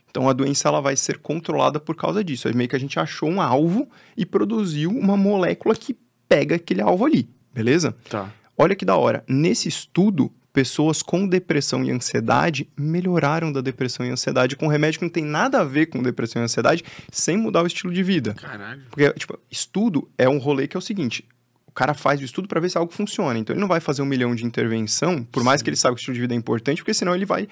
Então 0.09 0.29
a 0.29 0.33
doença 0.33 0.67
ela 0.67 0.79
vai 0.79 0.95
ser 0.95 1.17
controlada 1.17 1.79
por 1.79 1.95
causa 1.95 2.23
disso. 2.23 2.47
Aí 2.47 2.55
meio 2.55 2.69
que 2.69 2.75
a 2.75 2.79
gente 2.79 2.99
achou 2.99 3.29
um 3.29 3.41
alvo 3.41 3.89
e 4.15 4.25
produziu 4.25 4.91
uma 4.91 5.17
molécula 5.17 5.75
que 5.75 5.97
pega 6.29 6.55
aquele 6.55 6.81
alvo 6.81 7.05
ali, 7.05 7.27
beleza? 7.53 7.95
Tá. 8.09 8.31
Olha 8.57 8.75
que 8.75 8.85
da 8.85 8.95
hora. 8.95 9.23
Nesse 9.27 9.67
estudo, 9.67 10.31
pessoas 10.55 11.03
com 11.03 11.27
depressão 11.27 11.83
e 11.83 11.91
ansiedade 11.91 12.67
melhoraram 12.77 13.51
da 13.51 13.59
depressão 13.61 14.05
e 14.05 14.09
ansiedade 14.09 14.55
com 14.55 14.67
remédio 14.67 14.99
que 14.99 15.05
não 15.05 15.11
tem 15.11 15.23
nada 15.23 15.59
a 15.59 15.63
ver 15.65 15.87
com 15.87 16.01
depressão 16.01 16.41
e 16.41 16.45
ansiedade, 16.45 16.83
sem 17.11 17.35
mudar 17.37 17.61
o 17.61 17.67
estilo 17.67 17.93
de 17.93 18.01
vida. 18.01 18.33
Caralho. 18.33 18.81
Porque, 18.89 19.11
tipo, 19.13 19.37
estudo 19.51 20.09
é 20.17 20.27
um 20.29 20.37
rolê 20.37 20.67
que 20.67 20.77
é 20.77 20.79
o 20.79 20.81
seguinte: 20.81 21.23
o 21.67 21.71
cara 21.73 21.93
faz 21.93 22.21
o 22.21 22.23
estudo 22.23 22.47
para 22.47 22.59
ver 22.61 22.69
se 22.69 22.77
algo 22.77 22.91
funciona. 22.93 23.37
Então 23.37 23.53
ele 23.53 23.59
não 23.59 23.67
vai 23.67 23.81
fazer 23.81 24.01
um 24.01 24.05
milhão 24.05 24.33
de 24.33 24.45
intervenção, 24.45 25.23
por 25.25 25.43
mais 25.43 25.61
que 25.61 25.69
ele 25.69 25.75
saiba 25.75 25.95
que 25.95 25.99
o 25.99 26.01
estilo 26.01 26.15
de 26.15 26.21
vida 26.21 26.33
é 26.33 26.37
importante, 26.37 26.77
porque 26.81 26.93
senão 26.93 27.13
ele 27.13 27.25
vai, 27.25 27.47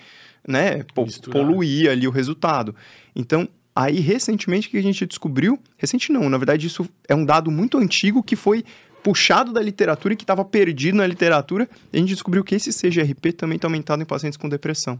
né, 0.47 0.83
po- 0.95 1.03
Misturar. 1.03 1.45
poluir 1.45 1.89
ali 1.91 2.07
o 2.07 2.11
resultado. 2.11 2.73
Então, 3.15 3.47
aí 3.75 3.99
recentemente 3.99 4.67
o 4.67 4.71
que 4.71 4.77
a 4.77 4.81
gente 4.81 5.05
descobriu, 5.05 5.59
recente 5.77 6.11
não, 6.11 6.29
na 6.29 6.37
verdade 6.37 6.67
isso 6.67 6.87
é 7.07 7.13
um 7.13 7.25
dado 7.25 7.51
muito 7.51 7.77
antigo 7.77 8.23
que 8.23 8.35
foi 8.35 8.63
puxado 9.03 9.51
da 9.53 9.61
literatura 9.61 10.13
e 10.13 10.17
que 10.17 10.23
estava 10.23 10.43
perdido 10.45 10.95
na 10.97 11.05
literatura, 11.05 11.69
e 11.91 11.97
a 11.97 11.99
gente 11.99 12.09
descobriu 12.09 12.43
que 12.43 12.55
esse 12.55 12.71
CGRP 12.71 13.33
também 13.33 13.57
está 13.57 13.67
aumentado 13.67 14.01
em 14.01 14.05
pacientes 14.05 14.37
com 14.37 14.47
depressão. 14.49 14.99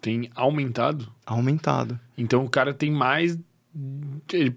Tem 0.00 0.28
aumentado? 0.34 1.12
Aumentado. 1.24 1.98
Então 2.18 2.44
o 2.44 2.50
cara 2.50 2.74
tem 2.74 2.90
mais. 2.90 3.38
ele- 4.32 4.56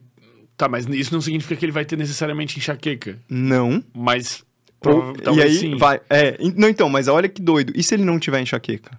Tá, 0.58 0.70
mas 0.70 0.86
isso 0.88 1.14
não 1.14 1.20
significa 1.20 1.54
que 1.56 1.66
ele 1.66 1.72
vai 1.74 1.84
ter 1.84 1.98
necessariamente 1.98 2.58
enxaqueca. 2.58 3.20
Não. 3.30 3.84
Mas. 3.94 4.40
Ou- 4.40 4.76
prova- 4.80 5.18
e 5.18 5.22
talvez 5.22 5.52
aí 5.52 5.58
sim. 5.60 5.76
vai. 5.78 6.00
É, 6.10 6.38
não, 6.56 6.70
então, 6.70 6.88
mas 6.90 7.08
olha 7.10 7.28
que 7.28 7.42
doido. 7.42 7.74
E 7.76 7.84
se 7.84 7.94
ele 7.94 8.06
não 8.06 8.18
tiver 8.18 8.40
enxaqueca? 8.42 8.98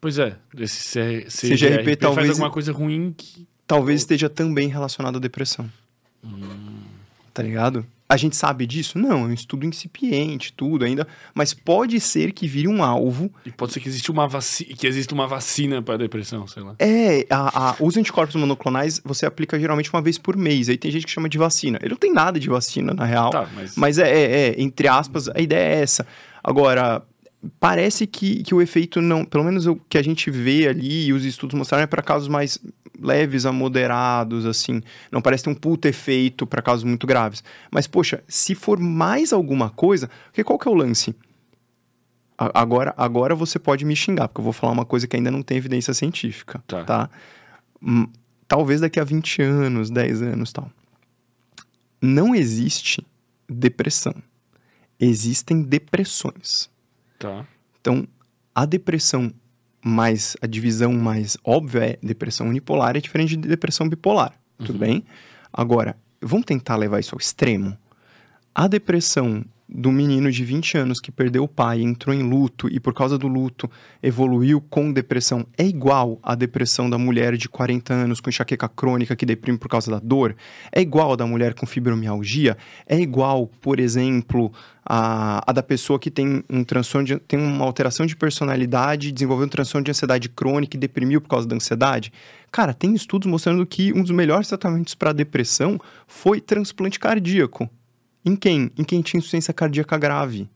Pois 0.00 0.16
é. 0.18 0.36
Esse 0.56 1.00
CGRP 1.28 1.30
CGRP 1.30 1.84
faz 1.84 1.98
talvez- 1.98 2.30
alguma 2.30 2.50
coisa 2.50 2.72
ruim 2.72 3.12
que. 3.16 3.46
talvez 3.66 4.00
esteja 4.02 4.28
também 4.30 4.68
relacionado 4.68 5.16
à 5.16 5.18
depressão. 5.18 5.68
Tá 7.32 7.42
ligado? 7.42 7.84
A 8.08 8.16
gente 8.18 8.36
sabe 8.36 8.66
disso? 8.66 8.98
Não, 8.98 9.10
é 9.22 9.28
um 9.28 9.32
estudo 9.32 9.64
incipiente, 9.64 10.52
tudo 10.52 10.84
ainda, 10.84 11.08
mas 11.34 11.54
pode 11.54 11.98
ser 11.98 12.32
que 12.32 12.46
vire 12.46 12.68
um 12.68 12.84
alvo. 12.84 13.32
E 13.46 13.50
pode 13.50 13.72
ser 13.72 13.80
que 13.80 13.88
existe 13.88 14.10
uma 14.10 14.28
vacina. 14.28 14.74
Que 14.76 14.86
exista 14.86 15.14
uma 15.14 15.26
vacina 15.26 15.80
pra 15.80 15.96
depressão, 15.96 16.46
sei 16.46 16.62
lá. 16.62 16.74
É, 16.78 17.26
a, 17.30 17.70
a- 17.70 17.76
os 17.80 17.96
anticorpos 17.96 18.36
monoclonais 18.36 19.00
você 19.02 19.24
aplica 19.24 19.58
geralmente 19.58 19.90
uma 19.90 20.02
vez 20.02 20.18
por 20.18 20.36
mês. 20.36 20.68
Aí 20.68 20.76
tem 20.76 20.90
gente 20.90 21.06
que 21.06 21.10
chama 21.10 21.26
de 21.26 21.38
vacina. 21.38 21.78
Ele 21.80 21.90
não 21.92 21.96
tem 21.96 22.12
nada 22.12 22.38
de 22.38 22.50
vacina, 22.50 22.92
na 22.92 23.06
real. 23.06 23.30
Tá, 23.30 23.48
mas. 23.54 23.76
Mas 23.76 23.98
é, 23.98 24.10
é, 24.10 24.48
é, 24.50 24.60
entre 24.60 24.88
aspas, 24.88 25.28
a 25.30 25.40
ideia 25.40 25.76
é 25.76 25.80
essa. 25.80 26.06
Agora, 26.44 27.02
parece 27.58 28.06
que, 28.06 28.42
que 28.42 28.54
o 28.54 28.60
efeito 28.62 29.00
não. 29.00 29.24
Pelo 29.24 29.44
menos 29.44 29.66
o 29.66 29.76
que 29.76 29.98
a 29.98 30.02
gente 30.02 30.30
vê 30.30 30.68
ali 30.68 31.06
e 31.06 31.12
os 31.12 31.24
estudos 31.24 31.56
mostraram 31.56 31.84
é 31.84 31.86
para 31.86 32.02
casos 32.02 32.28
mais 32.28 32.58
leves 33.00 33.46
a 33.46 33.52
moderados, 33.52 34.46
assim. 34.46 34.80
Não 35.10 35.20
parece 35.20 35.44
ter 35.44 35.50
um 35.50 35.54
puta 35.54 35.88
efeito 35.88 36.46
para 36.46 36.62
casos 36.62 36.84
muito 36.84 37.06
graves. 37.06 37.42
Mas, 37.70 37.86
poxa, 37.86 38.22
se 38.28 38.54
for 38.54 38.78
mais 38.78 39.32
alguma 39.32 39.70
coisa. 39.70 40.08
Porque 40.26 40.44
qual 40.44 40.58
que 40.58 40.68
é 40.68 40.70
o 40.70 40.74
lance? 40.74 41.14
A- 42.38 42.60
Agora, 42.60 42.94
agora 42.96 43.34
você 43.34 43.58
pode 43.58 43.84
me 43.84 43.94
xingar, 43.96 44.28
porque 44.28 44.40
eu 44.40 44.44
vou 44.44 44.52
falar 44.52 44.72
uma 44.72 44.84
coisa 44.84 45.06
que 45.06 45.16
ainda 45.16 45.30
não 45.30 45.42
tem 45.42 45.56
evidência 45.58 45.92
científica, 45.94 46.62
Tá. 46.66 46.84
tá? 46.84 47.10
Hum, 47.82 48.06
Talvez 48.46 48.82
daqui 48.82 49.00
a 49.00 49.04
20 49.04 49.40
anos, 49.40 49.88
10 49.88 50.20
anos 50.20 50.52
tal. 50.52 50.70
Não 52.00 52.34
existe 52.34 53.02
depressão. 53.48 54.14
Existem 55.00 55.62
depressões. 55.62 56.68
Tá. 57.22 57.46
Então, 57.80 58.06
a 58.52 58.64
depressão 58.66 59.32
mais, 59.84 60.36
a 60.42 60.46
divisão 60.46 60.92
mais 60.92 61.36
óbvia 61.44 61.84
é 61.84 61.98
depressão 62.02 62.48
unipolar 62.48 62.96
é 62.96 63.00
diferente 63.00 63.36
de 63.36 63.48
depressão 63.48 63.88
bipolar, 63.88 64.32
tudo 64.58 64.78
bem? 64.78 65.04
Agora, 65.52 65.96
vamos 66.20 66.46
tentar 66.46 66.76
levar 66.76 66.98
isso 66.98 67.14
ao 67.14 67.20
extremo. 67.20 67.76
A 68.54 68.66
depressão 68.66 69.44
do 69.68 69.90
menino 69.90 70.30
de 70.30 70.44
20 70.44 70.76
anos 70.78 71.00
que 71.00 71.10
perdeu 71.10 71.44
o 71.44 71.48
pai, 71.48 71.80
entrou 71.80 72.14
em 72.14 72.22
luto 72.22 72.68
e 72.68 72.78
por 72.78 72.92
causa 72.92 73.16
do 73.16 73.26
luto 73.26 73.70
evoluiu 74.02 74.60
com 74.60 74.92
depressão 74.92 75.46
é 75.56 75.64
igual 75.64 76.18
à 76.22 76.34
depressão 76.34 76.90
da 76.90 76.98
mulher 76.98 77.36
de 77.36 77.48
40 77.48 77.92
anos 77.92 78.20
com 78.20 78.28
enxaqueca 78.28 78.68
crônica 78.68 79.16
que 79.16 79.24
deprime 79.24 79.58
por 79.58 79.68
causa 79.68 79.90
da 79.90 79.98
dor? 79.98 80.36
É 80.70 80.80
igual 80.80 81.12
à 81.12 81.16
da 81.16 81.26
mulher 81.26 81.54
com 81.54 81.66
fibromialgia? 81.66 82.56
É 82.86 82.98
igual, 82.98 83.46
por 83.60 83.80
exemplo, 83.80 84.52
a, 84.84 85.42
a 85.48 85.52
da 85.52 85.62
pessoa 85.62 85.98
que 85.98 86.10
tem 86.10 86.44
um 86.50 86.64
transtorno, 86.64 87.06
de, 87.06 87.18
tem 87.20 87.38
uma 87.38 87.64
alteração 87.64 88.04
de 88.04 88.16
personalidade, 88.16 89.12
desenvolveu 89.12 89.46
um 89.46 89.50
transtorno 89.50 89.84
de 89.84 89.90
ansiedade 89.90 90.28
crônica 90.28 90.76
e 90.76 90.80
deprimiu 90.80 91.20
por 91.20 91.28
causa 91.28 91.46
da 91.46 91.56
ansiedade? 91.56 92.12
Cara, 92.50 92.74
tem 92.74 92.94
estudos 92.94 93.30
mostrando 93.30 93.64
que 93.64 93.92
um 93.92 94.02
dos 94.02 94.10
melhores 94.10 94.48
tratamentos 94.48 94.94
para 94.94 95.12
depressão 95.12 95.80
foi 96.06 96.40
transplante 96.40 96.98
cardíaco. 96.98 97.70
Em 98.24 98.36
quem? 98.36 98.70
Em 98.78 98.84
quem 98.84 99.02
tinha 99.02 99.18
insuficiência 99.18 99.52
cardíaca 99.52 99.98
grave. 99.98 100.48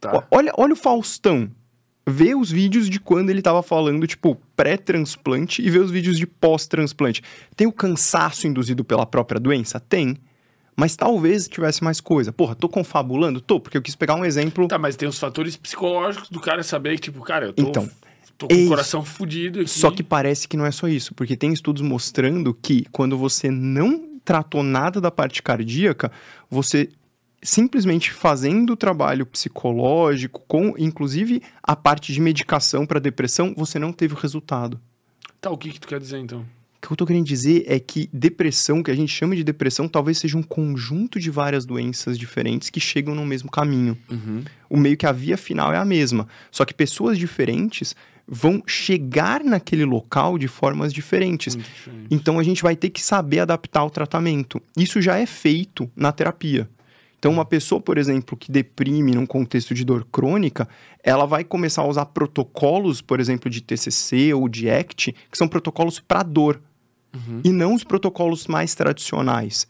Tá. 0.00 0.26
Olha, 0.30 0.52
olha 0.56 0.72
o 0.72 0.76
Faustão. 0.76 1.50
Vê 2.06 2.34
os 2.34 2.50
vídeos 2.50 2.90
de 2.90 3.00
quando 3.00 3.30
ele 3.30 3.40
tava 3.40 3.62
falando, 3.62 4.06
tipo, 4.06 4.38
pré-transplante 4.54 5.62
e 5.62 5.70
vê 5.70 5.78
os 5.78 5.90
vídeos 5.90 6.18
de 6.18 6.26
pós-transplante. 6.26 7.22
Tem 7.56 7.66
o 7.66 7.72
cansaço 7.72 8.46
induzido 8.46 8.84
pela 8.84 9.06
própria 9.06 9.40
doença? 9.40 9.80
Tem. 9.80 10.18
Mas 10.76 10.96
talvez 10.96 11.48
tivesse 11.48 11.82
mais 11.82 12.00
coisa. 12.00 12.32
Porra, 12.32 12.54
tô 12.54 12.68
confabulando? 12.68 13.40
Tô, 13.40 13.58
porque 13.58 13.78
eu 13.78 13.82
quis 13.82 13.94
pegar 13.94 14.16
um 14.16 14.24
exemplo. 14.24 14.68
Tá, 14.68 14.78
mas 14.78 14.96
tem 14.96 15.08
os 15.08 15.18
fatores 15.18 15.56
psicológicos 15.56 16.28
do 16.28 16.40
cara 16.40 16.62
saber 16.62 16.96
que, 16.96 17.02
tipo, 17.02 17.22
cara, 17.22 17.46
eu 17.46 17.52
tô, 17.54 17.62
Então, 17.62 17.90
tô 18.36 18.48
com 18.48 18.54
o 18.54 18.68
coração 18.68 19.04
fudido 19.04 19.60
aqui. 19.60 19.70
Só 19.70 19.90
que 19.90 20.02
parece 20.02 20.46
que 20.46 20.56
não 20.56 20.66
é 20.66 20.70
só 20.70 20.86
isso, 20.86 21.14
porque 21.14 21.36
tem 21.36 21.52
estudos 21.52 21.80
mostrando 21.80 22.52
que 22.52 22.84
quando 22.92 23.16
você 23.16 23.50
não 23.50 24.13
tratou 24.24 24.62
nada 24.62 25.00
da 25.00 25.10
parte 25.10 25.42
cardíaca, 25.42 26.10
você 26.50 26.88
simplesmente 27.42 28.10
fazendo 28.10 28.72
o 28.72 28.76
trabalho 28.76 29.26
psicológico, 29.26 30.42
com 30.48 30.74
inclusive 30.78 31.42
a 31.62 31.76
parte 31.76 32.12
de 32.12 32.20
medicação 32.20 32.86
para 32.86 32.98
depressão, 32.98 33.54
você 33.56 33.78
não 33.78 33.92
teve 33.92 34.14
o 34.14 34.16
resultado. 34.16 34.80
Tá, 35.40 35.50
o 35.50 35.58
que 35.58 35.70
que 35.70 35.78
tu 35.78 35.86
quer 35.86 36.00
dizer, 36.00 36.18
então? 36.18 36.40
O 36.40 36.86
que 36.86 36.92
eu 36.92 36.96
tô 36.96 37.06
querendo 37.06 37.26
dizer 37.26 37.64
é 37.66 37.78
que 37.78 38.08
depressão, 38.12 38.82
que 38.82 38.90
a 38.90 38.94
gente 38.94 39.12
chama 39.12 39.36
de 39.36 39.44
depressão, 39.44 39.86
talvez 39.86 40.18
seja 40.18 40.38
um 40.38 40.42
conjunto 40.42 41.20
de 41.20 41.30
várias 41.30 41.66
doenças 41.66 42.18
diferentes 42.18 42.70
que 42.70 42.80
chegam 42.80 43.14
no 43.14 43.26
mesmo 43.26 43.50
caminho. 43.50 43.96
Uhum. 44.10 44.42
O 44.68 44.76
meio 44.78 44.96
que 44.96 45.06
a 45.06 45.12
via 45.12 45.36
final 45.36 45.72
é 45.72 45.76
a 45.76 45.84
mesma, 45.84 46.26
só 46.50 46.64
que 46.64 46.72
pessoas 46.72 47.18
diferentes 47.18 47.94
vão 48.26 48.62
chegar 48.66 49.44
naquele 49.44 49.84
local 49.84 50.38
de 50.38 50.48
formas 50.48 50.92
diferentes. 50.92 51.56
Diferente. 51.56 52.06
Então 52.10 52.38
a 52.38 52.42
gente 52.42 52.62
vai 52.62 52.74
ter 52.74 52.90
que 52.90 53.02
saber 53.02 53.40
adaptar 53.40 53.84
o 53.84 53.90
tratamento. 53.90 54.60
Isso 54.76 55.00
já 55.02 55.18
é 55.18 55.26
feito 55.26 55.90
na 55.94 56.10
terapia. 56.12 56.68
Então, 57.18 57.32
uma 57.32 57.44
pessoa, 57.46 57.80
por 57.80 57.96
exemplo, 57.96 58.36
que 58.36 58.52
deprime 58.52 59.14
num 59.14 59.24
contexto 59.24 59.72
de 59.72 59.82
dor 59.82 60.06
crônica, 60.12 60.68
ela 61.02 61.24
vai 61.24 61.42
começar 61.42 61.80
a 61.80 61.88
usar 61.88 62.04
protocolos, 62.04 63.00
por 63.00 63.18
exemplo, 63.18 63.48
de 63.48 63.62
TCC 63.62 64.34
ou 64.34 64.46
de 64.46 64.68
ACT, 64.68 65.14
que 65.30 65.38
são 65.38 65.48
protocolos 65.48 65.98
para 65.98 66.22
dor, 66.22 66.60
Uhum. 67.14 67.40
e 67.42 67.50
não 67.50 67.74
os 67.74 67.82
protocolos 67.82 68.46
mais 68.46 68.74
tradicionais. 68.74 69.66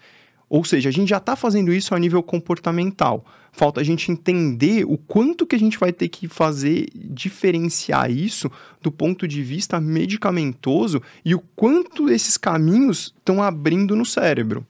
Ou 0.49 0.65
seja, 0.65 0.89
a 0.89 0.93
gente 0.93 1.11
já 1.11 1.19
está 1.19 1.37
fazendo 1.37 1.73
isso 1.73 1.95
a 1.95 1.99
nível 1.99 2.23
comportamental. 2.25 3.25
Falta 3.57 3.81
a 3.81 3.85
gente 3.85 4.11
entender 4.11 4.85
o 4.85 4.99
quanto 4.99 5.47
que 5.47 5.55
a 5.55 5.59
gente 5.59 5.79
vai 5.79 5.93
ter 5.93 6.09
que 6.09 6.27
fazer 6.27 6.89
diferenciar 6.93 8.11
isso 8.11 8.51
do 8.83 8.91
ponto 8.91 9.29
de 9.29 9.45
vista 9.45 9.81
medicamentoso 9.81 11.01
e 11.25 11.37
o 11.37 11.39
quanto 11.55 12.11
esses 12.11 12.37
caminhos 12.37 13.15
estão 13.17 13.41
abrindo 13.41 13.95
no 13.95 14.05
cérebro. 14.05 14.67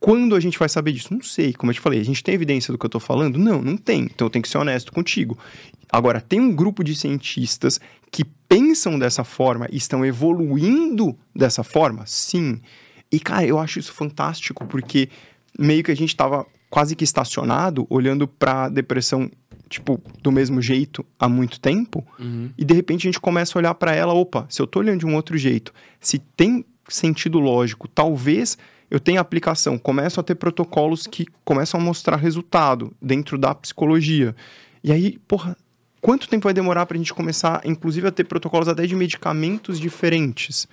Quando 0.00 0.34
a 0.34 0.40
gente 0.40 0.58
vai 0.58 0.68
saber 0.68 0.90
disso? 0.90 1.14
Não 1.14 1.22
sei. 1.22 1.52
Como 1.52 1.70
eu 1.70 1.74
te 1.74 1.80
falei, 1.80 2.00
a 2.00 2.04
gente 2.04 2.22
tem 2.22 2.34
evidência 2.34 2.72
do 2.72 2.76
que 2.76 2.84
eu 2.84 2.90
tô 2.90 2.98
falando? 2.98 3.38
Não, 3.38 3.62
não 3.62 3.76
tem. 3.76 4.02
Então 4.02 4.26
eu 4.26 4.30
tenho 4.30 4.42
que 4.42 4.48
ser 4.48 4.58
honesto 4.58 4.92
contigo. 4.92 5.38
Agora, 5.90 6.20
tem 6.20 6.40
um 6.40 6.52
grupo 6.52 6.82
de 6.82 6.96
cientistas 6.96 7.80
que 8.10 8.24
pensam 8.48 8.98
dessa 8.98 9.22
forma 9.22 9.68
e 9.70 9.76
estão 9.76 10.04
evoluindo 10.04 11.16
dessa 11.34 11.62
forma? 11.62 12.04
Sim. 12.06 12.60
E, 13.10 13.20
cara, 13.20 13.46
eu 13.46 13.58
acho 13.58 13.78
isso 13.78 13.92
fantástico, 13.92 14.66
porque 14.66 15.08
meio 15.56 15.84
que 15.84 15.92
a 15.92 15.96
gente 15.96 16.14
tava 16.16 16.44
quase 16.74 16.96
que 16.96 17.04
estacionado, 17.04 17.86
olhando 17.88 18.26
pra 18.26 18.68
depressão, 18.68 19.30
tipo, 19.68 20.02
do 20.20 20.32
mesmo 20.32 20.60
jeito 20.60 21.06
há 21.16 21.28
muito 21.28 21.60
tempo, 21.60 22.04
Uhum. 22.18 22.50
e 22.58 22.64
de 22.64 22.74
repente 22.74 23.06
a 23.06 23.08
gente 23.12 23.20
começa 23.20 23.56
a 23.56 23.60
olhar 23.60 23.74
pra 23.76 23.94
ela, 23.94 24.12
opa, 24.12 24.44
se 24.48 24.60
eu 24.60 24.66
tô 24.66 24.80
olhando 24.80 24.98
de 24.98 25.06
um 25.06 25.14
outro 25.14 25.38
jeito, 25.38 25.72
se 26.00 26.18
tem 26.18 26.64
sentido 26.88 27.38
lógico, 27.38 27.86
talvez 27.86 28.58
eu 28.90 28.98
tenha 28.98 29.20
aplicação, 29.20 29.78
começo 29.78 30.18
a 30.18 30.22
ter 30.24 30.34
protocolos 30.34 31.06
que 31.06 31.26
começam 31.44 31.78
a 31.78 31.82
mostrar 31.82 32.16
resultado 32.16 32.92
dentro 33.00 33.38
da 33.38 33.54
psicologia. 33.54 34.34
E 34.82 34.90
aí, 34.90 35.16
porra, 35.28 35.56
quanto 36.00 36.28
tempo 36.28 36.42
vai 36.48 36.52
demorar 36.54 36.86
pra 36.86 36.98
gente 36.98 37.14
começar, 37.14 37.60
inclusive, 37.64 38.08
a 38.08 38.10
ter 38.10 38.24
protocolos 38.24 38.66
até 38.66 38.84
de 38.84 38.96
medicamentos 38.96 39.78
diferentes? 39.78 40.66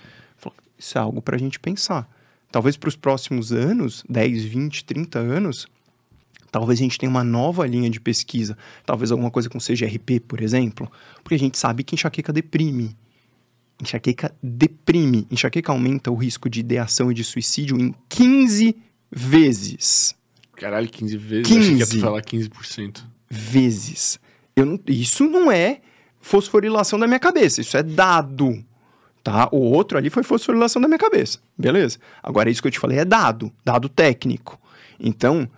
Isso 0.76 0.98
é 0.98 1.00
algo 1.00 1.22
pra 1.22 1.38
gente 1.38 1.60
pensar. 1.60 2.08
Talvez 2.50 2.76
para 2.76 2.88
os 2.88 2.96
próximos 2.96 3.52
anos, 3.52 4.02
10, 4.08 4.42
20, 4.44 4.84
30 4.84 5.20
anos, 5.20 5.68
talvez 6.52 6.78
a 6.78 6.82
gente 6.84 6.96
tenha 6.98 7.10
uma 7.10 7.24
nova 7.24 7.66
linha 7.66 7.90
de 7.90 7.98
pesquisa, 8.00 8.56
talvez 8.86 9.10
alguma 9.10 9.30
coisa 9.30 9.48
com 9.48 9.58
CGRP, 9.58 10.20
por 10.20 10.40
exemplo, 10.40 10.88
porque 11.24 11.34
a 11.34 11.38
gente 11.38 11.58
sabe 11.58 11.82
que 11.82 11.96
enxaqueca 11.96 12.32
deprime. 12.32 12.96
Enxaqueca 13.80 14.32
deprime. 14.40 15.26
Enxaqueca 15.30 15.72
aumenta 15.72 16.10
o 16.10 16.14
risco 16.14 16.48
de 16.48 16.60
ideação 16.60 17.10
e 17.10 17.14
de 17.14 17.24
suicídio 17.24 17.76
em 17.80 17.92
15 18.08 18.76
vezes. 19.10 20.14
Caralho, 20.54 20.88
15 20.88 21.16
vezes? 21.16 21.50
Eu 21.50 21.58
achei 21.58 21.70
que 21.72 21.78
ia 21.80 21.86
15. 21.86 22.00
falar 22.00 22.22
15%. 22.22 23.02
Vezes. 23.28 24.20
Eu 24.54 24.66
não- 24.66 24.80
isso 24.86 25.24
não 25.28 25.50
é 25.50 25.80
fosforilação 26.20 26.98
da 26.98 27.06
minha 27.08 27.18
cabeça, 27.18 27.60
isso 27.60 27.76
é 27.76 27.82
dado. 27.82 28.62
Tá? 29.24 29.48
O 29.52 29.56
outro 29.58 29.96
ali 29.98 30.10
foi 30.10 30.22
fosforilação 30.22 30.80
da 30.82 30.86
minha 30.86 30.98
cabeça. 30.98 31.38
Beleza? 31.56 31.98
Agora, 32.22 32.50
isso 32.50 32.60
que 32.60 32.68
eu 32.68 32.72
te 32.72 32.78
falei 32.78 32.98
é 32.98 33.04
dado, 33.04 33.52
dado 33.64 33.88
técnico. 33.88 34.60
Então, 35.00 35.48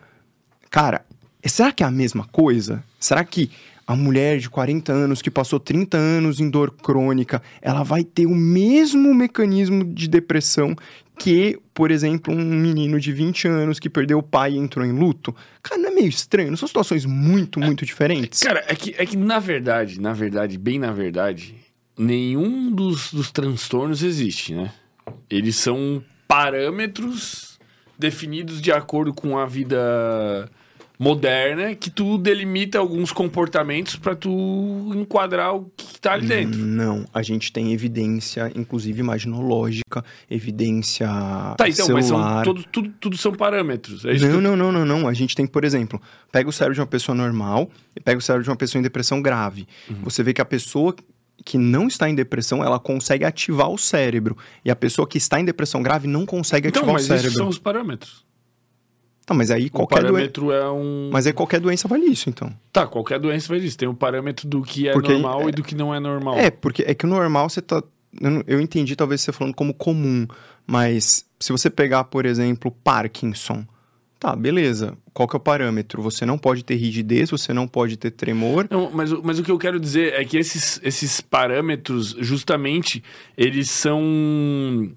cara, 0.75 1.07
será 1.47 1.71
que 1.71 1.85
é 1.85 1.87
a 1.87 1.91
mesma 1.91 2.25
coisa? 2.25 2.83
Será 2.99 3.25
que 3.25 3.49
a 3.87 3.95
mulher 3.95 4.41
de 4.41 4.51
40 4.51 4.93
anos 4.93 5.23
que 5.23 5.31
passou 5.31 5.61
30 5.61 5.97
anos 5.97 6.41
em 6.41 6.51
dor 6.51 6.73
crônica, 6.73 7.41
ela 7.63 7.85
vai 7.85 8.03
ter 8.03 8.27
o 8.27 8.35
mesmo 8.35 9.15
mecanismo 9.15 9.85
de 9.85 10.09
depressão 10.09 10.75
que, 11.17 11.61
por 11.73 11.93
exemplo, 11.93 12.35
um 12.35 12.45
menino 12.45 12.99
de 12.99 13.13
20 13.13 13.47
anos 13.47 13.79
que 13.79 13.89
perdeu 13.89 14.19
o 14.19 14.23
pai 14.23 14.55
e 14.55 14.59
entrou 14.59 14.85
em 14.85 14.91
luto? 14.91 15.33
Cara, 15.63 15.81
não 15.81 15.91
é 15.91 15.95
meio 15.95 16.09
estranho? 16.09 16.51
Não 16.51 16.57
são 16.57 16.67
situações 16.67 17.05
muito, 17.05 17.61
muito 17.61 17.87
diferentes? 17.87 18.41
Cara, 18.41 18.65
é 18.67 18.75
que, 18.75 18.97
é 18.99 19.07
que 19.07 19.17
na 19.17 19.39
verdade, 19.39 20.01
na 20.01 20.13
verdade, 20.13 20.59
bem 20.59 20.81
na 20.81 20.91
verdade, 20.91 21.55
nenhum 21.97 22.73
dos, 22.73 23.13
dos 23.13 23.31
transtornos 23.31 24.03
existe, 24.03 24.53
né? 24.53 24.73
Eles 25.31 25.55
são 25.55 26.03
parâmetros 26.27 27.61
definidos 27.97 28.61
de 28.61 28.73
acordo 28.73 29.15
com 29.15 29.39
a 29.39 29.47
vida 29.47 30.51
moderna 30.99 31.75
que 31.75 31.91
tu 31.91 32.17
delimita 32.19 32.79
alguns 32.79 33.11
comportamentos 33.13 33.97
pra 33.97 34.15
tu 34.15 34.93
enquadrar 34.95 35.55
o 35.55 35.71
que 35.77 36.01
tá 36.01 36.13
ali 36.13 36.27
dentro. 36.27 36.59
Não, 36.59 37.05
a 37.13 37.23
gente 37.23 37.53
tem 37.53 37.73
evidência, 37.73 38.51
inclusive 38.55 39.01
imaginológica, 39.01 40.05
evidência 40.31 41.07
Tá, 41.57 41.69
então, 41.69 41.89
mas 41.89 42.07
são, 42.07 42.19
celular. 42.19 42.45
tudo, 42.45 42.93
tudo 43.01 43.17
são 43.17 43.33
parâmetros. 43.33 44.05
É 44.05 44.15
Não, 44.15 44.41
não, 44.41 44.57
não, 44.57 44.73
não, 44.73 44.85
não. 44.85 45.09
A 45.09 45.13
gente 45.13 45.35
tem, 45.35 45.47
por 45.47 45.65
exemplo, 45.65 46.01
pega 46.31 46.49
o 46.49 46.53
cérebro 46.53 46.75
de 46.75 46.81
uma 46.81 46.87
pessoa 46.87 47.15
normal 47.15 47.69
e 47.97 48.01
pega 48.01 48.19
o 48.19 48.23
cérebro 48.23 48.45
de 48.45 48.51
uma 48.51 48.57
pessoa 48.57 48.79
em 48.81 48.83
depressão 48.83 49.21
grave. 49.21 49.67
Uhum. 49.89 49.97
Você 50.05 50.23
vê 50.23 50.33
que 50.33 50.41
a 50.41 50.45
pessoa 50.45 50.95
que 51.45 51.59
não 51.59 51.89
está 51.89 52.09
em 52.09 52.15
depressão, 52.15 52.65
ela 52.65 52.79
consegue 52.79 53.25
ativar 53.25 53.69
o 53.69 53.77
cérebro. 53.77 54.37
E 54.65 54.71
a 54.71 54.77
pessoa 54.77 55.07
que 55.07 55.19
está 55.19 55.39
em 55.41 55.45
depressão 55.45 55.83
grave 55.83 56.07
não 56.07 56.25
consegue 56.25 56.69
Então, 56.69 56.81
ativar 56.83 56.95
o 56.95 56.95
mas 56.95 57.05
cérebro. 57.07 57.27
esses 57.27 57.37
são 57.37 57.49
os 57.49 57.59
parâmetros. 57.59 58.24
Tá, 59.27 59.33
mas 59.35 59.51
aí 59.51 59.67
O 59.67 59.71
qualquer 59.71 60.01
doença. 60.01 60.13
parâmetro 60.13 60.53
é 60.53 60.71
um... 60.71 61.11
Mas 61.13 61.27
aí 61.27 61.33
qualquer 61.33 61.59
doença 61.61 61.89
vale 61.89 62.05
isso, 62.05 62.29
então. 62.29 62.53
Tá, 62.73 62.87
qualquer 62.87 63.19
doença 63.19 63.49
faz 63.49 63.65
isso. 63.65 63.79
Tem 63.79 63.89
o 63.89 63.95
parâmetro 63.95 64.47
do 64.47 64.61
que 64.63 64.87
é 64.89 64.93
Porque- 64.93 65.13
normal 65.13 65.49
e 65.49 65.53
do 65.53 65.63
que 65.63 65.75
não 65.75 65.95
é 65.95 65.99
normal. 66.01 66.37
É, 66.37 66.51
porque 66.51 66.83
é 66.87 66.95
que 66.95 67.07
o 67.07 67.09
normal 67.09 67.49
você 67.49 67.63
tá. 67.63 67.83
Eu, 68.47 68.61
entendi, 68.61 68.95
talvez 68.95 69.23
você 69.23 69.33
falando 69.33 69.55
como 69.55 69.75
comum, 69.75 70.27
mas 70.67 71.25
se 71.41 71.51
você 71.53 71.69
pegar, 71.69 72.05
por 72.05 72.27
exemplo, 72.27 72.71
Parkinson, 72.71 73.65
Tá, 74.17 74.35
beleza. 74.35 74.97
Qual 75.13 75.29
que 75.29 75.37
é 75.37 75.39
o 75.39 75.41
parâmetro? 75.41 76.01
Você 76.01 76.25
não 76.25 76.39
pode 76.39 76.65
ter 76.65 76.77
rigidez, 76.77 77.29
você 77.31 77.53
não 77.53 77.69
pode 77.69 77.99
ter 77.99 78.11
tremor. 78.11 78.67
Não, 78.71 78.91
mas, 78.91 79.13
o- 79.13 79.21
mas 79.23 79.39
o 79.39 79.43
que 79.43 79.51
eu 79.51 79.59
quero 79.59 79.79
dizer 79.79 80.15
é 80.15 80.25
que 80.25 80.39
esses, 80.39 80.81
esses 80.83 81.21
parâmetros, 81.21 82.17
justamente, 82.21 83.05
eles 83.37 83.69
são 83.69 84.91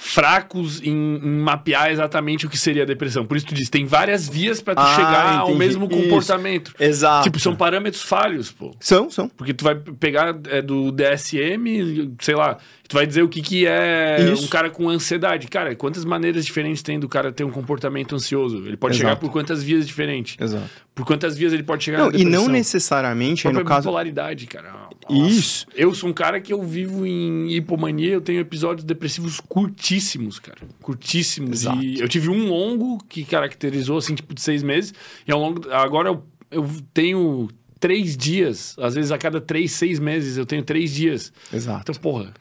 fracos 0.00 0.80
em, 0.80 0.92
em 0.92 1.40
mapear 1.40 1.90
exatamente 1.90 2.46
o 2.46 2.48
que 2.48 2.56
seria 2.56 2.84
a 2.84 2.86
depressão. 2.86 3.26
Por 3.26 3.36
isso 3.36 3.46
tu 3.46 3.52
diz, 3.54 3.68
tem 3.68 3.84
várias 3.84 4.28
vias 4.28 4.60
pra 4.62 4.72
tu 4.76 4.78
Ah, 4.80 4.94
chegar 4.94 5.38
ao 5.40 5.46
entendi. 5.48 5.58
mesmo 5.58 5.88
Isso. 5.90 6.02
comportamento. 6.02 6.72
Exato. 6.78 7.24
Tipo, 7.24 7.40
são 7.40 7.56
parâmetros 7.56 8.00
falhos, 8.04 8.52
pô. 8.52 8.70
São, 8.78 9.10
são. 9.10 9.28
Porque 9.28 9.52
tu 9.52 9.64
vai 9.64 9.74
pegar 9.74 10.38
é, 10.50 10.62
do 10.62 10.92
DSM, 10.92 12.12
sei 12.20 12.36
lá, 12.36 12.58
tu 12.88 12.94
vai 12.94 13.08
dizer 13.08 13.22
o 13.22 13.28
que, 13.28 13.42
que 13.42 13.66
é 13.66 14.18
Isso. 14.32 14.44
um 14.44 14.46
cara 14.48 14.70
com 14.70 14.88
ansiedade. 14.88 15.48
Cara, 15.48 15.74
quantas 15.74 16.04
maneiras 16.04 16.46
diferentes 16.46 16.80
tem 16.80 17.00
do 17.00 17.08
cara 17.08 17.32
ter 17.32 17.42
um 17.42 17.50
comportamento 17.50 18.14
ansioso? 18.14 18.58
Ele 18.66 18.76
pode 18.76 18.96
chegar 18.96 19.10
Exato. 19.10 19.20
por 19.26 19.32
quantas 19.32 19.64
vias 19.64 19.84
diferentes? 19.84 20.36
Exato. 20.40 20.70
Por 20.94 21.04
quantas 21.04 21.36
vias 21.36 21.52
ele 21.52 21.62
pode 21.64 21.82
chegar 21.82 21.98
Não, 21.98 22.12
e 22.12 22.24
não 22.24 22.48
necessariamente, 22.48 23.46
aí 23.48 23.52
no 23.52 23.64
caso. 23.64 23.82
bipolaridade, 23.82 24.46
cara. 24.46 24.87
Isso. 25.10 25.66
Eu 25.74 25.94
sou 25.94 26.10
um 26.10 26.12
cara 26.12 26.40
que 26.40 26.52
eu 26.52 26.62
vivo 26.62 27.06
em 27.06 27.52
hipomania, 27.52 28.12
eu 28.12 28.20
tenho 28.20 28.40
episódios 28.40 28.84
depressivos 28.84 29.40
curtíssimos, 29.40 30.38
cara. 30.38 30.58
Curtíssimos. 30.82 31.62
Exato. 31.62 31.82
E 31.82 32.00
eu 32.00 32.08
tive 32.08 32.28
um 32.28 32.48
longo 32.48 32.98
que 33.08 33.24
caracterizou, 33.24 33.98
assim, 33.98 34.14
tipo, 34.14 34.34
de 34.34 34.40
seis 34.40 34.62
meses. 34.62 34.92
E 35.26 35.32
ao 35.32 35.40
longo. 35.40 35.70
Agora 35.70 36.08
eu, 36.08 36.24
eu 36.50 36.68
tenho 36.92 37.48
três 37.78 38.16
dias. 38.16 38.76
Às 38.78 38.94
vezes 38.94 39.10
a 39.10 39.18
cada 39.18 39.40
três, 39.40 39.72
seis 39.72 39.98
meses 39.98 40.36
eu 40.36 40.46
tenho 40.46 40.62
três 40.62 40.92
dias. 40.92 41.32
Exato. 41.52 41.90
Então, 41.90 41.94
porra. 42.00 42.32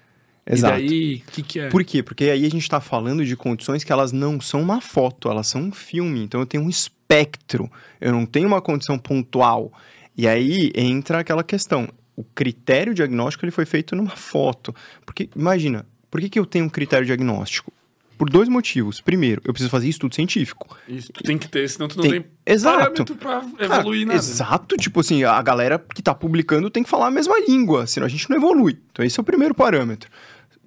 Exato. 0.50 0.80
E 0.80 0.88
daí, 0.88 1.24
o 1.28 1.32
que, 1.32 1.44
que 1.44 1.60
é? 1.60 1.70
Por 1.70 1.84
quê? 1.84 2.02
Porque 2.02 2.26
aí 2.26 2.46
a 2.46 2.50
gente 2.50 2.70
tá 2.70 2.80
falando 2.80 3.26
de 3.26 3.36
condições 3.36 3.84
que 3.84 3.92
elas 3.92 4.12
não 4.12 4.40
são 4.40 4.62
uma 4.62 4.80
foto, 4.80 5.30
elas 5.30 5.48
são 5.48 5.62
um 5.62 5.72
filme. 5.72 6.24
Então 6.24 6.40
eu 6.40 6.46
tenho 6.46 6.64
um 6.64 6.70
espectro, 6.70 7.70
eu 8.00 8.14
não 8.14 8.26
tenho 8.26 8.48
uma 8.48 8.62
condição 8.62 8.98
pontual. 8.98 9.72
E 10.16 10.28
aí 10.28 10.72
entra 10.74 11.20
aquela 11.20 11.44
questão. 11.44 11.88
O 12.18 12.24
critério 12.24 12.94
diagnóstico 12.94 13.46
ele 13.46 13.52
foi 13.52 13.66
feito 13.66 13.96
numa 13.96 14.10
foto. 14.16 14.76
Porque, 15.06 15.30
imagina, 15.36 15.86
por 16.12 16.20
que, 16.20 16.28
que 16.30 16.40
eu 16.40 16.46
tenho 16.46 16.66
um 16.66 16.70
critério 16.70 17.06
diagnóstico? 17.06 17.72
Por 18.18 18.28
dois 18.32 18.50
motivos. 18.50 19.00
Primeiro, 19.00 19.40
eu 19.46 19.54
preciso 19.54 19.70
fazer 19.70 19.88
estudo 19.88 20.16
científico. 20.16 20.76
Isso, 20.90 21.14
tu 21.14 21.24
tem 21.24 21.38
que 21.38 21.48
ter, 21.48 21.70
senão 21.70 21.88
tu 21.88 21.98
não 21.98 22.02
Tem- 22.10 22.22
tem, 22.24 22.26
Exato. 22.48 22.78
parâmetro 22.80 23.16
pra 23.16 23.42
Cara, 23.42 23.76
evoluir 23.82 24.08
nada. 24.08 24.18
Exato, 24.18 24.76
tipo 24.76 25.00
assim, 25.02 25.24
a 25.24 25.40
galera 25.44 25.78
que 25.78 26.02
tá 26.02 26.16
publicando 26.16 26.72
tem 26.72 26.82
que 26.82 26.90
falar 26.90 27.08
a 27.08 27.12
mesma 27.12 27.36
língua, 27.48 27.86
senão 27.86 28.08
a 28.08 28.10
gente 28.10 28.28
não 28.28 28.36
evolui. 28.38 28.80
Então 28.92 29.06
esse 29.06 29.20
é 29.20 29.22
o 29.22 29.24
primeiro 29.24 29.54
parâmetro. 29.54 30.10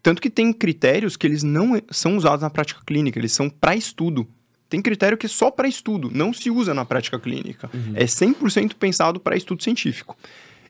Tanto 0.01 0.23
que 0.23 0.31
tem 0.31 0.53
critérios 0.53 1.17
que 1.17 1.27
eles 1.27 1.43
não 1.43 1.83
são 1.91 2.17
usados 2.17 2.43
na 2.43 2.49
prática 2.51 2.81
clínica, 2.87 3.19
eles 3.19 3.33
são 3.33 3.51
para 3.51 3.75
estudo. 3.75 4.29
Tem 4.69 4.81
critério 4.81 5.19
que 5.19 5.27
é 5.27 5.29
só 5.29 5.51
para 5.51 5.67
estudo, 5.67 6.09
não 6.15 6.33
se 6.33 6.49
usa 6.53 6.73
na 6.73 6.85
prática 6.85 7.19
clínica. 7.19 7.69
É 7.95 8.05
100% 8.05 8.75
pensado 8.77 9.19
para 9.19 9.37
estudo 9.37 9.61
científico. 9.65 10.17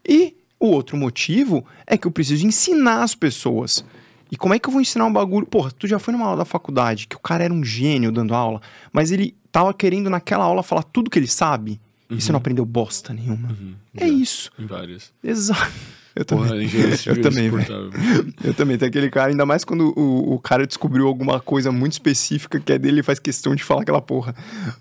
E 0.08 0.34
o 0.60 0.66
outro 0.68 0.96
motivo 0.96 1.64
é 1.86 1.96
que 1.96 2.06
eu 2.06 2.10
preciso 2.12 2.46
ensinar 2.46 3.02
as 3.02 3.14
pessoas. 3.14 3.84
E 4.30 4.36
como 4.36 4.54
é 4.54 4.58
que 4.60 4.68
eu 4.68 4.72
vou 4.72 4.80
ensinar 4.80 5.06
um 5.06 5.12
bagulho? 5.12 5.44
Porra, 5.46 5.72
tu 5.72 5.88
já 5.88 5.98
foi 5.98 6.12
numa 6.12 6.26
aula 6.26 6.36
da 6.38 6.44
faculdade 6.44 7.08
que 7.08 7.16
o 7.16 7.20
cara 7.20 7.42
era 7.42 7.52
um 7.52 7.64
gênio 7.64 8.12
dando 8.12 8.32
aula, 8.34 8.60
mas 8.92 9.10
ele 9.10 9.34
tava 9.50 9.74
querendo 9.74 10.08
naquela 10.08 10.44
aula 10.44 10.62
falar 10.62 10.84
tudo 10.84 11.10
que 11.10 11.18
ele 11.18 11.26
sabe 11.26 11.80
e 12.08 12.20
você 12.20 12.30
não 12.30 12.38
aprendeu 12.38 12.64
bosta 12.64 13.12
nenhuma. 13.12 13.56
É 13.96 14.06
Já. 14.06 14.12
isso. 14.12 14.50
Em 14.58 14.66
várias. 14.66 15.12
Exato. 15.24 15.72
Eu 16.14 16.24
também. 16.24 16.44
Porra, 16.48 16.56
Eu 17.06 17.22
também, 17.22 17.48
velho. 17.50 17.60
insuportável. 17.62 17.90
Eu 18.42 18.52
também. 18.54 18.76
Tem 18.76 18.88
aquele 18.88 19.08
cara, 19.10 19.30
ainda 19.30 19.46
mais 19.46 19.64
quando 19.64 19.92
o, 19.96 20.34
o 20.34 20.38
cara 20.40 20.66
descobriu 20.66 21.06
alguma 21.06 21.38
coisa 21.40 21.70
muito 21.70 21.92
específica 21.92 22.58
que 22.58 22.72
é 22.72 22.78
dele, 22.78 22.96
ele 22.96 23.02
faz 23.04 23.18
questão 23.20 23.54
de 23.54 23.62
falar 23.62 23.82
aquela 23.82 24.02
porra. 24.02 24.34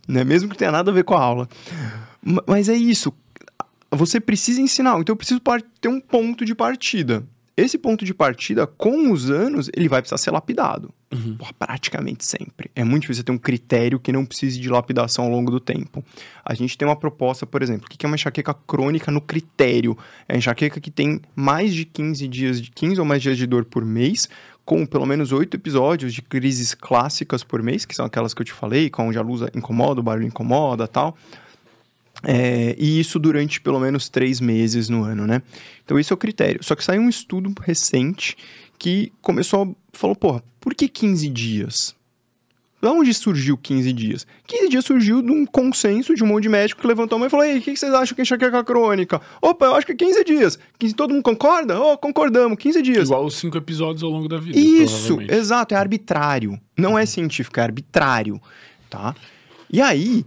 Né? 0.08 0.24
Mesmo 0.24 0.50
que 0.50 0.58
tenha 0.58 0.72
nada 0.72 0.90
a 0.90 0.94
ver 0.94 1.04
com 1.04 1.14
a 1.14 1.22
aula. 1.22 1.48
Ma- 2.24 2.44
Mas 2.48 2.68
é 2.68 2.76
isso. 2.76 3.14
Você 3.92 4.20
precisa 4.20 4.62
ensinar. 4.62 5.00
Então 5.00 5.14
eu 5.14 5.18
preciso 5.18 5.42
ter 5.82 5.88
um 5.88 6.00
ponto 6.00 6.46
de 6.46 6.54
partida. 6.54 7.26
Esse 7.60 7.78
ponto 7.78 8.06
de 8.06 8.14
partida, 8.14 8.66
com 8.66 9.12
os 9.12 9.30
anos, 9.30 9.70
ele 9.76 9.90
vai 9.90 10.02
precisar 10.02 10.18
ser 10.18 10.32
lapidado. 10.32 10.94
Porra, 11.38 11.52
praticamente 11.60 12.24
sempre. 12.26 12.72
É 12.74 12.86
muito 12.86 13.02
difícil 13.02 13.20
você 13.20 13.26
ter 13.26 13.32
um 13.34 13.38
critério 13.38 14.00
que 14.00 14.14
não 14.14 14.26
precise 14.26 14.58
de 14.58 14.70
lapidação 14.70 15.26
ao 15.26 15.30
longo 15.30 15.52
do 15.52 15.60
tempo. 15.60 16.02
A 16.46 16.54
gente 16.54 16.78
tem 16.78 16.88
uma 16.88 16.96
proposta, 16.96 17.46
por 17.46 17.62
exemplo, 17.62 17.86
o 17.86 17.90
que 17.90 18.06
é 18.06 18.08
uma 18.08 18.16
enxaqueca 18.16 18.54
crônica 18.54 19.12
no 19.12 19.20
critério? 19.20 19.98
É 20.26 20.36
a 20.36 20.38
enxaqueca 20.38 20.80
que 20.80 20.90
tem 20.90 21.20
mais 21.36 21.74
de 21.74 21.84
15 21.84 22.28
dias, 22.30 22.62
de 22.62 22.72
15 22.72 22.98
ou 22.98 23.06
mais 23.06 23.22
dias 23.22 23.38
de 23.38 23.46
dor 23.46 23.66
por 23.66 23.84
mês, 23.84 24.30
com 24.64 24.86
pelo 24.86 25.06
menos 25.06 25.34
oito 25.34 25.58
episódios 25.58 26.14
de 26.14 26.22
crises 26.22 26.74
clássicas 26.74 27.44
por 27.44 27.62
mês, 27.62 27.84
que 27.84 27.94
são 27.94 28.06
aquelas 28.06 28.34
que 28.34 28.42
eu 28.42 28.46
te 28.46 28.54
falei, 28.54 28.90
onde 29.00 29.18
a 29.18 29.22
luz 29.22 29.42
incomoda, 29.54 30.00
o 30.00 30.04
barulho 30.04 30.28
incomoda 30.28 30.88
tal. 30.88 31.18
É, 32.24 32.76
e 32.78 33.00
isso 33.00 33.18
durante 33.18 33.62
pelo 33.62 33.80
menos 33.80 34.10
três 34.10 34.42
meses 34.42 34.90
no 34.90 35.04
ano, 35.04 35.26
né? 35.26 35.42
Então 35.86 35.98
esse 35.98 36.12
é 36.12 36.16
o 36.16 36.18
critério. 36.18 36.64
Só 36.64 36.76
que 36.76 36.84
saiu 36.84 37.02
um 37.02 37.10
estudo 37.10 37.54
recente 37.62 38.36
que 38.78 39.12
começou. 39.22 39.76
Falou, 39.94 40.16
porra, 40.16 40.44
por 40.60 40.74
que 40.74 40.88
15 40.88 41.30
dias? 41.30 41.96
Da 42.82 42.92
onde 42.92 43.14
surgiu 43.14 43.58
15 43.58 43.92
dias? 43.92 44.28
15 44.48 44.70
dias 44.70 44.86
surgiu 44.86 45.22
de 45.22 45.32
um 45.32 45.46
consenso 45.46 46.16
de 46.16 46.24
um 46.24 46.28
monte 46.28 46.44
de 46.44 46.50
médico 46.50 46.80
que 46.80 46.88
levantou 46.88 47.18
a 47.18 47.20
mão 47.20 47.28
e 47.28 47.30
falou: 47.30 47.46
Ei, 47.46 47.58
o 47.58 47.62
que 47.62 47.76
vocês 47.76 47.94
acham 47.94 48.16
que 48.16 48.22
é 48.22 48.24
enxaqueca 48.24 48.64
crônica? 48.64 49.22
Opa, 49.42 49.66
eu 49.66 49.76
acho 49.76 49.86
que 49.86 49.92
é 49.92 49.96
15 49.96 50.24
dias. 50.24 50.60
15, 50.78 50.94
todo 50.96 51.14
mundo 51.14 51.24
concorda? 51.24 51.78
Oh, 51.80 51.98
concordamos, 51.98 52.58
15 52.58 52.82
dias. 52.82 53.10
Igual 53.10 53.26
os 53.26 53.36
cinco 53.36 53.58
episódios 53.58 54.02
ao 54.02 54.10
longo 54.10 54.30
da 54.30 54.40
vida. 54.40 54.58
Isso, 54.58 55.20
exato, 55.22 55.74
é 55.74 55.78
arbitrário. 55.78 56.60
Não 56.78 56.98
é 56.98 57.06
científico, 57.06 57.60
é 57.60 57.64
arbitrário, 57.64 58.42
tá? 58.90 59.14
E 59.70 59.82
aí, 59.82 60.26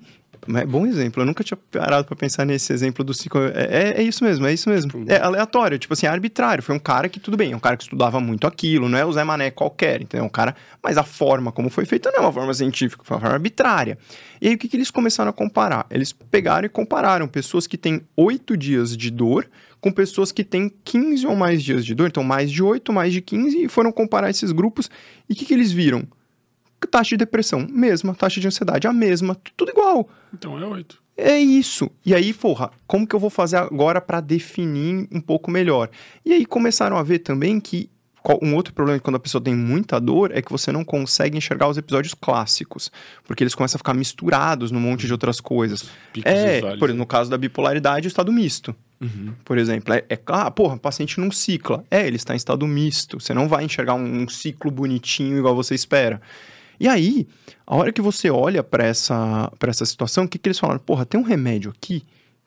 é 0.57 0.67
bom 0.67 0.87
exemplo, 0.87 1.23
eu 1.23 1.27
nunca 1.27 1.45
tinha 1.45 1.57
parado 1.71 2.05
pra 2.05 2.17
pensar 2.17 2.45
nesse 2.45 2.73
exemplo 2.73 3.05
do 3.05 3.15
ciclo. 3.15 3.41
É, 3.55 3.69
é- 3.71 3.95
é 3.99 4.03
isso 4.03 4.25
mesmo, 4.25 4.47
é 4.47 4.53
isso 4.53 4.69
mesmo. 4.69 5.05
É 5.09 5.19
aleatório, 5.19 5.79
tipo 5.79 5.93
assim, 5.95 6.07
é 6.07 6.09
arbitrário. 6.09 6.63
Foi 6.63 6.75
um 6.75 6.79
cara 6.79 7.09
que, 7.09 7.21
tudo 7.21 7.37
bem, 7.37 7.53
é 7.53 7.57
um 7.57 7.61
cara 7.61 7.77
que 7.77 7.85
estudava 7.85 8.19
muito 8.21 8.47
aquilo, 8.47 8.89
não 8.89 8.99
é 8.99 9.05
o 9.05 9.13
Zé 9.13 9.23
Mané 9.25 9.51
qualquer, 9.51 10.03
entendeu? 10.03 10.25
É 10.25 10.27
um 10.27 10.31
cara, 10.31 10.55
mas 10.83 10.99
a 10.99 11.05
forma 11.05 11.53
como 11.53 11.71
foi 11.71 11.85
feita 11.85 12.11
não 12.11 12.19
é 12.19 12.21
uma 12.23 12.33
forma 12.33 12.53
científica, 12.55 13.03
foi 13.05 13.17
uma 13.17 13.21
forma 13.21 13.35
arbitrária. 13.37 13.97
E 14.41 14.49
aí, 14.49 14.55
o 14.55 14.59
que, 14.59 14.69
que 14.69 14.77
eles 14.77 14.91
começaram 14.91 15.31
a 15.31 15.33
comparar? 15.33 15.87
Eles 15.91 16.13
pegaram 16.13 16.67
e 16.67 16.69
compararam 16.69 17.29
pessoas 17.29 17.67
que 17.67 17.79
têm 17.79 18.03
oito 18.17 18.57
dias 18.57 18.97
de 18.97 19.11
dor 19.11 19.49
com 19.81 19.91
pessoas 19.93 20.31
que 20.31 20.45
têm 20.45 20.73
15 20.85 21.27
ou 21.27 21.35
mais 21.35 21.63
dias 21.63 21.85
de 21.85 21.95
dor, 21.95 22.07
então 22.09 22.23
mais 22.23 22.51
de 22.53 22.63
8, 22.63 22.93
mais 22.93 23.13
de 23.13 23.21
15, 23.21 23.65
e 23.65 23.69
foram 23.69 23.91
comparar 23.91 24.31
esses 24.31 24.53
grupos. 24.53 24.89
E 25.29 25.33
o 25.33 25.37
que, 25.37 25.45
que 25.45 25.53
eles 25.55 25.73
viram? 25.73 26.05
Taxa 26.87 27.11
de 27.11 27.17
depressão, 27.19 27.67
mesma. 27.71 28.15
Taxa 28.15 28.41
de 28.41 28.47
ansiedade, 28.47 28.87
a 28.87 28.93
mesma. 28.93 29.35
tu- 29.35 29.53
Tudo 29.57 29.71
igual. 29.71 30.09
Então 30.33 30.59
é 30.59 30.67
oito. 30.67 31.01
É 31.17 31.39
isso. 31.39 31.91
E 32.07 32.15
aí, 32.15 32.33
porra, 32.33 32.71
como 32.87 33.07
que 33.07 33.15
eu 33.15 33.21
vou 33.21 33.31
fazer 33.31 33.57
agora 33.57 34.01
para 34.01 34.21
definir 34.21 35.07
um 35.13 35.21
pouco 35.21 35.51
melhor? 35.51 35.91
E 36.25 36.33
aí 36.33 36.47
começaram 36.47 36.97
a 36.97 37.03
ver 37.03 37.19
também 37.21 37.61
que 37.61 37.91
um 38.41 38.55
outro 38.55 38.73
problema 38.73 39.01
quando 39.01 39.17
a 39.17 39.21
pessoa 39.21 39.43
tem 39.43 39.55
muita 39.55 40.01
dor 40.01 40.31
é 40.33 40.41
que 40.41 40.51
você 40.51 40.71
não 40.71 40.85
consegue 40.85 41.37
enxergar 41.37 41.69
os 41.69 41.77
episódios 41.77 42.15
clássicos, 42.15 42.91
porque 43.25 43.43
eles 43.43 43.55
começam 43.55 43.77
a 43.77 43.81
ficar 43.81 43.95
misturados 43.95 44.71
num 44.71 44.79
monte 44.81 45.07
de 45.07 45.13
outras 45.13 45.41
coisas. 45.41 45.85
Picos 46.13 46.31
É, 46.33 46.61
por 46.61 46.69
exemplo, 46.89 46.95
no 46.95 47.07
caso 47.07 47.29
da 47.29 47.37
bipolaridade, 47.37 48.07
o 48.07 48.09
estado 48.09 48.33
misto. 48.33 48.75
Uhum. 49.01 49.35
Por 49.45 49.59
exemplo, 49.59 49.93
é, 49.93 50.05
é 50.09 50.19
ah, 50.27 50.51
porra, 50.53 50.77
o 50.77 50.79
paciente 50.79 51.19
não 51.19 51.33
cicla. 51.33 51.85
É, 51.91 52.07
ele 52.07 52.15
está 52.17 52.33
em 52.33 52.37
estado 52.37 52.65
misto. 52.67 53.19
Você 53.21 53.35
não 53.35 53.49
vai 53.49 53.65
enxergar 53.65 53.95
um, 53.95 54.23
um 54.23 54.29
ciclo 54.29 54.71
bonitinho 54.71 55.37
igual 55.37 55.57
você 55.57 55.75
espera. 55.75 56.23
E 56.83 56.89
aí, 56.89 57.29
a 57.65 57.77
hora 57.77 57.93
que 57.93 58.03
você 58.03 58.29
olha 58.29 58.61
para 58.61 58.85
essa, 58.85 59.53
essa 59.69 59.87
situação, 59.87 60.25
o 60.25 60.29
que, 60.29 60.37
que 60.37 60.49
eles 60.49 60.59
falaram? 60.59 60.81
Porra, 60.81 61.07
tem 61.07 61.21
um 61.21 61.23
remédio 61.23 61.71
aqui 61.71 62.03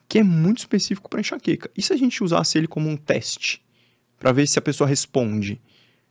que 0.06 0.18
é 0.18 0.22
muito 0.22 0.58
específico 0.58 1.08
para 1.08 1.20
enxaqueca. 1.20 1.70
E 1.74 1.80
se 1.80 1.90
a 1.90 1.96
gente 1.96 2.22
usasse 2.22 2.58
ele 2.58 2.66
como 2.66 2.86
um 2.86 2.98
teste? 2.98 3.62
Para 4.18 4.32
ver 4.32 4.46
se 4.46 4.58
a 4.58 4.62
pessoa 4.62 4.86
responde? 4.86 5.58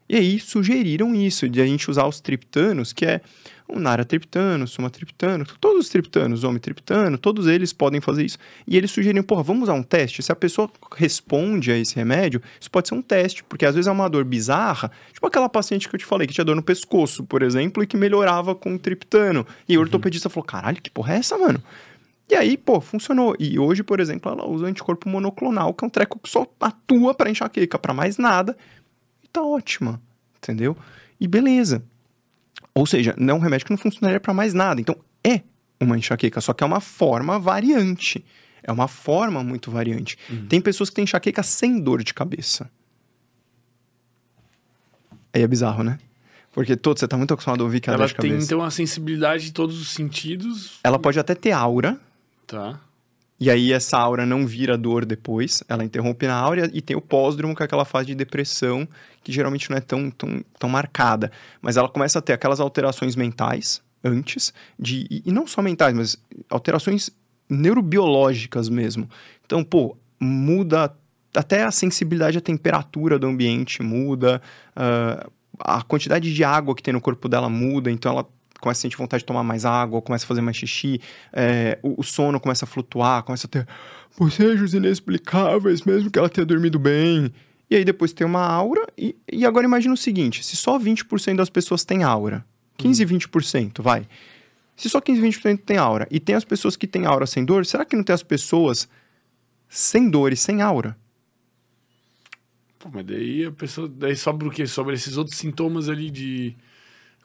E 0.10 0.16
aí 0.16 0.40
sugeriram 0.40 1.14
isso, 1.14 1.48
de 1.48 1.62
a 1.62 1.68
gente 1.68 1.88
usar 1.88 2.08
os 2.08 2.20
triptanos, 2.20 2.92
que 2.94 3.06
é 3.06 3.22
o 3.68 3.80
naratriptano, 3.80 4.68
sumatriptano, 4.68 5.46
todos 5.60 5.86
os 5.86 5.90
triptanos, 5.90 6.44
omitriptano, 6.44 7.18
todos 7.18 7.48
eles 7.48 7.74
podem 7.74 8.00
fazer 8.00 8.26
isso. 8.26 8.38
E 8.68 8.78
eles 8.78 8.92
sugeriram, 8.92 9.24
porra, 9.24 9.44
vamos 9.44 9.64
usar 9.64 9.74
um 9.74 9.84
teste? 9.84 10.22
Se 10.22 10.32
a 10.32 10.36
pessoa 10.36 10.70
responde 10.96 11.72
a 11.72 11.78
esse 11.78 11.96
remédio, 11.96 12.42
isso 12.60 12.70
pode 12.70 12.88
ser 12.88 12.96
um 12.96 13.02
teste, 13.02 13.44
porque 13.44 13.66
às 13.66 13.74
vezes 13.74 13.88
é 13.88 13.92
uma 13.92 14.08
dor 14.08 14.24
bizarra, 14.24 14.92
tipo 15.12 15.26
aquela 15.26 15.50
paciente 15.50 15.90
que 15.90 15.96
eu 15.96 16.00
te 16.00 16.06
falei, 16.06 16.28
que 16.28 16.34
tinha 16.34 16.46
dor 16.46 16.56
no 16.56 16.64
pescoço, 16.64 17.24
por 17.24 17.42
exemplo, 17.42 17.82
e 17.82 17.88
que 17.88 17.98
melhorava 17.98 18.54
com 18.54 18.76
o 18.76 18.80
triptano. 18.80 19.46
E 19.68 19.78
o 19.78 19.82
ortopedista 19.82 20.30
falou, 20.30 20.46
caralho, 20.46 20.82
que 20.82 20.92
porra 20.92 21.16
é 21.16 21.18
essa, 21.18 21.38
mano? 21.38 21.62
E 22.30 22.36
aí, 22.36 22.58
pô, 22.58 22.82
funcionou. 22.82 23.36
E 23.40 23.60
hoje, 23.60 23.84
por 23.84 24.00
exemplo, 24.00 24.32
ela 24.32 24.48
usa 24.48 24.66
anticorpo 24.66 25.08
monoclonal, 25.08 25.74
que 25.74 25.84
é 25.84 25.88
um 25.88 25.92
treco 25.92 26.20
que 26.20 26.30
só 26.30 26.48
atua 26.60 27.14
pra 27.14 27.30
enxaqueca, 27.30 27.78
pra 27.78 27.94
mais 27.94 28.18
nada. 28.18 28.58
E 29.24 29.28
tá 29.28 29.44
ótima, 29.44 30.02
entendeu? 30.38 30.76
E 31.20 31.28
beleza. 31.28 31.84
Ou 32.76 32.86
seja, 32.86 33.16
não 33.18 33.36
é 33.36 33.38
um 33.38 33.42
remédio 33.42 33.66
que 33.66 33.72
não 33.72 33.78
funcionaria 33.78 34.20
pra 34.20 34.34
mais 34.34 34.54
nada. 34.54 34.82
Então, 34.82 34.96
é 35.24 35.42
uma 35.80 35.98
enxaqueca, 35.98 36.42
só 36.42 36.54
que 36.54 36.64
é 36.64 36.68
uma 36.68 36.82
forma 36.82 37.40
variante. 37.40 38.24
É 38.62 38.72
uma 38.72 38.88
forma 38.88 39.44
muito 39.44 39.72
variante. 39.72 40.18
Tem 40.50 40.60
pessoas 40.60 40.90
que 40.90 40.96
têm 40.96 41.04
enxaqueca 41.04 41.42
sem 41.44 41.80
dor 41.80 42.04
de 42.04 42.14
cabeça. 42.14 42.70
Aí 45.34 45.42
é 45.42 45.48
bizarro, 45.48 45.84
né? 45.84 46.00
Porque 46.52 46.76
todo, 46.76 46.98
você 47.00 47.08
tá 47.08 47.18
muito 47.18 47.34
acostumado 47.34 47.62
a 47.62 47.64
ouvir 47.66 47.80
que 47.82 47.90
é 47.90 47.94
Ela 47.94 48.00
dor 48.00 48.08
de 48.08 48.16
tem, 48.16 48.32
cabeça. 48.32 48.46
então, 48.48 48.64
a 48.64 48.72
sensibilidade 48.72 49.46
de 49.46 49.52
todos 49.52 49.80
os 49.80 49.90
sentidos. 49.90 50.80
Ela 50.84 50.98
pode 50.98 51.20
até 51.20 51.36
ter 51.36 51.52
aura, 51.52 52.00
Tá. 52.48 52.80
E 53.40 53.50
aí 53.50 53.74
essa 53.74 53.98
aura 53.98 54.26
não 54.26 54.48
vira 54.48 54.78
dor 54.78 55.06
depois, 55.06 55.62
ela 55.68 55.84
interrompe 55.84 56.26
na 56.26 56.36
aura 56.36 56.70
e 56.74 56.82
tem 56.82 56.96
o 56.96 57.02
pós-dromo, 57.02 57.56
que 57.56 57.62
é 57.62 57.66
aquela 57.66 57.84
fase 57.84 58.08
de 58.08 58.16
depressão, 58.16 58.88
que 59.24 59.32
geralmente 59.32 59.70
não 59.70 59.78
é 59.78 59.82
tão, 59.82 60.10
tão, 60.10 60.44
tão 60.58 60.70
marcada. 60.70 61.32
Mas 61.62 61.76
ela 61.76 61.90
começa 61.90 62.20
a 62.20 62.22
ter 62.22 62.34
aquelas 62.34 62.60
alterações 62.60 63.16
mentais 63.16 63.82
antes, 64.04 64.54
de, 64.80 65.08
e, 65.26 65.32
não 65.32 65.46
só 65.46 65.62
mentais, 65.62 65.94
mas 65.94 66.18
alterações 66.50 67.10
neurobiológicas 67.50 68.70
mesmo. 68.70 69.10
Então, 69.46 69.64
pô, 69.64 69.98
muda 70.20 70.96
até 71.36 71.64
a 71.64 71.72
sensibilidade 71.72 72.38
à 72.38 72.42
temperatura 72.42 73.20
do 73.20 73.28
ambiente 73.28 73.84
muda, 73.84 74.42
ah, 74.76 75.28
a 75.60 75.82
quantidade 75.82 76.34
de 76.34 76.44
água 76.44 76.76
que 76.76 76.84
tem 76.84 76.94
no 76.94 77.02
corpo 77.02 77.28
dela 77.28 77.50
muda, 77.50 77.92
então 77.92 78.12
ela 78.12 78.28
começa 78.66 78.80
a 78.80 78.82
sentir 78.82 78.98
vontade 78.98 79.22
de 79.22 79.26
tomar 79.26 79.44
mais 79.44 79.64
água, 79.64 80.02
começa 80.02 80.26
a 80.26 80.28
fazer 80.28 80.42
mais 80.42 80.58
xixi, 80.58 81.00
é, 81.32 81.78
o, 81.84 82.02
o 82.02 82.04
sono 82.04 82.40
começa 82.40 82.66
a 82.66 82.68
flutuar, 82.68 83.22
começa 83.22 83.46
a 83.46 83.50
ter 83.50 83.68
bocejos 84.18 84.74
inexplicáveis, 84.74 85.84
mesmo 85.84 86.10
que 86.10 86.18
ela 86.18 86.28
tenha 86.28 86.46
dormido 86.46 86.80
bem. 86.80 87.32
E 87.70 87.76
aí 87.76 87.86
depois 87.86 88.12
tem 88.12 88.26
uma 88.26 88.44
aura, 88.44 88.88
e, 88.98 89.16
e 89.32 89.46
agora 89.46 89.66
imagina 89.66 89.94
o 89.94 89.98
seguinte, 89.98 90.44
se 90.44 90.56
só 90.56 90.80
20% 90.80 91.36
das 91.36 91.50
pessoas 91.50 91.86
têm 91.86 92.04
aura, 92.04 92.44
15, 92.78 93.06
20%, 93.06 93.82
vai. 93.82 94.08
Se 94.76 94.90
só 94.90 95.00
15, 95.00 95.22
20% 95.22 95.62
tem 95.64 95.78
aura, 95.78 96.08
e 96.10 96.20
tem 96.20 96.36
as 96.36 96.44
pessoas 96.44 96.76
que 96.76 96.88
têm 96.88 97.06
aura 97.06 97.28
sem 97.28 97.46
dor, 97.46 97.66
será 97.68 97.86
que 97.86 97.96
não 97.96 98.04
tem 98.04 98.16
as 98.16 98.24
pessoas 98.24 98.90
sem 99.70 100.10
dor 100.10 100.34
e 100.34 100.36
sem 100.36 100.62
aura? 100.62 100.98
Pô, 102.80 102.90
mas 102.92 103.06
daí 103.06 103.46
a 103.46 103.52
pessoa. 103.52 103.88
Daí 103.88 104.16
sobre 104.16 104.48
o 104.48 104.52
quê? 104.52 104.68
Sobre 104.68 104.94
esses 104.96 105.18
outros 105.18 105.38
sintomas 105.38 105.90
ali 105.90 106.12
de 106.12 106.56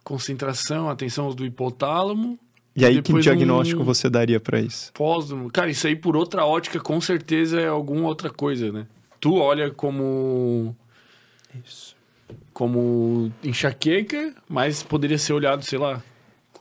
concentração, 0.04 0.88
atenção 0.88 1.30
do 1.34 1.44
hipotálamo. 1.44 2.38
E 2.76 2.84
aí, 2.84 3.02
que 3.02 3.12
diagnóstico 3.20 3.82
um- 3.82 3.84
você 3.84 4.08
daria 4.08 4.38
pra 4.40 4.60
isso? 4.60 4.92
Pós-dromo. 4.94 5.50
Cara, 5.50 5.70
isso 5.70 5.86
aí 5.86 5.96
por 5.96 6.16
outra 6.16 6.44
ótica, 6.46 6.78
com 6.80 7.00
certeza 7.00 7.60
é 7.60 7.66
alguma 7.68 8.06
outra 8.06 8.30
coisa, 8.30 8.70
né? 8.72 8.86
Tu 9.18 9.34
olha 9.34 9.70
como. 9.70 10.74
Isso. 11.66 11.96
Como 12.52 13.32
enxaqueca, 13.42 14.34
mas 14.48 14.82
poderia 14.82 15.18
ser 15.18 15.32
olhado, 15.32 15.64
sei 15.64 15.78
lá. 15.78 16.02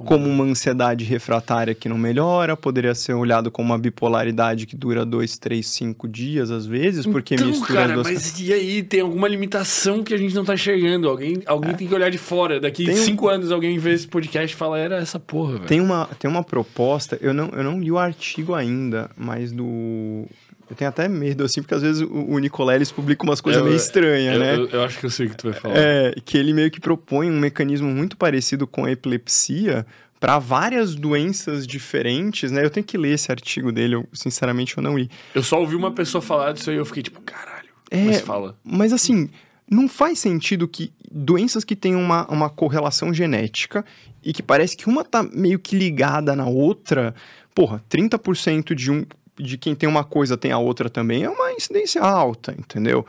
Como 0.05 0.27
uma 0.27 0.43
ansiedade 0.45 1.03
refratária 1.03 1.75
que 1.75 1.89
não 1.89 1.97
melhora, 1.97 2.55
poderia 2.55 2.95
ser 2.95 3.13
olhado 3.13 3.51
como 3.51 3.69
uma 3.69 3.77
bipolaridade 3.77 4.65
que 4.65 4.75
dura 4.75 5.05
dois, 5.05 5.37
três, 5.37 5.67
cinco 5.67 6.07
dias, 6.07 6.51
às 6.51 6.65
vezes, 6.65 7.05
porque 7.05 7.35
então, 7.35 7.47
mistura 7.47 7.73
cara, 7.73 7.87
as 7.87 7.93
duas 7.93 8.07
mas 8.11 8.39
e 8.39 8.53
aí? 8.53 8.83
Tem 8.83 9.01
alguma 9.01 9.27
limitação 9.27 10.03
que 10.03 10.13
a 10.13 10.17
gente 10.17 10.33
não 10.33 10.45
tá 10.45 10.53
enxergando? 10.53 11.09
Alguém, 11.09 11.41
alguém 11.45 11.73
tem 11.75 11.87
que 11.87 11.93
olhar 11.93 12.09
de 12.09 12.17
fora. 12.17 12.59
Daqui 12.59 12.85
Tem 12.85 12.95
um- 12.95 13.03
cinco 13.03 13.27
anos 13.27 13.51
alguém 13.51 13.77
vê 13.77 13.93
esse 13.93 14.07
podcast 14.07 14.53
e 14.53 14.57
fala, 14.57 14.79
era 14.79 14.97
essa 14.97 15.19
porra, 15.19 15.53
velho. 15.53 15.65
Tem 15.65 15.81
uma, 15.81 16.07
tem 16.17 16.29
uma 16.29 16.43
proposta, 16.43 17.17
eu 17.21 17.33
não, 17.33 17.49
eu 17.49 17.63
não 17.63 17.79
li 17.79 17.91
o 17.91 17.97
artigo 17.97 18.53
ainda, 18.53 19.09
mas 19.17 19.51
do. 19.51 20.25
Eu 20.69 20.75
tenho 20.75 20.89
até 20.89 21.07
medo, 21.07 21.43
assim, 21.43 21.61
porque 21.61 21.73
às 21.73 21.81
vezes 21.81 22.01
o, 22.01 22.07
o 22.11 22.37
Nicoleles 22.39 22.91
publica 22.91 23.23
umas 23.23 23.41
coisas 23.41 23.59
Eu- 23.61 23.65
meio 23.65 23.75
estranhas, 23.77 24.35
eu, 24.35 24.39
né? 24.39 24.55
eu, 24.55 24.67
eu 24.69 24.83
acho 24.83 24.99
que 24.99 25.05
eu 25.05 25.09
sei 25.09 25.25
o 25.25 25.29
que 25.29 25.35
tu 25.37 25.49
vai 25.49 25.59
falar. 25.59 25.75
É, 25.77 26.13
que 26.23 26.37
ele 26.37 26.53
meio 26.53 26.69
que 26.69 26.79
propõe 26.79 27.29
um 27.29 27.39
mecanismo 27.39 27.89
muito 27.89 28.15
parecido 28.15 28.67
com 28.67 28.85
a 28.85 28.91
epilepsia 28.91 29.85
para 30.19 30.37
várias 30.37 30.95
doenças 30.95 31.65
diferentes, 31.65 32.51
né? 32.51 32.63
Eu 32.63 32.69
tenho 32.69 32.85
que 32.85 32.97
ler 32.97 33.13
esse 33.15 33.31
artigo 33.31 33.71
dele, 33.71 33.95
eu, 33.95 34.05
sinceramente 34.13 34.77
eu 34.77 34.83
não 34.83 34.97
li. 34.97 35.09
Eu 35.33 35.41
só 35.41 35.59
ouvi 35.59 35.75
uma 35.75 35.91
pessoa 35.91 36.21
falar 36.21 36.51
disso 36.51 36.69
aí 36.69 36.75
e 36.75 36.79
eu 36.79 36.85
fiquei 36.85 37.01
tipo, 37.01 37.21
caralho. 37.21 37.69
É, 37.89 38.03
Mas 38.03 38.21
fala. 38.21 38.55
Mas 38.63 38.93
assim, 38.93 39.29
não 39.69 39.87
faz 39.87 40.19
sentido 40.19 40.67
que 40.67 40.91
doenças 41.11 41.63
que 41.63 41.75
têm 41.75 41.95
uma, 41.95 42.27
uma 42.27 42.49
correlação 42.49 43.11
genética 43.13 43.83
e 44.23 44.33
que 44.33 44.43
parece 44.43 44.75
que 44.77 44.87
uma 44.87 45.03
tá 45.03 45.23
meio 45.23 45.57
que 45.57 45.75
ligada 45.75 46.35
na 46.35 46.45
outra, 46.47 47.15
porra, 47.55 47.81
30% 47.89 48.75
de 48.75 48.91
um 48.91 49.05
de 49.39 49.57
quem 49.57 49.73
tem 49.73 49.87
uma 49.87 50.03
coisa 50.03 50.37
tem 50.37 50.51
a 50.51 50.57
outra 50.57 50.89
também 50.89 51.23
é 51.23 51.29
uma 51.29 51.51
incidência 51.53 52.01
alta, 52.01 52.53
entendeu? 52.57 53.05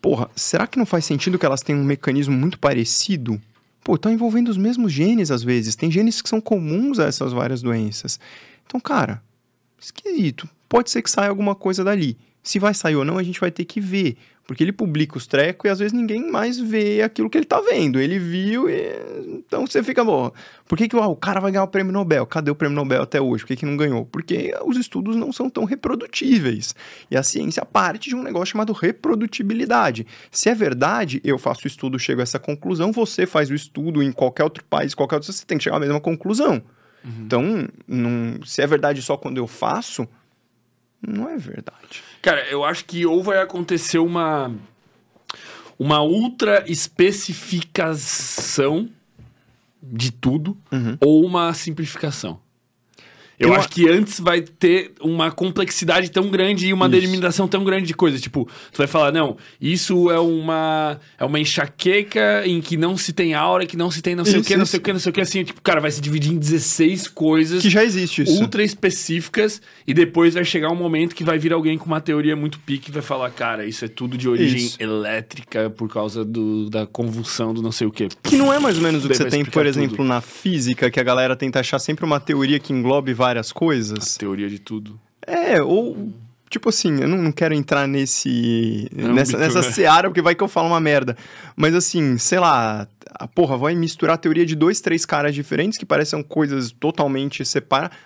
Porra, 0.00 0.30
será 0.36 0.66
que 0.66 0.78
não 0.78 0.86
faz 0.86 1.04
sentido 1.04 1.38
que 1.38 1.46
elas 1.46 1.62
tenham 1.62 1.80
um 1.80 1.84
mecanismo 1.84 2.36
muito 2.36 2.58
parecido? 2.58 3.40
Pô, 3.82 3.94
estão 3.94 4.12
envolvendo 4.12 4.48
os 4.48 4.56
mesmos 4.56 4.92
genes 4.92 5.30
às 5.30 5.42
vezes. 5.42 5.74
Tem 5.74 5.90
genes 5.90 6.20
que 6.20 6.28
são 6.28 6.40
comuns 6.40 6.98
a 6.98 7.06
essas 7.06 7.32
várias 7.32 7.62
doenças. 7.62 8.20
Então, 8.66 8.80
cara, 8.80 9.22
esquisito. 9.80 10.48
Pode 10.68 10.90
ser 10.90 11.02
que 11.02 11.10
saia 11.10 11.28
alguma 11.28 11.54
coisa 11.54 11.82
dali. 11.82 12.18
Se 12.42 12.58
vai 12.58 12.74
sair 12.74 12.96
ou 12.96 13.04
não, 13.04 13.18
a 13.18 13.22
gente 13.22 13.40
vai 13.40 13.50
ter 13.50 13.64
que 13.64 13.80
ver. 13.80 14.16
Porque 14.46 14.62
ele 14.62 14.72
publica 14.72 15.18
os 15.18 15.26
trecos 15.26 15.68
e 15.68 15.72
às 15.72 15.80
vezes 15.80 15.92
ninguém 15.92 16.30
mais 16.30 16.58
vê 16.58 17.02
aquilo 17.02 17.28
que 17.28 17.36
ele 17.36 17.44
tá 17.44 17.60
vendo. 17.60 18.00
Ele 18.00 18.18
viu 18.18 18.70
e. 18.70 18.92
Então 19.46 19.66
você 19.66 19.82
fica, 19.82 20.04
bom. 20.04 20.30
Por 20.68 20.78
que, 20.78 20.88
que 20.88 20.96
ah, 20.96 21.08
o 21.08 21.16
cara 21.16 21.40
vai 21.40 21.50
ganhar 21.50 21.64
o 21.64 21.68
prêmio 21.68 21.92
Nobel? 21.92 22.24
Cadê 22.26 22.50
o 22.50 22.54
prêmio 22.54 22.76
Nobel 22.76 23.02
até 23.02 23.20
hoje? 23.20 23.42
Por 23.42 23.48
que, 23.48 23.56
que 23.56 23.66
não 23.66 23.76
ganhou? 23.76 24.06
Porque 24.06 24.54
os 24.64 24.76
estudos 24.76 25.16
não 25.16 25.32
são 25.32 25.50
tão 25.50 25.64
reprodutíveis. 25.64 26.74
E 27.10 27.16
a 27.16 27.22
ciência 27.24 27.64
parte 27.64 28.08
de 28.08 28.14
um 28.14 28.22
negócio 28.22 28.52
chamado 28.52 28.72
reprodutibilidade. 28.72 30.06
Se 30.30 30.48
é 30.48 30.54
verdade, 30.54 31.20
eu 31.24 31.38
faço 31.38 31.62
o 31.64 31.66
estudo, 31.66 31.98
chego 31.98 32.20
a 32.20 32.22
essa 32.22 32.38
conclusão, 32.38 32.92
você 32.92 33.26
faz 33.26 33.50
o 33.50 33.54
estudo 33.54 34.02
em 34.02 34.12
qualquer 34.12 34.44
outro 34.44 34.64
país, 34.64 34.94
qualquer 34.94 35.16
outro, 35.16 35.32
você 35.32 35.44
tem 35.44 35.58
que 35.58 35.64
chegar 35.64 35.76
à 35.76 35.80
mesma 35.80 36.00
conclusão. 36.00 36.62
Então, 37.24 37.68
não, 37.86 38.44
se 38.44 38.60
é 38.60 38.66
verdade 38.66 39.00
só 39.00 39.16
quando 39.16 39.38
eu 39.38 39.46
faço, 39.46 40.08
não 41.00 41.28
é 41.28 41.36
verdade. 41.36 42.02
Cara, 42.22 42.44
eu 42.48 42.64
acho 42.64 42.84
que 42.84 43.06
ou 43.06 43.22
vai 43.22 43.38
acontecer 43.40 43.98
uma. 43.98 44.52
Uma 45.78 46.02
ultra 46.02 46.64
especificação 46.70 48.88
de 49.82 50.10
tudo, 50.10 50.56
Uhum. 50.72 50.96
ou 51.00 51.24
uma 51.24 51.52
simplificação. 51.54 52.40
Eu, 53.38 53.48
Eu 53.50 53.54
acho 53.54 53.66
a- 53.66 53.70
que 53.70 53.88
antes 53.88 54.18
vai 54.18 54.40
ter 54.40 54.92
uma 55.00 55.30
complexidade 55.30 56.10
tão 56.10 56.28
grande 56.30 56.66
e 56.68 56.72
uma 56.72 56.86
Isso. 56.86 56.92
delimitação 56.92 57.46
tão 57.46 57.62
grande 57.64 57.86
de 57.86 57.94
coisas. 57.94 58.20
Tipo, 58.20 58.46
tu 58.72 58.78
vai 58.78 58.86
falar, 58.86 59.12
não, 59.12 59.36
isso 59.60 60.10
é 60.10 60.18
uma 60.18 60.98
é 61.18 61.24
uma 61.24 61.38
enxaqueca 61.38 62.42
em 62.46 62.60
que 62.60 62.76
não 62.76 62.96
se 62.96 63.12
tem 63.12 63.34
aura, 63.34 63.66
que 63.66 63.76
não 63.76 63.90
se 63.90 64.00
tem 64.00 64.14
não 64.14 64.24
sei 64.24 64.36
o 64.36 64.40
Isso, 64.40 64.48
que, 64.48 64.56
não 64.56 64.64
sei 64.66 64.78
o 64.78 64.82
que, 64.82 64.92
não 64.92 65.00
sei 65.00 65.10
o 65.10 65.12
que, 65.12 65.20
assim, 65.20 65.44
tipo, 65.44 65.60
cara, 65.60 65.80
vai 65.80 65.90
se 65.90 66.00
dividir 66.00 66.32
em 66.32 66.38
16 66.38 67.08
coisas 67.08 67.62
Que 67.62 67.68
já 67.70 67.84
existe 67.84 68.22
isso. 68.22 68.40
ultra 68.40 68.62
específicas 68.62 69.60
e 69.86 69.92
depois 69.92 70.34
vai 70.34 70.44
chegar 70.44 70.70
um 70.70 70.76
momento 70.76 71.14
que 71.14 71.24
vai 71.24 71.38
vir 71.38 71.52
alguém 71.52 71.76
com 71.76 71.86
uma 71.86 72.00
teoria 72.00 72.34
muito 72.36 72.58
pique 72.60 72.90
e 72.90 72.92
vai 72.92 73.02
falar, 73.02 73.30
cara, 73.30 73.66
isso 73.66 73.84
é 73.84 73.88
tudo 73.88 74.16
de 74.16 74.28
origem 74.28 74.56
Isso. 74.66 74.76
elétrica 74.82 75.68
por 75.70 75.88
causa 75.92 76.24
do, 76.24 76.70
da 76.70 76.86
convulsão 76.86 77.52
do 77.52 77.60
não 77.62 77.72
sei 77.72 77.86
o 77.86 77.90
quê. 77.90 78.08
Que 78.22 78.36
não 78.36 78.52
é 78.52 78.58
mais 78.58 78.76
ou 78.76 78.82
menos 78.82 79.04
o 79.04 79.08
que 79.08 79.14
você 79.14 79.26
tem, 79.26 79.44
por 79.44 79.66
exemplo, 79.66 79.96
tudo. 79.98 80.04
na 80.06 80.20
física, 80.20 80.90
que 80.90 80.98
a 80.98 81.02
galera 81.02 81.36
tenta 81.36 81.60
achar 81.60 81.78
sempre 81.78 82.04
uma 82.04 82.18
teoria 82.18 82.58
que 82.58 82.72
englobe 82.72 83.12
várias 83.12 83.25
coisas. 83.52 84.16
Teoria 84.16 84.48
de 84.48 84.58
tudo. 84.58 85.00
É, 85.26 85.60
ou. 85.62 86.12
Tipo 86.48 86.68
assim, 86.68 87.00
eu 87.00 87.08
não, 87.08 87.18
não 87.18 87.32
quero 87.32 87.54
entrar 87.54 87.88
nesse. 87.88 88.88
Nessa, 88.92 89.36
nessa 89.36 89.62
seara, 89.62 90.08
porque 90.08 90.22
vai 90.22 90.34
que 90.34 90.42
eu 90.42 90.48
falo 90.48 90.68
uma 90.68 90.80
merda. 90.80 91.16
Mas 91.56 91.74
assim, 91.74 92.18
sei 92.18 92.38
lá. 92.38 92.86
A 93.18 93.26
porra, 93.26 93.56
vai 93.56 93.74
misturar 93.74 94.14
a 94.14 94.18
teoria 94.18 94.44
de 94.44 94.54
dois, 94.54 94.80
três 94.80 95.06
caras 95.06 95.34
diferentes 95.34 95.78
que 95.78 95.86
parecem 95.86 96.22
coisas 96.22 96.70
totalmente 96.70 97.44
separadas. 97.44 97.96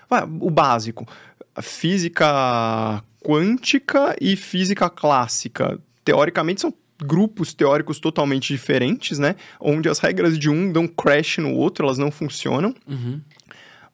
O 0.41 0.51
básico. 0.51 1.07
A 1.55 1.61
física 1.61 3.03
quântica 3.23 4.17
e 4.21 4.37
física 4.37 4.89
clássica. 4.89 5.79
Teoricamente 6.05 6.61
são 6.61 6.73
grupos 7.03 7.55
teóricos 7.55 7.99
totalmente 7.99 8.53
diferentes, 8.53 9.19
né? 9.19 9.37
Onde 9.59 9.89
as 9.89 9.99
regras 9.99 10.39
de 10.39 10.51
um 10.51 10.71
dão 10.71 10.87
crash 10.87 11.39
no 11.39 11.55
outro, 11.55 11.87
elas 11.87 11.99
não 11.99 12.11
funcionam. 12.11 12.75
Uhum. 12.87 13.21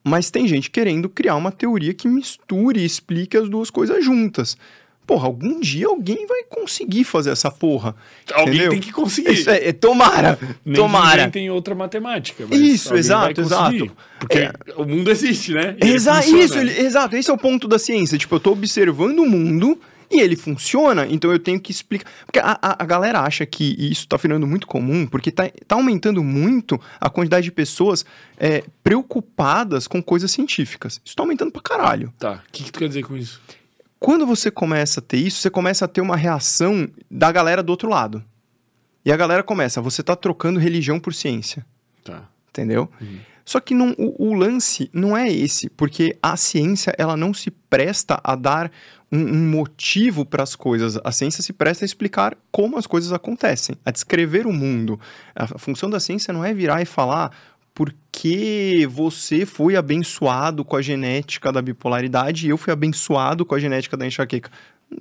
Mas 0.09 0.31
tem 0.31 0.47
gente 0.47 0.71
querendo 0.71 1.09
criar 1.09 1.35
uma 1.35 1.51
teoria 1.51 1.93
que 1.93 2.07
misture 2.07 2.79
e 2.81 2.85
explique 2.85 3.37
as 3.37 3.49
duas 3.49 3.71
coisas 3.71 4.05
juntas. 4.05 4.57
Porra, 5.05 5.27
algum 5.27 5.61
dia 5.61 5.87
alguém 5.89 6.27
vai 6.29 6.45
conseguir 6.45 7.03
fazer 7.05 7.31
essa 7.31 7.51
porra. 7.51 7.95
Alguém 8.33 8.55
entendeu? 8.55 8.71
tem 8.71 8.81
que 8.81 8.93
conseguir. 8.93 9.33
Isso 9.33 9.51
é, 9.51 9.69
é, 9.69 9.73
tomara, 9.73 10.39
Nem 10.65 10.75
tomara. 10.77 11.29
tem 11.31 11.51
outra 11.51 11.75
matemática. 11.75 12.45
Isso, 12.53 12.95
exato, 12.95 13.41
exato. 13.41 13.91
Porque 14.21 14.39
É. 14.39 14.53
o 14.77 14.85
mundo 14.85 15.11
existe, 15.11 15.53
né? 15.53 15.77
Ele 15.81 15.93
Exa 15.93 16.15
funciona. 16.23 16.45
isso, 16.45 16.59
ele- 16.59 16.79
exato, 16.81 17.17
esse 17.17 17.29
é 17.31 17.33
o 17.33 17.39
ponto 17.39 17.67
da 17.69 17.79
ciência. 17.79 18.17
Tipo, 18.17 18.37
eu 18.37 18.41
tô 18.41 18.53
observando 18.53 19.19
o 19.21 19.29
mundo 19.29 19.81
e 20.11 20.21
ele 20.21 20.37
funciona, 20.37 21.07
então 21.07 21.33
eu 21.33 21.39
tenho 21.39 21.61
que 21.61 21.71
explicar. 21.71 22.11
Porque 22.25 22.39
a, 22.39 22.59
a, 22.63 22.83
a 22.83 22.87
galera 22.87 23.21
acha 23.21 23.45
que 23.45 23.75
isso 23.79 24.07
tá 24.07 24.17
ficando 24.19 24.47
muito 24.47 24.67
comum, 24.67 25.07
porque 25.07 25.31
tá, 25.31 25.51
tá 25.67 25.75
aumentando 25.77 26.23
muito 26.23 26.81
a 27.01 27.11
quantidade 27.11 27.45
de 27.45 27.53
pessoas 27.53 28.05
é, 28.39 28.63
preocupadas 28.83 29.87
com 29.87 30.03
coisas 30.03 30.31
científicas. 30.31 31.01
Isso 31.05 31.17
tá 31.17 31.23
aumentando 31.23 31.51
pra 31.53 31.63
caralho. 31.63 32.13
Tá, 32.19 32.43
o 32.49 32.53
que, 32.53 32.65
que 32.65 32.73
tu 32.73 32.79
quer 32.79 32.89
dizer 32.89 33.03
com 33.05 33.17
isso? 33.17 33.41
Quando 33.99 34.27
você 34.27 34.51
começa 34.51 35.01
a 35.01 35.03
ter 35.03 35.17
isso, 35.17 35.39
você 35.41 35.51
começa 35.51 35.85
a 35.85 35.89
ter 35.89 36.01
uma 36.01 36.17
reação 36.17 36.89
da 37.11 37.33
galera 37.33 37.63
do 37.63 37.71
outro 37.71 37.89
lado. 37.89 38.23
E 39.05 39.13
a 39.13 39.17
galera 39.17 39.43
começa, 39.43 39.81
você 39.81 40.03
tá 40.03 40.15
trocando 40.17 40.59
religião 40.59 40.99
por 40.99 41.15
ciência, 41.15 41.65
Tá. 42.05 42.25
entendeu? 42.51 42.91
Uhum. 43.01 43.19
Só 43.45 43.61
que 43.61 43.73
não, 43.75 43.95
o, 43.97 44.31
o 44.31 44.35
lance 44.35 44.91
não 44.93 45.17
é 45.17 45.31
esse, 45.31 45.71
porque 45.71 46.19
a 46.21 46.37
ciência 46.37 46.93
ela 46.99 47.17
não 47.17 47.33
se 47.33 47.49
presta 47.51 48.21
a 48.25 48.35
dar 48.35 48.73
um, 49.11 49.49
motivo 49.51 50.25
para 50.25 50.43
as 50.43 50.57
coisas. 50.57 50.99
A 51.05 51.13
ciência 51.13 51.43
se 51.43 51.53
presta 51.53 51.85
a 51.85 51.87
explicar 51.87 52.37
como 52.51 52.77
as 52.77 52.87
coisas 52.87 53.13
acontecem, 53.13 53.77
a 53.85 53.91
descrever 53.91 54.47
o 54.47 54.53
mundo. 54.53 54.99
A 55.35 55.59
função 55.59 55.89
da 55.89 56.01
ciência 56.01 56.33
não 56.33 56.45
é 56.45 56.53
virar 56.53 56.83
e 56.83 56.87
falar 56.87 57.31
porque 57.75 58.89
você 58.91 59.45
foi 59.45 59.77
abençoado 59.77 60.65
com 60.65 60.77
a 60.77 60.83
genética 60.83 61.53
da 61.53 61.61
bipolaridade 61.61 62.47
e 62.47 62.51
eu 62.51 62.57
fui 62.57 62.73
abençoado 62.73 63.45
com 63.45 63.55
a 63.55 63.59
genética 63.59 63.99
da 63.99 64.07
enxaqueca 64.07 64.51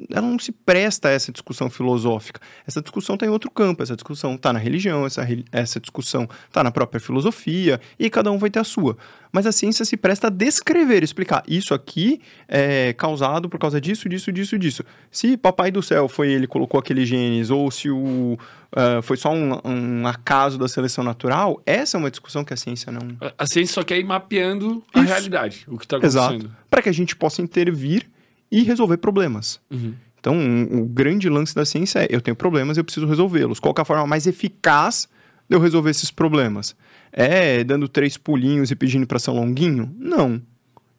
ela 0.10 0.28
não 0.28 0.40
se 0.40 0.52
presta 0.52 1.10
a 1.10 1.12
essa 1.12 1.32
discussão 1.32 1.70
filosófica. 1.70 2.42
Essa 2.66 2.82
discussão 2.82 3.16
está 3.16 3.26
em 3.26 3.30
outro 3.30 3.52
campo, 3.52 3.84
essa 3.84 3.96
discussão 3.96 4.34
está 4.34 4.52
na 4.52 4.58
religião, 4.58 5.06
essa, 5.06 5.26
essa 5.52 5.80
discussão 5.80 6.28
está 6.48 6.64
na 6.64 6.72
própria 6.72 7.00
filosofia, 7.00 7.80
e 8.00 8.10
cada 8.10 8.32
um 8.32 8.38
vai 8.38 8.50
ter 8.50 8.60
a 8.60 8.64
sua. 8.64 8.98
Mas 9.32 9.46
a 9.46 9.52
ciência 9.52 9.86
se 9.86 9.96
presta 9.96 10.28
a 10.28 10.30
descrever, 10.30 11.04
explicar 11.04 11.44
isso 11.48 11.74
aqui 11.74 12.20
é 12.48 12.94
causado 12.94 13.48
por 13.48 13.60
causa 13.60 13.80
disso, 13.80 14.10
disso, 14.10 14.32
disso, 14.32 14.58
disso. 14.58 14.84
Se 15.12 15.38
papai 15.38 15.72
do 15.72 15.84
céu 15.84 16.08
foi 16.08 16.32
ele 16.32 16.48
que 16.48 16.54
colocou 16.54 16.80
aquele 16.80 17.06
genes, 17.06 17.52
ou 17.52 17.70
se 17.70 17.90
o, 17.90 18.40
uh, 18.74 19.02
foi 19.04 19.18
só 19.18 19.32
um, 19.32 19.60
um, 19.64 20.08
acaso 20.08 20.58
da 20.58 20.68
seleção 20.68 21.04
natural, 21.04 21.62
essa 21.66 21.96
é 21.96 22.00
uma 22.00 22.10
discussão 22.10 22.44
que 22.44 22.54
a 22.54 22.58
ciência 22.58 22.92
não... 22.92 23.16
A 23.38 23.46
ciência 23.46 23.76
só 23.76 23.84
quer 23.84 24.00
ir 24.00 24.06
mapeando 24.06 24.84
a 24.94 25.00
isso. 25.00 25.08
realidade, 25.08 25.66
o 25.68 25.78
que 25.78 25.86
está 25.86 25.98
acontecendo. 25.98 26.46
Exato. 26.46 26.52
Para 26.70 26.82
que 26.82 26.90
a 26.90 26.94
gente 26.94 27.16
possa 27.16 27.42
intervir 27.42 28.08
e 28.52 28.64
resolver 28.64 28.98
problemas. 28.98 29.60
Uhum. 29.70 29.94
Então, 30.20 30.36
um, 30.36 30.82
o 30.82 30.86
grande 30.86 31.30
lance 31.30 31.54
da 31.54 31.66
ciência 31.66 32.00
é: 32.00 32.08
eu 32.10 32.22
tenho 32.22 32.36
problemas, 32.36 32.78
eu 32.78 32.84
preciso 32.84 33.06
resolvê-los. 33.06 33.60
Qual 33.60 33.74
é 33.78 33.82
a 33.82 33.86
forma 33.86 34.08
mais 34.08 34.26
eficaz 34.26 35.08
de 35.48 35.56
eu 35.56 35.60
resolver 35.60 35.92
esses 35.92 36.10
problemas? 36.10 36.76
É 37.12 37.64
dando 37.64 37.88
três 37.88 38.18
pulinhos 38.18 38.72
e 38.72 38.76
pedindo 38.76 39.06
para 39.06 39.20
ser 39.20 39.32
longuinho? 39.32 39.96
Não. 39.98 40.42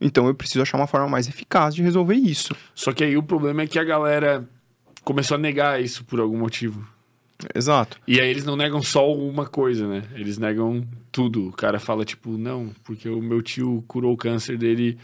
Então, 0.00 0.26
eu 0.28 0.34
preciso 0.34 0.62
achar 0.62 0.78
uma 0.78 0.86
forma 0.86 1.08
mais 1.08 1.26
eficaz 1.28 1.74
de 1.74 1.82
resolver 1.82 2.14
isso. 2.14 2.54
Só 2.74 2.92
que 2.92 3.02
aí 3.02 3.16
o 3.16 3.22
problema 3.22 3.62
é 3.62 3.66
que 3.66 3.78
a 3.78 3.84
galera 3.84 4.48
começou 5.02 5.36
a 5.36 5.38
negar 5.38 5.82
isso 5.82 6.04
por 6.04 6.20
algum 6.20 6.38
motivo. 6.38 6.86
Exato. 7.54 7.98
E 8.06 8.20
aí 8.20 8.28
eles 8.28 8.44
não 8.44 8.56
negam 8.56 8.82
só 8.82 9.12
uma 9.12 9.46
coisa, 9.46 9.86
né? 9.86 10.02
Eles 10.14 10.38
negam 10.38 10.86
tudo. 11.12 11.48
O 11.48 11.52
cara 11.52 11.78
fala, 11.78 12.04
tipo, 12.04 12.36
não, 12.38 12.70
porque 12.84 13.08
o 13.08 13.20
meu 13.20 13.42
tio 13.42 13.84
curou 13.86 14.12
o 14.12 14.16
câncer 14.16 14.56
dele 14.56 14.98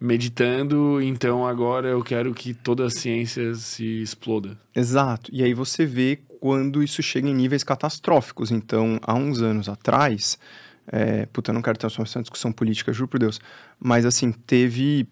meditando, 0.00 1.02
então 1.02 1.46
agora 1.46 1.88
eu 1.88 2.02
quero 2.02 2.32
que 2.32 2.54
toda 2.54 2.86
a 2.86 2.90
ciência 2.90 3.54
se 3.54 4.02
exploda. 4.02 4.58
Exato. 4.74 5.30
E 5.34 5.42
aí 5.42 5.52
você 5.52 5.84
vê 5.84 6.20
quando 6.40 6.82
isso 6.82 7.02
chega 7.02 7.28
em 7.28 7.34
níveis 7.34 7.64
catastróficos. 7.64 8.50
Então, 8.50 8.98
há 9.02 9.14
uns 9.14 9.42
anos 9.42 9.68
atrás, 9.68 10.38
é, 10.86 11.26
puta, 11.26 11.50
eu 11.50 11.54
não 11.54 11.62
quero 11.62 11.78
transformar 11.78 12.10
em 12.16 12.22
discussão 12.22 12.52
política, 12.52 12.92
juro 12.92 13.08
por 13.08 13.18
Deus, 13.18 13.40
mas 13.78 14.06
assim, 14.06 14.32
teve 14.32 15.08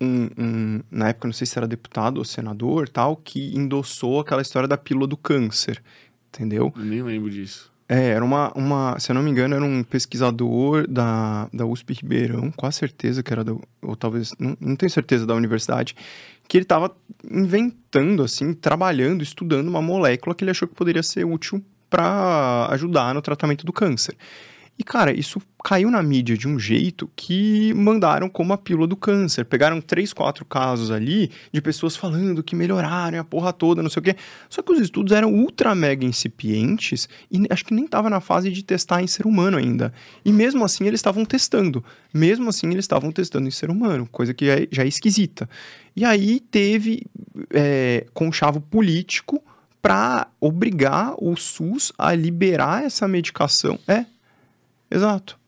um, 0.00 0.28
um, 0.36 0.80
na 0.90 1.08
época, 1.10 1.28
não 1.28 1.32
sei 1.32 1.46
se 1.46 1.56
era 1.56 1.68
deputado 1.68 2.18
ou 2.18 2.24
senador, 2.24 2.88
tal, 2.88 3.16
que 3.16 3.56
endossou 3.56 4.20
aquela 4.20 4.42
história 4.42 4.68
da 4.68 4.76
pílula 4.76 5.06
do 5.06 5.16
câncer, 5.16 5.82
entendeu? 6.28 6.72
Eu 6.76 6.84
nem 6.84 7.02
lembro 7.02 7.30
disso. 7.30 7.71
É, 7.92 8.08
era 8.08 8.24
uma, 8.24 8.50
uma, 8.56 8.98
se 8.98 9.10
eu 9.10 9.14
não 9.14 9.22
me 9.22 9.30
engano, 9.30 9.54
era 9.54 9.62
um 9.62 9.84
pesquisador 9.84 10.88
da, 10.88 11.46
da 11.52 11.66
USP 11.66 11.92
Ribeirão, 11.92 12.50
quase 12.50 12.78
certeza 12.78 13.22
que 13.22 13.30
era, 13.30 13.44
da, 13.44 13.52
ou 13.82 13.94
talvez, 13.94 14.32
não, 14.38 14.56
não 14.58 14.74
tenho 14.74 14.88
certeza 14.88 15.26
da 15.26 15.34
universidade, 15.34 15.94
que 16.48 16.56
ele 16.56 16.64
estava 16.64 16.90
inventando, 17.30 18.22
assim, 18.22 18.54
trabalhando, 18.54 19.22
estudando 19.22 19.68
uma 19.68 19.82
molécula 19.82 20.34
que 20.34 20.42
ele 20.42 20.50
achou 20.50 20.66
que 20.66 20.74
poderia 20.74 21.02
ser 21.02 21.26
útil 21.26 21.62
para 21.90 22.66
ajudar 22.70 23.12
no 23.12 23.20
tratamento 23.20 23.66
do 23.66 23.74
câncer. 23.74 24.16
E, 24.78 24.82
cara, 24.84 25.12
isso 25.12 25.40
caiu 25.62 25.90
na 25.90 26.02
mídia 26.02 26.36
de 26.36 26.48
um 26.48 26.58
jeito 26.58 27.08
que 27.14 27.72
mandaram 27.74 28.28
como 28.28 28.52
a 28.52 28.58
pílula 28.58 28.86
do 28.86 28.96
câncer. 28.96 29.44
Pegaram 29.44 29.80
três, 29.80 30.12
quatro 30.12 30.44
casos 30.44 30.90
ali 30.90 31.30
de 31.52 31.60
pessoas 31.60 31.94
falando 31.94 32.42
que 32.42 32.56
melhoraram 32.56 33.20
a 33.20 33.24
porra 33.24 33.52
toda, 33.52 33.82
não 33.82 33.90
sei 33.90 34.00
o 34.00 34.02
quê. 34.02 34.16
Só 34.48 34.62
que 34.62 34.72
os 34.72 34.80
estudos 34.80 35.12
eram 35.12 35.32
ultra 35.32 35.74
mega 35.74 36.04
incipientes 36.04 37.08
e 37.30 37.42
acho 37.50 37.64
que 37.64 37.74
nem 37.74 37.84
estava 37.84 38.10
na 38.10 38.20
fase 38.20 38.50
de 38.50 38.62
testar 38.64 39.02
em 39.02 39.06
ser 39.06 39.26
humano 39.26 39.56
ainda. 39.56 39.92
E 40.24 40.32
mesmo 40.32 40.64
assim 40.64 40.86
eles 40.86 40.98
estavam 40.98 41.24
testando. 41.24 41.84
Mesmo 42.12 42.48
assim 42.48 42.70
eles 42.70 42.84
estavam 42.84 43.12
testando 43.12 43.46
em 43.46 43.52
ser 43.52 43.70
humano, 43.70 44.08
coisa 44.10 44.34
que 44.34 44.46
já 44.46 44.54
é, 44.54 44.68
já 44.70 44.84
é 44.84 44.88
esquisita. 44.88 45.48
E 45.94 46.04
aí 46.04 46.40
teve 46.40 47.06
é, 47.50 48.06
conchavo 48.14 48.60
político 48.60 49.42
para 49.82 50.28
obrigar 50.40 51.14
o 51.18 51.36
SUS 51.36 51.92
a 51.98 52.14
liberar 52.14 52.84
essa 52.84 53.06
medicação. 53.06 53.78
É, 53.86 54.06
Exato. 54.92 55.38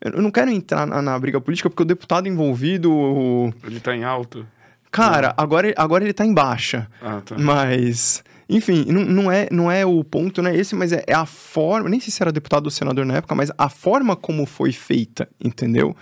Eu 0.00 0.22
não 0.22 0.30
quero 0.30 0.50
entrar 0.50 0.86
na, 0.86 1.02
na 1.02 1.18
briga 1.18 1.40
política 1.40 1.68
porque 1.68 1.82
o 1.82 1.86
deputado 1.86 2.26
envolvido. 2.26 3.52
Ele 3.64 3.80
tá 3.80 3.94
em 3.94 4.02
alto. 4.02 4.46
Cara, 4.90 5.34
agora, 5.36 5.72
agora 5.76 6.02
ele 6.02 6.12
tá 6.12 6.24
em 6.24 6.32
baixa. 6.32 6.88
Ah, 7.02 7.20
tá. 7.24 7.36
Mas. 7.38 8.24
Enfim, 8.48 8.84
não, 8.88 9.04
não, 9.04 9.30
é, 9.30 9.46
não 9.52 9.70
é 9.70 9.86
o 9.86 10.02
ponto, 10.02 10.42
não 10.42 10.50
é 10.50 10.56
esse, 10.56 10.74
mas 10.74 10.92
é, 10.92 11.04
é 11.06 11.14
a 11.14 11.26
forma. 11.26 11.88
Nem 11.88 12.00
sei 12.00 12.10
se 12.10 12.20
era 12.20 12.32
deputado 12.32 12.64
ou 12.64 12.70
senador 12.70 13.04
na 13.04 13.18
época, 13.18 13.34
mas 13.34 13.52
a 13.56 13.68
forma 13.68 14.16
como 14.16 14.44
foi 14.44 14.72
feita, 14.72 15.28
entendeu? 15.40 15.94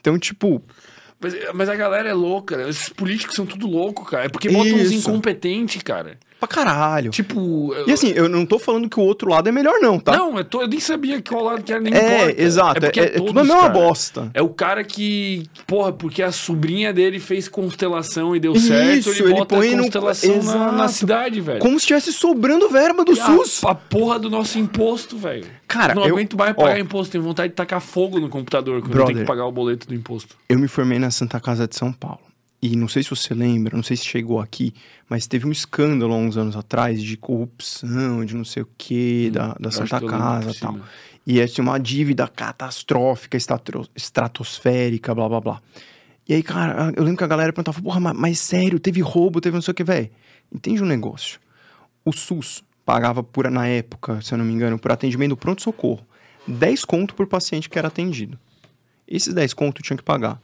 Então, 0.00 0.18
tipo. 0.18 0.62
Mas, 1.20 1.34
mas 1.52 1.68
a 1.68 1.74
galera 1.74 2.08
é 2.08 2.14
louca, 2.14 2.56
né? 2.56 2.68
Esses 2.70 2.88
políticos 2.88 3.34
são 3.34 3.44
tudo 3.44 3.66
louco, 3.66 4.06
cara. 4.06 4.26
É 4.26 4.28
porque 4.28 4.48
botam 4.48 4.76
uns 4.76 4.92
incompetentes, 4.92 5.82
cara 5.82 6.16
pra 6.40 6.48
caralho. 6.48 7.10
Tipo. 7.10 7.74
E 7.86 7.92
assim, 7.92 8.12
eu 8.16 8.28
não 8.28 8.46
tô 8.46 8.58
falando 8.58 8.88
que 8.88 8.98
o 8.98 9.02
outro 9.02 9.28
lado 9.28 9.48
é 9.48 9.52
melhor, 9.52 9.78
não, 9.80 10.00
tá? 10.00 10.16
Não, 10.16 10.38
eu, 10.38 10.44
tô, 10.44 10.62
eu 10.62 10.68
nem 10.68 10.80
sabia 10.80 11.22
qual 11.22 11.44
lado 11.44 11.62
que 11.62 11.70
era, 11.70 11.80
nem 11.80 11.94
é, 11.94 11.98
importa. 11.98 12.42
Exato, 12.42 12.86
é, 12.86 12.88
é, 12.88 12.98
é, 12.98 13.04
é 13.04 13.08
tudo 13.10 13.38
a 13.38 13.44
mesma 13.44 13.60
cara. 13.60 13.68
bosta. 13.68 14.30
É 14.32 14.40
o 14.40 14.48
cara 14.48 14.82
que, 14.82 15.44
porra, 15.66 15.92
porque 15.92 16.22
a 16.22 16.32
sobrinha 16.32 16.92
dele 16.92 17.20
fez 17.20 17.46
constelação 17.46 18.34
e 18.34 18.40
deu 18.40 18.54
Isso, 18.54 18.68
certo, 18.68 19.10
ele, 19.10 19.34
ele 19.34 19.46
põe 19.46 19.76
constelação 19.76 20.36
no... 20.36 20.42
na, 20.42 20.72
na, 20.72 20.88
cidade, 20.88 21.40
velho. 21.40 21.60
Como 21.60 21.78
se 21.78 21.84
estivesse 21.84 22.12
sobrando 22.12 22.68
verba 22.70 23.04
do 23.04 23.12
e 23.12 23.16
SUS. 23.16 23.62
A, 23.64 23.72
a, 23.72 23.74
porra 23.74 24.18
do 24.18 24.30
nosso 24.30 24.58
imposto, 24.58 25.18
velho. 25.18 25.46
Cara, 25.68 25.94
não 25.94 26.04
eu, 26.04 26.14
aguento 26.14 26.36
mais 26.36 26.56
pagar 26.56 26.76
ó, 26.76 26.78
imposto, 26.78 27.12
tenho 27.12 27.22
vontade 27.22 27.50
de 27.50 27.54
tacar 27.54 27.80
fogo 27.80 28.18
no 28.18 28.28
computador 28.28 28.80
quando 28.80 28.90
brother, 28.90 29.02
eu 29.02 29.06
tenho 29.14 29.18
que 29.20 29.26
pagar 29.26 29.44
o 29.44 29.52
boleto 29.52 29.86
do 29.86 29.94
imposto. 29.94 30.36
Eu 30.48 30.58
me 30.58 30.68
formei 30.68 30.98
na 30.98 31.10
Santa 31.10 31.38
Casa 31.38 31.68
de 31.68 31.76
São 31.76 31.92
Paulo. 31.92 32.29
E 32.62 32.76
não 32.76 32.88
sei 32.88 33.02
se 33.02 33.08
você 33.08 33.32
lembra, 33.32 33.74
não 33.74 33.82
sei 33.82 33.96
se 33.96 34.04
chegou 34.04 34.38
aqui, 34.38 34.74
mas 35.08 35.26
teve 35.26 35.46
um 35.46 35.50
escândalo 35.50 36.12
há 36.12 36.16
uns 36.16 36.36
anos 36.36 36.54
atrás 36.54 37.02
de 37.02 37.16
corrupção, 37.16 38.22
de 38.24 38.36
não 38.36 38.44
sei 38.44 38.62
o 38.62 38.68
que, 38.76 39.28
hum, 39.28 39.32
da, 39.32 39.54
da 39.54 39.70
Santa 39.70 40.00
Casa 40.00 40.50
e 40.50 40.54
tal. 40.54 40.78
E 41.26 41.40
é 41.40 41.44
assim, 41.44 41.62
uma 41.62 41.78
dívida 41.78 42.28
catastrófica, 42.28 43.38
estratosférica, 43.96 45.14
blá 45.14 45.28
blá 45.28 45.40
blá. 45.40 45.62
E 46.28 46.34
aí, 46.34 46.42
cara, 46.42 46.92
eu 46.94 47.02
lembro 47.02 47.18
que 47.18 47.24
a 47.24 47.26
galera 47.26 47.52
perguntava, 47.52 47.80
porra, 47.80 47.98
mas, 47.98 48.16
mas 48.16 48.38
sério, 48.38 48.78
teve 48.78 49.00
roubo, 49.00 49.40
teve 49.40 49.54
não 49.54 49.62
sei 49.62 49.72
o 49.72 49.74
que, 49.74 49.82
velho. 49.82 50.10
Entende 50.52 50.82
um 50.82 50.86
negócio? 50.86 51.40
O 52.04 52.12
SUS 52.12 52.62
pagava 52.84 53.22
por, 53.22 53.50
na 53.50 53.66
época, 53.68 54.20
se 54.20 54.34
eu 54.34 54.38
não 54.38 54.44
me 54.44 54.52
engano, 54.52 54.78
por 54.78 54.92
atendimento 54.92 55.36
pronto-socorro, 55.36 56.04
10 56.46 56.84
conto 56.84 57.14
por 57.14 57.26
paciente 57.26 57.70
que 57.70 57.78
era 57.78 57.88
atendido. 57.88 58.38
Esses 59.08 59.32
10 59.32 59.54
conto 59.54 59.82
tinha 59.82 59.96
que 59.96 60.02
pagar 60.02 60.40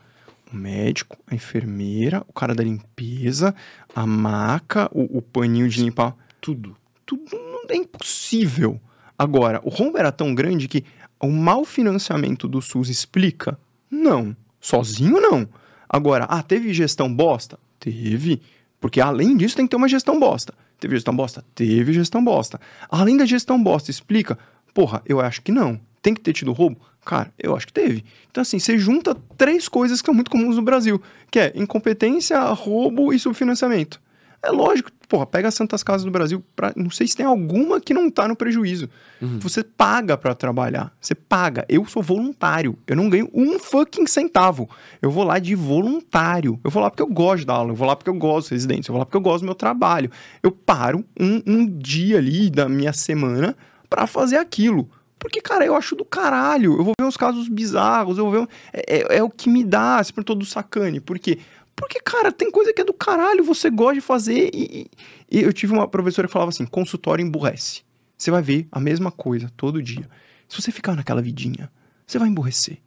o 0.52 0.56
médico, 0.56 1.16
a 1.26 1.34
enfermeira, 1.34 2.24
o 2.28 2.32
cara 2.32 2.54
da 2.54 2.62
limpeza, 2.62 3.54
a 3.94 4.06
maca, 4.06 4.88
o, 4.92 5.18
o 5.18 5.22
paninho 5.22 5.68
de 5.68 5.82
limpar. 5.82 6.16
Tudo. 6.40 6.76
Tudo 7.04 7.36
é 7.68 7.76
impossível. 7.76 8.80
Agora, 9.18 9.60
o 9.64 9.70
rombo 9.70 9.98
era 9.98 10.12
tão 10.12 10.34
grande 10.34 10.68
que 10.68 10.84
o 11.20 11.28
mau 11.28 11.64
financiamento 11.64 12.46
do 12.46 12.60
SUS 12.60 12.88
explica? 12.88 13.58
Não. 13.90 14.36
Sozinho, 14.60 15.20
não. 15.20 15.48
Agora, 15.88 16.24
ah, 16.24 16.42
teve 16.42 16.72
gestão 16.74 17.12
bosta? 17.12 17.58
Teve. 17.78 18.42
Porque 18.80 19.00
além 19.00 19.36
disso 19.36 19.56
tem 19.56 19.66
que 19.66 19.70
ter 19.70 19.76
uma 19.76 19.88
gestão 19.88 20.18
bosta. 20.18 20.52
Teve 20.78 20.96
gestão 20.96 21.16
bosta? 21.16 21.44
Teve 21.54 21.92
gestão 21.92 22.22
bosta. 22.22 22.60
Além 22.90 23.16
da 23.16 23.24
gestão 23.24 23.62
bosta, 23.62 23.90
explica? 23.90 24.38
Porra, 24.74 25.02
eu 25.06 25.20
acho 25.20 25.40
que 25.40 25.50
não. 25.50 25.80
Tem 26.02 26.14
que 26.14 26.20
ter 26.20 26.32
tido 26.32 26.52
roubo? 26.52 26.78
Cara, 27.06 27.32
eu 27.38 27.54
acho 27.56 27.68
que 27.68 27.72
teve. 27.72 28.04
Então, 28.28 28.42
assim, 28.42 28.58
você 28.58 28.76
junta 28.76 29.16
três 29.38 29.68
coisas 29.68 30.02
que 30.02 30.06
são 30.06 30.14
muito 30.14 30.28
comuns 30.28 30.56
no 30.56 30.62
Brasil, 30.62 31.00
que 31.30 31.38
é 31.38 31.52
incompetência, 31.54 32.40
roubo 32.40 33.12
e 33.12 33.18
subfinanciamento. 33.18 34.02
É 34.42 34.50
lógico, 34.50 34.90
porra, 35.08 35.24
pega 35.24 35.46
as 35.46 35.54
Santas 35.54 35.84
Casas 35.84 36.04
do 36.04 36.10
Brasil, 36.10 36.44
pra, 36.54 36.72
não 36.74 36.90
sei 36.90 37.06
se 37.06 37.16
tem 37.16 37.24
alguma 37.24 37.80
que 37.80 37.94
não 37.94 38.10
tá 38.10 38.26
no 38.26 38.34
prejuízo. 38.34 38.90
Uhum. 39.22 39.38
Você 39.38 39.62
paga 39.62 40.16
para 40.16 40.34
trabalhar, 40.34 40.92
você 41.00 41.14
paga. 41.14 41.64
Eu 41.68 41.86
sou 41.86 42.02
voluntário, 42.02 42.76
eu 42.88 42.96
não 42.96 43.08
ganho 43.08 43.30
um 43.32 43.56
fucking 43.56 44.06
centavo. 44.08 44.68
Eu 45.00 45.10
vou 45.10 45.22
lá 45.22 45.38
de 45.38 45.54
voluntário. 45.54 46.58
Eu 46.64 46.70
vou 46.72 46.82
lá 46.82 46.90
porque 46.90 47.02
eu 47.02 47.08
gosto 47.08 47.46
da 47.46 47.54
aula, 47.54 47.70
eu 47.70 47.76
vou 47.76 47.86
lá 47.86 47.94
porque 47.94 48.10
eu 48.10 48.14
gosto 48.14 48.46
dos 48.46 48.50
residentes, 48.50 48.88
eu 48.88 48.92
vou 48.92 48.98
lá 48.98 49.06
porque 49.06 49.16
eu 49.16 49.20
gosto 49.20 49.42
do 49.42 49.46
meu 49.46 49.54
trabalho. 49.54 50.10
Eu 50.42 50.50
paro 50.50 51.04
um, 51.18 51.40
um 51.46 51.66
dia 51.66 52.18
ali 52.18 52.50
da 52.50 52.68
minha 52.68 52.92
semana 52.92 53.56
para 53.88 54.08
fazer 54.08 54.38
aquilo. 54.38 54.90
Porque, 55.18 55.40
cara, 55.40 55.64
eu 55.64 55.74
acho 55.74 55.96
do 55.96 56.04
caralho. 56.04 56.76
Eu 56.78 56.84
vou 56.84 56.92
ver 56.98 57.06
uns 57.06 57.16
casos 57.16 57.48
bizarros, 57.48 58.18
eu 58.18 58.30
vou 58.30 58.32
ver. 58.32 58.48
É, 58.72 58.96
é, 58.96 59.18
é 59.18 59.22
o 59.22 59.30
que 59.30 59.48
me 59.48 59.64
dá, 59.64 60.02
se 60.02 60.12
por 60.12 60.22
todo 60.22 60.44
sacane. 60.44 61.00
Por 61.00 61.18
quê? 61.18 61.38
Porque, 61.74 62.00
cara, 62.00 62.32
tem 62.32 62.50
coisa 62.50 62.72
que 62.72 62.80
é 62.80 62.84
do 62.84 62.94
caralho, 62.94 63.44
você 63.44 63.68
gosta 63.70 63.94
de 63.94 64.00
fazer. 64.00 64.50
E, 64.54 64.90
e 65.30 65.42
eu 65.42 65.52
tive 65.52 65.72
uma 65.72 65.88
professora 65.88 66.26
que 66.26 66.32
falava 66.32 66.50
assim: 66.50 66.66
consultório 66.66 67.24
emburrece. 67.24 67.82
Você 68.16 68.30
vai 68.30 68.40
ver 68.40 68.66
a 68.72 68.80
mesma 68.80 69.10
coisa 69.10 69.50
todo 69.56 69.82
dia. 69.82 70.08
Se 70.48 70.60
você 70.60 70.72
ficar 70.72 70.94
naquela 70.94 71.20
vidinha, 71.20 71.70
você 72.06 72.18
vai 72.18 72.28
emburrecer. 72.28 72.78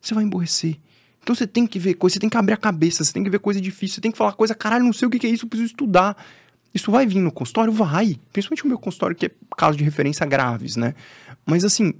você 0.00 0.14
vai 0.14 0.24
emborrecer. 0.24 0.78
Então 1.22 1.34
você 1.34 1.46
tem 1.46 1.66
que 1.66 1.78
ver 1.78 1.94
coisa, 1.94 2.14
você 2.14 2.20
tem 2.20 2.30
que 2.30 2.36
abrir 2.36 2.54
a 2.54 2.56
cabeça, 2.56 3.04
você 3.04 3.12
tem 3.12 3.22
que 3.22 3.28
ver 3.28 3.38
coisa 3.38 3.60
difícil, 3.60 3.96
você 3.96 4.00
tem 4.00 4.10
que 4.10 4.16
falar 4.16 4.32
coisa, 4.32 4.54
caralho, 4.54 4.84
não 4.84 4.94
sei 4.94 5.06
o 5.06 5.10
que 5.10 5.26
é 5.26 5.30
isso, 5.30 5.44
eu 5.44 5.48
preciso 5.48 5.72
estudar. 5.72 6.16
Isso 6.74 6.90
vai 6.90 7.06
vir 7.06 7.20
no 7.20 7.32
consultório? 7.32 7.72
Vai. 7.72 8.18
Principalmente 8.32 8.64
o 8.64 8.68
meu 8.68 8.78
consultório, 8.78 9.16
que 9.16 9.26
é 9.26 9.30
caso 9.56 9.76
de 9.78 9.84
referência 9.84 10.24
graves, 10.26 10.76
né? 10.76 10.94
Mas 11.46 11.64
assim, 11.64 11.94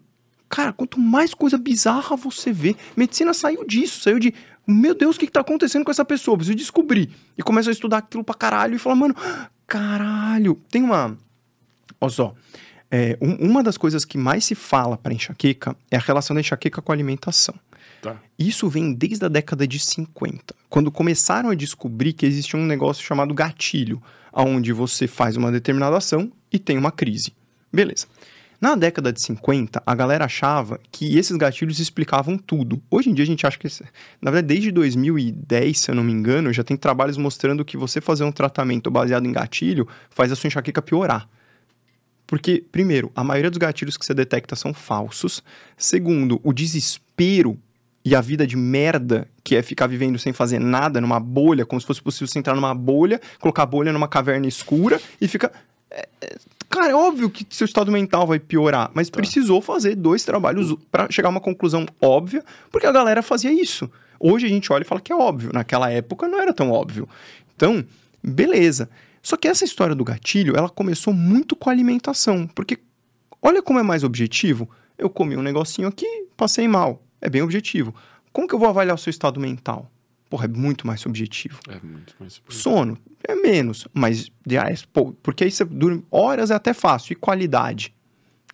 cara, 0.49 0.73
quanto 0.73 1.01
mais 1.01 1.32
coisa 1.35 1.57
bizarra 1.59 2.16
você 2.16 2.53
vê, 2.53 2.77
medicina 2.97 3.32
saiu 3.32 3.65
disso, 3.66 4.01
saiu 4.03 4.19
de, 4.19 4.32
meu 4.66 4.95
Deus, 4.95 5.16
o 5.16 5.19
que, 5.19 5.27
que 5.27 5.32
tá 5.32 5.40
acontecendo 5.40 5.85
com 5.85 5.90
essa 5.90 6.05
pessoa? 6.05 6.36
Preciso 6.36 6.57
descobrir. 6.57 7.11
E 7.36 7.43
começa 7.43 7.70
a 7.70 7.73
estudar 7.73 7.99
aquilo 7.99 8.23
pra 8.23 8.35
caralho 8.35 8.74
e 8.74 8.78
fala, 8.78 8.95
mano, 8.97 9.15
caralho. 9.66 10.61
Tem 10.70 10.82
uma. 10.82 11.16
Olha 12.01 12.11
só. 12.11 12.35
É, 12.90 13.19
um- 13.20 13.51
uma 13.51 13.62
das 13.62 13.77
coisas 13.77 14.05
que 14.05 14.16
mais 14.16 14.45
se 14.47 14.55
fala 14.55 14.97
para 14.97 15.12
enxaqueca 15.12 15.77
é 15.90 15.97
a 15.97 16.01
relação 16.01 16.35
da 16.35 16.40
enxaqueca 16.40 16.81
com 16.81 16.90
a 16.90 16.95
alimentação. 16.95 17.55
Tá. 18.01 18.16
Isso 18.39 18.69
vem 18.69 18.95
desde 18.95 19.24
a 19.24 19.28
década 19.28 19.66
de 19.66 19.78
50, 19.78 20.55
quando 20.70 20.90
começaram 20.90 21.51
a 21.51 21.55
descobrir 21.55 22.12
que 22.12 22.24
existia 22.24 22.59
um 22.59 22.65
negócio 22.65 23.05
chamado 23.05 23.35
gatilho, 23.35 24.01
onde 24.32 24.72
você 24.72 25.06
faz 25.06 25.36
uma 25.36 25.52
determinada 25.52 25.96
ação 25.96 26.32
e 26.52 26.59
tem 26.59 26.78
uma 26.78 26.90
crise. 26.90 27.32
Beleza. 27.72 28.06
Na 28.60 28.74
década 28.74 29.12
de 29.12 29.20
50, 29.20 29.80
a 29.86 29.94
galera 29.94 30.24
achava 30.24 30.80
que 30.90 31.16
esses 31.16 31.36
gatilhos 31.36 31.78
explicavam 31.78 32.36
tudo. 32.36 32.82
Hoje 32.90 33.09
em 33.09 33.14
dia 33.14 33.22
a 33.22 33.26
gente 33.26 33.46
acha 33.46 33.56
que, 33.56 33.68
na 34.20 34.32
verdade, 34.32 34.48
desde 34.48 34.72
2010, 34.72 35.78
se 35.78 35.90
eu 35.92 35.94
não 35.94 36.02
me 36.02 36.12
engano, 36.12 36.52
já 36.52 36.64
tem 36.64 36.76
trabalhos 36.76 37.16
mostrando 37.16 37.64
que 37.64 37.76
você 37.76 38.00
fazer 38.00 38.24
um 38.24 38.32
tratamento 38.32 38.90
baseado 38.90 39.26
em 39.26 39.32
gatilho 39.32 39.86
faz 40.10 40.32
a 40.32 40.36
sua 40.36 40.48
enxaqueca 40.48 40.82
piorar. 40.82 41.28
Porque, 42.26 42.64
primeiro, 42.72 43.12
a 43.14 43.22
maioria 43.22 43.50
dos 43.50 43.59
gatilhos 43.59 43.96
que 43.96 44.05
você 44.05 44.12
detecta 44.12 44.56
são 44.56 44.74
falsos. 44.74 45.42
Segundo, 45.76 46.40
o 46.42 46.52
desespero 46.52 47.56
e 48.09 48.14
a 48.14 48.22
vida 48.22 48.47
de 48.47 48.56
merda, 48.56 49.28
que 49.44 49.55
é 49.55 49.60
ficar 49.60 49.86
vivendo 49.86 50.18
sem 50.18 50.32
fazer 50.32 50.59
nada 50.59 50.98
numa 50.98 51.20
bolha, 51.20 51.66
como 51.66 51.78
se 51.78 51.86
fosse 51.86 52.01
possível 52.01 52.26
você 52.26 52.39
entrar 52.39 52.55
numa 52.55 52.74
bolha, 52.74 53.20
colocar 53.39 53.64
a 53.64 53.66
bolha 53.66 53.93
numa 53.93 54.09
caverna 54.09 54.47
escura 54.47 54.98
e 55.20 55.28
fica. 55.28 55.52
é, 55.90 56.09
é, 56.22 56.36
Cara, 56.70 56.89
é 56.90 56.94
óbvio 56.94 57.28
que 57.28 57.47
seu 57.51 57.66
estado 57.66 57.93
mental 57.93 58.26
vai 58.26 58.39
piorar, 58.39 58.90
mas 58.94 59.10
precisou 59.10 59.60
fazer 59.60 59.94
dois 59.94 60.24
trabalhos 60.24 60.74
pra 60.90 61.10
chegar 61.10 61.28
a 61.28 61.30
uma 61.30 61.40
conclusão 61.40 61.85
óbvia, 62.01 62.43
porque 62.70 62.86
a 62.86 62.93
galera 62.93 63.22
fazia 63.22 63.52
isso. 63.52 63.90
Hoje 64.18 64.47
a 64.47 64.48
gente 64.48 64.72
olha 64.72 64.82
e 64.82 64.86
fala 64.86 65.01
que 65.01 65.12
é 65.12 65.16
óbvio. 65.16 65.51
Naquela 65.52 65.90
época 65.90 66.26
não 66.28 66.40
era 66.40 66.52
tão 66.52 66.70
óbvio. 66.70 67.06
Então, 67.55 67.85
beleza. 68.22 68.89
Só 69.22 69.36
que 69.36 69.48
essa 69.48 69.64
história 69.64 69.94
do 69.94 70.05
gatilho, 70.05 70.56
ela 70.56 70.68
começou 70.70 71.12
muito 71.12 71.55
com 71.55 71.68
a 71.68 71.72
alimentação, 71.72 72.47
porque 72.47 72.78
olha 73.43 73.62
como 73.62 73.78
é 73.78 73.82
mais 73.82 74.02
objetivo. 74.02 74.68
Eu 74.97 75.10
comi 75.10 75.36
um 75.36 75.43
negocinho 75.43 75.89
aqui, 75.89 76.06
passei 76.36 76.66
mal. 76.66 77.02
É 77.20 77.28
bem 77.28 77.43
objetivo. 77.43 77.95
Como 78.32 78.47
que 78.47 78.55
eu 78.55 78.59
vou 78.59 78.69
avaliar 78.69 78.95
o 78.95 78.99
seu 78.99 79.11
estado 79.11 79.40
mental? 79.40 79.90
Porra, 80.28 80.45
é 80.45 80.49
muito 80.49 80.86
mais 80.86 81.01
subjetivo. 81.01 81.59
É 81.69 81.81
muito 81.85 82.15
mais. 82.20 82.40
Sono 82.49 82.99
é 83.27 83.35
menos, 83.35 83.89
mas 83.93 84.31
ah, 84.51 84.70
é, 84.70 84.74
pô, 84.93 85.12
porque 85.23 85.45
aí 85.45 85.51
você 85.51 85.65
dorme 85.65 86.05
horas 86.11 86.51
é 86.51 86.55
até 86.55 86.73
fácil. 86.73 87.12
E 87.12 87.16
qualidade? 87.16 87.95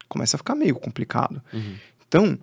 Começa 0.08 0.36
a 0.36 0.38
ficar 0.38 0.54
meio 0.54 0.76
complicado. 0.76 1.42
Uhum. 1.52 1.74
Então, 2.06 2.38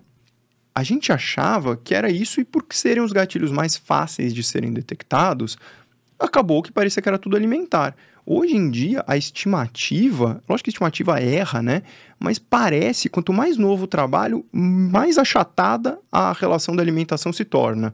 a 0.74 0.82
gente 0.82 1.12
achava 1.12 1.76
que 1.76 1.94
era 1.94 2.10
isso 2.10 2.40
e 2.40 2.44
por 2.44 2.64
serem 2.70 3.02
os 3.02 3.12
gatilhos 3.12 3.50
mais 3.50 3.76
fáceis 3.76 4.34
de 4.34 4.42
serem 4.42 4.72
detectados, 4.72 5.56
acabou 6.18 6.62
que 6.62 6.72
parecia 6.72 7.02
que 7.02 7.08
era 7.08 7.18
tudo 7.18 7.36
alimentar. 7.36 7.96
Hoje 8.24 8.56
em 8.56 8.70
dia, 8.70 9.04
a 9.06 9.16
estimativa, 9.16 10.42
lógico 10.48 10.64
que 10.64 10.70
a 10.70 10.72
estimativa 10.72 11.20
erra, 11.20 11.60
né? 11.60 11.82
Mas 12.18 12.38
parece, 12.38 13.08
quanto 13.08 13.32
mais 13.32 13.56
novo 13.56 13.84
o 13.84 13.86
trabalho, 13.86 14.44
mais 14.52 15.18
achatada 15.18 15.98
a 16.10 16.32
relação 16.32 16.76
da 16.76 16.82
alimentação 16.82 17.32
se 17.32 17.44
torna. 17.44 17.92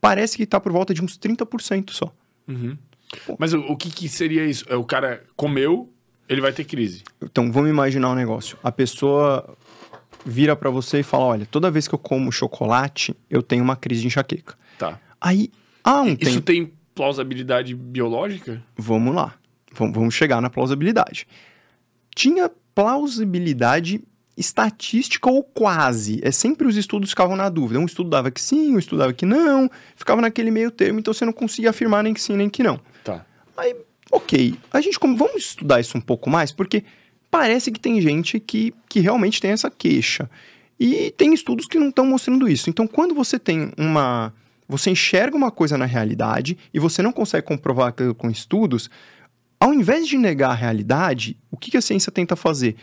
Parece 0.00 0.36
que 0.36 0.44
está 0.44 0.58
por 0.58 0.72
volta 0.72 0.94
de 0.94 1.02
uns 1.02 1.18
30% 1.18 1.90
só. 1.90 2.12
Uhum. 2.48 2.76
Mas 3.38 3.52
o, 3.52 3.60
o 3.60 3.76
que, 3.76 3.90
que 3.90 4.08
seria 4.08 4.46
isso? 4.46 4.64
É 4.68 4.76
o 4.76 4.84
cara 4.84 5.22
comeu, 5.36 5.92
ele 6.28 6.40
vai 6.40 6.52
ter 6.52 6.64
crise. 6.64 7.02
Então, 7.22 7.52
vamos 7.52 7.68
imaginar 7.70 8.10
um 8.10 8.14
negócio. 8.14 8.58
A 8.62 8.72
pessoa 8.72 9.56
vira 10.24 10.56
para 10.56 10.70
você 10.70 11.00
e 11.00 11.02
fala: 11.02 11.24
Olha, 11.24 11.46
toda 11.46 11.70
vez 11.70 11.86
que 11.86 11.94
eu 11.94 11.98
como 11.98 12.32
chocolate, 12.32 13.14
eu 13.30 13.42
tenho 13.42 13.62
uma 13.62 13.76
crise 13.76 14.00
de 14.00 14.06
enxaqueca. 14.08 14.54
Tá. 14.78 14.98
Aí, 15.20 15.50
há 15.84 16.02
um 16.02 16.14
Isso 16.14 16.24
tempo. 16.24 16.42
tem 16.42 16.72
plausibilidade 16.94 17.74
biológica? 17.74 18.62
Vamos 18.76 19.14
lá. 19.14 19.34
Vamos, 19.78 20.14
chegar 20.14 20.40
na 20.40 20.50
plausibilidade. 20.50 21.26
Tinha 22.14 22.50
plausibilidade 22.74 24.02
estatística 24.36 25.30
ou 25.30 25.42
quase. 25.42 26.20
É 26.22 26.30
sempre 26.30 26.66
os 26.66 26.76
estudos 26.76 27.10
ficavam 27.10 27.36
na 27.36 27.48
dúvida. 27.48 27.80
Um 27.80 27.86
estudo 27.86 28.10
dava 28.10 28.30
que 28.30 28.40
sim, 28.40 28.74
um 28.74 28.78
estudo 28.78 28.98
dava 28.98 29.12
que 29.12 29.24
não. 29.24 29.70
Ficava 29.94 30.20
naquele 30.20 30.50
meio 30.50 30.70
termo, 30.70 30.98
então 30.98 31.14
você 31.14 31.24
não 31.24 31.32
conseguia 31.32 31.70
afirmar 31.70 32.02
nem 32.02 32.12
que 32.12 32.20
sim, 32.20 32.36
nem 32.36 32.48
que 32.48 32.62
não. 32.62 32.78
Tá. 33.02 33.24
Aí, 33.56 33.74
ok. 34.10 34.54
A 34.72 34.80
gente 34.80 34.98
como, 34.98 35.16
vamos 35.16 35.42
estudar 35.42 35.80
isso 35.80 35.96
um 35.96 36.00
pouco 36.00 36.28
mais, 36.28 36.52
porque 36.52 36.84
parece 37.30 37.70
que 37.70 37.80
tem 37.80 38.00
gente 38.00 38.38
que, 38.38 38.74
que 38.88 39.00
realmente 39.00 39.40
tem 39.40 39.52
essa 39.52 39.70
queixa. 39.70 40.28
E 40.78 41.10
tem 41.16 41.32
estudos 41.32 41.66
que 41.66 41.78
não 41.78 41.88
estão 41.88 42.06
mostrando 42.06 42.48
isso. 42.48 42.68
Então, 42.68 42.86
quando 42.86 43.14
você 43.14 43.38
tem 43.38 43.72
uma. 43.78 44.32
Você 44.68 44.90
enxerga 44.90 45.36
uma 45.36 45.50
coisa 45.50 45.78
na 45.78 45.84
realidade 45.84 46.58
e 46.74 46.80
você 46.80 47.00
não 47.00 47.12
consegue 47.12 47.46
comprovar 47.46 47.88
aquilo 47.88 48.14
com 48.14 48.28
estudos, 48.28 48.90
ao 49.58 49.72
invés 49.72 50.06
de 50.06 50.16
negar 50.16 50.50
a 50.50 50.54
realidade, 50.54 51.36
o 51.50 51.56
que 51.56 51.76
a 51.76 51.80
ciência 51.80 52.12
tenta 52.12 52.36
fazer? 52.36 52.76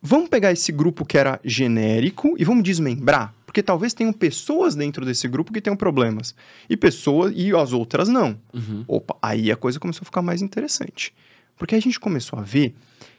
Vamos 0.00 0.28
pegar 0.28 0.52
esse 0.52 0.72
grupo 0.72 1.04
que 1.04 1.16
era 1.16 1.40
genérico 1.44 2.34
e 2.38 2.44
vamos 2.44 2.64
desmembrar? 2.64 3.34
Porque 3.46 3.62
talvez 3.62 3.92
tenham 3.92 4.12
pessoas 4.12 4.74
dentro 4.74 5.04
desse 5.04 5.28
grupo 5.28 5.52
que 5.52 5.60
tenham 5.60 5.76
problemas. 5.76 6.34
E 6.68 6.76
pessoas 6.76 7.32
e 7.36 7.54
as 7.54 7.72
outras 7.72 8.08
não. 8.08 8.38
Uhum. 8.52 8.84
Opa, 8.88 9.16
aí 9.22 9.52
a 9.52 9.56
coisa 9.56 9.78
começou 9.78 10.02
a 10.02 10.06
ficar 10.06 10.22
mais 10.22 10.42
interessante. 10.42 11.12
Porque 11.56 11.74
a 11.74 11.80
gente 11.80 12.00
começou 12.00 12.38
a 12.38 12.42
ver 12.42 12.74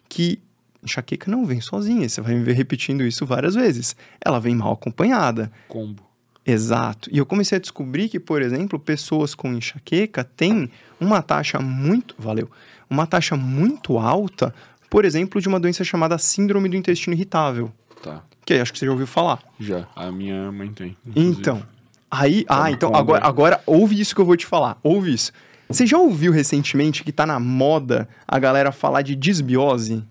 que 0.10 0.40
enxaqueca 0.84 1.32
não 1.32 1.46
vem 1.46 1.62
sozinha, 1.62 2.10
você 2.10 2.20
vai 2.20 2.34
me 2.36 2.44
ver 2.44 2.54
repetindo 2.54 3.06
isso 3.06 3.26
várias 3.26 3.56
vezes. 3.56 3.96
Ela 4.20 4.40
vem 4.40 4.56
mal 4.56 4.74
acompanhada. 4.74 5.52
Combo. 5.68 6.04
Exato. 6.46 7.10
E 7.12 7.18
eu 7.18 7.26
comecei 7.26 7.58
a 7.58 7.62
descobrir 7.62 8.10
que, 8.10 8.20
por 8.20 8.42
exemplo, 8.42 8.78
pessoas 8.78 9.34
com 9.34 9.54
enxaqueca 9.54 10.24
têm 10.24 10.70
uma 11.00 11.22
taxa 11.22 11.60
muito, 11.60 12.16
valeu, 12.20 12.50
uma 12.94 13.07
taxa 13.07 13.36
muito 13.36 13.98
alta, 13.98 14.53
por 14.90 15.03
exemplo, 15.06 15.41
de 15.41 15.48
uma 15.48 15.60
doença 15.60 15.84
chamada 15.84 16.18
síndrome 16.18 16.70
do 16.70 16.76
intestino 16.76 17.14
irritável, 17.15 17.72
Tá. 18.02 18.22
que 18.45 18.53
acho 18.53 18.72
que 18.72 18.80
você 18.80 18.86
já 18.86 18.91
ouviu 18.91 19.07
falar. 19.07 19.40
Já. 19.60 19.88
A 19.95 20.11
minha 20.11 20.52
mãe 20.52 20.72
tem. 20.72 20.95
inclusive. 21.06 21.40
Então, 21.40 21.64
aí, 22.11 22.45
ah, 22.48 22.56
Toma 22.57 22.72
então 22.72 22.95
agora, 22.95 23.26
agora 23.26 23.61
ouve 23.65 23.99
isso 23.99 24.14
que 24.14 24.22
eu 24.22 24.26
vou 24.26 24.38
te 24.38 24.45
falar. 24.45 24.78
Ouve 24.84 25.14
isso. 25.14 25.32
Você 25.70 25.88
já 25.88 25.98
ouviu 25.98 26.32
recentemente 26.32 27.03
que 27.03 27.11
tá 27.11 27.26
na 27.26 27.40
moda 27.40 28.07
a 28.28 28.38
galera 28.38 28.72
falar 28.72 29.02
de 29.02 29.15
disbiose? 29.15 30.03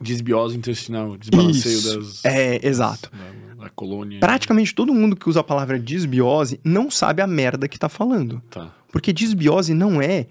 Desbiose 0.00 0.56
intestinal, 0.56 1.16
desbalanceio 1.16 1.78
Isso. 1.78 1.98
das. 1.98 2.24
É, 2.24 2.66
exato. 2.66 3.10
Da, 3.56 3.64
da 3.64 3.70
colônia. 3.70 4.18
Praticamente 4.18 4.74
todo 4.74 4.92
mundo 4.94 5.14
que 5.14 5.28
usa 5.28 5.40
a 5.40 5.44
palavra 5.44 5.78
disbiose 5.78 6.58
não 6.64 6.90
sabe 6.90 7.20
a 7.22 7.26
merda 7.26 7.68
que 7.68 7.78
tá 7.78 7.88
falando. 7.88 8.42
Tá. 8.50 8.72
Porque 8.90 9.12
disbiose 9.12 9.74
não 9.74 10.00
é 10.00 10.26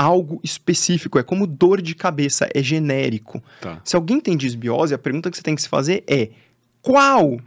algo 0.00 0.40
específico, 0.42 1.18
é 1.18 1.22
como 1.22 1.46
dor 1.46 1.82
de 1.82 1.94
cabeça, 1.94 2.48
é 2.54 2.62
genérico. 2.62 3.42
Tá. 3.60 3.80
Se 3.84 3.94
alguém 3.96 4.18
tem 4.20 4.36
disbiose, 4.36 4.94
a 4.94 4.98
pergunta 4.98 5.30
que 5.30 5.36
você 5.36 5.42
tem 5.42 5.54
que 5.54 5.62
se 5.62 5.68
fazer 5.68 6.02
é: 6.06 6.30
qual 6.80 7.38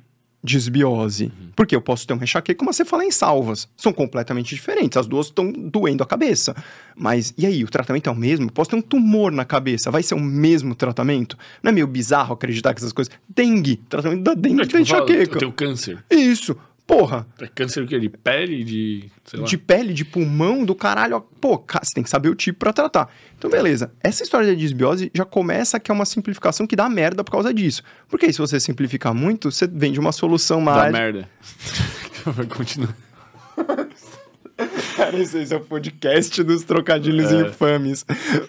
disbiose? 0.44 1.32
Porque 1.56 1.76
eu 1.76 1.82
posso 1.82 2.06
ter 2.06 2.14
uma 2.14 2.24
enxaqueca, 2.24 2.64
mas 2.66 2.76
você 2.76 2.84
fala 2.86 3.06
em 3.06 3.12
salvas. 3.12 3.68
São 3.78 3.94
completamente 3.94 4.54
diferentes. 4.54 4.98
As 4.98 5.08
duas 5.08 5.28
estão 5.28 5.52
doendo 5.52 6.04
a 6.04 6.06
cabeça. 6.06 6.54
Mas 6.96 7.34
e 7.38 7.46
aí, 7.46 7.64
o 7.64 7.68
tratamento 7.68 8.10
é 8.10 8.12
o 8.12 8.16
mesmo? 8.16 8.48
Eu 8.48 8.52
posso 8.52 8.70
ter 8.72 8.76
um 8.76 8.82
tumor 8.82 9.32
na 9.32 9.46
cabeça. 9.46 9.90
Vai 9.90 10.04
ser 10.04 10.16
o 10.16 10.20
mesmo 10.20 10.76
tratamento? 10.76 11.38
Não 11.62 11.70
é 11.70 11.74
meio 11.74 11.88
bizarro 11.88 12.34
acreditar 12.34 12.74
que 12.74 12.80
essas 12.82 12.92
coisas. 12.94 13.14
Dengue, 13.28 13.78
tratamento 13.90 14.22
da 14.22 14.34
dengue 14.34 14.62
É, 14.62 14.66
da 14.66 14.68
tipo, 14.68 14.86
fala, 14.86 15.04
enxaqueca. 15.04 15.36
eu 15.36 15.40
tenho 15.40 15.52
câncer. 15.54 16.04
Isso. 16.12 16.56
Porra, 16.96 17.26
É 17.40 17.48
câncer 17.48 17.84
o 17.84 17.88
quê? 17.88 18.00
De 18.00 18.08
pele? 18.10 18.64
De. 18.64 19.10
De 19.46 19.58
pele, 19.58 19.94
de 19.94 20.06
pulmão, 20.06 20.64
do 20.64 20.76
caralho. 20.76 21.20
Pô, 21.42 21.58
você 21.82 21.92
tem 21.96 22.04
que 22.04 22.10
saber 22.10 22.30
o 22.30 22.36
tipo 22.36 22.60
pra 22.60 22.72
tratar. 22.72 23.10
Então, 23.38 23.50
beleza. 23.50 23.92
Essa 24.04 24.22
história 24.22 24.48
da 24.48 24.54
disbiose 24.54 25.10
já 25.14 25.26
começa 25.26 25.80
que 25.80 25.90
é 25.90 25.94
uma 25.94 26.06
simplificação 26.06 26.68
que 26.68 26.76
dá 26.76 26.88
merda 26.88 27.24
por 27.24 27.32
causa 27.32 27.52
disso. 27.54 27.82
Porque 28.08 28.28
aí, 28.28 28.34
se 28.34 28.38
você 28.40 28.60
simplificar 28.60 29.14
muito, 29.14 29.52
você 29.52 29.66
vende 29.68 30.00
uma 30.00 30.12
solução 30.12 30.60
Da 30.64 30.72
mágica. 30.72 30.92
merda. 30.92 31.30
Vai 32.26 32.46
continuar. 32.46 32.96
Cara, 34.96 35.18
esse, 35.20 35.38
esse 35.40 35.54
é 35.54 35.58
o 35.58 35.62
podcast 35.62 36.42
dos 36.44 36.64
trocadilhos 36.64 37.32
É. 37.32 37.42
infames. 37.42 38.06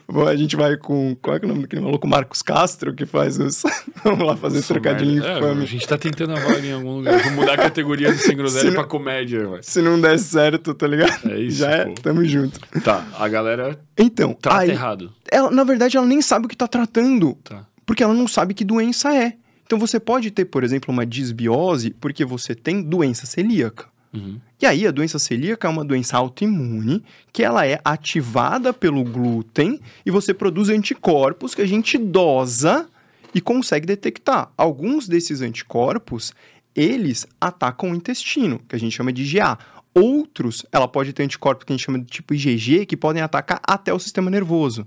Bom, 0.08 0.26
a 0.26 0.36
gente 0.36 0.56
vai 0.56 0.76
com. 0.76 1.16
Qual 1.20 1.36
é, 1.36 1.40
é 1.42 1.44
o 1.44 1.48
nome 1.48 1.62
daquele 1.62 1.82
maluco? 1.82 2.06
Marcos 2.06 2.42
Castro, 2.42 2.94
que 2.94 3.06
faz 3.06 3.38
os. 3.38 3.62
Vamos 4.04 4.26
lá 4.26 4.36
fazer 4.36 4.62
Sou 4.62 4.74
trocadilho 4.74 5.12
merda. 5.22 5.28
É, 5.28 5.34
a 5.34 5.38
infame. 5.38 5.66
gente 5.66 5.88
tá 5.88 5.96
tentando 5.98 6.32
a 6.32 6.40
vaga 6.40 6.66
em 6.66 6.72
algum 6.72 6.96
lugar. 6.96 7.18
Vou 7.22 7.32
mudar 7.32 7.54
a 7.54 7.56
categoria 7.58 8.12
de 8.12 8.18
sem 8.18 8.36
groselha 8.36 8.68
Se 8.70 8.74
pra 8.74 8.84
comédia, 8.84 9.46
vai. 9.48 9.62
Se 9.62 9.80
não 9.82 10.00
der 10.00 10.18
certo, 10.18 10.74
tá 10.74 10.86
ligado? 10.86 11.30
É 11.30 11.40
isso, 11.40 11.58
Já 11.58 11.70
é, 11.70 11.84
pô. 11.86 11.94
tamo 12.02 12.24
junto. 12.24 12.60
Tá, 12.82 13.06
a 13.18 13.28
galera 13.28 13.78
Então, 13.98 14.34
trata 14.34 14.60
aí, 14.62 14.70
errado. 14.70 15.12
ela, 15.30 15.50
na 15.50 15.64
verdade, 15.64 15.96
ela 15.96 16.06
nem 16.06 16.20
sabe 16.20 16.46
o 16.46 16.48
que 16.48 16.56
tá 16.56 16.66
tratando. 16.68 17.34
Tá. 17.44 17.64
Porque 17.86 18.02
ela 18.02 18.14
não 18.14 18.26
sabe 18.28 18.54
que 18.54 18.64
doença 18.64 19.14
é. 19.14 19.34
Então 19.66 19.78
você 19.78 19.98
pode 19.98 20.30
ter, 20.30 20.44
por 20.44 20.62
exemplo, 20.62 20.92
uma 20.92 21.06
disbiose 21.06 21.90
porque 21.90 22.24
você 22.24 22.54
tem 22.54 22.82
doença 22.82 23.24
celíaca. 23.26 23.86
Uhum. 24.14 24.40
E 24.62 24.66
aí 24.66 24.86
a 24.86 24.90
doença 24.90 25.18
celíaca 25.18 25.66
é 25.66 25.70
uma 25.70 25.84
doença 25.84 26.16
autoimune 26.16 27.02
que 27.32 27.42
ela 27.42 27.66
é 27.66 27.80
ativada 27.84 28.72
pelo 28.72 29.02
glúten 29.02 29.80
e 30.06 30.10
você 30.10 30.32
produz 30.32 30.68
anticorpos 30.68 31.54
que 31.54 31.62
a 31.62 31.66
gente 31.66 31.98
dosa 31.98 32.88
e 33.34 33.40
consegue 33.40 33.86
detectar. 33.86 34.50
Alguns 34.56 35.08
desses 35.08 35.40
anticorpos, 35.40 36.32
eles 36.74 37.26
atacam 37.40 37.90
o 37.90 37.94
intestino, 37.94 38.60
que 38.68 38.76
a 38.76 38.78
gente 38.78 38.94
chama 38.94 39.12
de 39.12 39.22
IgA. 39.22 39.58
Outros, 39.92 40.64
ela 40.72 40.88
pode 40.88 41.12
ter 41.12 41.24
anticorpos 41.24 41.64
que 41.64 41.72
a 41.72 41.76
gente 41.76 41.84
chama 41.84 41.98
de 41.98 42.06
tipo 42.06 42.34
IgG, 42.34 42.86
que 42.86 42.96
podem 42.96 43.22
atacar 43.22 43.60
até 43.66 43.92
o 43.92 43.98
sistema 43.98 44.30
nervoso. 44.30 44.86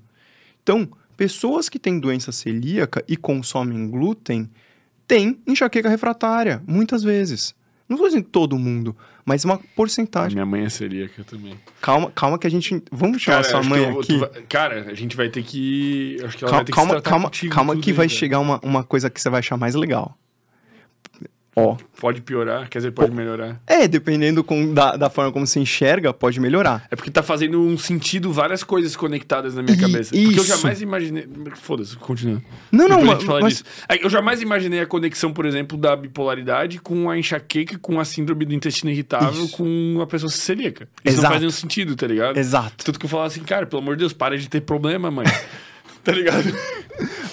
Então, 0.63 0.89
pessoas 1.15 1.69
que 1.69 1.79
têm 1.79 1.99
doença 1.99 2.31
celíaca 2.31 3.03
e 3.07 3.15
consomem 3.15 3.89
glúten 3.89 4.49
têm 5.07 5.39
enxaqueca 5.47 5.89
refratária, 5.89 6.61
muitas 6.67 7.03
vezes. 7.03 7.55
Não 7.87 7.95
estou 7.95 8.07
dizendo 8.09 8.25
todo 8.25 8.57
mundo, 8.59 8.95
mas 9.25 9.45
uma 9.45 9.55
A 9.55 9.59
porcentagem. 9.75 10.33
minha 10.35 10.45
mãe 10.45 10.65
é 10.65 10.69
celíaca 10.69 11.23
também. 11.23 11.55
Calma, 11.81 12.11
calma 12.11 12.37
que 12.37 12.45
a 12.45 12.49
gente. 12.49 12.83
Vamos 12.91 13.21
chamar 13.21 13.43
sua 13.45 13.59
acho 13.59 13.69
mãe 13.69 13.81
eu- 13.83 13.99
aqui. 13.99 14.17
vai- 14.17 14.29
cara, 14.49 14.81
a 14.89 14.93
gente 14.93 15.15
vai 15.15 15.29
ter 15.29 15.41
que. 15.43 16.17
Acho 16.23 16.37
que 16.37 16.43
ela 16.43 16.51
Calma, 16.51 16.57
vai 16.57 16.65
ter 16.65 16.71
que 16.71 16.75
calma, 16.75 17.01
calma, 17.01 17.31
calma 17.49 17.77
que 17.77 17.93
vai 17.93 18.05
aí, 18.05 18.09
chegar 18.09 18.39
uma, 18.39 18.59
uma 18.63 18.83
coisa 18.83 19.09
que 19.09 19.21
você 19.21 19.29
vai 19.29 19.39
achar 19.39 19.55
mais 19.57 19.73
legal. 19.75 20.17
Ó, 21.59 21.75
Pode 21.99 22.21
piorar, 22.21 22.69
quer 22.69 22.77
dizer, 22.77 22.91
pode 22.91 23.11
melhorar. 23.11 23.59
é, 23.65 23.87
dependendo 23.87 24.43
com- 24.43 24.71
da, 24.75 24.95
da 24.95 25.09
forma 25.09 25.31
como 25.31 25.47
você 25.47 25.59
enxerga, 25.59 26.13
pode 26.13 26.39
melhorar. 26.39 26.85
É 26.91 26.95
porque 26.95 27.09
tá 27.09 27.23
fazendo 27.23 27.59
um 27.59 27.75
sentido 27.79 28.31
várias 28.31 28.63
coisas 28.63 28.95
conectadas 28.95 29.55
na 29.55 29.63
minha 29.63 29.75
I- 29.75 29.79
cabeça. 29.79 30.11
Porque 30.11 30.37
eu 30.39 30.43
isso. 30.43 30.45
jamais 30.45 30.81
imaginei. 30.83 31.27
Foda-se, 31.55 31.97
continua. 31.97 32.39
Não, 32.71 32.87
não, 32.87 32.99
a 33.11 33.41
mas. 33.41 33.63
É, 33.89 34.05
Eu 34.05 34.09
jamais 34.11 34.39
imaginei 34.43 34.81
a 34.81 34.85
conexão, 34.85 35.33
por 35.33 35.47
exemplo, 35.47 35.75
da 35.79 35.95
bipolaridade 35.95 36.77
com 36.79 37.09
a 37.09 37.17
enxaqueca, 37.17 37.79
com 37.79 37.99
a 37.99 38.05
síndrome 38.05 38.45
do 38.45 38.53
intestino 38.53 38.91
irritável, 38.91 39.45
Isso. 39.45 39.57
com 39.57 39.97
a 39.99 40.05
pessoa 40.05 40.29
celíaca. 40.29 40.87
Isso 41.03 41.15
não 41.15 41.21
Exato. 41.21 41.27
faz 41.29 41.39
nenhum 41.41 41.51
sentido, 41.51 41.95
tá 41.95 42.05
ligado? 42.05 42.37
exato. 42.37 42.85
Tanto 42.85 42.99
que 42.99 43.05
eu 43.05 43.09
falava 43.09 43.29
assim, 43.29 43.41
cara, 43.41 43.65
pelo 43.65 43.81
amor 43.81 43.95
de 43.95 44.01
Deus, 44.01 44.13
para 44.13 44.37
de 44.37 44.47
ter 44.47 44.61
problema, 44.61 45.09
mãe. 45.09 45.25
tá 46.03 46.11
ligado? 46.11 46.53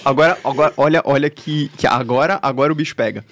Agora, 0.05 0.39
agora 0.43 0.73
olha, 0.79 1.03
olha 1.05 1.29
que, 1.31 1.71
que 1.77 1.87
agora, 1.87 2.39
agora 2.43 2.73
o 2.73 2.75
bicho 2.75 2.97
pega. 2.97 3.23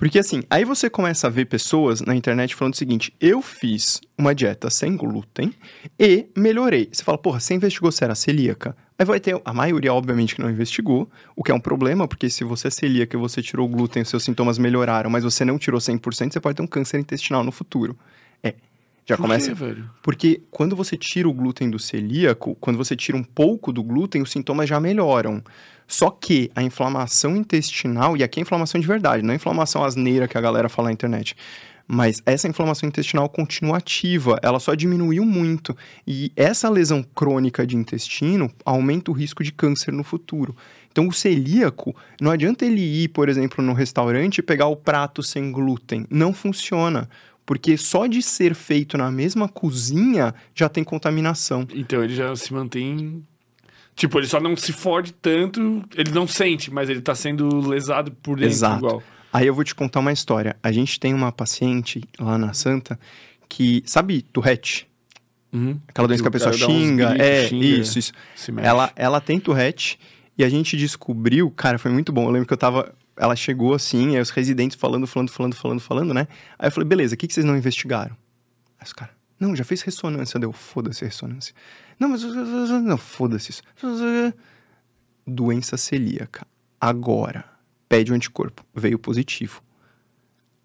Porque 0.00 0.18
assim, 0.18 0.42
aí 0.48 0.64
você 0.64 0.88
começa 0.88 1.26
a 1.26 1.30
ver 1.30 1.44
pessoas 1.44 2.00
na 2.00 2.14
internet 2.16 2.54
falando 2.54 2.72
o 2.72 2.76
seguinte: 2.76 3.12
eu 3.20 3.42
fiz 3.42 4.00
uma 4.16 4.34
dieta 4.34 4.70
sem 4.70 4.96
glúten 4.96 5.52
e 5.98 6.26
melhorei. 6.34 6.88
Você 6.90 7.04
fala, 7.04 7.18
porra, 7.18 7.38
você 7.38 7.52
investigou 7.52 7.92
se 7.92 8.02
era 8.02 8.14
celíaca? 8.14 8.74
Aí 8.98 9.04
vai 9.04 9.20
ter 9.20 9.38
a 9.44 9.52
maioria, 9.52 9.92
obviamente, 9.92 10.34
que 10.34 10.40
não 10.40 10.48
investigou, 10.48 11.06
o 11.36 11.44
que 11.44 11.52
é 11.52 11.54
um 11.54 11.60
problema, 11.60 12.08
porque 12.08 12.30
se 12.30 12.44
você 12.44 12.68
é 12.68 12.70
celíaca 12.70 13.14
e 13.14 13.20
você 13.20 13.42
tirou 13.42 13.66
o 13.66 13.68
glúten, 13.68 14.00
os 14.00 14.08
seus 14.08 14.24
sintomas 14.24 14.56
melhoraram, 14.56 15.10
mas 15.10 15.22
você 15.22 15.44
não 15.44 15.58
tirou 15.58 15.78
100%, 15.78 16.32
você 16.32 16.40
pode 16.40 16.56
ter 16.56 16.62
um 16.62 16.66
câncer 16.66 16.98
intestinal 16.98 17.44
no 17.44 17.52
futuro. 17.52 17.94
É. 18.42 18.54
Já 19.06 19.16
Por 19.16 19.22
começa. 19.24 19.48
quê, 19.48 19.54
velho? 19.54 19.90
Porque 20.02 20.40
quando 20.50 20.74
você 20.74 20.96
tira 20.96 21.28
o 21.28 21.32
glúten 21.34 21.68
do 21.68 21.78
celíaco, 21.78 22.56
quando 22.60 22.76
você 22.76 22.96
tira 22.96 23.18
um 23.18 23.24
pouco 23.24 23.70
do 23.70 23.82
glúten, 23.82 24.22
os 24.22 24.30
sintomas 24.30 24.68
já 24.68 24.80
melhoram. 24.80 25.42
Só 25.90 26.08
que 26.08 26.52
a 26.54 26.62
inflamação 26.62 27.34
intestinal, 27.34 28.16
e 28.16 28.22
aqui 28.22 28.38
é 28.38 28.42
inflamação 28.42 28.80
de 28.80 28.86
verdade, 28.86 29.24
não 29.24 29.32
é 29.32 29.36
inflamação 29.36 29.82
asneira 29.82 30.28
que 30.28 30.38
a 30.38 30.40
galera 30.40 30.68
fala 30.68 30.86
na 30.86 30.92
internet. 30.92 31.34
Mas 31.84 32.22
essa 32.24 32.46
inflamação 32.46 32.88
intestinal 32.88 33.28
continua 33.28 33.78
ativa, 33.78 34.38
ela 34.40 34.60
só 34.60 34.76
diminuiu 34.76 35.24
muito. 35.24 35.76
E 36.06 36.30
essa 36.36 36.68
lesão 36.68 37.02
crônica 37.02 37.66
de 37.66 37.76
intestino 37.76 38.48
aumenta 38.64 39.10
o 39.10 39.14
risco 39.14 39.42
de 39.42 39.50
câncer 39.50 39.92
no 39.92 40.04
futuro. 40.04 40.54
Então, 40.92 41.08
o 41.08 41.12
celíaco, 41.12 41.92
não 42.20 42.30
adianta 42.30 42.64
ele 42.64 42.80
ir, 42.80 43.08
por 43.08 43.28
exemplo, 43.28 43.64
no 43.64 43.72
restaurante 43.72 44.38
e 44.38 44.42
pegar 44.42 44.68
o 44.68 44.76
prato 44.76 45.24
sem 45.24 45.50
glúten. 45.50 46.06
Não 46.08 46.32
funciona. 46.32 47.08
Porque 47.44 47.76
só 47.76 48.06
de 48.06 48.22
ser 48.22 48.54
feito 48.54 48.96
na 48.96 49.10
mesma 49.10 49.48
cozinha 49.48 50.32
já 50.54 50.68
tem 50.68 50.84
contaminação. 50.84 51.66
Então 51.74 52.04
ele 52.04 52.14
já 52.14 52.36
se 52.36 52.54
mantém. 52.54 53.24
Tipo, 54.00 54.18
ele 54.18 54.26
só 54.26 54.40
não 54.40 54.56
se 54.56 54.72
fode 54.72 55.12
tanto, 55.12 55.84
ele 55.94 56.10
não 56.10 56.26
sente, 56.26 56.70
mas 56.72 56.88
ele 56.88 57.02
tá 57.02 57.14
sendo 57.14 57.60
lesado 57.68 58.10
por 58.10 58.36
dentro 58.36 58.54
Exato. 58.54 58.78
igual. 58.78 59.02
Aí 59.30 59.46
eu 59.46 59.54
vou 59.54 59.62
te 59.62 59.74
contar 59.74 60.00
uma 60.00 60.10
história. 60.10 60.56
A 60.62 60.72
gente 60.72 60.98
tem 60.98 61.12
uma 61.12 61.30
paciente 61.30 62.00
lá 62.18 62.38
na 62.38 62.54
Santa 62.54 62.98
que, 63.46 63.82
sabe, 63.84 64.22
Tourette? 64.22 64.88
Uhum. 65.52 65.78
Aquela 65.86 66.08
doença 66.08 66.22
que 66.22 66.28
a 66.28 66.30
pessoa 66.30 66.50
xinga. 66.54 67.10
gritos, 67.10 67.26
é, 67.26 67.48
xinga, 67.48 67.66
isso, 67.66 67.98
isso. 67.98 68.12
Ela, 68.56 68.90
ela 68.96 69.20
tem 69.20 69.38
Tourette 69.38 70.00
e 70.38 70.44
a 70.44 70.48
gente 70.48 70.78
descobriu, 70.78 71.50
cara, 71.50 71.78
foi 71.78 71.90
muito 71.90 72.10
bom. 72.10 72.24
Eu 72.24 72.30
lembro 72.30 72.48
que 72.48 72.54
eu 72.54 72.58
tava. 72.58 72.94
Ela 73.18 73.36
chegou 73.36 73.74
assim, 73.74 74.16
aí 74.16 74.22
os 74.22 74.30
residentes 74.30 74.78
falando, 74.78 75.06
falando, 75.06 75.30
falando, 75.30 75.54
falando, 75.54 75.80
falando, 75.80 76.14
né? 76.14 76.26
Aí 76.58 76.68
eu 76.68 76.72
falei, 76.72 76.88
beleza, 76.88 77.16
o 77.16 77.18
que, 77.18 77.26
que 77.26 77.34
vocês 77.34 77.44
não 77.44 77.54
investigaram? 77.54 78.16
Aí 78.78 78.86
os 78.86 78.94
caras, 78.94 79.14
não, 79.38 79.54
já 79.54 79.62
fez 79.62 79.82
ressonância. 79.82 80.40
Deu, 80.40 80.54
foda-se 80.54 81.04
ressonância. 81.04 81.54
Não, 82.00 82.08
mas. 82.08 82.22
Não, 82.22 82.96
foda-se 82.96 83.50
isso. 83.50 83.62
Doença 85.26 85.76
celíaca. 85.76 86.46
Agora, 86.80 87.44
pede 87.86 88.10
o 88.10 88.14
anticorpo. 88.14 88.64
Veio 88.74 88.98
positivo. 88.98 89.62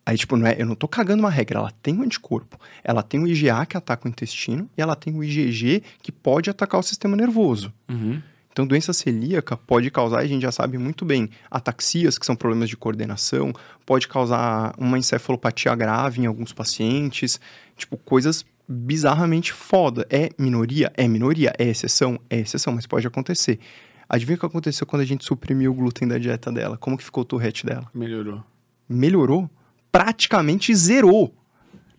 Aí, 0.06 0.18
tipo, 0.18 0.38
não 0.38 0.48
é, 0.48 0.56
eu 0.58 0.66
não 0.66 0.76
tô 0.76 0.88
cagando 0.88 1.22
uma 1.22 1.30
regra. 1.30 1.60
Ela 1.60 1.72
tem 1.82 1.98
um 1.98 2.04
anticorpo. 2.04 2.58
Ela 2.84 3.04
tem 3.04 3.20
o 3.20 3.28
IgA 3.28 3.66
que 3.66 3.76
ataca 3.76 4.08
o 4.08 4.10
intestino 4.10 4.70
e 4.78 4.82
ela 4.82 4.96
tem 4.96 5.14
o 5.14 5.24
IgG 5.24 5.84
que 6.02 6.12
pode 6.12 6.50
atacar 6.50 6.80
o 6.80 6.84
sistema 6.84 7.18
nervoso. 7.18 7.74
Uhum. 7.90 8.22
Então, 8.52 8.66
doença 8.66 8.94
celíaca 8.94 9.58
pode 9.58 9.92
causar, 9.92 10.20
a 10.20 10.26
gente 10.26 10.44
já 10.44 10.52
sabe 10.52 10.78
muito 10.78 11.04
bem, 11.04 11.30
ataxias, 11.52 12.18
que 12.18 12.26
são 12.26 12.38
problemas 12.38 12.70
de 12.70 12.78
coordenação, 12.78 13.52
pode 13.86 14.08
causar 14.08 14.74
uma 14.78 14.98
encefalopatia 14.98 15.76
grave 15.76 16.22
em 16.22 16.26
alguns 16.26 16.54
pacientes, 16.54 17.38
tipo, 17.76 17.98
coisas 17.98 18.46
bizarramente 18.68 19.54
foda. 19.54 20.06
É 20.10 20.30
minoria? 20.38 20.92
É 20.96 21.08
minoria. 21.08 21.54
É 21.58 21.66
exceção? 21.66 22.20
É 22.30 22.40
exceção, 22.40 22.74
mas 22.74 22.86
pode 22.86 23.06
acontecer. 23.08 23.60
Adivinha 24.08 24.36
o 24.36 24.40
que 24.40 24.46
aconteceu 24.46 24.86
quando 24.86 25.02
a 25.02 25.06
gente 25.06 25.26
suprimiu 25.26 25.72
o 25.72 25.74
glúten 25.74 26.08
da 26.08 26.18
dieta 26.18 26.52
dela? 26.52 26.78
Como 26.78 26.98
que 26.98 27.04
ficou 27.04 27.22
o 27.22 27.26
Tourette 27.26 27.66
dela? 27.66 27.90
Melhorou. 27.94 28.44
Melhorou? 28.88 29.50
Praticamente 29.92 30.74
zerou. 30.76 31.34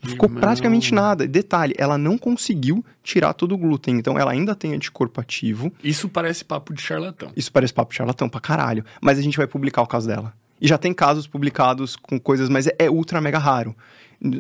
Ficou 0.03 0.29
Irmão. 0.29 0.41
praticamente 0.41 0.95
nada. 0.95 1.27
Detalhe, 1.27 1.75
ela 1.77 1.99
não 1.99 2.17
conseguiu 2.17 2.85
tirar 3.03 3.33
todo 3.33 3.53
o 3.53 3.59
glúten, 3.59 3.97
então 3.97 4.19
ela 4.19 4.31
ainda 4.31 4.55
tem 4.55 4.73
anticorpo 4.75 5.21
ativo. 5.21 5.73
Isso 5.83 6.09
parece 6.09 6.45
papo 6.45 6.73
de 6.73 6.81
charlatão. 6.81 7.33
Isso 7.35 7.51
parece 7.51 7.73
papo 7.75 7.95
charlatão 7.95 8.29
pra 8.29 8.41
caralho. 8.41 8.85
Mas 9.01 9.19
a 9.19 9.23
gente 9.23 9.37
vai 9.37 9.47
publicar 9.47 9.83
o 9.83 9.87
caso 9.87 10.07
dela. 10.07 10.33
E 10.61 10.69
já 10.69 10.79
tem 10.79 10.95
casos 10.95 11.27
publicados 11.27 11.97
com 11.97 12.21
coisas, 12.21 12.49
mas 12.49 12.69
é 12.79 12.89
ultra 12.89 13.21
mega 13.21 13.39
raro. 13.39 13.75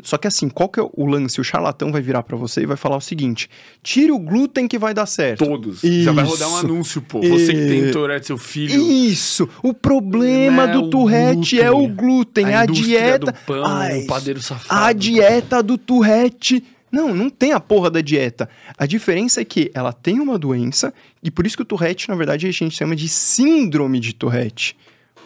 Só 0.02 0.16
que 0.16 0.26
assim, 0.26 0.48
qual 0.48 0.68
que 0.68 0.80
é 0.80 0.82
o 0.82 1.04
lance? 1.06 1.40
O 1.40 1.44
charlatão 1.44 1.92
vai 1.92 2.00
virar 2.00 2.22
pra 2.22 2.36
você 2.36 2.62
e 2.62 2.66
vai 2.66 2.76
falar 2.76 2.96
o 2.96 3.00
seguinte: 3.00 3.48
tire 3.82 4.10
o 4.10 4.18
glúten 4.18 4.66
que 4.66 4.78
vai 4.78 4.94
dar 4.94 5.04
certo. 5.06 5.44
Todos. 5.44 5.80
Já 5.82 6.12
vai 6.12 6.24
rodar 6.24 6.48
um 6.48 6.56
Isso. 6.56 6.66
anúncio, 6.66 7.02
pô. 7.02 7.20
Você 7.20 7.52
que 7.52 7.66
tem 7.66 7.88
E- 7.88 7.90
Tourette, 7.92 8.26
seu 8.26 8.38
filho. 8.38 8.80
Isso! 8.80 9.48
O 9.62 9.74
problema 9.74 10.64
é 10.64 10.72
do 10.72 10.88
Tourette 10.90 11.60
é 11.60 11.70
o 11.70 11.74
glúten. 11.88 11.94
glúten, 11.96 12.46
é 12.46 12.54
a 12.56 12.66
dieta. 12.66 13.32
do 13.32 13.38
pão, 13.46 13.64
Ai, 13.66 14.00
o 14.02 14.06
padeiro 14.06 14.40
safado. 14.42 14.82
a 14.84 14.92
dieta 14.92 15.62
do 15.62 15.76
Tourette. 15.76 16.64
Não, 16.90 17.14
não 17.14 17.28
tem 17.28 17.52
a 17.52 17.60
porra 17.60 17.90
da 17.90 18.00
dieta. 18.00 18.48
A 18.78 18.86
diferença 18.86 19.40
é 19.40 19.44
que 19.44 19.70
ela 19.74 19.92
tem 19.92 20.20
uma 20.20 20.38
doença, 20.38 20.94
e 21.22 21.30
por 21.30 21.44
isso 21.46 21.56
que 21.56 21.62
o 21.62 21.66
Tourette, 21.66 22.08
na 22.08 22.14
verdade, 22.14 22.46
a 22.46 22.50
gente 22.50 22.74
chama 22.74 22.96
de 22.96 23.08
síndrome 23.08 24.00
de 24.00 24.14
Tourette. 24.14 24.76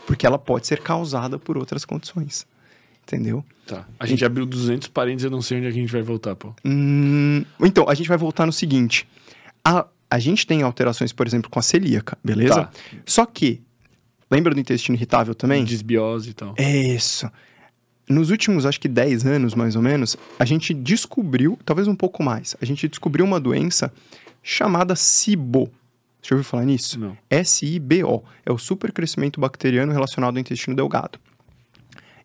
Porque 0.07 0.27
ela 0.27 0.39
pode 0.39 0.67
ser 0.67 0.81
causada 0.81 1.39
por 1.39 1.57
outras 1.57 1.85
condições. 1.85 2.45
Entendeu? 3.11 3.45
Tá. 3.67 3.89
A 3.99 4.07
gente 4.07 4.25
abriu 4.25 4.47
200 4.47 4.87
parênteses, 4.87 5.25
eu 5.25 5.31
não 5.33 5.43
sei 5.43 5.59
onde 5.59 5.67
é 5.67 5.73
que 5.73 5.79
a 5.79 5.81
gente 5.81 5.93
vai 5.93 6.03
voltar, 6.03 6.37
pô. 6.37 6.55
Hum, 6.65 7.45
então, 7.61 7.89
a 7.89 7.95
gente 7.95 8.09
vai 8.09 8.17
voltar 8.17 8.47
no 8.47 8.53
seguinte. 8.53 9.07
A, 9.65 9.85
a 10.09 10.19
gente 10.21 10.47
tem 10.47 10.63
alterações, 10.63 11.13
por 11.13 11.27
exemplo, 11.27 11.51
com 11.51 11.59
a 11.59 11.63
celíaca, 11.63 12.17
beleza? 12.23 12.65
Tá. 12.65 12.71
Só 13.05 13.27
que, 13.27 13.61
lembra 14.31 14.55
do 14.55 14.61
intestino 14.61 14.97
irritável 14.97 15.35
também? 15.35 15.65
Desbiose 15.65 16.31
e 16.31 16.35
tal. 16.35 16.55
Isso. 16.57 17.29
Nos 18.09 18.31
últimos, 18.31 18.65
acho 18.65 18.79
que 18.81 18.89
10 18.89 19.27
anos, 19.27 19.55
mais 19.57 19.75
ou 19.75 19.83
menos, 19.83 20.17
a 20.39 20.45
gente 20.45 20.73
descobriu, 20.73 21.59
talvez 21.65 21.89
um 21.89 21.97
pouco 21.97 22.23
mais, 22.23 22.57
a 22.61 22.65
gente 22.65 22.87
descobriu 22.87 23.25
uma 23.25 23.41
doença 23.41 23.93
chamada 24.41 24.95
SIBO. 24.95 25.69
Você 26.23 26.29
já 26.29 26.37
ouviu 26.37 26.45
falar 26.49 26.65
nisso? 26.65 26.99
Não. 26.99 27.17
SIBO. 27.45 28.23
É 28.47 28.53
o 28.53 28.59
supercrescimento 28.59 29.41
bacteriano 29.41 29.91
relacionado 29.91 30.37
ao 30.37 30.41
intestino 30.41 30.77
delgado. 30.77 31.19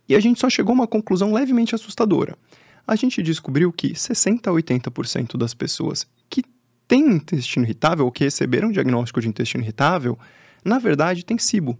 E 0.07 0.15
a 0.15 0.19
gente 0.19 0.39
só 0.39 0.49
chegou 0.49 0.71
a 0.73 0.75
uma 0.75 0.87
conclusão 0.87 1.33
levemente 1.33 1.73
assustadora. 1.73 2.37
A 2.87 2.95
gente 2.95 3.23
descobriu 3.23 3.71
que 3.71 3.95
60 3.95 4.49
a 4.49 4.53
80% 4.53 5.37
das 5.37 5.53
pessoas 5.53 6.05
que 6.29 6.43
têm 6.87 7.15
intestino 7.15 7.65
irritável 7.65 8.05
ou 8.05 8.11
que 8.11 8.23
receberam 8.23 8.71
diagnóstico 8.71 9.19
de 9.19 9.27
intestino 9.27 9.63
irritável, 9.63 10.17
na 10.63 10.77
verdade 10.77 11.25
tem 11.25 11.37
SIBO. 11.37 11.77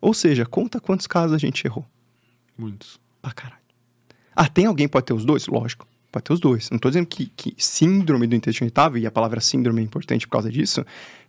Ou 0.00 0.12
seja, 0.12 0.44
conta 0.44 0.78
quantos 0.78 1.06
casos 1.06 1.34
a 1.34 1.38
gente 1.38 1.66
errou. 1.66 1.86
Muitos. 2.58 3.00
Pra 3.22 3.32
caralho. 3.32 3.62
Ah, 4.36 4.48
tem 4.48 4.66
alguém 4.66 4.86
que 4.86 4.92
pode 4.92 5.06
ter 5.06 5.14
os 5.14 5.24
dois? 5.24 5.46
Lógico, 5.46 5.86
pode 6.12 6.24
ter 6.24 6.32
os 6.32 6.40
dois. 6.40 6.68
Não 6.70 6.78
tô 6.78 6.90
dizendo 6.90 7.06
que, 7.06 7.32
que 7.34 7.54
síndrome 7.56 8.26
do 8.26 8.34
intestino 8.34 8.66
irritável, 8.66 9.00
e 9.00 9.06
a 9.06 9.10
palavra 9.10 9.40
síndrome 9.40 9.80
é 9.80 9.84
importante 9.84 10.26
por 10.26 10.32
causa 10.32 10.50
disso, 10.50 10.84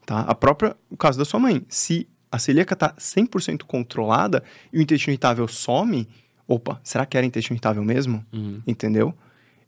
tá? 0.05 0.21
A 0.21 0.35
própria, 0.35 0.75
o 0.89 0.97
caso 0.97 1.17
da 1.17 1.23
sua 1.23 1.39
mãe. 1.39 1.65
Se 1.69 2.07
a 2.31 2.37
celíaca 2.37 2.75
tá 2.75 2.93
100% 2.97 3.63
controlada 3.63 4.43
e 4.73 4.77
o 4.77 4.81
intestino 4.81 5.13
irritável 5.13 5.47
some, 5.47 6.05
opa, 6.47 6.79
será 6.83 7.05
que 7.05 7.17
era 7.17 7.25
intestino 7.25 7.55
irritável 7.55 7.83
mesmo? 7.83 8.25
Uhum. 8.31 8.61
Entendeu? 8.65 9.13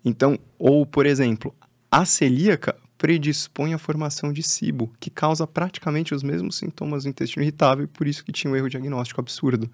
Então, 0.03 0.37
ou 0.57 0.85
por 0.85 1.05
exemplo, 1.05 1.53
a 1.91 2.05
celíaca 2.05 2.75
predispõe 2.97 3.73
à 3.73 3.77
formação 3.77 4.33
de 4.33 4.41
cibo, 4.41 4.91
que 4.99 5.09
causa 5.09 5.45
praticamente 5.45 6.15
os 6.15 6.23
mesmos 6.23 6.55
sintomas 6.57 7.03
do 7.03 7.09
intestino 7.09 7.43
irritável 7.43 7.85
e 7.85 7.87
por 7.87 8.07
isso 8.07 8.23
que 8.23 8.31
tinha 8.31 8.51
um 8.51 8.55
erro 8.55 8.69
diagnóstico 8.69 9.21
absurdo. 9.21 9.69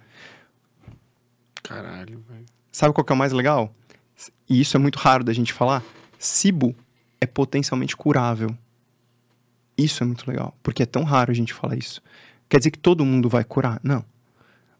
Caralho, 1.61 2.23
velho. 2.29 2.45
Sabe 2.71 2.93
qual 2.93 3.05
que 3.05 3.13
é 3.13 3.15
o 3.15 3.17
mais 3.17 3.31
legal? 3.31 3.73
E 4.49 4.59
isso 4.59 4.75
é 4.75 4.79
muito 4.79 4.97
raro 4.97 5.23
da 5.23 5.31
gente 5.31 5.53
falar. 5.53 5.83
Cibo 6.19 6.75
é 7.21 7.25
potencialmente 7.25 7.95
curável. 7.95 8.55
Isso 9.77 10.03
é 10.03 10.05
muito 10.05 10.29
legal, 10.29 10.55
porque 10.61 10.83
é 10.83 10.85
tão 10.85 11.03
raro 11.03 11.31
a 11.31 11.33
gente 11.33 11.53
falar 11.53 11.77
isso. 11.77 12.01
Quer 12.49 12.57
dizer 12.57 12.71
que 12.71 12.79
todo 12.79 13.05
mundo 13.05 13.29
vai 13.29 13.43
curar? 13.43 13.79
Não. 13.81 14.05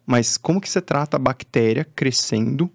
Mas 0.06 0.36
como 0.36 0.60
que 0.60 0.68
você 0.68 0.80
trata 0.80 1.16
a 1.16 1.20
bactéria 1.20 1.86
crescendo 1.96 2.70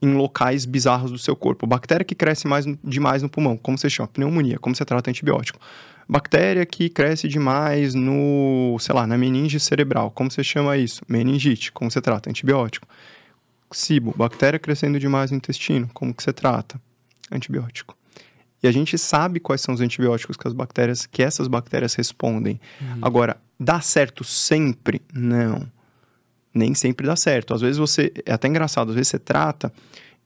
em 0.00 0.14
locais 0.14 0.64
bizarros 0.64 1.10
do 1.10 1.18
seu 1.18 1.34
corpo? 1.34 1.66
Bactéria 1.66 2.04
que 2.04 2.14
cresce 2.14 2.46
mais 2.46 2.64
demais 2.84 3.22
no 3.22 3.28
pulmão, 3.28 3.56
como 3.56 3.78
você 3.78 3.90
chama? 3.90 4.08
Pneumonia, 4.08 4.58
como 4.58 4.74
você 4.74 4.84
trata 4.84 5.10
antibiótico? 5.10 5.58
Bactéria 6.08 6.64
que 6.64 6.88
cresce 6.88 7.28
demais 7.28 7.94
no, 7.94 8.76
sei 8.80 8.94
lá, 8.94 9.06
na 9.06 9.18
meninge 9.18 9.60
cerebral, 9.60 10.10
como 10.10 10.30
você 10.30 10.42
chama 10.42 10.76
isso? 10.76 11.02
Meningite, 11.08 11.70
como 11.72 11.90
você 11.90 12.00
trata? 12.00 12.30
Antibiótico. 12.30 12.86
Cibo, 13.70 14.14
bactéria 14.16 14.58
crescendo 14.58 14.98
demais 14.98 15.30
no 15.30 15.36
intestino, 15.36 15.88
como 15.92 16.14
que 16.14 16.22
você 16.22 16.32
trata? 16.32 16.80
Antibiótico. 17.30 17.94
E 18.62 18.66
a 18.66 18.72
gente 18.72 18.96
sabe 18.96 19.38
quais 19.38 19.60
são 19.60 19.74
os 19.74 19.80
antibióticos 19.80 20.36
que 20.36 20.48
as 20.48 20.54
bactérias, 20.54 21.06
que 21.06 21.22
essas 21.22 21.46
bactérias 21.46 21.94
respondem. 21.94 22.60
Agora, 23.02 23.36
dá 23.60 23.80
certo 23.80 24.24
sempre? 24.24 25.02
Não. 25.12 25.70
Nem 26.58 26.74
sempre 26.74 27.06
dá 27.06 27.14
certo. 27.14 27.54
Às 27.54 27.60
vezes 27.60 27.78
você, 27.78 28.12
é 28.26 28.32
até 28.32 28.48
engraçado, 28.48 28.88
às 28.88 28.96
vezes 28.96 29.08
você 29.08 29.18
trata 29.18 29.72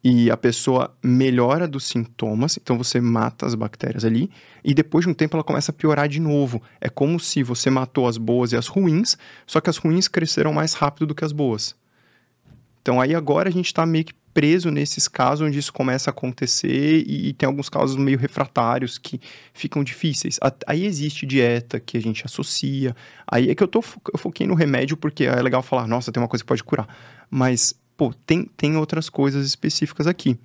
e 0.03 0.31
a 0.31 0.37
pessoa 0.37 0.97
melhora 1.03 1.69
dos 1.69 1.85
sintomas, 1.85 2.59
então 2.61 2.77
você 2.77 3.01
mata 3.01 3.47
as 3.47 3.55
bactérias 3.55 4.05
ali, 4.05 4.31
e 4.65 4.75
depois 4.75 5.05
de 5.05 5.11
um 5.11 5.15
tempo 5.15 5.37
ela 5.37 5.45
começa 5.45 5.71
a 5.71 5.75
piorar 5.75 6.09
de 6.09 6.19
novo. 6.19 6.61
É 6.81 6.89
como 6.89 7.21
se 7.21 7.43
você 7.43 7.71
matou 7.71 8.09
as 8.09 8.17
boas 8.17 8.53
e 8.53 8.57
as 8.57 8.67
ruins, 8.67 9.17
só 9.47 9.61
que 9.61 9.71
as 9.71 9.77
ruins 9.77 10.09
cresceram 10.09 10.53
mais 10.53 10.73
rápido 10.73 11.07
do 11.07 11.15
que 11.15 11.25
as 11.25 11.33
boas. 11.33 11.77
Então 12.81 13.01
aí 13.01 13.15
agora 13.15 13.49
a 13.49 13.53
gente 13.53 13.67
está 13.67 13.87
meio 13.87 14.07
que 14.07 14.15
preso 14.35 14.71
nesses 14.71 15.07
casos 15.09 15.47
onde 15.47 15.59
isso 15.59 15.73
começa 15.73 16.11
a 16.11 16.13
acontecer 16.13 17.05
e, 17.07 17.29
e 17.29 17.33
tem 17.33 17.47
alguns 17.47 17.69
casos 17.69 17.97
meio 17.97 18.19
refratários 18.19 18.99
que 18.99 19.21
ficam 19.53 19.85
difíceis. 19.85 20.39
A- 20.43 20.53
Aí 20.67 20.85
existe 20.87 21.27
dieta 21.27 21.79
que 21.79 21.97
a 21.97 22.01
gente 22.01 22.25
associa. 22.25 22.97
Aí 23.31 23.51
é 23.51 23.55
que 23.55 23.63
eu, 23.63 23.69
tô, 23.69 23.83
eu 24.13 24.19
foquei 24.19 24.47
no 24.47 24.55
remédio 24.55 24.97
porque 24.97 25.25
é 25.25 25.43
legal 25.43 25.63
falar, 25.63 25.87
nossa, 25.87 26.11
tem 26.11 26.23
uma 26.23 26.29
coisa 26.29 26.43
que 26.43 26.49
pode 26.49 26.65
curar. 26.65 26.89
Mas, 27.31 27.75
pô, 27.97 28.13
tem, 28.27 28.45
tem 28.57 28.77
outras 28.77 29.09
coisas 29.09 29.47
específicas 29.47 30.07
aqui. 30.07 30.39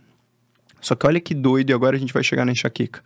Só 0.81 0.93
que 0.95 1.07
olha 1.07 1.19
que 1.19 1.33
doido, 1.33 1.69
e 1.71 1.73
agora 1.73 1.95
a 1.95 1.99
gente 1.99 2.13
vai 2.13 2.23
chegar 2.23 2.45
na 2.45 2.51
enxaqueca. 2.51 3.01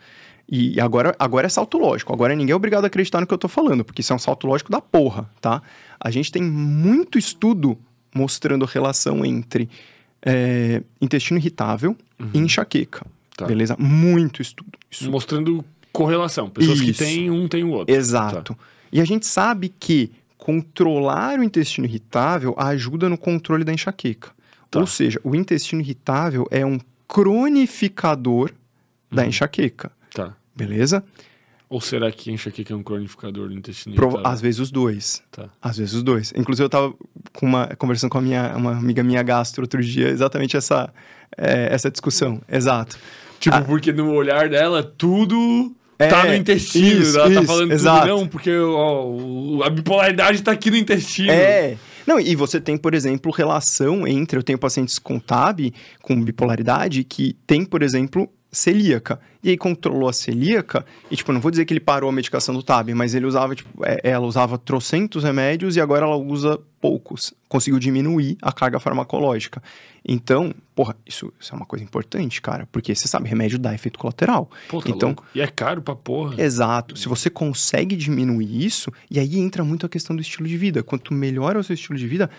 E 0.54 0.80
agora, 0.82 1.16
agora 1.18 1.46
é 1.48 1.50
salto 1.50 1.78
lógico. 1.78 2.12
Agora 2.12 2.36
ninguém 2.36 2.52
é 2.52 2.56
obrigado 2.56 2.84
a 2.84 2.88
acreditar 2.88 3.22
no 3.22 3.28
que 3.28 3.34
eu 3.34 3.38
tô 3.38 3.48
falando, 3.48 3.86
porque 3.86 4.02
isso 4.02 4.12
é 4.12 4.16
um 4.16 4.20
salto 4.20 4.46
lógico 4.48 4.70
da 4.72 4.82
porra, 4.82 5.30
tá? 5.40 5.62
A 6.00 6.12
gente 6.12 6.32
tem 6.32 6.42
muito 6.44 7.18
estudo 7.18 7.78
mostrando 8.14 8.66
relação 8.66 9.24
entre 9.24 9.70
é, 10.26 10.84
intestino 11.02 11.40
irritável 11.40 11.96
e 12.34 12.38
enxaqueca. 12.38 13.06
Tá. 13.36 13.46
Beleza? 13.46 13.76
Muito 13.80 14.42
estudo. 14.42 14.78
Isso 14.90 15.10
Mostrando 15.10 15.64
correlação. 15.92 16.50
Pessoas 16.50 16.80
que 16.80 16.92
Isso. 16.92 17.04
têm, 17.04 17.30
um 17.30 17.48
tem 17.48 17.64
o 17.64 17.70
outro. 17.70 17.94
Exato. 17.94 18.58
E 18.92 19.00
a 19.00 19.06
gente 19.06 19.26
sabe 19.26 19.70
que 19.70 20.12
controlar 20.38 21.40
o 21.40 21.44
intestino 21.44 21.86
irritável 21.86 22.56
ajuda 22.58 23.08
no 23.08 23.18
controle 23.18 23.64
da 23.64 23.74
enxaqueca. 23.74 24.32
Tá. 24.70 24.80
Ou 24.80 24.88
seja, 24.88 25.20
o 25.24 25.36
intestino 25.36 25.82
irritável 25.82 26.48
é 26.50 26.66
um 26.66 26.80
cronificador 27.08 28.52
da 29.12 29.26
enxaqueca. 29.26 29.92
Tá. 30.14 30.34
Beleza? 30.56 31.04
Ou 31.72 31.80
será 31.80 32.12
que 32.12 32.30
enxaqueca 32.30 32.74
é 32.74 32.76
um 32.76 32.84
cronificador 32.84 33.48
do 33.48 33.54
intestino 33.56 33.96
irritável? 33.96 34.28
Às 34.28 34.42
vezes 34.42 34.60
os 34.60 34.70
dois. 34.72 35.24
Tá. 35.32 35.48
Às 35.62 35.78
vezes 35.78 35.94
os 35.94 36.04
dois. 36.04 36.34
Inclusive, 36.36 36.66
eu 36.66 36.70
tava 36.70 36.94
com 37.32 37.46
uma, 37.46 37.68
conversando 37.78 38.10
com 38.10 38.18
a 38.18 38.22
minha, 38.22 38.54
uma 38.58 38.74
amiga 38.78 39.02
minha 39.02 39.24
gastro 39.24 39.64
outro 39.64 39.82
dia, 39.82 40.10
exatamente 40.10 40.58
essa, 40.58 40.94
é, 41.38 41.70
essa 41.74 41.90
discussão. 41.90 42.42
Exato. 42.52 42.98
Tipo, 43.40 43.56
Ah. 43.56 43.62
porque 43.62 43.94
no 43.94 44.12
olhar 44.12 44.50
dela, 44.50 44.84
tudo 44.84 45.74
É, 45.98 46.08
tá 46.08 46.26
no 46.26 46.34
intestino. 46.36 47.02
isso, 47.04 47.18
ela 47.18 47.28
tá 47.34 47.40
isso, 47.42 47.46
falando 47.46 47.72
exato. 47.72 48.02
tudo 48.08 48.20
não, 48.20 48.28
porque 48.28 48.52
ó, 48.54 49.64
a 49.64 49.70
bipolaridade 49.70 50.42
tá 50.44 50.52
aqui 50.52 50.70
no 50.70 50.76
intestino. 50.78 51.32
É. 51.32 51.78
Não, 52.06 52.20
e 52.20 52.36
você 52.36 52.60
tem, 52.60 52.76
por 52.76 52.94
exemplo, 52.94 53.32
relação 53.32 54.06
entre. 54.06 54.38
Eu 54.38 54.44
tenho 54.44 54.60
pacientes 54.60 55.00
com 55.00 55.18
TAB, 55.20 55.72
com 56.02 56.22
bipolaridade, 56.22 57.04
que 57.06 57.38
tem, 57.48 57.64
por 57.64 57.82
exemplo, 57.82 58.28
celíaca. 58.52 59.20
E 59.44 59.50
aí 59.50 59.58
controlou 59.58 60.08
a 60.08 60.14
celíaca, 60.14 60.86
e, 61.10 61.16
tipo, 61.16 61.32
não 61.32 61.42
vou 61.42 61.50
dizer 61.50 61.66
que 61.66 61.74
ele 61.74 61.80
parou 61.80 62.10
a 62.10 62.14
medicação 62.14 62.54
do 62.54 62.62
TAB, 62.62 62.90
mas 62.94 63.16
ele 63.16 63.26
usava, 63.26 63.56
tipo, 63.56 63.70
é, 63.84 64.02
ela 64.04 64.26
usava 64.28 64.58
trocentos 64.58 65.24
remédios 65.24 65.76
e 65.76 65.82
agora 65.82 66.06
ela 66.06 66.18
usa 66.18 66.60
poucos. 66.80 67.34
Conseguiu 67.48 67.80
diminuir 67.80 68.38
a 68.42 68.52
carga 68.52 68.80
farmacológica. 68.80 69.62
Então, 70.08 70.54
porra, 70.76 70.96
isso, 71.06 71.34
isso 71.40 71.54
é 71.54 71.56
uma 71.56 71.66
coisa 71.66 71.84
importante, 71.84 72.42
cara, 72.42 72.68
porque 72.72 72.94
você 72.94 73.08
sabe, 73.08 73.30
remédio 73.30 73.58
dá 73.58 73.74
efeito 73.74 73.98
colateral. 73.98 74.50
Pô, 74.68 74.82
tá 74.82 74.90
então, 74.90 75.10
louco. 75.10 75.26
E 75.34 75.42
é 75.42 75.48
caro 75.48 75.82
pra 75.82 75.96
porra. 75.96 76.42
Exato. 76.42 76.96
Se 76.98 77.08
você 77.08 77.30
consegue 77.30 77.96
diminuir 77.96 78.64
isso, 78.64 78.92
e 79.10 79.20
aí 79.20 79.40
entra 79.40 79.64
muito 79.64 79.86
a 79.86 79.90
questão 79.90 80.16
do 80.16 80.22
estilo 80.22 80.48
de 80.48 80.58
vida. 80.58 80.84
Quanto 80.84 81.14
melhor 81.14 81.56
é 81.56 81.60
o 81.60 81.64
seu 81.64 81.74
estilo 81.74 81.98
de 81.98 82.08
vida, 82.08 82.30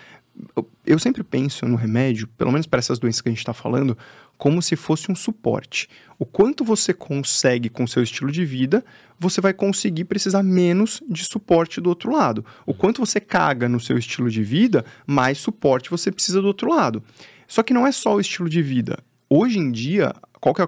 eu, 0.55 0.69
eu 0.85 0.99
sempre 0.99 1.23
penso 1.23 1.65
no 1.67 1.75
remédio, 1.75 2.27
pelo 2.37 2.51
menos 2.51 2.67
para 2.67 2.79
essas 2.79 2.99
doenças 2.99 3.21
que 3.21 3.29
a 3.29 3.31
gente 3.31 3.39
está 3.39 3.53
falando, 3.53 3.97
como 4.43 4.61
se 4.61 4.75
fosse 4.75 5.09
um 5.09 5.15
suporte. 5.15 5.87
O 6.19 6.25
quanto 6.25 6.65
você 6.65 6.93
consegue 6.93 7.69
com 7.69 7.87
seu 7.87 8.03
estilo 8.03 8.29
de 8.29 8.43
vida, 8.43 8.83
você 9.17 9.39
vai 9.39 9.53
conseguir 9.53 10.03
precisar 10.03 10.43
menos 10.43 11.01
de 11.09 11.23
suporte 11.23 11.79
do 11.79 11.87
outro 11.87 12.11
lado. 12.11 12.43
O 12.65 12.73
quanto 12.73 12.99
você 12.99 13.21
caga 13.21 13.69
no 13.69 13.79
seu 13.79 13.97
estilo 13.97 14.29
de 14.29 14.43
vida, 14.43 14.83
mais 15.07 15.37
suporte 15.37 15.89
você 15.89 16.11
precisa 16.11 16.41
do 16.41 16.47
outro 16.47 16.69
lado. 16.69 17.01
Só 17.47 17.63
que 17.63 17.73
não 17.73 17.87
é 17.87 17.91
só 17.93 18.15
o 18.15 18.19
estilo 18.19 18.49
de 18.49 18.61
vida. 18.61 18.99
Hoje 19.29 19.59
em 19.59 19.71
dia, 19.71 20.13
qual 20.41 20.53
que 20.53 20.61
é 20.61 20.67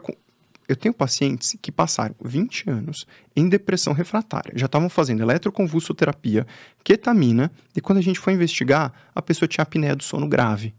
eu 0.69 0.75
tenho 0.77 0.93
pacientes 0.93 1.57
que 1.61 1.69
passaram 1.69 2.15
20 2.23 2.69
anos 2.69 3.05
em 3.35 3.49
depressão 3.49 3.91
refratária. 3.91 4.53
Já 4.55 4.67
estavam 4.67 4.87
fazendo 4.87 5.21
eletroconvulsoterapia, 5.21 6.47
ketamina, 6.81 7.51
e 7.75 7.81
quando 7.81 7.97
a 7.97 8.01
gente 8.01 8.21
foi 8.21 8.31
investigar, 8.31 8.93
a 9.13 9.21
pessoa 9.21 9.49
tinha 9.49 9.63
apneia 9.63 9.97
do 9.97 10.01
sono 10.01 10.29
grave. 10.29 10.73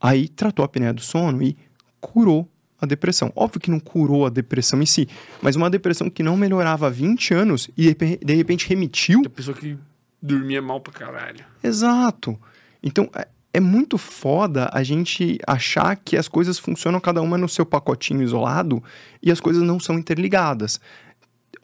Aí 0.00 0.28
tratou 0.28 0.62
a 0.62 0.66
apneia 0.66 0.94
do 0.94 1.02
sono 1.02 1.42
e 1.42 1.58
curou 2.00 2.48
a 2.80 2.86
depressão. 2.86 3.30
Óbvio 3.36 3.60
que 3.60 3.70
não 3.70 3.78
curou 3.78 4.24
a 4.26 4.30
depressão 4.30 4.80
em 4.80 4.86
si, 4.86 5.06
mas 5.42 5.54
uma 5.56 5.68
depressão 5.68 6.08
que 6.08 6.22
não 6.22 6.36
melhorava 6.36 6.86
há 6.86 6.90
20 6.90 7.34
anos 7.34 7.68
e 7.76 7.82
de 7.82 7.88
repe- 7.88 8.20
de 8.24 8.34
repente 8.34 8.68
remitiu 8.68 9.22
A 9.26 9.28
pessoa 9.30 9.56
que 9.56 9.76
dormia 10.22 10.62
mal 10.62 10.80
pra 10.80 10.92
caralho. 10.92 11.44
Exato. 11.62 12.38
Então, 12.82 13.10
é, 13.14 13.28
é 13.52 13.60
muito 13.60 13.98
foda 13.98 14.70
a 14.72 14.82
gente 14.82 15.38
achar 15.46 15.94
que 15.96 16.16
as 16.16 16.26
coisas 16.28 16.58
funcionam 16.58 16.98
cada 17.00 17.20
uma 17.20 17.36
no 17.36 17.48
seu 17.48 17.66
pacotinho 17.66 18.22
isolado 18.22 18.82
e 19.22 19.30
as 19.30 19.40
coisas 19.40 19.62
não 19.62 19.78
são 19.78 19.98
interligadas. 19.98 20.80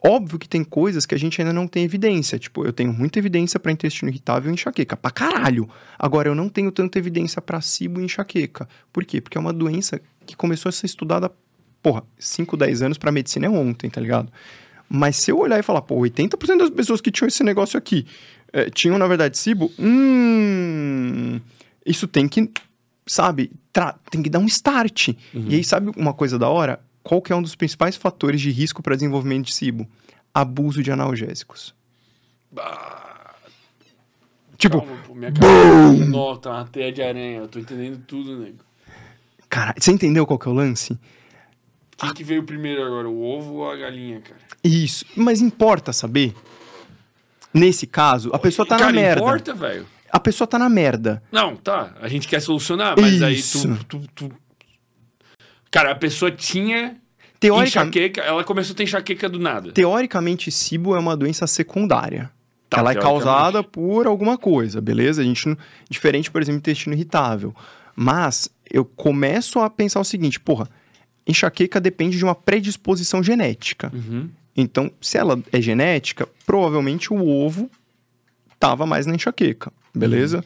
Óbvio 0.05 0.37
que 0.37 0.47
tem 0.47 0.63
coisas 0.63 1.05
que 1.07 1.15
a 1.15 1.17
gente 1.17 1.41
ainda 1.41 1.51
não 1.51 1.67
tem 1.67 1.83
evidência. 1.83 2.37
Tipo, 2.37 2.63
eu 2.63 2.71
tenho 2.71 2.93
muita 2.93 3.17
evidência 3.17 3.59
para 3.59 3.71
intestino 3.71 4.09
irritável 4.11 4.51
e 4.51 4.53
enxaqueca. 4.53 4.95
Pra 4.95 5.09
caralho! 5.09 5.67
Agora, 5.97 6.29
eu 6.29 6.35
não 6.35 6.47
tenho 6.49 6.71
tanta 6.71 6.99
evidência 6.99 7.41
para 7.41 7.59
cibo 7.61 7.99
e 7.99 8.03
enxaqueca. 8.05 8.69
Por 8.93 9.03
quê? 9.03 9.19
Porque 9.19 9.37
é 9.37 9.41
uma 9.41 9.51
doença 9.53 9.99
que 10.27 10.35
começou 10.35 10.69
a 10.69 10.71
ser 10.71 10.85
estudada, 10.85 11.31
porra, 11.81 12.03
5, 12.19 12.55
10 12.55 12.81
anos 12.83 12.97
pra 12.97 13.11
medicina 13.11 13.47
é 13.47 13.49
ontem, 13.49 13.89
tá 13.89 13.99
ligado? 13.99 14.31
Mas 14.89 15.17
se 15.17 15.31
eu 15.31 15.39
olhar 15.39 15.59
e 15.59 15.63
falar, 15.63 15.81
pô, 15.81 15.95
80% 15.95 16.57
das 16.57 16.69
pessoas 16.69 17.01
que 17.01 17.11
tinham 17.11 17.27
esse 17.27 17.43
negócio 17.43 17.77
aqui 17.77 18.05
eh, 18.53 18.69
tinham, 18.69 18.97
na 18.97 19.07
verdade, 19.07 19.37
cibo, 19.37 19.71
hum, 19.79 21.39
isso 21.85 22.07
tem 22.07 22.27
que, 22.27 22.49
sabe, 23.05 23.51
tem 24.09 24.21
que 24.21 24.29
dar 24.29 24.39
um 24.39 24.45
start. 24.45 25.09
E 25.33 25.55
aí, 25.55 25.63
sabe 25.63 25.91
uma 25.97 26.13
coisa 26.13 26.37
da 26.37 26.47
hora? 26.47 26.79
Qual 27.03 27.21
que 27.21 27.33
é 27.33 27.35
um 27.35 27.41
dos 27.41 27.55
principais 27.55 27.95
fatores 27.95 28.39
de 28.39 28.51
risco 28.51 28.81
para 28.83 28.95
desenvolvimento 28.95 29.47
de 29.47 29.53
cibo? 29.53 29.87
Abuso 30.33 30.83
de 30.83 30.91
analgésicos. 30.91 31.73
Bah, 32.51 33.17
Tipo, 34.57 34.81
calma, 34.81 34.97
pô, 35.05 35.13
minha 35.13 35.31
cabeça. 35.31 36.05
Nossa, 36.09 36.41
tá 36.41 36.51
uma 36.51 36.65
teia 36.65 36.91
de 36.91 37.01
aranha. 37.01 37.39
Eu 37.39 37.47
tô 37.47 37.59
entendendo 37.59 38.03
tudo, 38.07 38.39
nego. 38.39 38.57
Cara, 39.49 39.73
você 39.77 39.91
entendeu 39.91 40.25
qual 40.25 40.37
que 40.39 40.47
é 40.47 40.51
o 40.51 40.53
lance? 40.53 40.97
Quem 41.97 42.13
que 42.13 42.23
veio 42.23 42.43
primeiro 42.43 42.83
agora, 42.83 43.09
o 43.09 43.23
ovo 43.23 43.55
ou 43.55 43.71
a 43.71 43.75
galinha, 43.75 44.21
cara? 44.21 44.39
Isso. 44.63 45.03
Mas 45.15 45.41
importa 45.41 45.91
saber? 45.91 46.33
Nesse 47.53 47.87
caso, 47.87 48.29
a 48.33 48.39
pessoa 48.39 48.67
tá 48.67 48.77
cara, 48.77 48.91
na 48.91 49.01
merda. 49.01 49.21
importa, 49.21 49.53
velho. 49.53 49.85
A 50.11 50.19
pessoa 50.19 50.47
tá 50.47 50.59
na 50.59 50.69
merda. 50.69 51.23
Não, 51.31 51.55
tá. 51.55 51.93
A 51.99 52.07
gente 52.07 52.27
quer 52.27 52.39
solucionar, 52.39 52.95
mas 52.99 53.21
aí 53.21 53.35
Isso. 53.35 53.75
tu, 53.87 53.99
tu, 53.99 54.07
tu- 54.29 54.31
Cara, 55.71 55.91
a 55.91 55.95
pessoa 55.95 56.31
tinha 56.31 56.97
Teoricamente, 57.39 57.99
enxaqueca, 57.99 58.21
ela 58.21 58.43
começou 58.43 58.73
a 58.73 58.75
ter 58.77 58.83
enxaqueca 58.83 59.27
do 59.27 59.39
nada. 59.39 59.71
teoricamente, 59.71 60.49
cibo 60.51 60.95
é 60.95 60.99
uma 60.99 61.15
doença 61.17 61.45
secundária. 61.47 62.31
Tá, 62.69 62.79
ela 62.79 62.91
é 62.91 62.95
causada 62.95 63.63
por 63.63 64.07
alguma 64.07 64.37
coisa, 64.37 64.81
beleza? 64.81 65.21
A 65.21 65.25
gente 65.25 65.57
diferente, 65.89 66.29
por 66.29 66.41
exemplo, 66.41 66.59
intestino 66.59 66.93
irritável. 66.95 67.55
Mas 67.95 68.49
eu 68.71 68.85
começo 68.85 69.59
a 69.59 69.69
pensar 69.69 69.99
o 69.99 70.03
seguinte, 70.03 70.39
porra, 70.39 70.69
enxaqueca 71.27 71.79
depende 71.79 72.17
de 72.17 72.23
uma 72.23 72.35
predisposição 72.35 73.21
genética. 73.21 73.91
Uhum. 73.93 74.29
Então, 74.55 74.91
se 74.99 75.17
ela 75.17 75.41
é 75.51 75.61
genética, 75.61 76.27
provavelmente 76.45 77.13
o 77.13 77.27
ovo 77.27 77.69
tava 78.59 78.85
mais 78.85 79.05
na 79.05 79.13
enxaqueca, 79.15 79.71
beleza? 79.93 80.43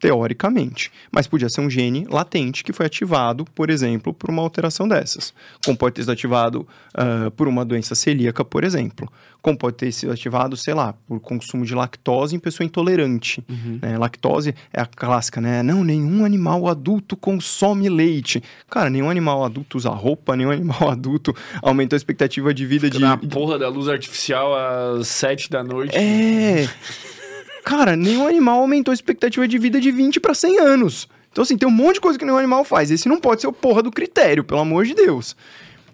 Teoricamente. 0.00 0.90
Mas 1.12 1.26
podia 1.26 1.48
ser 1.50 1.60
um 1.60 1.68
gene 1.70 2.06
latente 2.08 2.64
que 2.64 2.72
foi 2.72 2.86
ativado, 2.86 3.44
por 3.54 3.68
exemplo, 3.70 4.14
por 4.14 4.30
uma 4.30 4.40
alteração 4.42 4.88
dessas. 4.88 5.32
Como 5.64 5.76
pode 5.76 5.94
ter 5.94 6.02
sido 6.02 6.12
ativado 6.12 6.66
ah, 6.94 7.30
por 7.36 7.46
uma 7.46 7.64
doença 7.64 7.94
celíaca, 7.94 8.42
por 8.44 8.64
exemplo. 8.64 9.12
Como 9.42 9.56
pode 9.56 9.76
ter 9.76 9.92
sido 9.92 10.12
ativado, 10.12 10.56
sei 10.56 10.74
lá, 10.74 10.94
por 11.06 11.20
consumo 11.20 11.64
de 11.64 11.74
lactose 11.74 12.34
em 12.34 12.38
pessoa 12.38 12.64
intolerante. 12.64 13.44
né? 13.80 13.96
Lactose 13.98 14.54
é 14.72 14.80
a 14.80 14.86
clássica, 14.86 15.40
né? 15.40 15.62
Não, 15.62 15.84
nenhum 15.84 16.24
animal 16.24 16.66
adulto 16.66 17.16
consome 17.16 17.88
leite. 17.88 18.42
Cara, 18.70 18.88
nenhum 18.90 19.08
animal 19.10 19.44
adulto 19.44 19.76
usa 19.78 19.90
roupa, 19.90 20.34
nenhum 20.36 20.50
animal 20.50 20.88
adulto 20.92 21.34
aumentou 21.62 21.94
a 21.94 21.98
expectativa 21.98 22.52
de 22.54 22.64
vida 22.66 22.88
de, 22.88 22.98
Na 22.98 23.16
porra 23.16 23.58
da 23.58 23.68
luz 23.68 23.86
artificial 23.88 24.54
às 24.54 25.08
sete 25.08 25.50
da 25.50 25.62
noite. 25.62 25.94
é. 25.96 26.66
Cara, 27.64 27.96
nenhum 27.96 28.26
animal 28.26 28.60
aumentou 28.60 28.92
a 28.92 28.94
expectativa 28.94 29.46
de 29.46 29.58
vida 29.58 29.80
de 29.80 29.90
20 29.90 30.20
para 30.20 30.34
100 30.34 30.58
anos. 30.58 31.08
Então, 31.30 31.42
assim, 31.42 31.56
tem 31.56 31.68
um 31.68 31.72
monte 31.72 31.94
de 31.94 32.00
coisa 32.00 32.18
que 32.18 32.24
nenhum 32.24 32.38
animal 32.38 32.64
faz. 32.64 32.90
Esse 32.90 33.08
não 33.08 33.20
pode 33.20 33.40
ser 33.40 33.46
o 33.46 33.52
porra 33.52 33.82
do 33.82 33.90
critério, 33.90 34.42
pelo 34.42 34.60
amor 34.60 34.84
de 34.84 34.94
Deus. 34.94 35.36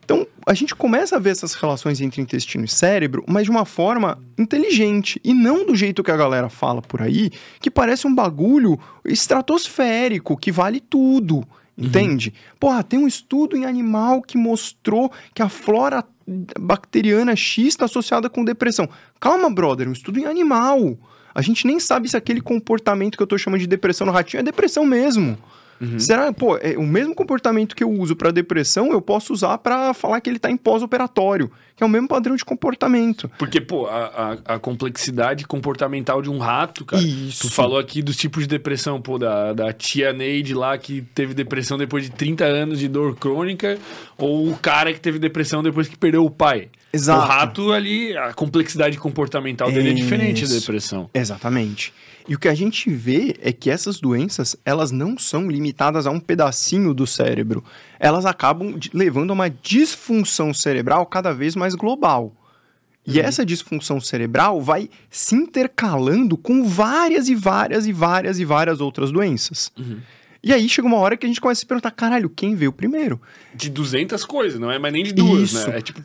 Então, 0.05 0.26
a 0.47 0.55
gente 0.55 0.74
começa 0.74 1.16
a 1.16 1.18
ver 1.18 1.30
essas 1.30 1.55
relações 1.55 2.01
entre 2.01 2.22
intestino 2.22 2.64
e 2.64 2.68
cérebro, 2.68 3.24
mas 3.26 3.44
de 3.44 3.51
uma 3.51 3.64
forma 3.64 4.18
inteligente. 4.38 5.20
E 5.24 5.34
não 5.34 5.66
do 5.66 5.74
jeito 5.74 6.02
que 6.02 6.12
a 6.12 6.16
galera 6.16 6.48
fala 6.48 6.80
por 6.80 7.02
aí, 7.02 7.30
que 7.60 7.70
parece 7.70 8.06
um 8.06 8.14
bagulho 8.14 8.78
estratosférico, 9.05 10.36
que 10.36 10.52
vale 10.52 10.80
tudo. 10.80 11.44
Entende? 11.76 12.32
Porra, 12.59 12.82
tem 12.82 12.98
um 12.98 13.06
estudo 13.06 13.56
em 13.56 13.66
animal 13.66 14.22
que 14.22 14.38
mostrou 14.38 15.12
que 15.34 15.43
a 15.43 15.48
flora 15.48 16.02
bacteriana 16.59 17.36
X 17.36 17.66
está 17.66 17.84
associada 17.84 18.30
com 18.30 18.44
depressão. 18.44 18.88
Calma, 19.20 19.51
brother, 19.51 19.88
um 19.88 19.93
estudo 19.93 20.18
em 20.18 20.24
animal. 20.24 20.97
A 21.36 21.42
gente 21.42 21.66
nem 21.66 21.78
sabe 21.78 22.08
se 22.08 22.16
aquele 22.16 22.40
comportamento 22.40 23.14
que 23.14 23.22
eu 23.22 23.26
tô 23.26 23.36
chamando 23.36 23.60
de 23.60 23.66
depressão 23.66 24.06
no 24.06 24.12
ratinho 24.12 24.40
é 24.40 24.42
depressão 24.42 24.86
mesmo. 24.86 25.36
Será, 25.98 26.32
pô, 26.32 26.56
é, 26.56 26.78
o 26.78 26.82
mesmo 26.82 27.14
comportamento 27.14 27.76
que 27.76 27.84
eu 27.84 27.90
uso 27.90 28.16
para 28.16 28.30
depressão, 28.30 28.90
eu 28.90 29.02
posso 29.02 29.34
usar 29.34 29.58
para 29.58 29.92
falar 29.92 30.18
que 30.22 30.30
ele 30.30 30.38
tá 30.38 30.50
em 30.50 30.56
pós-operatório, 30.56 31.52
que 31.77 31.85
é 31.85 31.86
o 31.86 31.90
mesmo 31.90 32.09
padrão 32.09 32.35
de 32.35 32.44
comportamento. 32.44 33.31
Porque, 33.39 33.61
pô, 33.61 33.86
a, 33.86 34.39
a, 34.47 34.55
a 34.55 34.59
complexidade 34.59 35.47
comportamental 35.47 36.23
de 36.23 36.31
um 36.31 36.39
rato, 36.39 36.86
cara. 36.86 37.03
Isso. 37.03 37.43
Tu 37.43 37.51
falou 37.53 37.78
aqui 37.78 38.01
dos 38.03 38.16
tipos 38.16 38.44
de 38.44 38.48
depressão, 38.48 39.01
pô, 39.01 39.19
da, 39.19 39.53
da 39.53 39.73
tia 39.74 40.12
Neide 40.12 40.55
lá 40.55 40.78
que 40.78 41.03
teve 41.15 41.35
depressão 41.35 41.77
depois 41.77 42.05
de 42.05 42.11
30 42.11 42.44
anos 42.44 42.78
de 42.78 42.89
dor 42.89 43.15
crônica, 43.16 43.78
ou 44.16 44.48
o 44.51 44.57
cara 44.57 44.93
que 44.93 45.01
teve 45.01 45.19
depressão 45.19 45.62
depois 45.62 45.86
que 45.86 45.98
perdeu 45.98 46.24
o 46.24 46.31
pai. 46.31 46.69
Exato. 46.93 47.20
O 47.20 47.28
rato 47.28 47.73
ali, 47.73 48.16
a 48.16 48.32
complexidade 48.32 48.97
comportamental 48.97 49.70
dele 49.70 49.90
é 49.90 49.93
diferente 49.93 50.43
da 50.43 50.48
Isso. 50.48 50.61
depressão. 50.61 51.11
Exatamente. 51.12 51.93
E 52.28 52.35
o 52.35 52.39
que 52.39 52.48
a 52.48 52.55
gente 52.55 52.90
vê 52.90 53.36
é 53.40 53.53
que 53.53 53.70
essas 53.70 54.01
doenças, 54.01 54.57
elas 54.65 54.90
não 54.90 55.16
são 55.16 55.48
limitadas 55.48 56.07
a 56.07 56.11
um 56.11 56.19
pedacinho 56.19 56.93
do 56.93 57.07
cérebro. 57.07 57.62
Elas 57.98 58.27
acabam 58.27 58.78
levando 58.93 59.31
a 59.31 59.35
uma 59.35 59.51
disfunção 59.51 60.52
cerebral 60.52 61.06
cada 61.06 61.32
vez 61.32 61.56
mais 61.56 61.74
global. 61.74 62.32
E 63.06 63.20
essa 63.20 63.47
disfunção 63.47 64.01
cerebral 64.01 64.60
vai 64.60 64.90
se 65.09 65.36
intercalando 65.36 66.36
com 66.36 66.64
várias 66.64 67.28
e 67.28 67.35
várias 67.36 67.86
e 67.86 67.93
várias 67.93 68.40
e 68.40 68.44
várias 68.44 68.81
outras 68.81 69.12
doenças. 69.12 69.70
E 70.43 70.52
aí 70.52 70.68
chega 70.68 70.86
uma 70.89 70.98
hora 70.98 71.16
que 71.16 71.24
a 71.24 71.28
gente 71.28 71.40
começa 71.40 71.60
a 71.60 71.62
se 71.62 71.66
perguntar, 71.66 71.93
caralho, 71.93 72.28
quem 72.28 72.55
veio 72.55 72.73
primeiro? 72.73 73.20
De 73.55 73.70
200 73.70 74.24
coisas, 74.24 74.59
não 74.59 74.70
é 74.70 74.78
mais 74.78 74.93
nem 74.93 75.05
de 75.05 75.12
duas, 75.12 75.51
Isso. 75.52 75.68
né? 75.68 75.78
É 75.78 75.81
tipo, 75.81 76.02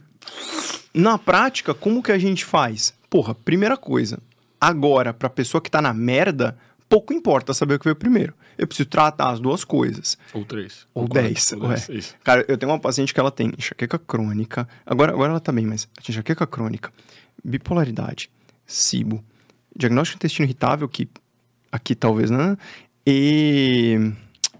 Na 0.93 1.17
prática, 1.17 1.73
como 1.73 2.03
que 2.03 2.11
a 2.11 2.17
gente 2.19 2.45
faz? 2.45 2.93
Porra, 3.09 3.33
primeira 3.33 3.75
coisa. 3.75 4.19
Agora, 4.59 5.13
pra 5.13 5.29
pessoa 5.29 5.59
que 5.61 5.71
tá 5.71 5.81
na 5.81 5.93
merda, 5.93 6.57
pouco 6.87 7.13
importa 7.13 7.53
saber 7.53 7.75
o 7.75 7.79
que 7.79 7.85
veio 7.85 7.95
primeiro. 7.95 8.33
Eu 8.57 8.67
preciso 8.67 8.89
tratar 8.89 9.29
as 9.29 9.39
duas 9.39 9.63
coisas. 9.63 10.17
ou 10.33 10.45
três. 10.45 10.85
Ou 10.93 11.07
quatro, 11.07 11.23
10, 11.23 11.53
ou 11.53 11.61
ué. 11.63 11.75
dez, 11.75 11.89
isso. 11.89 12.15
Cara, 12.23 12.45
eu 12.47 12.57
tenho 12.57 12.71
uma 12.71 12.79
paciente 12.79 13.13
que 13.13 13.19
ela 13.19 13.31
tem 13.31 13.51
enxaqueca 13.57 13.97
crônica. 13.97 14.67
Agora, 14.85 15.11
agora 15.11 15.31
ela 15.31 15.39
tá 15.39 15.51
bem, 15.51 15.65
mas 15.65 15.87
enxaqueca 16.07 16.45
crônica, 16.45 16.91
bipolaridade, 17.43 18.29
SIBO, 18.65 19.23
diagnóstico 19.75 20.17
de 20.17 20.25
intestino 20.25 20.45
irritável, 20.45 20.87
que 20.87 21.09
aqui 21.71 21.95
talvez 21.95 22.29
não, 22.29 22.57
e 23.05 24.13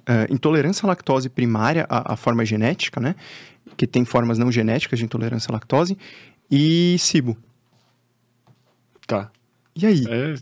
eh, 0.05 0.27
intolerância 0.29 0.85
à 0.85 0.87
lactose 0.87 1.29
primária, 1.29 1.85
a, 1.89 2.13
a 2.13 2.15
forma 2.15 2.43
genética, 2.45 2.99
né? 2.99 3.15
Que 3.77 3.85
tem 3.85 4.03
formas 4.03 4.37
não 4.37 4.51
genéticas 4.51 4.99
de 4.99 5.05
intolerância 5.05 5.49
à 5.51 5.53
lactose, 5.53 5.97
e 6.49 6.97
SIBO. 6.97 7.37
Tá. 9.05 9.31
E 9.75 9.85
aí? 9.85 10.03
É, 10.09 10.35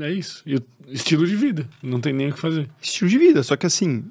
é 0.00 0.10
isso. 0.12 0.42
E 0.46 0.60
estilo 0.88 1.26
de 1.26 1.36
vida. 1.36 1.68
Não 1.82 2.00
tem 2.00 2.12
nem 2.12 2.30
o 2.30 2.32
que 2.32 2.40
fazer. 2.40 2.68
Estilo 2.80 3.10
de 3.10 3.18
vida, 3.18 3.42
só 3.42 3.56
que 3.56 3.66
assim, 3.66 4.04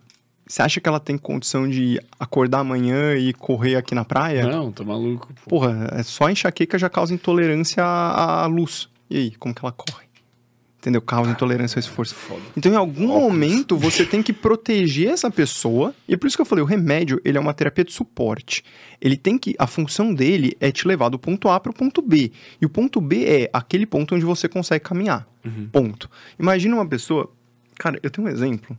você 0.46 0.62
acha 0.62 0.82
que 0.82 0.88
ela 0.88 1.00
tem 1.00 1.18
condição 1.18 1.70
de 1.70 2.00
acordar 2.20 2.60
amanhã 2.60 3.16
e 3.16 3.34
correr 3.34 3.76
aqui 3.76 3.96
na 3.96 4.04
praia? 4.04 4.46
Não, 4.46 4.72
tá 4.72 4.84
maluco. 4.84 5.34
pô. 5.44 5.50
Porra, 5.50 5.90
é 5.94 6.04
só 6.04 6.30
enxaqueca 6.30 6.78
já 6.78 6.90
causa 6.90 7.14
intolerância 7.14 7.84
à, 7.84 8.44
à 8.44 8.46
luz. 8.46 8.90
E 9.10 9.18
aí, 9.18 9.32
como 9.36 9.54
que 9.54 9.64
ela 9.64 9.72
corre? 9.72 10.04
Entendeu? 10.80 11.02
Causa 11.02 11.32
intolerância 11.32 11.78
ao 11.78 11.80
esforço. 11.80 12.14
Foda. 12.14 12.42
Então, 12.58 12.70
em 12.70 12.76
algum 12.76 13.10
Óculos. 13.10 13.24
momento, 13.24 13.78
você 13.78 14.06
tem 14.06 14.22
que 14.22 14.34
proteger 14.34 15.12
essa 15.12 15.32
pessoa. 15.32 15.96
E 16.10 16.14
é 16.14 16.18
por 16.18 16.28
isso 16.28 16.36
que 16.36 16.42
eu 16.42 16.46
falei, 16.46 16.62
o 16.62 16.68
remédio, 16.68 17.22
ele 17.24 17.38
é 17.38 17.42
uma 17.42 17.54
terapia 17.54 17.86
de 17.86 17.94
suporte. 17.94 18.66
Ele 19.00 19.16
tem 19.16 19.38
que... 19.38 19.56
A 19.58 19.66
função 19.66 20.14
dele 20.14 20.58
é 20.60 20.74
te 20.74 20.86
levar 20.86 21.08
do 21.08 21.18
ponto 21.18 21.48
A 21.48 21.58
para 21.58 21.72
o 21.72 21.74
ponto 21.74 22.02
B. 22.02 22.34
E 22.62 22.66
o 22.66 22.70
ponto 22.70 23.00
B 23.00 23.24
é 23.24 23.50
aquele 23.54 23.86
ponto 23.86 24.14
onde 24.14 24.26
você 24.26 24.50
consegue 24.50 24.84
caminhar. 24.84 25.26
Ponto. 25.72 26.10
Imagina 26.40 26.76
uma 26.76 26.88
pessoa... 26.88 27.30
Cara, 27.78 28.00
eu 28.04 28.10
tenho 28.10 28.28
um 28.28 28.30
exemplo 28.30 28.78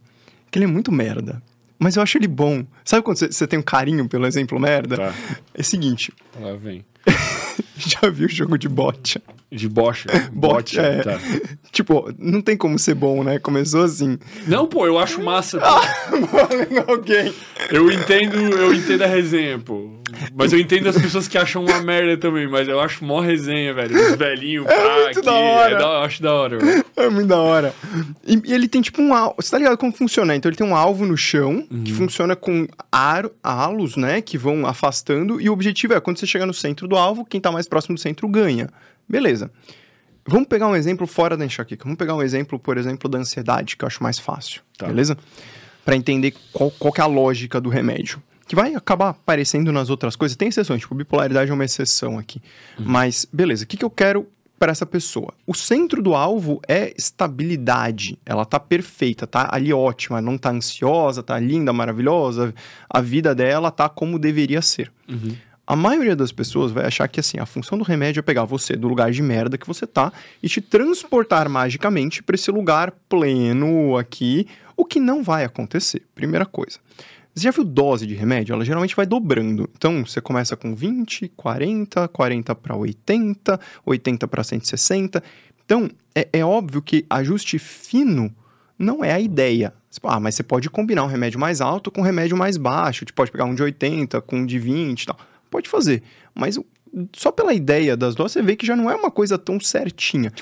que 0.51 0.59
ele 0.59 0.65
é 0.65 0.69
muito 0.69 0.91
merda. 0.93 1.43
Mas 1.79 1.97
eu 1.97 2.03
acho 2.03 2.17
ele 2.17 2.29
bom. 2.29 2.65
Sabe 2.85 3.03
quando 3.03 3.19
você- 3.19 3.47
tem 3.47 3.59
um 3.59 3.63
carinho 3.63 4.09
pelo 4.09 4.27
exemplo 4.27 4.59
merda? 4.59 4.97
Tá. 4.97 5.15
É 5.53 5.61
o 5.61 5.65
seguinte... 5.65 6.13
Lá 6.41 6.55
vem. 6.55 6.85
Já 7.77 8.09
viu 8.09 8.27
o 8.27 8.31
jogo 8.31 8.57
de 8.57 8.69
bocha? 8.69 9.21
De 9.51 9.69
bocha. 9.69 10.09
Bocha, 10.33 10.81
é. 10.81 11.03
Tá. 11.03 11.19
Tipo, 11.71 12.13
não 12.19 12.41
tem 12.41 12.57
como 12.57 12.79
ser 12.79 12.95
bom, 12.95 13.23
né? 13.23 13.39
Começou 13.39 13.83
assim. 13.85 14.19
Não, 14.47 14.67
pô, 14.67 14.87
eu 14.87 14.99
acho 14.99 15.23
massa. 15.23 15.61
Morrendo 16.11 16.91
alguém. 16.91 17.33
Eu 17.71 17.91
entendo, 17.91 18.37
eu 18.37 18.73
entendo 18.75 19.03
a 19.03 19.07
resenha, 19.07 19.59
pô. 19.59 19.91
Mas 20.35 20.53
eu 20.53 20.59
entendo 20.59 20.89
as 20.89 21.01
pessoas 21.01 21.29
que 21.29 21.39
acham 21.39 21.65
uma 21.65 21.81
merda 21.81 22.17
também, 22.17 22.49
mas 22.49 22.69
eu 22.69 22.81
acho 22.81 23.05
mó 23.05 23.21
resenha, 23.21 23.73
velho. 23.75 23.95
Os 23.97 24.17
velhinhos, 24.17 24.67
pá, 24.69 24.73
muito 25.05 25.19
aqui. 25.19 25.27
da 25.27 25.33
hora. 25.33 25.75
É 25.75 25.79
da, 25.79 25.85
eu 25.85 26.03
acho 26.03 26.23
da 26.23 26.35
hora, 26.35 26.59
velho. 26.59 26.85
É 26.97 27.09
muito 27.09 27.29
da 27.29 27.39
hora. 27.41 27.75
E, 28.27 28.41
e 28.45 28.53
ele 28.53 28.69
tem 28.69 28.81
tipo 28.81 29.01
um 29.03 29.15
alvo. 29.15 29.37
Você 29.39 29.51
tá 29.51 29.59
ligado 29.59 29.77
como 29.77 29.93
funciona? 29.93 30.35
Então 30.35 30.49
ele 30.49 30.57
tem 30.57 30.67
um 30.67 30.77
alvo 30.77 31.05
no 31.05 31.17
chão 31.17 31.67
que 31.85 31.93
funciona 31.93 32.35
com 32.37 32.67
ar, 32.91 33.29
halos, 33.43 33.97
né? 33.97 34.21
Que 34.21 34.39
vão 34.39 34.67
afastando. 34.67 35.41
E 35.41 35.49
o 35.49 35.53
objetivo 35.53 35.95
é 35.95 36.01
quando 36.01 36.19
você 36.19 36.27
chegar 36.27 36.47
no 36.47 36.55
centro 36.55 36.87
do 36.89 36.97
alvo, 36.97 37.25
quem 37.25 37.41
tá 37.41 37.51
mais 37.51 37.67
próximo 37.69 37.95
do 37.95 38.01
centro 38.01 38.29
ganha. 38.29 38.69
Beleza. 39.09 39.51
Vamos 40.27 40.49
pegar 40.49 40.67
um 40.69 40.75
exemplo 40.75 41.07
fora 41.07 41.37
da 41.37 41.45
enxaqueca. 41.45 41.85
Vamos 41.85 41.99
pegar 41.99 42.15
um 42.15 42.23
exemplo, 42.23 42.59
por 42.59 42.79
exemplo, 42.79 43.11
da 43.11 43.19
ansiedade, 43.19 43.77
que 43.77 43.85
eu 43.85 43.87
acho 43.87 44.03
mais 44.03 44.19
fácil. 44.19 44.63
Tá. 44.79 44.87
Beleza? 44.87 45.19
Pra 45.85 45.95
entender 45.95 46.35
qual, 46.53 46.71
qual 46.71 46.95
é 46.97 47.01
a 47.03 47.07
lógica 47.07 47.61
do 47.61 47.69
remédio. 47.69 48.23
Que 48.47 48.55
vai 48.55 48.75
acabar 48.75 49.11
aparecendo 49.11 49.73
nas 49.73 49.91
outras 49.91 50.17
coisas. 50.17 50.37
Tem 50.37 50.49
exceções, 50.49 50.81
tipo, 50.81 50.95
bipolaridade 50.95 51.51
é 51.51 51.55
uma 51.55 51.65
exceção 51.65 52.19
aqui. 52.19 52.43
Mas, 52.79 53.27
beleza, 53.33 53.65
o 53.65 53.67
que, 53.67 53.77
que 53.77 53.85
eu 53.85 53.91
quero 53.91 54.29
para 54.59 54.71
essa 54.73 54.87
pessoa? 54.87 55.33
O 55.47 55.55
centro 55.55 56.03
do 56.03 56.15
alvo 56.15 56.61
é 56.69 56.93
estabilidade. 56.97 58.19
Ela 58.25 58.45
tá 58.45 58.61
perfeita, 58.61 59.27
tá 59.27 59.49
ali 59.51 59.73
ótima, 59.73 60.21
não 60.21 60.39
tá 60.39 60.51
ansiosa, 60.51 61.23
tá 61.23 61.39
linda, 61.39 61.73
maravilhosa. 61.73 62.55
A 62.89 63.01
vida 63.01 63.35
dela 63.35 63.71
tá 63.71 63.89
como 63.89 64.19
deveria 64.19 64.63
ser. 64.63 64.93
A 65.67 65.75
maioria 65.75 66.15
das 66.15 66.31
pessoas 66.31 66.73
vai 66.73 66.85
achar 66.85 67.09
que 67.09 67.19
assim, 67.19 67.39
a 67.39 67.47
função 67.47 67.79
do 67.79 67.85
remédio 67.85 68.21
é 68.21 68.23
pegar 68.23 68.45
você 68.45 68.77
do 68.77 68.87
lugar 68.87 69.11
de 69.11 69.23
merda 69.23 69.57
que 69.57 69.67
você 69.67 69.87
tá 69.87 70.13
e 70.43 70.49
te 70.49 70.61
transportar 70.61 71.49
magicamente 71.49 72.23
para 72.23 72.35
esse 72.35 72.51
lugar 72.51 72.93
pleno 73.09 73.97
aqui, 73.97 74.47
o 74.77 74.85
que 74.85 75.01
não 75.01 75.23
vai 75.23 75.43
acontecer. 75.43 76.03
Primeira 76.15 76.45
coisa. 76.45 76.79
Você 77.35 77.45
já 77.45 77.51
viu 77.51 77.65
dose 77.65 78.07
de 78.07 78.15
remédio? 78.15 78.53
Ela 78.53 78.65
geralmente 78.65 78.95
vai 78.95 79.05
dobrando. 79.05 79.69
Então, 79.77 80.07
você 80.07 80.21
começa 80.21 80.57
com 80.57 80.75
20, 80.75 81.33
40, 81.37 82.07
40 82.09 82.55
para 82.55 82.77
80, 82.77 83.61
80 83.85 84.29
para 84.29 84.45
160. 84.45 85.23
Então, 85.65 85.91
é, 86.15 86.29
é 86.33 86.45
óbvio 86.45 86.81
que 86.81 87.05
ajuste 87.11 87.59
fino 87.59 88.33
não 88.79 89.05
é 89.05 89.13
a 89.13 89.21
ideia. 89.21 89.73
Ah, 90.03 90.21
mas 90.21 90.35
você 90.35 90.43
pode 90.43 90.69
combinar 90.69 91.05
um 91.05 91.09
remédio 91.09 91.39
mais 91.39 91.61
alto 91.61 91.91
com 91.91 92.01
um 92.01 92.05
remédio 92.05 92.37
mais 92.37 92.57
baixo. 92.57 93.05
Você 93.07 93.13
pode 93.13 93.31
pegar 93.31 93.45
um 93.45 93.55
de 93.55 93.63
80 93.63 94.21
com 94.23 94.39
um 94.39 94.47
de 94.47 94.59
20 94.59 95.03
e 95.03 95.07
tal. 95.07 95.19
Pode 95.51 95.69
fazer. 95.69 96.03
Mas 96.35 96.59
só 97.13 97.31
pela 97.31 97.55
ideia 97.55 97.97
das 97.97 98.15
doses, 98.15 98.33
você 98.33 98.43
vê 98.43 98.57
que 98.57 98.67
já 98.67 98.77
não 98.77 98.91
é 98.91 98.95
uma 98.95 99.11
coisa 99.11 99.39
tão 99.39 99.59
certinha. 99.59 100.33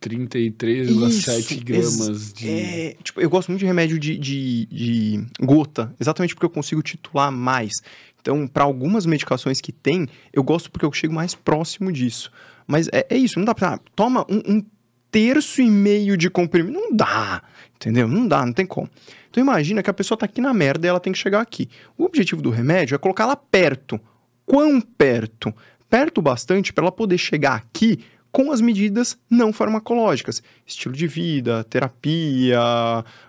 33,7 0.00 1.38
Isso, 1.38 1.64
gramas 1.64 2.32
de. 2.32 2.48
É, 2.48 2.96
tipo, 3.02 3.20
eu 3.20 3.28
gosto 3.28 3.48
muito 3.48 3.60
de 3.60 3.66
remédio 3.66 3.98
de, 3.98 4.16
de, 4.16 4.66
de 4.66 5.26
gota, 5.40 5.94
exatamente 6.00 6.34
porque 6.34 6.46
eu 6.46 6.50
consigo 6.50 6.82
titular 6.82 7.32
mais. 7.32 7.72
Então, 8.20 8.46
para 8.46 8.64
algumas 8.64 9.06
medicações 9.06 9.60
que 9.60 9.72
tem, 9.72 10.06
eu 10.32 10.42
gosto 10.42 10.70
porque 10.70 10.84
eu 10.84 10.92
chego 10.92 11.14
mais 11.14 11.34
próximo 11.34 11.92
disso. 11.92 12.30
Mas 12.66 12.88
é, 12.92 13.06
é 13.10 13.16
isso, 13.16 13.38
não 13.38 13.46
dá 13.46 13.54
pra. 13.54 13.74
ah, 13.74 13.80
toma 13.96 14.24
um, 14.28 14.56
um 14.56 14.64
terço 15.10 15.60
e 15.60 15.70
meio 15.70 16.16
de 16.16 16.30
comprimido. 16.30 16.78
Não 16.78 16.94
dá, 16.94 17.42
entendeu? 17.74 18.06
Não 18.06 18.26
dá, 18.26 18.44
não 18.44 18.52
tem 18.52 18.66
como. 18.66 18.88
Então, 19.30 19.42
imagina 19.42 19.82
que 19.82 19.90
a 19.90 19.94
pessoa 19.94 20.16
tá 20.16 20.26
aqui 20.26 20.40
na 20.40 20.54
merda 20.54 20.86
e 20.86 20.90
ela 20.90 21.00
tem 21.00 21.12
que 21.12 21.18
chegar 21.18 21.40
aqui. 21.40 21.68
O 21.96 22.04
objetivo 22.04 22.40
do 22.40 22.50
remédio 22.50 22.94
é 22.94 22.98
colocar 22.98 23.24
ela 23.24 23.36
perto. 23.36 24.00
Quão 24.46 24.80
perto? 24.80 25.52
Perto 25.88 26.22
bastante 26.22 26.72
para 26.72 26.84
ela 26.84 26.92
poder 26.92 27.18
chegar 27.18 27.54
aqui 27.56 27.98
com 28.38 28.52
as 28.52 28.60
medidas 28.60 29.18
não 29.28 29.52
farmacológicas. 29.52 30.40
Estilo 30.64 30.94
de 30.94 31.08
vida, 31.08 31.64
terapia, 31.64 32.60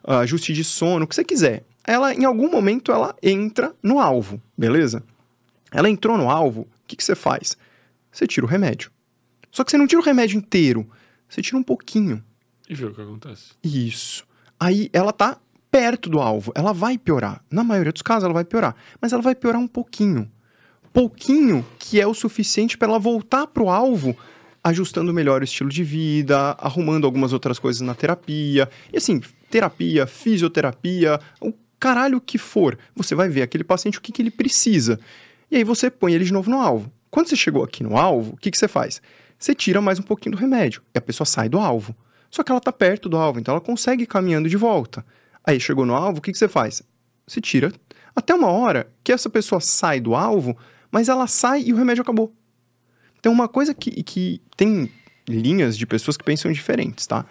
ajuste 0.04 0.54
de 0.54 0.64
sono, 0.64 1.06
o 1.06 1.08
que 1.08 1.16
você 1.16 1.24
quiser. 1.24 1.64
Ela, 1.84 2.14
em 2.14 2.26
algum 2.26 2.48
momento, 2.48 2.92
ela 2.92 3.16
entra 3.24 3.74
no 3.82 4.00
alvo, 4.00 4.40
beleza? 4.56 5.04
Ela 5.72 5.90
entrou 5.90 6.16
no 6.16 6.30
alvo, 6.30 6.62
o 6.62 6.68
que, 6.86 6.96
que 6.96 7.04
você 7.04 7.16
faz? 7.16 7.58
Você 8.12 8.28
tira 8.28 8.46
o 8.46 8.50
remédio. 8.50 8.92
Só 9.52 9.64
que 9.64 9.72
você 9.72 9.80
não 9.80 9.88
tira 9.88 10.00
o 10.00 10.04
remédio 10.06 10.38
inteiro, 10.38 10.88
você 11.28 11.42
tira 11.42 11.58
um 11.58 11.64
pouquinho. 11.64 12.24
E 12.70 12.76
vê 12.76 12.86
o 12.86 12.94
que 12.94 13.02
acontece. 13.02 13.54
Isso. 13.64 14.28
Aí 14.60 14.92
ela 14.94 15.12
tá 15.12 15.40
perto 15.72 16.08
do 16.08 16.20
alvo, 16.20 16.52
ela 16.54 16.72
vai 16.72 17.00
piorar. 17.00 17.44
Na 17.50 17.64
maioria 17.64 17.92
dos 17.92 18.04
casos, 18.04 18.26
ela 18.26 18.34
vai 18.34 18.46
piorar. 18.46 18.76
Mas 19.02 19.12
ela 19.12 19.24
vai 19.24 19.34
piorar 19.34 19.60
um 19.60 19.68
pouquinho. 19.68 20.32
Pouquinho 20.94 21.66
que 21.80 22.00
é 22.00 22.06
o 22.06 22.14
suficiente 22.14 22.78
para 22.78 22.90
ela 22.90 23.00
voltar 23.00 23.48
pro 23.48 23.70
alvo 23.70 24.16
ajustando 24.70 25.14
melhor 25.14 25.42
o 25.42 25.44
estilo 25.44 25.70
de 25.70 25.84
vida, 25.84 26.52
arrumando 26.60 27.06
algumas 27.06 27.34
outras 27.34 27.60
coisas 27.60 27.82
na 27.82 27.94
terapia. 27.94 28.70
E 28.92 28.98
assim, 28.98 29.22
terapia, 29.50 30.08
fisioterapia, 30.08 31.20
o 31.42 31.54
caralho 31.80 32.22
que 32.22 32.38
for, 32.38 32.78
você 32.96 33.16
vai 33.16 33.30
ver 33.30 33.42
aquele 33.42 33.64
paciente 33.64 33.98
o 33.98 34.02
que, 34.02 34.12
que 34.12 34.22
ele 34.22 34.32
precisa. 34.32 35.00
E 35.50 35.58
aí 35.58 35.64
você 35.64 35.90
põe 35.90 36.14
ele 36.14 36.26
de 36.26 36.34
novo 36.34 36.50
no 36.50 36.60
alvo. 36.60 36.92
Quando 37.10 37.28
você 37.28 37.36
chegou 37.36 37.64
aqui 37.64 37.84
no 37.84 37.98
alvo, 37.98 38.34
o 38.34 38.38
que, 38.38 38.52
que 38.52 38.58
você 38.58 38.68
faz? 38.68 39.02
Você 39.38 39.56
tira 39.56 39.82
mais 39.82 40.00
um 40.00 40.04
pouquinho 40.04 40.36
do 40.36 40.40
remédio 40.40 40.82
e 40.94 40.98
a 40.98 41.02
pessoa 41.02 41.26
sai 41.26 41.50
do 41.50 41.58
alvo. 41.58 41.96
Só 42.30 42.44
que 42.44 42.52
ela 42.52 42.62
tá 42.62 42.72
perto 42.72 43.10
do 43.10 43.18
alvo, 43.18 43.40
então 43.40 43.54
ela 43.54 43.62
consegue 43.62 44.04
ir 44.04 44.08
caminhando 44.08 44.48
de 44.48 44.58
volta. 44.58 45.04
Aí 45.44 45.60
chegou 45.60 45.86
no 45.86 45.96
alvo, 45.96 46.20
o 46.20 46.22
que, 46.22 46.32
que 46.32 46.38
você 46.38 46.48
faz? 46.48 46.84
Você 47.26 47.42
tira 47.42 47.72
até 48.16 48.36
uma 48.36 48.48
hora 48.48 48.92
que 49.04 49.12
essa 49.12 49.30
pessoa 49.30 49.60
sai 49.60 50.00
do 50.00 50.14
alvo, 50.14 50.56
mas 50.92 51.10
ela 51.10 51.26
sai 51.26 51.64
e 51.64 51.74
o 51.74 51.76
remédio 51.76 52.02
acabou. 52.02 52.34
Então, 53.20 53.32
uma 53.32 53.48
coisa 53.48 53.74
que, 53.74 54.04
que 54.04 54.42
tem 54.56 54.90
linhas 55.28 55.78
de 55.78 55.86
pessoas 55.86 56.18
que 56.18 56.24
pensam 56.24 56.52
diferentes, 56.52 57.06
tá? 57.06 57.26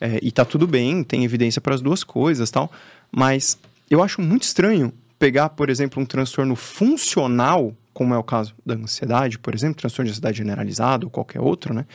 É, 0.00 0.18
e 0.22 0.32
tá 0.32 0.44
tudo 0.44 0.66
bem, 0.66 1.04
tem 1.04 1.24
evidência 1.24 1.60
para 1.60 1.74
as 1.74 1.80
duas 1.80 2.02
coisas 2.02 2.50
tal, 2.50 2.70
mas 3.12 3.58
eu 3.90 4.02
acho 4.02 4.20
muito 4.20 4.42
estranho 4.42 4.92
pegar, 5.18 5.50
por 5.50 5.70
exemplo, 5.70 6.02
um 6.02 6.06
transtorno 6.06 6.56
funcional, 6.56 7.74
como 7.92 8.12
é 8.12 8.18
o 8.18 8.24
caso 8.24 8.54
da 8.66 8.74
ansiedade, 8.74 9.38
por 9.38 9.54
exemplo, 9.54 9.76
transtorno 9.76 10.06
de 10.06 10.12
ansiedade 10.12 10.38
generalizado 10.38 11.06
ou 11.06 11.10
qualquer 11.10 11.40
outro, 11.40 11.72
né? 11.72 11.86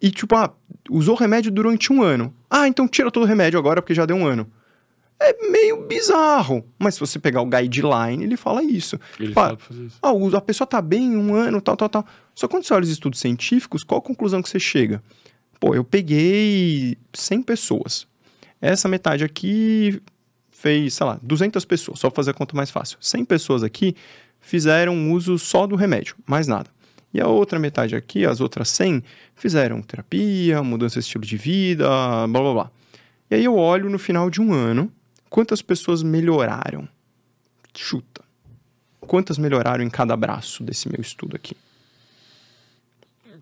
E 0.00 0.10
tipo, 0.10 0.34
ah, 0.34 0.52
usou 0.90 1.14
remédio 1.14 1.52
durante 1.52 1.92
um 1.92 2.02
ano. 2.02 2.34
Ah, 2.50 2.66
então 2.66 2.88
tira 2.88 3.10
todo 3.10 3.22
o 3.22 3.26
remédio 3.26 3.58
agora 3.58 3.80
porque 3.80 3.94
já 3.94 4.04
deu 4.04 4.16
um 4.16 4.26
ano. 4.26 4.50
É 5.24 5.50
meio 5.50 5.86
bizarro. 5.86 6.64
Mas 6.78 6.94
se 6.94 7.00
você 7.00 7.18
pegar 7.18 7.40
o 7.42 7.46
guideline, 7.46 8.24
ele 8.24 8.36
fala 8.36 8.62
isso. 8.62 8.98
Ele 9.20 9.32
Pá, 9.32 9.44
fala 9.44 9.56
pra 9.56 9.66
fazer 9.66 9.84
isso. 9.84 9.98
ah, 10.02 10.36
a 10.36 10.40
pessoa 10.40 10.66
tá 10.66 10.82
bem 10.82 11.16
um 11.16 11.34
ano, 11.34 11.60
tal, 11.60 11.76
tal, 11.76 11.88
tal. 11.88 12.06
Só 12.34 12.48
quando 12.48 12.64
você 12.64 12.74
olha 12.74 12.82
os 12.82 12.88
estudos 12.90 13.20
científicos, 13.20 13.84
qual 13.84 13.98
a 13.98 14.02
conclusão 14.02 14.42
que 14.42 14.48
você 14.48 14.58
chega? 14.58 15.02
Pô, 15.60 15.74
eu 15.74 15.84
peguei 15.84 16.96
100 17.12 17.42
pessoas. 17.42 18.06
Essa 18.60 18.88
metade 18.88 19.22
aqui 19.24 20.00
fez, 20.50 20.94
sei 20.94 21.06
lá, 21.06 21.18
200 21.22 21.64
pessoas, 21.64 21.98
só 21.98 22.08
pra 22.10 22.16
fazer 22.16 22.30
a 22.30 22.34
conta 22.34 22.56
mais 22.56 22.70
fácil. 22.70 22.96
100 23.00 23.24
pessoas 23.24 23.62
aqui 23.62 23.94
fizeram 24.40 25.12
uso 25.12 25.38
só 25.38 25.66
do 25.66 25.76
remédio, 25.76 26.16
mais 26.26 26.46
nada. 26.46 26.70
E 27.14 27.20
a 27.20 27.26
outra 27.28 27.58
metade 27.58 27.94
aqui, 27.94 28.24
as 28.24 28.40
outras 28.40 28.68
100, 28.70 29.02
fizeram 29.34 29.82
terapia, 29.82 30.62
mudança 30.62 30.94
de 30.94 31.04
estilo 31.04 31.24
de 31.24 31.36
vida, 31.36 31.86
blá 32.28 32.40
blá 32.40 32.52
blá. 32.52 32.70
E 33.30 33.34
aí 33.34 33.44
eu 33.44 33.56
olho 33.56 33.90
no 33.90 33.98
final 33.98 34.30
de 34.30 34.40
um 34.40 34.52
ano, 34.52 34.90
quantas 35.32 35.62
pessoas 35.62 36.02
melhoraram? 36.02 36.86
Chuta. 37.74 38.22
Quantas 39.00 39.38
melhoraram 39.38 39.82
em 39.82 39.88
cada 39.88 40.14
braço 40.14 40.62
desse 40.62 40.90
meu 40.90 41.00
estudo 41.00 41.34
aqui? 41.34 41.56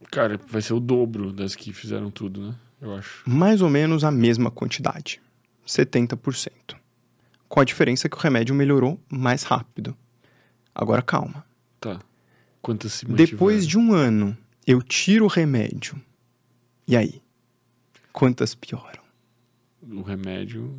Cara, 0.08 0.40
vai 0.46 0.62
ser 0.62 0.72
o 0.72 0.78
dobro 0.78 1.32
das 1.32 1.56
que 1.56 1.72
fizeram 1.72 2.08
tudo, 2.08 2.46
né? 2.46 2.54
Eu 2.80 2.94
acho. 2.94 3.28
Mais 3.28 3.60
ou 3.60 3.68
menos 3.68 4.04
a 4.04 4.10
mesma 4.12 4.52
quantidade. 4.52 5.20
70%. 5.66 6.76
Com 7.48 7.60
a 7.60 7.64
diferença 7.64 8.08
que 8.08 8.16
o 8.16 8.20
remédio 8.20 8.54
melhorou 8.54 8.98
mais 9.10 9.42
rápido. 9.42 9.96
Agora 10.72 11.02
calma. 11.02 11.44
Tá. 11.80 12.00
Quantas 12.62 12.92
se 12.92 13.04
mantiveram? 13.04 13.32
Depois 13.32 13.66
de 13.66 13.76
um 13.76 13.92
ano, 13.92 14.38
eu 14.64 14.80
tiro 14.80 15.24
o 15.24 15.28
remédio. 15.28 16.00
E 16.86 16.96
aí? 16.96 17.20
Quantas 18.12 18.54
pioram? 18.54 19.02
O 19.82 20.02
remédio 20.02 20.72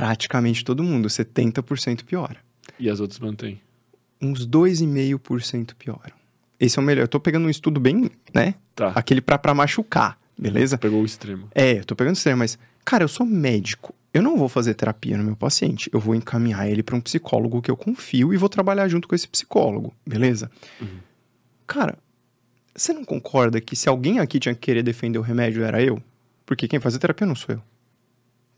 Praticamente 0.00 0.64
todo 0.64 0.82
mundo, 0.82 1.08
70% 1.08 2.04
piora. 2.04 2.36
e 2.78 2.88
as 2.88 3.00
outras 3.00 3.18
mantêm. 3.20 3.60
Uns 4.20 4.46
2,5% 4.46 5.74
pioram. 5.78 6.14
Esse 6.58 6.78
é 6.78 6.82
o 6.82 6.84
melhor. 6.84 7.02
Eu 7.02 7.08
tô 7.08 7.20
pegando 7.20 7.46
um 7.46 7.50
estudo 7.50 7.78
bem, 7.78 8.10
né? 8.34 8.54
Tá. 8.74 8.92
Aquele 8.94 9.20
pra, 9.20 9.36
pra 9.38 9.52
machucar, 9.54 10.18
beleza? 10.38 10.78
Pegou 10.78 11.02
o 11.02 11.04
extremo. 11.04 11.48
É, 11.54 11.78
eu 11.80 11.84
tô 11.84 11.94
pegando 11.94 12.16
extremo, 12.16 12.38
mas, 12.38 12.58
cara, 12.84 13.04
eu 13.04 13.08
sou 13.08 13.26
médico. 13.26 13.94
Eu 14.12 14.22
não 14.22 14.36
vou 14.38 14.48
fazer 14.48 14.72
terapia 14.74 15.18
no 15.18 15.24
meu 15.24 15.36
paciente. 15.36 15.90
Eu 15.92 16.00
vou 16.00 16.14
encaminhar 16.14 16.66
ele 16.68 16.82
pra 16.82 16.96
um 16.96 17.00
psicólogo 17.00 17.60
que 17.60 17.70
eu 17.70 17.76
confio 17.76 18.32
e 18.32 18.36
vou 18.38 18.48
trabalhar 18.48 18.88
junto 18.88 19.06
com 19.06 19.14
esse 19.14 19.28
psicólogo, 19.28 19.94
beleza? 20.06 20.50
Cara, 21.66 21.98
você 22.74 22.92
não 22.94 23.04
concorda 23.04 23.60
que 23.60 23.76
se 23.76 23.88
alguém 23.88 24.18
aqui 24.18 24.40
tinha 24.40 24.54
que 24.54 24.60
querer 24.62 24.82
defender 24.82 25.18
o 25.18 25.22
remédio 25.22 25.62
era 25.62 25.82
eu? 25.82 26.02
Porque 26.46 26.66
quem 26.66 26.80
faz 26.80 26.94
a 26.94 26.98
terapia 26.98 27.26
não 27.26 27.34
sou 27.36 27.54
eu. 27.56 27.62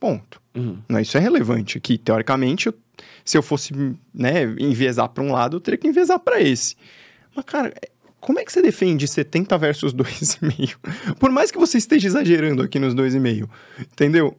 Ponto. 0.02 0.42
Uhum. 0.52 0.78
Não, 0.88 0.98
isso 0.98 1.16
é 1.16 1.20
relevante 1.20 1.78
aqui. 1.78 1.96
Teoricamente, 1.96 2.66
eu- 2.66 2.74
se 3.24 3.38
eu 3.38 3.42
fosse 3.42 3.72
né, 4.12 4.42
enviesar 4.58 5.08
para 5.08 5.22
um 5.22 5.30
lado, 5.30 5.56
eu 5.56 5.60
teria 5.60 5.78
que 5.78 5.86
enviesar 5.86 6.18
para 6.18 6.40
esse. 6.40 6.74
Mas, 7.36 7.44
cara, 7.44 7.72
é- 7.80 7.88
como 8.20 8.40
é 8.40 8.44
que 8.44 8.52
você 8.52 8.60
defende 8.60 9.06
70 9.06 9.56
versus 9.56 9.92
2,5? 9.92 10.76
Por 11.20 11.30
mais 11.30 11.52
que 11.52 11.58
você 11.58 11.78
esteja 11.78 12.08
exagerando 12.08 12.62
aqui 12.62 12.80
nos 12.80 12.94
2,5, 12.94 13.48
entendeu? 13.80 14.36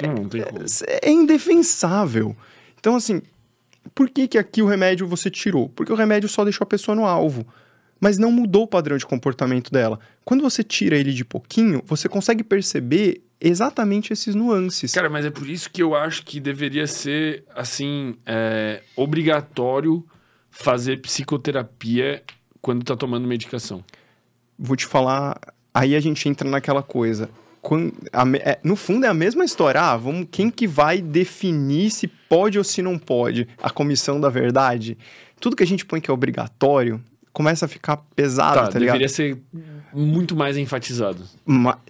Não, 0.00 0.14
não 0.14 0.28
tem 0.28 0.42
como. 0.44 0.64
É 1.02 1.10
indefensável. 1.10 2.36
Então, 2.78 2.94
assim, 2.94 3.20
por 3.92 4.08
que, 4.08 4.28
que 4.28 4.38
aqui 4.38 4.62
o 4.62 4.66
remédio 4.66 5.08
você 5.08 5.28
tirou? 5.28 5.68
Porque 5.70 5.92
o 5.92 5.96
remédio 5.96 6.28
só 6.28 6.44
deixou 6.44 6.62
a 6.64 6.66
pessoa 6.68 6.94
no 6.94 7.04
alvo, 7.04 7.44
mas 8.00 8.16
não 8.16 8.30
mudou 8.30 8.62
o 8.62 8.68
padrão 8.68 8.96
de 8.96 9.04
comportamento 9.04 9.72
dela. 9.72 9.98
Quando 10.24 10.40
você 10.42 10.62
tira 10.62 10.96
ele 10.96 11.12
de 11.12 11.24
pouquinho, 11.24 11.82
você 11.84 12.08
consegue 12.08 12.44
perceber 12.44 13.22
exatamente 13.40 14.12
esses 14.12 14.34
nuances. 14.34 14.92
Cara, 14.92 15.08
mas 15.08 15.24
é 15.24 15.30
por 15.30 15.48
isso 15.48 15.70
que 15.70 15.82
eu 15.82 15.94
acho 15.94 16.24
que 16.24 16.38
deveria 16.40 16.86
ser, 16.86 17.44
assim, 17.54 18.16
é, 18.26 18.82
obrigatório 18.96 20.04
fazer 20.50 20.98
psicoterapia 21.00 22.22
quando 22.60 22.84
tá 22.84 22.96
tomando 22.96 23.26
medicação. 23.26 23.82
vou 24.58 24.76
te 24.76 24.84
falar. 24.86 25.40
Aí 25.72 25.94
a 25.96 26.00
gente 26.00 26.28
entra 26.28 26.48
naquela 26.48 26.82
coisa. 26.82 27.30
Quan- 27.62 27.92
a 28.12 28.24
é, 28.36 28.58
no 28.62 28.76
fundo 28.76 29.06
é 29.06 29.08
a 29.08 29.14
mesma 29.14 29.44
história. 29.44 29.80
Ah, 29.80 29.96
vamos, 29.96 30.28
quem 30.30 30.50
que 30.50 30.66
vai 30.66 31.00
definir 31.00 31.90
se 31.90 32.06
pode 32.06 32.58
ou 32.58 32.64
se 32.64 32.82
não 32.82 32.98
pode? 32.98 33.48
A 33.62 33.70
comissão 33.70 34.20
da 34.20 34.28
verdade. 34.28 34.98
Tudo 35.40 35.56
que 35.56 35.62
a 35.62 35.66
gente 35.66 35.86
põe 35.86 36.00
que 36.00 36.10
é 36.10 36.14
obrigatório 36.14 37.02
começa 37.32 37.64
a 37.64 37.68
ficar 37.68 37.96
pesado, 38.14 38.54
tá, 38.54 38.68
tá, 38.68 38.78
ligado? 38.78 38.94
deveria 38.98 39.08
ser 39.08 39.38
muito 39.92 40.34
mais 40.36 40.56
enfatizado. 40.56 41.22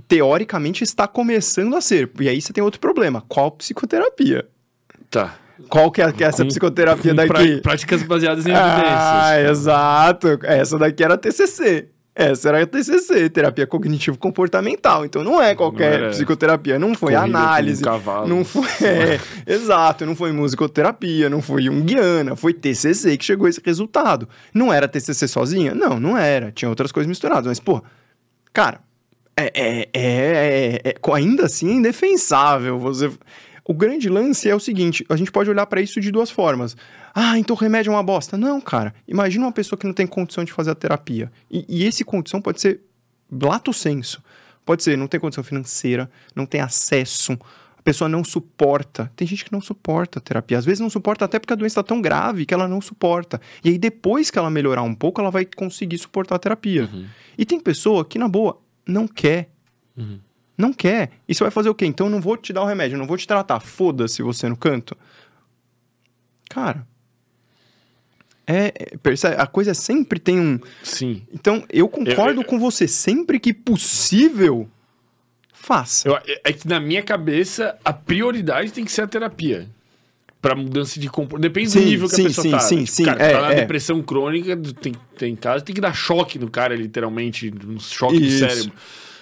Teoricamente 0.08 0.82
está 0.84 1.06
começando 1.06 1.74
a 1.76 1.80
ser. 1.80 2.10
E 2.20 2.28
aí 2.28 2.40
você 2.40 2.52
tem 2.52 2.62
outro 2.62 2.80
problema. 2.80 3.22
Qual 3.28 3.50
psicoterapia? 3.52 4.46
Tá. 5.10 5.36
Qual 5.68 5.90
que 5.90 6.00
é, 6.00 6.06
é 6.06 6.22
essa 6.24 6.42
Com- 6.42 6.48
psicoterapia 6.48 7.10
com 7.12 7.16
daqui? 7.16 7.60
práticas 7.60 8.02
baseadas 8.02 8.46
em 8.46 8.52
Ah, 8.52 9.34
evidências. 9.36 9.58
exato. 9.60 10.38
Essa 10.42 10.78
daqui 10.78 11.04
era 11.04 11.18
TCC. 11.18 11.88
Essa 12.20 12.48
era 12.50 12.62
a 12.62 12.66
TCC, 12.66 13.30
terapia 13.30 13.66
cognitivo-comportamental. 13.66 15.04
Então 15.04 15.24
não 15.24 15.40
é 15.40 15.54
qualquer 15.54 15.90
Não 15.90 15.96
era 16.04 16.10
psicoterapia, 16.10 16.78
não 16.78 16.94
foi 16.94 17.14
análise, 17.14 17.82
cavalos. 17.82 18.28
não 18.28 18.44
foi, 18.44 18.68
é, 18.86 19.18
exato, 19.50 20.04
não 20.04 20.14
foi 20.14 20.32
musicoterapia, 20.32 21.30
não 21.30 21.40
foi 21.40 21.62
junguiana, 21.62 22.36
foi 22.36 22.52
TCC 22.52 23.16
que 23.16 23.24
chegou 23.24 23.46
a 23.46 23.50
esse 23.50 23.60
resultado. 23.64 24.28
Não 24.52 24.72
era 24.72 24.86
TCC 24.86 25.26
sozinha? 25.26 25.74
Não, 25.74 25.98
não 25.98 26.16
era. 26.16 26.52
Tinha 26.52 26.68
outras 26.68 26.92
coisas 26.92 27.08
misturadas, 27.08 27.46
mas 27.46 27.58
pô, 27.60 27.82
cara, 28.52 28.80
é, 29.36 29.44
é, 29.54 29.88
é, 29.94 30.80
é- 30.84 30.90
é- 30.90 31.12
ainda 31.14 31.46
assim 31.46 31.70
é 31.70 31.74
indefensável 31.74 32.78
você. 32.78 33.10
O 33.64 33.72
grande 33.74 34.08
lance 34.08 34.48
é 34.48 34.54
o 34.54 34.60
seguinte: 34.60 35.04
a 35.08 35.16
gente 35.16 35.30
pode 35.30 35.48
olhar 35.48 35.64
para 35.66 35.80
isso 35.80 36.00
de 36.00 36.10
duas 36.10 36.30
formas. 36.30 36.76
Ah, 37.14 37.38
então 37.38 37.56
o 37.56 37.58
remédio 37.58 37.90
é 37.90 37.94
uma 37.94 38.02
bosta. 38.02 38.36
Não, 38.36 38.60
cara. 38.60 38.94
Imagina 39.06 39.44
uma 39.44 39.52
pessoa 39.52 39.78
que 39.78 39.86
não 39.86 39.94
tem 39.94 40.06
condição 40.06 40.44
de 40.44 40.52
fazer 40.52 40.70
a 40.70 40.74
terapia. 40.74 41.30
E, 41.50 41.64
e 41.68 41.84
esse 41.84 42.04
condição 42.04 42.40
pode 42.40 42.60
ser 42.60 42.80
lato 43.30 43.72
senso. 43.72 44.22
Pode 44.64 44.82
ser, 44.82 44.96
não 44.96 45.06
tem 45.06 45.18
condição 45.18 45.42
financeira, 45.42 46.10
não 46.34 46.46
tem 46.46 46.60
acesso, 46.60 47.36
a 47.80 47.82
pessoa 47.82 48.08
não 48.08 48.22
suporta. 48.22 49.10
Tem 49.16 49.26
gente 49.26 49.42
que 49.42 49.52
não 49.52 49.60
suporta 49.60 50.18
a 50.18 50.22
terapia. 50.22 50.58
Às 50.58 50.66
vezes 50.66 50.80
não 50.80 50.90
suporta 50.90 51.24
até 51.24 51.38
porque 51.38 51.54
a 51.54 51.56
doença 51.56 51.80
está 51.80 51.82
tão 51.82 52.00
grave 52.02 52.44
que 52.44 52.52
ela 52.52 52.68
não 52.68 52.78
suporta. 52.78 53.40
E 53.64 53.70
aí, 53.70 53.78
depois 53.78 54.30
que 54.30 54.38
ela 54.38 54.50
melhorar 54.50 54.82
um 54.82 54.94
pouco, 54.94 55.18
ela 55.18 55.30
vai 55.30 55.46
conseguir 55.46 55.96
suportar 55.96 56.34
a 56.34 56.38
terapia. 56.38 56.90
Uhum. 56.92 57.06
E 57.38 57.46
tem 57.46 57.58
pessoa 57.58 58.04
que, 58.04 58.18
na 58.18 58.28
boa, 58.28 58.60
não 58.86 59.08
quer. 59.08 59.50
Uhum. 59.96 60.20
Não 60.58 60.74
quer. 60.74 61.12
E 61.26 61.34
você 61.34 61.42
vai 61.42 61.50
fazer 61.50 61.70
o 61.70 61.74
quê? 61.74 61.86
Então 61.86 62.08
eu 62.08 62.10
não 62.10 62.20
vou 62.20 62.36
te 62.36 62.52
dar 62.52 62.60
o 62.60 62.66
remédio, 62.66 62.96
eu 62.96 62.98
não 62.98 63.06
vou 63.06 63.16
te 63.16 63.26
tratar. 63.26 63.60
Foda-se 63.60 64.22
você 64.22 64.46
no 64.46 64.58
canto. 64.58 64.94
Cara. 66.50 66.86
É, 68.46 68.96
percebe? 69.02 69.36
A 69.38 69.46
coisa 69.46 69.74
sempre 69.74 70.18
tem 70.18 70.40
um. 70.40 70.58
Sim. 70.82 71.22
Então, 71.32 71.64
eu 71.70 71.88
concordo 71.88 72.40
Eu- 72.40 72.42
eu- 72.42 72.44
com 72.44 72.58
você. 72.58 72.88
Sempre 72.88 73.38
que 73.38 73.52
possível, 73.54 74.68
faça. 75.52 76.08
Eu- 76.08 76.16
é 76.16 76.40
é 76.44 76.52
que 76.52 76.66
na 76.66 76.80
minha 76.80 77.02
cabeça, 77.02 77.76
a 77.84 77.92
prioridade 77.92 78.72
tem 78.72 78.84
que 78.84 78.92
ser 78.92 79.02
a 79.02 79.06
terapia. 79.06 79.68
Pra 80.42 80.54
mudança 80.56 80.98
de 80.98 81.06
comportamento. 81.10 81.42
Depende 81.52 81.70
Sim, 81.70 81.80
do 81.80 81.84
nível 81.86 82.08
que 82.08 82.14
sim, 82.16 82.22
a 82.22 82.28
pessoa 82.28 82.42
sim, 82.44 82.50
tá. 82.50 82.58
sim, 82.60 82.76
Tipo, 82.78 82.90
sim, 82.92 83.04
cara, 83.04 83.22
é, 83.22 83.32
tá 83.34 83.40
na 83.42 83.52
é. 83.52 83.54
depressão 83.56 84.02
crônica, 84.02 84.56
tem, 84.80 84.94
tem 85.18 85.36
casos, 85.36 85.62
tem 85.64 85.74
que 85.74 85.82
dar 85.82 85.92
choque 85.94 86.38
no 86.38 86.50
cara, 86.50 86.74
literalmente, 86.74 87.52
um 87.66 87.78
choque 87.78 88.16
Isso. 88.16 88.42
no 88.44 88.48
cérebro. 88.50 88.72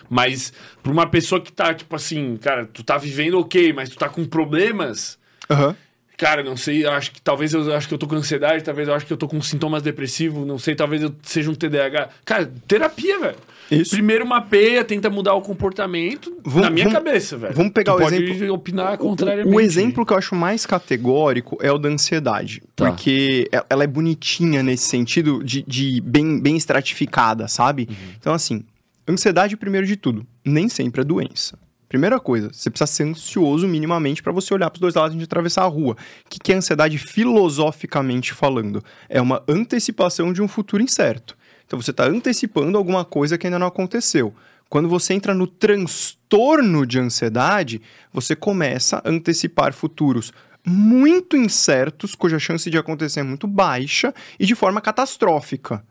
Mas 0.08 0.52
pra 0.80 0.92
uma 0.92 1.08
pessoa 1.08 1.40
que 1.40 1.50
tá, 1.52 1.74
tipo 1.74 1.94
assim, 1.96 2.36
cara, 2.36 2.66
tu 2.72 2.84
tá 2.84 2.96
vivendo 2.96 3.36
ok, 3.36 3.72
mas 3.72 3.88
tu 3.90 3.96
tá 3.98 4.08
com 4.08 4.24
problemas, 4.24 5.18
Aham. 5.50 5.74
Cara, 6.18 6.42
não 6.42 6.56
sei, 6.56 6.84
acho 6.84 7.12
que 7.12 7.22
talvez 7.22 7.54
eu 7.54 7.72
acho 7.72 7.86
que 7.86 7.94
eu 7.94 7.98
tô 7.98 8.06
com 8.08 8.16
ansiedade, 8.16 8.64
talvez 8.64 8.88
eu 8.88 8.94
acho 8.94 9.06
que 9.06 9.12
eu 9.12 9.16
tô 9.16 9.28
com 9.28 9.40
sintomas 9.40 9.82
depressivos, 9.84 10.44
não 10.44 10.58
sei, 10.58 10.74
talvez 10.74 11.00
eu 11.00 11.14
seja 11.22 11.48
um 11.48 11.54
TDAH. 11.54 12.08
Cara, 12.24 12.52
terapia, 12.66 13.20
velho. 13.20 13.36
Isso. 13.70 13.90
Primeiro 13.92 14.26
mapeia, 14.26 14.82
tenta 14.82 15.08
mudar 15.08 15.34
o 15.34 15.42
comportamento 15.42 16.34
Vamos- 16.42 16.62
na 16.62 16.70
minha 16.70 16.86
vamos- 16.86 16.98
cabeça, 17.04 17.36
velho. 17.36 17.54
vamos 17.54 17.72
pegar 17.72 17.92
Tu 17.92 17.98
o 17.98 18.00
pode 18.02 18.16
exemplo- 18.16 18.52
opinar 18.54 18.94
O- 18.94 18.98
contrariamente. 18.98 19.54
O 19.56 19.60
exemplo 19.60 20.04
que 20.04 20.12
eu 20.12 20.16
acho 20.18 20.34
mais 20.34 20.66
categórico 20.66 21.56
é 21.60 21.70
o 21.70 21.78
da 21.78 21.88
ansiedade. 21.88 22.62
Tá. 22.74 22.86
Porque 22.90 23.48
e- 23.52 23.62
ela 23.70 23.84
é 23.84 23.86
bonitinha 23.86 24.60
nesse 24.62 24.86
sentido 24.88 25.44
de, 25.44 25.62
de 25.68 26.00
bem, 26.00 26.40
bem 26.40 26.56
estratificada, 26.56 27.46
sabe? 27.46 27.86
Uhum. 27.88 27.96
Então, 28.18 28.32
assim, 28.34 28.64
ansiedade, 29.08 29.56
primeiro 29.56 29.86
de 29.86 29.94
tudo, 29.96 30.26
nem 30.44 30.68
sempre 30.68 31.02
é 31.02 31.04
doença. 31.04 31.56
Primeira 31.88 32.20
coisa, 32.20 32.50
você 32.52 32.68
precisa 32.68 32.86
ser 32.86 33.04
ansioso 33.04 33.66
minimamente 33.66 34.22
para 34.22 34.30
você 34.30 34.52
olhar 34.52 34.68
para 34.68 34.76
os 34.76 34.80
dois 34.80 34.94
lados 34.94 35.16
de 35.16 35.24
atravessar 35.24 35.62
a 35.62 35.68
rua. 35.68 35.94
O 35.94 36.28
que, 36.28 36.38
que 36.38 36.52
é 36.52 36.56
ansiedade 36.56 36.98
filosoficamente 36.98 38.34
falando? 38.34 38.84
É 39.08 39.20
uma 39.20 39.42
antecipação 39.48 40.32
de 40.32 40.42
um 40.42 40.48
futuro 40.48 40.82
incerto. 40.82 41.36
Então 41.66 41.80
você 41.80 41.90
está 41.90 42.04
antecipando 42.04 42.76
alguma 42.76 43.04
coisa 43.04 43.38
que 43.38 43.46
ainda 43.46 43.58
não 43.58 43.66
aconteceu. 43.66 44.34
Quando 44.68 44.86
você 44.86 45.14
entra 45.14 45.32
no 45.32 45.46
transtorno 45.46 46.86
de 46.86 46.98
ansiedade, 46.98 47.80
você 48.12 48.36
começa 48.36 48.98
a 48.98 49.08
antecipar 49.08 49.72
futuros 49.72 50.30
muito 50.64 51.36
incertos, 51.36 52.14
cuja 52.14 52.38
chance 52.38 52.68
de 52.68 52.76
acontecer 52.76 53.20
é 53.20 53.22
muito 53.22 53.46
baixa 53.46 54.12
e 54.38 54.44
de 54.44 54.54
forma 54.54 54.82
catastrófica. 54.82 55.82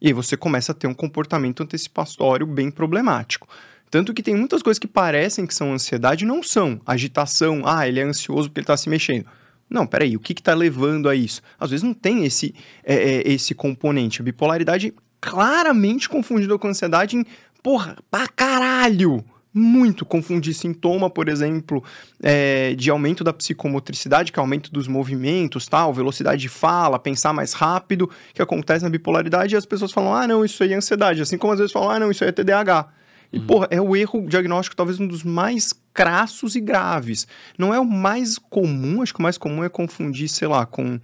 E 0.00 0.06
aí 0.06 0.12
você 0.14 0.36
começa 0.36 0.72
a 0.72 0.74
ter 0.74 0.86
um 0.86 0.94
comportamento 0.94 1.62
antecipatório 1.62 2.46
bem 2.46 2.70
problemático. 2.70 3.46
Tanto 3.94 4.12
que 4.12 4.24
tem 4.24 4.34
muitas 4.34 4.60
coisas 4.60 4.76
que 4.80 4.88
parecem 4.88 5.46
que 5.46 5.54
são 5.54 5.72
ansiedade 5.72 6.24
e 6.24 6.26
não 6.26 6.42
são. 6.42 6.80
Agitação, 6.84 7.62
ah, 7.64 7.86
ele 7.86 8.00
é 8.00 8.02
ansioso 8.02 8.48
porque 8.48 8.58
ele 8.58 8.64
está 8.64 8.76
se 8.76 8.88
mexendo. 8.88 9.24
Não, 9.70 9.86
peraí, 9.86 10.16
o 10.16 10.18
que 10.18 10.32
está 10.32 10.52
levando 10.52 11.08
a 11.08 11.14
isso? 11.14 11.40
Às 11.60 11.70
vezes 11.70 11.84
não 11.84 11.94
tem 11.94 12.24
esse, 12.24 12.52
é, 12.82 12.92
é, 12.96 13.32
esse 13.32 13.54
componente. 13.54 14.20
A 14.20 14.24
bipolaridade 14.24 14.92
claramente 15.20 16.08
confundida 16.08 16.58
com 16.58 16.66
ansiedade 16.66 17.16
em, 17.16 17.24
porra, 17.62 17.96
pra 18.10 18.26
caralho! 18.26 19.24
Muito 19.54 20.04
confundir 20.04 20.54
sintoma, 20.54 21.08
por 21.08 21.28
exemplo, 21.28 21.80
é, 22.20 22.74
de 22.74 22.90
aumento 22.90 23.22
da 23.22 23.32
psicomotricidade, 23.32 24.32
que 24.32 24.40
é 24.40 24.42
aumento 24.42 24.72
dos 24.72 24.88
movimentos, 24.88 25.68
tal, 25.68 25.94
velocidade 25.94 26.42
de 26.42 26.48
fala, 26.48 26.98
pensar 26.98 27.32
mais 27.32 27.52
rápido, 27.52 28.10
que 28.34 28.42
acontece 28.42 28.82
na 28.82 28.90
bipolaridade, 28.90 29.54
e 29.54 29.56
as 29.56 29.64
pessoas 29.64 29.92
falam, 29.92 30.12
ah, 30.12 30.26
não, 30.26 30.44
isso 30.44 30.64
aí 30.64 30.72
é 30.72 30.76
ansiedade. 30.76 31.22
Assim 31.22 31.38
como 31.38 31.52
às 31.52 31.60
vezes 31.60 31.72
falam, 31.72 31.90
ah, 31.90 32.00
não, 32.00 32.10
isso 32.10 32.24
aí 32.24 32.30
é 32.30 32.32
TDAH. 32.32 32.88
E, 33.34 33.40
porra, 33.40 33.66
é 33.70 33.80
o 33.80 33.94
erro 33.96 34.26
diagnóstico 34.28 34.76
talvez 34.76 34.98
um 35.00 35.06
dos 35.06 35.22
mais 35.22 35.72
crassos 35.92 36.56
e 36.56 36.60
graves. 36.60 37.26
Não 37.58 37.72
é 37.74 37.78
o 37.80 37.84
mais 37.84 38.38
comum, 38.38 39.02
acho 39.02 39.12
que 39.14 39.20
o 39.20 39.22
mais 39.22 39.38
comum 39.38 39.62
é 39.64 39.68
confundir, 39.68 40.28
sei 40.28 40.48
lá, 40.48 40.64
com, 40.66 40.98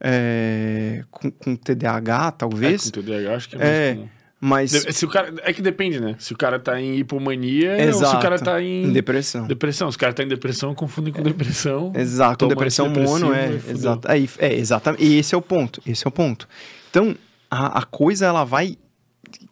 é, 0.00 1.04
com, 1.10 1.30
com 1.30 1.56
TDAH, 1.56 2.28
É, 2.28 2.30
talvez. 2.32 2.84
com 2.84 2.90
TDAH, 3.00 3.34
acho 3.34 3.48
que 3.48 3.56
é 3.56 3.58
mais 3.58 3.70
É, 3.70 3.94
comum. 3.94 4.08
mas. 4.40 4.70
Se 4.70 5.04
o 5.04 5.08
cara, 5.08 5.34
é 5.42 5.52
que 5.52 5.60
depende, 5.62 6.00
né? 6.00 6.14
Se 6.18 6.32
o 6.32 6.36
cara 6.36 6.58
tá 6.58 6.80
em 6.80 6.96
hipomania 6.98 7.72
ou 7.72 7.78
se 7.78 7.88
Exato. 7.88 8.16
o 8.16 8.20
cara 8.20 8.38
tá 8.38 8.62
em 8.62 8.92
Depressão. 8.92 9.46
depressão. 9.46 9.90
Se 9.90 9.96
o 9.96 10.00
cara 10.00 10.12
tá 10.12 10.22
em 10.22 10.28
depressão, 10.28 10.74
confundem 10.74 11.12
com 11.12 11.22
depressão. 11.22 11.92
Exato, 11.96 12.38
Toma 12.38 12.50
depressão 12.54 12.88
mono 12.88 13.34
é, 13.34 13.54
exato, 13.68 14.08
é, 14.10 14.18
é, 14.38 14.54
exatamente, 14.54 15.04
e 15.04 15.18
esse 15.18 15.34
é 15.34 15.38
o 15.38 15.42
ponto, 15.42 15.82
esse 15.86 16.06
é 16.06 16.08
o 16.08 16.12
ponto. 16.12 16.48
Então, 16.90 17.14
a, 17.50 17.80
a 17.80 17.82
coisa, 17.82 18.26
ela 18.26 18.44
vai 18.44 18.76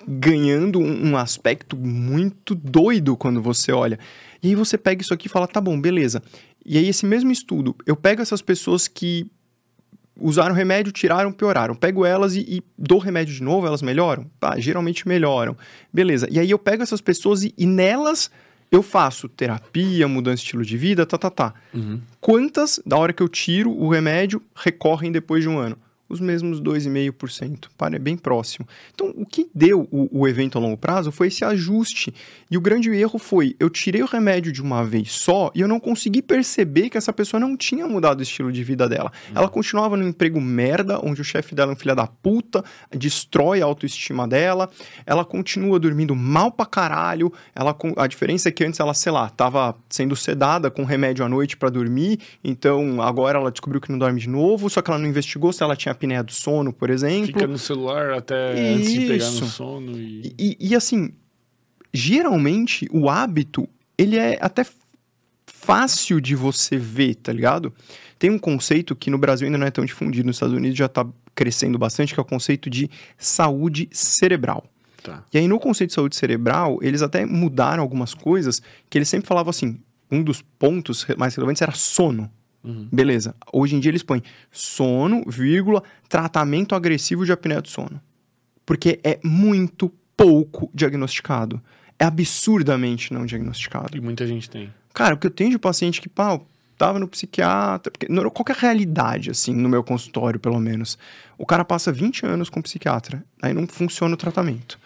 ganhando 0.07 0.81
um, 0.81 1.16
aspecto 1.16 1.77
muito 1.77 2.55
doido 2.55 3.16
quando 3.16 3.40
você 3.40 3.73
olha. 3.73 3.98
E 4.43 4.48
aí 4.48 4.55
você 4.55 4.77
pega 4.78 5.03
isso 5.03 5.15
aqui 5.15 5.27
e 5.27 5.31
fala, 5.31 5.47
tá 5.47 5.61
bom, 5.61 5.81
beleza. 5.81 6.23
E 6.65 6.78
aí 6.78 6.89
esse 6.89 7.07
mesmo 7.07 7.31
estudo, 7.31 7.74
eu 7.86 7.97
pego 7.97 8.23
essas 8.23 8.43
pessoas 8.43 8.89
que 8.89 9.31
usaram 10.19 10.55
remédio, 10.55 10.93
tiraram, 10.93 11.32
pioraram. 11.32 11.74
Pego 11.74 12.05
elas 12.05 12.35
e, 12.35 12.40
e 12.40 12.62
dou 12.77 12.98
remédio 12.98 13.35
de 13.35 13.43
novo, 13.43 13.66
elas 13.66 13.82
melhoram? 13.82 14.31
Tá, 14.40 14.59
geralmente 14.59 15.07
melhoram. 15.07 15.57
Beleza. 15.93 16.27
E 16.31 16.39
aí 16.39 16.51
eu 16.51 16.59
pego 16.59 16.82
essas 16.82 17.01
pessoas 17.01 17.44
e, 17.44 17.55
e 17.57 17.66
nelas 17.66 18.31
eu 18.70 18.82
faço 18.82 19.28
terapia, 19.28 20.09
mudança 20.09 20.36
de 20.36 20.43
estilo 20.43 20.65
de 20.65 20.77
vida, 20.77 21.07
tá, 21.07 21.16
tá, 21.16 21.31
tá. 21.31 21.55
Uhum. 21.73 22.01
Quantas, 22.20 22.81
da 22.85 22.97
hora 22.97 23.12
que 23.12 23.23
eu 23.23 23.28
tiro 23.28 23.70
o 23.70 23.89
remédio, 23.89 24.43
recorrem 24.55 25.12
depois 25.12 25.43
de 25.43 25.48
um 25.48 25.59
ano? 25.59 25.78
Os 26.09 26.20
mesmos 26.20 26.61
2,5%. 26.61 27.66
Para, 27.77 27.97
é 27.97 27.99
bem 27.99 28.16
próximo. 28.16 28.66
Então, 28.95 29.12
o 29.16 29.27
que 29.27 29.49
deu 29.55 29.89
o, 29.91 30.20
o 30.20 30.28
evento 30.28 30.57
a 30.57 30.61
longo 30.61 30.77
prazo 30.77 31.11
foi 31.11 31.28
esse 31.28 31.45
ajuste. 31.45 32.15
E 32.51 32.57
o 32.57 32.61
grande 32.61 32.91
erro 32.91 33.19
foi, 33.19 33.57
eu 33.59 33.69
tirei 33.69 34.03
o 34.03 34.07
remédio 34.07 34.53
de 34.53 34.62
uma 34.62 34.85
vez 34.85 35.12
só 35.12 35.51
e 35.55 35.61
eu 35.61 35.69
não 35.69 35.81
consegui 35.81 36.23
perceber 36.23 36.89
que 36.89 36.97
essa 36.97 37.12
pessoa 37.12 37.41
não 37.41 37.57
tinha 37.57 37.87
mudado 37.89 38.20
o 38.20 38.23
estilo 38.23 38.53
de 38.53 38.62
vida 38.62 38.89
dela. 38.89 39.11
Ela 39.35 39.49
continuava 39.49 39.97
no 39.97 40.07
emprego 40.07 40.41
merda, 40.41 41.01
onde 41.03 41.20
o 41.20 41.24
chefe 41.24 41.55
dela 41.55 41.73
é 41.73 41.74
um 41.74 41.77
filho 41.77 41.97
da 41.97 42.07
puta, 42.07 42.65
destrói 42.91 43.61
a 43.61 43.65
autoestima 43.65 44.28
dela. 44.28 44.70
Ela 45.05 45.24
continua 45.24 45.78
dormindo 45.81 46.15
mal 46.15 46.53
pra 46.53 46.66
caralho. 46.66 47.33
Ela, 47.55 47.77
a 47.97 48.07
diferença 48.07 48.49
é 48.49 48.53
que 48.53 48.65
antes 48.65 48.78
ela, 48.78 48.95
sei 48.95 49.11
lá, 49.11 49.28
tava 49.28 49.74
sendo 49.89 50.15
sedada 50.15 50.70
com 50.70 50.85
remédio 50.85 51.24
à 51.24 51.28
noite 51.28 51.57
pra 51.57 51.69
dormir. 51.69 52.20
Então, 52.45 53.03
agora 53.03 53.39
ela 53.39 53.51
descobriu 53.51 53.81
que 53.81 53.91
não 53.91 53.99
dorme 53.99 54.20
de 54.20 54.28
novo, 54.28 54.70
só 54.70 54.81
que 54.81 54.91
ela 54.91 54.99
não 54.99 55.09
investigou 55.09 55.53
se 55.53 55.62
ela 55.62 55.74
tinha 55.74 55.95
apneia 55.97 56.23
do 56.23 56.32
sono, 56.32 56.73
por 56.73 56.90
exemplo. 56.90 57.27
Fica 57.27 57.47
no 57.47 57.59
celular 57.59 58.12
até 58.12 58.74
antes 58.74 58.93
de 58.93 59.01
pegar 59.06 59.31
no 59.31 59.36
Isso. 59.36 59.47
sono 59.47 59.98
e... 59.98 60.35
E, 60.39 60.56
e, 60.60 60.74
assim, 60.74 61.10
geralmente 61.93 62.89
o 62.93 63.09
hábito, 63.09 63.68
ele 63.98 64.16
é 64.16 64.39
até 64.40 64.64
fácil 65.47 66.20
de 66.20 66.35
você 66.35 66.77
ver, 66.77 67.16
tá 67.16 67.32
ligado? 67.32 67.73
Tem 68.18 68.31
um 68.31 68.39
conceito 68.39 68.94
que 68.94 69.10
no 69.10 69.18
Brasil 69.18 69.47
ainda 69.47 69.59
não 69.59 69.66
é 69.66 69.70
tão 69.70 69.85
difundido, 69.85 70.27
nos 70.27 70.36
Estados 70.36 70.55
Unidos 70.55 70.78
já 70.78 70.89
tá 70.89 71.06
crescendo 71.35 71.78
bastante, 71.78 72.14
que 72.14 72.20
é 72.20 72.23
o 72.23 72.27
conceito 72.27 72.70
de 72.70 72.90
saúde 73.18 73.89
cerebral. 73.93 74.64
Tá. 75.02 75.23
E 75.32 75.39
aí, 75.39 75.47
no 75.47 75.59
conceito 75.59 75.90
de 75.90 75.94
saúde 75.94 76.16
cerebral, 76.16 76.78
eles 76.82 77.02
até 77.02 77.27
mudaram 77.27 77.82
algumas 77.82 78.14
coisas 78.14 78.60
que 78.89 78.97
eles 78.98 79.09
sempre 79.09 79.28
falavam 79.28 79.51
assim: 79.51 79.78
um 80.10 80.23
dos 80.23 80.43
pontos 80.43 81.06
mais 81.16 81.35
relevantes 81.35 81.62
era 81.62 81.73
sono. 81.73 82.31
Uhum. 82.67 82.89
Beleza. 82.93 83.35
Hoje 83.53 83.77
em 83.77 83.81
dia 83.81 83.91
eles 83.91 84.03
põem 84.03 84.23
sono, 84.51 85.23
vírgula, 85.27 85.83
tratamento 86.09 86.75
agressivo 86.75 87.25
de 87.25 87.33
apneia 87.33 87.63
do 87.63 87.69
sono. 87.69 88.01
Porque 88.65 88.99
é 89.05 89.19
muito 89.23 89.93
pouco 90.17 90.69
diagnosticado. 90.75 91.63
É 91.99 92.05
absurdamente 92.05 93.13
não 93.15 93.25
diagnosticado. 93.25 93.97
E 93.97 94.01
muita 94.01 94.27
gente 94.27 94.51
tem. 94.51 94.73
Cara, 94.93 95.15
o 95.15 95.19
que 95.19 95.27
eu 95.27 95.31
tenho 95.31 95.51
de 95.51 95.59
paciente 95.59 96.01
que, 96.01 96.09
pá, 96.09 96.41
tava 96.77 96.99
no 96.99 97.09
psiquiatra, 97.09 97.91
porque 97.91 98.07
não- 98.13 98.29
qual 98.31 98.45
que 98.45 98.53
é 98.53 98.55
a 98.55 98.59
realidade, 98.59 99.31
assim, 99.31 99.55
no 99.55 99.69
meu 99.69 99.83
consultório, 99.85 100.39
pelo 100.41 100.59
menos? 100.59 100.99
O 101.39 101.47
cara 101.47 101.65
passa 101.65 101.93
20 101.93 102.27
anos 102.27 102.51
com 102.51 102.61
psiquiatra, 102.61 103.25
aí 103.41 103.55
não 103.55 103.67
funciona 103.67 104.15
o 104.15 104.17
tratamento. 104.19 104.79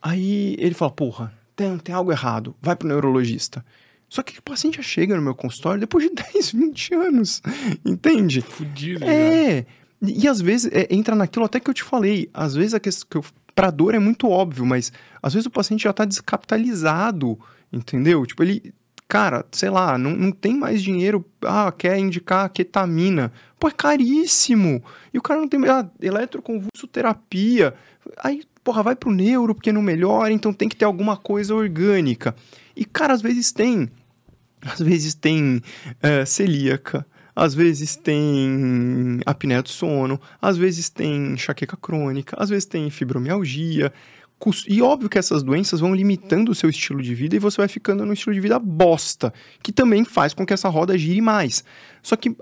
Aí 0.00 0.56
ele 0.58 0.74
fala, 0.74 0.90
porra, 0.90 1.32
tem, 1.54 1.76
tem 1.78 1.94
algo 1.94 2.10
errado, 2.12 2.54
vai 2.62 2.74
pro 2.76 2.88
neurologista. 2.88 3.64
Só 4.12 4.22
que 4.22 4.38
o 4.38 4.42
paciente 4.42 4.76
já 4.76 4.82
chega 4.82 5.16
no 5.16 5.22
meu 5.22 5.34
consultório 5.34 5.80
depois 5.80 6.04
de 6.04 6.12
10, 6.34 6.52
20 6.52 6.94
anos, 6.96 7.42
entende? 7.82 8.42
Fudido. 8.42 9.02
É, 9.06 9.64
e, 10.02 10.24
e 10.24 10.28
às 10.28 10.38
vezes 10.38 10.70
é, 10.70 10.86
entra 10.90 11.16
naquilo 11.16 11.46
até 11.46 11.58
que 11.58 11.70
eu 11.70 11.72
te 11.72 11.82
falei, 11.82 12.28
às 12.34 12.54
vezes 12.54 12.74
a 12.74 12.80
questão 12.80 13.08
que 13.08 13.16
eu, 13.16 13.24
pra 13.54 13.70
dor 13.70 13.94
é 13.94 13.98
muito 13.98 14.28
óbvio, 14.28 14.66
mas 14.66 14.92
às 15.22 15.32
vezes 15.32 15.46
o 15.46 15.50
paciente 15.50 15.84
já 15.84 15.94
tá 15.94 16.04
descapitalizado, 16.04 17.40
entendeu? 17.72 18.26
Tipo, 18.26 18.42
ele 18.42 18.74
cara, 19.08 19.46
sei 19.50 19.70
lá, 19.70 19.96
não, 19.96 20.10
não 20.10 20.30
tem 20.30 20.58
mais 20.58 20.82
dinheiro, 20.82 21.24
ah, 21.46 21.72
quer 21.72 21.98
indicar 21.98 22.50
ketamina. 22.50 23.32
Pô, 23.58 23.68
é 23.68 23.70
caríssimo. 23.70 24.84
E 25.12 25.18
o 25.18 25.22
cara 25.22 25.40
não 25.40 25.48
tem 25.48 25.60
ah, 25.68 25.88
eletroconvulsoterapia. 26.02 27.74
Aí, 28.18 28.42
porra, 28.62 28.82
vai 28.82 28.96
pro 28.96 29.10
neuro 29.10 29.54
porque 29.54 29.72
não 29.72 29.82
melhora, 29.82 30.32
então 30.32 30.52
tem 30.52 30.68
que 30.68 30.76
ter 30.76 30.84
alguma 30.84 31.16
coisa 31.16 31.54
orgânica. 31.54 32.34
E, 32.76 32.84
cara, 32.84 33.12
às 33.12 33.22
vezes 33.22 33.52
tem. 33.52 33.90
Às 34.64 34.80
vezes 34.80 35.14
tem 35.14 35.60
é, 36.00 36.24
celíaca, 36.24 37.04
às 37.34 37.54
vezes 37.54 37.96
tem 37.96 39.20
apneia 39.26 39.62
do 39.62 39.68
sono, 39.68 40.20
às 40.40 40.56
vezes 40.56 40.88
tem 40.88 41.32
enxaqueca 41.32 41.76
crônica, 41.76 42.36
às 42.38 42.48
vezes 42.50 42.64
tem 42.64 42.88
fibromialgia. 42.90 43.92
E 44.68 44.82
óbvio 44.82 45.08
que 45.08 45.18
essas 45.18 45.42
doenças 45.42 45.78
vão 45.80 45.94
limitando 45.94 46.50
o 46.50 46.54
seu 46.54 46.68
estilo 46.68 47.00
de 47.00 47.14
vida 47.14 47.36
e 47.36 47.38
você 47.38 47.58
vai 47.58 47.68
ficando 47.68 48.04
no 48.04 48.12
estilo 48.12 48.34
de 48.34 48.40
vida 48.40 48.58
bosta, 48.58 49.32
que 49.62 49.72
também 49.72 50.04
faz 50.04 50.34
com 50.34 50.44
que 50.44 50.52
essa 50.52 50.68
roda 50.68 50.98
gire 50.98 51.20
mais. 51.20 51.64
Só 52.02 52.16
que 52.16 52.36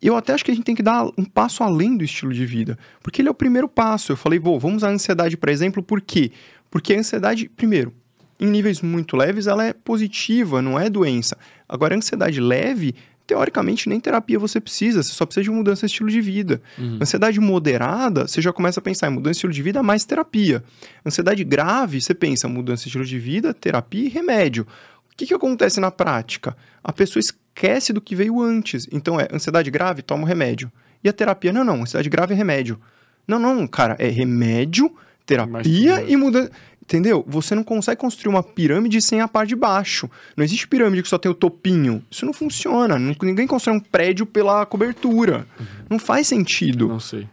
eu 0.00 0.16
até 0.16 0.32
acho 0.32 0.44
que 0.44 0.50
a 0.50 0.54
gente 0.54 0.64
tem 0.64 0.74
que 0.76 0.82
dar 0.82 1.06
um 1.18 1.24
passo 1.24 1.64
além 1.64 1.96
do 1.96 2.04
estilo 2.04 2.32
de 2.32 2.46
vida, 2.46 2.78
porque 3.02 3.20
ele 3.20 3.28
é 3.28 3.30
o 3.30 3.34
primeiro 3.34 3.68
passo. 3.68 4.12
Eu 4.12 4.16
falei, 4.16 4.38
vou, 4.38 4.60
vamos 4.60 4.84
a 4.84 4.90
ansiedade 4.90 5.36
para 5.36 5.50
exemplo, 5.50 5.82
por 5.82 6.00
quê? 6.00 6.30
Porque 6.70 6.94
a 6.94 6.98
ansiedade, 6.98 7.48
primeiro, 7.48 7.92
em 8.38 8.46
níveis 8.46 8.80
muito 8.80 9.16
leves, 9.16 9.46
ela 9.46 9.64
é 9.64 9.72
positiva, 9.72 10.60
não 10.60 10.78
é 10.78 10.90
doença. 10.90 11.36
Agora, 11.68 11.94
a 11.94 11.98
ansiedade 11.98 12.40
leve 12.40 12.94
teoricamente 13.26 13.88
nem 13.88 13.98
terapia 13.98 14.38
você 14.38 14.60
precisa, 14.60 15.02
você 15.02 15.12
só 15.12 15.24
precisa 15.24 15.44
de 15.44 15.50
mudança 15.50 15.86
de 15.86 15.92
estilo 15.92 16.10
de 16.10 16.20
vida. 16.20 16.60
Uhum. 16.78 16.98
Ansiedade 17.00 17.40
moderada, 17.40 18.26
você 18.26 18.40
já 18.40 18.52
começa 18.52 18.80
a 18.80 18.82
pensar 18.82 19.08
em 19.08 19.10
mudança 19.10 19.32
de 19.32 19.36
estilo 19.36 19.52
de 19.52 19.62
vida 19.62 19.82
mais 19.82 20.04
terapia. 20.04 20.62
Ansiedade 21.04 21.42
grave, 21.42 22.00
você 22.00 22.14
pensa 22.14 22.48
mudança 22.48 22.82
de 22.82 22.88
estilo 22.88 23.04
de 23.04 23.18
vida, 23.18 23.54
terapia 23.54 24.04
e 24.04 24.08
remédio. 24.08 24.66
O 25.10 25.16
que, 25.16 25.26
que 25.26 25.34
acontece 25.34 25.80
na 25.80 25.90
prática? 25.90 26.56
A 26.82 26.92
pessoa 26.92 27.20
esquece 27.20 27.92
do 27.92 28.00
que 28.00 28.14
veio 28.14 28.42
antes. 28.42 28.86
Então 28.92 29.18
é 29.18 29.28
ansiedade 29.32 29.70
grave, 29.70 30.02
toma 30.02 30.24
o 30.24 30.26
remédio. 30.26 30.70
E 31.02 31.08
a 31.08 31.12
terapia, 31.12 31.52
não, 31.52 31.64
não, 31.64 31.82
ansiedade 31.82 32.08
grave 32.08 32.34
é 32.34 32.36
remédio. 32.36 32.80
Não, 33.26 33.38
não, 33.38 33.66
cara, 33.66 33.96
é 33.98 34.08
remédio, 34.08 34.92
terapia 35.24 36.04
e 36.06 36.16
mudança. 36.16 36.50
Entendeu? 36.84 37.24
Você 37.26 37.54
não 37.54 37.64
consegue 37.64 38.00
construir 38.00 38.30
uma 38.30 38.42
pirâmide 38.42 39.00
sem 39.00 39.20
a 39.20 39.26
parte 39.26 39.48
de 39.48 39.56
baixo. 39.56 40.08
Não 40.36 40.44
existe 40.44 40.68
pirâmide 40.68 41.02
que 41.02 41.08
só 41.08 41.16
tem 41.16 41.30
o 41.30 41.34
topinho. 41.34 42.04
Isso 42.10 42.26
não 42.26 42.32
funciona. 42.32 42.98
Ninguém 42.98 43.46
constrói 43.46 43.76
um 43.76 43.80
prédio 43.80 44.26
pela 44.26 44.66
cobertura. 44.66 45.46
Uhum. 45.58 45.66
Não 45.90 45.98
faz 45.98 46.28
sentido. 46.28 46.88
Não 46.88 47.00
sei. 47.00 47.26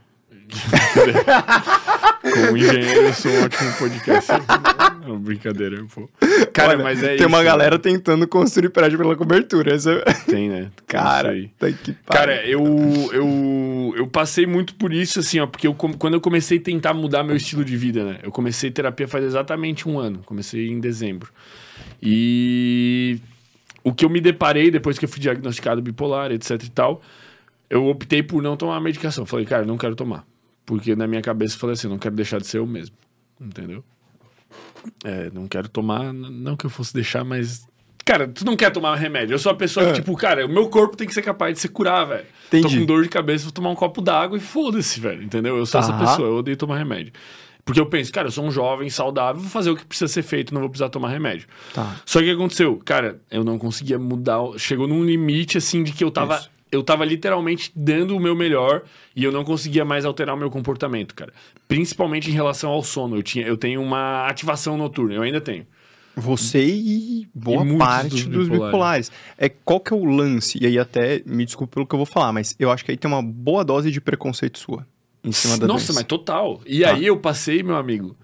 Como 2.22 2.57
engenheiro, 2.57 3.02
eu 3.02 3.14
sou 3.14 3.32
um 3.32 3.44
ótimo 3.44 3.73
podcast. 3.78 4.32
Não, 5.06 5.19
brincadeira, 5.19 5.84
pô. 5.94 6.07
Cara, 6.53 6.73
Olha, 6.73 6.84
mas 6.84 7.02
é 7.02 7.07
tem 7.07 7.15
isso, 7.15 7.28
uma 7.28 7.44
galera 7.44 7.76
né? 7.76 7.82
tentando 7.82 8.28
construir 8.28 8.69
prédio 8.69 8.98
pela 8.98 9.15
cobertura. 9.15 9.73
Essa... 9.73 10.02
Tem, 10.28 10.48
né? 10.48 10.69
Cara, 10.86 11.34
tá 11.57 11.72
que 11.72 11.94
Cara, 12.06 12.45
eu, 12.45 12.64
eu, 13.11 13.94
eu 13.98 14.07
passei 14.07 14.45
muito 14.45 14.76
por 14.76 14.94
isso, 14.94 15.19
assim, 15.19 15.40
ó, 15.40 15.48
porque 15.48 15.65
eu, 15.65 15.73
quando 15.73 16.14
eu 16.14 16.22
comecei 16.22 16.60
a 16.60 16.61
tentar 16.61 16.94
mudar 16.94 17.23
meu 17.23 17.36
estilo 17.36 17.65
de 17.65 17.76
vida, 17.76 18.03
né? 18.03 18.19
Eu 18.22 18.32
comecei 18.32 18.69
terapia 18.69 19.07
faz 19.07 19.26
exatamente 19.26 19.90
um 19.90 19.98
ano. 19.98 20.19
Comecei 20.26 20.69
em 20.69 20.80
dezembro. 20.80 21.32
E 22.02 23.19
o 23.84 23.94
que 23.94 24.06
eu 24.06 24.10
me 24.10 24.22
deparei 24.22 24.69
depois 24.69 24.99
que 24.99 25.06
eu 25.06 25.10
fui 25.10 25.19
diagnosticado 25.19 25.82
bipolar, 25.82 26.32
etc 26.32 26.64
e 26.64 26.69
tal, 26.69 27.02
eu 27.69 27.88
optei 27.88 28.22
por 28.22 28.41
não 28.41 28.56
tomar 28.56 28.80
medicação. 28.80 29.26
Falei, 29.26 29.45
cara, 29.45 29.65
não 29.65 29.78
quero 29.78 29.95
tomar. 29.95 30.26
Porque 30.72 30.95
na 30.95 31.06
minha 31.06 31.22
cabeça 31.22 31.56
eu 31.56 31.60
falei 31.60 31.73
assim, 31.73 31.89
não 31.89 31.98
quero 31.98 32.15
deixar 32.15 32.39
de 32.39 32.48
ser 32.48 32.60
eu 32.60 32.65
mesmo. 32.65 32.95
Entendeu? 33.41 33.84
É, 35.03 35.30
não 35.30 35.45
quero 35.45 35.68
tomar, 35.68 36.14
não 36.14 36.56
que 36.56 36.65
eu 36.65 36.69
fosse 36.69 36.93
deixar, 36.93 37.26
mas. 37.26 37.68
Cara, 38.06 38.26
tu 38.26 38.45
não 38.45 38.56
quer 38.56 38.72
tomar 38.72 38.95
remédio. 38.95 39.34
Eu 39.34 39.38
sou 39.38 39.52
a 39.52 39.56
pessoa 39.56 39.85
é. 39.85 39.89
que, 39.89 39.95
tipo, 39.95 40.15
cara, 40.15 40.45
o 40.45 40.49
meu 40.49 40.69
corpo 40.69 40.95
tem 40.95 41.06
que 41.06 41.14
ser 41.14 41.23
capaz 41.23 41.56
de 41.56 41.60
se 41.60 41.68
curar, 41.68 42.06
velho. 42.06 42.26
Tô 42.49 42.69
com 42.69 42.85
dor 42.85 43.03
de 43.03 43.10
cabeça, 43.10 43.43
vou 43.43 43.52
tomar 43.52 43.69
um 43.69 43.76
copo 43.76 44.02
d'água 44.02 44.38
e 44.38 44.39
foda-se, 44.39 44.98
velho. 45.02 45.22
Entendeu? 45.22 45.57
Eu 45.57 45.65
sou 45.65 45.81
tá. 45.81 45.88
essa 45.88 45.98
pessoa, 45.98 46.30
eu 46.30 46.35
odeio 46.38 46.56
tomar 46.56 46.77
remédio. 46.77 47.11
Porque 47.65 47.80
eu 47.81 47.88
penso, 47.88 48.10
cara, 48.10 48.30
eu 48.30 48.31
sou 48.31 48.45
um 48.45 48.49
jovem, 48.49 48.89
saudável, 48.89 49.41
vou 49.41 49.52
fazer 49.52 49.72
o 49.72 49.76
que 49.76 49.85
precisa 49.85 50.07
ser 50.07 50.23
feito, 50.23 50.53
não 50.53 50.61
vou 50.61 50.69
precisar 50.69 50.88
tomar 50.88 51.10
remédio. 51.10 51.49
Tá. 51.73 51.98
Só 52.06 52.19
que 52.19 52.26
o 52.26 52.27
que 52.30 52.34
aconteceu? 52.34 52.81
Cara, 52.85 53.19
eu 53.30 53.43
não 53.43 53.60
conseguia 53.60 53.99
mudar. 53.99 54.39
Chegou 54.57 54.88
num 54.88 55.03
limite, 55.03 55.57
assim, 55.57 55.84
de 55.84 55.91
que 55.91 56.02
eu 56.02 56.11
tava. 56.11 56.38
Isso 56.38 56.61
eu 56.72 56.81
tava 56.84 57.03
literalmente 57.03 57.72
dando 57.76 58.15
o 58.15 58.19
meu 58.19 58.35
melhor 58.35 58.84
e 59.15 59.23
eu 59.23 59.31
não 59.31 59.43
conseguia 59.43 59.84
mais 59.84 60.06
alterar 60.06 60.35
o 60.35 60.38
meu 60.38 60.49
comportamento, 60.49 61.14
cara. 61.14 61.34
Principalmente 61.68 62.30
em 62.30 62.34
relação 62.34 62.72
ao 62.72 62.84
sono. 62.84 63.18
Eu, 63.18 63.23
tinha, 63.23 63.45
eu 63.45 63.57
tenho 63.57 63.81
uma 63.81 64.27
ativação 64.27 64.77
noturna, 64.77 65.15
eu 65.15 65.22
ainda 65.22 65.41
tenho. 65.41 65.65
Você 66.15 66.64
e 66.65 67.27
boa 67.34 67.65
e 67.65 67.77
parte 67.77 68.10
dos, 68.10 68.26
dos 68.26 68.49
bipolares. 68.49 69.10
bipolares. 69.10 69.11
É 69.38 69.49
qual 69.49 69.80
que 69.80 69.93
é 69.93 69.95
o 69.95 70.03
lance? 70.03 70.57
E 70.61 70.65
aí 70.65 70.77
até 70.77 71.22
me 71.26 71.45
desculpe 71.45 71.73
pelo 71.73 71.85
que 71.85 71.95
eu 71.95 71.99
vou 71.99 72.06
falar, 72.06 72.34
mas 72.34 72.56
eu 72.60 72.69
acho 72.69 72.84
que 72.84 72.91
aí 72.91 72.98
tem 72.98 73.10
uma 73.10 73.22
boa 73.22 73.64
dose 73.64 73.91
de 73.91 74.02
preconceito 74.02 74.60
sua 74.60 74.85
em 75.23 75.31
cima 75.31 75.57
da 75.57 75.68
Nossa, 75.68 75.88
doença. 75.88 75.93
mas 75.93 76.03
total. 76.03 76.61
E 76.65 76.81
tá. 76.81 76.91
aí 76.91 77.06
eu 77.06 77.18
passei, 77.18 77.64
meu 77.64 77.76
amigo, 77.76 78.15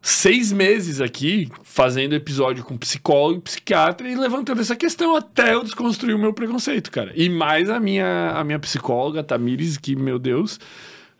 seis 0.00 0.52
meses 0.52 1.00
aqui 1.00 1.50
fazendo 1.62 2.14
episódio 2.14 2.64
com 2.64 2.76
psicólogo 2.76 3.38
e 3.38 3.42
psiquiatra 3.42 4.08
e 4.08 4.14
levantando 4.14 4.60
essa 4.60 4.76
questão 4.76 5.16
até 5.16 5.54
eu 5.54 5.62
desconstruir 5.62 6.14
o 6.14 6.18
meu 6.18 6.32
preconceito, 6.32 6.90
cara. 6.90 7.12
E 7.14 7.28
mais 7.28 7.68
a 7.68 7.80
minha, 7.80 8.32
a 8.34 8.44
minha 8.44 8.58
psicóloga, 8.58 9.22
Tamires, 9.22 9.76
que, 9.76 9.96
meu 9.96 10.18
Deus. 10.18 10.58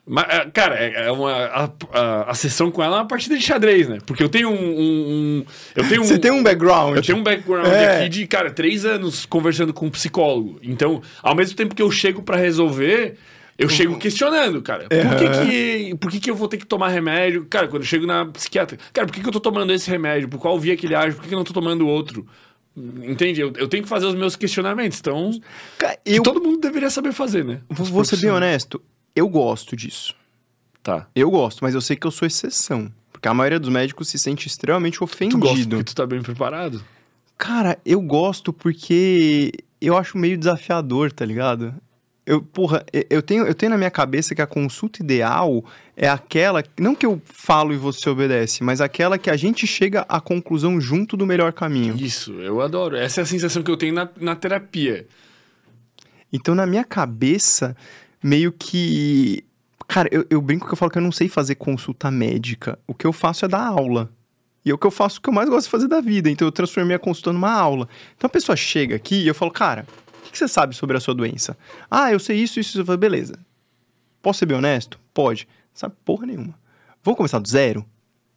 Mas, 0.08 0.24
é, 0.30 0.46
cara, 0.46 0.74
é, 0.76 1.06
é 1.06 1.12
uma, 1.12 1.32
a, 1.32 1.70
a, 1.92 2.30
a, 2.30 2.34
sessão 2.34 2.70
com 2.70 2.82
ela 2.82 2.96
é 2.96 3.00
uma 3.00 3.06
partida 3.06 3.36
de 3.36 3.44
xadrez, 3.44 3.86
né? 3.86 3.98
Porque 4.06 4.22
eu 4.22 4.28
tenho 4.28 4.48
um. 4.48 4.54
um, 4.54 4.78
um 4.80 5.44
eu 5.76 5.86
tenho 5.86 6.02
Você 6.02 6.18
tem 6.18 6.30
um 6.30 6.42
background. 6.42 6.96
Eu 6.96 7.02
tenho 7.02 7.18
um 7.18 7.22
background 7.22 7.66
é. 7.66 7.98
aqui 7.98 8.08
de, 8.08 8.26
cara, 8.26 8.50
três 8.50 8.86
anos 8.86 9.26
conversando 9.26 9.74
com 9.74 9.86
um 9.86 9.90
psicólogo. 9.90 10.58
Então, 10.62 11.02
ao 11.22 11.34
mesmo 11.34 11.54
tempo 11.54 11.74
que 11.74 11.82
eu 11.82 11.90
chego 11.90 12.22
para 12.22 12.38
resolver, 12.38 13.18
eu 13.58 13.68
chego 13.68 13.98
questionando, 13.98 14.62
cara. 14.62 14.86
Por, 14.88 15.16
que, 15.16 15.28
que, 15.30 15.94
por 15.96 16.10
que, 16.12 16.20
que 16.20 16.30
eu 16.30 16.34
vou 16.36 16.46
ter 16.46 16.58
que 16.58 16.66
tomar 16.66 16.88
remédio? 16.88 17.44
Cara, 17.46 17.66
quando 17.66 17.82
eu 17.82 17.86
chego 17.88 18.06
na 18.06 18.24
psiquiatra, 18.26 18.78
cara, 18.92 19.06
por 19.06 19.12
que, 19.12 19.20
que 19.20 19.28
eu 19.28 19.32
tô 19.32 19.40
tomando 19.40 19.72
esse 19.72 19.90
remédio? 19.90 20.28
Por 20.28 20.38
qual 20.38 20.58
via 20.60 20.76
que 20.76 20.86
ele 20.86 20.94
age? 20.94 21.16
Por 21.16 21.22
que, 21.22 21.28
que 21.28 21.34
eu 21.34 21.38
não 21.38 21.44
tô 21.44 21.52
tomando 21.52 21.86
outro? 21.88 22.24
Entende? 22.76 23.40
Eu, 23.40 23.52
eu 23.56 23.66
tenho 23.66 23.82
que 23.82 23.88
fazer 23.88 24.06
os 24.06 24.14
meus 24.14 24.36
questionamentos. 24.36 25.00
Então, 25.00 25.32
cara, 25.76 25.98
eu... 26.06 26.22
todo 26.22 26.40
mundo 26.40 26.60
deveria 26.60 26.88
saber 26.88 27.12
fazer, 27.12 27.44
né? 27.44 27.60
Vou 27.68 28.04
ser 28.04 28.18
bem 28.18 28.30
honesto. 28.30 28.80
Eu 29.14 29.28
gosto 29.28 29.74
disso. 29.74 30.14
Tá. 30.80 31.08
Eu 31.12 31.28
gosto, 31.28 31.58
mas 31.62 31.74
eu 31.74 31.80
sei 31.80 31.96
que 31.96 32.06
eu 32.06 32.10
sou 32.12 32.26
exceção. 32.26 32.92
Porque 33.12 33.26
a 33.26 33.34
maioria 33.34 33.58
dos 33.58 33.68
médicos 33.68 34.08
se 34.08 34.16
sente 34.16 34.46
extremamente 34.46 35.02
ofendido. 35.02 35.40
Tu 35.40 35.44
gosta 35.44 35.68
porque 35.68 35.84
tu 35.84 35.94
tá 35.94 36.06
bem 36.06 36.22
preparado? 36.22 36.84
Cara, 37.36 37.76
eu 37.84 38.00
gosto 38.00 38.52
porque 38.52 39.52
eu 39.80 39.96
acho 39.96 40.16
meio 40.16 40.38
desafiador, 40.38 41.10
tá 41.10 41.24
ligado? 41.24 41.74
Eu, 42.28 42.42
porra, 42.42 42.84
eu 43.08 43.22
tenho, 43.22 43.46
eu 43.46 43.54
tenho 43.54 43.70
na 43.70 43.78
minha 43.78 43.90
cabeça 43.90 44.34
que 44.34 44.42
a 44.42 44.46
consulta 44.46 45.02
ideal 45.02 45.64
é 45.96 46.10
aquela, 46.10 46.62
não 46.78 46.94
que 46.94 47.06
eu 47.06 47.22
falo 47.24 47.72
e 47.72 47.76
você 47.78 48.06
obedece, 48.10 48.62
mas 48.62 48.82
aquela 48.82 49.16
que 49.16 49.30
a 49.30 49.36
gente 49.36 49.66
chega 49.66 50.04
à 50.06 50.20
conclusão 50.20 50.78
junto 50.78 51.16
do 51.16 51.26
melhor 51.26 51.54
caminho. 51.54 51.96
Isso, 51.96 52.34
eu 52.34 52.60
adoro. 52.60 52.96
Essa 52.96 53.20
é 53.20 53.24
a 53.24 53.26
sensação 53.26 53.62
que 53.62 53.70
eu 53.70 53.78
tenho 53.78 53.94
na, 53.94 54.06
na 54.20 54.36
terapia. 54.36 55.06
Então, 56.30 56.54
na 56.54 56.66
minha 56.66 56.84
cabeça, 56.84 57.74
meio 58.22 58.52
que. 58.52 59.42
Cara, 59.86 60.10
eu, 60.12 60.26
eu 60.28 60.42
brinco 60.42 60.66
que 60.66 60.72
eu 60.74 60.76
falo 60.76 60.90
que 60.90 60.98
eu 60.98 61.02
não 61.02 61.10
sei 61.10 61.30
fazer 61.30 61.54
consulta 61.54 62.10
médica. 62.10 62.78
O 62.86 62.92
que 62.92 63.06
eu 63.06 63.12
faço 63.12 63.46
é 63.46 63.48
dar 63.48 63.66
aula. 63.66 64.12
E 64.66 64.70
é 64.70 64.74
o 64.74 64.76
que 64.76 64.86
eu 64.86 64.90
faço 64.90 65.18
o 65.18 65.22
que 65.22 65.30
eu 65.30 65.32
mais 65.32 65.48
gosto 65.48 65.64
de 65.64 65.70
fazer 65.70 65.88
da 65.88 66.02
vida. 66.02 66.28
Então 66.28 66.46
eu 66.46 66.52
transformei 66.52 66.94
a 66.94 66.98
consulta 66.98 67.32
numa 67.32 67.52
aula. 67.52 67.88
Então 68.18 68.28
a 68.28 68.30
pessoa 68.30 68.54
chega 68.54 68.96
aqui 68.96 69.22
e 69.22 69.26
eu 69.26 69.34
falo, 69.34 69.50
cara, 69.50 69.86
o 70.28 70.32
que 70.32 70.38
você 70.38 70.48
sabe 70.48 70.74
sobre 70.74 70.96
a 70.96 71.00
sua 71.00 71.14
doença? 71.14 71.56
Ah, 71.90 72.12
eu 72.12 72.18
sei 72.18 72.36
isso, 72.38 72.60
isso, 72.60 72.80
isso. 72.80 72.96
Beleza. 72.96 73.34
Posso 74.22 74.40
ser 74.40 74.46
bem 74.46 74.56
honesto? 74.56 74.98
Pode. 75.14 75.48
sabe 75.72 75.94
porra 76.04 76.26
nenhuma. 76.26 76.54
Vamos 77.02 77.16
começar 77.16 77.38
do 77.38 77.48
zero? 77.48 77.84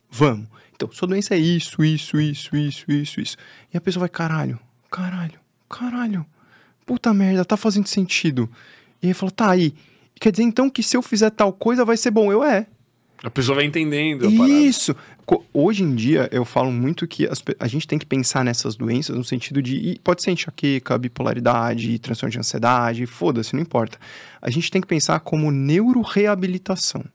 Vamos. 0.09 0.47
Então, 0.73 0.91
sua 0.91 1.07
doença 1.07 1.35
é 1.35 1.38
isso, 1.38 1.84
isso, 1.84 2.19
isso, 2.19 2.55
isso, 2.55 2.91
isso, 2.91 3.22
isso. 3.22 3.38
E 3.73 3.77
a 3.77 3.81
pessoa 3.81 4.01
vai, 4.01 4.09
caralho, 4.09 4.59
caralho, 4.89 5.39
caralho. 5.69 6.26
Puta 6.85 7.13
merda, 7.13 7.45
tá 7.45 7.55
fazendo 7.55 7.88
sentido. 7.88 8.49
E 9.01 9.07
aí 9.07 9.13
fala, 9.13 9.31
tá 9.31 9.51
aí. 9.51 9.76
Quer 10.19 10.31
dizer 10.31 10.43
então 10.43 10.69
que 10.69 10.84
se 10.84 10.97
eu 10.97 11.01
fizer 11.01 11.30
tal 11.30 11.53
coisa 11.53 11.85
vai 11.85 11.97
ser 11.97 12.11
bom? 12.11 12.31
Eu 12.31 12.43
é. 12.43 12.68
A 13.23 13.30
pessoa 13.30 13.56
vai 13.56 13.65
entendendo. 13.65 14.30
Isso. 14.30 14.95
Hoje 15.53 15.84
em 15.84 15.95
dia, 15.95 16.27
eu 16.31 16.43
falo 16.43 16.72
muito 16.72 17.07
que 17.07 17.27
as, 17.27 17.41
a 17.60 17.68
gente 17.68 17.88
tem 17.88 17.98
que 17.98 18.06
pensar 18.06 18.43
nessas 18.43 18.76
doenças 18.76 19.15
no 19.15 19.23
sentido 19.23 19.61
de. 19.61 19.99
Pode 20.03 20.23
ser 20.23 20.31
enxaqueca, 20.31 20.98
bipolaridade, 20.98 21.99
transtorno 21.99 22.31
de 22.31 22.39
ansiedade, 22.39 23.06
foda-se, 23.06 23.53
não 23.53 23.61
importa. 23.61 23.98
A 24.41 24.49
gente 24.49 24.72
tem 24.72 24.81
que 24.81 24.88
pensar 24.88 25.19
como 25.19 25.52
neuroreabilitação. 25.52 27.06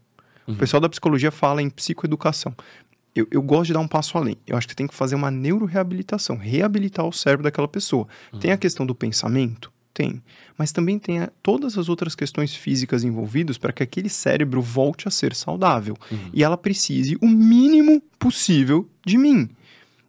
Uhum. 0.47 0.55
O 0.55 0.57
pessoal 0.57 0.81
da 0.81 0.89
psicologia 0.89 1.31
fala 1.31 1.61
em 1.61 1.69
psicoeducação. 1.69 2.55
Eu, 3.15 3.27
eu, 3.31 3.43
gosto 3.43 3.69
de 3.69 3.73
dar 3.73 3.81
um 3.81 3.89
passo 3.89 4.17
além. 4.17 4.37
Eu 4.47 4.57
acho 4.57 4.69
que 4.69 4.77
tem 4.77 4.87
que 4.87 4.95
fazer 4.95 5.15
uma 5.15 5.31
neuroreabilitação, 5.31 6.37
reabilitar 6.37 7.05
o 7.07 7.13
cérebro 7.13 7.43
daquela 7.43 7.67
pessoa. 7.67 8.07
Uhum. 8.33 8.39
Tem 8.39 8.53
a 8.53 8.57
questão 8.57 8.87
do 8.87 8.95
pensamento, 8.95 9.73
tem. 9.93 10.23
Mas 10.59 10.73
também 10.73 10.99
tem 10.99 11.21
a, 11.21 11.31
todas 11.43 11.77
as 11.77 11.89
outras 11.89 12.15
questões 12.15 12.55
físicas 12.55 13.05
envolvidas 13.05 13.59
para 13.59 13.73
que 13.73 13.83
aquele 13.83 14.09
cérebro 14.09 14.63
volte 14.63 15.07
a 15.07 15.11
ser 15.11 15.35
saudável. 15.35 15.97
Uhum. 16.11 16.31
E 16.33 16.43
ela 16.43 16.57
precise 16.57 17.17
o 17.21 17.29
mínimo 17.29 18.03
possível 18.19 18.89
de 19.05 19.19
mim. 19.19 19.51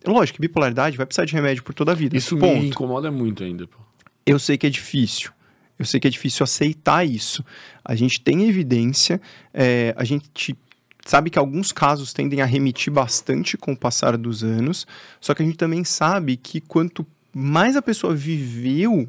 Lógico 0.06 0.38
que 0.38 0.41
bipolaridade 0.41 0.95
vai 0.95 1.06
precisar 1.06 1.26
de 1.26 1.34
remédio 1.34 1.64
por 1.64 1.74
toda 1.74 1.91
a 1.91 1.95
vida. 1.95 2.15
Isso 2.15 2.38
ponto. 2.38 2.61
me 2.61 2.69
incomoda 2.69 3.11
muito 3.11 3.44
ainda, 3.44 3.68
pô. 3.68 3.78
Eu 4.26 4.40
sei 4.40 4.57
que 4.57 4.68
é 4.68 4.69
difícil. 4.69 5.32
Eu 5.78 5.86
sei 5.86 5.99
que 5.99 6.07
é 6.07 6.10
difícil 6.10 6.44
aceitar 6.44 7.06
isso. 7.06 7.44
A 7.84 7.95
gente 7.95 8.19
tem 8.19 8.48
evidência, 8.48 9.22
é, 9.53 9.94
a 9.98 10.03
gente 10.03 10.57
sabe 11.06 11.30
que 11.30 11.40
alguns 11.40 11.72
casos 11.72 12.14
tendem 12.14 12.41
a 12.41 12.45
remitir 12.45 12.91
bastante 12.91 13.57
com 13.57 13.74
o 13.74 13.78
passar 13.78 14.18
dos 14.18 14.44
anos, 14.44 14.86
só 15.22 15.34
que 15.34 15.41
a 15.41 15.45
gente 15.45 15.57
também 15.57 15.84
sabe 15.84 16.36
que 16.36 16.60
quanto 16.60 17.06
mais 17.34 17.78
a 17.78 17.82
pessoa 17.82 18.14
viveu 18.14 19.07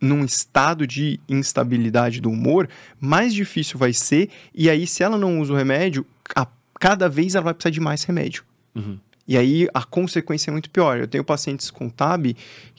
num 0.00 0.24
estado 0.24 0.86
de 0.86 1.20
instabilidade 1.28 2.20
do 2.20 2.30
humor, 2.30 2.68
mais 2.98 3.34
difícil 3.34 3.78
vai 3.78 3.92
ser. 3.92 4.30
E 4.54 4.70
aí, 4.70 4.86
se 4.86 5.02
ela 5.02 5.18
não 5.18 5.40
usa 5.40 5.52
o 5.52 5.56
remédio, 5.56 6.06
a, 6.34 6.46
cada 6.78 7.08
vez 7.08 7.34
ela 7.34 7.44
vai 7.44 7.54
precisar 7.54 7.70
de 7.70 7.80
mais 7.80 8.04
remédio. 8.04 8.44
Uhum. 8.74 8.98
E 9.28 9.36
aí 9.36 9.68
a 9.72 9.84
consequência 9.84 10.50
é 10.50 10.52
muito 10.52 10.70
pior. 10.70 10.98
Eu 10.98 11.06
tenho 11.06 11.22
pacientes 11.22 11.70
com 11.70 11.88
TAB 11.88 12.34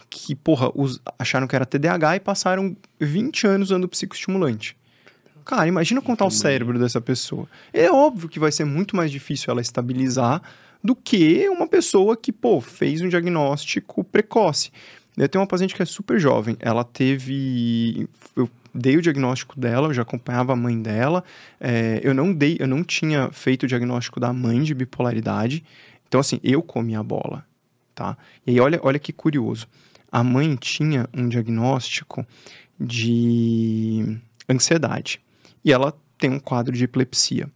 que, 0.10 0.36
porra, 0.36 0.70
os, 0.76 1.00
acharam 1.18 1.48
que 1.48 1.56
era 1.56 1.66
TDAH 1.66 2.18
e 2.18 2.20
passaram 2.20 2.76
20 3.00 3.48
anos 3.48 3.70
usando 3.70 3.88
psicoestimulante. 3.88 4.76
Cara, 5.46 5.68
imagina 5.68 6.02
contar 6.02 6.26
o 6.26 6.32
cérebro 6.32 6.78
dessa 6.78 7.00
pessoa. 7.00 7.48
É 7.72 7.90
óbvio 7.90 8.28
que 8.28 8.38
vai 8.38 8.52
ser 8.52 8.66
muito 8.66 8.96
mais 8.96 9.10
difícil 9.10 9.50
ela 9.50 9.62
estabilizar 9.62 10.42
do 10.84 10.96
que 10.96 11.48
uma 11.48 11.68
pessoa 11.68 12.18
que, 12.18 12.32
pô, 12.32 12.60
fez 12.60 13.02
um 13.02 13.08
diagnóstico 13.08 14.04
precoce. 14.04 14.72
Eu 15.18 15.28
tenho 15.28 15.42
uma 15.42 15.48
paciente 15.48 15.76
que 15.76 15.82
é 15.82 15.86
super 15.86 16.20
jovem. 16.20 16.56
Ela 16.60 16.84
teve. 16.84 18.08
Eu 18.36 18.50
dei 18.74 18.98
o 18.98 19.02
diagnóstico 19.02 19.60
dela, 19.60 19.90
eu 19.90 19.94
já 19.94 20.02
acompanhava 20.02 20.54
a 20.54 20.56
mãe 20.56 20.82
dela. 20.82 21.24
É, 21.60 22.00
eu 22.04 22.14
não 22.14 22.34
dei, 22.34 22.58
eu 22.60 22.68
não 22.68 22.84
tinha 22.84 23.30
feito 23.32 23.64
o 23.64 23.68
diagnóstico 23.68 24.20
da 24.20 24.32
mãe 24.32 24.62
de 24.64 24.74
bipolaridade. 24.74 25.64
Então, 26.08 26.20
assim, 26.20 26.40
eu 26.44 26.62
comi 26.62 26.96
a 26.96 27.04
bola, 27.04 27.46
tá? 27.94 28.18
E 28.46 28.52
aí, 28.52 28.60
olha, 28.60 28.80
olha 28.84 29.00
que 29.00 29.14
curioso. 29.14 29.68
A 30.12 30.24
mãe 30.24 30.56
tinha 30.56 31.08
um 31.14 31.28
diagnóstico 31.30 32.26
de 32.80 34.18
ansiedade. 34.50 35.22
E 35.64 35.72
ela 35.72 35.94
tem 36.18 36.30
um 36.32 36.40
quadro 36.40 36.76
de 36.76 36.84
epilepsia. 36.84 37.50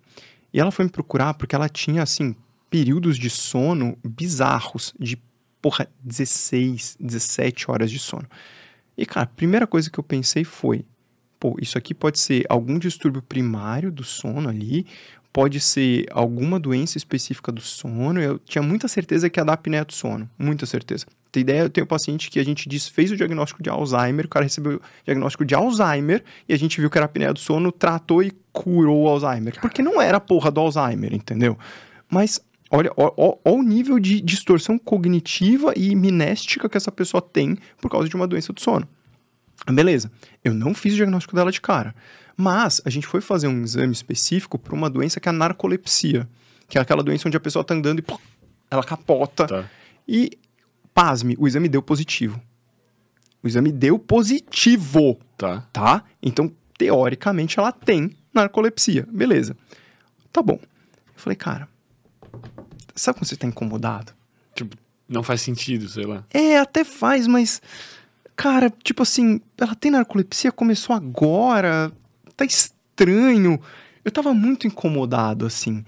E 0.54 0.60
ela 0.60 0.72
foi 0.72 0.86
me 0.86 0.92
procurar 0.92 1.34
porque 1.34 1.56
ela 1.56 1.68
tinha, 1.68 2.02
assim, 2.02 2.36
períodos 2.70 3.18
de 3.18 3.30
sono 3.30 3.98
bizarros, 4.04 4.94
de 4.98 5.18
porra, 5.66 5.88
16, 6.04 6.96
17 7.00 7.72
horas 7.72 7.90
de 7.90 7.98
sono. 7.98 8.28
E, 8.96 9.04
cara, 9.04 9.24
a 9.24 9.26
primeira 9.26 9.66
coisa 9.66 9.90
que 9.90 9.98
eu 9.98 10.04
pensei 10.04 10.44
foi: 10.44 10.86
pô, 11.40 11.58
isso 11.60 11.76
aqui 11.76 11.92
pode 11.92 12.20
ser 12.20 12.46
algum 12.48 12.78
distúrbio 12.78 13.20
primário 13.20 13.92
do 13.92 14.04
sono 14.04 14.48
ali, 14.48 14.86
pode 15.34 15.60
ser 15.60 16.06
alguma 16.12 16.60
doença 16.60 17.00
específica 17.00 17.52
do 17.52 17.62
sono. 17.62 18.22
Eu 18.22 18.38
tinha 18.38 18.62
muita 18.62 18.88
certeza 18.88 19.28
que 19.28 19.40
ia 19.40 19.44
dar 19.44 19.54
apneia 19.54 19.84
do 19.84 19.92
sono, 19.92 20.30
muita 20.38 20.68
certeza. 20.68 21.08
Tem 21.32 21.42
ideia? 21.42 21.62
Eu 21.62 21.70
tenho 21.72 21.86
um 21.86 21.88
paciente 21.88 22.30
que 22.30 22.40
a 22.40 22.46
gente 22.46 22.70
desfez 22.70 23.10
o 23.10 23.18
diagnóstico 23.18 23.64
de 23.64 23.70
Alzheimer, 23.72 24.28
o 24.28 24.30
cara 24.30 24.46
recebeu 24.46 24.76
o 24.76 24.82
diagnóstico 25.04 25.44
de 25.44 25.56
Alzheimer 25.56 26.24
e 26.48 26.54
a 26.54 26.58
gente 26.60 26.80
viu 26.80 26.92
que 26.92 26.98
era 27.00 27.06
apneia 27.06 27.34
do 27.34 27.40
sono, 27.40 27.72
tratou 27.72 28.22
e 28.22 28.32
curou 28.54 29.06
o 29.06 29.08
Alzheimer. 29.10 29.60
Porque 29.60 29.82
não 29.82 30.00
era 30.00 30.18
a 30.18 30.22
porra 30.22 30.52
do 30.52 30.60
Alzheimer, 30.60 31.12
entendeu? 31.12 31.58
Mas 32.08 32.40
Olha, 32.72 32.92
olha, 32.98 33.14
o 33.46 33.62
nível 33.62 34.00
de 34.00 34.20
distorção 34.22 34.78
cognitiva 34.78 35.74
e 35.76 35.96
minéstica 35.96 36.68
que 36.68 36.76
essa 36.78 36.92
pessoa 36.92 37.22
tem 37.22 37.58
por 37.80 37.90
causa 37.92 38.10
de 38.10 38.16
uma 38.16 38.28
doença 38.28 38.52
do 38.52 38.60
sono. 38.60 38.88
Beleza, 39.72 40.12
eu 40.44 40.54
não 40.54 40.74
fiz 40.74 40.94
o 40.94 40.96
diagnóstico 40.98 41.36
dela 41.36 41.52
de 41.52 41.62
cara, 41.62 41.96
mas 42.36 42.82
a 42.84 42.90
gente 42.90 43.08
foi 43.08 43.22
fazer 43.22 43.48
um 43.48 43.64
exame 43.64 43.94
específico 43.94 44.60
para 44.60 44.76
uma 44.76 44.90
doença 44.90 45.20
que 45.20 45.30
é 45.30 45.32
a 45.32 45.34
narcolepsia, 45.34 46.28
que 46.68 46.78
é 46.78 46.82
aquela 46.82 47.02
doença 47.04 47.28
onde 47.28 47.38
a 47.38 47.40
pessoa 47.40 47.62
está 47.62 47.74
andando 47.74 48.00
e 48.00 48.02
pô, 48.02 48.20
ela 48.70 48.84
capota. 48.84 49.48
Tá. 49.48 49.66
E, 50.08 50.32
pasme, 50.94 51.36
o 51.40 51.48
exame 51.48 51.70
deu 51.70 51.82
positivo. 51.82 52.40
O 53.42 53.48
exame 53.48 53.72
deu 53.72 53.98
positivo, 53.98 55.20
Tá. 55.38 55.62
tá? 55.72 56.04
Então, 56.22 56.52
teoricamente, 56.78 57.60
ela 57.60 57.72
tem 57.72 58.12
narcolepsia. 58.34 59.08
Beleza. 59.12 59.56
Tá 60.32 60.42
bom. 60.42 60.60
Eu 60.62 61.14
falei, 61.16 61.36
cara, 61.36 61.68
sabe 62.96 63.20
quando 63.20 63.28
você 63.28 63.36
tá 63.36 63.48
incomodado? 63.48 64.14
Tipo, 64.54 64.76
não 65.08 65.22
faz 65.22 65.42
sentido, 65.42 65.88
sei 65.88 66.06
lá. 66.06 66.24
É, 66.34 66.58
até 66.58 66.84
faz, 66.84 67.28
mas. 67.28 67.62
Cara, 68.36 68.70
tipo 68.84 69.02
assim, 69.04 69.40
ela 69.58 69.76
tem 69.76 69.92
narcolepsia, 69.92 70.52
começou 70.52 70.96
agora, 70.96 71.92
tá 72.36 72.44
estranho. 72.44 73.60
Eu 74.04 74.12
tava 74.12 74.34
muito 74.34 74.68
incomodado, 74.68 75.46
assim. 75.46 75.86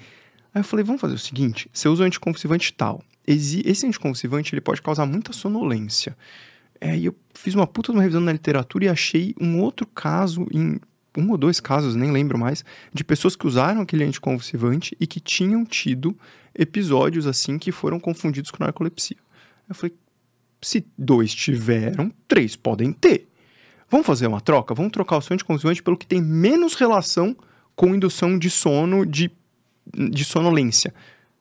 Aí 0.54 0.62
eu 0.62 0.64
falei, 0.64 0.86
vamos 0.86 1.02
fazer 1.02 1.16
o 1.16 1.20
seguinte: 1.20 1.70
você 1.74 1.90
usa 1.90 2.04
o 2.04 2.06
anticonvulsivante 2.06 2.74
tal. 2.74 3.02
Esse 3.26 3.86
anticonvulsivante 3.86 4.54
ele 4.54 4.62
pode 4.62 4.82
causar 4.82 5.06
muita 5.06 5.34
sonolência. 5.34 6.16
É, 6.80 6.96
e 6.96 7.06
eu 7.06 7.16
fiz 7.34 7.56
uma 7.56 7.68
puta 7.68 7.92
de 7.92 7.98
uma 7.98 8.04
revisão 8.04 8.22
na 8.22 8.32
literatura 8.32 8.86
e 8.86 8.90
achei 8.90 9.36
um 9.40 9.60
outro 9.60 9.86
caso, 9.88 10.48
em 10.54 10.80
um 11.18 11.32
ou 11.32 11.38
dois 11.38 11.60
casos, 11.60 11.96
nem 11.96 12.12
lembro 12.12 12.38
mais, 12.38 12.64
de 12.94 13.04
pessoas 13.04 13.36
que 13.36 13.48
usaram 13.48 13.82
aquele 13.82 14.04
anticonvulsivante 14.04 14.96
e 15.00 15.08
que 15.08 15.20
tinham 15.20 15.66
tido 15.66 16.18
episódios 16.54 17.26
assim 17.26 17.58
que 17.58 17.72
foram 17.72 18.00
confundidos 18.00 18.52
com 18.52 18.64
narcolepsia. 18.64 19.18
Eu 19.68 19.76
falei, 19.76 19.96
se 20.62 20.86
dois 20.98 21.34
tiveram, 21.34 22.12
três 22.28 22.56
podem 22.56 22.94
ter. 22.94 23.28
Vamos 23.90 24.06
fazer 24.06 24.28
uma 24.28 24.42
troca? 24.42 24.74
Vamos 24.74 24.92
trocar 24.92 25.18
o 25.18 25.22
seu 25.22 25.34
anticonvulsivante 25.34 25.82
pelo 25.82 25.98
que 25.98 26.06
tem 26.06 26.22
menos 26.22 26.74
relação 26.76 27.36
com 27.76 27.96
indução 27.96 28.38
de 28.38 28.50
sono, 28.50 29.06
de, 29.06 29.32
de 30.12 30.26
sonolência. 30.26 30.94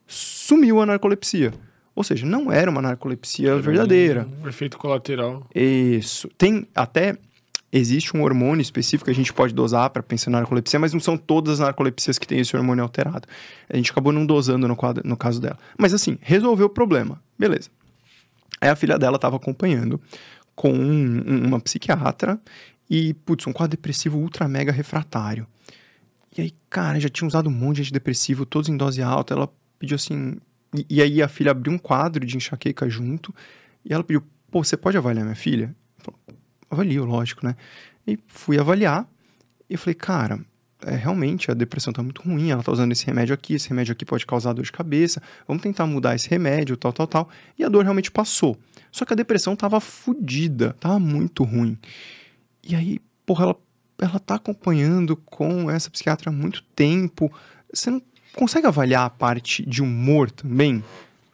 Sumiu 0.06 0.80
a 0.80 0.86
narcolepsia. 0.86 1.52
Ou 1.94 2.04
seja, 2.04 2.26
não 2.26 2.52
era 2.52 2.70
uma 2.70 2.82
narcolepsia 2.82 3.56
verdadeira. 3.58 4.28
Um 4.42 4.46
efeito 4.46 4.76
colateral. 4.76 5.48
Isso. 5.54 6.28
Tem 6.36 6.68
até. 6.74 7.16
Existe 7.72 8.16
um 8.16 8.22
hormônio 8.22 8.62
específico 8.62 9.06
que 9.06 9.10
a 9.10 9.14
gente 9.14 9.32
pode 9.32 9.52
dosar 9.52 9.90
para 9.90 10.02
pensar 10.02 10.30
na 10.30 10.38
narcolepsia, 10.38 10.78
mas 10.78 10.92
não 10.92 11.00
são 11.00 11.16
todas 11.16 11.54
as 11.54 11.58
narcolepsias 11.58 12.18
que 12.18 12.26
têm 12.26 12.38
esse 12.40 12.56
hormônio 12.56 12.82
alterado. 12.82 13.26
A 13.68 13.76
gente 13.76 13.90
acabou 13.90 14.12
não 14.12 14.24
dosando 14.24 14.68
no, 14.68 14.76
quadro, 14.76 15.06
no 15.06 15.16
caso 15.16 15.40
dela. 15.40 15.58
Mas 15.76 15.92
assim, 15.92 16.16
resolveu 16.22 16.66
o 16.66 16.70
problema. 16.70 17.20
Beleza. 17.38 17.68
Aí 18.60 18.68
a 18.68 18.76
filha 18.76 18.98
dela 18.98 19.16
estava 19.16 19.36
acompanhando 19.36 20.00
com 20.54 20.72
um- 20.72 21.22
um- 21.26 21.46
uma 21.48 21.60
psiquiatra 21.60 22.40
e, 22.88 23.12
putz, 23.12 23.46
um 23.46 23.52
quadro 23.52 23.76
depressivo 23.76 24.16
ultra 24.16 24.46
mega 24.48 24.72
refratário. 24.72 25.46
E 26.38 26.42
aí, 26.42 26.52
cara, 26.70 27.00
já 27.00 27.08
tinha 27.08 27.26
usado 27.26 27.48
um 27.48 27.52
monte 27.52 27.76
de 27.76 27.82
antidepressivo, 27.82 28.46
todos 28.46 28.68
em 28.68 28.76
dose 28.76 29.02
alta. 29.02 29.34
Ela 29.34 29.48
pediu 29.78 29.96
assim. 29.96 30.36
E, 30.74 30.86
e 30.88 31.02
aí 31.02 31.20
a 31.20 31.28
filha 31.28 31.50
abriu 31.50 31.72
um 31.72 31.78
quadro 31.78 32.24
de 32.24 32.36
enxaqueca 32.36 32.88
junto. 32.88 33.34
E 33.84 33.92
ela 33.92 34.04
pediu: 34.04 34.22
pô, 34.50 34.62
você 34.62 34.76
pode 34.76 34.96
avaliar 34.96 35.24
minha 35.24 35.36
filha? 35.36 35.74
Avalio, 36.70 37.04
lógico, 37.04 37.46
né? 37.46 37.56
E 38.06 38.18
fui 38.26 38.58
avaliar. 38.58 39.06
E 39.68 39.76
falei, 39.76 39.94
cara, 39.94 40.40
é, 40.84 40.94
realmente 40.94 41.50
a 41.50 41.54
depressão 41.54 41.92
tá 41.92 42.02
muito 42.02 42.22
ruim. 42.22 42.50
Ela 42.50 42.62
tá 42.62 42.70
usando 42.70 42.92
esse 42.92 43.06
remédio 43.06 43.34
aqui. 43.34 43.54
Esse 43.54 43.68
remédio 43.68 43.92
aqui 43.92 44.04
pode 44.04 44.26
causar 44.26 44.52
dor 44.52 44.64
de 44.64 44.72
cabeça. 44.72 45.22
Vamos 45.46 45.62
tentar 45.62 45.86
mudar 45.86 46.14
esse 46.14 46.28
remédio, 46.28 46.76
tal, 46.76 46.92
tal, 46.92 47.06
tal. 47.06 47.28
E 47.58 47.64
a 47.64 47.68
dor 47.68 47.82
realmente 47.82 48.10
passou. 48.10 48.56
Só 48.90 49.04
que 49.04 49.12
a 49.12 49.16
depressão 49.16 49.56
tava 49.56 49.80
fodida, 49.80 50.74
tava 50.78 50.98
muito 50.98 51.44
ruim. 51.44 51.78
E 52.62 52.74
aí, 52.74 53.00
porra, 53.24 53.44
ela, 53.44 53.56
ela 53.98 54.18
tá 54.18 54.36
acompanhando 54.36 55.16
com 55.16 55.70
essa 55.70 55.90
psiquiatra 55.90 56.30
há 56.30 56.32
muito 56.32 56.62
tempo. 56.74 57.32
Você 57.72 57.90
não 57.90 58.00
consegue 58.34 58.66
avaliar 58.66 59.06
a 59.06 59.10
parte 59.10 59.64
de 59.66 59.82
humor 59.82 60.30
também? 60.30 60.82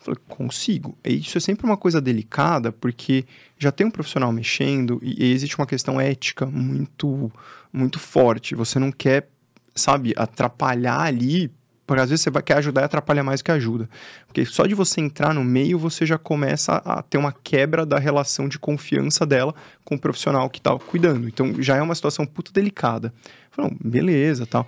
Falei, 0.03 0.21
consigo. 0.29 0.99
E 1.05 1.15
isso 1.15 1.39
é 1.39 1.41
sempre 1.41 1.65
uma 1.65 1.77
coisa 1.77 2.01
delicada, 2.01 2.73
porque 2.73 3.25
já 3.57 3.71
tem 3.71 3.87
um 3.87 3.91
profissional 3.91 4.33
mexendo 4.33 4.99
e, 5.01 5.33
existe 5.33 5.57
uma 5.57 5.67
questão 5.67 6.01
ética 6.01 6.45
muito, 6.45 7.31
muito 7.73 8.01
forte. 8.01 8.55
Você 8.57 8.81
não 8.81 8.91
quer, 8.91 9.29
sabe, 9.77 10.13
atrapalhar 10.17 11.03
ali, 11.03 11.49
porque 11.87 12.03
às 12.03 12.11
vezes 12.11 12.25
você 12.25 12.31
vai, 12.31 12.43
quer 12.43 12.57
ajudar 12.57 12.83
e 12.83 12.85
atrapalha 12.85 13.23
mais 13.23 13.43
que 13.43 13.53
ajuda. 13.53 13.89
Porque 14.27 14.45
só 14.45 14.67
de 14.67 14.75
você 14.75 15.01
entrar 15.01 15.33
no 15.33 15.45
meio, 15.45 15.79
você 15.79 16.05
já 16.05 16.19
começa 16.19 16.77
a 16.85 17.01
ter 17.01 17.19
uma 17.19 17.33
quebra 17.33 17.87
da 17.87 17.99
relação 17.99 18.49
de 18.49 18.59
confiança 18.59 19.25
dela 19.25 19.55
com 19.85 19.95
o 19.95 19.99
profissional 19.99 20.51
que 20.51 20.61
tá 20.61 20.77
cuidando. 20.77 21.29
Então 21.29 21.55
já 21.63 21.77
é 21.77 21.83
uma 21.83 21.95
situação 21.95 22.27
puta 22.27 22.51
delicada. 22.53 23.15
Falei, 23.53 23.71
beleza, 23.81 24.47
tal. 24.47 24.67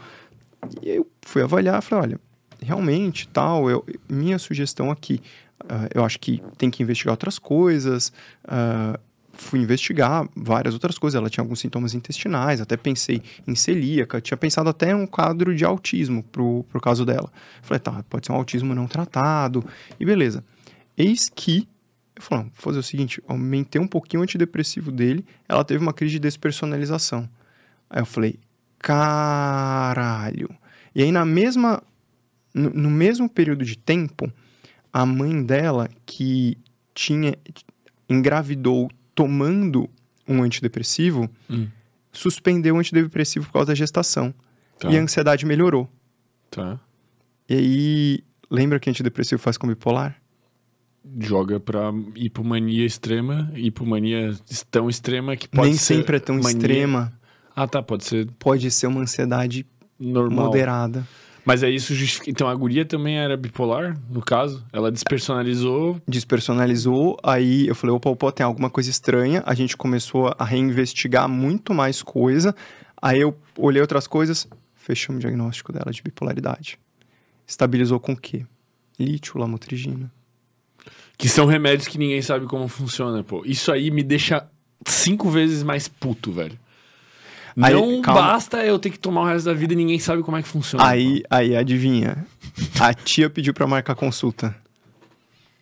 E 0.80 0.90
eu 0.90 1.08
fui 1.22 1.42
avaliar, 1.42 1.82
falei, 1.82 2.10
olha, 2.10 2.20
realmente, 2.64 3.28
tal, 3.28 3.70
eu, 3.70 3.84
minha 4.08 4.38
sugestão 4.38 4.90
aqui, 4.90 5.20
ah, 5.68 5.88
eu 5.94 6.04
acho 6.04 6.18
que 6.18 6.42
tem 6.58 6.70
que 6.70 6.82
investigar 6.82 7.12
outras 7.12 7.38
coisas, 7.38 8.12
ah, 8.46 8.98
fui 9.32 9.60
investigar 9.60 10.28
várias 10.34 10.74
outras 10.74 10.98
coisas, 10.98 11.18
ela 11.18 11.28
tinha 11.28 11.42
alguns 11.42 11.60
sintomas 11.60 11.94
intestinais, 11.94 12.60
até 12.60 12.76
pensei 12.76 13.22
em 13.46 13.54
celíaca, 13.54 14.20
tinha 14.20 14.36
pensado 14.36 14.68
até 14.68 14.92
em 14.92 14.94
um 14.94 15.06
quadro 15.06 15.54
de 15.54 15.64
autismo 15.64 16.22
pro, 16.22 16.64
pro 16.64 16.80
caso 16.80 17.04
dela. 17.04 17.30
Falei, 17.62 17.80
tá, 17.80 18.04
pode 18.08 18.26
ser 18.26 18.32
um 18.32 18.36
autismo 18.36 18.74
não 18.74 18.86
tratado, 18.86 19.64
e 19.98 20.04
beleza. 20.04 20.44
Eis 20.96 21.28
que, 21.34 21.68
eu 22.16 22.22
falei, 22.22 22.44
vou 22.44 22.52
fazer 22.54 22.78
o 22.78 22.82
seguinte, 22.82 23.22
aumentei 23.26 23.80
um 23.80 23.88
pouquinho 23.88 24.20
o 24.20 24.24
antidepressivo 24.24 24.92
dele, 24.92 25.24
ela 25.48 25.64
teve 25.64 25.82
uma 25.82 25.92
crise 25.92 26.12
de 26.12 26.20
despersonalização. 26.20 27.28
Aí 27.90 28.00
eu 28.00 28.06
falei, 28.06 28.38
caralho. 28.78 30.48
E 30.94 31.02
aí 31.02 31.10
na 31.10 31.24
mesma 31.24 31.82
no, 32.54 32.70
no 32.70 32.90
mesmo 32.90 33.28
período 33.28 33.64
de 33.64 33.76
tempo, 33.76 34.32
a 34.92 35.04
mãe 35.04 35.42
dela, 35.44 35.88
que 36.06 36.56
tinha 36.94 37.34
engravidou 38.08 38.88
tomando 39.14 39.88
um 40.26 40.42
antidepressivo, 40.42 41.28
Hum. 41.50 41.66
suspendeu 42.12 42.76
o 42.76 42.78
antidepressivo 42.78 43.46
por 43.46 43.52
causa 43.52 43.68
da 43.68 43.74
gestação. 43.74 44.32
Tá. 44.78 44.90
E 44.90 44.96
a 44.98 45.00
ansiedade 45.02 45.44
melhorou. 45.46 45.88
Tá. 46.50 46.78
E 47.48 47.54
aí, 47.54 48.24
lembra 48.50 48.78
que 48.80 48.88
antidepressivo 48.88 49.40
faz 49.40 49.56
com 49.56 49.66
bipolar? 49.66 50.16
Joga 51.20 51.60
pra 51.60 51.92
hipomania 52.16 52.86
extrema, 52.86 53.52
hipomania 53.54 54.32
tão 54.70 54.88
extrema 54.88 55.36
que 55.36 55.46
pode 55.46 55.68
Nem 55.68 55.76
ser 55.76 55.96
sempre 55.96 56.16
é 56.16 56.20
tão 56.20 56.36
mania- 56.36 56.50
extrema. 56.50 57.12
Ah, 57.54 57.66
tá, 57.68 57.82
pode 57.82 58.04
ser 58.04 58.26
Pode 58.38 58.70
ser 58.70 58.86
uma 58.86 59.00
ansiedade 59.02 59.66
normal. 59.98 60.46
moderada. 60.46 61.06
Mas 61.44 61.62
é 61.62 61.68
isso 61.68 61.94
justifica. 61.94 62.30
Então 62.30 62.48
a 62.48 62.54
guria 62.54 62.84
também 62.84 63.18
era 63.18 63.36
bipolar, 63.36 64.00
no 64.08 64.22
caso? 64.22 64.64
Ela 64.72 64.90
despersonalizou. 64.90 66.00
Despersonalizou, 66.08 67.18
aí 67.22 67.66
eu 67.66 67.74
falei, 67.74 67.94
opa, 67.94 68.08
opa, 68.08 68.32
tem 68.32 68.46
alguma 68.46 68.70
coisa 68.70 68.88
estranha. 68.88 69.42
A 69.44 69.54
gente 69.54 69.76
começou 69.76 70.34
a 70.38 70.44
reinvestigar 70.44 71.28
muito 71.28 71.74
mais 71.74 72.02
coisa. 72.02 72.54
Aí 73.00 73.20
eu 73.20 73.36
olhei 73.58 73.82
outras 73.82 74.06
coisas, 74.06 74.48
fechamos 74.74 75.18
o 75.18 75.20
diagnóstico 75.20 75.72
dela 75.72 75.92
de 75.92 76.02
bipolaridade. 76.02 76.78
Estabilizou 77.46 78.00
com 78.00 78.12
o 78.12 78.16
quê? 78.16 78.46
Lítio, 78.98 79.38
lamotrigina. 79.38 80.10
Que 81.18 81.28
são 81.28 81.46
remédios 81.46 81.86
que 81.86 81.98
ninguém 81.98 82.22
sabe 82.22 82.46
como 82.46 82.66
funciona, 82.68 83.22
pô. 83.22 83.42
Isso 83.44 83.70
aí 83.70 83.90
me 83.90 84.02
deixa 84.02 84.48
cinco 84.86 85.28
vezes 85.28 85.62
mais 85.62 85.86
puto, 85.86 86.32
velho. 86.32 86.58
Aí, 87.62 87.72
Não 87.74 88.02
calma. 88.02 88.20
basta 88.22 88.64
eu 88.64 88.78
ter 88.78 88.90
que 88.90 88.98
tomar 88.98 89.22
o 89.22 89.24
resto 89.26 89.46
da 89.46 89.54
vida 89.54 89.72
e 89.72 89.76
ninguém 89.76 89.98
sabe 89.98 90.22
como 90.22 90.36
é 90.36 90.42
que 90.42 90.48
funciona. 90.48 90.84
Aí, 90.86 91.22
aí, 91.30 91.56
adivinha? 91.56 92.26
A 92.80 92.92
tia 92.92 93.30
pediu 93.30 93.54
pra 93.54 93.66
marcar 93.66 93.94
consulta. 93.94 94.54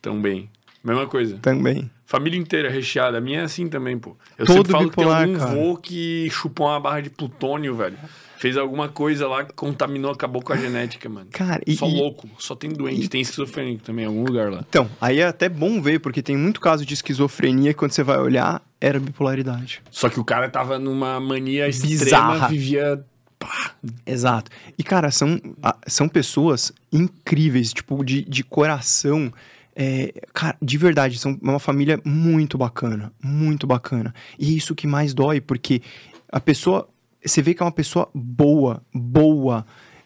Também. 0.01 0.49
Mesma 0.83 1.07
coisa. 1.07 1.39
Também. 1.39 1.91
Família 2.07 2.39
inteira 2.39 2.69
recheada. 2.71 3.19
A 3.19 3.21
minha 3.21 3.41
é 3.41 3.45
assim 3.45 3.69
também, 3.69 3.99
pô. 3.99 4.17
Eu 4.37 4.45
Todo 4.47 4.57
sempre 4.57 4.73
falo 4.73 4.89
bipolar, 4.89 5.21
que 5.21 5.25
tem 5.33 5.35
algum 5.35 5.47
cara. 5.47 5.61
vô 5.61 5.77
que 5.77 6.29
chupou 6.31 6.67
uma 6.67 6.81
barra 6.81 7.01
de 7.01 7.11
plutônio, 7.11 7.75
velho. 7.77 7.97
Fez 8.43 8.57
alguma 8.57 8.89
coisa 8.89 9.29
lá 9.29 9.45
que 9.45 9.53
contaminou, 9.53 10.11
acabou 10.11 10.43
com 10.43 10.53
a 10.53 10.57
genética, 10.57 11.09
mano. 11.09 11.29
Cara, 11.31 11.63
e, 11.65 11.77
Só 11.77 11.87
e- 11.87 11.95
louco. 11.95 12.29
Só 12.41 12.57
tem 12.57 12.73
doente. 12.73 13.09
Tem 13.09 13.21
esquizofrênico 13.21 13.85
também 13.85 14.05
em 14.05 14.09
algum 14.09 14.25
lugar 14.25 14.51
lá. 14.51 14.65
Então, 14.69 14.91
aí 15.01 15.21
é 15.21 15.27
até 15.29 15.49
bom 15.49 15.81
ver, 15.81 16.01
porque 16.01 16.21
tem 16.21 16.37
muito 16.37 16.61
caso 16.61 16.85
de 16.85 16.93
esquizofrenia 16.93 17.73
que 17.73 17.79
quando 17.79 17.93
você 17.93 18.03
vai 18.03 18.19
olhar, 18.19 18.61
era 18.81 18.99
bipolaridade. 18.99 19.81
Só 19.93 20.09
que 20.09 20.19
o 20.19 20.25
cara 20.25 20.49
tava 20.49 20.77
numa 20.77 21.21
mania 21.21 21.69
extrema, 21.69 22.03
Bizarra. 22.03 22.49
vivia... 22.49 23.05
Pá, 23.39 23.77
Exato. 24.05 24.51
E, 24.77 24.83
cara, 24.83 25.13
são, 25.13 25.41
são 25.87 26.09
pessoas 26.09 26.73
incríveis, 26.93 27.73
tipo, 27.73 28.05
de, 28.05 28.23
de 28.25 28.43
coração. 28.43 29.33
É, 29.77 30.13
cara, 30.35 30.57
de 30.61 30.77
verdade, 30.77 31.17
são 31.17 31.39
uma 31.41 31.61
família 31.61 32.01
muito 32.05 32.59
bacana. 32.59 33.13
Muito 33.23 33.69
bacana. 33.69 34.13
E 34.37 34.49
é 34.49 34.57
isso 34.57 34.75
que 34.75 34.89
mais 34.89 35.15
dói, 35.15 35.41
porque 35.41 35.81
a 36.29 36.41
pessoa. 36.41 36.89
Você 37.25 37.43
vê 37.43 37.55
que 37.55 37.63
é 37.63 37.67
uma 37.67 37.73
pessoa 37.73 38.09
boa, 38.15 38.83
boa. 38.95 39.65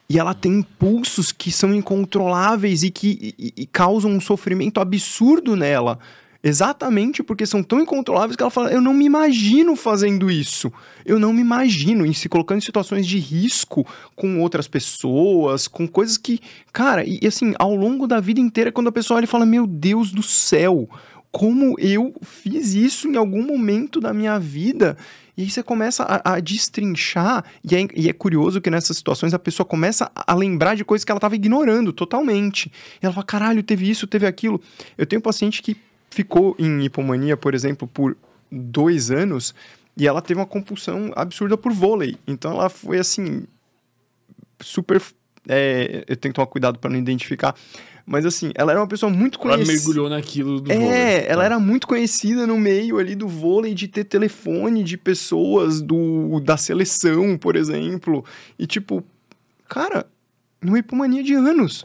E 0.08 0.18
ela 0.18 0.34
tem 0.34 0.58
impulsos 0.60 1.32
que 1.32 1.50
são 1.50 1.74
incontroláveis 1.74 2.82
e 2.82 2.90
que 2.90 3.34
e- 3.38 3.52
e 3.56 3.66
causam 3.66 4.10
um 4.12 4.20
sofrimento 4.20 4.80
absurdo 4.80 5.56
nela. 5.56 5.98
Exatamente 6.44 7.24
porque 7.24 7.44
são 7.44 7.60
tão 7.60 7.80
incontroláveis 7.80 8.36
que 8.36 8.42
ela 8.42 8.50
fala: 8.50 8.70
Eu 8.70 8.80
não 8.80 8.94
me 8.94 9.04
imagino 9.04 9.74
fazendo 9.74 10.30
isso. 10.30 10.72
Eu 11.04 11.18
não 11.18 11.32
me 11.32 11.40
imagino 11.40 12.06
em 12.06 12.12
se 12.12 12.28
colocando 12.28 12.58
em 12.58 12.64
situações 12.64 13.04
de 13.04 13.18
risco 13.18 13.84
com 14.14 14.40
outras 14.40 14.68
pessoas, 14.68 15.66
com 15.66 15.88
coisas 15.88 16.16
que. 16.16 16.38
Cara, 16.72 17.04
e 17.04 17.18
e 17.20 17.26
assim, 17.26 17.52
ao 17.58 17.74
longo 17.74 18.06
da 18.06 18.20
vida 18.20 18.38
inteira, 18.38 18.70
quando 18.70 18.86
a 18.88 18.92
pessoa 18.92 19.16
olha 19.16 19.24
e 19.24 19.28
fala: 19.28 19.44
Meu 19.44 19.66
Deus 19.66 20.12
do 20.12 20.22
céu, 20.22 20.88
como 21.32 21.74
eu 21.80 22.14
fiz 22.22 22.74
isso 22.74 23.08
em 23.08 23.16
algum 23.16 23.44
momento 23.44 24.00
da 24.00 24.14
minha 24.14 24.38
vida. 24.38 24.96
E 25.36 25.42
aí 25.42 25.50
você 25.50 25.62
começa 25.62 26.02
a, 26.02 26.34
a 26.34 26.40
destrinchar, 26.40 27.44
e 27.62 27.76
é, 27.76 27.86
e 27.94 28.08
é 28.08 28.12
curioso 28.12 28.60
que 28.60 28.70
nessas 28.70 28.96
situações 28.96 29.34
a 29.34 29.38
pessoa 29.38 29.66
começa 29.66 30.10
a 30.14 30.34
lembrar 30.34 30.74
de 30.74 30.84
coisas 30.84 31.04
que 31.04 31.12
ela 31.12 31.18
estava 31.18 31.36
ignorando 31.36 31.92
totalmente. 31.92 32.72
E 33.02 33.04
ela 33.04 33.12
fala, 33.12 33.26
caralho, 33.26 33.62
teve 33.62 33.88
isso, 33.88 34.06
teve 34.06 34.26
aquilo. 34.26 34.60
Eu 34.96 35.04
tenho 35.04 35.20
um 35.20 35.22
paciente 35.22 35.62
que 35.62 35.76
ficou 36.10 36.56
em 36.58 36.84
hipomania, 36.84 37.36
por 37.36 37.54
exemplo, 37.54 37.86
por 37.86 38.16
dois 38.50 39.10
anos, 39.10 39.54
e 39.96 40.06
ela 40.06 40.22
teve 40.22 40.40
uma 40.40 40.46
compulsão 40.46 41.12
absurda 41.14 41.56
por 41.56 41.72
vôlei. 41.72 42.16
Então 42.26 42.52
ela 42.52 42.70
foi 42.70 42.98
assim, 42.98 43.44
super. 44.60 45.02
é, 45.48 46.04
eu 46.08 46.16
tenho 46.16 46.32
que 46.32 46.36
tomar 46.36 46.46
cuidado 46.46 46.78
para 46.78 46.90
não 46.90 46.98
identificar. 46.98 47.54
Mas 48.06 48.24
assim, 48.24 48.52
ela 48.54 48.70
era 48.70 48.80
uma 48.80 48.86
pessoa 48.86 49.10
muito 49.10 49.36
ela 49.42 49.54
conhecida. 49.54 49.72
mergulhou 49.78 50.08
naquilo 50.08 50.60
do 50.60 50.70
É, 50.70 50.76
vôlei. 50.76 51.26
ela 51.26 51.40
Tá. 51.40 51.44
era 51.46 51.58
muito 51.58 51.88
conhecida 51.88 52.46
no 52.46 52.56
meio 52.56 52.98
ali 52.98 53.16
do 53.16 53.26
vôlei 53.26 53.74
de 53.74 53.88
ter 53.88 54.04
telefone 54.04 54.84
de 54.84 54.96
pessoas 54.96 55.82
do 55.82 56.38
da 56.40 56.56
seleção, 56.56 57.36
por 57.36 57.56
exemplo. 57.56 58.24
E 58.56 58.64
tipo, 58.66 59.02
cara, 59.68 60.06
uma 60.62 60.78
hipomania 60.78 61.22
de 61.22 61.34
anos. 61.34 61.84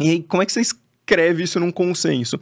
E 0.00 0.10
aí, 0.10 0.22
como 0.24 0.42
é 0.42 0.46
que 0.46 0.52
você 0.52 0.60
escreve 0.60 1.44
isso 1.44 1.60
num 1.60 1.70
consenso? 1.70 2.36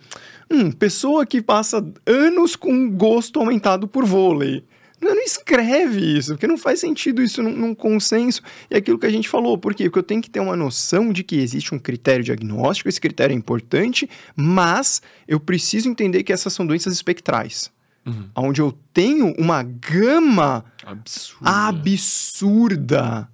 Hum, 0.51 0.73
pessoa 0.73 1.27
que 1.27 1.43
passa 1.43 1.86
anos 2.07 2.57
com 2.57 2.90
gosto 2.90 3.39
aumentado 3.39 3.86
por 3.86 4.07
vôlei. 4.07 4.65
Não, 5.03 5.15
escreve 5.24 6.16
isso, 6.19 6.33
porque 6.33 6.47
não 6.47 6.57
faz 6.57 6.79
sentido 6.81 7.20
isso 7.23 7.43
num, 7.43 7.53
num 7.57 7.74
consenso. 7.74 8.41
E 8.70 8.77
aquilo 8.77 8.99
que 8.99 9.07
a 9.07 9.11
gente 9.11 9.29
falou, 9.29 9.59
por 9.59 9.74
quê? 9.74 9.85
Porque 9.85 9.99
eu 9.99 10.03
tenho 10.03 10.23
que 10.23 10.31
ter 10.31 10.41
uma 10.41 10.55
noção 10.57 11.12
de 11.12 11.23
que 11.24 11.37
existe 11.37 11.74
um 11.74 11.79
critério 11.79 12.24
diagnóstico, 12.24 12.89
esse 12.89 13.01
critério 13.01 13.35
é 13.35 13.37
importante, 13.37 14.09
mas 14.37 15.03
eu 15.27 15.41
preciso 15.41 15.89
entender 15.89 16.23
que 16.23 16.33
essas 16.33 16.53
são 16.53 16.66
doenças 16.66 16.95
espectrais. 16.95 17.70
Uhum. 18.07 18.29
Onde 18.35 18.61
eu 18.61 18.73
tenho 18.93 19.33
uma 19.39 19.62
gama 19.62 20.65
Absurdo. 20.85 21.49
absurda, 21.49 23.29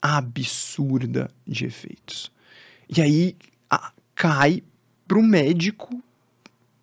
absurda 0.00 1.30
de 1.46 1.64
efeitos. 1.66 2.30
E 2.88 3.00
aí 3.00 3.36
a- 3.70 3.92
cai 4.14 4.62
pro 5.08 5.22
médico, 5.22 6.02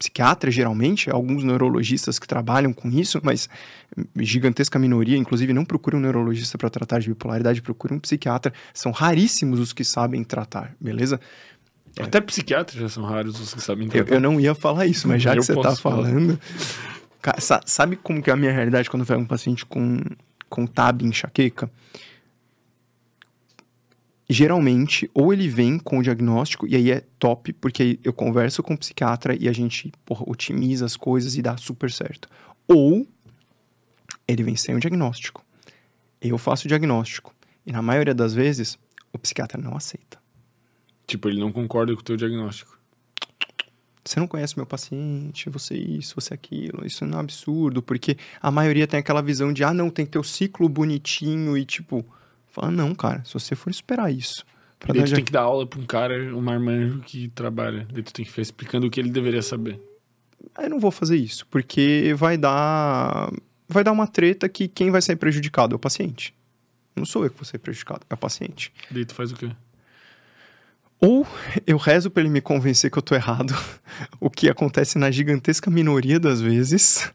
psiquiatra 0.02 0.50
geralmente, 0.50 1.12
alguns 1.12 1.44
neurologistas 1.44 2.18
que 2.18 2.28
trabalham 2.28 2.74
com 2.74 2.90
isso, 2.90 3.20
mas 3.24 3.48
gigantesca 4.18 4.80
minoria, 4.80 5.16
inclusive 5.16 5.54
não 5.54 5.64
procura 5.64 5.96
um 5.96 6.00
neurologista 6.00 6.58
para 6.58 6.70
tratar 6.72 7.00
de 7.00 7.10
bipolaridade, 7.10 7.62
procura 7.62 7.94
um 7.94 8.00
psiquiatra. 8.00 8.52
São 8.74 8.92
raríssimos 8.92 9.60
os 9.60 9.72
que 9.72 9.84
sabem 9.84 10.24
tratar, 10.24 10.74
beleza? 10.82 11.20
Até 12.00 12.20
psiquiatras 12.20 12.80
já 12.82 12.90
são 12.90 13.04
raros 13.04 13.40
os 13.40 13.54
que 13.54 13.62
sabem 13.62 13.86
Eu, 13.86 13.92
tratar. 13.92 14.14
eu 14.16 14.20
não 14.20 14.40
ia 14.40 14.56
falar 14.56 14.88
isso, 14.88 15.08
mas 15.08 15.22
já 15.22 15.36
Eu 15.36 15.42
que 15.42 15.46
você 15.46 15.54
tá 15.56 15.76
falar. 15.76 15.76
falando. 15.76 16.40
Sabe 17.66 17.96
como 17.98 18.24
que 18.24 18.30
é 18.30 18.34
a 18.34 18.38
minha 18.38 18.52
realidade 18.52 18.90
quando 18.90 19.02
eu 19.04 19.08
pego 19.08 19.22
um 19.22 19.26
paciente 19.26 19.64
com, 19.66 20.00
com 20.50 20.66
TAB, 20.66 21.04
enxaqueca? 21.04 21.70
Geralmente, 24.32 25.12
ou 25.14 25.34
ele 25.34 25.50
vem 25.50 25.78
com 25.78 25.98
o 25.98 26.02
diagnóstico, 26.02 26.66
e 26.66 26.74
aí 26.74 26.90
é 26.90 27.04
top, 27.20 27.52
porque 27.52 27.84
aí 27.84 28.00
eu 28.02 28.14
converso 28.14 28.64
com 28.64 28.76
o 28.76 28.78
psiquiatra 28.78 29.36
e 29.38 29.50
a 29.50 29.52
gente 29.52 29.92
porra, 30.06 30.24
otimiza 30.26 30.86
as 30.86 30.96
coisas 30.96 31.36
e 31.36 31.42
dá 31.42 31.58
super 31.58 31.92
certo. 31.92 32.30
Ou 32.66 33.06
ele 34.26 34.42
vem 34.42 34.56
sem 34.56 34.74
o 34.74 34.80
diagnóstico. 34.80 35.44
Eu 36.22 36.38
faço 36.38 36.66
o 36.66 36.70
diagnóstico. 36.70 37.36
E 37.66 37.74
na 37.74 37.82
maioria 37.82 38.14
das 38.14 38.34
vezes, 38.34 38.80
o 39.12 39.20
psiquiatra 39.20 39.62
não 39.62 39.76
aceita. 39.76 40.18
Tipo, 41.06 41.28
ele 41.28 41.42
não 41.42 41.52
concorda 41.52 41.94
com 41.94 42.00
o 42.00 42.04
teu 42.04 42.16
diagnóstico. 42.16 42.80
Você 44.06 44.18
não 44.18 44.28
conhece 44.28 44.56
meu 44.56 44.66
paciente, 44.66 45.50
você 45.50 45.76
isso, 45.76 46.16
você 46.16 46.34
aquilo. 46.34 46.88
Isso 46.88 47.04
é 47.04 47.08
um 47.08 47.20
absurdo, 47.20 47.82
porque 47.84 48.18
a 48.42 48.50
maioria 48.50 48.88
tem 48.88 49.02
aquela 49.02 49.22
visão 49.22 49.52
de, 49.52 49.66
ah, 49.66 49.74
não, 49.74 49.90
tem 49.90 50.06
que 50.06 50.14
ter 50.14 50.20
o 50.20 50.24
ciclo 50.24 50.70
bonitinho 50.70 51.58
e 51.58 51.66
tipo. 51.66 52.06
Fala, 52.52 52.70
não, 52.70 52.94
cara, 52.94 53.24
se 53.26 53.34
você 53.34 53.56
for 53.56 53.70
esperar 53.70 54.12
isso. 54.12 54.46
Pra 54.78 54.94
daí 54.94 55.04
tu 55.04 55.08
dia- 55.08 55.16
tem 55.16 55.26
que 55.26 55.32
dar 55.32 55.42
aula 55.42 55.66
pra 55.66 55.80
um 55.80 55.86
cara, 55.86 56.36
um 56.36 56.42
marmanjo 56.42 57.00
que 57.02 57.28
trabalha. 57.30 57.88
Daí 57.92 58.04
tu 58.04 58.12
tem 58.14 58.26
que 58.26 58.32
ficar 58.32 58.42
explicando 58.42 58.88
o 58.88 58.90
que 58.90 59.00
ele 59.00 59.10
deveria 59.10 59.42
saber. 59.42 59.80
Aí 60.56 60.66
eu 60.66 60.70
não 60.70 60.80
vou 60.80 60.92
fazer 60.92 61.16
isso, 61.18 61.46
porque 61.48 62.14
vai 62.18 62.38
dar. 62.38 63.32
Vai 63.70 63.84
dar 63.84 63.92
uma 63.94 64.06
treta 64.08 64.50
que 64.50 64.68
quem 64.68 64.92
vai 64.92 65.02
sair 65.02 65.16
prejudicado 65.16 65.74
é 65.74 65.78
o 65.78 65.80
paciente. 65.80 66.34
Não 66.96 67.06
sou 67.06 67.24
eu 67.24 67.30
que 67.30 67.38
vou 67.38 67.46
sair 67.46 67.60
prejudicado, 67.60 68.02
é 68.10 68.14
o 68.14 68.18
paciente. 68.18 68.74
Daí 68.90 69.06
tu 69.06 69.14
faz 69.16 69.32
o 69.32 69.36
quê? 69.36 69.50
Ou 71.00 71.26
eu 71.66 71.78
rezo 71.78 72.12
pra 72.12 72.22
ele 72.22 72.30
me 72.30 72.42
convencer 72.42 72.92
que 72.92 72.98
eu 72.98 73.02
tô 73.02 73.16
errado, 73.16 73.54
o 74.20 74.30
que 74.30 74.50
acontece 74.50 74.98
na 74.98 75.10
gigantesca 75.10 75.72
minoria 75.72 76.20
das 76.20 76.42
vezes. 76.42 77.10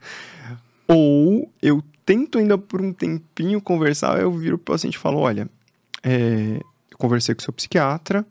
Ou 0.88 1.52
eu 1.60 1.82
tento 2.06 2.38
ainda 2.38 2.56
por 2.56 2.80
um 2.80 2.92
tempinho 2.92 3.60
conversar, 3.60 4.20
eu 4.20 4.32
viro 4.32 4.56
pro 4.56 4.74
paciente 4.74 4.94
e 4.94 4.98
falo, 4.98 5.18
olha, 5.18 5.50
é, 6.04 6.60
eu 6.90 6.96
conversei 6.96 7.34
com 7.34 7.40
o 7.40 7.44
seu 7.44 7.52
psiquiatra, 7.52 8.24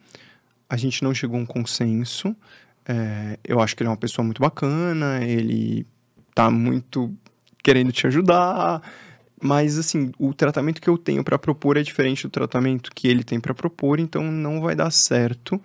a 0.69 0.77
gente 0.77 1.03
não 1.03 1.13
chegou 1.13 1.37
a 1.37 1.41
um 1.41 1.45
consenso, 1.45 2.33
é, 2.87 3.37
eu 3.43 3.59
acho 3.59 3.75
que 3.75 3.83
ele 3.83 3.89
é 3.89 3.91
uma 3.91 3.97
pessoa 3.97 4.23
muito 4.23 4.41
bacana, 4.41 5.23
ele 5.23 5.85
tá 6.33 6.49
muito 6.49 7.13
querendo 7.61 7.91
te 7.91 8.07
ajudar, 8.07 8.81
mas 9.41 9.77
assim, 9.77 10.11
o 10.17 10.33
tratamento 10.33 10.81
que 10.81 10.89
eu 10.89 10.97
tenho 10.97 11.23
para 11.23 11.37
propor 11.37 11.75
é 11.75 11.83
diferente 11.83 12.23
do 12.23 12.29
tratamento 12.29 12.91
que 12.95 13.07
ele 13.09 13.23
tem 13.23 13.39
para 13.39 13.53
propor, 13.53 13.99
então 13.99 14.23
não 14.23 14.61
vai 14.61 14.73
dar 14.75 14.91
certo. 14.91 15.61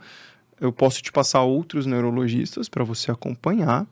eu 0.60 0.72
posso 0.72 1.00
te 1.00 1.12
passar 1.12 1.42
outros 1.42 1.86
neurologistas 1.86 2.68
para 2.68 2.82
você 2.82 3.10
acompanhar. 3.10 3.86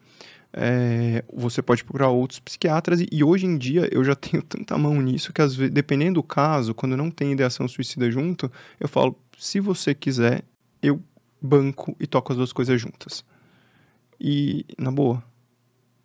É, 0.52 1.22
você 1.32 1.60
pode 1.60 1.84
procurar 1.84 2.08
outros 2.08 2.40
psiquiatras 2.40 3.00
e, 3.00 3.08
e, 3.12 3.22
hoje 3.22 3.44
em 3.44 3.58
dia 3.58 3.86
eu 3.92 4.02
já 4.02 4.14
tenho 4.16 4.42
tanta 4.42 4.78
mão 4.78 5.00
nisso 5.00 5.32
que 5.32 5.42
às 5.42 5.54
vezes, 5.54 5.72
dependendo 5.72 6.14
do 6.14 6.22
caso, 6.22 6.74
quando 6.74 6.96
não 6.96 7.10
tem 7.10 7.32
ideação 7.32 7.68
suicida 7.68 8.10
junto, 8.10 8.50
eu 8.80 8.88
falo, 8.88 9.14
se 9.38 9.60
você 9.60 9.94
quiser, 9.94 10.42
eu 10.82 11.02
banco 11.40 11.96
e 12.00 12.06
toco 12.06 12.32
as 12.32 12.38
duas 12.38 12.52
coisas 12.52 12.80
juntas. 12.80 13.24
E, 14.20 14.64
na 14.76 14.90
boa, 14.90 15.22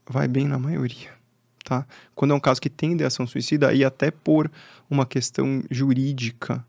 vai 0.08 0.28
bem 0.28 0.48
na 0.48 0.60
maioria, 0.60 1.12
tá? 1.64 1.86
Quando 2.14 2.32
é 2.32 2.36
um 2.36 2.40
caso 2.40 2.62
que 2.62 2.70
tem 2.70 2.94
ideação 2.94 3.26
suicida, 3.26 3.74
e 3.74 3.84
até 3.84 4.12
por 4.12 4.52
uma 4.90 5.06
questão 5.06 5.64
jurídica, 5.72 6.64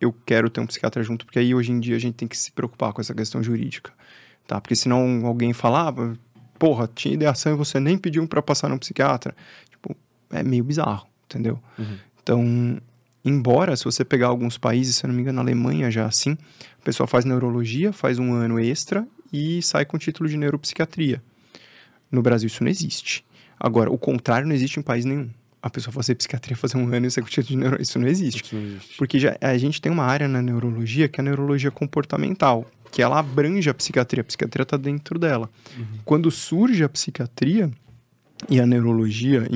eu 0.00 0.12
quero 0.24 0.48
ter 0.48 0.60
um 0.60 0.66
psiquiatra 0.66 1.02
junto, 1.02 1.26
porque 1.26 1.38
aí 1.38 1.54
hoje 1.54 1.72
em 1.72 1.80
dia 1.80 1.96
a 1.96 1.98
gente 1.98 2.14
tem 2.14 2.28
que 2.28 2.38
se 2.38 2.52
preocupar 2.52 2.92
com 2.92 3.00
essa 3.00 3.14
questão 3.14 3.42
jurídica, 3.42 3.92
tá? 4.46 4.60
Porque 4.60 4.76
senão 4.76 5.26
alguém 5.26 5.52
falava, 5.52 6.14
ah, 6.14 6.18
porra, 6.58 6.88
tinha 6.92 7.14
ideação 7.14 7.52
e 7.52 7.56
você 7.56 7.78
nem 7.78 7.96
pediu 7.96 8.26
para 8.26 8.42
passar 8.42 8.68
num 8.68 8.78
psiquiatra, 8.78 9.34
tipo, 9.70 9.96
é 10.30 10.42
meio 10.42 10.64
bizarro, 10.64 11.06
entendeu? 11.26 11.58
Uhum. 11.78 11.96
Então, 12.22 12.80
embora 13.24 13.76
se 13.76 13.84
você 13.84 14.04
pegar 14.04 14.28
alguns 14.28 14.58
países, 14.58 14.96
se 14.96 15.04
eu 15.04 15.08
não 15.08 15.14
me 15.14 15.22
engano, 15.22 15.36
na 15.36 15.42
Alemanha 15.42 15.90
já 15.90 16.06
assim, 16.06 16.32
o 16.32 16.84
pessoal 16.84 17.06
faz 17.06 17.24
neurologia, 17.24 17.92
faz 17.92 18.18
um 18.18 18.32
ano 18.32 18.58
extra 18.58 19.06
e 19.32 19.62
sai 19.62 19.84
com 19.84 19.98
título 19.98 20.28
de 20.28 20.36
neuropsiquiatria. 20.36 21.22
No 22.10 22.22
Brasil 22.22 22.46
isso 22.46 22.62
não 22.62 22.70
existe. 22.70 23.24
Agora, 23.60 23.90
o 23.90 23.98
contrário 23.98 24.46
não 24.46 24.54
existe 24.54 24.78
em 24.78 24.82
país 24.82 25.04
nenhum. 25.04 25.28
A 25.60 25.68
pessoa 25.68 25.92
fazer 25.92 26.14
psiquiatria, 26.14 26.56
fazer 26.56 26.76
um 26.76 26.94
ano 26.94 27.06
e 27.06 27.10
sair 27.10 27.24
com 27.24 27.28
título 27.28 27.48
de 27.48 27.56
neurologia, 27.56 27.82
isso 27.82 27.98
não 27.98 28.06
existe. 28.06 28.44
Isso 28.44 28.54
não 28.54 28.62
existe. 28.62 28.96
Porque 28.96 29.18
já, 29.18 29.36
a 29.40 29.58
gente 29.58 29.80
tem 29.80 29.90
uma 29.90 30.04
área 30.04 30.28
na 30.28 30.40
neurologia 30.40 31.08
que 31.08 31.20
é 31.20 31.22
a 31.22 31.24
neurologia 31.24 31.70
comportamental, 31.70 32.64
que 32.90 33.02
ela 33.02 33.18
abrange 33.18 33.68
a 33.68 33.74
psiquiatria. 33.74 34.22
A 34.22 34.24
psiquiatria 34.24 34.62
está 34.62 34.76
dentro 34.76 35.18
dela. 35.18 35.50
Uhum. 35.76 35.84
Quando 36.04 36.30
surge 36.30 36.82
a 36.84 36.88
psiquiatria, 36.88 37.70
e 38.48 38.60
a 38.60 38.66
neurologia, 38.66 39.48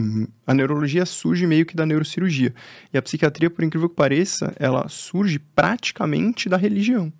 a 0.47 0.55
neurologia 0.55 1.07
surge 1.07 1.47
meio 1.47 1.65
que 1.65 1.77
da 1.77 1.87
neurocirurgia. 1.87 2.53
E 2.93 2.99
a 2.99 3.03
psiquiatria, 3.03 3.49
por 3.49 3.63
incrível 3.63 3.89
que 3.89 3.95
pareça, 3.95 4.53
ela 4.59 4.89
surge 4.89 5.39
praticamente 5.39 6.49
da 6.49 6.57
religião. 6.57 7.13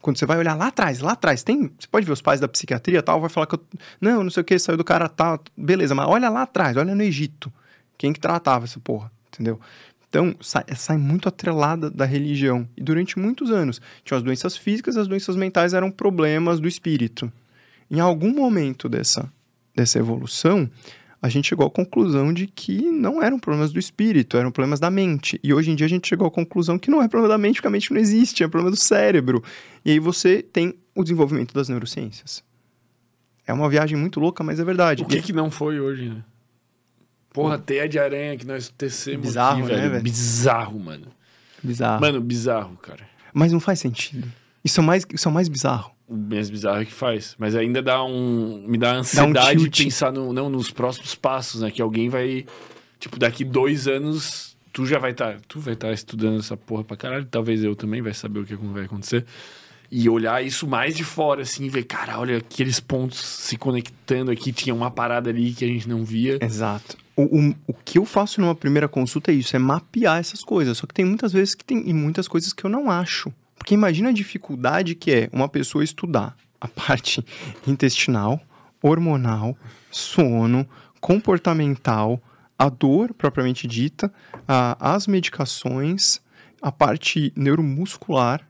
Quando 0.00 0.18
você 0.18 0.26
vai 0.26 0.38
olhar 0.38 0.54
lá 0.54 0.68
atrás, 0.68 1.00
lá 1.00 1.12
atrás, 1.12 1.42
tem, 1.42 1.70
você 1.78 1.86
pode 1.90 2.06
ver 2.06 2.12
os 2.12 2.22
pais 2.22 2.40
da 2.40 2.48
psiquiatria 2.48 3.02
tal, 3.02 3.20
vai 3.20 3.30
falar 3.30 3.46
que 3.46 3.54
eu, 3.54 3.64
não, 4.00 4.24
não 4.24 4.30
sei 4.30 4.40
o 4.40 4.44
que, 4.44 4.58
saiu 4.58 4.76
do 4.76 4.84
cara 4.84 5.08
tal, 5.08 5.40
beleza, 5.56 5.94
mas 5.94 6.08
olha 6.08 6.28
lá 6.28 6.42
atrás, 6.42 6.76
olha 6.76 6.94
no 6.94 7.02
Egito, 7.02 7.52
quem 7.96 8.12
que 8.12 8.18
tratava 8.18 8.64
essa 8.64 8.80
porra, 8.80 9.12
entendeu? 9.28 9.60
Então, 10.12 10.36
sai, 10.42 10.62
sai, 10.76 10.98
muito 10.98 11.26
atrelada 11.26 11.88
da 11.88 12.04
religião. 12.04 12.68
E 12.76 12.82
durante 12.82 13.18
muitos 13.18 13.50
anos, 13.50 13.80
tinham 14.04 14.18
as 14.18 14.22
doenças 14.22 14.54
físicas, 14.54 14.98
as 14.98 15.08
doenças 15.08 15.36
mentais 15.36 15.72
eram 15.72 15.90
problemas 15.90 16.60
do 16.60 16.68
espírito. 16.68 17.32
Em 17.90 17.98
algum 17.98 18.30
momento 18.30 18.90
dessa, 18.90 19.32
dessa 19.74 19.98
evolução, 19.98 20.70
a 21.22 21.30
gente 21.30 21.48
chegou 21.48 21.66
à 21.66 21.70
conclusão 21.70 22.30
de 22.30 22.46
que 22.46 22.82
não 22.90 23.22
eram 23.22 23.38
problemas 23.38 23.72
do 23.72 23.78
espírito, 23.78 24.36
eram 24.36 24.52
problemas 24.52 24.78
da 24.78 24.90
mente. 24.90 25.40
E 25.42 25.54
hoje 25.54 25.70
em 25.70 25.74
dia 25.74 25.86
a 25.86 25.88
gente 25.88 26.06
chegou 26.06 26.26
à 26.26 26.30
conclusão 26.30 26.78
que 26.78 26.90
não 26.90 27.00
é 27.00 27.08
problema 27.08 27.32
da 27.32 27.38
mente, 27.38 27.54
porque 27.54 27.68
a 27.68 27.70
mente 27.70 27.90
não 27.90 27.98
existe, 27.98 28.44
é 28.44 28.48
problema 28.48 28.70
do 28.70 28.76
cérebro. 28.76 29.42
E 29.82 29.92
aí 29.92 29.98
você 29.98 30.42
tem 30.42 30.74
o 30.94 31.02
desenvolvimento 31.02 31.54
das 31.54 31.70
neurociências. 31.70 32.44
É 33.46 33.52
uma 33.54 33.70
viagem 33.70 33.96
muito 33.96 34.20
louca, 34.20 34.44
mas 34.44 34.60
é 34.60 34.64
verdade. 34.64 35.04
O 35.04 35.06
que, 35.06 35.22
que 35.22 35.32
não 35.32 35.50
foi 35.50 35.80
hoje, 35.80 36.10
né? 36.10 36.22
Porra, 37.32 37.58
teia 37.58 37.88
de 37.88 37.98
aranha 37.98 38.36
que 38.36 38.46
nós 38.46 38.68
tecemos 38.68 39.28
bizarro, 39.28 39.60
aqui, 39.60 39.72
né, 39.72 39.78
velho. 39.78 39.90
velho? 39.92 40.02
Bizarro, 40.02 40.78
mano. 40.78 41.06
Bizarro. 41.62 42.00
Mano, 42.00 42.20
bizarro, 42.20 42.76
cara. 42.76 43.08
Mas 43.32 43.52
não 43.52 43.60
faz 43.60 43.80
sentido. 43.80 44.30
Isso 44.64 44.80
é 44.80 44.82
mais, 44.82 45.06
isso 45.12 45.28
é 45.28 45.32
mais 45.32 45.48
bizarro 45.48 45.92
mais 46.12 46.50
bizarro 46.50 46.84
que 46.84 46.92
faz. 46.92 47.34
Mas 47.38 47.54
ainda 47.56 47.82
dá 47.82 48.04
um. 48.04 48.64
Me 48.66 48.78
dá 48.78 48.96
ansiedade 48.96 49.56
dá 49.56 49.62
um 49.62 49.68
de 49.68 49.84
pensar 49.84 50.12
no, 50.12 50.32
não, 50.32 50.48
nos 50.48 50.70
próximos 50.70 51.14
passos, 51.14 51.62
né? 51.62 51.70
Que 51.70 51.80
alguém 51.80 52.08
vai. 52.08 52.44
Tipo, 52.98 53.18
daqui 53.18 53.44
dois 53.44 53.88
anos, 53.88 54.56
tu 54.72 54.86
já 54.86 54.98
vai 54.98 55.12
estar. 55.12 55.34
Tá, 55.34 55.40
tu 55.48 55.60
vai 55.60 55.74
estar 55.74 55.88
tá 55.88 55.94
estudando 55.94 56.38
essa 56.38 56.56
porra 56.56 56.84
pra 56.84 56.96
caralho. 56.96 57.24
Talvez 57.24 57.64
eu 57.64 57.74
também 57.74 58.02
vai 58.02 58.14
saber 58.14 58.40
o 58.40 58.44
que 58.44 58.54
vai 58.54 58.84
acontecer. 58.84 59.24
E 59.94 60.08
olhar 60.08 60.42
isso 60.42 60.66
mais 60.66 60.96
de 60.96 61.04
fora, 61.04 61.42
assim, 61.42 61.68
ver, 61.68 61.82
cara, 61.82 62.18
olha 62.18 62.38
aqueles 62.38 62.80
pontos 62.80 63.18
se 63.18 63.58
conectando 63.58 64.30
aqui, 64.30 64.50
tinha 64.50 64.74
uma 64.74 64.90
parada 64.90 65.28
ali 65.28 65.52
que 65.52 65.66
a 65.66 65.68
gente 65.68 65.86
não 65.86 66.02
via. 66.02 66.38
Exato. 66.40 66.96
O, 67.14 67.24
o, 67.24 67.54
o 67.66 67.74
que 67.74 67.98
eu 67.98 68.06
faço 68.06 68.40
numa 68.40 68.54
primeira 68.54 68.88
consulta 68.88 69.30
é 69.30 69.34
isso, 69.34 69.54
é 69.54 69.58
mapear 69.58 70.18
essas 70.18 70.42
coisas. 70.42 70.78
Só 70.78 70.86
que 70.86 70.94
tem 70.94 71.04
muitas 71.04 71.30
vezes 71.30 71.54
que 71.54 71.62
tem 71.62 71.86
e 71.86 71.92
muitas 71.92 72.26
coisas 72.26 72.54
que 72.54 72.64
eu 72.64 72.70
não 72.70 72.90
acho. 72.90 73.30
Porque 73.54 73.74
imagina 73.74 74.08
a 74.08 74.12
dificuldade 74.12 74.94
que 74.94 75.12
é 75.12 75.28
uma 75.30 75.46
pessoa 75.46 75.84
estudar 75.84 76.34
a 76.58 76.66
parte 76.72 77.22
intestinal, 77.66 78.40
hormonal, 78.82 79.54
sono, 79.90 80.66
comportamental, 81.02 82.18
a 82.58 82.70
dor 82.70 83.12
propriamente 83.12 83.66
dita, 83.66 84.10
a, 84.48 84.94
as 84.94 85.06
medicações, 85.06 86.18
a 86.62 86.72
parte 86.72 87.30
neuromuscular. 87.36 88.40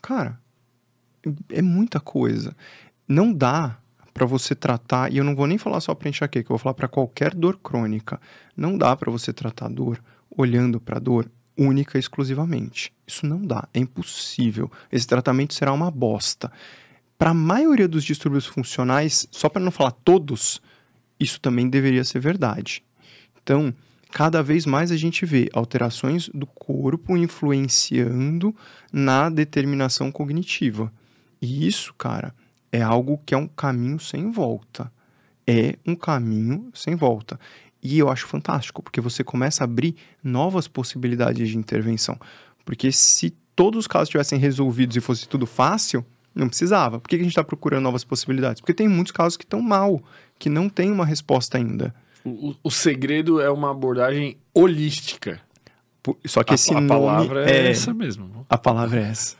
Cara, 0.00 0.39
é 1.48 1.62
muita 1.62 2.00
coisa. 2.00 2.54
Não 3.06 3.32
dá 3.32 3.78
para 4.12 4.26
você 4.26 4.54
tratar, 4.54 5.12
e 5.12 5.18
eu 5.18 5.24
não 5.24 5.34
vou 5.34 5.46
nem 5.46 5.58
falar 5.58 5.80
só 5.80 5.94
para 5.94 6.08
enxaqueca, 6.08 6.46
eu 6.46 6.56
vou 6.56 6.58
falar 6.58 6.74
para 6.74 6.88
qualquer 6.88 7.34
dor 7.34 7.58
crônica. 7.58 8.20
Não 8.56 8.76
dá 8.76 8.94
para 8.96 9.10
você 9.10 9.32
tratar 9.32 9.68
dor 9.68 10.02
olhando 10.36 10.80
para 10.80 10.98
dor 10.98 11.30
única 11.56 11.98
e 11.98 12.00
exclusivamente. 12.00 12.92
Isso 13.06 13.26
não 13.26 13.42
dá, 13.42 13.68
é 13.74 13.78
impossível. 13.78 14.70
Esse 14.90 15.06
tratamento 15.06 15.54
será 15.54 15.72
uma 15.72 15.90
bosta. 15.90 16.50
Para 17.18 17.30
a 17.30 17.34
maioria 17.34 17.86
dos 17.86 18.02
distúrbios 18.02 18.46
funcionais, 18.46 19.28
só 19.30 19.48
para 19.48 19.62
não 19.62 19.70
falar 19.70 19.90
todos, 19.90 20.60
isso 21.18 21.38
também 21.40 21.68
deveria 21.68 22.02
ser 22.02 22.18
verdade. 22.18 22.82
Então, 23.42 23.74
cada 24.10 24.42
vez 24.42 24.64
mais 24.64 24.90
a 24.90 24.96
gente 24.96 25.26
vê 25.26 25.48
alterações 25.52 26.30
do 26.32 26.46
corpo 26.46 27.16
influenciando 27.16 28.56
na 28.90 29.28
determinação 29.28 30.10
cognitiva. 30.10 30.90
E 31.40 31.66
isso, 31.66 31.94
cara, 31.94 32.34
é 32.70 32.82
algo 32.82 33.20
que 33.24 33.34
é 33.34 33.36
um 33.38 33.48
caminho 33.48 33.98
sem 33.98 34.30
volta. 34.30 34.92
É 35.46 35.76
um 35.86 35.96
caminho 35.96 36.70
sem 36.74 36.94
volta. 36.94 37.38
E 37.82 37.98
eu 37.98 38.10
acho 38.10 38.26
fantástico, 38.26 38.82
porque 38.82 39.00
você 39.00 39.24
começa 39.24 39.64
a 39.64 39.66
abrir 39.66 39.96
novas 40.22 40.68
possibilidades 40.68 41.48
de 41.48 41.56
intervenção. 41.56 42.18
Porque 42.64 42.92
se 42.92 43.30
todos 43.56 43.80
os 43.80 43.86
casos 43.86 44.10
tivessem 44.10 44.38
resolvidos 44.38 44.96
e 44.96 45.00
fosse 45.00 45.26
tudo 45.26 45.46
fácil, 45.46 46.04
não 46.34 46.46
precisava. 46.46 47.00
Por 47.00 47.08
que 47.08 47.16
a 47.16 47.18
gente 47.18 47.28
está 47.28 47.42
procurando 47.42 47.82
novas 47.82 48.04
possibilidades? 48.04 48.60
Porque 48.60 48.74
tem 48.74 48.86
muitos 48.86 49.12
casos 49.12 49.36
que 49.36 49.44
estão 49.44 49.62
mal, 49.62 50.02
que 50.38 50.50
não 50.50 50.68
tem 50.68 50.92
uma 50.92 51.06
resposta 51.06 51.56
ainda. 51.56 51.94
O, 52.24 52.54
o 52.62 52.70
segredo 52.70 53.40
é 53.40 53.50
uma 53.50 53.70
abordagem 53.70 54.36
holística. 54.54 55.40
Só 56.26 56.44
que 56.44 56.52
a, 56.52 56.54
esse 56.54 56.70
a 56.70 56.74
nome 56.74 56.88
palavra 56.88 57.50
é, 57.50 57.66
é 57.66 57.70
essa 57.70 57.94
mesmo. 57.94 58.46
A 58.48 58.58
palavra 58.58 59.00
é 59.00 59.04
essa 59.04 59.36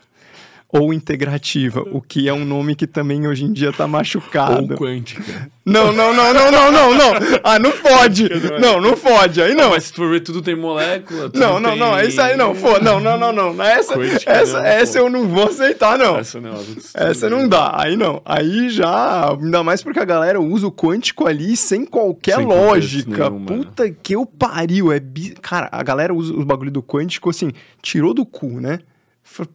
ou 0.71 0.93
integrativa, 0.93 1.81
o 1.91 2.01
que 2.01 2.29
é 2.29 2.33
um 2.33 2.45
nome 2.45 2.75
que 2.75 2.87
também 2.87 3.27
hoje 3.27 3.43
em 3.43 3.51
dia 3.51 3.73
tá 3.73 3.85
machucado. 3.87 4.73
Ou 4.73 4.77
quântica. 4.77 5.51
Não, 5.65 5.91
não, 5.91 6.13
não, 6.13 6.33
não, 6.33 6.51
não, 6.51 6.71
não, 6.71 6.93
não. 6.95 7.13
Ah, 7.43 7.59
não 7.59 7.71
pode. 7.71 8.29
Não, 8.59 8.81
não 8.81 8.93
pode. 8.93 9.41
Aí 9.41 9.53
não. 9.53 9.69
Mas 9.69 9.85
se 9.85 9.93
for 9.93 10.09
ver, 10.09 10.21
tudo 10.21 10.41
tem 10.41 10.55
molécula. 10.55 11.29
Tudo 11.29 11.39
não, 11.39 11.59
não, 11.59 11.71
tem... 11.71 11.79
não. 11.79 12.01
Isso 12.01 12.21
aí 12.21 12.35
não. 12.35 12.55
For, 12.55 12.81
não, 12.81 12.99
não, 12.99 13.17
não, 13.17 13.31
não. 13.31 13.63
Essa, 13.63 13.93
quântica, 13.95 14.31
essa, 14.31 14.59
não, 14.59 14.65
essa 14.65 14.97
eu 14.97 15.09
não 15.09 15.27
vou 15.27 15.43
aceitar, 15.43 15.99
não. 15.99 16.17
Essa 16.17 16.39
não. 16.39 16.57
Essa 16.95 17.29
não 17.29 17.47
dá. 17.47 17.73
Aí 17.75 17.95
não. 17.97 18.21
Aí 18.25 18.69
já. 18.69 19.33
Ainda 19.33 19.61
mais 19.63 19.83
porque 19.83 19.99
a 19.99 20.05
galera 20.05 20.39
usa 20.39 20.65
o 20.67 20.71
quântico 20.71 21.27
ali 21.27 21.55
sem 21.57 21.85
qualquer 21.85 22.37
sem 22.37 22.45
lógica. 22.45 23.29
Nenhum, 23.29 23.45
Puta 23.45 23.91
que 23.91 24.15
eu 24.15 24.25
pariu. 24.25 24.91
É 24.91 24.99
bi... 24.99 25.35
Cara, 25.41 25.69
a 25.71 25.83
galera 25.83 26.13
usa 26.13 26.33
os 26.33 26.45
bagulho 26.45 26.71
do 26.71 26.81
quântico 26.81 27.29
assim, 27.29 27.51
tirou 27.81 28.13
do 28.13 28.25
cu, 28.25 28.59
né? 28.61 28.79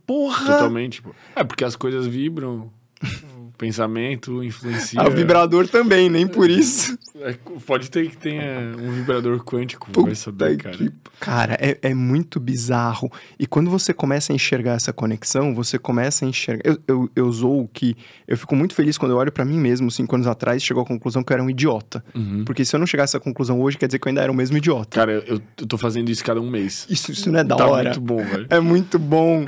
Porra! 0.06 0.46
Totalmente. 0.46 1.02
É 1.34 1.44
porque 1.44 1.64
as 1.64 1.76
coisas 1.76 2.06
vibram. 2.06 2.70
pensamento 3.56 4.42
influencia. 4.42 5.00
Ah, 5.00 5.08
o 5.08 5.10
vibrador 5.10 5.66
também, 5.68 6.08
nem 6.08 6.26
por 6.26 6.50
isso. 6.50 6.98
É, 7.20 7.34
pode 7.66 7.90
ter 7.90 8.10
que 8.10 8.16
tenha 8.16 8.74
um 8.78 8.92
vibrador 8.92 9.42
quântico, 9.42 9.90
Puta 9.90 10.06
vai 10.06 10.14
saber, 10.14 10.56
cara. 10.58 10.76
Que... 10.76 10.92
Cara, 11.18 11.56
é, 11.60 11.78
é 11.82 11.94
muito 11.94 12.38
bizarro. 12.38 13.10
E 13.38 13.46
quando 13.46 13.70
você 13.70 13.92
começa 13.92 14.32
a 14.32 14.36
enxergar 14.36 14.74
essa 14.74 14.92
conexão, 14.92 15.54
você 15.54 15.78
começa 15.78 16.24
a 16.24 16.28
enxergar. 16.28 16.62
Eu, 16.64 16.78
eu, 16.86 17.10
eu 17.16 17.32
sou 17.32 17.68
que. 17.72 17.96
Eu 18.28 18.36
fico 18.36 18.54
muito 18.54 18.74
feliz 18.74 18.98
quando 18.98 19.12
eu 19.12 19.18
olho 19.18 19.32
para 19.32 19.44
mim 19.44 19.58
mesmo, 19.58 19.90
cinco 19.90 20.14
anos 20.14 20.26
atrás, 20.26 20.62
chegou 20.62 20.82
à 20.82 20.86
conclusão 20.86 21.22
que 21.22 21.32
eu 21.32 21.34
era 21.34 21.42
um 21.42 21.50
idiota. 21.50 22.04
Uhum. 22.14 22.44
Porque 22.44 22.64
se 22.64 22.74
eu 22.76 22.80
não 22.80 22.86
chegasse 22.86 23.16
a 23.16 23.18
essa 23.18 23.20
conclusão 23.20 23.60
hoje, 23.60 23.78
quer 23.78 23.86
dizer 23.86 23.98
que 23.98 24.06
eu 24.06 24.10
ainda 24.10 24.22
era 24.22 24.30
o 24.30 24.34
mesmo 24.34 24.56
idiota. 24.56 24.98
Cara, 24.98 25.12
eu, 25.12 25.40
eu 25.58 25.66
tô 25.66 25.78
fazendo 25.78 26.10
isso 26.10 26.22
cada 26.22 26.40
um 26.40 26.50
mês. 26.50 26.86
Isso, 26.90 27.12
isso 27.12 27.30
não 27.30 27.40
é 27.40 27.44
da 27.44 27.56
tá 27.56 27.66
hora. 27.66 27.90
É 27.90 27.92
muito 27.92 28.00
bom, 28.00 28.24
velho. 28.24 28.46
É 28.50 28.60
muito 28.60 28.98
bom. 28.98 29.46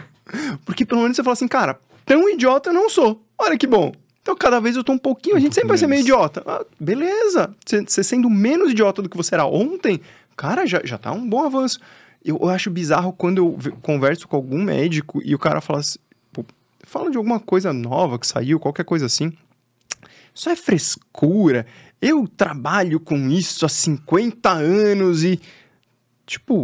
Porque 0.65 0.85
pelo 0.85 1.03
menos 1.03 1.17
você 1.17 1.23
fala 1.23 1.33
assim, 1.33 1.49
cara, 1.49 1.78
tão 2.09 2.28
idiota 2.28 2.70
eu 2.70 2.75
não 2.75 2.89
sou. 2.89 3.23
Olha 3.39 3.57
que 3.57 3.67
bom. 3.67 3.93
Então, 4.23 4.35
cada 4.35 4.61
vez 4.61 4.77
eu 4.77 4.83
tô 4.83 4.93
um 4.93 4.99
pouquinho. 4.99 5.37
A 5.37 5.41
gente 5.41 5.55
sempre 5.55 5.69
vai 5.69 5.78
ser 5.78 5.87
meio 5.87 6.01
idiota. 6.01 6.43
Ah, 6.45 6.65
beleza. 6.78 7.55
Você 7.65 8.03
sendo 8.03 8.28
menos 8.28 8.73
idiota 8.73 9.01
do 9.01 9.09
que 9.09 9.17
você 9.17 9.35
era 9.35 9.47
ontem, 9.47 10.01
cara, 10.37 10.67
já, 10.67 10.81
já 10.85 10.99
tá 10.99 11.12
um 11.12 11.28
bom 11.28 11.45
avanço. 11.45 11.78
Eu, 12.25 12.39
eu 12.43 12.49
acho 12.49 12.70
bizarro 12.70 13.12
quando 13.12 13.39
eu 13.39 13.59
converso 13.81 14.27
com 14.27 14.37
algum 14.37 14.62
médico 14.62 15.23
e 15.25 15.35
o 15.35 15.39
cara 15.39 15.61
fala 15.61 15.78
assim, 15.81 15.99
fala 16.83 17.11
de 17.11 17.17
alguma 17.17 17.39
coisa 17.39 17.73
nova 17.73 18.19
que 18.19 18.27
saiu, 18.27 18.59
qualquer 18.59 18.85
coisa 18.85 19.07
assim. 19.07 19.33
Isso 20.35 20.49
é 20.49 20.57
frescura. 20.57 21.67
Eu 22.01 22.28
trabalho 22.28 23.01
com 23.01 23.31
isso 23.31 23.65
há 23.65 23.69
50 23.69 24.51
anos 24.51 25.25
e. 25.25 25.41
Tipo. 26.27 26.62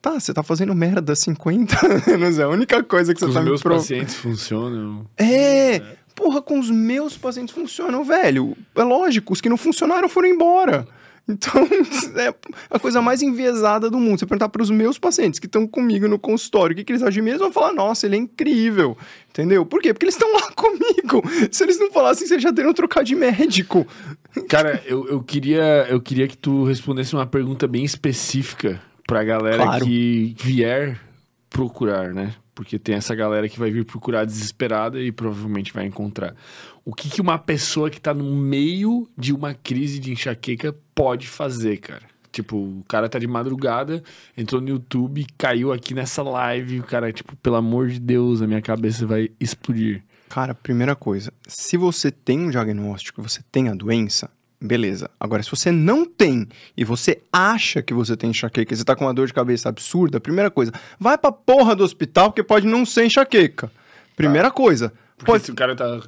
Tá, 0.00 0.18
você 0.18 0.32
tá 0.32 0.42
fazendo 0.42 0.74
merda 0.74 1.12
há 1.12 1.16
50 1.16 1.76
anos. 2.12 2.38
É 2.38 2.44
a 2.44 2.48
única 2.48 2.82
coisa 2.84 3.12
que 3.12 3.20
Com 3.20 3.26
você 3.26 3.30
os 3.30 3.34
tá 3.34 3.40
me 3.42 3.48
meus 3.48 3.62
pro... 3.62 3.74
pacientes 3.74 4.14
funcionam. 4.14 5.06
É, 5.16 5.80
porra, 6.14 6.40
com 6.40 6.58
os 6.58 6.70
meus 6.70 7.16
pacientes 7.16 7.54
funcionam, 7.54 8.04
velho. 8.04 8.56
É 8.76 8.82
lógico, 8.84 9.32
os 9.32 9.40
que 9.40 9.48
não 9.48 9.56
funcionaram 9.56 10.08
foram 10.08 10.28
embora. 10.28 10.86
Então, 11.28 11.52
é 12.16 12.32
a 12.70 12.78
coisa 12.78 13.02
mais 13.02 13.22
enviesada 13.22 13.90
do 13.90 13.98
mundo. 13.98 14.20
Você 14.20 14.24
perguntar 14.26 14.48
para 14.48 14.62
os 14.62 14.70
meus 14.70 14.98
pacientes 14.98 15.40
que 15.40 15.46
estão 15.46 15.66
comigo 15.66 16.08
no 16.08 16.18
consultório 16.18 16.72
o 16.72 16.76
que, 16.76 16.84
que 16.84 16.92
eles 16.92 17.02
acham 17.02 17.12
de 17.12 17.20
mim, 17.20 17.30
eles 17.30 17.40
vão 17.40 17.52
falar, 17.52 17.72
nossa, 17.74 18.06
ele 18.06 18.14
é 18.14 18.18
incrível. 18.18 18.96
Entendeu? 19.28 19.66
Por 19.66 19.82
quê? 19.82 19.92
Porque 19.92 20.06
eles 20.06 20.14
estão 20.14 20.32
lá 20.32 20.50
comigo. 20.56 21.22
Se 21.50 21.64
eles 21.64 21.78
não 21.78 21.90
falassem, 21.90 22.26
vocês 22.26 22.40
já 22.40 22.52
teriam 22.52 22.72
trocado 22.72 23.04
de 23.04 23.16
médico. 23.16 23.86
Cara, 24.48 24.80
eu, 24.86 25.06
eu, 25.08 25.20
queria, 25.22 25.86
eu 25.90 26.00
queria 26.00 26.28
que 26.28 26.36
tu 26.36 26.64
respondesse 26.64 27.14
uma 27.14 27.26
pergunta 27.26 27.66
bem 27.66 27.84
específica 27.84 28.80
pra 29.08 29.24
galera 29.24 29.64
Claro. 29.64 29.84
que 29.86 30.36
vier 30.38 31.00
procurar, 31.48 32.12
né? 32.12 32.34
Porque 32.54 32.78
tem 32.78 32.94
essa 32.96 33.14
galera 33.14 33.48
que 33.48 33.58
vai 33.58 33.70
vir 33.70 33.84
procurar 33.84 34.24
desesperada 34.26 35.00
e 35.00 35.10
provavelmente 35.10 35.72
vai 35.72 35.86
encontrar. 35.86 36.34
O 36.84 36.92
que, 36.94 37.08
que 37.08 37.20
uma 37.20 37.38
pessoa 37.38 37.88
que 37.88 38.00
tá 38.00 38.12
no 38.12 38.36
meio 38.36 39.08
de 39.16 39.32
uma 39.32 39.54
crise 39.54 39.98
de 39.98 40.12
enxaqueca 40.12 40.74
pode 40.94 41.26
fazer, 41.26 41.78
cara? 41.78 42.02
Tipo, 42.30 42.56
o 42.58 42.84
cara 42.86 43.08
tá 43.08 43.18
de 43.18 43.26
madrugada, 43.26 44.02
entrou 44.36 44.60
no 44.60 44.68
YouTube, 44.68 45.26
caiu 45.38 45.72
aqui 45.72 45.94
nessa 45.94 46.22
live, 46.22 46.80
o 46.80 46.82
cara, 46.84 47.10
tipo, 47.12 47.34
pelo 47.36 47.56
amor 47.56 47.88
de 47.88 47.98
Deus, 47.98 48.42
a 48.42 48.46
minha 48.46 48.60
cabeça 48.60 49.06
vai 49.06 49.30
explodir. 49.40 50.02
Cara, 50.28 50.54
primeira 50.54 50.94
coisa, 50.94 51.32
se 51.46 51.78
você 51.78 52.10
tem 52.10 52.38
um 52.40 52.50
diagnóstico, 52.50 53.22
você 53.22 53.40
tem 53.50 53.68
a 53.70 53.74
doença, 53.74 54.28
beleza. 54.60 55.10
Agora, 55.18 55.42
se 55.42 55.50
você 55.50 55.70
não 55.70 56.04
tem 56.04 56.48
e 56.76 56.84
você 56.84 57.20
acha 57.32 57.82
que 57.82 57.94
você 57.94 58.16
tem 58.16 58.30
enxaqueca, 58.30 58.72
e 58.72 58.76
você 58.76 58.84
tá 58.84 58.96
com 58.96 59.04
uma 59.04 59.14
dor 59.14 59.26
de 59.26 59.34
cabeça 59.34 59.68
absurda, 59.68 60.20
primeira 60.20 60.50
coisa, 60.50 60.72
vai 60.98 61.16
pra 61.16 61.32
porra 61.32 61.74
do 61.74 61.84
hospital 61.84 62.30
porque 62.30 62.42
pode 62.42 62.66
não 62.66 62.84
ser 62.84 63.06
enxaqueca. 63.06 63.70
Primeira 64.16 64.50
coisa. 64.50 64.92
Porque 65.16 65.30
Pode, 65.30 65.44
se 65.44 65.50
o 65.50 65.54
cara 65.54 65.76
tá 65.76 66.00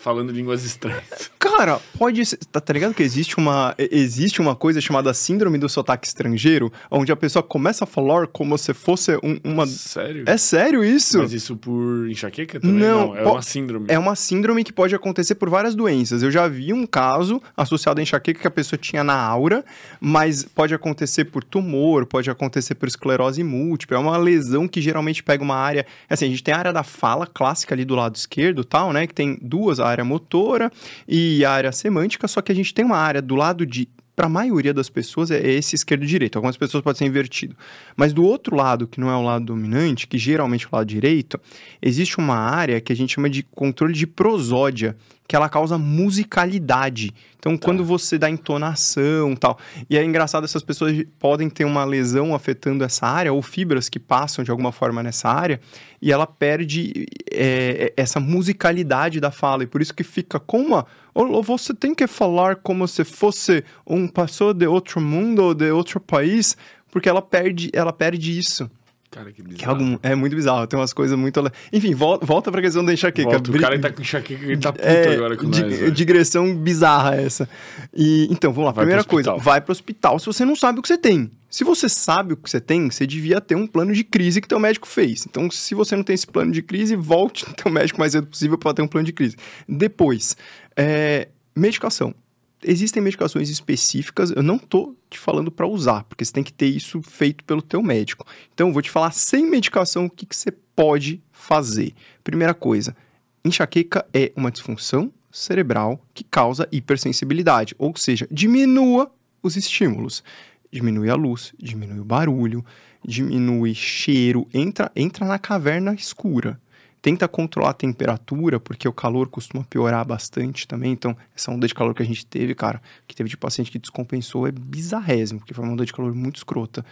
falando 0.00 0.30
línguas 0.32 0.64
estranhas. 0.64 1.30
Cara, 1.38 1.80
pode 1.98 2.24
ser. 2.24 2.36
Tá, 2.52 2.60
tá 2.60 2.72
ligado 2.72 2.94
que 2.94 3.02
existe 3.02 3.36
uma, 3.38 3.74
existe 3.78 4.40
uma 4.40 4.54
coisa 4.54 4.80
chamada 4.80 5.12
síndrome 5.14 5.58
do 5.58 5.68
sotaque 5.68 6.06
estrangeiro, 6.06 6.72
onde 6.90 7.10
a 7.10 7.16
pessoa 7.16 7.42
começa 7.42 7.84
a 7.84 7.86
falar 7.86 8.26
como 8.28 8.56
se 8.58 8.72
fosse 8.74 9.16
um- 9.22 9.38
uma. 9.44 9.66
Sério? 9.66 10.24
É 10.26 10.36
sério 10.36 10.84
isso? 10.84 11.18
Mas 11.18 11.32
isso 11.32 11.56
por 11.56 12.08
enxaqueca 12.08 12.60
também? 12.60 12.76
Não, 12.76 13.16
é 13.16 13.22
po- 13.22 13.30
uma 13.32 13.42
síndrome. 13.42 13.86
É 13.88 13.98
uma 13.98 14.14
síndrome 14.14 14.62
que 14.64 14.72
pode 14.72 14.94
acontecer 14.94 15.34
por 15.34 15.48
várias 15.50 15.74
doenças. 15.74 16.22
Eu 16.22 16.30
já 16.30 16.46
vi 16.48 16.72
um 16.72 16.86
caso 16.86 17.40
associado 17.56 18.00
à 18.00 18.02
enxaqueca 18.02 18.40
que 18.40 18.46
a 18.46 18.50
pessoa 18.50 18.78
tinha 18.78 19.02
na 19.02 19.14
aura, 19.20 19.64
mas 20.00 20.44
pode 20.44 20.74
acontecer 20.74 21.24
por 21.26 21.42
tumor, 21.42 22.06
pode 22.06 22.30
acontecer 22.30 22.74
por 22.74 22.88
esclerose 22.88 23.42
múltipla. 23.42 23.96
É 23.96 24.00
uma 24.00 24.16
lesão 24.16 24.68
que 24.68 24.80
geralmente 24.80 25.22
pega 25.22 25.42
uma 25.42 25.56
área. 25.56 25.84
Assim, 26.08 26.26
a 26.26 26.28
gente 26.28 26.42
tem 26.42 26.54
a 26.54 26.58
área 26.58 26.72
da 26.72 26.82
fala 26.82 27.26
clássica 27.26 27.74
ali 27.74 27.84
do 27.84 27.94
lado 27.94 28.14
esquerdo, 28.16 28.64
tal, 28.64 28.92
né? 28.92 29.06
Que 29.06 29.14
tem 29.14 29.38
duas, 29.40 29.80
área 29.88 30.04
motora 30.04 30.70
e 31.06 31.44
área 31.44 31.72
semântica, 31.72 32.28
só 32.28 32.40
que 32.40 32.52
a 32.52 32.54
gente 32.54 32.72
tem 32.74 32.84
uma 32.84 32.98
área 32.98 33.22
do 33.22 33.34
lado 33.34 33.64
de. 33.66 33.88
Para 34.14 34.26
a 34.26 34.28
maioria 34.28 34.74
das 34.74 34.90
pessoas 34.90 35.30
é 35.30 35.40
esse 35.48 35.76
esquerdo 35.76 36.02
e 36.02 36.06
direito. 36.08 36.34
Algumas 36.34 36.56
pessoas 36.56 36.82
pode 36.82 36.98
ser 36.98 37.04
invertido. 37.04 37.54
Mas 37.96 38.12
do 38.12 38.24
outro 38.24 38.56
lado, 38.56 38.88
que 38.88 38.98
não 38.98 39.08
é 39.08 39.14
o 39.14 39.22
lado 39.22 39.44
dominante, 39.44 40.08
que 40.08 40.18
geralmente 40.18 40.64
é 40.64 40.68
o 40.72 40.74
lado 40.74 40.88
direito, 40.88 41.40
existe 41.80 42.18
uma 42.18 42.34
área 42.34 42.80
que 42.80 42.92
a 42.92 42.96
gente 42.96 43.14
chama 43.14 43.30
de 43.30 43.44
controle 43.44 43.94
de 43.94 44.08
prosódia, 44.08 44.96
que 45.28 45.36
ela 45.36 45.48
causa 45.50 45.76
musicalidade. 45.76 47.14
Então, 47.38 47.56
quando 47.58 47.84
você 47.84 48.16
dá 48.16 48.30
entonação 48.30 49.36
tal. 49.36 49.58
E 49.88 49.98
é 49.98 50.02
engraçado, 50.02 50.44
essas 50.44 50.62
pessoas 50.62 51.04
podem 51.18 51.50
ter 51.50 51.66
uma 51.66 51.84
lesão 51.84 52.34
afetando 52.34 52.82
essa 52.82 53.06
área, 53.06 53.30
ou 53.30 53.42
fibras 53.42 53.90
que 53.90 53.98
passam 53.98 54.42
de 54.42 54.50
alguma 54.50 54.72
forma 54.72 55.02
nessa 55.02 55.28
área, 55.28 55.60
e 56.00 56.10
ela 56.10 56.26
perde 56.26 57.06
é, 57.30 57.92
essa 57.94 58.18
musicalidade 58.18 59.20
da 59.20 59.30
fala. 59.30 59.64
E 59.64 59.66
por 59.66 59.82
isso 59.82 59.94
que 59.94 60.02
fica 60.02 60.40
com 60.40 60.62
uma. 60.62 60.86
Ou 61.14 61.42
você 61.42 61.74
tem 61.74 61.94
que 61.94 62.06
falar 62.06 62.56
como 62.56 62.88
se 62.88 63.04
fosse 63.04 63.62
um 63.86 64.08
pessoa 64.08 64.54
de 64.54 64.66
outro 64.66 64.98
mundo 64.98 65.42
ou 65.42 65.54
de 65.54 65.70
outro 65.70 66.00
país, 66.00 66.56
porque 66.90 67.08
ela 67.08 67.20
perde, 67.20 67.70
ela 67.74 67.92
perde 67.92 68.38
isso. 68.38 68.68
Cara, 69.10 69.32
que 69.32 69.42
bizarro. 69.42 69.58
Que 69.58 69.64
é, 69.64 69.68
algum, 69.68 69.98
é 70.02 70.14
muito 70.14 70.36
bizarro, 70.36 70.66
tem 70.66 70.78
umas 70.78 70.92
coisas 70.92 71.18
muito. 71.18 71.40
Enfim, 71.72 71.94
volta, 71.94 72.26
volta 72.26 72.52
pra 72.52 72.60
questão 72.60 72.84
da 72.84 72.92
enxaqueca. 72.92 73.30
Volta, 73.30 73.50
o 73.50 73.58
cara 73.58 73.78
tá 73.78 73.90
com 73.90 74.02
enxaqueca, 74.02 74.44
ele 74.44 74.58
tá 74.58 74.70
puto 74.72 74.84
é, 74.86 75.14
agora 75.14 75.36
com 75.36 75.48
di- 75.48 75.62
nós. 75.62 75.80
né? 75.80 75.90
digressão 75.90 76.54
bizarra 76.54 77.16
essa. 77.16 77.48
E, 77.94 78.28
então, 78.30 78.52
vamos 78.52 78.66
lá. 78.66 78.72
Vai 78.72 78.84
Primeira 78.84 79.04
coisa, 79.04 79.34
vai 79.36 79.60
pro 79.62 79.72
hospital 79.72 80.18
se 80.18 80.26
você 80.26 80.44
não 80.44 80.54
sabe 80.54 80.78
o 80.78 80.82
que 80.82 80.88
você 80.88 80.98
tem. 80.98 81.30
Se 81.48 81.64
você 81.64 81.88
sabe 81.88 82.34
o 82.34 82.36
que 82.36 82.50
você 82.50 82.60
tem, 82.60 82.90
você 82.90 83.06
devia 83.06 83.40
ter 83.40 83.54
um 83.54 83.66
plano 83.66 83.94
de 83.94 84.04
crise 84.04 84.42
que 84.42 84.46
teu 84.46 84.60
médico 84.60 84.86
fez. 84.86 85.24
Então, 85.26 85.50
se 85.50 85.74
você 85.74 85.96
não 85.96 86.02
tem 86.02 86.12
esse 86.14 86.26
plano 86.26 86.52
de 86.52 86.60
crise, 86.60 86.94
volte 86.94 87.48
no 87.48 87.54
teu 87.56 87.72
médico 87.72 87.96
o 87.96 88.00
mais 88.00 88.12
cedo 88.12 88.26
possível 88.26 88.58
para 88.58 88.74
ter 88.74 88.82
um 88.82 88.86
plano 88.86 89.06
de 89.06 89.12
crise. 89.14 89.36
Depois, 89.66 90.36
é, 90.76 91.28
medicação. 91.56 92.14
Existem 92.62 93.02
medicações 93.02 93.48
específicas, 93.48 94.32
eu 94.32 94.42
não 94.42 94.58
tô 94.58 94.96
te 95.08 95.18
falando 95.18 95.50
para 95.50 95.66
usar, 95.66 96.02
porque 96.04 96.24
você 96.24 96.32
tem 96.32 96.42
que 96.42 96.52
ter 96.52 96.66
isso 96.66 97.00
feito 97.02 97.44
pelo 97.44 97.62
teu 97.62 97.80
médico. 97.82 98.26
Então, 98.52 98.68
eu 98.68 98.72
vou 98.72 98.82
te 98.82 98.90
falar 98.90 99.12
sem 99.12 99.48
medicação 99.48 100.06
o 100.06 100.10
que, 100.10 100.26
que 100.26 100.34
você 100.34 100.50
pode 100.50 101.22
fazer. 101.30 101.94
Primeira 102.24 102.54
coisa, 102.54 102.96
enxaqueca 103.44 104.04
é 104.12 104.32
uma 104.36 104.50
disfunção 104.50 105.12
cerebral 105.30 106.00
que 106.12 106.24
causa 106.24 106.68
hipersensibilidade, 106.72 107.74
ou 107.78 107.94
seja, 107.96 108.26
diminua 108.30 109.10
os 109.42 109.56
estímulos. 109.56 110.24
Diminui 110.70 111.08
a 111.08 111.14
luz, 111.14 111.54
diminui 111.58 112.00
o 112.00 112.04
barulho, 112.04 112.64
diminui 113.04 113.74
cheiro, 113.74 114.46
entra, 114.52 114.90
entra 114.94 115.24
na 115.24 115.38
caverna 115.38 115.94
escura. 115.94 116.60
Tenta 117.00 117.28
controlar 117.28 117.70
a 117.70 117.74
temperatura, 117.74 118.58
porque 118.58 118.88
o 118.88 118.92
calor 118.92 119.28
costuma 119.28 119.64
piorar 119.64 120.04
bastante 120.04 120.66
também. 120.66 120.92
Então, 120.92 121.16
essa 121.34 121.50
onda 121.50 121.66
de 121.66 121.74
calor 121.74 121.94
que 121.94 122.02
a 122.02 122.06
gente 122.06 122.26
teve, 122.26 122.54
cara, 122.54 122.82
que 123.06 123.14
teve 123.14 123.28
de 123.28 123.36
paciente 123.36 123.70
que 123.70 123.78
descompensou, 123.78 124.46
é 124.46 124.52
bizarrésimo, 124.52 125.38
porque 125.38 125.54
foi 125.54 125.64
uma 125.64 125.72
onda 125.72 125.86
de 125.86 125.92
calor 125.92 126.14
muito 126.14 126.36
escrota. 126.36 126.84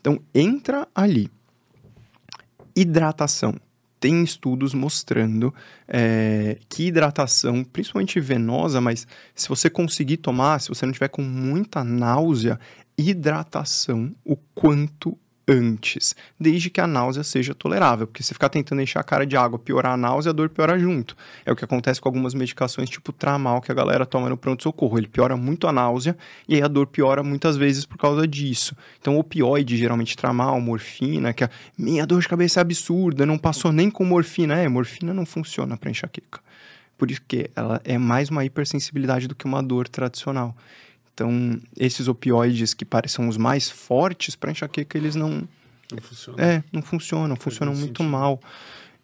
Então, 0.00 0.20
entra 0.34 0.86
ali. 0.94 1.30
Hidratação. 2.74 3.54
Tem 3.98 4.22
estudos 4.22 4.74
mostrando 4.74 5.54
é, 5.88 6.58
que 6.68 6.88
hidratação, 6.88 7.64
principalmente 7.64 8.20
venosa, 8.20 8.78
mas 8.78 9.06
se 9.34 9.48
você 9.48 9.70
conseguir 9.70 10.18
tomar, 10.18 10.60
se 10.60 10.68
você 10.68 10.84
não 10.84 10.92
tiver 10.92 11.08
com 11.08 11.22
muita 11.22 11.82
náusea, 11.82 12.60
hidratação 12.96 14.14
o 14.24 14.36
quanto 14.54 15.18
antes, 15.48 16.16
desde 16.38 16.68
que 16.68 16.80
a 16.80 16.86
náusea 16.86 17.22
seja 17.22 17.54
tolerável, 17.54 18.06
porque 18.06 18.22
se 18.22 18.34
ficar 18.34 18.48
tentando 18.48 18.82
encher 18.82 18.98
a 18.98 19.04
cara 19.04 19.24
de 19.24 19.36
água, 19.36 19.58
piorar 19.58 19.92
a 19.92 19.96
náusea, 19.96 20.30
a 20.30 20.32
dor 20.32 20.48
piora 20.48 20.78
junto. 20.78 21.16
É 21.44 21.52
o 21.52 21.56
que 21.56 21.64
acontece 21.64 22.00
com 22.00 22.08
algumas 22.08 22.34
medicações, 22.34 22.90
tipo 22.90 23.12
tramal, 23.12 23.60
que 23.60 23.70
a 23.70 23.74
galera 23.74 24.04
toma 24.04 24.28
no 24.28 24.36
pronto-socorro. 24.36 24.98
Ele 24.98 25.06
piora 25.06 25.36
muito 25.36 25.68
a 25.68 25.72
náusea 25.72 26.16
e 26.48 26.56
aí 26.56 26.62
a 26.62 26.68
dor 26.68 26.88
piora 26.88 27.22
muitas 27.22 27.56
vezes 27.56 27.84
por 27.84 27.96
causa 27.96 28.26
disso. 28.26 28.76
Então, 29.00 29.18
opioide, 29.18 29.76
geralmente 29.76 30.16
tramal, 30.16 30.60
morfina, 30.60 31.32
que 31.32 31.44
a 31.44 31.50
minha 31.78 32.04
dor 32.04 32.20
de 32.20 32.28
cabeça 32.28 32.60
é 32.60 32.62
absurda, 32.62 33.24
não 33.24 33.38
passou 33.38 33.70
nem 33.70 33.88
com 33.88 34.04
morfina. 34.04 34.56
É, 34.56 34.68
morfina 34.68 35.14
não 35.14 35.24
funciona 35.24 35.76
para 35.76 35.90
enxaqueca. 35.90 36.40
Por 36.98 37.10
isso 37.10 37.20
que 37.28 37.50
ela 37.54 37.80
é 37.84 37.98
mais 37.98 38.30
uma 38.30 38.44
hipersensibilidade 38.44 39.28
do 39.28 39.34
que 39.34 39.44
uma 39.44 39.62
dor 39.62 39.86
tradicional. 39.86 40.56
Então, 41.16 41.58
esses 41.78 42.08
opioides 42.08 42.74
que 42.74 42.84
parecem 42.84 43.26
os 43.26 43.38
mais 43.38 43.70
fortes 43.70 44.36
para 44.36 44.50
enxaqueca, 44.50 44.98
eles 44.98 45.14
não, 45.14 45.48
Não 45.90 45.98
funciona. 46.02 46.42
é, 46.44 46.62
não 46.70 46.82
funcionam, 46.82 47.34
funcionam 47.36 47.72
muito 47.72 47.84
muito 47.86 47.98
sentido. 48.02 48.10
mal. 48.12 48.38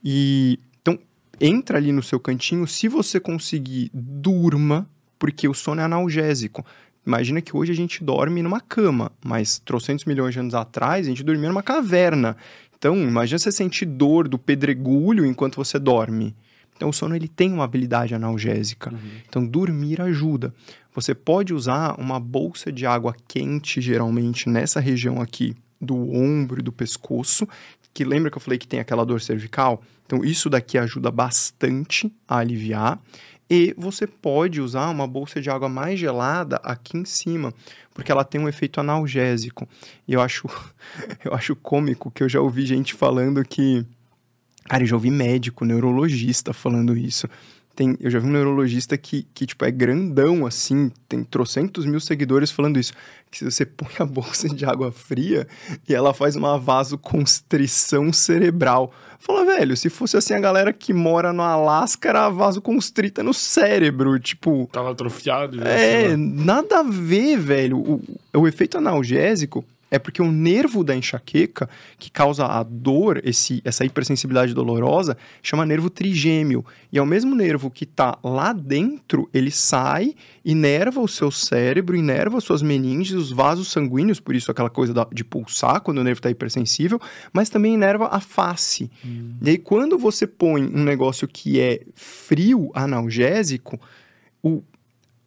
E 0.05 0.59
então 0.83 0.99
entra 1.41 1.79
ali 1.79 1.91
no 1.91 2.03
seu 2.03 2.21
cantinho, 2.21 2.67
se 2.67 2.87
você 2.87 3.19
conseguir, 3.19 3.91
durma, 3.95 4.87
porque 5.19 5.49
o 5.49 5.55
sono 5.55 5.81
é 5.81 5.85
analgésico. 5.85 6.63
Imagina 7.07 7.41
que 7.41 7.57
hoje 7.57 7.73
a 7.73 7.75
gente 7.75 8.05
dorme 8.05 8.43
numa 8.43 8.61
cama, 8.61 9.11
mas 9.25 9.59
trocentos 9.59 10.05
milhões 10.05 10.35
de 10.35 10.41
anos 10.41 10.55
atrás 10.55 11.07
a 11.07 11.09
gente 11.09 11.23
dormia 11.25 11.49
numa 11.49 11.63
caverna. 11.63 12.37
Então, 12.77 12.95
imagina 12.95 13.39
você 13.39 13.51
sentir 13.51 13.87
dor 13.87 14.29
do 14.29 14.39
pedregulho 14.39 15.25
enquanto 15.25 15.57
você 15.57 15.79
dorme. 15.79 16.37
Então, 16.77 16.89
o 16.91 16.93
sono 16.93 17.15
ele 17.17 17.29
tem 17.29 17.53
uma 17.53 17.65
habilidade 17.65 18.15
analgésica. 18.15 18.93
Uhum. 18.93 18.99
Então, 19.29 19.47
dormir 19.47 20.01
ajuda. 20.01 20.53
Você 20.95 21.15
pode 21.15 21.55
usar 21.55 21.99
uma 21.99 22.21
bolsa 22.21 22.71
de 22.71 22.87
água 22.87 23.15
quente, 23.27 23.81
geralmente 23.81 24.49
nessa 24.49 24.81
região 24.81 25.21
aqui 25.21 25.55
do 25.81 25.97
ombro 26.15 26.61
e 26.61 26.63
do 26.63 26.71
pescoço, 26.71 27.49
que 27.95 28.05
lembra 28.05 28.31
que 28.31 28.37
eu 28.37 28.41
falei 28.41 28.59
que 28.59 28.69
tem 28.69 28.81
aquela 28.81 29.05
dor 29.05 29.21
cervical? 29.21 29.83
Então, 30.07 30.25
isso 30.25 30.49
daqui 30.49 30.79
ajuda 30.79 31.11
bastante 31.11 32.13
a 32.27 32.39
aliviar. 32.39 33.01
E 33.51 33.75
você 33.77 34.07
pode 34.07 34.61
usar 34.61 34.89
uma 34.89 35.07
bolsa 35.07 35.41
de 35.41 35.51
água 35.51 35.69
mais 35.69 35.99
gelada 35.99 36.57
aqui 36.63 36.97
em 36.97 37.05
cima, 37.05 37.53
porque 37.93 38.11
ela 38.11 38.25
tem 38.25 38.41
um 38.41 38.49
efeito 38.49 38.81
analgésico. 38.81 39.69
E 40.09 40.15
eu 40.15 40.23
acho, 40.23 40.49
eu 41.25 41.35
acho 41.35 41.55
cômico 41.57 42.11
que 42.11 42.23
eu 42.23 42.29
já 42.29 42.41
ouvi 42.41 42.65
gente 42.65 42.95
falando 42.95 43.45
que 43.45 43.85
Cara, 44.65 44.85
eu 44.85 44.87
já 44.87 44.95
ouvi 44.97 45.11
médico, 45.11 45.65
neurologista 45.65 46.53
falando 46.53 46.97
isso. 46.97 47.29
Tem, 47.75 47.97
eu 48.01 48.11
já 48.11 48.19
vi 48.19 48.27
um 48.27 48.33
neurologista 48.33 48.99
que, 48.99 49.27
que, 49.35 49.47
tipo, 49.47 49.65
é 49.65 49.71
grandão, 49.71 50.45
assim, 50.45 50.91
tem 51.09 51.25
trocentos 51.25 51.87
mil 51.87 52.01
seguidores 52.01 52.51
falando 52.51 52.79
isso. 52.79 52.93
Que 53.31 53.39
se 53.39 53.45
você 53.45 53.65
põe 53.67 53.91
a 53.99 54.05
bolsa 54.05 54.49
de 54.49 54.65
água 54.65 54.93
fria 54.93 55.47
e 55.89 55.95
ela 55.95 56.13
faz 56.13 56.37
uma 56.37 56.59
vasoconstrição 56.59 58.13
cerebral. 58.13 58.93
Fala, 59.19 59.45
velho, 59.45 59.77
se 59.77 59.89
fosse 59.89 60.17
assim 60.17 60.35
a 60.35 60.41
galera 60.41 60.73
que 60.73 60.93
mora 60.93 61.33
no 61.33 61.43
Alasca 61.43 62.09
era 62.09 62.29
vasoconstrita 62.29 63.23
no 63.23 63.33
cérebro, 63.33 64.19
tipo... 64.19 64.69
Tava 64.71 64.91
atrofiado. 64.91 65.63
É, 65.67 66.15
nada 66.17 66.81
a 66.81 66.83
ver, 66.83 67.39
velho. 67.39 67.79
O, 67.79 68.03
o 68.35 68.49
efeito 68.49 68.77
analgésico 68.77 69.65
é 69.93 69.99
porque 69.99 70.23
o 70.23 70.33
nervo 70.33 70.83
da 70.83 70.97
enxaqueca, 70.97 71.69
que 71.99 72.11
causa 72.11 72.47
a 72.47 72.63
dor, 72.63 73.21
esse, 73.25 73.61
essa 73.63 73.85
hipersensibilidade 73.85 74.55
dolorosa, 74.55 75.17
chama 75.43 75.67
nervo 75.67 75.91
trigêmeo. 75.91 76.65
E 76.91 76.99
é 76.99 77.03
o 77.03 77.07
mesmo 77.07 77.35
nervo 77.35 77.71
que 77.71 77.85
está 77.85 78.19
lá 78.25 78.55
dentro, 78.55 79.29
ele 79.35 79.51
sai, 79.51 80.15
inerva 80.45 81.01
o 81.01 81.07
seu 81.07 81.31
cérebro, 81.31 81.95
inerva 81.95 82.41
suas 82.41 82.63
meninges, 82.63 83.13
os 83.13 83.31
vasos 83.31 83.71
sanguíneos, 83.71 84.19
por 84.19 84.35
isso 84.35 84.51
aquela 84.51 84.71
coisa 84.71 84.95
da- 84.95 85.07
de 85.13 85.23
pulsar 85.23 85.83
quando 85.83 85.99
o 85.99 86.05
nervo 86.05 86.19
está 86.21 86.31
hipersensível, 86.31 86.99
mas 87.33 87.51
também 87.51 87.75
inerva 87.75 88.09
a 88.11 88.19
face. 88.19 88.91
E 89.43 89.51
aí, 89.51 89.59
quando 89.59 89.99
você 89.99 90.27
põe 90.27 90.63
um 90.65 90.83
negócio 90.83 91.29
que 91.29 91.61
é 91.61 91.83
frio, 91.95 92.71
analgésico, 92.75 93.79
o, 94.43 94.63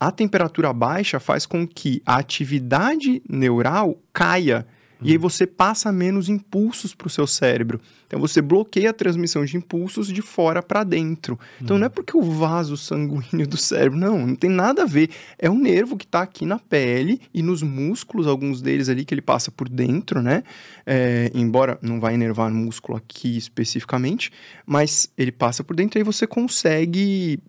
a 0.08 0.12
temperatura 0.12 0.72
baixa 0.72 1.20
faz 1.20 1.46
com 1.46 1.68
que 1.68 2.02
a 2.06 2.18
atividade 2.18 3.24
neural 3.28 3.98
caia. 4.14 4.68
E 5.02 5.12
aí 5.12 5.18
você 5.18 5.46
passa 5.46 5.92
menos 5.92 6.30
impulsos 6.30 6.96
para 6.96 7.08
o 7.08 7.10
seu 7.10 7.28
cérebro. 7.28 7.82
Então 8.08 8.20
você 8.20 8.42
bloqueia 8.42 8.92
a 8.92 8.94
transmissão 8.94 9.44
de 9.44 9.58
impulsos 9.58 10.08
de 10.08 10.22
fora 10.22 10.64
para 10.64 10.84
dentro. 10.84 11.40
Então 11.62 11.78
não 11.78 11.88
é 11.88 11.90
porque 11.90 12.16
o 12.16 12.22
vaso 12.22 12.78
sanguíneo 12.78 13.48
do 13.48 13.58
cérebro, 13.58 14.00
não, 14.00 14.28
não 14.28 14.36
tem 14.36 14.50
nada 14.50 14.84
a 14.84 14.86
ver. 14.86 15.10
É 15.38 15.50
um 15.50 15.60
nervo 15.60 15.98
que 15.98 16.06
está 16.06 16.22
aqui 16.22 16.46
na 16.46 16.60
pele 16.60 17.20
e 17.34 17.42
nos 17.42 17.62
músculos, 17.62 18.28
alguns 18.28 18.62
deles 18.62 18.90
ali 18.90 19.04
que 19.04 19.14
ele 19.14 19.22
passa 19.22 19.52
por 19.52 19.68
dentro, 19.68 20.22
né? 20.22 20.44
É, 20.86 21.32
embora 21.34 21.78
não 21.82 22.00
vai 22.00 22.14
inervar 22.14 22.52
músculo 22.52 22.98
aqui 22.98 23.38
especificamente, 23.38 24.32
mas 24.66 25.12
ele 25.18 25.32
passa 25.32 25.64
por 25.64 25.76
dentro 25.76 25.98
e 25.98 26.02
aí 26.02 26.04
você 26.04 26.26
consegue 26.26 27.40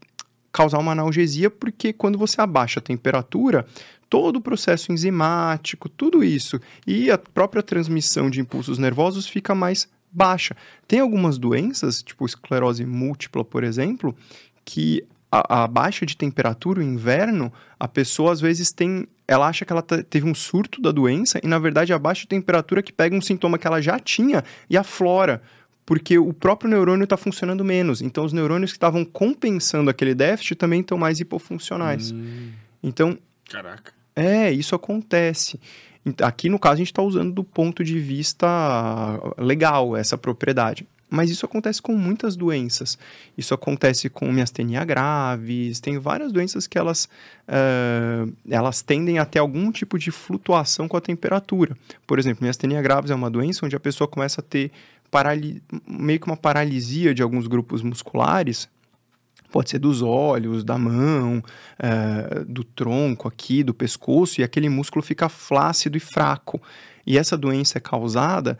causar 0.57 0.79
uma 0.79 0.93
analgesia, 0.93 1.51
porque 1.51 1.93
quando 1.93 2.17
você 2.17 2.41
abaixa 2.41 2.81
a 2.81 2.83
temperatura, 2.83 3.67
todo 4.09 4.37
o 4.37 4.41
processo 4.41 4.91
enzimático, 4.91 5.87
tudo 5.87 6.25
isso, 6.25 6.59
e 6.87 7.11
a 7.11 7.19
própria 7.19 7.63
transmissão 7.63 8.31
de 8.31 8.41
impulsos 8.41 8.79
nervosos 8.79 9.29
fica 9.29 9.55
mais 9.55 9.87
baixa. 10.11 10.57
Tem 10.89 10.99
algumas 11.01 11.37
doenças, 11.37 12.03
tipo 12.03 12.25
esclerose 12.25 12.87
múltipla, 12.87 13.45
por 13.45 13.63
exemplo, 13.63 14.17
que 14.65 15.05
a, 15.31 15.65
a 15.65 15.67
baixa 15.67 16.07
de 16.07 16.17
temperatura, 16.17 16.81
o 16.81 16.83
inverno, 16.83 17.53
a 17.79 17.87
pessoa 17.87 18.33
às 18.33 18.41
vezes 18.41 18.73
tem. 18.73 19.07
Ela 19.29 19.49
acha 19.49 19.63
que 19.67 19.73
ela 19.73 19.83
te- 19.83 20.05
teve 20.05 20.27
um 20.27 20.35
surto 20.35 20.81
da 20.81 20.91
doença 20.91 21.39
e, 21.45 21.47
na 21.47 21.59
verdade, 21.59 21.93
a 21.93 21.99
baixa 21.99 22.27
temperatura 22.27 22.83
que 22.83 22.95
pega 22.95 23.15
um 23.15 23.21
sintoma 23.21 23.59
que 23.59 23.67
ela 23.67 23.83
já 23.83 23.99
tinha 23.99 24.43
e 24.71 24.77
aflora 24.79 25.43
porque 25.87 26.19
o 26.19 26.33
próprio 26.33 26.69
neurônio 26.69 27.05
está 27.05 27.17
funcionando 27.17 27.65
menos. 27.65 28.03
Então, 28.03 28.25
os 28.25 28.33
neurônios 28.33 28.73
que 28.73 28.77
estavam 28.77 29.05
compensando 29.05 29.89
aquele 29.89 30.15
déficit 30.15 30.57
também 30.57 30.81
estão 30.81 30.99
mais 30.99 31.21
hipofuncionais. 31.21 32.11
Hum, 32.11 32.51
Então, 32.83 33.17
caraca. 33.49 33.93
é, 34.15 34.51
isso 34.51 34.75
acontece. 34.75 35.61
Aqui, 36.23 36.49
no 36.49 36.59
caso, 36.59 36.75
a 36.75 36.79
gente 36.79 36.89
está 36.93 37.03
usando 37.03 37.33
do 37.33 37.45
ponto 37.45 37.83
de 37.85 37.99
vista 37.99 38.47
legal 39.39 39.97
essa 39.97 40.19
propriedade. 40.19 40.87
Mas 41.09 41.31
isso 41.31 41.47
acontece 41.47 41.81
com 41.81 41.95
muitas 41.95 42.35
doenças. 42.35 42.99
Isso 43.39 43.55
acontece 43.55 44.09
com 44.11 44.31
miastenia 44.33 44.85
graves, 44.85 45.79
tem 45.79 45.99
várias 45.99 46.33
doenças 46.33 46.67
que 46.67 46.77
elas, 46.77 47.09
eh, 47.47 48.27
elas 48.51 48.83
tendem 48.83 49.21
a 49.21 49.25
ter 49.25 49.39
algum 49.39 49.71
tipo 49.71 50.01
de 50.01 50.11
flutuação 50.11 50.89
com 50.89 50.97
a 50.97 51.01
temperatura. 51.01 51.77
Por 52.07 52.19
exemplo, 52.19 52.43
miastenia 52.43 52.83
graves 52.83 53.13
é 53.13 53.15
uma 53.15 53.31
doença 53.31 53.65
onde 53.65 53.77
a 53.77 53.81
pessoa 53.81 54.09
começa 54.09 54.41
a 54.41 54.45
ter 54.45 54.73
parali- 55.17 55.63
meio 55.89 56.21
que 56.21 56.27
uma 56.27 56.37
paralisia 56.37 57.15
de 57.15 57.23
alguns 57.23 57.47
grupos 57.47 57.83
musculares, 57.83 58.69
pode 59.51 59.71
ser 59.71 59.79
dos 59.79 60.03
olhos, 60.03 60.63
da 60.63 60.77
mão, 60.77 61.43
eh, 61.79 62.45
do 62.47 62.63
tronco 62.63 63.27
aqui, 63.27 63.63
do 63.63 63.73
pescoço, 63.73 64.41
e 64.41 64.45
aquele 64.45 64.69
músculo 64.69 65.03
fica 65.03 65.29
flácido 65.29 65.97
e 65.97 66.01
fraco. 66.01 66.61
E 67.07 67.17
essa 67.17 67.37
doença 67.37 67.79
é 67.79 67.81
causada 67.81 68.59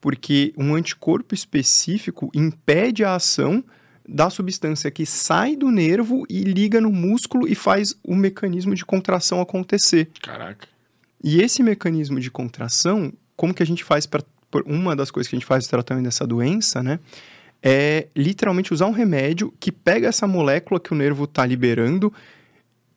porque 0.00 0.54
um 0.56 0.74
anticorpo 0.74 1.34
específico 1.34 2.30
impede 2.32 3.04
a 3.04 3.14
ação 3.16 3.62
da 4.08 4.30
substância 4.30 4.90
que 4.90 5.04
sai 5.04 5.54
do 5.56 5.70
nervo 5.70 6.24
e 6.30 6.42
liga 6.42 6.80
no 6.80 6.90
músculo 6.90 7.46
e 7.46 7.54
faz 7.54 7.94
o 8.02 8.14
mecanismo 8.14 8.74
de 8.74 8.86
contração 8.86 9.40
acontecer. 9.42 10.08
Caraca. 10.22 10.66
E 11.22 11.42
esse 11.42 11.62
mecanismo 11.62 12.18
de 12.18 12.30
contração, 12.30 13.12
como 13.36 13.52
que 13.52 13.62
a 13.62 13.66
gente 13.66 13.84
faz 13.84 14.06
para 14.06 14.22
uma 14.66 14.96
das 14.96 15.10
coisas 15.10 15.28
que 15.28 15.36
a 15.36 15.38
gente 15.38 15.46
faz 15.46 15.64
no 15.64 15.70
tratamento 15.70 16.04
dessa 16.04 16.26
doença, 16.26 16.82
né, 16.82 16.98
é 17.62 18.08
literalmente 18.14 18.72
usar 18.72 18.86
um 18.86 18.92
remédio 18.92 19.52
que 19.58 19.72
pega 19.72 20.08
essa 20.08 20.26
molécula 20.26 20.78
que 20.78 20.92
o 20.92 20.96
nervo 20.96 21.24
está 21.24 21.44
liberando 21.44 22.12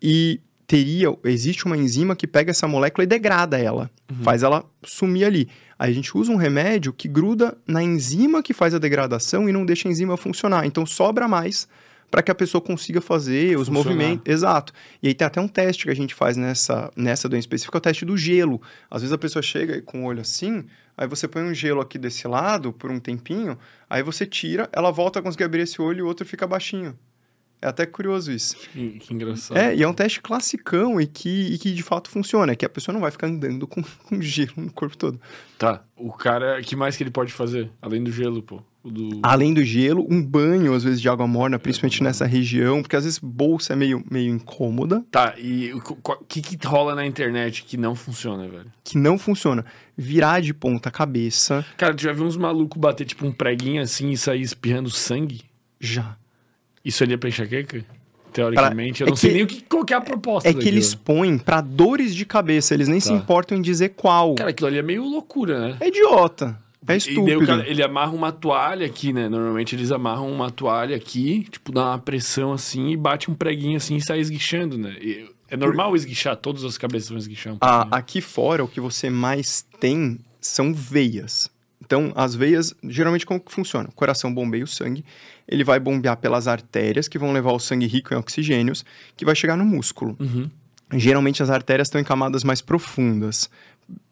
e 0.02 0.40
teria, 0.68 1.08
existe 1.26 1.66
uma 1.66 1.76
enzima 1.76 2.16
que 2.16 2.26
pega 2.26 2.52
essa 2.52 2.68
molécula 2.68 3.04
e 3.04 3.08
degrada 3.08 3.58
ela, 3.58 3.92
faz 4.24 4.42
ela 4.42 4.64
sumir 4.84 5.26
ali. 5.26 5.50
Aí 5.78 5.92
a 5.92 5.94
gente 5.94 6.16
usa 6.16 6.32
um 6.32 6.38
remédio 6.38 6.94
que 6.94 7.08
gruda 7.08 7.58
na 7.68 7.84
enzima 7.84 8.42
que 8.42 8.54
faz 8.54 8.74
a 8.74 8.80
degradação 8.80 9.50
e 9.50 9.52
não 9.52 9.66
deixa 9.66 9.90
a 9.90 9.92
enzima 9.92 10.16
funcionar. 10.16 10.66
Então 10.66 10.86
sobra 10.86 11.28
mais 11.28 11.68
para 12.12 12.22
que 12.22 12.30
a 12.30 12.36
pessoa 12.36 12.62
consiga 12.62 13.00
fazer 13.00 13.58
os 13.58 13.70
Funcionar. 13.70 13.84
movimentos. 13.86 14.32
Exato. 14.32 14.74
E 15.02 15.08
aí 15.08 15.14
tem 15.14 15.26
até 15.26 15.40
um 15.40 15.48
teste 15.48 15.86
que 15.86 15.90
a 15.90 15.96
gente 15.96 16.14
faz 16.14 16.36
nessa, 16.36 16.92
nessa 16.96 17.30
doença 17.30 17.46
específica, 17.46 17.78
é 17.78 17.80
o 17.80 17.82
teste 17.82 18.04
do 18.04 18.18
gelo. 18.18 18.62
Às 18.90 19.02
vezes 19.02 19.14
a 19.14 19.18
pessoa 19.18 19.42
chega 19.42 19.82
com 19.82 20.04
o 20.04 20.06
olho 20.06 20.20
assim, 20.20 20.66
aí 20.98 21.08
você 21.08 21.28
põe 21.28 21.42
um 21.42 21.54
gelo 21.54 21.80
aqui 21.80 21.98
desse 21.98 22.28
lado 22.28 22.74
por 22.74 22.92
um 22.92 23.00
tempinho, 23.00 23.58
aí 23.90 24.04
você 24.04 24.26
tira, 24.26 24.70
ela 24.74 24.92
volta 24.92 25.20
a 25.20 25.22
conseguir 25.22 25.46
abrir 25.46 25.62
esse 25.62 25.82
olho 25.82 26.00
e 26.00 26.02
o 26.02 26.08
outro 26.08 26.26
fica 26.26 26.46
baixinho. 26.46 26.98
É 27.62 27.68
até 27.68 27.86
curioso 27.86 28.32
isso. 28.32 28.58
Que, 28.58 28.98
que 29.00 29.14
engraçado. 29.14 29.56
É, 29.56 29.76
e 29.76 29.84
é 29.84 29.88
um 29.88 29.94
teste 29.94 30.20
classicão 30.20 31.00
e 31.00 31.06
que, 31.06 31.54
e 31.54 31.58
que 31.60 31.72
de 31.72 31.84
fato 31.84 32.10
funciona, 32.10 32.52
é 32.52 32.56
que 32.56 32.66
a 32.66 32.70
pessoa 32.70 32.92
não 32.92 33.00
vai 33.00 33.12
ficar 33.12 33.28
andando 33.28 33.68
com, 33.68 33.84
com 34.10 34.20
gelo 34.20 34.54
no 34.58 34.74
corpo 34.74 34.98
todo. 34.98 35.22
Tá. 35.60 35.84
O 35.96 36.12
cara, 36.12 36.60
que 36.62 36.76
mais 36.76 36.98
que 36.98 37.04
ele 37.04 37.12
pode 37.12 37.32
fazer? 37.32 37.72
Além 37.80 38.04
do 38.04 38.12
gelo, 38.12 38.42
pô. 38.42 38.64
Do... 38.84 39.20
Além 39.22 39.54
do 39.54 39.64
gelo, 39.64 40.08
um 40.10 40.20
banho, 40.24 40.74
às 40.74 40.84
vezes, 40.84 41.00
de 41.00 41.08
água 41.08 41.28
morna, 41.28 41.60
principalmente 41.60 42.02
nessa 42.02 42.26
região, 42.26 42.82
porque 42.82 42.96
às 42.96 43.04
vezes 43.04 43.20
bolsa 43.20 43.74
é 43.74 43.76
meio, 43.76 44.04
meio 44.10 44.34
incômoda, 44.34 45.04
Tá, 45.12 45.36
e 45.38 45.72
o 45.74 45.82
que, 46.28 46.42
que 46.42 46.68
rola 46.68 46.96
na 46.96 47.06
internet 47.06 47.64
que 47.64 47.78
não 47.78 47.94
funciona, 47.96 48.48
velho? 48.48 48.66
que 48.84 48.98
não 48.98 49.20
funciona. 49.20 49.64
Virar 49.96 50.42
de 50.42 50.52
ponta 50.54 50.90
cabeça, 50.90 51.64
Cara, 51.78 51.94
tu 51.94 52.02
já 52.02 52.12
viu 52.12 52.26
uns 52.26 52.36
malucos 52.36 52.80
bater 52.82 53.06
tipo 53.06 53.26
um 53.28 53.32
preguinho 53.32 53.84
assim 53.84 54.10
e 54.10 54.18
sair 54.18 54.42
espirrando 54.42 54.90
sangue? 54.90 55.42
já. 55.80 56.16
Isso 56.84 57.04
ali 57.04 57.14
é 57.14 57.18
pra 57.18 57.30
enxaqueca? 57.30 57.86
Teoricamente. 58.34 59.02
eu 59.02 59.08
é 59.08 59.10
não 59.10 59.16
sei 59.18 59.30
que- 59.30 59.36
nem 59.36 59.44
o 59.44 59.48
que, 59.48 59.62
qual 59.62 59.84
que 59.86 59.94
é 59.94 59.98
a 59.98 60.02
proposta 60.02 60.48
É 60.50 60.54
que 60.54 60.58
daquilo. 60.60 60.76
eles 60.78 60.96
põem 60.96 61.38
pra 61.38 61.60
dores 61.62 62.16
de 62.16 62.26
cabeça, 62.26 62.74
eles 62.74 62.88
nem 62.88 63.00
se 63.00 63.10
Tá. 63.10 63.16
importam 63.16 63.58
em 63.58 63.62
dizer 63.62 63.90
qual. 63.90 64.36
Cara, 64.36 64.50
aquilo 64.52 64.68
ali 64.68 64.78
é 64.78 64.82
meio 64.82 65.04
loucura, 65.04 65.60
né? 65.68 65.78
É 65.82 65.88
idiota. 65.90 66.58
É 66.88 66.98
estúpido. 66.98 67.46
cara, 67.46 67.68
ele 67.70 67.84
amarra 67.84 68.12
uma 68.12 68.32
toalha 68.32 68.86
aqui, 68.86 69.14
né? 69.14 69.30
Normalmente 69.30 69.76
eles 69.76 69.92
amarram 69.92 70.32
uma 70.32 70.50
toalha 70.50 70.96
aqui, 70.96 71.46
tipo, 71.52 71.72
dá 71.72 71.86
uma 71.90 72.00
pressão 72.00 72.52
assim 72.54 72.90
e 72.90 72.98
bate 72.98 73.30
um 73.30 73.36
preguinho 73.36 73.78
assim 73.78 73.96
e 73.98 74.02
sai 74.02 74.20
esguichando, 74.20 74.78
né? 74.78 74.96
E 75.00 75.30
é 75.50 75.56
normal 75.56 75.96
esguichar, 75.96 76.36
todas 76.38 76.64
as 76.64 76.78
cabeças 76.78 77.10
vão 77.10 77.18
esguichar 77.20 77.54
um 77.54 77.58
A- 77.62 77.76
pouquinho. 77.80 77.96
aqui 77.96 78.22
fora, 78.22 78.64
o 78.64 78.68
que 78.68 78.80
você 78.82 79.10
mais 79.10 79.66
tem 79.80 80.20
são 80.40 80.74
veias. 80.74 81.50
Então, 81.84 82.12
as 82.16 82.34
veias, 82.34 82.74
geralmente, 82.84 83.26
como 83.26 83.40
que 83.40 83.52
funciona? 83.52 83.90
O 83.90 83.92
coração 83.92 84.34
bombeia 84.34 84.64
o 84.64 84.68
sangue, 84.68 85.04
ele 85.48 85.64
vai 85.64 85.80
bombear 85.80 86.16
pelas 86.18 86.48
artérias, 86.48 87.08
que 87.08 87.20
vão 87.20 87.34
levar 87.34 87.52
o 87.52 87.60
sangue 87.60 87.86
rico 87.86 88.14
em 88.14 88.18
oxigênios, 88.18 88.86
que 89.18 89.26
vai 89.26 89.36
chegar 89.36 89.58
no 89.58 89.66
músculo. 89.66 90.16
Uhum. 90.20 90.50
Geralmente, 90.94 91.42
as 91.44 91.50
artérias 91.50 91.88
estão 91.88 92.00
em 92.00 92.04
camadas 92.04 92.44
mais 92.44 92.62
profundas, 92.62 93.50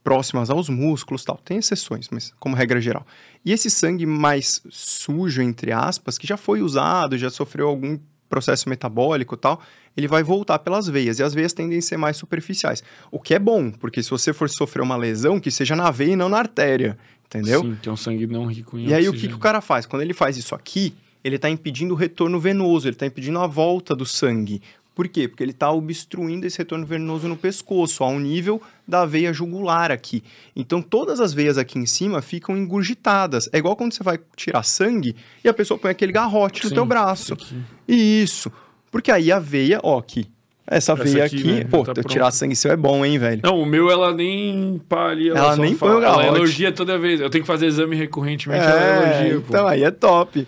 próximas 0.03 0.49
aos 0.49 0.69
músculos 0.69 1.23
tal. 1.23 1.37
Tem 1.37 1.57
exceções, 1.57 2.07
mas 2.09 2.33
como 2.39 2.55
regra 2.55 2.81
geral. 2.81 3.05
E 3.45 3.51
esse 3.51 3.69
sangue 3.69 4.05
mais 4.05 4.61
sujo, 4.69 5.41
entre 5.41 5.71
aspas, 5.71 6.17
que 6.17 6.25
já 6.25 6.37
foi 6.37 6.61
usado, 6.61 7.17
já 7.17 7.29
sofreu 7.29 7.67
algum 7.67 7.97
processo 8.29 8.69
metabólico 8.69 9.35
tal, 9.35 9.59
ele 9.97 10.07
vai 10.07 10.23
voltar 10.23 10.59
pelas 10.59 10.87
veias. 10.87 11.19
E 11.19 11.23
as 11.23 11.33
veias 11.33 11.51
tendem 11.51 11.79
a 11.79 11.81
ser 11.81 11.97
mais 11.97 12.15
superficiais. 12.15 12.83
O 13.11 13.19
que 13.19 13.33
é 13.33 13.39
bom, 13.39 13.71
porque 13.71 14.01
se 14.03 14.09
você 14.09 14.31
for 14.31 14.49
sofrer 14.49 14.81
uma 14.81 14.95
lesão, 14.95 15.39
que 15.39 15.51
seja 15.51 15.75
na 15.75 15.89
veia 15.91 16.13
e 16.13 16.15
não 16.15 16.29
na 16.29 16.37
artéria. 16.37 16.97
Entendeu? 17.25 17.61
Sim, 17.61 17.77
tem 17.81 17.93
um 17.93 17.97
sangue 17.97 18.25
não 18.25 18.45
rico 18.47 18.77
em 18.77 18.87
E 18.87 18.93
aí, 18.93 19.01
o 19.01 19.03
que, 19.03 19.09
oxigênio. 19.09 19.35
que 19.35 19.35
o 19.35 19.39
cara 19.39 19.61
faz? 19.61 19.85
Quando 19.85 20.01
ele 20.01 20.13
faz 20.13 20.35
isso 20.37 20.55
aqui, 20.55 20.95
ele 21.23 21.35
está 21.35 21.49
impedindo 21.49 21.93
o 21.93 21.97
retorno 21.97 22.39
venoso, 22.39 22.87
ele 22.87 22.95
está 22.95 23.05
impedindo 23.05 23.37
a 23.39 23.45
volta 23.45 23.95
do 23.95 24.05
sangue 24.05 24.61
Por 24.99 25.07
quê? 25.07 25.29
Porque 25.29 25.41
ele 25.41 25.51
está 25.51 25.71
obstruindo 25.71 26.45
esse 26.45 26.57
retorno 26.57 26.85
venoso 26.85 27.25
no 27.29 27.37
pescoço, 27.37 28.03
ao 28.03 28.19
nível 28.19 28.61
da 28.85 29.05
veia 29.05 29.31
jugular 29.31 29.91
aqui. 29.93 30.21
Então, 30.53 30.81
todas 30.81 31.21
as 31.21 31.31
veias 31.31 31.57
aqui 31.57 31.79
em 31.79 31.85
cima 31.85 32.21
ficam 32.21 32.57
engurgitadas. 32.57 33.47
É 33.53 33.59
igual 33.59 33.77
quando 33.77 33.93
você 33.93 34.03
vai 34.03 34.19
tirar 34.35 34.61
sangue 34.63 35.15
e 35.41 35.47
a 35.47 35.53
pessoa 35.53 35.77
põe 35.79 35.89
aquele 35.91 36.11
garrote 36.11 36.63
no 36.65 36.67
Sim, 36.69 36.75
teu 36.75 36.85
braço. 36.85 37.33
aqui. 37.33 37.55
Isso. 37.87 38.51
Porque 38.91 39.09
aí 39.09 39.31
a 39.31 39.39
veia, 39.39 39.79
ó, 39.81 39.99
aqui. 39.99 40.27
Essa, 40.67 40.91
Essa 40.91 40.95
veia 41.01 41.23
aqui, 41.23 41.37
aqui, 41.37 41.51
né, 41.53 41.63
pô, 41.63 41.81
tá 41.85 42.03
tirar 42.03 42.29
sangue 42.31 42.53
seu 42.57 42.69
é 42.69 42.75
bom, 42.75 43.05
hein, 43.05 43.17
velho? 43.17 43.39
Não, 43.41 43.57
o 43.57 43.65
meu 43.65 43.89
ela 43.89 44.13
nem 44.13 44.81
pá 44.89 45.11
ali. 45.11 45.29
Ela, 45.29 45.39
Ela 45.39 45.55
nem 45.55 45.77
põe 45.77 45.91
o 45.91 45.93
Ela 45.93 46.01
garrote. 46.01 46.27
elogia 46.27 46.73
toda 46.73 46.99
vez. 46.99 47.21
Eu 47.21 47.29
tenho 47.29 47.43
que 47.45 47.47
fazer 47.47 47.67
exame 47.67 47.95
recorrentemente, 47.95 48.65
ela 48.65 48.81
É, 48.83 49.19
elogia. 49.21 49.39
pô. 49.39 49.45
então 49.47 49.65
aí 49.65 49.81
é 49.81 49.91
top. 49.91 50.45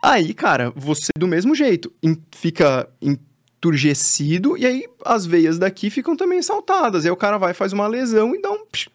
Aí, 0.00 0.32
cara, 0.32 0.72
você 0.76 1.08
do 1.18 1.26
mesmo 1.26 1.56
jeito 1.56 1.90
fica 2.30 2.88
enturgecido 3.68 4.56
e 4.56 4.66
aí 4.66 4.84
as 5.04 5.24
veias 5.26 5.58
daqui 5.58 5.90
ficam 5.90 6.16
também 6.16 6.42
saltadas. 6.42 7.04
Aí 7.04 7.10
o 7.10 7.16
cara 7.16 7.38
vai 7.38 7.54
faz 7.54 7.72
uma 7.72 7.86
lesão 7.86 8.34
e 8.34 8.40
dá 8.40 8.50
um. 8.50 8.64
psh. 8.66 8.88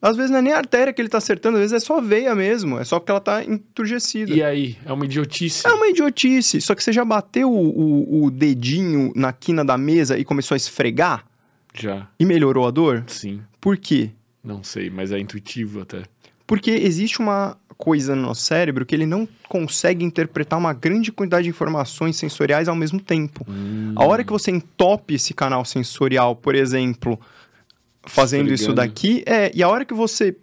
Às 0.00 0.16
vezes 0.16 0.30
não 0.30 0.38
é 0.38 0.42
nem 0.42 0.52
a 0.52 0.58
artéria 0.58 0.92
que 0.92 1.00
ele 1.00 1.08
tá 1.08 1.16
acertando, 1.16 1.56
às 1.56 1.62
vezes 1.62 1.72
é 1.72 1.80
só 1.80 1.96
a 1.96 2.00
veia 2.00 2.34
mesmo, 2.34 2.78
é 2.78 2.84
só 2.84 2.98
porque 3.00 3.10
ela 3.10 3.20
tá 3.20 3.42
enturgecida. 3.42 4.34
E 4.34 4.42
aí? 4.42 4.76
É 4.84 4.92
uma 4.92 5.06
idiotice. 5.06 5.66
É 5.66 5.72
uma 5.72 5.88
idiotice. 5.88 6.60
Só 6.60 6.74
que 6.74 6.84
você 6.84 6.92
já 6.92 7.04
bateu 7.06 7.50
o, 7.50 7.68
o- 8.20 8.24
o 8.24 8.30
dedinho 8.30 9.12
na 9.16 9.32
quina 9.32 9.64
da 9.64 9.78
mesa 9.78 10.18
e 10.18 10.24
começou 10.24 10.54
a 10.54 10.58
esfregar 10.58 11.24
Já, 11.74 12.06
e 12.20 12.24
melhorou 12.26 12.66
a 12.66 12.70
dor? 12.70 13.04
sim. 13.06 13.40
Por 13.60 13.78
quê? 13.78 14.10
Não 14.42 14.62
sei, 14.62 14.90
mas 14.90 15.10
é 15.10 15.18
intuitivo 15.18 15.80
até. 15.80 16.02
Porque 16.46 16.70
existe 16.70 17.20
uma 17.20 17.56
coisa 17.76 18.14
no 18.14 18.22
nosso 18.22 18.42
cérebro 18.42 18.86
que 18.86 18.94
ele 18.94 19.06
não 19.06 19.26
consegue 19.48 20.04
interpretar 20.04 20.58
uma 20.58 20.72
grande 20.72 21.10
quantidade 21.10 21.44
de 21.44 21.50
informações 21.50 22.16
sensoriais 22.16 22.68
ao 22.68 22.76
mesmo 22.76 23.00
tempo. 23.00 23.44
A 23.96 24.04
hora 24.04 24.22
que 24.24 24.32
você 24.32 24.50
entope 24.50 25.14
esse 25.14 25.34
canal 25.34 25.64
sensorial, 25.64 26.36
por 26.36 26.54
exemplo, 26.54 27.18
fazendo 28.06 28.52
isso 28.52 28.72
daqui, 28.72 29.22
é, 29.26 29.50
e 29.54 29.62
a 29.62 29.68
hora 29.68 29.84
que 29.84 29.94
você 29.94 30.36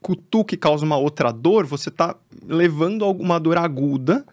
cutuca 0.00 0.54
e 0.54 0.58
causa 0.58 0.84
uma 0.84 0.96
outra 0.96 1.30
dor, 1.32 1.64
você 1.64 1.90
tá 1.90 2.16
levando 2.46 3.04
alguma 3.04 3.38
dor 3.38 3.56
aguda 3.56 4.26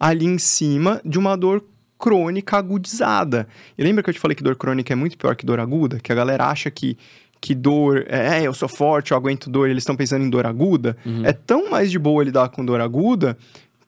ali 0.00 0.24
em 0.24 0.38
cima 0.38 1.00
de 1.04 1.18
uma 1.18 1.36
dor 1.36 1.62
crônica 1.98 2.56
agudizada. 2.56 3.48
E 3.76 3.82
lembra 3.82 4.02
que 4.02 4.10
eu 4.10 4.14
te 4.14 4.20
falei 4.20 4.34
que 4.34 4.42
dor 4.42 4.56
crônica 4.56 4.92
é 4.92 4.96
muito 4.96 5.18
pior 5.18 5.34
que 5.34 5.44
dor 5.44 5.58
aguda? 5.58 5.98
Que 5.98 6.12
a 6.12 6.14
galera 6.14 6.46
acha 6.46 6.70
que, 6.70 6.96
que 7.40 7.54
dor, 7.54 8.04
é, 8.08 8.42
eu 8.42 8.52
sou 8.54 8.68
forte, 8.68 9.12
eu 9.12 9.16
aguento 9.16 9.48
dor, 9.48 9.68
eles 9.68 9.82
estão 9.82 9.96
pensando 9.96 10.24
em 10.24 10.30
dor 10.30 10.46
aguda. 10.46 10.96
É 11.24 11.32
tão 11.32 11.70
mais 11.70 11.90
de 11.90 11.98
boa 11.98 12.22
lidar 12.24 12.48
com 12.48 12.64
dor 12.64 12.80
aguda 12.80 13.36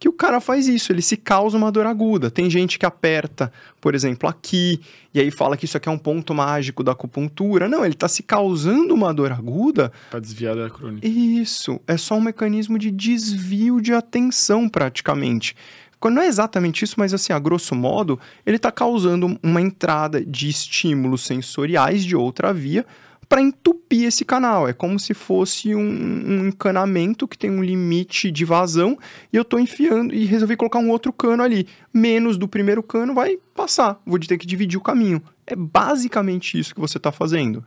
que 0.01 0.09
o 0.09 0.12
cara 0.15 0.41
faz 0.41 0.67
isso, 0.67 0.91
ele 0.91 1.03
se 1.03 1.15
causa 1.15 1.59
uma 1.59 1.70
dor 1.70 1.85
aguda. 1.85 2.31
Tem 2.31 2.49
gente 2.49 2.79
que 2.79 2.87
aperta, 2.87 3.53
por 3.83 3.95
exemplo, 3.95 4.27
aqui, 4.31 4.81
e 5.12 5.20
aí 5.20 5.31
fala 5.31 5.59
que 5.59 5.67
isso 5.67 5.77
aqui 5.77 5.91
é 5.91 5.93
um 5.93 5.99
ponto 5.99 6.33
mágico 6.33 6.83
da 6.83 6.93
acupuntura. 6.93 7.69
Não, 7.69 7.85
ele 7.85 7.93
tá 7.93 8.09
se 8.09 8.23
causando 8.23 8.95
uma 8.95 9.12
dor 9.12 9.31
aguda 9.31 9.93
Pra 10.09 10.19
desviar 10.19 10.57
da 10.57 10.70
crônica. 10.70 11.07
isso, 11.07 11.79
é 11.87 11.99
só 11.99 12.15
um 12.17 12.20
mecanismo 12.23 12.79
de 12.79 12.91
desvio 12.91 13.79
de 13.79 13.93
atenção, 13.93 14.70
praticamente. 14.70 15.55
Não 16.03 16.23
é 16.23 16.29
exatamente 16.29 16.83
isso, 16.83 16.95
mas 16.97 17.12
assim, 17.12 17.35
a 17.35 17.39
grosso 17.39 17.75
modo, 17.75 18.19
ele 18.47 18.57
está 18.57 18.73
causando 18.73 19.39
uma 19.43 19.61
entrada 19.61 20.25
de 20.25 20.49
estímulos 20.49 21.27
sensoriais 21.27 22.03
de 22.03 22.17
outra 22.17 22.55
via 22.55 22.87
para 23.31 23.41
entupir 23.41 24.09
esse 24.09 24.25
canal. 24.25 24.68
É 24.68 24.73
como 24.73 24.99
se 24.99 25.15
fosse 25.15 25.73
um, 25.73 25.81
um 25.81 26.49
encanamento 26.49 27.28
que 27.28 27.39
tem 27.39 27.49
um 27.49 27.62
limite 27.62 28.28
de 28.28 28.44
vazão 28.44 28.99
e 29.33 29.36
eu 29.36 29.42
estou 29.42 29.60
enfiando 29.60 30.12
e 30.12 30.25
resolvi 30.25 30.57
colocar 30.57 30.81
um 30.81 30.91
outro 30.91 31.12
cano 31.12 31.41
ali. 31.41 31.68
Menos 31.94 32.36
do 32.36 32.49
primeiro 32.49 32.83
cano 32.83 33.15
vai 33.15 33.39
passar. 33.55 34.02
Vou 34.05 34.18
ter 34.18 34.36
que 34.36 34.44
dividir 34.49 34.76
o 34.76 34.83
caminho. 34.83 35.23
É 35.47 35.55
basicamente 35.55 36.59
isso 36.59 36.75
que 36.75 36.81
você 36.81 36.97
está 36.99 37.12
fazendo. 37.12 37.65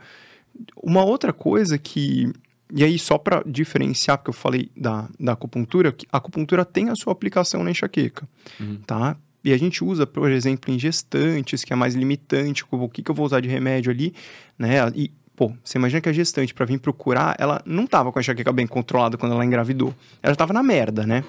Uma 0.75 1.05
outra 1.05 1.31
coisa 1.31 1.77
que. 1.77 2.29
E 2.75 2.83
aí, 2.83 2.99
só 2.99 3.17
para 3.17 3.41
diferenciar, 3.45 4.17
porque 4.17 4.31
eu 4.31 4.33
falei 4.33 4.69
da, 4.75 5.07
da 5.17 5.31
acupuntura, 5.31 5.93
que 5.93 6.05
a 6.11 6.17
acupuntura 6.17 6.65
tem 6.65 6.89
a 6.89 6.95
sua 6.95 7.13
aplicação 7.13 7.63
na 7.63 7.71
enxaqueca, 7.71 8.27
Uhum. 8.59 8.79
tá? 8.85 9.15
E 9.45 9.53
a 9.53 9.57
gente 9.57 9.83
usa, 9.83 10.05
por 10.05 10.29
exemplo, 10.31 10.73
em 10.73 10.79
gestantes, 10.79 11.63
que 11.63 11.71
é 11.71 11.75
mais 11.75 11.95
limitante, 11.95 12.63
o 12.69 12.89
que, 12.89 13.01
que 13.01 13.11
eu 13.11 13.15
vou 13.15 13.25
usar 13.25 13.39
de 13.41 13.47
remédio 13.47 13.91
ali, 13.91 14.13
né? 14.57 14.77
E, 14.95 15.11
pô, 15.35 15.51
você 15.63 15.77
imagina 15.77 16.01
que 16.01 16.09
a 16.09 16.13
gestante, 16.13 16.53
para 16.53 16.65
vir 16.65 16.79
procurar, 16.79 17.35
ela 17.39 17.61
não 17.65 17.87
tava 17.87 18.11
com 18.11 18.19
a 18.19 18.21
enxaqueca 18.21 18.51
bem 18.51 18.67
controlada 18.67 19.17
quando 19.17 19.33
ela 19.33 19.45
engravidou. 19.45 19.93
Ela 20.21 20.35
tava 20.35 20.53
na 20.53 20.63
merda, 20.63 21.05
né? 21.05 21.23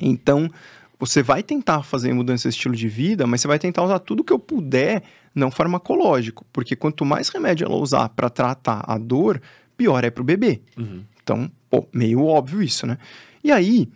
Então, 0.00 0.50
você 0.98 1.22
vai 1.22 1.42
tentar 1.42 1.82
fazer 1.82 2.12
mudança 2.12 2.48
de 2.48 2.54
estilo 2.54 2.76
de 2.76 2.88
vida, 2.88 3.26
mas 3.26 3.40
você 3.40 3.48
vai 3.48 3.58
tentar 3.58 3.82
usar 3.82 3.98
tudo 3.98 4.22
que 4.22 4.32
eu 4.32 4.38
puder 4.38 5.02
não 5.34 5.50
farmacológico, 5.50 6.44
porque 6.52 6.76
quanto 6.76 7.04
mais 7.04 7.28
remédio 7.28 7.64
ela 7.64 7.76
usar 7.76 8.08
para 8.10 8.28
tratar 8.28 8.84
a 8.86 8.98
dor, 8.98 9.40
pior 9.76 10.04
é 10.04 10.10
pro 10.10 10.22
bebê. 10.22 10.60
Uhum. 10.76 11.02
Então, 11.22 11.50
pô, 11.70 11.86
meio 11.92 12.24
óbvio 12.24 12.62
isso, 12.62 12.86
né? 12.86 12.98
E 13.42 13.50
aí, 13.50 13.88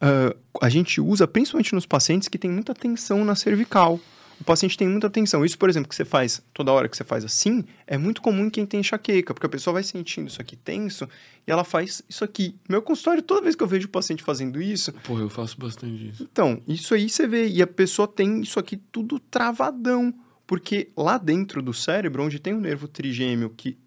ah, 0.00 0.34
a 0.62 0.68
gente 0.68 1.00
usa 1.00 1.26
principalmente 1.26 1.74
nos 1.74 1.86
pacientes 1.86 2.28
que 2.28 2.38
tem 2.38 2.50
muita 2.50 2.74
tensão 2.74 3.24
na 3.24 3.34
cervical. 3.34 3.98
O 4.40 4.44
paciente 4.44 4.76
tem 4.76 4.88
muita 4.88 5.08
tensão. 5.08 5.44
Isso, 5.44 5.56
por 5.56 5.68
exemplo, 5.68 5.88
que 5.88 5.94
você 5.94 6.04
faz 6.04 6.42
toda 6.52 6.72
hora 6.72 6.88
que 6.88 6.96
você 6.96 7.04
faz 7.04 7.24
assim, 7.24 7.64
é 7.86 7.96
muito 7.96 8.20
comum 8.20 8.46
em 8.46 8.50
quem 8.50 8.66
tem 8.66 8.80
enxaqueca, 8.80 9.32
porque 9.32 9.46
a 9.46 9.48
pessoa 9.48 9.74
vai 9.74 9.82
sentindo 9.82 10.28
isso 10.28 10.40
aqui 10.40 10.56
tenso 10.56 11.08
e 11.46 11.50
ela 11.50 11.64
faz 11.64 12.02
isso 12.08 12.24
aqui. 12.24 12.54
Meu 12.68 12.82
consultório, 12.82 13.22
toda 13.22 13.42
vez 13.42 13.54
que 13.54 13.62
eu 13.62 13.66
vejo 13.66 13.86
o 13.86 13.90
paciente 13.90 14.22
fazendo 14.22 14.60
isso, 14.60 14.92
Porra, 15.04 15.22
eu 15.22 15.30
faço 15.30 15.58
bastante 15.58 16.08
isso. 16.10 16.22
então, 16.22 16.60
isso 16.66 16.94
aí 16.94 17.08
você 17.08 17.26
vê, 17.26 17.48
e 17.48 17.62
a 17.62 17.66
pessoa 17.66 18.08
tem 18.08 18.40
isso 18.40 18.58
aqui 18.58 18.76
tudo 18.76 19.18
travadão, 19.18 20.12
porque 20.46 20.88
lá 20.96 21.16
dentro 21.16 21.62
do 21.62 21.72
cérebro, 21.72 22.22
onde 22.22 22.38
tem 22.38 22.52
o 22.52 22.60
nervo 22.60 22.86
trigêmeo, 22.86 23.50
que 23.56 23.78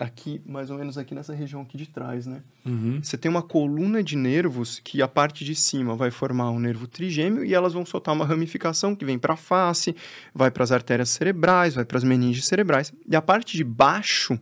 aqui, 0.00 0.40
mais 0.46 0.70
ou 0.70 0.78
menos 0.78 0.96
aqui 0.96 1.14
nessa 1.14 1.34
região 1.34 1.60
aqui 1.60 1.76
de 1.76 1.86
trás, 1.86 2.26
né? 2.26 2.42
Uhum. 2.64 3.00
Você 3.02 3.18
tem 3.18 3.30
uma 3.30 3.42
coluna 3.42 4.02
de 4.02 4.16
nervos 4.16 4.80
que 4.82 5.02
a 5.02 5.06
parte 5.06 5.44
de 5.44 5.54
cima 5.54 5.94
vai 5.94 6.10
formar 6.10 6.50
um 6.50 6.58
nervo 6.58 6.86
trigêmeo 6.86 7.44
e 7.44 7.54
elas 7.54 7.74
vão 7.74 7.84
soltar 7.84 8.14
uma 8.14 8.24
ramificação 8.24 8.96
que 8.96 9.04
vem 9.04 9.18
para 9.18 9.34
a 9.34 9.36
face, 9.36 9.94
vai 10.34 10.50
para 10.50 10.64
as 10.64 10.72
artérias 10.72 11.10
cerebrais, 11.10 11.74
vai 11.74 11.84
para 11.84 11.98
as 11.98 12.04
meninges 12.04 12.46
cerebrais. 12.46 12.92
E 13.06 13.14
a 13.14 13.20
parte 13.20 13.56
de 13.56 13.62
baixo 13.62 14.38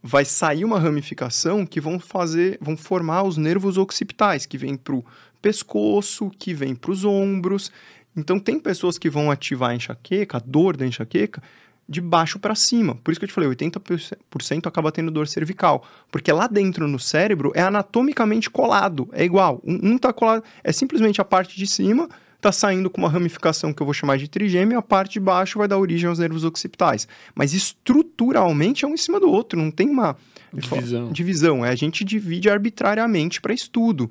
vai 0.00 0.24
sair 0.24 0.64
uma 0.64 0.78
ramificação 0.78 1.66
que 1.66 1.80
vão 1.80 1.98
fazer, 1.98 2.56
vão 2.60 2.76
formar 2.76 3.24
os 3.24 3.36
nervos 3.36 3.76
occipitais, 3.76 4.46
que 4.46 4.56
vem 4.56 4.76
para 4.76 4.94
o 4.94 5.04
pescoço, 5.40 6.30
que 6.38 6.54
vem 6.54 6.74
para 6.74 6.92
os 6.92 7.04
ombros. 7.04 7.72
Então 8.16 8.38
tem 8.38 8.58
pessoas 8.60 8.98
que 8.98 9.10
vão 9.10 9.30
ativar 9.30 9.70
a 9.70 9.74
enxaqueca, 9.74 10.36
a 10.36 10.40
dor 10.40 10.76
da 10.76 10.86
enxaqueca, 10.86 11.42
de 11.88 12.00
baixo 12.00 12.38
para 12.38 12.54
cima. 12.54 12.94
Por 12.96 13.10
isso 13.10 13.20
que 13.20 13.24
eu 13.24 13.28
te 13.28 13.34
falei, 13.34 13.50
80% 13.50 14.66
acaba 14.66 14.92
tendo 14.92 15.10
dor 15.10 15.26
cervical. 15.28 15.84
Porque 16.10 16.32
lá 16.32 16.46
dentro 16.46 16.86
no 16.88 16.98
cérebro 16.98 17.52
é 17.54 17.62
anatomicamente 17.62 18.48
colado. 18.48 19.08
É 19.12 19.24
igual. 19.24 19.60
Um, 19.64 19.92
um 19.92 19.98
tá 19.98 20.12
colado. 20.12 20.44
É 20.62 20.72
simplesmente 20.72 21.20
a 21.20 21.24
parte 21.24 21.56
de 21.56 21.66
cima 21.66 22.08
tá 22.40 22.50
saindo 22.50 22.90
com 22.90 23.00
uma 23.00 23.08
ramificação 23.08 23.72
que 23.72 23.80
eu 23.80 23.84
vou 23.84 23.94
chamar 23.94 24.18
de 24.18 24.28
trigêmeo 24.28 24.74
e 24.74 24.76
a 24.76 24.82
parte 24.82 25.12
de 25.12 25.20
baixo 25.20 25.58
vai 25.58 25.68
dar 25.68 25.78
origem 25.78 26.08
aos 26.08 26.18
nervos 26.18 26.42
occipitais. 26.44 27.06
Mas 27.34 27.54
estruturalmente 27.54 28.84
é 28.84 28.88
um 28.88 28.94
em 28.94 28.96
cima 28.96 29.20
do 29.20 29.30
outro. 29.30 29.58
Não 29.58 29.70
tem 29.70 29.88
uma 29.88 30.16
Divisão. 30.52 31.12
divisão. 31.12 31.64
É 31.64 31.68
a 31.70 31.74
gente 31.74 32.04
divide 32.04 32.50
arbitrariamente 32.50 33.40
para 33.40 33.54
estudo. 33.54 34.10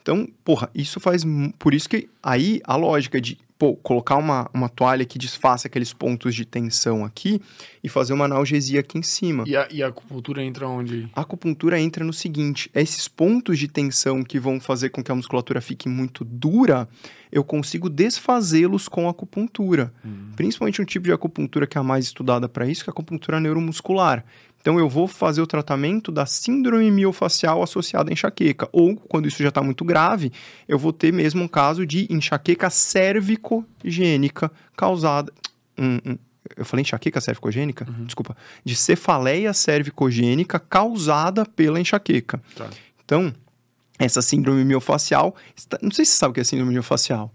Então, 0.00 0.28
porra, 0.44 0.70
isso 0.74 1.00
faz. 1.00 1.24
Por 1.58 1.74
isso 1.74 1.88
que 1.88 2.08
aí 2.22 2.60
a 2.64 2.76
lógica 2.76 3.20
de, 3.20 3.36
pô, 3.58 3.74
colocar 3.76 4.16
uma, 4.16 4.50
uma 4.52 4.68
toalha 4.68 5.04
que 5.04 5.18
desfaça 5.18 5.66
aqueles 5.66 5.92
pontos 5.92 6.34
de 6.34 6.44
tensão 6.44 7.04
aqui 7.04 7.40
e 7.82 7.88
fazer 7.88 8.12
uma 8.12 8.26
analgesia 8.26 8.80
aqui 8.80 8.98
em 8.98 9.02
cima. 9.02 9.44
E 9.46 9.56
a, 9.56 9.68
e 9.70 9.82
a 9.82 9.88
acupuntura 9.88 10.42
entra 10.42 10.68
onde? 10.68 11.08
A 11.14 11.22
acupuntura 11.22 11.80
entra 11.80 12.04
no 12.04 12.12
seguinte: 12.12 12.70
esses 12.74 13.08
pontos 13.08 13.58
de 13.58 13.68
tensão 13.68 14.22
que 14.22 14.38
vão 14.38 14.60
fazer 14.60 14.90
com 14.90 15.02
que 15.02 15.10
a 15.10 15.14
musculatura 15.14 15.60
fique 15.60 15.88
muito 15.88 16.24
dura, 16.24 16.88
eu 17.30 17.42
consigo 17.42 17.88
desfazê-los 17.88 18.88
com 18.88 19.08
a 19.08 19.10
acupuntura. 19.10 19.92
Principalmente 20.34 20.80
um 20.80 20.84
tipo 20.84 21.06
de 21.06 21.12
acupuntura 21.12 21.66
que 21.66 21.76
é 21.76 21.80
a 21.80 21.84
mais 21.84 22.04
estudada 22.04 22.48
para 22.48 22.66
isso, 22.66 22.84
que 22.84 22.90
é 22.90 22.92
a 22.92 22.94
acupuntura 22.94 23.40
neuromuscular. 23.40 24.24
Então 24.66 24.80
eu 24.80 24.88
vou 24.88 25.06
fazer 25.06 25.40
o 25.40 25.46
tratamento 25.46 26.10
da 26.10 26.26
síndrome 26.26 26.90
miofacial 26.90 27.62
associada 27.62 28.10
à 28.10 28.12
enxaqueca. 28.12 28.68
Ou, 28.72 28.96
quando 28.96 29.28
isso 29.28 29.40
já 29.40 29.50
está 29.50 29.62
muito 29.62 29.84
grave, 29.84 30.32
eu 30.66 30.76
vou 30.76 30.92
ter 30.92 31.12
mesmo 31.12 31.44
um 31.44 31.46
caso 31.46 31.86
de 31.86 32.12
enxaqueca 32.12 32.68
cervicogênica 32.68 34.50
causada. 34.76 35.32
Hum, 35.78 36.00
hum, 36.04 36.18
eu 36.56 36.64
falei 36.64 36.82
enxaqueca 36.82 37.20
cervicogênica? 37.20 37.86
Desculpa. 38.06 38.36
De 38.64 38.74
cefaleia 38.74 39.52
cervicogênica 39.52 40.58
causada 40.58 41.46
pela 41.46 41.78
enxaqueca. 41.78 42.42
Tá. 42.56 42.68
Então, 43.04 43.32
essa 44.00 44.20
síndrome 44.20 44.64
miofacial. 44.64 45.36
Não 45.80 45.92
sei 45.92 46.04
se 46.04 46.10
você 46.10 46.18
sabe 46.18 46.32
o 46.32 46.34
que 46.34 46.40
é 46.40 46.44
síndrome 46.44 46.72
miofacial. 46.72 47.32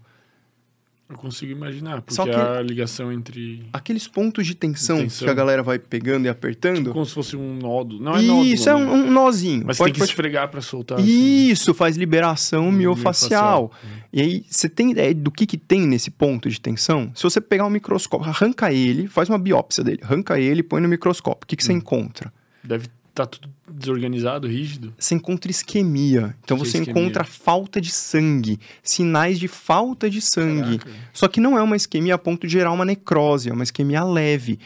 Eu 1.12 1.18
consigo 1.18 1.52
imaginar, 1.52 2.00
porque 2.00 2.14
Só 2.14 2.24
que- 2.24 2.30
a 2.30 2.60
ligação 2.62 3.12
entre. 3.12 3.66
Aqueles 3.72 4.08
pontos 4.08 4.46
de 4.46 4.54
tensão, 4.54 4.96
Tensão. 4.98 5.26
que 5.26 5.30
a 5.30 5.34
galera 5.34 5.62
vai 5.62 5.78
pegando 5.78 6.24
e 6.24 6.28
apertando. 6.28 6.90
Como 6.90 7.04
se 7.04 7.12
fosse 7.14 7.36
um 7.36 7.54
nódulo. 7.56 8.02
Não 8.02 8.16
é 8.16 8.22
nódulo. 8.22 8.46
isso 8.46 8.68
é 8.68 8.74
né? 8.74 8.78
um, 8.84 8.92
um 9.06 9.10
nozinho. 9.10 9.62
Mas 9.66 9.76
Pode- 9.76 9.88
tem 9.88 9.92
que 9.94 9.98
pode- 10.00 10.10
esfregar 10.10 10.48
pra 10.50 10.60
soltar. 10.62 10.98
assim. 10.98 11.50
Isso, 11.50 11.74
faz 11.74 11.96
liberação 11.96 12.72
miofacial. 12.72 13.70
Miofacial. 13.72 14.02
E 14.12 14.20
aí, 14.20 14.44
você 14.48 14.68
tem 14.68 14.90
ideia 14.92 15.14
do 15.14 15.30
que, 15.30 15.46
que 15.46 15.56
tem 15.58 15.86
nesse 15.86 16.10
ponto 16.10 16.48
de 16.48 16.60
tensão? 16.60 17.12
Se 17.14 17.22
você 17.22 17.40
pegar 17.40 17.66
um 17.66 17.70
microscópio, 17.70 18.28
arranca 18.28 18.72
ele, 18.72 19.06
faz 19.06 19.28
uma 19.28 19.38
biópsia 19.38 19.84
dele, 19.84 20.00
arranca 20.02 20.38
ele 20.40 20.60
e 20.60 20.62
põe 20.62 20.80
no 20.80 20.88
microscópio. 20.88 21.44
O 21.44 21.46
que, 21.46 21.56
que 21.56 21.62
Hum. 21.62 21.66
você 21.66 21.72
encontra? 21.74 22.32
Deve 22.64 22.88
estar 23.12 23.26
tudo 23.26 23.48
desorganizado, 23.70 24.48
rígido. 24.48 24.92
Você 24.98 25.14
encontra 25.14 25.50
isquemia. 25.50 26.34
Então 26.42 26.56
Que 26.56 26.64
você 26.64 26.78
isquemia? 26.78 27.00
encontra 27.02 27.24
falta 27.24 27.80
de 27.80 27.90
sangue, 27.92 28.58
sinais 28.82 29.38
de 29.38 29.48
falta 29.48 30.10
de 30.10 30.20
sangue. 30.20 30.78
Caraca. 30.78 31.00
Só 31.12 31.28
que 31.28 31.40
não 31.40 31.56
é 31.56 31.62
uma 31.62 31.76
isquemia 31.76 32.14
a 32.14 32.18
ponto 32.18 32.46
de 32.46 32.52
gerar 32.52 32.72
uma 32.72 32.84
necrose, 32.84 33.48
é 33.48 33.52
uma 33.52 33.62
isquemia 33.62 34.02
leve. 34.02 34.58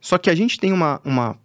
Só 0.00 0.16
que 0.18 0.30
a 0.30 0.34
gente 0.34 0.58
tem 0.58 0.72
uma, 0.72 1.00
uma 1.04 1.38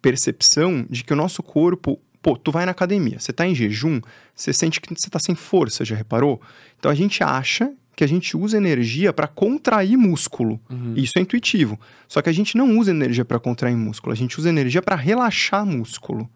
percepção 0.00 0.84
de 0.90 1.04
que 1.04 1.12
o 1.12 1.16
nosso 1.16 1.42
corpo. 1.42 2.00
Pô, 2.20 2.36
tu 2.36 2.52
vai 2.52 2.64
na 2.64 2.70
academia, 2.70 3.18
você 3.18 3.32
tá 3.32 3.44
em 3.48 3.54
jejum, 3.54 4.00
você 4.32 4.52
sente 4.52 4.80
que 4.80 4.94
você 4.94 5.10
tá 5.10 5.18
sem 5.18 5.34
força, 5.34 5.84
já 5.84 5.96
reparou? 5.96 6.40
Então 6.78 6.88
a 6.88 6.94
gente 6.94 7.20
acha 7.22 7.72
que 7.94 8.02
a 8.02 8.06
gente 8.06 8.36
usa 8.36 8.56
energia 8.56 9.12
para 9.12 9.26
contrair 9.28 9.96
músculo. 9.98 10.58
Uhum. 10.70 10.94
Isso 10.96 11.18
é 11.18 11.22
intuitivo. 11.22 11.78
Só 12.08 12.22
que 12.22 12.28
a 12.28 12.32
gente 12.32 12.56
não 12.56 12.78
usa 12.78 12.90
energia 12.90 13.24
para 13.24 13.38
contrair 13.38 13.76
músculo, 13.76 14.12
a 14.12 14.16
gente 14.16 14.38
usa 14.38 14.48
energia 14.48 14.80
para 14.82 14.96
relaxar 14.96 15.64
músculo. 15.66 16.28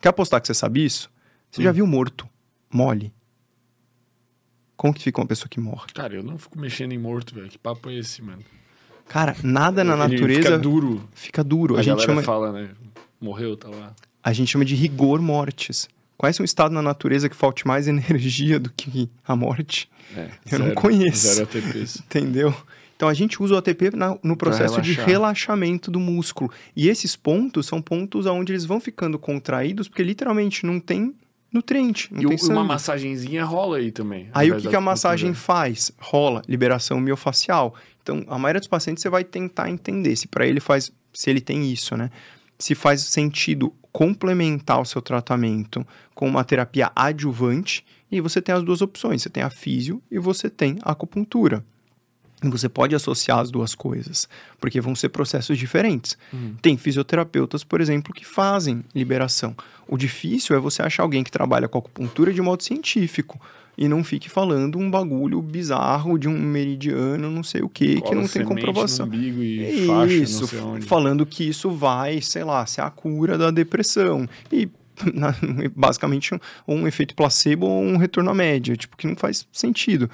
Quer 0.00 0.08
apostar 0.08 0.40
que 0.40 0.46
você 0.46 0.54
sabe 0.54 0.84
isso? 0.84 1.10
Você 1.50 1.62
já 1.62 1.70
Hum. 1.70 1.74
viu 1.74 1.86
morto, 1.86 2.28
mole? 2.72 3.12
Como 4.76 4.94
que 4.94 5.02
fica 5.02 5.20
uma 5.20 5.26
pessoa 5.26 5.48
que 5.48 5.60
morre? 5.60 5.86
Cara, 5.94 6.14
eu 6.14 6.22
não 6.22 6.38
fico 6.38 6.58
mexendo 6.58 6.92
em 6.92 6.98
morto, 6.98 7.34
velho. 7.34 7.48
Que 7.48 7.58
papo 7.58 7.90
é 7.90 7.94
esse, 7.98 8.22
mano? 8.22 8.42
Cara, 9.06 9.36
nada 9.42 9.84
na 9.84 9.92
Ele 10.04 10.14
natureza 10.14 10.42
Fica 10.42 10.58
duro. 10.58 11.08
fica 11.12 11.44
duro. 11.44 11.76
A, 11.76 11.80
A, 11.80 11.82
gente 11.82 12.02
chama, 12.02 12.22
fala, 12.22 12.50
né? 12.52 12.70
Morreu, 13.20 13.56
tá 13.56 13.68
lá. 13.68 13.92
a 14.22 14.32
gente 14.32 14.50
chama 14.50 14.64
de 14.64 14.74
rigor 14.74 15.20
mortis. 15.20 15.88
Conhece 16.20 16.42
um 16.42 16.44
estado 16.44 16.70
na 16.74 16.82
natureza 16.82 17.30
que 17.30 17.34
falte 17.34 17.66
mais 17.66 17.88
energia 17.88 18.60
do 18.60 18.70
que 18.70 19.08
a 19.26 19.34
morte? 19.34 19.88
É, 20.14 20.28
Eu 20.52 20.58
não 20.58 20.74
conheço. 20.74 21.28
Zero 21.34 21.44
ATPs. 21.44 21.96
Entendeu? 22.04 22.54
Então 22.94 23.08
a 23.08 23.14
gente 23.14 23.42
usa 23.42 23.54
o 23.54 23.56
ATP 23.56 23.96
na- 23.96 24.18
no 24.22 24.36
processo 24.36 24.82
de 24.82 24.92
relaxamento 24.92 25.90
do 25.90 25.98
músculo. 25.98 26.50
E 26.76 26.90
esses 26.90 27.16
pontos 27.16 27.64
são 27.64 27.80
pontos 27.80 28.26
onde 28.26 28.52
eles 28.52 28.66
vão 28.66 28.78
ficando 28.78 29.18
contraídos, 29.18 29.88
porque 29.88 30.02
literalmente 30.02 30.66
não 30.66 30.78
tem 30.78 31.14
nutriente, 31.50 32.12
não 32.12 32.20
E 32.24 32.26
tem 32.26 32.36
sangue. 32.36 32.52
uma 32.52 32.64
massagenzinha 32.64 33.42
rola 33.42 33.78
aí 33.78 33.90
também. 33.90 34.28
Aí 34.34 34.52
o 34.52 34.58
que, 34.58 34.68
que 34.68 34.76
a 34.76 34.80
massagem 34.82 35.32
faz? 35.32 35.90
Rola 35.98 36.42
liberação 36.46 37.00
miofacial. 37.00 37.74
Então, 38.02 38.22
a 38.28 38.38
maioria 38.38 38.60
dos 38.60 38.68
pacientes 38.68 39.00
você 39.00 39.08
vai 39.08 39.24
tentar 39.24 39.70
entender 39.70 40.14
se 40.16 40.28
para 40.28 40.46
ele 40.46 40.60
faz, 40.60 40.92
se 41.14 41.30
ele 41.30 41.40
tem 41.40 41.72
isso, 41.72 41.96
né? 41.96 42.10
Se 42.58 42.74
faz 42.74 43.00
sentido 43.00 43.72
complementar 43.92 44.80
o 44.80 44.84
seu 44.84 45.02
tratamento 45.02 45.86
com 46.14 46.28
uma 46.28 46.44
terapia 46.44 46.90
adjuvante, 46.94 47.84
e 48.10 48.20
você 48.20 48.42
tem 48.42 48.54
as 48.54 48.62
duas 48.62 48.82
opções, 48.82 49.22
você 49.22 49.30
tem 49.30 49.42
a 49.42 49.50
físio 49.50 50.02
e 50.10 50.18
você 50.18 50.50
tem 50.50 50.78
a 50.82 50.92
acupuntura. 50.92 51.64
E 52.42 52.48
você 52.48 52.68
pode 52.68 52.94
associar 52.94 53.38
as 53.38 53.50
duas 53.50 53.74
coisas, 53.74 54.26
porque 54.58 54.80
vão 54.80 54.94
ser 54.94 55.10
processos 55.10 55.58
diferentes. 55.58 56.16
Hum. 56.32 56.54
Tem 56.62 56.76
fisioterapeutas, 56.76 57.62
por 57.62 57.80
exemplo, 57.80 58.14
que 58.14 58.24
fazem 58.24 58.82
liberação. 58.94 59.54
O 59.86 59.98
difícil 59.98 60.56
é 60.56 60.58
você 60.58 60.82
achar 60.82 61.02
alguém 61.02 61.22
que 61.22 61.30
trabalha 61.30 61.68
com 61.68 61.78
acupuntura 61.78 62.32
de 62.32 62.40
modo 62.40 62.62
científico 62.62 63.38
e 63.76 63.88
não 63.88 64.04
fique 64.04 64.28
falando 64.28 64.78
um 64.78 64.90
bagulho 64.90 65.40
bizarro 65.40 66.18
de 66.18 66.28
um 66.28 66.38
meridiano, 66.38 67.30
não 67.30 67.42
sei 67.42 67.62
o 67.62 67.68
que, 67.68 67.96
que 67.96 68.00
Cola 68.02 68.14
não 68.16 68.28
tem 68.28 68.44
comprovação. 68.44 69.06
No 69.06 69.14
e 69.14 69.86
faixa, 69.86 70.14
Isso, 70.14 70.48
falando 70.82 71.24
que 71.24 71.48
isso 71.48 71.70
vai, 71.70 72.20
sei 72.20 72.44
lá, 72.44 72.64
ser 72.66 72.82
a 72.82 72.90
cura 72.90 73.38
da 73.38 73.50
depressão. 73.50 74.28
E 74.52 74.68
na- 75.14 75.34
basicamente 75.74 76.34
um, 76.34 76.38
um 76.68 76.86
efeito 76.86 77.14
placebo 77.14 77.66
ou 77.66 77.82
um 77.82 77.96
retorno 77.96 78.30
à 78.30 78.34
média, 78.34 78.76
tipo, 78.76 78.96
que 78.96 79.06
não 79.06 79.16
faz 79.16 79.46
sentido. 79.52 80.10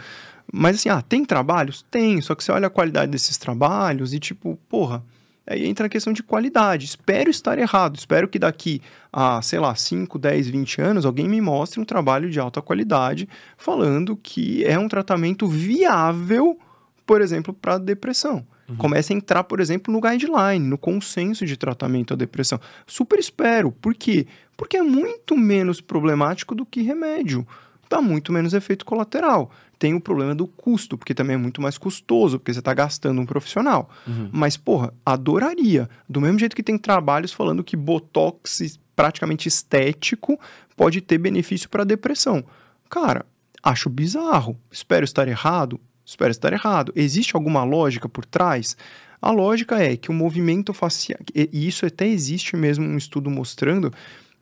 Mas 0.52 0.76
assim, 0.76 0.88
ah, 0.88 1.02
tem 1.02 1.24
trabalhos? 1.24 1.84
Tem, 1.90 2.20
só 2.20 2.34
que 2.34 2.44
você 2.44 2.52
olha 2.52 2.68
a 2.68 2.70
qualidade 2.70 3.10
desses 3.10 3.36
trabalhos 3.36 4.14
e 4.14 4.20
tipo, 4.20 4.56
porra, 4.68 5.02
aí 5.46 5.66
entra 5.66 5.86
a 5.86 5.88
questão 5.88 6.12
de 6.12 6.22
qualidade. 6.22 6.84
Espero 6.84 7.30
estar 7.30 7.58
errado, 7.58 7.96
espero 7.96 8.28
que 8.28 8.38
daqui 8.38 8.82
a, 9.12 9.40
sei 9.40 9.58
lá, 9.58 9.74
5, 9.74 10.18
10, 10.18 10.48
20 10.48 10.80
anos, 10.80 11.06
alguém 11.06 11.28
me 11.28 11.40
mostre 11.40 11.80
um 11.80 11.84
trabalho 11.84 12.28
de 12.28 12.40
alta 12.40 12.60
qualidade 12.60 13.28
falando 13.56 14.16
que 14.16 14.64
é 14.64 14.78
um 14.78 14.88
tratamento 14.88 15.46
viável, 15.46 16.58
por 17.06 17.20
exemplo, 17.20 17.54
para 17.54 17.78
depressão. 17.78 18.44
Comece 18.76 19.12
a 19.12 19.16
entrar, 19.16 19.44
por 19.44 19.60
exemplo, 19.60 19.92
no 19.92 20.00
guideline, 20.00 20.66
no 20.66 20.76
consenso 20.76 21.46
de 21.46 21.56
tratamento 21.56 22.14
à 22.14 22.16
depressão. 22.16 22.60
Super 22.84 23.18
espero. 23.18 23.70
Por 23.70 23.94
quê? 23.94 24.26
Porque 24.56 24.76
é 24.76 24.82
muito 24.82 25.36
menos 25.36 25.80
problemático 25.80 26.52
do 26.52 26.66
que 26.66 26.82
remédio. 26.82 27.46
Dá 27.88 28.00
muito 28.00 28.32
menos 28.32 28.54
efeito 28.54 28.84
colateral. 28.84 29.50
Tem 29.78 29.94
o 29.94 30.00
problema 30.00 30.34
do 30.34 30.46
custo, 30.46 30.96
porque 30.96 31.14
também 31.14 31.34
é 31.34 31.38
muito 31.38 31.60
mais 31.60 31.76
custoso, 31.78 32.38
porque 32.38 32.52
você 32.52 32.58
está 32.58 32.72
gastando 32.72 33.20
um 33.20 33.26
profissional. 33.26 33.90
Uhum. 34.06 34.30
Mas, 34.32 34.56
porra, 34.56 34.92
adoraria. 35.04 35.88
Do 36.08 36.20
mesmo 36.20 36.38
jeito 36.38 36.56
que 36.56 36.62
tem 36.62 36.78
trabalhos 36.78 37.32
falando 37.32 37.62
que 37.62 37.76
botox 37.76 38.78
praticamente 38.94 39.46
estético 39.46 40.40
pode 40.76 41.00
ter 41.00 41.18
benefício 41.18 41.68
para 41.68 41.84
depressão. 41.84 42.44
Cara, 42.88 43.26
acho 43.62 43.90
bizarro. 43.90 44.58
Espero 44.70 45.04
estar 45.04 45.28
errado. 45.28 45.78
Espero 46.04 46.30
estar 46.30 46.52
errado. 46.52 46.92
Existe 46.96 47.36
alguma 47.36 47.62
lógica 47.64 48.08
por 48.08 48.24
trás? 48.24 48.76
A 49.20 49.30
lógica 49.30 49.82
é 49.82 49.96
que 49.96 50.10
o 50.10 50.14
movimento 50.14 50.72
facial. 50.72 51.18
E 51.34 51.50
e 51.52 51.68
isso 51.68 51.84
até 51.84 52.06
existe 52.06 52.56
mesmo 52.56 52.86
um 52.86 52.96
estudo 52.96 53.28
mostrando 53.28 53.92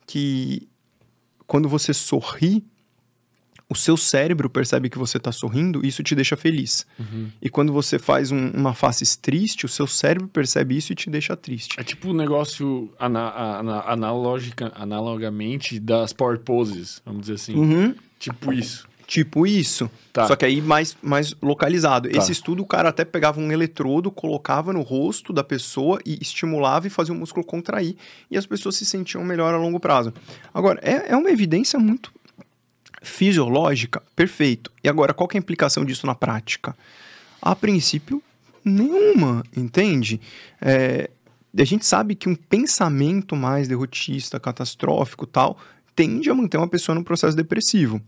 que 0.05 0.67
quando 1.47 1.67
você 1.67 1.93
sorri, 1.93 2.63
o 3.67 3.75
seu 3.75 3.97
cérebro 3.97 4.49
percebe 4.49 4.89
que 4.89 4.97
você 4.97 5.17
está 5.17 5.31
sorrindo 5.31 5.83
e 5.83 5.87
isso 5.87 6.03
te 6.03 6.13
deixa 6.13 6.37
feliz. 6.37 6.85
Uhum. 6.99 7.29
E 7.41 7.49
quando 7.49 7.73
você 7.73 7.97
faz 7.97 8.31
um- 8.31 8.49
uma 8.51 8.73
face 8.73 9.17
triste, 9.17 9.65
o 9.65 9.69
seu 9.69 9.87
cérebro 9.87 10.27
percebe 10.27 10.77
isso 10.77 10.91
e 10.91 10.95
te 10.95 11.09
deixa 11.09 11.35
triste. 11.35 11.79
É 11.79 11.83
tipo 11.83 12.09
um 12.09 12.13
negócio 12.13 12.91
ana, 12.99 13.57
ana- 13.59 13.81
analogica, 13.87 14.71
analogamente 14.75 15.79
das 15.79 16.13
power 16.13 16.39
poses, 16.39 17.01
vamos 17.05 17.21
dizer 17.21 17.33
assim. 17.33 17.55
Uhum. 17.55 17.95
Tipo 18.19 18.53
isso. 18.53 18.87
Tipo 19.07 19.45
isso. 19.45 19.89
Tá. 20.11 20.25
Só 20.27 20.35
que 20.35 20.43
aí 20.45 20.59
mais, 20.61 20.97
mais 21.01 21.35
localizado. 21.39 22.09
Tá. 22.09 22.17
Esse 22.17 22.31
estudo, 22.31 22.63
o 22.63 22.65
cara 22.65 22.89
até 22.89 23.05
pegava 23.05 23.39
um 23.39 23.51
eletrodo, 23.51 24.09
colocava 24.09 24.73
no 24.73 24.81
rosto 24.81 25.31
da 25.31 25.43
pessoa 25.43 25.99
e 26.03 26.17
estimulava 26.19 26.87
e 26.87 26.89
fazia 26.89 27.13
o 27.13 27.17
músculo 27.17 27.45
contrair. 27.45 27.95
E 28.31 28.37
as 28.37 28.47
pessoas 28.47 28.75
se 28.77 28.85
sentiam 28.85 29.23
melhor 29.23 29.53
a 29.53 29.57
longo 29.57 29.79
prazo. 29.79 30.11
Agora, 30.51 30.79
é, 30.81 31.11
é 31.11 31.15
uma 31.15 31.29
evidência 31.29 31.77
muito 31.77 32.11
fisiológica, 33.07 34.01
perfeito. 34.15 34.71
E 34.83 34.89
agora, 34.89 35.13
qual 35.13 35.29
é 35.33 35.37
a 35.37 35.39
implicação 35.39 35.85
disso 35.85 36.05
na 36.05 36.15
prática? 36.15 36.75
A 37.41 37.55
princípio, 37.55 38.21
nenhuma, 38.63 39.43
entende? 39.55 40.19
É, 40.61 41.09
a 41.57 41.63
gente 41.63 41.85
sabe 41.85 42.15
que 42.15 42.27
um 42.27 42.35
pensamento 42.35 43.35
mais 43.35 43.67
derrotista, 43.67 44.39
catastrófico 44.39 45.25
tal, 45.25 45.57
tende 45.95 46.29
a 46.29 46.33
manter 46.35 46.57
uma 46.57 46.67
pessoa 46.67 46.95
num 46.95 47.03
processo 47.03 47.35
depressivo. 47.37 48.01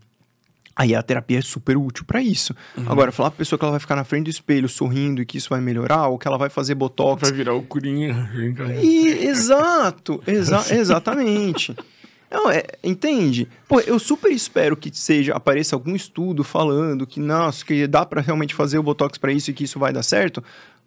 Aí 0.76 0.94
a 0.94 1.02
terapia 1.02 1.40
é 1.40 1.42
super 1.42 1.76
útil 1.76 2.04
para 2.04 2.22
isso. 2.22 2.54
Agora, 2.86 3.10
falar 3.10 3.30
pra 3.32 3.38
pessoa 3.38 3.58
que 3.58 3.64
ela 3.64 3.72
vai 3.72 3.80
ficar 3.80 3.96
na 3.96 4.04
frente 4.04 4.24
do 4.24 4.30
espelho 4.30 4.68
sorrindo 4.68 5.20
e 5.20 5.26
que 5.26 5.36
isso 5.36 5.48
vai 5.48 5.60
melhorar, 5.60 6.06
ou 6.06 6.16
que 6.16 6.28
ela 6.28 6.38
vai 6.38 6.48
fazer 6.48 6.76
botox. 6.76 7.22
Vai 7.22 7.32
virar 7.32 7.54
o 7.54 7.62
Curinha. 7.62 8.30
E- 8.80 9.26
exato, 9.26 10.22
exa 10.24 10.64
exatamente. 10.72 11.74
Não, 12.30 12.50
é, 12.50 12.62
entende? 12.84 13.48
Pô, 13.66 13.80
eu 13.80 13.98
super 13.98 14.30
espero 14.30 14.76
que 14.76 14.90
seja 14.96 15.34
apareça 15.34 15.74
algum 15.74 15.94
estudo 15.96 16.44
falando 16.44 17.06
que 17.06 17.20
nossa, 17.20 17.64
que 17.64 17.86
dá 17.86 18.04
pra 18.04 18.20
realmente 18.20 18.54
fazer 18.54 18.78
o 18.78 18.82
botox 18.82 19.16
pra 19.18 19.32
isso 19.32 19.50
e 19.50 19.54
que 19.54 19.64
isso 19.64 19.78
vai 19.78 19.92
dar 19.92 20.02
certo. 20.02 20.42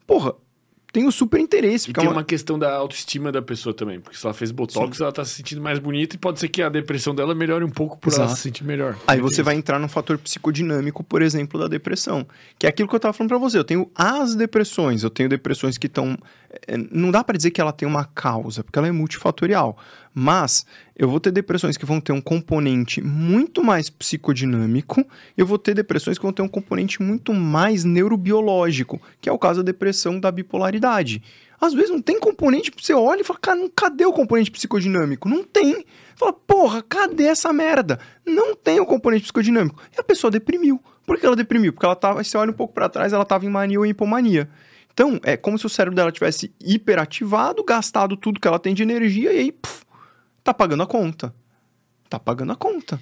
Porra, 0.05 0.33
tenho 0.93 1.09
super 1.09 1.39
interesse, 1.39 1.85
E 1.85 1.93
porque 1.93 2.01
tem 2.01 2.07
é 2.07 2.11
uma- 2.11 2.17
uma 2.19 2.23
questão 2.25 2.59
da 2.59 2.75
autoestima 2.75 3.31
da 3.31 3.41
pessoa 3.41 3.73
também. 3.73 4.01
Porque 4.01 4.17
se 4.17 4.25
ela 4.25 4.33
fez 4.33 4.51
botox, 4.51 4.99
ela 4.99 5.11
tá 5.11 5.23
se 5.23 5.35
sentindo 5.35 5.61
mais 5.61 5.79
bonita 5.79 6.17
e 6.17 6.19
pode 6.19 6.37
ser 6.37 6.49
que 6.49 6.61
a 6.61 6.67
depressão 6.67 7.15
dela 7.15 7.33
melhore 7.33 7.63
um 7.63 7.69
pouco 7.69 7.97
por 7.97 8.11
ela 8.11 8.23
Exato. 8.25 8.35
se 8.35 8.43
sentir 8.43 8.65
melhor. 8.65 8.97
Aí 9.07 9.21
você 9.21 9.41
vai 9.41 9.55
entrar 9.55 9.79
num 9.79 9.87
fator 9.87 10.17
psicodinâmico, 10.17 11.01
por 11.01 11.21
exemplo, 11.21 11.57
da 11.57 11.67
depressão. 11.69 12.27
Que 12.59 12.65
é 12.65 12.69
aquilo 12.69 12.89
que 12.89 12.95
eu 12.95 12.99
tava 12.99 13.13
falando 13.13 13.29
pra 13.29 13.37
você. 13.37 13.57
Eu 13.57 13.63
tenho 13.63 13.89
as 13.95 14.35
depressões. 14.35 15.01
Eu 15.03 15.09
tenho 15.09 15.29
depressões 15.29 15.77
que 15.77 15.87
estão 15.87 16.11
é, 16.11 16.17
não 16.91 17.11
dá 17.11 17.23
para 17.23 17.38
dizer 17.38 17.51
que 17.51 17.61
ela 17.61 17.71
tem 17.71 17.88
uma 17.88 18.05
causa, 18.05 18.63
porque 18.63 18.77
ela 18.77 18.88
é 18.88 18.91
multifatorial. 18.91 19.77
Mas 20.13 20.65
eu 20.95 21.09
vou 21.09 21.19
ter 21.19 21.31
depressões 21.31 21.77
que 21.77 21.85
vão 21.85 22.01
ter 22.01 22.11
um 22.11 22.21
componente 22.21 23.01
muito 23.01 23.63
mais 23.63 23.89
psicodinâmico, 23.89 25.05
eu 25.38 25.45
vou 25.45 25.57
ter 25.57 25.73
depressões 25.73 26.17
que 26.17 26.23
vão 26.23 26.33
ter 26.33 26.41
um 26.41 26.47
componente 26.47 27.01
muito 27.01 27.33
mais 27.33 27.83
neurobiológico, 27.83 29.01
que 29.19 29.30
é 29.30 29.31
o 29.31 29.39
caso 29.39 29.63
da 29.63 29.71
depressão 29.71 30.19
da 30.19 30.31
bipolaridade. 30.31 31.23
Às 31.59 31.73
vezes 31.73 31.91
não 31.91 32.01
tem 32.01 32.19
componente, 32.19 32.71
você 32.75 32.93
olha 32.93 33.21
e 33.21 33.23
fala, 33.23 33.39
cara, 33.39 33.69
cadê 33.75 34.05
o 34.05 34.11
componente 34.11 34.49
psicodinâmico? 34.49 35.30
Não 35.30 35.43
tem. 35.43 35.85
Fala, 36.15 36.33
porra, 36.33 36.81
cadê 36.81 37.25
essa 37.25 37.53
merda? 37.53 37.99
Não 38.25 38.55
tem 38.55 38.80
o 38.80 38.85
componente 38.85 39.23
psicodinâmico. 39.23 39.80
E 39.95 39.99
a 39.99 40.03
pessoa 40.03 40.31
deprimiu. 40.31 40.81
Por 41.05 41.19
que 41.19 41.25
ela 41.25 41.35
deprimiu? 41.35 41.71
Porque 41.71 41.85
ela 41.85 41.95
tava, 41.95 42.23
você 42.23 42.35
olha 42.35 42.49
um 42.49 42.55
pouco 42.55 42.73
para 42.73 42.89
trás, 42.89 43.13
ela 43.13 43.25
tava 43.25 43.45
em 43.45 43.49
mania 43.49 43.77
ou 43.77 43.85
em 43.85 43.89
hipomania. 43.89 44.49
Então, 44.93 45.19
é 45.23 45.37
como 45.37 45.57
se 45.57 45.65
o 45.65 45.69
cérebro 45.69 45.95
dela 45.95 46.11
tivesse 46.11 46.53
hiperativado, 46.59 47.63
gastado 47.63 48.17
tudo 48.17 48.39
que 48.39 48.47
ela 48.47 48.59
tem 48.59 48.73
de 48.73 48.83
energia 48.83 49.33
e 49.33 49.37
aí, 49.37 49.51
puf, 49.51 49.83
tá 50.43 50.53
pagando 50.53 50.83
a 50.83 50.87
conta. 50.87 51.33
Tá 52.09 52.19
pagando 52.19 52.51
a 52.51 52.55
conta. 52.55 52.99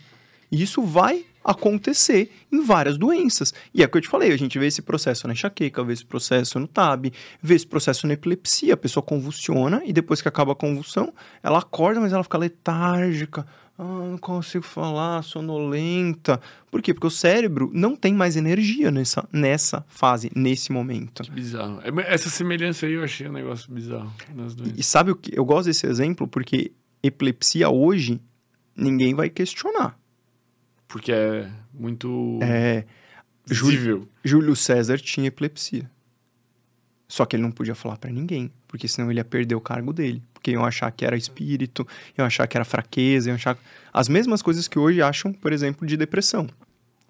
E 0.51 0.61
isso 0.61 0.81
vai 0.83 1.25
acontecer 1.43 2.31
em 2.51 2.63
várias 2.63 2.97
doenças. 2.97 3.53
E 3.73 3.81
é 3.81 3.85
o 3.85 3.89
que 3.89 3.97
eu 3.97 4.01
te 4.01 4.07
falei, 4.07 4.31
a 4.31 4.37
gente 4.37 4.59
vê 4.59 4.67
esse 4.67 4.81
processo 4.81 5.25
na 5.27 5.33
enxaqueca, 5.33 5.83
vê 5.83 5.93
esse 5.93 6.05
processo 6.05 6.59
no 6.59 6.67
TAB, 6.67 7.11
vê 7.41 7.55
esse 7.55 7.65
processo 7.65 8.05
na 8.07 8.13
epilepsia, 8.13 8.73
a 8.73 8.77
pessoa 8.77 9.03
convulsiona 9.03 9.81
e 9.85 9.93
depois 9.93 10.21
que 10.21 10.27
acaba 10.27 10.51
a 10.51 10.55
convulsão, 10.55 11.13
ela 11.41 11.59
acorda, 11.59 11.99
mas 11.99 12.13
ela 12.13 12.23
fica 12.23 12.37
letárgica, 12.37 13.47
ah, 13.81 13.83
não 14.09 14.17
consigo 14.17 14.63
falar, 14.65 15.23
sonolenta. 15.23 16.41
Por 16.69 16.81
quê? 16.81 16.93
Porque 16.93 17.07
o 17.07 17.11
cérebro 17.11 17.71
não 17.73 17.95
tem 17.95 18.13
mais 18.13 18.35
energia 18.35 18.91
nessa, 18.91 19.27
nessa 19.31 19.85
fase, 19.87 20.29
nesse 20.35 20.71
momento. 20.71 21.23
Que 21.23 21.31
bizarro. 21.31 21.79
É, 21.81 22.13
essa 22.13 22.29
semelhança 22.29 22.85
aí 22.85 22.93
eu 22.93 23.03
achei 23.03 23.27
um 23.29 23.31
negócio 23.31 23.71
bizarro 23.73 24.13
nas 24.35 24.53
doenças. 24.53 24.77
E 24.77 24.83
sabe 24.83 25.11
o 25.11 25.15
que? 25.15 25.31
Eu 25.33 25.45
gosto 25.45 25.67
desse 25.67 25.87
exemplo 25.87 26.27
porque 26.27 26.73
epilepsia 27.01 27.69
hoje 27.69 28.19
ninguém 28.75 29.13
vai 29.15 29.29
questionar. 29.29 29.97
Porque 30.87 31.11
é 31.13 31.49
muito 31.73 32.37
É. 32.41 32.83
visível. 33.45 34.07
Júlio 34.25 34.55
César 34.57 34.97
tinha 34.99 35.27
epilepsia. 35.27 35.89
Só 37.07 37.25
que 37.25 37.35
ele 37.35 37.43
não 37.43 37.51
podia 37.51 37.73
falar 37.75 37.97
pra 37.97 38.11
ninguém, 38.11 38.51
porque 38.69 38.87
senão 38.87 39.09
ele 39.09 39.19
ia 39.19 39.25
perder 39.25 39.55
o 39.55 39.59
cargo 39.59 39.91
dele. 39.91 40.21
Porque 40.31 40.51
iam 40.51 40.63
achar 40.63 40.89
que 40.91 41.03
era 41.03 41.17
espírito, 41.17 41.85
iam 42.17 42.25
achar 42.25 42.47
que 42.47 42.55
era 42.55 42.63
fraqueza, 42.63 43.27
iam 43.27 43.35
achar. 43.35 43.57
As 43.91 44.07
mesmas 44.07 44.41
coisas 44.41 44.67
que 44.67 44.79
hoje 44.79 45.01
acham, 45.01 45.33
por 45.33 45.51
exemplo, 45.51 45.85
de 45.85 45.97
depressão. 45.97 46.47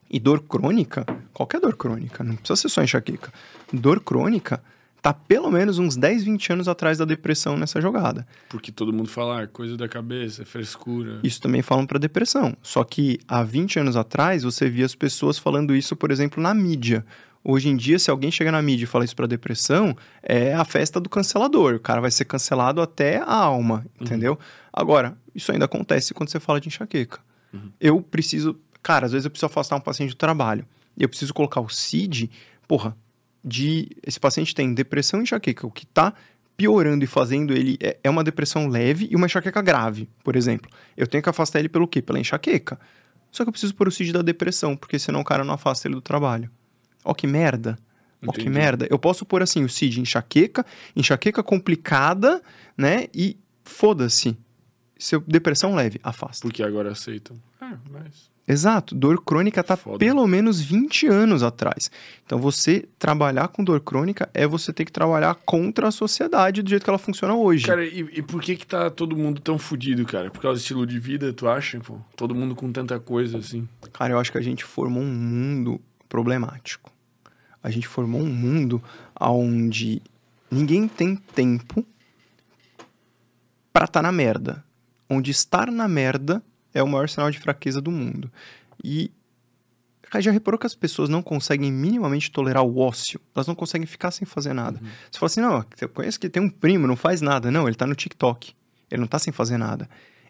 E 0.10 0.20
dor 0.20 0.42
crônica, 0.42 1.06
qualquer 1.34 1.60
dor 1.60 1.76
crônica, 1.76 2.24
não 2.24 2.36
precisa 2.36 2.56
ser 2.56 2.70
só 2.70 2.82
enxaqueca. 2.82 3.32
Dor 3.72 4.00
crônica 4.00 4.60
tá 5.02 5.14
pelo 5.14 5.52
menos 5.52 5.80
uns 5.80 5.96
10, 5.96 6.24
20 6.24 6.54
anos 6.54 6.68
atrás 6.68 6.98
da 6.98 7.06
depressão 7.06 7.58
nessa 7.58 7.80
jogada. 7.80 8.26
Porque 8.50 8.72
todo 8.72 8.92
mundo 8.92 9.10
fala, 9.10 9.44
ah, 9.44 9.48
coisa 9.48 9.78
da 9.78 9.88
cabeça, 9.88 10.42
é 10.42 10.46
frescura. 10.46 11.20
Isso 11.24 11.42
também 11.42 11.62
falam 11.62 11.86
para 11.86 12.00
depressão. 12.00 12.56
Só 12.62 12.84
que 12.84 13.20
há 13.28 13.44
20 13.44 13.80
anos 13.80 13.96
atrás 13.96 14.44
você 14.44 14.70
via 14.70 14.86
as 14.86 14.96
pessoas 14.96 15.38
falando 15.38 15.76
isso, 15.76 15.96
por 15.96 16.10
exemplo, 16.10 16.42
na 16.42 16.54
mídia. 16.54 17.06
Hoje 17.43 17.69
em 17.69 17.76
dia, 17.76 17.98
se 17.98 18.11
alguém 18.11 18.30
chega 18.30 18.51
na 18.51 18.61
mídia 18.61 18.84
e 18.84 18.88
fala 18.88 19.06
isso 19.06 19.16
para 19.16 19.26
depressão, 19.26 19.95
é 20.22 20.53
a 20.53 20.66
festa 20.66 21.00
do 21.00 21.09
cancelador. 21.09 21.76
O 21.76 21.80
cara 21.80 22.01
vai 22.01 22.11
ser 22.11 22.26
cancelado 22.26 22.82
até 22.82 23.18
a 23.18 23.34
alma, 23.34 23.85
entendeu? 24.00 24.38
Agora, 24.74 25.18
isso 25.34 25.51
ainda 25.51 25.66
acontece 25.66 26.14
quando 26.14 26.30
você 26.30 26.40
fala 26.40 26.59
de 26.59 26.68
enxaqueca. 26.68 27.19
Eu 27.80 28.01
preciso. 28.01 28.59
Cara, 28.84 29.06
às 29.06 29.11
vezes 29.11 29.26
eu 29.26 29.32
preciso 29.32 29.48
afastar 29.48 29.76
um 29.76 29.82
paciente 29.82 30.11
do 30.11 30.16
trabalho. 30.16 30.66
E 30.98 31.03
eu 31.03 31.09
preciso 31.09 31.34
colocar 31.34 31.61
o 31.61 31.69
CID, 31.69 32.30
porra, 32.68 32.95
de. 33.43 33.90
Esse 34.06 34.19
paciente 34.19 34.53
tem 34.53 34.74
depressão 34.74 35.19
e 35.19 35.24
enxaqueca. 35.24 35.66
O 35.66 35.72
que 35.72 35.85
tá 35.85 36.14
piorando 36.58 37.06
e 37.06 37.08
fazendo 37.08 37.53
ele 37.53 37.77
é, 37.82 37.98
é 38.03 38.09
uma 38.09 38.24
depressão 38.24 38.68
leve 38.68 39.08
e 39.09 39.16
uma 39.16 39.26
enxaqueca 39.26 39.61
grave, 39.61 40.09
por 40.24 40.35
exemplo. 40.35 40.69
Eu 40.98 41.08
tenho 41.08 41.24
que 41.24 41.30
afastar 41.30 41.59
ele 41.59 41.69
pelo 41.69 41.88
quê? 41.88 42.01
Pela 42.01 42.19
enxaqueca. 42.19 42.77
Só 43.32 43.43
que 43.43 43.50
eu 43.50 43.51
preciso 43.53 43.74
pôr 43.74 43.88
o 43.88 43.92
CID 43.92 44.11
da 44.11 44.22
depressão, 44.22 44.76
porque 44.76 45.00
senão 45.00 45.22
o 45.22 45.24
cara 45.24 45.43
não 45.43 45.53
afasta 45.53 45.88
ele 45.88 45.95
do 45.95 46.01
trabalho. 46.01 46.50
Ó 47.10 47.14
que 47.14 47.26
merda. 47.28 47.78
Ó 48.28 48.32
que 48.32 48.50
merda. 48.50 48.86
Eu 48.90 49.00
posso 49.00 49.26
pôr 49.26 49.42
assim, 49.42 49.64
o 49.64 49.70
CID 49.70 50.02
enxaqueca, 50.02 50.66
enxaqueca 50.96 51.42
complicada, 51.42 52.42
né? 52.78 53.08
E 53.14 53.38
foda-se. 53.64 54.38
Se 54.98 55.16
eu- 55.16 55.24
depressão 55.26 55.74
leve, 55.74 56.00
afasta. 56.04 56.42
Porque 56.46 56.62
agora 56.62 56.92
aceitam. 56.92 57.38
É, 57.62 57.74
mas. 57.90 58.30
Exato. 58.46 58.96
Dor 58.96 59.24
crônica 59.24 59.64
tá 59.64 59.78
Foda. 59.78 60.00
pelo 60.00 60.26
menos 60.28 60.60
20 60.60 61.06
anos 61.08 61.44
atrás. 61.44 61.92
Então 62.26 62.40
você 62.40 62.90
trabalhar 62.98 63.48
com 63.50 63.64
dor 63.64 63.80
crônica 63.80 64.28
é 64.34 64.48
você 64.48 64.74
ter 64.74 64.86
que 64.86 64.92
trabalhar 64.92 65.36
contra 65.46 65.88
a 65.88 65.92
sociedade 65.92 66.64
do 66.64 66.70
jeito 66.70 66.84
que 66.84 66.90
ela 66.90 66.98
funciona 66.98 67.36
hoje. 67.36 67.68
Cara, 67.68 67.86
e, 67.86 68.00
e 68.00 68.22
por 68.24 68.42
que 68.42 68.56
que 68.56 68.66
tá 68.66 68.90
todo 68.90 69.16
mundo 69.16 69.40
tão 69.40 69.60
fudido, 69.60 70.04
cara? 70.04 70.32
Por 70.32 70.42
causa 70.42 70.60
do 70.60 70.62
estilo 70.62 70.86
de 70.88 71.00
vida, 71.00 71.32
tu 71.32 71.48
acha, 71.48 71.80
pô? 71.80 72.00
Todo 72.18 72.34
mundo 72.34 72.56
com 72.56 72.72
tanta 72.72 73.00
coisa, 73.00 73.38
assim. 73.38 73.70
Cara, 73.94 74.14
eu 74.14 74.20
acho 74.20 74.32
que 74.32 74.38
a 74.40 74.42
gente 74.42 74.64
formou 74.66 75.04
um 75.04 75.14
mundo 75.14 75.80
problemático. 76.10 76.92
A 77.62 77.70
gente 77.70 77.88
formou 77.88 78.22
um 78.22 78.32
mundo 78.32 78.82
onde 79.20 80.02
ninguém 80.50 80.88
tem 80.88 81.16
tempo 81.16 81.86
pra 83.74 83.86
estar 83.86 84.02
na 84.02 84.12
merda. 84.12 84.64
Onde 85.10 85.32
estar 85.32 85.72
na 85.72 85.88
merda 85.88 86.42
é 86.74 86.82
o 86.84 86.88
maior 86.88 87.10
sinal 87.10 87.32
de 87.32 87.40
fraqueza 87.40 87.82
do 87.82 87.92
mundo. 87.92 88.32
E 88.84 89.12
já 90.20 90.32
reparou 90.32 90.58
que 90.58 90.66
as 90.66 90.74
pessoas 90.74 91.08
não 91.08 91.22
conseguem 91.22 91.72
minimamente 91.72 92.32
tolerar 92.32 92.64
o 92.64 92.80
ócio? 92.80 93.20
Elas 93.36 93.46
não 93.46 93.54
conseguem 93.54 93.86
ficar 93.86 94.10
sem 94.10 94.26
fazer 94.26 94.54
nada. 94.54 94.80
Você 95.12 95.20
fala 95.20 95.28
assim, 95.28 95.42
não, 95.42 95.66
eu 95.80 95.90
conheço 95.90 96.20
que 96.20 96.30
tem 96.30 96.42
um 96.42 96.50
primo, 96.50 96.88
não 96.88 96.96
faz 96.96 97.22
nada. 97.22 97.52
Não, 97.52 97.68
ele 97.68 97.76
tá 97.76 97.86
no 97.86 97.94
TikTok. 97.94 98.54
Ele 98.90 99.02
não 99.02 99.08
tá 99.08 99.20
sem 99.20 99.32
fazer 99.32 99.58
nada. 99.58 99.88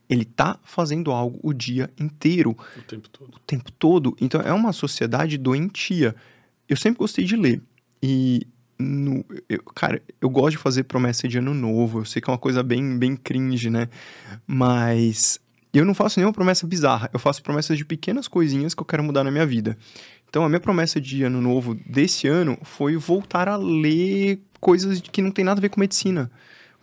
Ele 0.10 0.26
tá 0.26 0.60
fazendo 0.64 1.12
algo 1.12 1.40
o 1.42 1.54
dia 1.54 1.90
inteiro 1.98 2.58
O 2.78 2.82
tempo 2.82 3.08
todo. 3.08 3.36
o 3.36 3.40
tempo 3.40 3.72
todo. 3.72 4.18
Então 4.20 4.42
é 4.42 4.52
uma 4.52 4.74
sociedade 4.74 5.38
doentia. 5.38 6.16
Eu 6.70 6.78
sempre 6.78 7.00
gostei 7.00 7.26
de 7.26 7.36
ler. 7.36 7.62
E, 8.02 8.46
no, 8.78 9.26
eu- 9.50 9.64
cara, 9.76 10.02
eu 10.22 10.30
gosto 10.30 10.52
de 10.52 10.58
fazer 10.58 10.84
promessa 10.84 11.28
de 11.28 11.38
ano 11.38 11.54
novo. 11.54 12.00
Eu 12.00 12.06
sei 12.06 12.22
que 12.22 12.30
é 12.30 12.34
uma 12.34 12.38
coisa 12.40 12.62
bem, 12.64 12.98
bem 12.98 13.16
cringe, 13.16 13.70
né? 13.70 13.90
Mas 14.48 15.40
eu 15.74 15.84
não 15.86 15.94
faço 15.94 16.20
nenhuma 16.20 16.34
promessa 16.34 16.66
bizarra. 16.68 17.10
Eu 17.14 17.20
faço 17.20 17.42
promessas 17.44 17.78
de 17.78 17.86
pequenas 17.86 18.28
coisinhas 18.28 18.74
que 18.74 18.82
eu 18.82 18.86
quero 18.86 19.04
mudar 19.04 19.24
na 19.24 19.32
minha 19.32 19.46
vida. 19.46 19.78
Então 20.30 20.44
a 20.44 20.50
minha 20.50 20.60
promessa 20.60 21.02
de 21.02 21.24
ano 21.24 21.42
novo 21.42 21.74
desse 21.74 22.28
ano 22.28 22.58
foi 22.64 22.96
voltar 22.96 23.48
a 23.50 23.56
ler 23.58 24.40
coisas 24.60 25.02
que 25.02 25.22
não 25.22 25.32
tem 25.32 25.44
nada 25.44 25.60
a 25.60 25.62
ver 25.62 25.70
com 25.70 25.80
medicina. 25.80 26.30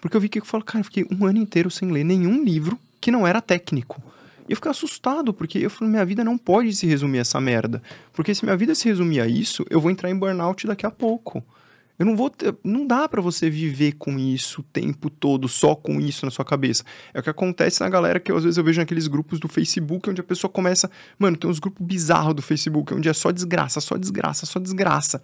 Porque 0.01 0.17
eu 0.17 0.21
vi 0.21 0.29
que 0.29 0.41
eu 0.41 0.45
falo, 0.45 0.65
cara, 0.65 0.81
eu 0.81 0.85
fiquei 0.85 1.07
um 1.11 1.25
ano 1.25 1.39
inteiro 1.39 1.71
sem 1.71 1.91
ler 1.91 2.05
nenhum 2.05 2.43
livro 2.45 2.79
que 3.01 3.11
não 3.11 3.27
era 3.27 3.41
técnico. 3.41 4.03
E 4.49 4.53
eu 4.53 4.57
fiquei 4.57 4.71
assustado, 4.71 5.33
porque 5.35 5.59
eu 5.59 5.71
falei, 5.71 5.91
minha 5.91 6.05
vida 6.05 6.23
não 6.23 6.39
pode 6.39 6.73
se 6.75 6.87
resumir 6.87 7.19
a 7.19 7.21
essa 7.23 7.41
merda. 7.41 7.83
Porque 8.13 8.35
se 8.35 8.45
minha 8.45 8.57
vida 8.57 8.75
se 8.75 8.89
resumir 8.89 9.21
a 9.21 9.27
isso, 9.27 9.65
eu 9.69 9.81
vou 9.81 9.91
entrar 9.91 10.11
em 10.11 10.17
burnout 10.17 10.67
daqui 10.67 10.87
a 10.87 10.91
pouco. 10.91 11.43
Eu 11.99 12.05
não 12.05 12.15
vou 12.15 12.29
ter, 12.29 12.55
não 12.63 12.87
dá 12.87 13.09
pra 13.09 13.23
você 13.23 13.49
viver 13.49 13.93
com 13.93 14.19
isso 14.19 14.61
o 14.61 14.65
tempo 14.65 15.09
todo, 15.09 15.49
só 15.49 15.75
com 15.75 15.99
isso 15.99 16.27
na 16.27 16.31
sua 16.31 16.45
cabeça. 16.45 16.85
É 17.15 17.21
o 17.21 17.23
que 17.23 17.31
acontece 17.31 17.81
na 17.81 17.89
galera 17.89 18.21
que 18.21 18.31
eu, 18.31 18.37
às 18.37 18.45
vezes 18.45 18.59
eu 18.59 18.65
vejo 18.65 18.81
naqueles 18.81 19.07
grupos 19.07 19.41
do 19.41 19.49
Facebook, 19.49 20.11
onde 20.11 20.21
a 20.21 20.25
pessoa 20.25 20.51
começa, 20.51 20.91
mano, 21.19 21.37
tem 21.37 21.49
uns 21.49 21.59
grupos 21.59 21.85
bizarros 21.85 22.35
do 22.35 22.43
Facebook, 22.43 22.93
onde 22.93 23.09
é 23.09 23.13
só 23.15 23.31
desgraça, 23.31 23.81
só 23.81 23.97
desgraça, 23.97 24.45
só 24.45 24.59
desgraça. 24.59 25.23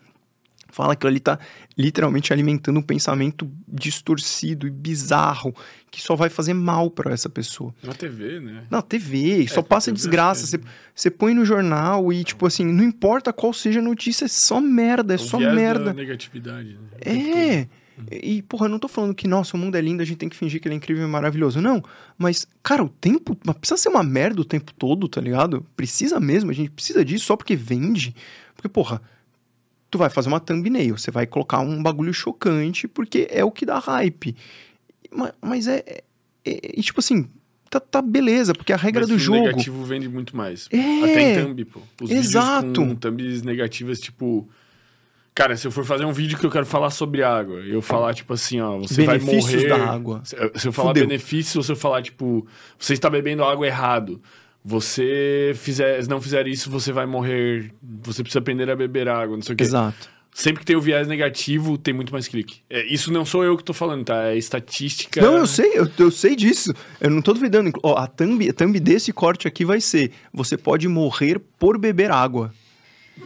Fala 0.73 0.97
que 0.97 1.07
ali 1.07 1.21
tá 1.21 1.39
literalmente 1.77 2.33
alimentando 2.33 2.79
um 2.79 2.83
pensamento 2.83 3.49
distorcido 3.69 4.67
e 4.67 4.71
bizarro 4.71 5.55
que 5.91 6.01
só 6.01 6.17
vai 6.17 6.31
fazer 6.31 6.55
mal 6.55 6.91
pra 6.91 7.13
essa 7.13 7.29
pessoa. 7.29 7.75
Na 7.83 7.93
TV, 7.93 8.41
né? 8.41 8.65
Na 8.71 8.81
TV, 8.81 9.47
só 9.49 9.61
É, 9.61 9.63
passa 9.63 9.91
TV, 9.91 9.97
desgraça. 9.97 10.45
é. 10.45 10.47
Você, 10.47 10.61
você 10.95 11.11
põe 11.11 11.35
no 11.35 11.45
jornal 11.45 12.11
e, 12.11 12.25
tipo 12.25 12.47
assim, 12.47 12.65
não 12.65 12.83
importa 12.83 13.35
qual 13.35 13.53
seja 13.53 13.81
a 13.81 13.83
notícia, 13.83 14.25
é 14.25 14.29
só 14.29 14.63
merda, 14.63 15.15
é 15.15 15.19
só 15.19 15.39
merda. 15.39 15.85
Da 15.85 15.93
negatividade. 15.93 16.71
Né? 16.71 16.89
É. 17.05 17.69
E, 18.11 18.41
porra, 18.41 18.65
eu 18.65 18.71
não 18.71 18.79
tô 18.79 18.89
falando 18.89 19.15
que, 19.15 19.29
nossa, 19.29 19.55
o 19.55 19.61
mundo 19.61 19.77
é 19.77 19.81
lindo, 19.83 20.03
a 20.03 20.07
gente 20.07 20.17
tem 20.17 20.29
que 20.31 20.37
fingir 20.37 20.59
que 20.59 20.67
ele 20.67 20.75
é 20.75 20.79
incrível 20.79 21.05
e 21.05 21.07
maravilhoso. 21.07 21.61
Não. 21.61 21.85
Mas, 22.17 22.47
cara, 22.63 22.83
o 22.83 22.89
tempo. 22.89 23.37
Precisa 23.61 23.77
ser 23.77 23.91
uma 23.91 24.03
merda 24.03 24.41
o 24.41 24.45
tempo 24.45 24.73
todo, 24.73 25.07
tá 25.07 25.21
ligado? 25.21 25.67
Precisa 25.77 26.19
mesmo, 26.19 26.51
a 26.51 26.55
gente 26.55 26.71
precisa 26.71 27.05
disso 27.05 27.27
só 27.27 27.37
porque 27.37 27.55
vende. 27.55 28.15
Porque, 28.55 28.69
porra, 28.71 29.03
tu 29.93 29.99
vai 29.99 30.09
fazer 30.11 30.27
uma 30.29 30.41
thumbnail, 30.41 30.97
você 30.97 31.11
vai 31.11 31.27
colocar 31.27 31.61
um 31.61 31.81
bagulho 31.83 32.13
chocante, 32.15 32.89
porque 32.89 33.29
é 33.31 33.45
o 33.45 33.51
que 33.53 33.67
dá 33.67 33.79
hype. 33.79 34.35
Ma- 35.15 35.35
Mas 35.41 35.69
é. 35.69 35.85
é- 35.87 36.03
é- 36.45 36.81
tipo 36.81 36.99
assim, 36.99 37.29
tá, 37.69 37.79
tá 37.79 38.01
beleza, 38.01 38.55
porque 38.55 38.73
a 38.73 38.77
regra 38.77 39.03
Mas 39.03 39.11
do 39.11 39.17
o 39.17 39.19
jogo. 39.19 39.39
negativo 39.41 39.85
vende 39.85 40.09
muito 40.09 40.35
mais. 40.35 40.67
É. 40.73 41.03
Até 41.03 41.33
em 41.41 41.45
thumb, 41.47 41.65
pô. 41.67 41.81
Os 42.01 42.11
Exato. 42.11 42.67
vídeos 42.69 42.89
com 42.89 42.95
thumbs 42.97 43.43
negativas, 43.43 44.01
tipo... 44.01 44.49
Cara, 45.35 45.57
se 45.57 45.67
eu 45.67 45.71
for 45.71 45.85
fazer 45.85 46.05
um 46.05 46.13
vídeo 46.13 46.39
que 46.39 46.45
eu 46.45 46.51
quero 46.51 46.67
falar 46.67 46.91
sobre 46.91 47.23
água, 47.23 47.61
eu 47.61 47.81
falar, 47.81 48.13
tipo 48.15 48.33
assim, 48.35 48.61
ó, 48.61 48.79
você 48.79 49.03
vai 49.05 49.19
Benefícios 49.19 49.55
morrer... 49.63 49.69
da 49.69 49.91
água. 49.91 50.23
Se 50.25 50.69
eu- 50.69 50.73
falar 50.73 50.89
Fudeu. 50.91 51.07
benefícios, 51.07 51.57
ou 51.57 51.63
se 51.63 51.73
eu 51.73 51.77
falar, 51.77 52.03
tipo, 52.03 52.47
você 52.79 52.93
está 52.95 53.09
bebendo 53.09 53.43
água 53.45 53.67
errado, 53.67 54.21
você 54.65 55.53
fizer, 55.57 56.07
não 56.07 56.21
fizer 56.21 56.47
isso, 56.47 56.71
você 56.71 56.93
vai 56.93 57.07
morrer, 57.07 57.73
você 57.83 58.23
precisa 58.23 58.39
aprender 58.39 58.71
a 58.71 58.77
beber 58.77 59.09
água, 59.09 59.37
não 59.37 59.43
sei 59.43 59.55
o 59.55 59.57
quê. 59.57 59.65
Exato. 59.65 60.11
Sempre 60.35 60.61
que 60.61 60.67
tem 60.67 60.77
o 60.77 60.81
viés 60.81 61.07
negativo, 61.07 61.77
tem 61.77 61.93
muito 61.93 62.11
mais 62.11 62.27
clique. 62.27 62.61
É, 62.71 62.87
isso 62.87 63.13
não 63.13 63.23
sou 63.23 63.45
eu 63.45 63.55
que 63.55 63.63
tô 63.63 63.75
falando, 63.75 64.05
tá? 64.07 64.29
É 64.29 64.37
estatística. 64.37 65.21
Não, 65.21 65.37
eu 65.37 65.47
sei, 65.47 65.73
eu, 65.75 65.87
eu 65.99 66.11
sei 66.11 66.35
disso. 66.35 66.73
Eu 66.99 67.11
não 67.11 67.21
tô 67.21 67.35
duvidando. 67.35 67.71
Ó, 67.83 67.99
a 67.99 68.07
thumb, 68.07 68.49
a 68.49 68.53
thumb 68.55 68.81
desse 68.81 69.13
corte 69.13 69.47
aqui 69.47 69.63
vai 69.63 69.79
ser: 69.79 70.11
você 70.33 70.57
pode 70.57 70.89
morrer 70.89 71.39
por 71.59 71.77
beber 71.77 72.11
água. 72.11 72.51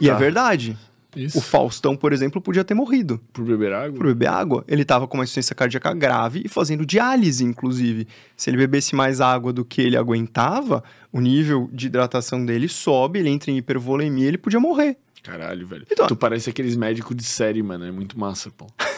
E 0.01 0.07
Tá. 0.07 0.15
é 0.15 0.17
verdade. 0.17 0.77
Isso. 1.17 1.37
O 1.37 1.41
Faustão, 1.41 1.95
por 1.95 2.13
exemplo, 2.13 2.39
podia 2.41 2.63
ter 2.63 2.73
morrido 2.73 3.19
Por 3.33 3.43
beber 3.43 3.73
água? 3.73 3.97
por 3.97 4.05
beber 4.07 4.27
água. 4.29 4.63
Ele 4.67 4.85
tava 4.85 5.07
com 5.07 5.17
uma 5.17 5.23
insuficiência 5.23 5.55
cardíaca 5.55 5.93
grave 5.93 6.41
e 6.45 6.47
fazendo 6.47 6.85
diálise, 6.85 7.43
inclusive. 7.43 8.07
Se 8.35 8.49
ele 8.49 8.57
bebesse 8.57 8.95
mais 8.95 9.19
água 9.21 9.51
do 9.51 9.65
que 9.65 9.81
ele 9.81 9.97
aguentava, 9.97 10.83
o 11.11 11.19
nível 11.19 11.69
de 11.73 11.87
hidratação 11.87 12.45
dele 12.45 12.67
sobe, 12.67 13.19
ele 13.19 13.29
entra 13.29 13.51
em 13.51 13.57
hipervolemia 13.57 14.25
e 14.25 14.27
ele 14.27 14.37
podia 14.37 14.59
morrer. 14.59 14.97
Caralho, 15.23 15.67
velho. 15.67 15.85
Então- 15.91 16.07
Tu 16.07 16.15
parece 16.15 16.49
aqueles 16.49 16.75
médicos 16.75 17.15
de 17.15 17.23
série, 17.23 17.61
mano. 17.61 17.83
É 17.85 17.91
muito 17.91 18.17
massa, 18.19 18.49
pô. 18.49 18.65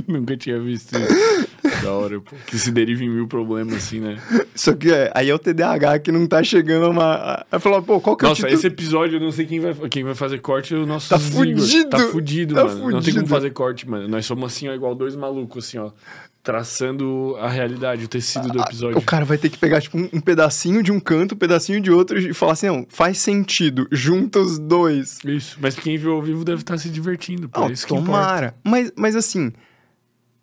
Nunca 0.08 0.36
tinha 0.36 0.58
visto 0.60 0.96
isso. 0.96 1.50
Da 1.82 1.92
hora, 1.92 2.20
pô. 2.20 2.34
Que 2.46 2.58
se 2.58 2.70
deriva 2.70 3.04
em 3.04 3.08
mil 3.08 3.26
problemas, 3.26 3.74
assim, 3.76 4.00
né? 4.00 4.18
Só 4.54 4.74
que 4.74 4.90
é, 4.90 5.10
aí 5.14 5.30
é 5.30 5.34
o 5.34 5.38
TDAH 5.38 6.00
que 6.00 6.12
não 6.12 6.26
tá 6.26 6.42
chegando 6.42 6.86
a 6.86 6.88
uma. 6.90 7.46
Aí 7.50 7.58
falou, 7.60 7.82
pô, 7.82 8.00
qual 8.00 8.16
que 8.16 8.24
é 8.24 8.28
o 8.28 8.30
Nossa, 8.30 8.42
título? 8.42 8.54
esse 8.58 8.66
episódio 8.66 9.16
eu 9.16 9.20
não 9.20 9.30
sei 9.32 9.46
quem 9.46 9.60
vai, 9.60 9.74
quem 9.88 10.02
vai 10.04 10.14
fazer 10.14 10.40
corte, 10.40 10.74
é 10.74 10.76
o 10.76 10.84
nosso 10.84 11.08
Tá 11.08 11.16
Igor. 11.16 11.30
fudido. 11.30 11.88
Tá 11.90 11.98
fudido, 12.08 12.54
Tá 12.54 12.64
mano. 12.64 12.76
Não 12.80 12.90
tem 12.90 12.98
fudido. 13.00 13.16
como 13.20 13.26
fazer 13.28 13.50
corte, 13.50 13.88
mano. 13.88 14.08
Nós 14.08 14.26
somos 14.26 14.52
assim, 14.52 14.68
ó, 14.68 14.74
igual 14.74 14.94
dois 14.94 15.14
malucos, 15.16 15.66
assim, 15.66 15.78
ó. 15.78 15.90
Traçando 16.42 17.36
a 17.38 17.48
realidade, 17.48 18.04
o 18.04 18.08
tecido 18.08 18.48
do 18.48 18.60
episódio. 18.60 18.98
O 18.98 19.02
cara 19.02 19.24
vai 19.24 19.38
ter 19.38 19.48
que 19.50 19.58
pegar, 19.58 19.80
tipo, 19.80 19.96
um, 19.98 20.08
um 20.14 20.20
pedacinho 20.20 20.82
de 20.82 20.90
um 20.90 20.98
canto, 20.98 21.34
um 21.34 21.38
pedacinho 21.38 21.80
de 21.80 21.90
outro 21.90 22.18
e 22.18 22.34
falar 22.34 22.52
assim, 22.52 22.66
não, 22.66 22.86
faz 22.88 23.18
sentido, 23.18 23.86
junta 23.92 24.40
os 24.40 24.58
dois. 24.58 25.18
Isso. 25.24 25.58
Mas 25.60 25.76
quem 25.76 25.96
viu 25.96 26.12
ao 26.12 26.22
vivo 26.22 26.44
deve 26.44 26.62
estar 26.62 26.76
se 26.78 26.88
divertindo, 26.88 27.48
pô. 27.48 27.60
Não, 27.60 27.68
é 27.68 27.72
isso 27.72 27.86
que 27.86 27.92
importa. 27.94 28.10
tomara. 28.10 28.54
Mas, 28.64 28.90
mas 28.96 29.14
assim, 29.14 29.52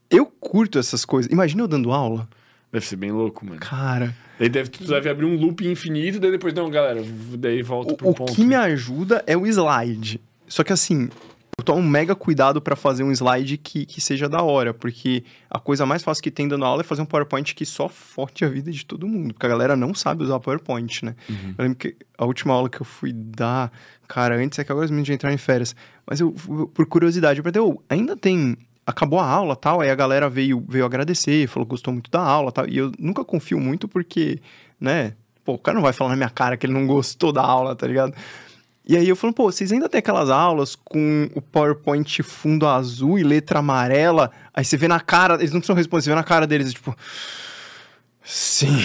eu 0.09 0.25
curto 0.25 0.79
essas 0.79 1.03
coisas. 1.05 1.31
Imagina 1.31 1.63
eu 1.63 1.67
dando 1.67 1.91
aula. 1.91 2.27
Deve 2.71 2.85
ser 2.85 2.95
bem 2.97 3.11
louco, 3.11 3.45
mano. 3.45 3.59
Cara, 3.61 4.13
Daí 4.39 4.49
deve, 4.49 4.69
tu 4.69 4.83
deve 4.85 5.09
abrir 5.09 5.25
um 5.25 5.35
loop 5.35 5.65
infinito, 5.67 6.19
daí 6.19 6.29
depois, 6.31 6.53
não, 6.53 6.69
galera, 6.69 7.03
daí 7.37 7.63
volta 7.63 7.95
pro 7.95 8.07
o, 8.07 8.11
o 8.11 8.13
ponto. 8.13 8.33
que 8.33 8.45
me 8.45 8.53
ajuda 8.55 9.23
é 9.25 9.35
o 9.35 9.47
slide. 9.47 10.21
Só 10.47 10.63
que 10.63 10.71
assim, 10.71 11.09
eu 11.57 11.63
tomo 11.65 11.79
um 11.79 11.87
mega 11.87 12.13
cuidado 12.13 12.61
pra 12.61 12.75
fazer 12.75 13.03
um 13.03 13.11
slide 13.11 13.57
que, 13.57 13.83
que 13.85 13.99
seja 13.99 14.29
da 14.29 14.43
hora, 14.43 14.75
porque 14.75 15.23
a 15.49 15.57
coisa 15.59 15.87
mais 15.87 16.03
fácil 16.03 16.21
que 16.21 16.29
tem 16.29 16.47
dando 16.47 16.65
aula 16.65 16.81
é 16.81 16.83
fazer 16.83 17.01
um 17.01 17.05
PowerPoint 17.05 17.55
que 17.55 17.65
só 17.65 17.89
forte 17.89 18.45
a 18.45 18.49
vida 18.49 18.71
de 18.71 18.85
todo 18.85 19.07
mundo, 19.07 19.33
porque 19.33 19.45
a 19.47 19.49
galera 19.49 19.75
não 19.75 19.93
sabe 19.95 20.23
usar 20.23 20.39
PowerPoint, 20.39 21.03
né? 21.03 21.15
Uhum. 21.27 21.55
Eu 21.57 21.63
lembro 21.63 21.77
que 21.79 21.95
a 22.15 22.25
última 22.25 22.53
aula 22.53 22.69
que 22.69 22.79
eu 22.79 22.85
fui 22.85 23.11
dar, 23.11 23.71
cara, 24.07 24.35
antes 24.37 24.59
é 24.59 24.63
que 24.63 24.71
agora 24.71 24.85
os 24.85 24.91
meninos 24.91 25.07
já 25.07 25.15
entraram 25.15 25.33
em 25.33 25.39
férias, 25.39 25.75
mas 26.05 26.19
eu, 26.19 26.31
por 26.31 26.85
curiosidade, 26.85 27.39
eu 27.39 27.43
perguntei, 27.43 27.61
"Ô, 27.73 27.81
ainda 27.89 28.15
tem. 28.15 28.55
Acabou 28.88 29.19
a 29.19 29.27
aula 29.27 29.53
tal, 29.53 29.82
aí 29.82 29.90
a 29.90 29.95
galera 29.95 30.30
veio, 30.30 30.64
veio 30.66 30.85
agradecer, 30.85 31.45
falou 31.48 31.66
que 31.66 31.72
gostou 31.72 31.93
muito 31.93 32.09
da 32.09 32.22
aula 32.22 32.53
tal, 32.53 32.66
e 32.69 32.77
eu 32.77 32.90
nunca 32.98 33.25
confio 33.25 33.59
muito 33.59 33.85
porque, 33.85 34.40
né, 34.80 35.14
pô, 35.43 35.56
o 35.56 35.59
cara 35.59 35.75
não 35.75 35.82
vai 35.82 35.91
falar 35.91 36.11
na 36.11 36.16
minha 36.16 36.30
cara 36.30 36.56
que 36.56 36.66
ele 36.66 36.72
não 36.72 36.88
gostou 36.88 37.33
da 37.33 37.41
aula, 37.41 37.75
tá 37.75 37.85
ligado? 37.85 38.14
E 38.90 38.95
aí 38.95 39.09
eu 39.09 39.17
falo, 39.17 39.33
pô, 39.33 39.51
vocês 39.51 39.74
ainda 39.74 39.90
tem 39.90 39.99
aquelas 39.99 40.30
aulas 40.30 40.74
com 40.74 41.30
o 41.35 41.41
PowerPoint 41.41 42.24
fundo 42.24 42.66
azul 42.66 43.19
e 43.19 43.24
letra 43.24 43.59
amarela? 43.59 44.32
Aí 44.53 44.64
você 44.64 44.77
vê 44.77 44.88
na 44.88 45.01
cara, 45.01 45.33
eles 45.33 45.51
não 45.51 45.59
precisam 45.59 45.75
responder, 45.75 46.03
você 46.03 46.09
vê 46.09 46.16
na 46.16 46.24
cara 46.24 46.48
deles, 46.48 46.74
tipo. 46.74 46.95
Sim. 48.24 48.82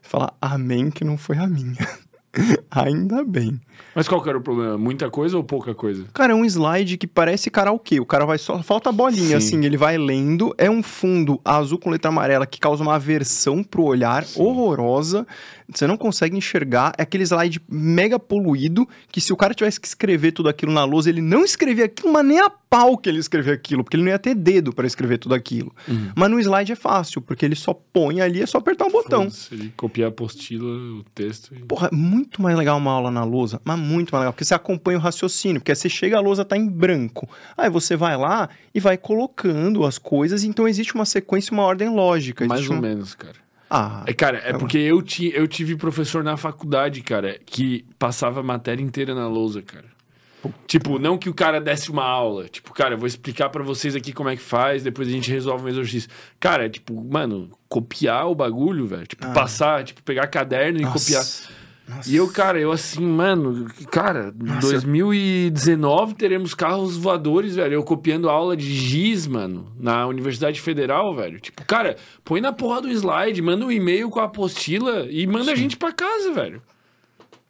Fala, 0.00 0.32
amém, 0.40 0.90
que 0.90 1.04
não 1.04 1.18
foi 1.18 1.36
a 1.36 1.46
minha. 1.46 1.76
ainda 2.70 3.24
bem. 3.24 3.60
Mas 3.94 4.06
qual 4.06 4.22
que 4.22 4.28
era 4.28 4.38
o 4.38 4.40
problema? 4.40 4.78
Muita 4.78 5.10
coisa 5.10 5.36
ou 5.36 5.42
pouca 5.42 5.74
coisa? 5.74 6.04
Cara, 6.12 6.32
é 6.32 6.36
um 6.36 6.44
slide 6.44 6.96
que 6.96 7.06
parece 7.06 7.50
karaokê. 7.50 7.98
O 8.00 8.06
cara 8.06 8.24
vai 8.24 8.38
só. 8.38 8.62
Falta 8.62 8.90
a 8.90 8.92
bolinha, 8.92 9.40
Sim. 9.40 9.56
assim. 9.56 9.64
Ele 9.64 9.76
vai 9.76 9.98
lendo. 9.98 10.54
É 10.56 10.70
um 10.70 10.82
fundo 10.82 11.40
azul 11.44 11.78
com 11.78 11.90
letra 11.90 12.10
amarela 12.10 12.46
que 12.46 12.60
causa 12.60 12.82
uma 12.82 12.94
aversão 12.94 13.62
pro 13.62 13.82
olhar 13.82 14.24
horrorosa. 14.36 15.26
Você 15.72 15.86
não 15.86 15.96
consegue 15.98 16.36
enxergar. 16.36 16.92
É 16.96 17.02
aquele 17.02 17.24
slide 17.24 17.60
mega 17.68 18.18
poluído 18.18 18.88
que 19.12 19.20
se 19.20 19.32
o 19.32 19.36
cara 19.36 19.52
tivesse 19.52 19.78
que 19.78 19.86
escrever 19.86 20.32
tudo 20.32 20.48
aquilo 20.48 20.72
na 20.72 20.84
lousa, 20.84 21.10
ele 21.10 21.20
não 21.20 21.44
escrevia 21.44 21.84
aquilo, 21.84 22.10
mas 22.12 22.24
nem 22.24 22.40
a 22.40 22.48
pau 22.48 22.96
que 22.96 23.08
ele 23.08 23.18
escrevia 23.18 23.52
aquilo, 23.52 23.82
porque 23.84 23.96
ele 23.96 24.04
não 24.04 24.10
ia 24.10 24.18
ter 24.18 24.34
dedo 24.34 24.72
para 24.72 24.86
escrever 24.86 25.18
tudo 25.18 25.34
aquilo. 25.34 25.74
Uhum. 25.86 26.10
Mas 26.16 26.30
no 26.30 26.40
slide 26.40 26.72
é 26.72 26.76
fácil, 26.76 27.20
porque 27.20 27.44
ele 27.44 27.54
só 27.54 27.74
põe 27.74 28.20
ali, 28.20 28.42
é 28.42 28.46
só 28.46 28.58
apertar 28.58 28.86
um 28.86 28.90
botão. 28.90 29.28
Ele 29.52 29.72
copia 29.76 30.06
a 30.06 30.08
apostila, 30.08 30.64
o 30.64 31.04
texto 31.14 31.54
e... 31.54 31.58
Porra, 31.64 31.88
é 31.92 31.94
muito 31.94 32.40
mais 32.40 32.56
legal 32.56 32.78
uma 32.78 32.90
aula 32.92 33.10
na 33.10 33.24
lousa, 33.24 33.60
mas 33.64 33.78
muito 33.78 34.10
mais 34.12 34.22
legal, 34.22 34.32
porque 34.32 34.44
você 34.44 34.54
acompanha 34.54 34.98
o 34.98 35.00
raciocínio, 35.02 35.60
porque 35.60 35.74
você 35.74 35.88
chega, 35.88 36.16
a 36.16 36.20
lousa 36.20 36.44
tá 36.44 36.56
em 36.56 36.66
branco. 36.66 37.28
Aí 37.56 37.68
você 37.70 37.94
vai 37.96 38.16
lá 38.16 38.48
e 38.74 38.80
vai 38.80 38.96
colocando 38.96 39.84
as 39.84 39.98
coisas, 39.98 40.44
então 40.44 40.66
existe 40.66 40.94
uma 40.94 41.04
sequência, 41.04 41.52
uma 41.52 41.62
ordem 41.64 41.88
lógica. 41.90 42.46
Mais 42.46 42.68
ou 42.68 42.76
um- 42.76 42.80
menos, 42.80 43.14
cara. 43.14 43.34
Ah, 43.70 44.02
É, 44.06 44.12
cara, 44.12 44.38
é 44.38 44.50
É 44.50 44.52
porque 44.58 44.78
eu, 44.78 45.02
ti, 45.02 45.30
eu 45.34 45.46
tive 45.46 45.76
professor 45.76 46.24
na 46.24 46.36
faculdade, 46.36 47.02
cara, 47.02 47.38
que 47.44 47.84
passava 47.98 48.40
a 48.40 48.42
matéria 48.42 48.82
inteira 48.82 49.14
na 49.14 49.28
lousa, 49.28 49.60
cara. 49.62 49.84
Tipo, 50.68 50.98
não 51.00 51.18
que 51.18 51.28
o 51.28 51.34
cara 51.34 51.60
desse 51.60 51.90
uma 51.90 52.04
aula. 52.04 52.48
Tipo, 52.48 52.72
cara, 52.72 52.94
eu 52.94 52.98
vou 52.98 53.08
explicar 53.08 53.48
pra 53.50 53.62
vocês 53.62 53.96
aqui 53.96 54.12
como 54.12 54.28
é 54.28 54.36
que 54.36 54.42
faz, 54.42 54.84
depois 54.84 55.08
a 55.08 55.10
gente 55.10 55.30
resolve 55.30 55.64
um 55.64 55.68
exercício. 55.68 56.08
Cara, 56.38 56.66
é 56.66 56.68
tipo, 56.68 56.94
mano, 57.04 57.50
copiar 57.68 58.28
o 58.28 58.34
bagulho, 58.36 58.86
velho. 58.86 59.06
Tipo, 59.06 59.26
Ah. 59.26 59.30
passar, 59.32 59.82
tipo, 59.84 60.00
pegar 60.02 60.28
caderno 60.28 60.78
e 60.78 60.82
nossa. 60.82 60.98
copiar. 60.98 61.24
Nossa. 61.88 62.10
E 62.10 62.16
eu, 62.16 62.28
cara, 62.28 62.60
eu 62.60 62.70
assim, 62.70 63.04
mano, 63.06 63.66
cara, 63.90 64.32
Nossa. 64.38 64.72
2019 64.72 66.14
teremos 66.14 66.54
carros 66.54 66.96
voadores, 66.96 67.54
velho. 67.56 67.74
Eu 67.74 67.82
copiando 67.82 68.28
aula 68.28 68.56
de 68.56 68.72
giz, 68.74 69.26
mano, 69.26 69.72
na 69.78 70.06
Universidade 70.06 70.60
Federal, 70.60 71.14
velho. 71.16 71.40
Tipo, 71.40 71.64
cara, 71.64 71.96
põe 72.24 72.40
na 72.40 72.52
porra 72.52 72.82
do 72.82 72.88
slide, 72.90 73.40
manda 73.40 73.64
um 73.64 73.72
e-mail 73.72 74.10
com 74.10 74.20
a 74.20 74.24
apostila 74.24 75.06
e 75.10 75.26
manda 75.26 75.52
a 75.52 75.56
gente 75.56 75.76
pra 75.76 75.90
casa, 75.92 76.32
velho. 76.32 76.62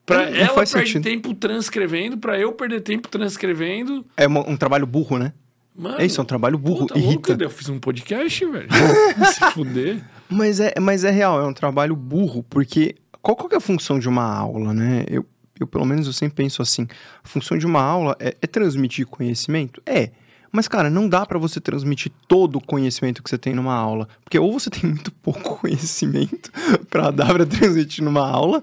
Pra 0.07 0.25
Não- 0.27 0.31
não 0.31 0.37
ela 0.39 0.55
faz 0.55 0.73
perde 0.73 0.93
sentido. 0.93 1.03
tempo 1.05 1.35
transcrevendo, 1.35 2.17
pra 2.17 2.39
eu 2.39 2.53
perder 2.53 2.81
tempo 2.81 3.09
transcrevendo. 3.09 4.07
É 4.17 4.27
uma- 4.27 4.49
um 4.49 4.57
trabalho 4.57 4.87
burro, 4.87 5.19
né? 5.19 5.33
Mano, 5.77 6.01
É 6.01 6.07
isso, 6.07 6.21
é 6.21 6.23
um 6.23 6.27
trabalho 6.27 6.59
burro, 6.59 6.87
puta 6.87 6.95
louco, 6.99 7.29
irrita. 7.31 7.45
eu 7.45 7.51
fiz 7.51 7.69
um 7.69 7.79
podcast, 7.79 8.45
velho. 8.47 8.69
Se 9.35 9.53
fuder. 9.53 10.03
Mas 10.29 10.61
é, 10.61 10.75
mas 10.81 11.05
é 11.05 11.11
real, 11.11 11.41
é 11.41 11.47
um 11.47 11.53
trabalho 11.53 11.95
burro, 11.95 12.43
porque 12.49 12.97
qual, 13.23 13.37
qual 13.37 13.49
é 13.53 13.57
a 13.57 13.61
função 13.61 13.99
de 13.99 14.09
uma 14.09 14.25
aula, 14.25 14.73
né? 14.73 15.05
Eu, 15.09 15.25
eu, 15.59 15.67
pelo 15.67 15.85
menos, 15.85 16.07
eu 16.07 16.13
sempre 16.13 16.37
penso 16.37 16.63
assim, 16.63 16.87
a 17.23 17.29
função 17.29 17.59
de 17.59 17.67
uma 17.67 17.83
aula 17.83 18.17
é, 18.19 18.37
é 18.41 18.47
transmitir 18.47 19.07
conhecimento? 19.07 19.83
É. 19.85 20.11
Mas, 20.51 20.67
cara, 20.67 20.89
não 20.89 21.09
dá 21.09 21.27
pra 21.27 21.39
você 21.39 21.61
transmitir 21.61 22.11
todo 22.27 22.57
o 22.57 22.61
conhecimento 22.61 23.23
que 23.23 23.29
você 23.29 23.37
tem 23.37 23.55
numa 23.55 23.75
aula. 23.75 24.09
Porque 24.25 24.39
ou 24.39 24.59
você 24.59 24.71
tem 24.71 24.89
muito 24.89 25.13
pouco 25.13 25.59
conhecimento 25.59 26.51
pra 26.89 27.11
dar 27.11 27.33
pra 27.35 27.45
transmitir 27.45 28.03
numa 28.03 28.27
aula, 28.27 28.63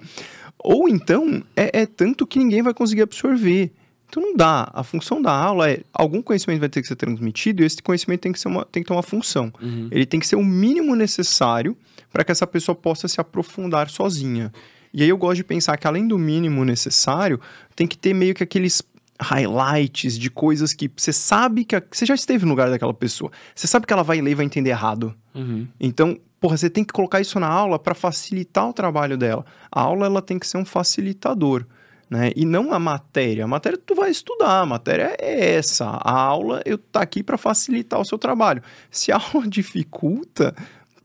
ou 0.58 0.90
então 0.90 1.44
é, 1.56 1.82
é 1.82 1.86
tanto 1.86 2.26
que 2.26 2.40
ninguém 2.40 2.62
vai 2.62 2.74
conseguir 2.74 3.04
absorver. 3.04 3.72
Então 4.08 4.22
não 4.22 4.36
dá. 4.36 4.70
A 4.74 4.84
função 4.84 5.22
da 5.22 5.32
aula 5.32 5.70
é 5.70 5.82
algum 5.94 6.22
conhecimento 6.22 6.60
vai 6.60 6.70
ter 6.70 6.82
que 6.82 6.88
ser 6.88 6.96
transmitido 6.96 7.62
e 7.62 7.66
esse 7.66 7.82
conhecimento 7.82 8.22
tem 8.22 8.32
que, 8.32 8.40
ser 8.40 8.48
uma, 8.48 8.66
tem 8.66 8.82
que 8.82 8.88
ter 8.88 8.94
uma 8.94 9.04
função. 9.04 9.52
Uhum. 9.62 9.90
Ele 9.92 10.06
tem 10.06 10.20
que 10.20 10.28
ser 10.28 10.38
o 10.38 10.44
mínimo 10.44 10.96
necessário 10.96 11.76
para 12.16 12.24
que 12.24 12.32
essa 12.32 12.48
pessoa 12.48 12.74
possa 12.74 13.10
se 13.10 13.20
aprofundar 13.20 13.90
sozinha. 13.90 14.50
E 14.94 15.04
aí 15.04 15.10
eu 15.10 15.18
gosto 15.18 15.36
de 15.36 15.44
pensar 15.44 15.76
que 15.76 15.86
além 15.86 16.08
do 16.08 16.18
mínimo 16.18 16.64
necessário, 16.64 17.42
tem 17.76 17.86
que 17.86 17.98
ter 17.98 18.14
meio 18.14 18.34
que 18.34 18.42
aqueles 18.42 18.82
highlights 19.22 20.18
de 20.18 20.30
coisas 20.30 20.72
que 20.72 20.90
você 20.96 21.12
sabe 21.12 21.66
que 21.66 21.76
a- 21.76 21.84
você 21.92 22.06
já 22.06 22.16
esteve 22.16 22.46
no 22.46 22.52
lugar 22.52 22.70
daquela 22.70 22.94
pessoa. 22.94 23.30
Você 23.54 23.68
sabe 23.68 23.86
que 23.86 23.92
ela 23.92 24.02
vai 24.02 24.22
ler 24.22 24.32
e 24.32 24.36
vai 24.36 24.46
entender 24.46 24.70
errado. 24.70 25.14
Uhum. 25.34 25.68
Então, 25.78 26.18
porra, 26.40 26.56
você 26.56 26.70
tem 26.70 26.86
que 26.86 26.94
colocar 26.94 27.20
isso 27.20 27.38
na 27.38 27.48
aula 27.50 27.78
para 27.78 27.94
facilitar 27.94 28.70
o 28.70 28.74
trabalho 28.74 29.18
dela. 29.18 29.46
A 29.70 29.82
aula 29.82 30.06
ela 30.06 30.22
tem 30.22 30.40
que 30.40 30.48
ser 30.48 30.58
um 30.58 30.64
facilitador, 30.64 31.66
né? 32.10 32.32
E 32.34 32.46
não 32.46 32.72
a 32.72 32.80
matéria. 32.80 33.44
A 33.44 33.48
matéria 33.48 33.78
tu 33.84 33.94
vai 33.94 34.10
estudar, 34.10 34.62
a 34.62 34.66
matéria 34.66 35.14
é 35.20 35.56
essa. 35.56 35.86
A 35.86 36.14
aula 36.14 36.62
eu 36.66 36.78
tá 36.78 37.02
aqui 37.02 37.22
para 37.22 37.38
facilitar 37.38 38.00
o 38.00 38.06
seu 38.06 38.18
trabalho. 38.18 38.62
Se 38.90 39.12
a 39.12 39.18
aula 39.18 39.46
dificulta, 39.50 40.56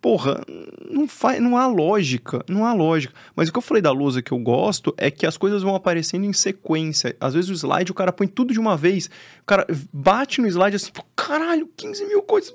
porra, 0.00 0.42
não 0.90 1.06
faz, 1.06 1.40
não 1.40 1.56
há 1.56 1.66
lógica, 1.66 2.42
não 2.48 2.64
há 2.64 2.72
lógica. 2.72 3.14
Mas 3.36 3.48
o 3.48 3.52
que 3.52 3.58
eu 3.58 3.62
falei 3.62 3.82
da 3.82 3.92
lousa 3.92 4.22
que 4.22 4.32
eu 4.32 4.38
gosto 4.38 4.94
é 4.96 5.10
que 5.10 5.26
as 5.26 5.36
coisas 5.36 5.62
vão 5.62 5.74
aparecendo 5.74 6.24
em 6.24 6.32
sequência. 6.32 7.14
Às 7.20 7.34
vezes 7.34 7.50
o 7.50 7.54
slide 7.54 7.92
o 7.92 7.94
cara 7.94 8.12
põe 8.12 8.26
tudo 8.26 8.52
de 8.52 8.58
uma 8.58 8.76
vez, 8.76 9.10
o 9.42 9.44
cara 9.44 9.66
bate 9.92 10.40
no 10.40 10.48
slide 10.48 10.76
assim, 10.76 10.90
caralho, 11.14 11.68
15 11.76 12.06
mil 12.06 12.22
coisas. 12.22 12.54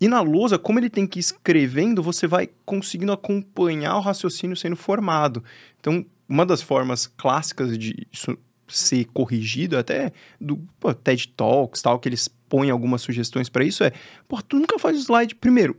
E 0.00 0.08
na 0.08 0.20
lousa, 0.20 0.58
como 0.58 0.78
ele 0.78 0.90
tem 0.90 1.06
que 1.06 1.18
ir 1.18 1.20
escrevendo, 1.20 2.02
você 2.02 2.26
vai 2.26 2.48
conseguindo 2.64 3.12
acompanhar 3.12 3.96
o 3.96 4.00
raciocínio 4.00 4.56
sendo 4.56 4.76
formado. 4.76 5.44
Então, 5.80 6.04
uma 6.28 6.44
das 6.44 6.60
formas 6.60 7.06
clássicas 7.06 7.78
de 7.78 8.06
isso 8.12 8.36
ser 8.66 9.04
corrigido, 9.12 9.76
até 9.76 10.12
do 10.40 10.56
pô, 10.80 10.92
TED 10.94 11.28
Talks, 11.28 11.82
tal, 11.82 11.98
que 11.98 12.08
eles 12.08 12.28
põem 12.48 12.70
algumas 12.70 13.02
sugestões 13.02 13.48
para 13.48 13.64
isso, 13.64 13.84
é, 13.84 13.92
pô, 14.28 14.40
tu 14.42 14.58
nunca 14.58 14.78
faz 14.78 14.96
slide. 14.98 15.34
Primeiro, 15.34 15.76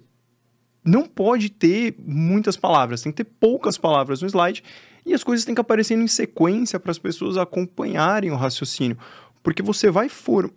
não 0.86 1.08
pode 1.08 1.50
ter 1.50 1.96
muitas 1.98 2.56
palavras, 2.56 3.02
tem 3.02 3.12
que 3.12 3.24
ter 3.24 3.32
poucas 3.40 3.78
palavras 3.78 4.22
no 4.22 4.28
slide 4.28 4.64
e 5.06 5.14
as 5.14 5.24
coisas 5.24 5.46
têm 5.46 5.56
que 5.56 5.62
aparecer 5.62 5.98
em 5.98 6.08
sequência 6.08 6.80
para 6.80 6.92
as 6.92 7.00
pessoas 7.00 7.38
acompanharem 7.38 8.32
o 8.32 8.36
raciocínio. 8.36 8.98
Porque 9.44 9.62
você 9.62 9.90
vai 9.90 10.10
for. 10.10 10.52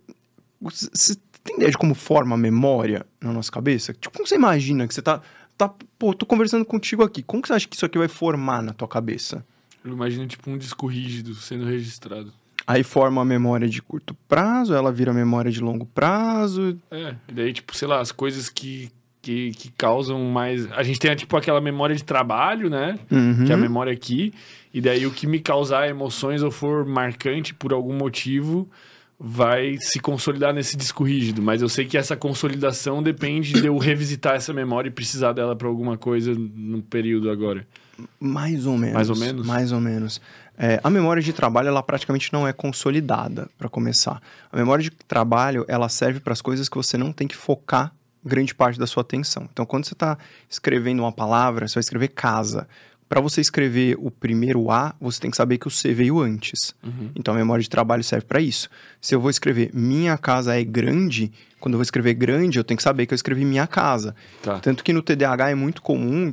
Você 0.61 1.17
tem 1.45 1.57
ideia 1.57 1.71
de 1.71 1.79
como 1.79 1.95
forma 1.95 2.35
a 2.35 2.39
memória 2.39 3.07
na 3.21 3.33
nossa 3.33 3.51
cabeça? 3.51 3.93
Tipo, 3.93 4.17
como 4.17 4.27
você 4.27 4.35
imagina 4.35 4.87
que 4.87 4.95
você 4.95 5.03
tá. 5.03 5.21
tá 5.57 5.73
pô, 5.99 6.15
tô 6.15 6.25
conversando 6.25 6.65
contigo 6.65 7.03
aqui. 7.03 7.23
Como 7.23 7.43
que 7.43 7.49
você 7.49 7.55
acha 7.55 7.69
que 7.69 7.77
isso 7.77 7.87
aqui 7.87 7.99
vai 7.99 8.09
formar 8.09 8.63
na 8.63 8.73
tua 8.73 8.89
cabeça? 8.89 9.45
Eu 9.85 9.93
imagino 9.93 10.27
tipo 10.27 10.51
um 10.51 10.59
disco 10.59 10.87
rígido 10.87 11.35
sendo 11.35 11.65
registrado. 11.65 12.33
Aí 12.67 12.83
forma 12.83 13.23
a 13.23 13.25
memória 13.25 13.67
de 13.67 13.81
curto 13.81 14.15
prazo, 14.29 14.75
ela 14.75 14.93
vira 14.93 15.13
memória 15.13 15.51
de 15.51 15.59
longo 15.59 15.87
prazo. 15.87 16.79
É, 16.91 17.15
e 17.27 17.33
daí, 17.33 17.51
tipo, 17.51 17.75
sei 17.75 17.89
lá, 17.89 17.99
as 17.99 18.13
coisas 18.13 18.51
que, 18.51 18.91
que, 19.21 19.53
que 19.53 19.71
causam 19.73 20.23
mais. 20.25 20.71
A 20.73 20.83
gente 20.83 20.99
tem, 20.99 21.15
tipo, 21.15 21.37
aquela 21.37 21.61
memória 21.61 21.95
de 21.95 22.05
trabalho, 22.05 22.71
né? 22.71 22.99
Uhum. 23.11 23.45
Que 23.45 23.53
é 23.53 23.55
a 23.55 23.59
memória 23.59 23.93
aqui. 23.93 24.33
E 24.73 24.81
daí 24.81 25.07
o 25.07 25.11
que 25.11 25.27
me 25.27 25.41
causar 25.41 25.89
emoções 25.89 26.43
ou 26.43 26.51
for 26.51 26.85
marcante 26.87 27.55
por 27.55 27.73
algum 27.73 27.95
motivo 27.95 28.69
vai 29.19 29.77
se 29.81 29.99
consolidar 29.99 30.55
nesse 30.55 30.77
disco 30.77 31.03
rígido. 31.03 31.43
Mas 31.43 31.61
eu 31.61 31.69
sei 31.69 31.85
que 31.85 31.99
essa 31.99 32.17
consolidação 32.17 33.03
depende 33.03 33.53
de 33.53 33.67
eu 33.67 33.77
revisitar 33.79 34.37
essa 34.37 34.53
memória 34.53 34.89
e 34.89 34.93
precisar 34.93 35.33
dela 35.33 35.57
para 35.57 35.67
alguma 35.67 35.99
coisa 35.99 36.33
no 36.35 36.83
período 36.83 37.31
agora. 37.31 37.67
Mais 38.21 38.65
ou 38.65 38.79
menos. 38.79 38.95
Mais 38.95 39.11
ou 39.11 39.17
menos? 39.17 39.47
Mais 39.47 39.73
ou 39.73 39.81
menos. 39.81 40.21
É, 40.57 40.81
a 40.83 40.91
memória 40.91 41.23
de 41.23 41.33
trabalho, 41.33 41.69
ela 41.69 41.83
praticamente 41.83 42.33
não 42.33 42.47
é 42.47 42.53
consolidada, 42.53 43.49
para 43.59 43.69
começar. 43.69 44.21
A 44.53 44.57
memória 44.57 44.83
de 44.83 44.91
trabalho, 44.91 45.65
ela 45.69 45.89
serve 45.89 46.21
para 46.21 46.33
as 46.33 46.41
coisas 46.41 46.69
que 46.69 46.77
você 46.77 46.97
não 46.97 47.13
tem 47.13 47.27
que 47.27 47.37
focar 47.37 47.93
grande 48.29 48.55
parte 48.55 48.79
da 48.79 48.87
sua 48.87 49.01
atenção. 49.01 49.49
Então, 49.53 49.67
quando 49.67 49.87
você 49.87 49.95
está 49.95 50.17
escrevendo 50.49 51.01
uma 51.01 51.13
palavra, 51.13 51.67
você 51.67 51.75
vai 51.75 51.81
escrever 51.81 52.09
casa. 52.09 52.69
Para 53.09 53.21
você 53.23 53.41
escrever 53.41 53.97
o 53.99 54.11
primeiro 54.11 54.71
A, 54.71 54.95
você 55.01 55.19
tem 55.19 55.31
que 55.31 55.37
saber 55.37 55.57
que 55.57 55.67
o 55.67 55.71
C 55.71 55.95
veio 55.95 56.21
antes. 56.21 56.75
Uhum. 56.85 57.11
Então, 57.17 57.33
a 57.33 57.37
memória 57.37 57.63
de 57.63 57.71
trabalho 57.71 58.05
serve 58.05 58.27
para 58.27 58.41
isso. 58.41 58.69
Se 59.01 59.15
eu 59.15 59.21
vou 59.21 59.31
escrever 59.31 59.71
minha 59.73 60.19
casa 60.19 60.55
é 60.55 60.63
grande, 60.63 61.33
quando 61.59 61.75
eu 61.75 61.79
vou 61.79 61.83
escrever 61.83 62.15
grande, 62.15 62.59
eu 62.59 62.65
tenho 62.65 62.77
que 62.77 62.83
saber 62.83 63.07
que 63.07 63.15
eu 63.15 63.17
escrevi 63.17 63.47
minha 63.47 63.67
casa. 63.67 64.15
Tá. 64.43 64.59
Tanto 64.61 64.85
que 64.85 64.93
no 64.93 65.03
TDAH 65.03 65.51
é 65.51 65.55
muito 65.55 65.81
comum, 65.81 66.33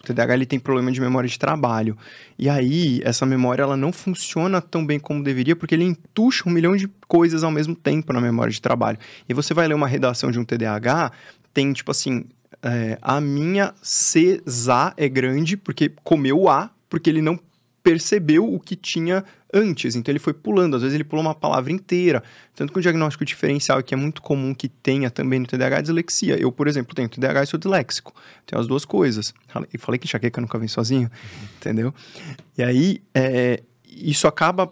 o 0.00 0.06
TDAH 0.06 0.34
ele 0.34 0.46
tem 0.46 0.58
problema 0.58 0.90
de 0.90 1.00
memória 1.00 1.28
de 1.28 1.38
trabalho. 1.38 1.96
E 2.38 2.48
aí, 2.48 3.00
essa 3.04 3.26
memória 3.26 3.62
ela 3.62 3.76
não 3.76 3.92
funciona 3.92 4.60
tão 4.60 4.84
bem 4.84 4.98
como 4.98 5.22
deveria, 5.22 5.54
porque 5.54 5.74
ele 5.74 5.84
entuxa 5.84 6.48
um 6.48 6.52
milhão 6.52 6.74
de 6.74 6.88
coisas 7.06 7.44
ao 7.44 7.50
mesmo 7.50 7.74
tempo 7.74 8.12
na 8.12 8.20
memória 8.20 8.50
de 8.50 8.62
trabalho. 8.62 8.98
E 9.28 9.34
você 9.34 9.52
vai 9.52 9.68
ler 9.68 9.74
uma 9.74 9.86
redação 9.86 10.30
de 10.30 10.38
um 10.38 10.44
TDAH, 10.44 11.12
tem 11.52 11.72
tipo 11.72 11.90
assim, 11.90 12.24
é, 12.62 12.98
a 13.02 13.20
minha 13.20 13.74
CESA 13.82 14.94
é 14.96 15.08
grande 15.08 15.56
porque 15.56 15.92
comeu 16.02 16.48
A, 16.48 16.70
porque 16.88 17.10
ele 17.10 17.20
não 17.20 17.38
percebeu 17.82 18.52
o 18.52 18.58
que 18.58 18.76
tinha 18.76 19.24
antes, 19.52 19.96
então 19.96 20.12
ele 20.12 20.18
foi 20.18 20.32
pulando, 20.32 20.76
às 20.76 20.82
vezes 20.82 20.94
ele 20.94 21.04
pulou 21.04 21.24
uma 21.24 21.34
palavra 21.34 21.72
inteira. 21.72 22.22
Tanto 22.54 22.72
que 22.72 22.78
o 22.78 22.82
diagnóstico 22.82 23.24
diferencial, 23.24 23.82
que 23.82 23.94
é 23.94 23.96
muito 23.96 24.22
comum 24.22 24.54
que 24.54 24.68
tenha 24.68 25.10
também 25.10 25.40
no 25.40 25.46
TDAH, 25.46 25.78
é 25.78 25.82
dislexia. 25.82 26.36
Eu, 26.36 26.52
por 26.52 26.68
exemplo, 26.68 26.94
tenho 26.94 27.08
TDAH 27.08 27.44
e 27.44 27.46
sou 27.46 27.58
disléxico. 27.58 28.14
Tenho 28.46 28.60
as 28.60 28.66
duas 28.66 28.84
coisas. 28.84 29.34
E 29.72 29.78
falei 29.78 29.98
que 29.98 30.06
enxaqueca 30.06 30.40
nunca 30.40 30.58
vem 30.58 30.68
sozinho, 30.68 31.10
uhum. 31.10 31.48
entendeu? 31.56 31.94
E 32.56 32.62
aí, 32.62 33.02
é, 33.14 33.62
isso 33.88 34.26
acaba 34.26 34.70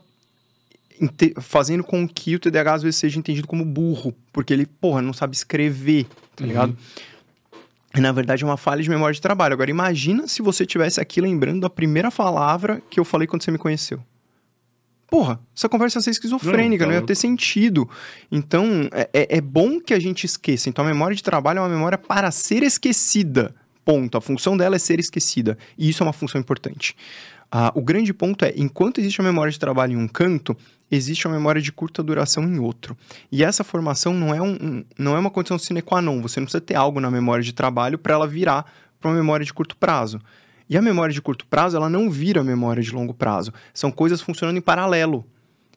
fazendo 1.40 1.84
com 1.84 2.08
que 2.08 2.34
o 2.34 2.39
TDAH 2.39 2.74
às 2.74 2.82
vezes 2.82 2.97
seja 2.97 3.18
entendido 3.18 3.47
como 3.47 3.65
burro, 3.65 4.15
porque 4.32 4.52
ele, 4.52 4.66
porra, 4.66 5.00
não 5.00 5.12
sabe 5.12 5.34
escrever, 5.34 6.07
tá 6.34 6.42
uhum. 6.42 6.47
ligado? 6.47 6.76
E, 7.94 8.00
na 8.00 8.12
verdade, 8.12 8.44
é 8.44 8.47
uma 8.47 8.57
falha 8.57 8.82
de 8.82 8.90
memória 8.90 9.15
de 9.15 9.20
trabalho. 9.20 9.55
Agora, 9.55 9.70
imagina 9.70 10.28
se 10.28 10.42
você 10.42 10.66
tivesse 10.66 11.00
aqui 11.00 11.20
lembrando 11.20 11.60
da 11.60 11.70
primeira 11.70 12.10
palavra 12.10 12.82
que 12.90 13.00
eu 13.00 13.05
falei 13.05 13.26
quando 13.26 13.42
você 13.42 13.50
me 13.50 13.58
conheceu. 13.58 14.00
Porra, 15.10 15.40
essa 15.56 15.68
conversa 15.68 15.98
ia 15.98 16.02
ser 16.02 16.10
esquizofrênica, 16.10 16.84
não, 16.84 16.90
tá 16.90 16.96
não 16.96 17.00
ia 17.00 17.06
ter 17.06 17.14
sentido. 17.14 17.88
Então, 18.30 18.88
é, 18.92 19.08
é, 19.12 19.36
é 19.38 19.40
bom 19.40 19.80
que 19.80 19.94
a 19.94 19.98
gente 19.98 20.24
esqueça. 20.24 20.68
Então, 20.68 20.84
a 20.84 20.88
memória 20.88 21.16
de 21.16 21.22
trabalho 21.22 21.58
é 21.58 21.60
uma 21.62 21.68
memória 21.68 21.96
para 21.96 22.30
ser 22.30 22.62
esquecida. 22.62 23.54
Ponto. 23.84 24.18
A 24.18 24.20
função 24.20 24.54
dela 24.54 24.76
é 24.76 24.78
ser 24.78 25.00
esquecida. 25.00 25.56
E 25.78 25.88
isso 25.88 26.02
é 26.02 26.06
uma 26.06 26.12
função 26.12 26.38
importante. 26.38 26.94
Ah, 27.50 27.72
o 27.74 27.80
grande 27.80 28.12
ponto 28.12 28.44
é, 28.44 28.52
enquanto 28.54 28.98
existe 28.98 29.18
a 29.22 29.24
memória 29.24 29.50
de 29.50 29.58
trabalho 29.58 29.94
em 29.94 29.96
um 29.96 30.06
canto, 30.06 30.54
existe 30.90 31.26
uma 31.26 31.34
memória 31.34 31.62
de 31.62 31.72
curta 31.72 32.02
duração 32.02 32.44
em 32.44 32.58
outro. 32.58 32.94
E 33.32 33.42
essa 33.42 33.64
formação 33.64 34.12
não 34.12 34.34
é, 34.34 34.42
um, 34.42 34.52
um, 34.60 34.84
não 34.98 35.16
é 35.16 35.18
uma 35.18 35.30
condição 35.30 35.58
sine 35.58 35.80
qua 35.80 36.02
non. 36.02 36.20
Você 36.20 36.38
não 36.38 36.44
precisa 36.44 36.60
ter 36.60 36.74
algo 36.74 37.00
na 37.00 37.10
memória 37.10 37.42
de 37.42 37.54
trabalho 37.54 37.98
para 37.98 38.12
ela 38.12 38.26
virar 38.26 38.70
para 39.00 39.10
uma 39.10 39.16
memória 39.16 39.46
de 39.46 39.54
curto 39.54 39.74
prazo. 39.74 40.20
E 40.68 40.76
a 40.76 40.82
memória 40.82 41.12
de 41.12 41.22
curto 41.22 41.47
prazo, 41.47 41.76
ela 41.76 41.88
não 41.88 42.10
vira 42.10 42.44
memória 42.44 42.82
de 42.82 42.90
longo 42.92 43.14
prazo. 43.14 43.52
São 43.72 43.90
coisas 43.90 44.20
funcionando 44.20 44.56
em 44.58 44.60
paralelo. 44.60 45.24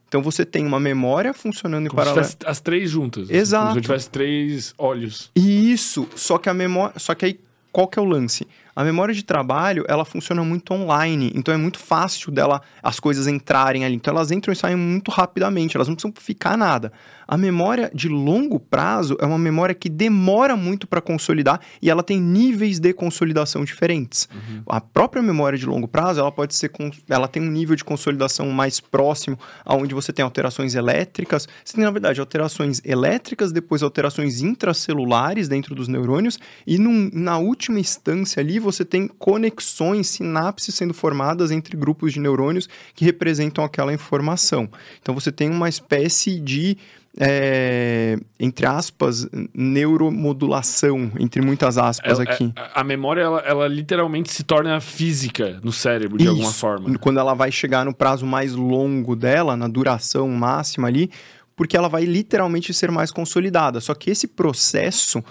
Então 0.08 0.22
você 0.22 0.45
tem 0.45 0.66
uma 0.66 0.80
memória 0.80 1.34
funcionando 1.34 1.88
Como 1.88 2.02
em 2.02 2.03
paralelo. 2.03 2.28
Se 2.28 2.36
as 2.45 2.60
três 2.60 2.90
juntas. 2.90 3.30
Exato. 3.30 3.64
Assim, 3.64 3.72
como 3.72 3.82
se 3.82 3.88
tivesse 3.88 4.10
três 4.10 4.74
olhos. 4.78 5.32
Isso. 5.34 6.06
Só 6.16 6.38
que 6.38 6.50
a 6.50 6.53
memória. 6.53 7.00
Só 7.00 7.16
que 7.16 7.26
aí, 7.26 7.40
qual 7.72 7.88
que 7.88 7.98
é 7.98 8.02
o 8.02 8.06
lance? 8.06 8.45
A 8.75 8.83
memória 8.83 9.14
de 9.14 9.24
trabalho, 9.24 9.85
ela 9.88 10.06
funciona 10.06 10.43
muito 10.43 10.74
online, 10.74 11.32
então 11.35 11.53
é 11.53 11.58
muito 11.58 11.80
fácil 11.80 12.32
dela 12.32 12.61
as 12.82 13.00
coisas 13.00 13.27
entrarem 13.27 13.83
ali. 13.83 13.95
Então 13.95 14.14
elas 14.14 14.32
entram 14.32 14.51
e 14.51 14.56
saem 14.56 14.75
muito 14.75 15.11
rapidamente, 15.11 15.75
elas 15.75 15.88
não 15.88 15.95
precisam 15.95 16.14
ficar 16.17 16.58
nada. 16.58 16.91
A 17.27 17.38
memória 17.38 17.91
de 17.93 18.09
longo 18.09 18.59
prazo 18.59 19.17
é 19.19 19.25
uma 19.25 19.38
memória 19.38 19.74
que 19.74 19.90
demora 19.90 20.56
muito 20.56 20.85
para 20.88 21.01
consolidar 21.01 21.61
e 21.82 21.90
ela 21.90 22.03
tem 22.03 22.19
níveis 22.19 22.80
de 22.80 22.93
consolidação 22.93 23.64
diferentes. 23.64 24.27
Uhum. 24.33 24.64
A 24.67 24.82
própria 24.82 25.22
memória 25.22 25.58
de 25.58 25.66
longo 25.66 25.88
prazo, 25.88 26.19
ela 26.19 26.32
pode 26.32 26.56
ser 26.56 26.72
ela 27.09 27.27
tem 27.27 27.41
um 27.41 27.51
nível 27.51 27.75
de 27.75 27.83
consolidação 27.83 28.50
mais 28.50 28.80
próximo, 28.80 29.38
aonde 29.64 29.93
você 29.93 30.11
tem 30.11 30.24
alterações 30.24 30.75
elétricas. 30.75 31.48
Você 31.64 31.75
tem 31.75 31.85
na 31.85 31.91
verdade 31.91 32.19
alterações 32.19 32.82
elétricas, 32.83 33.51
depois 33.51 33.83
alterações 33.83 34.41
intracelulares 34.41 35.48
dentro 35.48 35.75
dos 35.75 35.88
neurônios 35.88 36.40
e 36.66 36.77
num, 36.77 37.09
na 37.14 37.38
última 37.38 37.80
instância 37.80 38.41
ali 38.41 38.59
você 38.62 38.86
tem 38.86 39.08
conexões, 39.08 40.08
sinapses 40.08 40.76
sendo 40.76 40.94
formadas 40.94 41.52
entre 41.52 41.76
grupos 41.76 42.14
de 42.14 42.20
neurônios 42.20 42.70
que 42.96 43.04
representam 43.04 43.64
aquela 43.64 43.94
informação. 43.94 44.70
Então 45.02 45.14
você 45.14 45.32
tem 45.32 45.50
uma 45.50 45.68
espécie 45.68 46.40
de 46.40 46.78
é, 47.20 48.18
entre 48.40 48.66
aspas, 48.66 49.28
neuromodulação, 49.54 51.12
entre 51.20 51.42
muitas 51.42 51.78
aspas 51.78 52.20
ela, 52.20 52.24
aqui. 52.24 52.54
É, 52.56 52.70
a, 52.74 52.84
memória, 52.84 53.22
ela, 53.22 53.40
ela, 53.42 53.68
literalmente 53.68 54.32
se 54.32 54.44
torna 54.44 54.80
física 54.80 55.60
no 55.64 55.72
cérebro, 55.72 56.18
de 56.18 56.24
Isso, 56.24 56.32
alguma 56.32 56.52
forma. 56.52 56.98
Quando 57.00 57.20
ela 57.20 57.34
vai 57.34 57.52
chegar 57.52 57.84
no 57.84 57.94
prazo 57.94 58.26
mais 58.26 58.54
longo 58.54 59.16
dela, 59.16 59.58
na 59.58 59.68
duração 59.68 60.30
máxima 60.30 60.88
ali, 60.88 61.10
porque 61.56 61.76
ela 61.76 61.90
vai 61.90 62.06
literalmente 62.06 62.74
ser 62.74 62.90
mais 62.92 63.12
consolidada. 63.12 63.82
Só 63.82 63.94
que 63.94 64.10
esse 64.10 64.28
processo, 64.28 65.24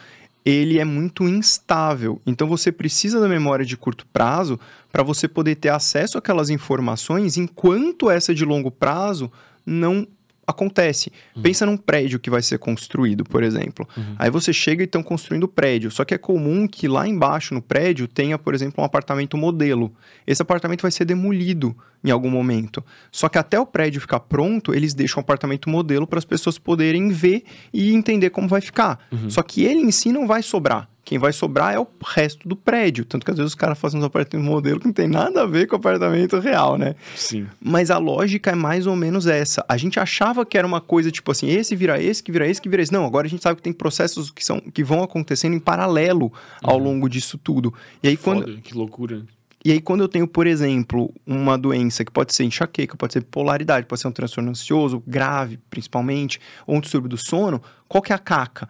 ele 0.45 0.79
é 0.79 0.85
muito 0.85 1.29
instável. 1.29 2.21
Então 2.27 2.49
você 2.49 2.73
precisa 2.73 3.21
da 3.21 3.29
memória 3.29 3.65
de 3.65 3.77
curto 3.77 4.07
prazo 4.13 4.59
para 4.91 5.03
você 5.03 5.29
poder 5.29 5.57
ter 5.57 5.69
acesso 5.69 6.19
àquelas 6.19 6.51
informações, 6.51 7.37
enquanto 7.37 8.11
essa 8.11 8.35
de 8.35 8.45
longo 8.45 8.71
prazo 8.71 9.31
não 9.65 10.07
acontece. 10.51 11.13
Uhum. 11.35 11.43
Pensa 11.43 11.67
num 11.67 11.77
prédio 11.77 12.19
que 12.19 12.31
vai 12.31 12.43
ser 12.43 12.59
construído, 12.59 13.25
por 13.25 13.43
exemplo. 13.43 13.89
Uhum. 13.97 14.15
Aí 14.19 14.31
você 14.31 14.53
chega 14.53 14.83
e 14.83 14.85
estão 14.85 15.03
construindo 15.03 15.45
o 15.45 15.49
prédio. 15.49 15.91
Só 15.91 16.05
que 16.05 16.15
é 16.15 16.19
comum 16.19 16.67
que 16.67 16.87
lá 16.87 17.07
embaixo 17.07 17.55
no 17.55 17.63
prédio 17.63 18.07
tenha, 18.07 18.39
por 18.39 18.55
exemplo, 18.55 18.83
um 18.83 18.85
apartamento 18.85 19.37
modelo. 19.37 19.93
Esse 20.27 20.43
apartamento 20.43 20.83
vai 20.83 20.91
ser 20.91 21.05
demolido 21.05 21.77
em 22.03 22.11
algum 22.11 22.31
momento. 22.31 22.85
Só 23.11 23.29
que 23.29 23.39
até 23.39 23.59
o 23.59 23.67
prédio 23.67 24.01
ficar 24.01 24.21
pronto, 24.21 24.75
eles 24.75 24.95
deixam 24.95 25.21
o 25.21 25.21
apartamento 25.21 25.69
modelo 25.69 26.07
para 26.07 26.19
as 26.19 26.25
pessoas 26.25 26.59
poderem 26.59 27.11
ver 27.11 27.45
e 27.73 27.93
entender 27.93 28.31
como 28.31 28.49
vai 28.49 28.61
ficar. 28.61 29.07
Uhum. 29.13 29.31
Só 29.31 29.43
que 29.43 29.65
ele 29.65 29.81
em 29.81 29.91
si 29.91 30.13
não 30.13 30.27
vai 30.27 30.43
sobrar. 30.43 30.89
Quem 31.11 31.19
vai 31.19 31.33
sobrar 31.33 31.75
é 31.75 31.79
o 31.81 31.89
resto 32.07 32.49
do 32.49 32.55
prédio. 32.55 33.05
Tanto 33.05 33.25
que 33.25 33.33
às 33.33 33.37
vezes 33.37 33.51
os 33.51 33.57
caras 33.57 33.77
fazem 33.77 33.99
uns 33.99 34.05
apartamentos 34.05 34.49
modelo 34.49 34.79
que 34.79 34.87
não 34.87 34.93
tem 34.93 35.09
nada 35.09 35.43
a 35.43 35.45
ver 35.45 35.67
com 35.67 35.75
o 35.75 35.77
apartamento 35.77 36.39
real, 36.39 36.79
né? 36.79 36.95
Sim. 37.17 37.49
Mas 37.61 37.91
a 37.91 37.99
lógica 37.99 38.53
é 38.53 38.55
mais 38.55 38.87
ou 38.87 38.95
menos 38.95 39.27
essa. 39.27 39.65
A 39.69 39.77
gente 39.77 39.99
achava 39.99 40.47
que 40.47 40.57
era 40.57 40.65
uma 40.65 40.81
coisa 40.81 41.11
tipo 41.11 41.33
assim, 41.33 41.51
esse 41.51 41.75
vira 41.75 42.01
esse, 42.01 42.23
que 42.23 42.31
vira 42.31 42.47
esse, 42.47 42.63
que 42.63 42.69
vira 42.69 42.81
esse. 42.81 42.93
Não, 42.93 43.05
agora 43.05 43.27
a 43.27 43.29
gente 43.29 43.43
sabe 43.43 43.57
que 43.57 43.63
tem 43.63 43.73
processos 43.73 44.31
que, 44.31 44.45
são, 44.45 44.61
que 44.61 44.85
vão 44.85 45.03
acontecendo 45.03 45.53
em 45.53 45.59
paralelo 45.59 46.33
ao 46.63 46.77
uhum. 46.77 46.85
longo 46.85 47.09
disso 47.09 47.37
tudo. 47.37 47.75
E 48.05 48.07
aí 48.07 48.15
Foda, 48.15 48.43
quando. 48.43 48.61
Que 48.61 48.73
loucura. 48.73 49.27
E 49.65 49.73
aí, 49.73 49.81
quando 49.81 50.03
eu 50.03 50.09
tenho, 50.09 50.29
por 50.29 50.47
exemplo, 50.47 51.13
uma 51.27 51.59
doença 51.59 52.05
que 52.05 52.13
pode 52.13 52.33
ser 52.33 52.45
enxaqueca, 52.45 52.97
pode 52.97 53.15
ser 53.15 53.25
polaridade, 53.25 53.85
pode 53.85 54.01
ser 54.01 54.07
um 54.07 54.13
transtorno 54.13 54.51
ansioso, 54.51 55.03
grave, 55.05 55.59
principalmente, 55.69 56.41
ou 56.69 56.77
um 56.77 56.81
distúrbio 56.81 57.11
do 57.11 57.17
sono, 57.19 57.61
qual 57.89 58.01
que 58.01 58.13
é 58.13 58.15
a 58.15 58.19
caca? 58.19 58.69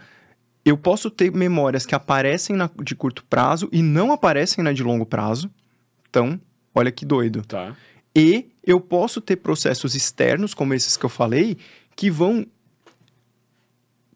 Eu 0.65 0.77
posso 0.77 1.11
ter 1.11 1.33
memórias 1.33 1.87
que 1.87 1.95
aparecem 1.95 2.57
na, 2.57 2.71
de 2.83 2.95
curto 2.95 3.25
prazo 3.25 3.69
e 3.73 3.83
não 3.83 4.13
aparecem 4.13 4.63
na 4.63 4.73
de 4.73 4.83
longo 4.83 5.07
prazo. 5.07 5.51
Então, 6.09 6.41
olha 6.75 6.91
que 6.91 7.05
doido. 7.05 7.43
Tá. 7.43 7.75
E 8.15 8.51
eu 8.65 8.81
posso 8.81 9.21
ter 9.21 9.37
processos 9.37 9.95
externos, 9.95 10.53
como 10.53 10.75
esses 10.75 10.97
que 10.97 11.05
eu 11.05 11.11
falei, 11.11 11.57
que 11.97 12.11
vão 12.11 12.47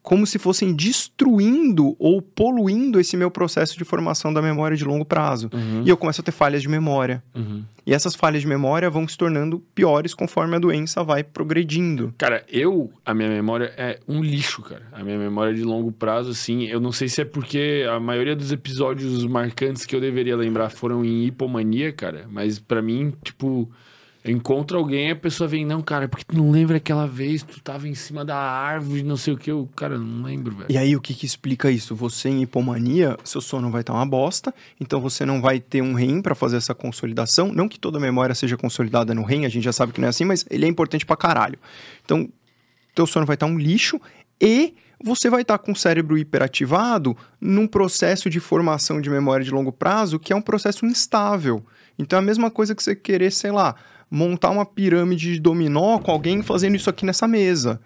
como 0.04 0.26
se 0.26 0.38
fossem 0.38 0.74
destruindo 0.74 1.96
ou 1.98 2.20
poluindo 2.20 3.00
esse 3.00 3.16
meu 3.16 3.30
processo 3.30 3.78
de 3.78 3.84
formação 3.84 4.34
da 4.34 4.42
memória 4.42 4.76
de 4.76 4.84
longo 4.84 5.02
prazo. 5.02 5.48
Uhum. 5.50 5.82
E 5.82 5.88
eu 5.88 5.96
começo 5.96 6.20
a 6.20 6.24
ter 6.24 6.30
falhas 6.30 6.60
de 6.60 6.68
memória. 6.68 7.24
Uhum. 7.34 7.64
E 7.86 7.94
essas 7.94 8.14
falhas 8.14 8.42
de 8.42 8.46
memória 8.46 8.90
vão 8.90 9.08
se 9.08 9.16
tornando 9.16 9.60
piores 9.74 10.12
conforme 10.12 10.56
a 10.56 10.58
doença 10.58 11.02
vai 11.02 11.24
progredindo. 11.24 12.14
Cara, 12.18 12.44
eu, 12.52 12.92
a 13.02 13.14
minha 13.14 13.30
memória 13.30 13.72
é 13.78 13.98
um 14.06 14.22
lixo, 14.22 14.60
cara. 14.60 14.86
A 14.92 15.02
minha 15.02 15.18
memória 15.18 15.54
de 15.54 15.62
longo 15.62 15.90
prazo, 15.90 16.32
assim, 16.32 16.64
eu 16.64 16.80
não 16.80 16.92
sei 16.92 17.08
se 17.08 17.22
é 17.22 17.24
porque 17.24 17.86
a 17.90 17.98
maioria 17.98 18.36
dos 18.36 18.52
episódios 18.52 19.24
marcantes 19.24 19.86
que 19.86 19.96
eu 19.96 20.02
deveria 20.02 20.36
lembrar 20.36 20.68
foram 20.68 21.02
em 21.02 21.24
hipomania, 21.24 21.90
cara. 21.94 22.26
Mas 22.30 22.58
pra 22.58 22.82
mim, 22.82 23.14
tipo, 23.24 23.70
eu 24.24 24.32
encontro 24.32 24.78
alguém 24.78 25.10
a 25.10 25.16
pessoa 25.16 25.46
vem, 25.46 25.66
não, 25.66 25.82
cara, 25.82 26.08
porque 26.08 26.24
tu 26.24 26.34
não 26.34 26.50
lembra 26.50 26.78
aquela 26.78 27.06
vez, 27.06 27.42
tu 27.42 27.60
tava 27.60 27.86
em 27.86 27.94
cima 27.94 28.24
da 28.24 28.34
árvore, 28.34 29.02
não 29.02 29.18
sei 29.18 29.34
o 29.34 29.36
que. 29.36 29.50
Eu, 29.50 29.68
cara, 29.76 29.98
não 29.98 30.24
lembro, 30.24 30.56
velho. 30.56 30.72
E 30.72 30.78
aí, 30.78 30.96
o 30.96 31.00
que, 31.00 31.12
que 31.12 31.26
explica 31.26 31.70
isso? 31.70 31.94
Você 31.94 32.30
em 32.30 32.40
hipomania, 32.40 33.18
seu 33.22 33.42
sono 33.42 33.70
vai 33.70 33.82
estar 33.82 33.92
uma 33.92 34.06
bosta, 34.06 34.54
então 34.80 34.98
você 34.98 35.26
não 35.26 35.42
vai 35.42 35.60
ter 35.60 35.82
um 35.82 35.92
REM 35.92 36.22
para 36.22 36.34
fazer 36.34 36.56
essa 36.56 36.74
consolidação. 36.74 37.52
Não 37.52 37.68
que 37.68 37.78
toda 37.78 38.00
memória 38.00 38.34
seja 38.34 38.56
consolidada 38.56 39.12
no 39.14 39.24
REM, 39.24 39.44
a 39.44 39.50
gente 39.50 39.64
já 39.64 39.74
sabe 39.74 39.92
que 39.92 40.00
não 40.00 40.06
é 40.06 40.08
assim, 40.08 40.24
mas 40.24 40.46
ele 40.48 40.64
é 40.64 40.68
importante 40.68 41.04
pra 41.04 41.18
caralho. 41.18 41.58
Então, 42.02 42.26
teu 42.94 43.06
sono 43.06 43.26
vai 43.26 43.34
estar 43.34 43.44
um 43.44 43.58
lixo 43.58 44.00
e 44.40 44.72
você 45.04 45.28
vai 45.28 45.42
estar 45.42 45.58
com 45.58 45.72
o 45.72 45.76
cérebro 45.76 46.16
hiperativado 46.16 47.14
num 47.38 47.66
processo 47.66 48.30
de 48.30 48.40
formação 48.40 49.02
de 49.02 49.10
memória 49.10 49.44
de 49.44 49.50
longo 49.50 49.70
prazo 49.70 50.18
que 50.18 50.32
é 50.32 50.36
um 50.36 50.40
processo 50.40 50.86
instável. 50.86 51.62
Então, 51.98 52.18
é 52.18 52.22
a 52.22 52.24
mesma 52.24 52.50
coisa 52.50 52.74
que 52.74 52.82
você 52.82 52.96
querer, 52.96 53.30
sei 53.30 53.50
lá, 53.50 53.76
montar 54.14 54.50
uma 54.50 54.64
pirâmide 54.64 55.34
de 55.34 55.40
dominó 55.40 55.98
com 55.98 56.12
alguém 56.12 56.40
fazendo 56.40 56.76
isso 56.76 56.88
aqui 56.88 57.04
nessa 57.04 57.26
mesa. 57.26 57.80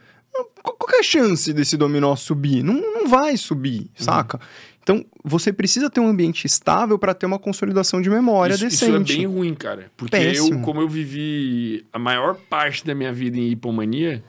Qual 0.63 0.91
é 0.95 0.99
a 0.99 1.03
chance 1.03 1.53
desse 1.55 1.75
dominó 1.77 2.15
subir? 2.17 2.63
Não, 2.63 2.75
não 2.75 3.09
vai 3.09 3.37
subir, 3.37 3.91
saca? 3.95 4.39
Então, 4.83 5.05
você 5.25 5.53
precisa 5.53 5.89
ter 5.89 6.01
um 6.01 6.09
ambiente 6.09 6.47
estável 6.47 6.99
para 6.99 7.15
ter 7.15 7.25
uma 7.25 7.39
consolidação 7.39 8.01
de 8.03 8.11
memória 8.11 8.55
isso, 8.55 8.67
isso 8.67 8.85
decente. 8.87 9.13
é 9.13 9.17
bem 9.17 9.27
ruim, 9.27 9.55
cara. 9.55 9.91
Porque 9.97 10.17
eu, 10.17 10.21
Péssimo. 10.21 10.63
como 10.63 10.81
eu 10.83 10.89
vivi 10.89 11.87
a 11.93 11.99
maior 11.99 12.35
parte 12.35 12.85
da 12.85 12.95
minha 12.95 13.13
vida 13.13 13.39
em 13.39 13.49
hipomania, 13.49 14.23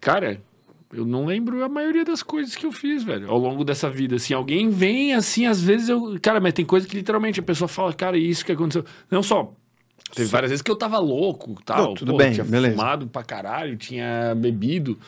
cara, 0.00 0.40
eu 0.92 1.04
não 1.04 1.26
lembro 1.26 1.62
a 1.62 1.68
maioria 1.68 2.04
das 2.04 2.22
coisas 2.22 2.56
que 2.56 2.64
eu 2.64 2.72
fiz, 2.72 3.02
velho, 3.02 3.30
ao 3.30 3.38
longo 3.38 3.64
dessa 3.64 3.90
vida. 3.90 4.16
Assim, 4.16 4.32
alguém 4.32 4.70
vem 4.70 5.14
assim, 5.14 5.46
às 5.46 5.60
vezes 5.60 5.90
eu. 5.90 6.18
Cara, 6.22 6.40
mas 6.40 6.54
tem 6.54 6.64
coisa 6.64 6.88
que 6.88 6.96
literalmente 6.96 7.38
a 7.38 7.42
pessoa 7.42 7.68
fala, 7.68 7.92
cara, 7.92 8.16
isso 8.16 8.44
que 8.44 8.52
aconteceu. 8.52 8.84
Não 9.10 9.22
só. 9.22 9.54
Teve 10.14 10.28
Só- 10.28 10.32
várias 10.32 10.50
vezes 10.50 10.62
que 10.62 10.70
eu 10.70 10.76
tava 10.76 10.98
louco 10.98 11.56
tal. 11.64 11.88
Não, 11.88 11.94
tudo 11.94 12.12
pô, 12.12 12.18
bem, 12.18 12.32
tinha 12.32 12.44
beleza. 12.44 12.76
fumado 12.76 13.06
pra 13.06 13.22
caralho, 13.22 13.76
tinha 13.76 14.34
bebido. 14.36 14.98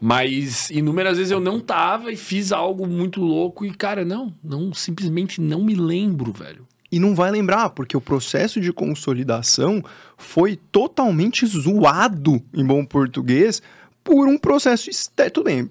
Mas 0.00 0.70
inúmeras 0.70 1.16
vezes 1.18 1.32
eu 1.32 1.40
não 1.40 1.58
tava 1.58 2.12
e 2.12 2.16
fiz 2.16 2.52
algo 2.52 2.86
muito 2.86 3.20
louco 3.20 3.64
e, 3.64 3.74
cara, 3.74 4.04
não, 4.04 4.32
não, 4.42 4.72
simplesmente 4.72 5.40
não 5.40 5.62
me 5.62 5.74
lembro, 5.74 6.32
velho. 6.32 6.66
E 6.90 6.98
não 7.00 7.14
vai 7.14 7.30
lembrar, 7.30 7.70
porque 7.70 7.96
o 7.96 8.00
processo 8.00 8.60
de 8.60 8.72
consolidação 8.72 9.82
foi 10.16 10.56
totalmente 10.70 11.44
zoado, 11.46 12.40
em 12.54 12.64
bom 12.64 12.84
português, 12.84 13.60
por 14.04 14.26
um 14.28 14.38
processo 14.38 14.88
externo. 14.88 15.32
Tudo 15.32 15.44
bem. 15.44 15.68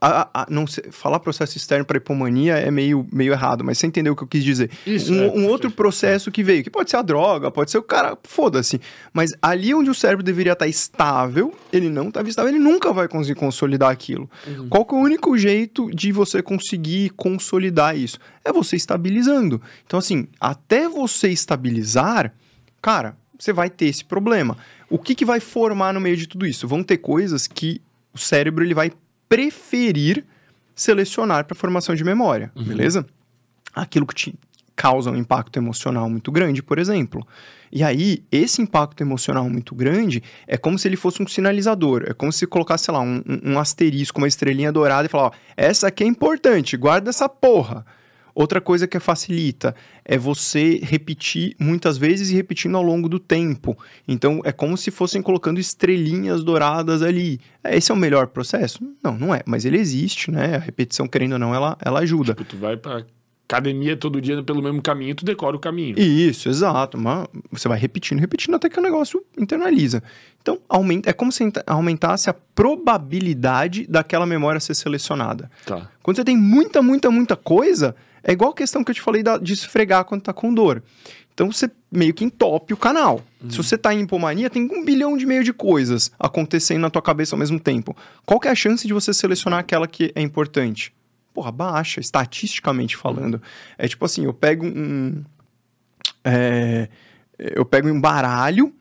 A- 0.00 0.28
a- 0.42 0.46
não 0.50 0.66
sei- 0.66 0.84
falar 0.90 1.20
processo 1.20 1.56
externo 1.56 1.84
para 1.84 1.96
hipomania 1.96 2.56
é 2.56 2.70
meio, 2.70 3.06
meio 3.12 3.32
errado, 3.32 3.64
mas 3.64 3.78
você 3.78 3.86
entendeu 3.86 4.12
o 4.12 4.16
que 4.16 4.22
eu 4.22 4.26
quis 4.28 4.42
dizer. 4.44 4.70
Isso, 4.86 5.12
um, 5.12 5.22
é, 5.22 5.26
um 5.28 5.44
outro 5.46 5.68
perfeito. 5.68 5.76
processo 5.76 6.30
que 6.30 6.42
veio, 6.42 6.62
que 6.62 6.70
pode 6.70 6.90
ser 6.90 6.96
a 6.96 7.02
droga, 7.02 7.50
pode 7.50 7.70
ser 7.70 7.78
o 7.78 7.82
cara, 7.82 8.16
foda-se. 8.24 8.80
Mas 9.12 9.32
ali 9.40 9.74
onde 9.74 9.90
o 9.90 9.94
cérebro 9.94 10.22
deveria 10.22 10.52
estar 10.52 10.66
estável, 10.68 11.54
ele 11.72 11.88
não 11.88 12.08
estava 12.08 12.28
estável, 12.28 12.50
ele 12.50 12.58
nunca 12.58 12.92
vai 12.92 13.08
conseguir 13.08 13.38
consolidar 13.38 13.90
aquilo. 13.90 14.30
Uhum. 14.46 14.68
Qual 14.68 14.84
que 14.84 14.94
é 14.94 14.98
o 14.98 15.00
único 15.00 15.36
jeito 15.36 15.90
de 15.94 16.12
você 16.12 16.42
conseguir 16.42 17.10
consolidar 17.10 17.96
isso? 17.96 18.18
É 18.44 18.52
você 18.52 18.76
estabilizando. 18.76 19.60
Então, 19.86 19.98
assim, 19.98 20.28
até 20.40 20.88
você 20.88 21.28
estabilizar, 21.28 22.32
cara, 22.80 23.16
você 23.38 23.52
vai 23.52 23.68
ter 23.68 23.86
esse 23.86 24.04
problema. 24.04 24.56
O 24.88 24.98
que, 24.98 25.14
que 25.14 25.24
vai 25.24 25.40
formar 25.40 25.92
no 25.92 26.00
meio 26.00 26.16
de 26.16 26.26
tudo 26.26 26.46
isso? 26.46 26.66
Vão 26.68 26.82
ter 26.82 26.98
coisas 26.98 27.46
que 27.46 27.80
o 28.14 28.18
cérebro 28.18 28.64
ele 28.64 28.72
vai 28.72 28.90
preferir 29.28 30.24
selecionar 30.74 31.44
para 31.44 31.54
formação 31.54 31.94
de 31.94 32.04
memória, 32.04 32.50
beleza? 32.54 33.06
Aquilo 33.74 34.06
que 34.06 34.14
te 34.14 34.34
causa 34.74 35.10
um 35.10 35.16
impacto 35.16 35.56
emocional 35.58 36.08
muito 36.10 36.30
grande, 36.30 36.62
por 36.62 36.78
exemplo. 36.78 37.26
E 37.72 37.82
aí, 37.82 38.22
esse 38.30 38.60
impacto 38.60 39.00
emocional 39.02 39.48
muito 39.48 39.74
grande 39.74 40.22
é 40.46 40.58
como 40.58 40.78
se 40.78 40.86
ele 40.86 40.96
fosse 40.96 41.22
um 41.22 41.26
sinalizador. 41.26 42.04
É 42.06 42.12
como 42.12 42.30
se 42.30 42.46
colocasse, 42.46 42.84
sei 42.84 42.92
lá, 42.94 43.00
um, 43.00 43.22
um- 43.26 43.52
um 43.54 43.58
asterisco, 43.58 44.18
uma 44.18 44.28
estrelinha 44.28 44.70
dourada 44.70 45.06
e 45.06 45.08
falar: 45.10 45.28
ó, 45.28 45.30
essa 45.56 45.88
aqui 45.88 46.04
é 46.04 46.06
importante, 46.06 46.76
guarda 46.76 47.08
essa 47.08 47.26
porra. 47.28 47.86
Outra 48.38 48.60
coisa 48.60 48.86
que 48.86 49.00
facilita 49.00 49.74
é 50.04 50.18
você 50.18 50.78
repetir 50.82 51.56
muitas 51.58 51.96
vezes 51.96 52.28
e 52.28 52.34
repetindo 52.34 52.76
ao 52.76 52.82
longo 52.82 53.08
do 53.08 53.18
tempo. 53.18 53.74
Então 54.06 54.42
é 54.44 54.52
como 54.52 54.76
se 54.76 54.90
fossem 54.90 55.22
colocando 55.22 55.58
estrelinhas 55.58 56.44
douradas 56.44 57.00
ali. 57.00 57.40
Esse 57.64 57.90
é 57.90 57.94
o 57.94 57.96
melhor 57.96 58.26
processo? 58.26 58.78
Não, 59.02 59.16
não 59.16 59.34
é. 59.34 59.40
Mas 59.46 59.64
ele 59.64 59.78
existe, 59.78 60.30
né? 60.30 60.56
A 60.56 60.58
repetição, 60.58 61.08
querendo 61.08 61.32
ou 61.32 61.38
não, 61.38 61.54
ela, 61.54 61.78
ela 61.82 62.00
ajuda. 62.00 62.34
Tipo, 62.34 62.44
tu 62.44 62.58
vai 62.58 62.76
pra 62.76 63.06
academia 63.48 63.96
todo 63.96 64.20
dia 64.20 64.42
pelo 64.42 64.60
mesmo 64.60 64.82
caminho, 64.82 65.14
tu 65.14 65.24
decora 65.24 65.56
o 65.56 65.58
caminho. 65.58 65.98
Isso, 65.98 66.50
exato. 66.50 66.98
Mas 66.98 67.26
você 67.50 67.68
vai 67.68 67.78
repetindo, 67.78 68.18
repetindo 68.18 68.54
até 68.56 68.68
que 68.68 68.78
o 68.78 68.82
negócio 68.82 69.24
internaliza. 69.38 70.02
Então, 70.42 70.58
aumenta, 70.68 71.08
é 71.08 71.12
como 71.14 71.32
se 71.32 71.42
enta- 71.42 71.64
aumentasse 71.66 72.28
a 72.28 72.34
probabilidade 72.54 73.86
daquela 73.86 74.26
memória 74.26 74.60
ser 74.60 74.74
selecionada. 74.74 75.50
Tá. 75.64 75.88
Quando 76.02 76.16
você 76.16 76.24
tem 76.24 76.36
muita, 76.36 76.82
muita, 76.82 77.10
muita 77.10 77.36
coisa, 77.36 77.94
é 78.26 78.32
igual 78.32 78.50
a 78.50 78.54
questão 78.54 78.82
que 78.82 78.90
eu 78.90 78.94
te 78.94 79.00
falei 79.00 79.22
da- 79.22 79.38
de 79.38 79.52
esfregar 79.52 80.04
quando 80.04 80.22
tá 80.22 80.32
com 80.32 80.52
dor. 80.52 80.82
Então 81.32 81.52
você 81.52 81.70
meio 81.92 82.12
que 82.14 82.24
entope 82.24 82.72
o 82.74 82.76
canal. 82.76 83.22
Se 83.48 83.58
você 83.58 83.76
tá 83.78 83.92
em 83.94 84.00
hipomania, 84.00 84.48
tem 84.50 84.62
um 84.72 84.84
bilhão 84.84 85.16
de 85.16 85.24
meio 85.26 85.44
de 85.44 85.52
coisas 85.52 86.10
acontecendo 86.18 86.80
na 86.80 86.90
tua 86.90 87.02
cabeça 87.02 87.34
ao 87.34 87.38
mesmo 87.38 87.60
tempo. 87.60 87.94
Qual 88.24 88.40
que 88.40 88.48
é 88.48 88.50
a 88.50 88.54
chance 88.54 88.86
de 88.86 88.92
você 88.94 89.12
selecionar 89.14 89.60
aquela 89.60 89.86
que 89.86 90.10
é 90.14 90.22
importante? 90.22 90.92
Porra, 91.34 91.52
baixa, 91.52 92.00
estatisticamente 92.00 92.96
falando. 92.96 93.40
É 93.76 93.86
tipo 93.86 94.04
assim, 94.06 94.24
eu 94.24 94.32
pego 94.32 94.64
um. 94.66 95.22
é, 96.24 96.88
eu 97.38 97.64
pego 97.64 97.88
um 97.88 98.00
baralho, 98.00 98.72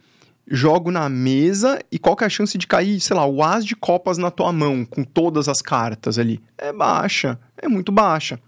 jogo 0.48 0.92
na 0.92 1.10
mesa 1.10 1.80
e 1.92 2.00
qual 2.00 2.16
que 2.16 2.24
é 2.24 2.28
a 2.28 2.30
chance 2.30 2.58
de 2.58 2.66
cair, 2.68 3.00
sei 3.02 3.16
lá, 3.16 3.26
o 3.26 3.44
as 3.44 3.66
de 3.66 3.76
copas 3.76 4.18
na 4.18 4.32
tua 4.32 4.52
mão 4.54 4.86
com 4.86 5.04
todas 5.04 5.50
as 5.50 5.62
cartas 5.62 6.18
ali? 6.18 6.42
É 6.58 6.72
baixa, 6.72 7.38
é 7.62 7.68
muito 7.68 7.92
baixa. 7.92 8.40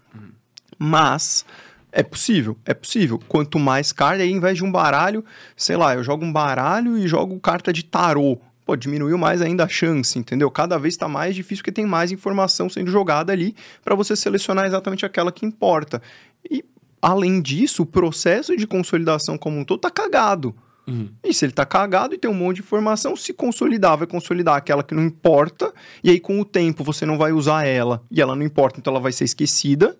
Mas 0.78 1.44
é 1.90 2.02
possível, 2.02 2.56
é 2.64 2.74
possível. 2.74 3.20
Quanto 3.28 3.58
mais 3.58 3.92
carta, 3.92 4.22
aí 4.22 4.30
ao 4.30 4.36
invés 4.36 4.56
de 4.56 4.64
um 4.64 4.70
baralho, 4.70 5.24
sei 5.56 5.76
lá, 5.76 5.94
eu 5.94 6.04
jogo 6.04 6.24
um 6.24 6.32
baralho 6.32 6.96
e 6.96 7.08
jogo 7.08 7.38
carta 7.40 7.72
de 7.72 7.84
tarô. 7.84 8.38
Pô, 8.64 8.76
diminuiu 8.76 9.16
mais 9.16 9.40
ainda 9.40 9.64
a 9.64 9.68
chance, 9.68 10.18
entendeu? 10.18 10.50
Cada 10.50 10.78
vez 10.78 10.94
está 10.94 11.08
mais 11.08 11.34
difícil 11.34 11.62
porque 11.62 11.72
tem 11.72 11.86
mais 11.86 12.12
informação 12.12 12.68
sendo 12.68 12.90
jogada 12.90 13.32
ali 13.32 13.56
para 13.82 13.94
você 13.94 14.14
selecionar 14.14 14.66
exatamente 14.66 15.06
aquela 15.06 15.32
que 15.32 15.46
importa. 15.46 16.02
E 16.48 16.62
além 17.00 17.40
disso, 17.40 17.82
o 17.82 17.86
processo 17.86 18.54
de 18.56 18.66
consolidação 18.66 19.38
como 19.38 19.58
um 19.58 19.64
todo 19.64 19.80
tá 19.80 19.90
cagado. 19.90 20.54
Uhum. 20.86 21.08
E 21.24 21.34
se 21.34 21.44
ele 21.44 21.52
tá 21.52 21.66
cagado 21.66 22.14
e 22.14 22.18
tem 22.18 22.30
um 22.30 22.34
monte 22.34 22.56
de 22.56 22.62
informação, 22.62 23.16
se 23.16 23.32
consolidar, 23.32 23.96
vai 23.96 24.06
consolidar 24.06 24.56
aquela 24.56 24.82
que 24.82 24.94
não 24.94 25.02
importa, 25.02 25.72
e 26.02 26.10
aí 26.10 26.18
com 26.18 26.40
o 26.40 26.44
tempo 26.44 26.82
você 26.82 27.04
não 27.04 27.18
vai 27.18 27.30
usar 27.32 27.66
ela, 27.66 28.02
e 28.10 28.20
ela 28.22 28.34
não 28.34 28.42
importa, 28.42 28.80
então 28.80 28.92
ela 28.92 29.00
vai 29.00 29.12
ser 29.12 29.24
esquecida. 29.24 29.96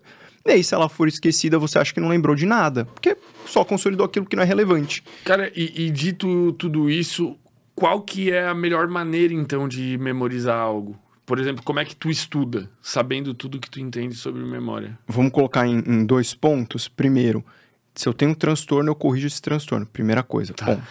E 0.49 0.53
aí, 0.53 0.63
se 0.63 0.73
ela 0.73 0.89
for 0.89 1.07
esquecida, 1.07 1.59
você 1.59 1.77
acha 1.77 1.93
que 1.93 1.99
não 1.99 2.09
lembrou 2.09 2.35
de 2.35 2.45
nada, 2.45 2.85
porque 2.85 3.15
só 3.45 3.63
consolidou 3.63 4.05
aquilo 4.05 4.25
que 4.25 4.35
não 4.35 4.41
é 4.43 4.45
relevante. 4.45 5.03
Cara, 5.23 5.51
e, 5.55 5.85
e 5.85 5.91
dito 5.91 6.51
tudo 6.53 6.89
isso, 6.89 7.35
qual 7.75 8.01
que 8.01 8.31
é 8.31 8.47
a 8.47 8.53
melhor 8.55 8.87
maneira, 8.87 9.33
então, 9.33 9.67
de 9.67 9.97
memorizar 9.99 10.57
algo? 10.59 10.97
Por 11.25 11.37
exemplo, 11.39 11.61
como 11.63 11.79
é 11.79 11.85
que 11.85 11.95
tu 11.95 12.09
estuda, 12.09 12.67
sabendo 12.81 13.35
tudo 13.35 13.59
que 13.59 13.69
tu 13.69 13.79
entende 13.79 14.15
sobre 14.15 14.43
memória? 14.43 14.97
Vamos 15.07 15.31
colocar 15.31 15.67
em, 15.67 15.77
em 15.85 16.03
dois 16.03 16.33
pontos. 16.33 16.87
Primeiro, 16.87 17.45
se 17.93 18.09
eu 18.09 18.13
tenho 18.15 18.31
um 18.31 18.33
transtorno, 18.33 18.89
eu 18.89 18.95
corrijo 18.95 19.27
esse 19.27 19.39
transtorno. 19.39 19.85
Primeira 19.85 20.23
coisa, 20.23 20.53
ponto. 20.55 20.81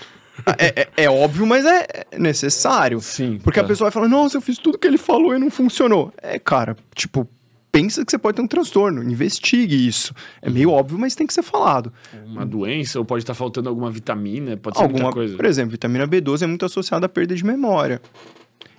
É, 0.57 0.83
é- 0.83 0.89
é 1.05 1.11
óbvio, 1.11 1.45
mas 1.45 1.67
é 1.67 1.85
é 2.13 2.19
necessário. 2.19 3.01
Sim. 3.01 3.41
Porque 3.43 3.59
a 3.59 3.65
pessoa 3.65 3.91
vai 3.91 3.93
falar, 3.93 4.09
nossa, 4.09 4.37
eu 4.37 4.41
fiz 4.41 4.57
tudo 4.59 4.79
que 4.79 4.87
ele 4.87 4.97
falou 4.97 5.35
e 5.35 5.39
não 5.41 5.51
funcionou. 5.51 6.13
É, 6.23 6.39
cara, 6.39 6.77
tipo, 6.95 7.29
pensa 7.71 8.05
que 8.05 8.11
você 8.11 8.19
pode 8.19 8.37
ter 8.37 8.43
um 8.43 8.47
transtorno, 8.47 9.03
investigue 9.03 9.87
isso. 9.87 10.15
É 10.43 10.51
meio 10.51 10.71
óbvio, 10.71 10.99
mas 10.99 11.15
tem 11.15 11.27
que 11.27 11.35
ser 11.35 11.43
falado. 11.43 11.93
Uma 12.27 12.45
doença, 12.47 12.99
ou 12.99 13.05
pode 13.05 13.23
estar 13.23 13.35
faltando 13.35 13.69
alguma 13.69 13.91
vitamina, 13.91 14.57
pode 14.57 14.77
ser 14.79 14.85
Alguma, 14.85 15.13
coisa. 15.13 15.37
por 15.37 15.45
exemplo, 15.45 15.73
vitamina 15.73 16.07
B12 16.07 16.43
é 16.43 16.47
muito 16.47 16.65
associada 16.65 17.07
à 17.07 17.09
perda 17.09 17.35
de 17.35 17.45
memória. 17.45 18.01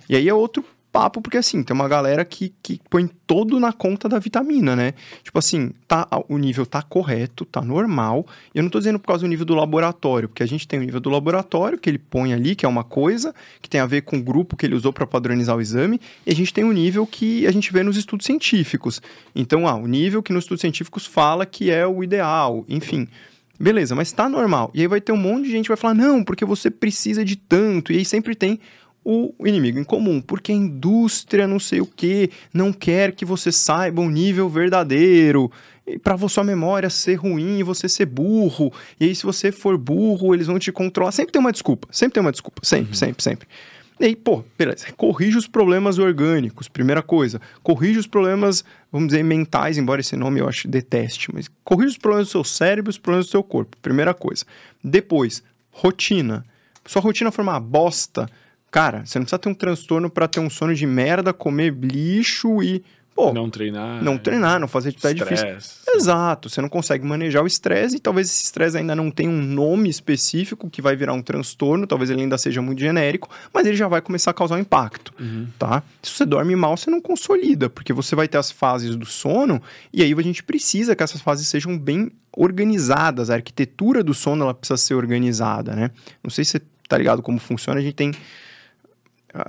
E 0.08 0.16
aí 0.16 0.28
é 0.28 0.34
outro 0.34 0.64
papo, 0.92 1.20
porque 1.20 1.36
assim, 1.36 1.62
tem 1.62 1.74
uma 1.74 1.88
galera 1.88 2.24
que, 2.24 2.52
que 2.62 2.80
põe 2.88 3.08
todo 3.26 3.60
na 3.60 3.72
conta 3.72 4.08
da 4.08 4.18
vitamina, 4.18 4.74
né? 4.74 4.94
Tipo 5.22 5.38
assim, 5.38 5.72
tá, 5.86 6.06
o 6.28 6.36
nível 6.36 6.66
tá 6.66 6.82
correto, 6.82 7.44
tá 7.44 7.62
normal. 7.62 8.26
E 8.54 8.58
eu 8.58 8.62
não 8.62 8.70
tô 8.70 8.78
dizendo 8.78 8.98
por 8.98 9.06
causa 9.06 9.24
do 9.24 9.28
nível 9.28 9.44
do 9.44 9.54
laboratório, 9.54 10.28
porque 10.28 10.42
a 10.42 10.46
gente 10.46 10.66
tem 10.66 10.78
o 10.80 10.82
nível 10.82 11.00
do 11.00 11.10
laboratório 11.10 11.78
que 11.78 11.88
ele 11.88 11.98
põe 11.98 12.32
ali, 12.32 12.54
que 12.54 12.66
é 12.66 12.68
uma 12.68 12.84
coisa, 12.84 13.34
que 13.62 13.70
tem 13.70 13.80
a 13.80 13.86
ver 13.86 14.02
com 14.02 14.18
o 14.18 14.22
grupo 14.22 14.56
que 14.56 14.66
ele 14.66 14.74
usou 14.74 14.92
para 14.92 15.06
padronizar 15.06 15.56
o 15.56 15.60
exame, 15.60 16.00
e 16.26 16.32
a 16.32 16.34
gente 16.34 16.52
tem 16.52 16.64
o 16.64 16.72
nível 16.72 17.06
que 17.06 17.46
a 17.46 17.50
gente 17.52 17.72
vê 17.72 17.82
nos 17.82 17.96
estudos 17.96 18.26
científicos. 18.26 19.00
Então, 19.34 19.66
ah, 19.66 19.74
o 19.74 19.86
nível 19.86 20.22
que 20.22 20.32
nos 20.32 20.44
estudos 20.44 20.60
científicos 20.60 21.06
fala 21.06 21.46
que 21.46 21.70
é 21.70 21.86
o 21.86 22.02
ideal, 22.02 22.64
enfim. 22.68 23.06
Beleza, 23.62 23.94
mas 23.94 24.10
tá 24.10 24.26
normal. 24.26 24.70
E 24.72 24.80
aí 24.80 24.86
vai 24.86 25.02
ter 25.02 25.12
um 25.12 25.18
monte 25.18 25.44
de 25.44 25.50
gente 25.50 25.64
que 25.64 25.68
vai 25.68 25.76
falar, 25.76 25.92
não, 25.92 26.24
porque 26.24 26.46
você 26.46 26.70
precisa 26.70 27.22
de 27.22 27.36
tanto. 27.36 27.92
E 27.92 27.98
aí 27.98 28.04
sempre 28.06 28.34
tem 28.34 28.58
o 29.04 29.32
inimigo 29.46 29.78
em 29.78 29.84
comum, 29.84 30.20
porque 30.20 30.52
a 30.52 30.54
indústria 30.54 31.46
não 31.46 31.58
sei 31.58 31.80
o 31.80 31.86
que 31.86 32.30
não 32.52 32.72
quer 32.72 33.12
que 33.12 33.24
você 33.24 33.50
saiba 33.50 34.02
o 34.02 34.10
nível 34.10 34.48
verdadeiro 34.48 35.50
para 36.02 36.16
sua 36.28 36.44
memória 36.44 36.88
ser 36.90 37.14
ruim 37.14 37.58
e 37.58 37.62
você 37.62 37.88
ser 37.88 38.06
burro. 38.06 38.72
E 38.98 39.06
aí 39.06 39.14
se 39.14 39.24
você 39.24 39.50
for 39.50 39.76
burro, 39.76 40.34
eles 40.34 40.46
vão 40.46 40.58
te 40.58 40.70
controlar. 40.70 41.12
Sempre 41.12 41.32
tem 41.32 41.40
uma 41.40 41.52
desculpa, 41.52 41.88
sempre 41.90 42.14
tem 42.14 42.20
uma 42.20 42.32
desculpa, 42.32 42.60
sempre, 42.62 42.88
uhum. 42.88 42.94
sempre, 42.94 43.22
sempre. 43.22 43.48
E 43.98 44.06
aí, 44.06 44.16
pô, 44.16 44.42
beleza, 44.56 44.86
corrige 44.96 45.36
os 45.36 45.46
problemas 45.46 45.98
orgânicos, 45.98 46.68
primeira 46.68 47.02
coisa. 47.02 47.38
Corrige 47.62 47.98
os 47.98 48.06
problemas, 48.06 48.64
vamos 48.90 49.08
dizer, 49.08 49.22
mentais, 49.22 49.76
embora 49.76 50.00
esse 50.00 50.16
nome 50.16 50.40
eu 50.40 50.48
acho 50.48 50.66
deteste, 50.68 51.28
mas 51.34 51.50
corrige 51.62 51.90
os 51.90 51.98
problemas 51.98 52.28
do 52.28 52.30
seu 52.30 52.42
cérebro, 52.42 52.88
os 52.88 52.96
problemas 52.96 53.26
do 53.26 53.30
seu 53.30 53.42
corpo, 53.42 53.76
primeira 53.82 54.14
coisa. 54.14 54.46
Depois, 54.82 55.42
rotina. 55.70 56.46
Sua 56.86 57.02
rotina 57.02 57.30
for 57.30 57.42
uma 57.42 57.60
bosta, 57.60 58.26
Cara, 58.70 59.04
você 59.04 59.18
não 59.18 59.24
precisa 59.24 59.38
ter 59.38 59.48
um 59.48 59.54
transtorno 59.54 60.08
para 60.08 60.28
ter 60.28 60.40
um 60.40 60.48
sono 60.48 60.74
de 60.74 60.86
merda, 60.86 61.32
comer 61.32 61.74
lixo 61.74 62.62
e. 62.62 62.84
Pô, 63.12 63.32
não 63.32 63.50
treinar. 63.50 64.02
Não 64.02 64.16
treinar, 64.16 64.60
não 64.60 64.68
fazer 64.68 64.90
atividade 64.90 65.18
difícil. 65.18 65.80
Exato, 65.94 66.48
você 66.48 66.62
não 66.62 66.68
consegue 66.68 67.04
manejar 67.04 67.42
o 67.42 67.46
estresse 67.46 67.96
e 67.96 67.98
talvez 67.98 68.28
esse 68.28 68.44
estresse 68.44 68.78
ainda 68.78 68.94
não 68.94 69.10
tenha 69.10 69.28
um 69.28 69.42
nome 69.42 69.90
específico 69.90 70.70
que 70.70 70.80
vai 70.80 70.94
virar 70.94 71.12
um 71.12 71.20
transtorno, 71.20 71.86
talvez 71.86 72.08
ele 72.08 72.22
ainda 72.22 72.38
seja 72.38 72.62
muito 72.62 72.78
genérico, 72.78 73.28
mas 73.52 73.66
ele 73.66 73.76
já 73.76 73.88
vai 73.88 74.00
começar 74.00 74.30
a 74.30 74.34
causar 74.34 74.54
um 74.54 74.60
impacto, 74.60 75.12
uhum. 75.20 75.48
tá? 75.58 75.82
Se 76.02 76.12
você 76.12 76.24
dorme 76.24 76.54
mal, 76.54 76.76
você 76.76 76.88
não 76.88 77.00
consolida, 77.00 77.68
porque 77.68 77.92
você 77.92 78.14
vai 78.14 78.28
ter 78.28 78.38
as 78.38 78.50
fases 78.50 78.94
do 78.94 79.04
sono 79.04 79.60
e 79.92 80.02
aí 80.02 80.14
a 80.16 80.22
gente 80.22 80.42
precisa 80.44 80.94
que 80.94 81.02
essas 81.02 81.20
fases 81.20 81.48
sejam 81.48 81.76
bem 81.76 82.12
organizadas, 82.32 83.28
a 83.28 83.34
arquitetura 83.34 84.04
do 84.04 84.14
sono 84.14 84.44
ela 84.44 84.54
precisa 84.54 84.76
ser 84.76 84.94
organizada, 84.94 85.74
né? 85.74 85.90
Não 86.22 86.30
sei 86.30 86.44
se 86.44 86.52
você 86.52 86.62
tá 86.88 86.96
ligado 86.96 87.20
como 87.20 87.38
funciona, 87.38 87.80
a 87.80 87.82
gente 87.82 87.94
tem 87.94 88.12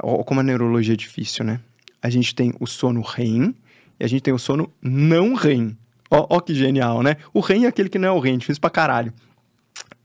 Olha 0.04 0.24
como 0.24 0.40
a 0.40 0.44
neurologia 0.44 0.94
é 0.94 0.98
difícil, 0.98 1.44
né? 1.46 1.60
A 2.02 2.10
gente 2.10 2.34
tem 2.34 2.54
o 2.60 2.68
sono 2.68 3.02
REM 3.02 3.56
e 4.00 4.04
a 4.04 4.08
gente 4.08 4.22
tem 4.22 4.34
o 4.34 4.40
sono 4.40 4.72
não 4.82 5.34
REM. 5.34 5.78
Ó, 6.10 6.28
ó 6.30 6.40
que 6.40 6.54
genial, 6.54 7.02
né? 7.02 7.18
O 7.34 7.40
REM 7.40 7.66
é 7.66 7.68
aquele 7.68 7.90
que 7.90 8.00
não 8.00 8.10
é 8.10 8.12
o 8.12 8.20
REM, 8.20 8.38
difícil 8.38 8.62
pra 8.62 8.70
caralho. 8.70 9.14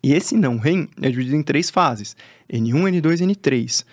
E 0.02 0.12
esse 0.12 0.36
não 0.36 0.58
REM 0.58 0.88
é 1.00 1.10
dividido 1.10 1.36
em 1.36 1.42
três 1.42 1.70
fases: 1.70 2.16
N1, 2.52 3.00
N2 3.00 3.20
e 3.20 3.34
N3. 3.34 3.84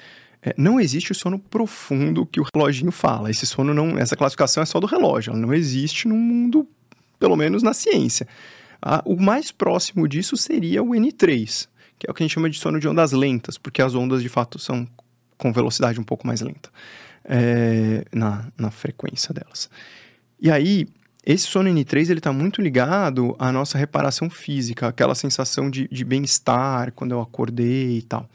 É, 0.45 0.53
não 0.57 0.79
existe 0.79 1.11
o 1.13 1.15
sono 1.15 1.39
profundo 1.39 2.25
que 2.25 2.39
o 2.39 2.45
reloginho 2.53 2.91
fala. 2.91 3.31
Esse 3.31 3.45
sono 3.45 3.73
não, 3.73 3.97
essa 3.97 4.15
classificação 4.15 4.61
é 4.61 4.65
só 4.65 4.79
do 4.79 4.87
relógio. 4.87 5.31
Ela 5.31 5.39
não 5.39 5.53
existe 5.53 6.07
no 6.07 6.15
mundo, 6.15 6.67
pelo 7.17 7.37
menos 7.37 7.63
na 7.63 7.73
ciência. 7.73 8.27
Ah, 8.81 9.01
o 9.05 9.15
mais 9.15 9.51
próximo 9.51 10.07
disso 10.07 10.35
seria 10.35 10.83
o 10.83 10.89
N3, 10.89 11.69
que 11.97 12.05
é 12.07 12.11
o 12.11 12.13
que 12.13 12.21
a 12.21 12.25
gente 12.25 12.33
chama 12.33 12.49
de 12.49 12.59
sono 12.59 12.79
de 12.79 12.87
ondas 12.87 13.13
lentas, 13.13 13.57
porque 13.57 13.81
as 13.81 13.95
ondas 13.95 14.21
de 14.21 14.27
fato 14.27 14.59
são 14.59 14.85
com 15.37 15.51
velocidade 15.51 15.99
um 15.99 16.03
pouco 16.03 16.25
mais 16.25 16.41
lenta 16.41 16.69
é, 17.25 18.05
na, 18.13 18.47
na 18.57 18.71
frequência 18.71 19.33
delas. 19.33 19.69
E 20.39 20.51
aí, 20.51 20.87
esse 21.25 21.47
sono 21.47 21.69
N3 21.69 22.09
ele 22.09 22.19
está 22.19 22.33
muito 22.33 22.61
ligado 22.61 23.35
à 23.39 23.51
nossa 23.51 23.77
reparação 23.77 24.29
física, 24.29 24.87
aquela 24.87 25.15
sensação 25.15 25.69
de, 25.69 25.87
de 25.87 26.03
bem-estar 26.03 26.91
quando 26.91 27.11
eu 27.11 27.21
acordei 27.21 27.99
e 27.99 28.01
tal. 28.01 28.29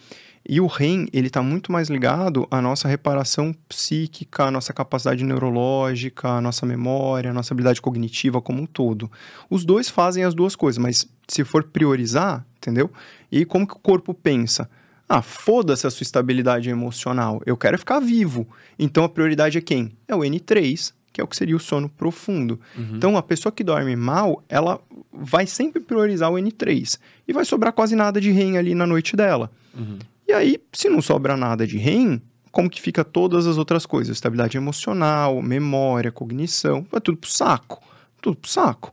E 0.51 0.63
o 0.63 0.67
REM, 0.67 1.07
ele 1.13 1.27
está 1.27 1.43
muito 1.43 1.71
mais 1.71 1.91
ligado 1.91 2.49
à 2.51 2.63
nossa 2.63 2.89
reparação 2.89 3.55
psíquica, 3.69 4.45
à 4.45 4.51
nossa 4.51 4.73
capacidade 4.73 5.23
neurológica, 5.23 6.27
à 6.27 6.41
nossa 6.41 6.65
memória, 6.65 7.31
à 7.31 7.35
nossa 7.35 7.53
habilidade 7.53 7.83
cognitiva 7.83 8.41
como 8.41 8.63
um 8.63 8.67
todo. 8.67 9.13
Os 9.51 9.67
dois 9.67 9.91
fazem 9.91 10.25
as 10.25 10.35
duas 10.35 10.57
coisas, 10.57 10.79
mas 10.79 11.07
se 11.29 11.45
for 11.45 11.65
priorizar, 11.65 12.47
entendeu? 12.57 12.91
E 13.31 13.45
como 13.45 13.67
que 13.67 13.75
o 13.75 13.79
corpo 13.79 14.15
pensa? 14.15 14.71
Ah, 15.09 15.23
foda-se 15.23 15.87
a 15.87 15.91
sua 15.91 16.03
estabilidade 16.03 16.69
emocional. 16.69 17.41
Eu 17.47 17.57
quero 17.57 17.79
ficar 17.79 17.99
vivo. 17.99 18.47
Então 18.79 19.05
a 19.05 19.09
prioridade 19.09 19.57
é 19.57 19.61
quem? 19.61 19.97
É 20.07 20.15
o 20.15 20.21
N3, 20.21 20.93
que 21.13 21.21
é 21.21 21.25
o 21.25 21.27
que 21.27 21.37
seria 21.37 21.57
o 21.57 21.61
sono 21.61 21.89
profundo. 21.89 22.61
Uhum. 22.77 22.97
Então 22.97 23.17
a 23.17 23.23
pessoa 23.23 23.51
que 23.51 23.65
dorme 23.65 23.97
mal, 23.97 24.45
ela 24.49 24.81
vai 25.13 25.47
sempre 25.47 25.81
priorizar 25.81 26.31
o 26.31 26.35
N3 26.35 26.99
e 27.27 27.33
vai 27.33 27.45
sobrar 27.45 27.73
quase 27.73 27.97
nada 27.97 28.21
de 28.21 28.31
REM 28.31 28.59
ali 28.59 28.75
na 28.75 28.87
noite 28.87 29.17
dela. 29.17 29.51
Uhum. 29.75 29.99
E 30.27 30.33
aí, 30.33 30.59
se 30.73 30.91
não 30.91 31.01
sobra 31.01 31.39
nada 31.39 31.67
de 31.67 31.79
REM, 31.79 32.21
como 32.53 32.69
que 32.69 32.81
fica 32.81 33.03
todas 33.03 33.47
as 33.47 33.57
outras 33.57 33.87
coisas? 33.87 34.17
Estabilidade 34.17 34.57
emocional, 34.59 35.41
memória, 35.41 36.13
cognição, 36.13 36.87
vai 36.91 37.01
tudo 37.01 37.17
pro 37.17 37.31
saco. 37.31 37.83
Tudo 38.21 38.37
pro 38.37 38.51
saco. 38.51 38.93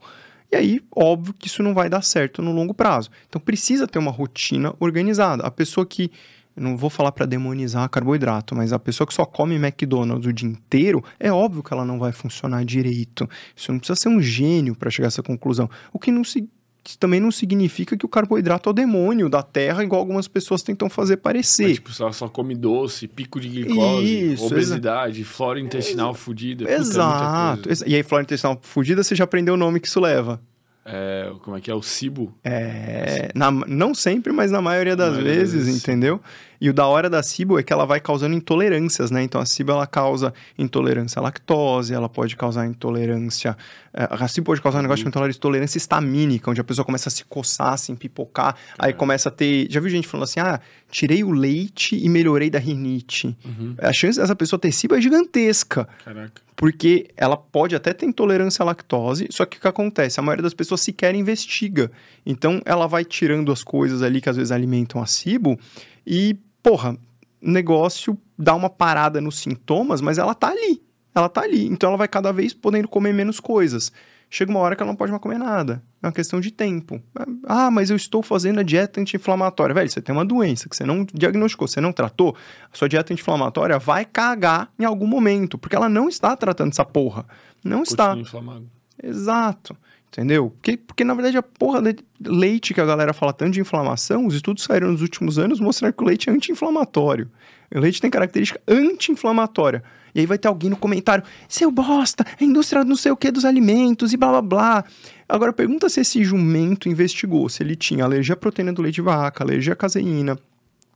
E 0.56 0.58
aí, 0.58 0.82
óbvio 0.96 1.34
que 1.34 1.48
isso 1.48 1.62
não 1.62 1.74
vai 1.74 1.90
dar 1.90 2.02
certo 2.02 2.42
no 2.42 2.54
longo 2.54 2.74
prazo. 2.74 3.10
Então, 3.28 3.42
precisa 3.42 3.86
ter 3.86 4.00
uma 4.00 4.10
rotina 4.10 4.74
organizada. 4.80 5.44
A 5.44 5.52
pessoa 5.52 5.86
que 5.86 6.10
não 6.56 6.78
vou 6.78 6.90
falar 6.90 7.12
para 7.12 7.26
demonizar 7.26 7.90
carboidrato, 7.90 8.56
mas 8.56 8.72
a 8.72 8.80
pessoa 8.80 9.06
que 9.06 9.14
só 9.14 9.26
come 9.26 9.56
McDonald's 9.56 10.26
o 10.26 10.32
dia 10.32 10.48
inteiro, 10.48 11.04
é 11.20 11.30
óbvio 11.30 11.62
que 11.62 11.74
ela 11.74 11.84
não 11.84 12.00
vai 12.00 12.14
funcionar 12.14 12.64
direito. 12.64 13.30
Isso 13.54 13.70
não 13.70 13.80
precisa 13.80 14.00
ser 14.00 14.08
um 14.08 14.22
gênio 14.22 14.74
para 14.76 14.90
chegar 14.90 15.08
a 15.08 15.10
essa 15.10 15.22
conclusão. 15.22 15.70
O 15.92 16.00
que 16.00 16.10
não 16.10 16.24
se 16.24 16.48
também 16.98 17.20
não 17.20 17.32
significa 17.32 17.98
que 17.98 18.06
o 18.06 18.10
carboidrato 18.10 18.70
é 18.70 18.72
o 18.72 18.74
demônio 18.74 19.28
da 19.28 19.42
terra, 19.42 19.84
igual 19.84 20.00
algumas 20.00 20.28
pessoas 20.28 20.62
tentam 20.62 20.90
fazer 20.90 21.18
parecer. 21.18 21.64
Mas, 21.64 21.74
tipo, 21.74 21.92
só, 21.92 22.12
só 22.12 22.30
come 22.30 22.54
doce, 22.54 23.08
pico 23.08 23.40
de 23.40 23.50
glicose, 23.50 24.34
Isso, 24.34 24.46
obesidade, 24.46 25.22
exa... 25.22 25.30
flora 25.30 25.60
intestinal 25.60 26.12
ex 26.12 26.20
fodida. 26.20 26.72
Exato. 26.72 27.70
E 27.88 27.96
aí, 27.96 28.04
flora 28.04 28.24
intestinal 28.24 28.60
fodida, 28.62 29.04
você 29.04 29.16
já 29.16 29.24
aprendeu 29.24 29.56
o 29.56 29.58
nome 29.58 29.80
que 29.80 29.88
isso 29.88 30.00
leva. 30.00 30.40
É, 30.88 31.32
como 31.42 31.58
é 31.58 31.60
que 31.60 31.72
é? 31.72 31.74
O 31.74 31.82
cibo? 31.82 32.32
É, 32.44 33.32
na, 33.34 33.50
não 33.50 33.96
sempre, 33.96 34.32
mas 34.32 34.52
na 34.52 34.62
maioria 34.62 34.96
das 34.96 35.14
maioria 35.14 35.34
vezes, 35.34 35.66
vezes, 35.66 35.84
entendeu? 35.84 36.22
E 36.60 36.70
o 36.70 36.74
da 36.74 36.86
hora 36.88 37.10
da 37.10 37.22
cibo 37.22 37.60
é 37.60 37.64
que 37.64 37.74
ela 37.74 37.86
vai 37.86 38.00
causando 38.00 38.36
intolerâncias, 38.36 39.12
né? 39.12 39.24
Então 39.24 39.40
a 39.42 39.46
cibo 39.46 39.72
ela 39.72 39.86
causa 39.88 40.34
intolerância 40.58 41.20
à 41.20 41.24
lactose, 41.24 41.94
ela 41.94 42.10
pode 42.10 42.36
causar 42.36 42.66
intolerância. 42.66 43.58
É, 43.94 44.08
a 44.10 44.28
cibo 44.28 44.46
pode 44.46 44.62
causar 44.62 44.80
um 44.80 44.82
negócio 44.82 45.04
de 45.04 45.38
intolerância 45.38 45.78
estamínica, 45.78 46.50
onde 46.50 46.62
a 46.62 46.64
pessoa 46.64 46.86
começa 46.86 47.10
a 47.10 47.12
se 47.12 47.24
coçar, 47.26 47.78
se 47.78 47.92
empipocar, 47.92 48.56
aí 48.78 48.94
começa 48.94 49.30
a 49.30 49.32
ter. 49.32 49.68
Já 49.70 49.80
viu 49.80 49.90
gente 49.90 50.08
falando 50.08 50.26
assim: 50.26 50.40
ah, 50.40 50.60
tirei 50.90 51.24
o 51.24 51.32
leite 51.32 51.96
e 51.96 52.08
melhorei 52.10 52.50
da 52.50 52.60
rinite. 52.60 53.36
Uhum. 53.44 53.76
A 53.80 53.94
chance 53.94 54.20
dessa 54.20 54.36
pessoa 54.36 54.60
ter 54.60 54.72
cibo 54.72 54.96
é 54.96 55.02
gigantesca. 55.02 55.88
Caraca. 56.04 56.46
Porque 56.56 57.10
ela 57.18 57.36
pode 57.36 57.76
até 57.76 57.92
ter 57.92 58.06
intolerância 58.06 58.64
à 58.64 58.66
lactose, 58.66 59.28
só 59.30 59.46
que 59.46 59.58
o 59.58 59.62
que 59.62 59.68
acontece? 59.68 60.20
A 60.22 60.24
maioria 60.24 60.44
das 60.44 60.54
pessoas 60.54 60.80
sequer 60.80 61.14
investiga. 61.14 61.92
Então 62.26 62.62
ela 62.66 62.88
vai 62.88 63.04
tirando 63.04 63.52
as 63.52 63.62
coisas 63.62 64.02
ali 64.02 64.22
que 64.22 64.30
às 64.30 64.38
vezes 64.38 64.52
alimentam 64.52 65.02
a 65.02 65.06
cibo 65.06 65.60
e 66.06 66.38
porra, 66.62 66.98
negócio 67.42 68.18
dá 68.38 68.54
uma 68.56 68.70
parada 68.70 69.22
nos 69.22 69.40
sintomas, 69.40 70.02
mas 70.02 70.18
ela 70.18 70.34
tá 70.34 70.50
ali. 70.50 70.82
Ela 71.14 71.30
tá 71.30 71.42
ali. 71.42 71.66
Então 71.66 71.90
ela 71.90 71.98
vai 71.98 72.08
cada 72.08 72.32
vez 72.34 72.54
podendo 72.54 72.88
comer 72.88 73.14
menos 73.14 73.40
coisas. 73.40 73.92
Chega 74.30 74.52
uma 74.52 74.60
hora 74.60 74.76
que 74.76 74.82
ela 74.82 74.92
não 74.92 74.98
pode 74.98 75.12
mais 75.12 75.22
comer 75.22 75.38
nada. 75.38 75.82
É 76.02 76.08
uma 76.08 76.12
questão 76.12 76.42
de 76.42 76.52
tempo. 76.52 77.02
Ah, 77.46 77.72
mas 77.72 77.90
eu 77.90 77.96
estou 77.96 78.22
fazendo 78.22 78.60
a 78.60 78.64
dieta 78.64 79.00
anti-inflamatória. 79.00 79.74
Velho, 79.74 79.90
você 79.90 80.02
tem 80.02 80.14
uma 80.14 80.26
doença 80.26 80.68
que 80.68 80.76
você 80.76 80.84
não 80.84 81.06
diagnosticou, 81.14 81.68
você 81.68 81.80
não 81.80 81.94
tratou. 81.94 82.36
A 82.72 82.76
sua 82.76 82.90
dieta 82.90 83.14
anti-inflamatória 83.14 83.80
vai 83.80 84.04
cagar 84.04 84.70
em 84.78 84.84
algum 84.84 85.08
momento, 85.08 85.58
porque 85.58 85.76
ela 85.76 85.88
não 85.88 86.10
está 86.10 86.36
tratando 86.36 86.72
essa 86.72 86.84
porra. 86.84 87.26
Não 87.64 87.80
Continua 87.80 88.12
está. 88.12 88.18
inflamado. 88.18 88.70
Exato. 89.02 89.78
Entendeu? 90.16 90.50
Porque, 90.50 90.78
porque, 90.78 91.04
na 91.04 91.14
verdade, 91.14 91.38
a 91.38 91.44
porra 91.44 91.82
de 91.82 91.98
leite 92.26 92.74
que 92.74 92.80
a 92.80 92.86
galera 92.86 93.14
fala 93.14 93.34
tanto 93.34 93.52
de 93.52 93.60
inflamação, 93.60 94.26
os 94.26 94.34
estudos 94.34 94.64
saíram 94.64 94.90
nos 94.90 95.02
últimos 95.02 95.38
anos 95.38 95.60
mostrando 95.60 95.92
que 95.92 96.02
o 96.02 96.08
leite 96.08 96.30
é 96.30 96.34
anti-inflamatório. 96.34 97.30
O 97.74 97.80
leite 97.80 98.00
tem 98.00 98.10
característica 98.10 98.62
anti-inflamatória. 98.66 99.84
E 100.14 100.22
aí 100.22 100.26
vai 100.26 100.38
ter 100.38 100.48
alguém 100.48 100.70
no 100.70 100.78
comentário, 100.78 101.22
seu 101.50 101.70
bosta, 101.70 102.26
a 102.40 102.42
indústria 102.42 102.86
não 102.86 102.96
sei 102.96 103.12
o 103.12 103.18
que 103.18 103.30
dos 103.30 103.44
alimentos 103.44 104.14
e 104.14 104.18
blá 104.18 104.30
blá 104.30 104.42
blá. 104.42 104.86
Agora 105.28 105.52
pergunta 105.52 105.90
se 105.90 106.00
esse 106.00 106.24
jumento 106.24 106.88
investigou, 106.88 107.50
se 107.50 107.62
ele 107.62 107.76
tinha 107.76 108.06
alergia 108.06 108.36
à 108.36 108.38
proteína 108.38 108.72
do 108.72 108.82
leite 108.82 108.96
de 108.96 109.02
vaca, 109.02 109.44
alergia 109.44 109.74
à 109.74 109.76
caseína, 109.76 110.40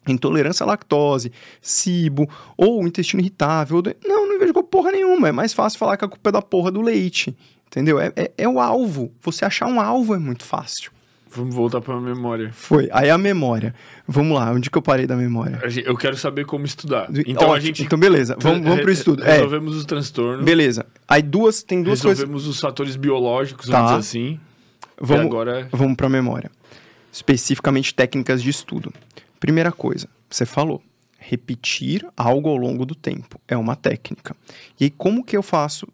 intolerância 0.08 0.64
à 0.64 0.68
lactose, 0.68 1.34
cibo, 1.62 2.30
ou 2.56 2.88
intestino 2.88 3.22
irritável. 3.22 3.84
Não, 4.06 4.26
não 4.26 4.36
investigou 4.36 4.64
porra 4.64 4.94
nenhuma. 4.94 5.28
É 5.28 5.32
mais 5.34 5.52
fácil 5.54 5.78
falar 5.78 5.98
que 5.98 6.06
a 6.06 6.08
culpa 6.08 6.30
é 6.30 6.32
da 6.32 6.42
porra 6.42 6.72
do 6.72 6.82
leite. 6.82 7.36
Entendeu? 7.70 8.00
É, 8.00 8.12
é, 8.16 8.32
é, 8.38 8.48
o 8.50 8.60
alvo. 8.60 9.12
Você 9.22 9.46
achar 9.46 9.68
um 9.68 9.80
alvo 9.80 10.14
é 10.16 10.20
muito 10.20 10.44
fácil. 10.44 10.92
Vamos 11.32 11.54
voltar 11.54 11.80
pra 11.80 12.00
memória. 12.02 12.50
Foi. 12.52 12.90
Aí 12.92 13.08
a 13.12 13.18
memória. 13.18 13.76
Vamos 14.08 14.36
lá, 14.36 14.52
onde 14.52 14.68
que 14.72 14.76
eu 14.78 14.82
parei 14.82 15.06
da 15.06 15.16
memória? 15.16 15.62
A 15.64 15.68
Eu 15.88 15.96
quero 15.96 16.18
saber 16.18 16.46
como 16.48 16.66
estudar. 16.66 17.08
Então 17.12 17.44
Ótimo, 17.50 17.54
a 17.54 17.60
gente. 17.60 17.84
Então, 17.84 18.00
beleza. 18.00 18.36
Vamos, 18.40 18.64
vamos 18.64 18.78
pro 18.80 18.88
re- 18.88 18.94
estudo. 18.94 19.24
É, 19.24 19.34
Resolvemos 19.34 19.76
os 19.76 19.86
transtornos. 19.86 20.44
beleza. 20.44 20.88
Aí 21.08 21.22
duas, 21.22 21.62
tem 21.62 21.84
duas 21.84 22.02
coisas. 22.02 22.18
resolvemos 22.22 22.48
os 22.48 22.60
fatores 22.60 22.96
biológicos, 22.96 23.68
Tá. 23.68 23.84
vamos 23.84 24.06
dizer 24.08 24.18
assim. 24.20 24.40
Vamos, 25.00 25.26
E 25.26 25.28
agora. 25.28 25.70
vamos 25.72 25.96
pra 25.96 26.10
memória. 26.10 26.50
Especificamente 27.12 27.94
técnicas 27.94 28.42
de 28.42 28.50
estudo. 28.50 28.92
Primeira 29.40 29.72
coisa, 29.72 30.08
você 30.30 30.46
falou. 30.46 30.82
Repetir 31.22 32.08
algo 32.18 32.50
ao 32.50 32.56
longo 32.58 32.86
do 32.86 32.96
tempo 32.96 33.40
é 33.48 33.56
uma 33.56 33.76
técnica. 33.76 34.36
E 34.80 34.86
aí, 34.86 34.90
como 34.90 35.24
que 35.24 35.38
eu 35.38 35.44
faço 35.44 35.88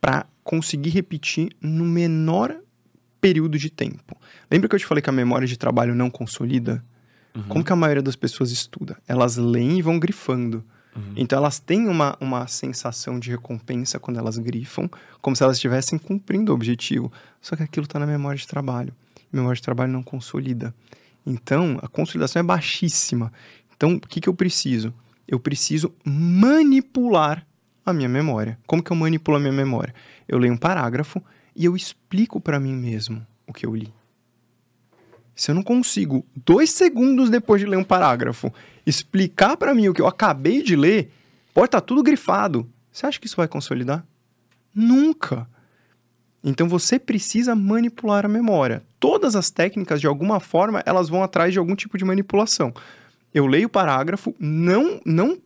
para 0.00 0.24
conseguir 0.48 0.88
repetir 0.88 1.50
no 1.60 1.84
menor 1.84 2.56
período 3.20 3.58
de 3.58 3.68
tempo? 3.68 4.16
Lembra 4.50 4.66
que 4.66 4.74
eu 4.74 4.78
te 4.78 4.86
falei 4.86 5.02
que 5.02 5.10
a 5.10 5.12
memória 5.12 5.46
de 5.46 5.58
trabalho 5.58 5.94
não 5.94 6.08
consolida? 6.08 6.82
Como 7.48 7.62
que 7.62 7.70
a 7.70 7.76
maioria 7.76 8.02
das 8.02 8.16
pessoas 8.16 8.50
estuda? 8.50 8.96
Elas 9.06 9.36
leem 9.36 9.78
e 9.78 9.82
vão 9.82 9.98
grifando. 9.98 10.64
Então 11.14 11.38
elas 11.38 11.60
têm 11.60 11.86
uma, 11.86 12.16
uma 12.18 12.46
sensação 12.48 13.20
de 13.20 13.30
recompensa 13.30 14.00
quando 14.00 14.18
elas 14.18 14.38
grifam, 14.38 14.90
como 15.20 15.36
se 15.36 15.42
elas 15.42 15.58
estivessem 15.58 15.98
cumprindo 15.98 16.50
o 16.50 16.54
objetivo. 16.54 17.12
Só 17.42 17.54
que 17.54 17.62
aquilo 17.62 17.84
está 17.84 17.98
na 17.98 18.06
memória 18.06 18.38
de 18.38 18.48
trabalho. 18.48 18.94
Memória 19.30 19.56
de 19.56 19.62
trabalho 19.62 19.92
não 19.92 20.02
consolida. 20.02 20.74
Então, 21.26 21.78
a 21.82 21.88
consolidação 21.88 22.40
é 22.40 22.42
baixíssima. 22.42 23.30
Então, 23.76 23.96
o 23.96 24.00
que, 24.00 24.18
que 24.18 24.30
eu 24.30 24.34
preciso? 24.34 24.94
Eu 25.28 25.38
preciso 25.38 25.94
manipular 26.02 27.46
a 27.90 27.94
minha 27.94 28.08
memória. 28.08 28.58
Como 28.66 28.82
que 28.82 28.90
eu 28.90 28.96
manipulo 28.96 29.36
a 29.36 29.40
minha 29.40 29.52
memória? 29.52 29.94
Eu 30.26 30.38
leio 30.38 30.52
um 30.52 30.56
parágrafo 30.56 31.22
e 31.54 31.64
eu 31.64 31.76
explico 31.76 32.40
para 32.40 32.60
mim 32.60 32.74
mesmo 32.74 33.26
o 33.46 33.52
que 33.52 33.66
eu 33.66 33.74
li. 33.74 33.92
Se 35.34 35.50
eu 35.50 35.54
não 35.54 35.62
consigo, 35.62 36.26
dois 36.34 36.70
segundos 36.70 37.30
depois 37.30 37.60
de 37.60 37.66
ler 37.66 37.76
um 37.76 37.84
parágrafo, 37.84 38.52
explicar 38.84 39.56
para 39.56 39.74
mim 39.74 39.88
o 39.88 39.94
que 39.94 40.02
eu 40.02 40.06
acabei 40.06 40.62
de 40.62 40.74
ler, 40.74 41.12
pode 41.54 41.66
estar 41.66 41.80
tudo 41.80 42.02
grifado. 42.02 42.68
Você 42.90 43.06
acha 43.06 43.20
que 43.20 43.26
isso 43.26 43.36
vai 43.36 43.46
consolidar? 43.46 44.04
Nunca. 44.74 45.48
Então 46.42 46.68
você 46.68 46.98
precisa 46.98 47.54
manipular 47.54 48.24
a 48.24 48.28
memória. 48.28 48.82
Todas 48.98 49.36
as 49.36 49.50
técnicas, 49.50 50.00
de 50.00 50.06
alguma 50.06 50.40
forma, 50.40 50.82
elas 50.84 51.08
vão 51.08 51.22
atrás 51.22 51.52
de 51.52 51.58
algum 51.58 51.76
tipo 51.76 51.96
de 51.96 52.04
manipulação. 52.04 52.72
Eu 53.32 53.46
leio 53.46 53.66
o 53.66 53.70
parágrafo, 53.70 54.34
não, 54.38 55.00
não, 55.04 55.38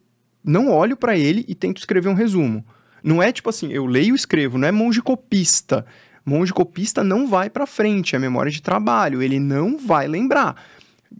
não 0.44 0.70
olho 0.70 0.96
para 0.96 1.16
ele 1.16 1.44
e 1.48 1.54
tento 1.54 1.78
escrever 1.78 2.08
um 2.08 2.14
resumo. 2.14 2.64
Não 3.02 3.22
é 3.22 3.32
tipo 3.32 3.50
assim, 3.50 3.72
eu 3.72 3.86
leio 3.86 4.14
e 4.14 4.16
escrevo, 4.16 4.58
não 4.58 4.68
é 4.68 4.72
monge 4.72 5.02
copista. 5.02 5.84
Monge 6.24 6.52
copista 6.52 7.02
não 7.02 7.26
vai 7.26 7.50
para 7.50 7.66
frente, 7.66 8.14
é 8.14 8.18
memória 8.18 8.50
de 8.50 8.62
trabalho, 8.62 9.20
ele 9.20 9.40
não 9.40 9.76
vai 9.76 10.06
lembrar. 10.06 10.56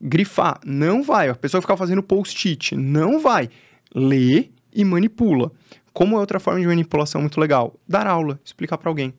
Grifar, 0.01 0.61
não 0.65 1.03
vai. 1.03 1.29
A 1.29 1.35
pessoa 1.35 1.61
ficar 1.61 1.77
fazendo 1.77 2.03
post-it, 2.03 2.77
não 2.77 3.19
vai. 3.19 3.49
Lê 3.95 4.51
e 4.73 4.85
manipula. 4.85 5.51
Como 5.93 6.17
é 6.17 6.21
outra 6.21 6.41
forma 6.41 6.61
de 6.61 6.67
manipulação 6.67 7.21
muito 7.21 7.41
legal? 7.41 7.75
Dar 7.87 8.07
aula, 8.07 8.41
explicar 8.45 8.79
para 8.79 8.89
alguém. 8.89 9.13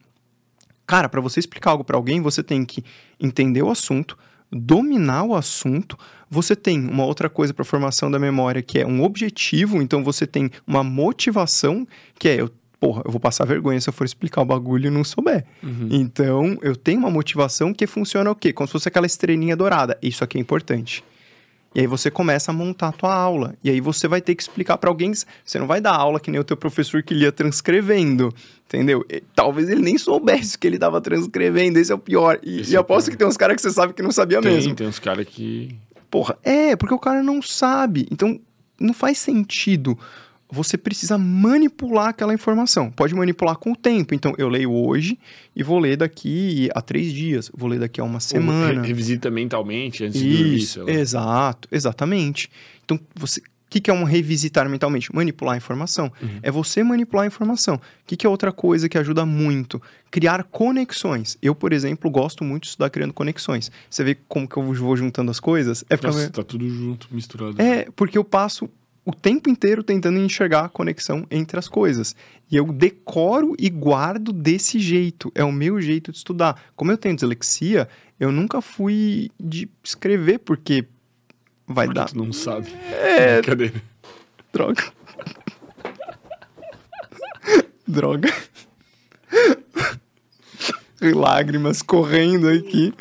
Cara, 0.87 1.07
para 1.07 1.21
você 1.21 1.39
explicar 1.39 1.71
algo 1.71 1.83
para 1.83 1.97
alguém, 1.97 2.21
você 2.21 2.41
tem 2.41 2.65
que 2.65 2.83
entender 3.19 3.61
o 3.61 3.69
assunto, 3.69 4.17
dominar 4.53 5.23
o 5.23 5.35
assunto. 5.35 5.97
Você 6.29 6.55
tem 6.55 6.79
uma 6.79 7.05
outra 7.05 7.29
coisa 7.29 7.53
para 7.53 7.65
formação 7.65 8.09
da 8.09 8.19
memória, 8.19 8.61
que 8.61 8.79
é 8.79 8.85
um 8.85 9.03
objetivo, 9.03 9.81
então 9.81 10.03
você 10.03 10.25
tem 10.25 10.49
uma 10.65 10.83
motivação, 10.83 11.87
que 12.17 12.29
é 12.29 12.41
eu, 12.41 12.49
porra, 12.79 13.01
eu 13.05 13.11
vou 13.11 13.19
passar 13.19 13.45
vergonha 13.45 13.79
se 13.79 13.87
eu 13.89 13.93
for 13.93 14.03
explicar 14.03 14.41
o 14.41 14.45
bagulho 14.45 14.87
e 14.87 14.89
não 14.89 15.03
souber. 15.03 15.45
Então, 15.91 16.57
eu 16.61 16.75
tenho 16.75 16.99
uma 16.99 17.11
motivação 17.11 17.73
que 17.73 17.87
funciona 17.87 18.31
o 18.31 18.35
quê? 18.35 18.51
Como 18.51 18.67
se 18.67 18.71
fosse 18.71 18.87
aquela 18.87 19.05
estrelinha 19.05 19.55
dourada. 19.55 19.97
Isso 20.01 20.23
aqui 20.23 20.37
é 20.37 20.41
importante. 20.41 21.03
E 21.75 21.79
aí 21.81 21.87
você 21.87 22.11
começa 22.11 22.51
a 22.51 22.53
montar 22.53 22.89
a 22.89 22.91
tua 22.91 23.13
aula. 23.13 23.55
E 23.63 23.69
aí 23.69 23.81
você 23.81 24.07
vai 24.07 24.21
ter 24.21 24.35
que 24.35 24.43
explicar 24.43 24.77
para 24.77 24.89
alguém. 24.89 25.11
Você 25.43 25.57
não 25.57 25.65
vai 25.65 25.81
dar 25.81 25.95
aula 25.95 26.19
que 26.19 26.29
nem 26.29 26.39
o 26.39 26.43
teu 26.43 26.55
professor 26.55 27.01
que 27.01 27.13
lia 27.13 27.31
transcrevendo. 27.31 28.33
Entendeu? 28.67 29.03
E 29.09 29.21
talvez 29.35 29.69
ele 29.69 29.81
nem 29.81 29.97
soubesse 29.97 30.57
que 30.57 30.67
ele 30.67 30.75
estava 30.75 31.01
transcrevendo. 31.01 31.79
Esse 31.79 31.91
é 31.91 31.95
o 31.95 31.99
pior. 31.99 32.39
E, 32.43 32.61
Esse 32.61 32.73
e 32.73 32.75
é 32.75 32.79
aposto 32.79 33.07
pior. 33.07 33.11
que 33.13 33.17
tem 33.17 33.27
uns 33.27 33.37
caras 33.37 33.55
que 33.55 33.61
você 33.61 33.71
sabe 33.71 33.93
que 33.93 34.01
não 34.03 34.11
sabia 34.11 34.39
Tem, 34.41 34.53
mesmo. 34.53 34.75
tem 34.75 34.87
uns 34.87 34.99
caras 34.99 35.25
que. 35.27 35.75
Porra, 36.11 36.37
é, 36.43 36.75
porque 36.75 36.93
o 36.93 36.99
cara 36.99 37.23
não 37.23 37.41
sabe. 37.41 38.07
Então, 38.11 38.39
não 38.79 38.93
faz 38.93 39.17
sentido. 39.17 39.97
Você 40.53 40.77
precisa 40.77 41.17
manipular 41.17 42.09
aquela 42.09 42.33
informação. 42.33 42.91
Pode 42.91 43.15
manipular 43.15 43.55
com 43.57 43.71
o 43.71 43.75
tempo. 43.75 44.13
Então, 44.13 44.33
eu 44.37 44.47
leio 44.47 44.71
hoje 44.71 45.17
e 45.55 45.63
vou 45.63 45.79
ler 45.79 45.97
daqui 45.97 46.69
a 46.75 46.81
três 46.81 47.11
dias. 47.11 47.49
Vou 47.53 47.67
ler 47.69 47.79
daqui 47.79 47.99
a 47.99 48.03
uma 48.03 48.19
semana. 48.19 48.81
Re- 48.81 48.87
Revisita 48.87 49.29
mentalmente 49.31 50.03
antes 50.03 50.21
de 50.21 50.29
dormir, 50.37 50.55
Isso, 50.57 50.73
sei 50.73 50.83
lá. 50.83 50.91
exato, 51.01 51.67
exatamente. 51.71 52.49
Então, 52.85 52.99
você. 53.15 53.39
O 53.39 53.73
que, 53.73 53.81
que 53.81 53.89
é 53.89 53.93
um 53.93 54.03
revisitar 54.03 54.69
mentalmente? 54.69 55.09
Manipular 55.15 55.55
a 55.55 55.57
informação. 55.57 56.11
Uhum. 56.21 56.39
É 56.43 56.51
você 56.51 56.83
manipular 56.83 57.23
a 57.23 57.27
informação. 57.27 57.73
O 57.77 57.79
que, 58.05 58.15
que 58.15 58.23
é 58.27 58.29
outra 58.29 58.51
coisa 58.51 58.87
que 58.87 58.99
ajuda 58.99 59.25
muito? 59.25 59.81
Criar 60.11 60.43
conexões. 60.43 61.39
Eu, 61.41 61.55
por 61.55 61.73
exemplo, 61.73 62.07
gosto 62.11 62.43
muito 62.43 62.63
de 62.63 62.69
estudar 62.69 62.91
criando 62.91 63.11
conexões. 63.13 63.71
Você 63.89 64.03
vê 64.03 64.15
como 64.27 64.47
que 64.47 64.57
eu 64.57 64.61
vou 64.73 64.95
juntando 64.95 65.31
as 65.31 65.39
coisas? 65.39 65.83
É 65.89 65.97
Nossa, 65.99 66.29
tá 66.29 66.43
tudo 66.43 66.69
junto, 66.69 67.07
misturado. 67.11 67.59
é 67.59 67.87
porque 67.95 68.15
eu 68.15 68.23
passo 68.23 68.69
o 69.05 69.11
tempo 69.13 69.49
inteiro 69.49 69.83
tentando 69.83 70.17
enxergar 70.19 70.65
a 70.65 70.69
conexão 70.69 71.25
entre 71.29 71.59
as 71.59 71.67
coisas. 71.67 72.15
E 72.49 72.55
eu 72.55 72.71
decoro 72.71 73.55
e 73.59 73.69
guardo 73.69 74.31
desse 74.31 74.79
jeito. 74.79 75.31
É 75.35 75.43
o 75.43 75.51
meu 75.51 75.81
jeito 75.81 76.11
de 76.11 76.17
estudar. 76.17 76.61
Como 76.75 76.91
eu 76.91 76.97
tenho 76.97 77.15
dislexia, 77.15 77.87
eu 78.19 78.31
nunca 78.31 78.61
fui 78.61 79.29
de 79.39 79.69
escrever, 79.83 80.39
porque 80.39 80.85
vai 81.67 81.85
Porque 81.87 81.99
dar. 81.99 82.05
tu 82.05 82.17
não 82.17 82.31
sabe. 82.31 82.69
É, 82.91 83.41
Brincadeira. 83.41 83.81
droga. 84.53 84.83
droga. 87.87 88.29
Lágrimas 91.01 91.81
correndo 91.81 92.47
aqui. 92.47 92.93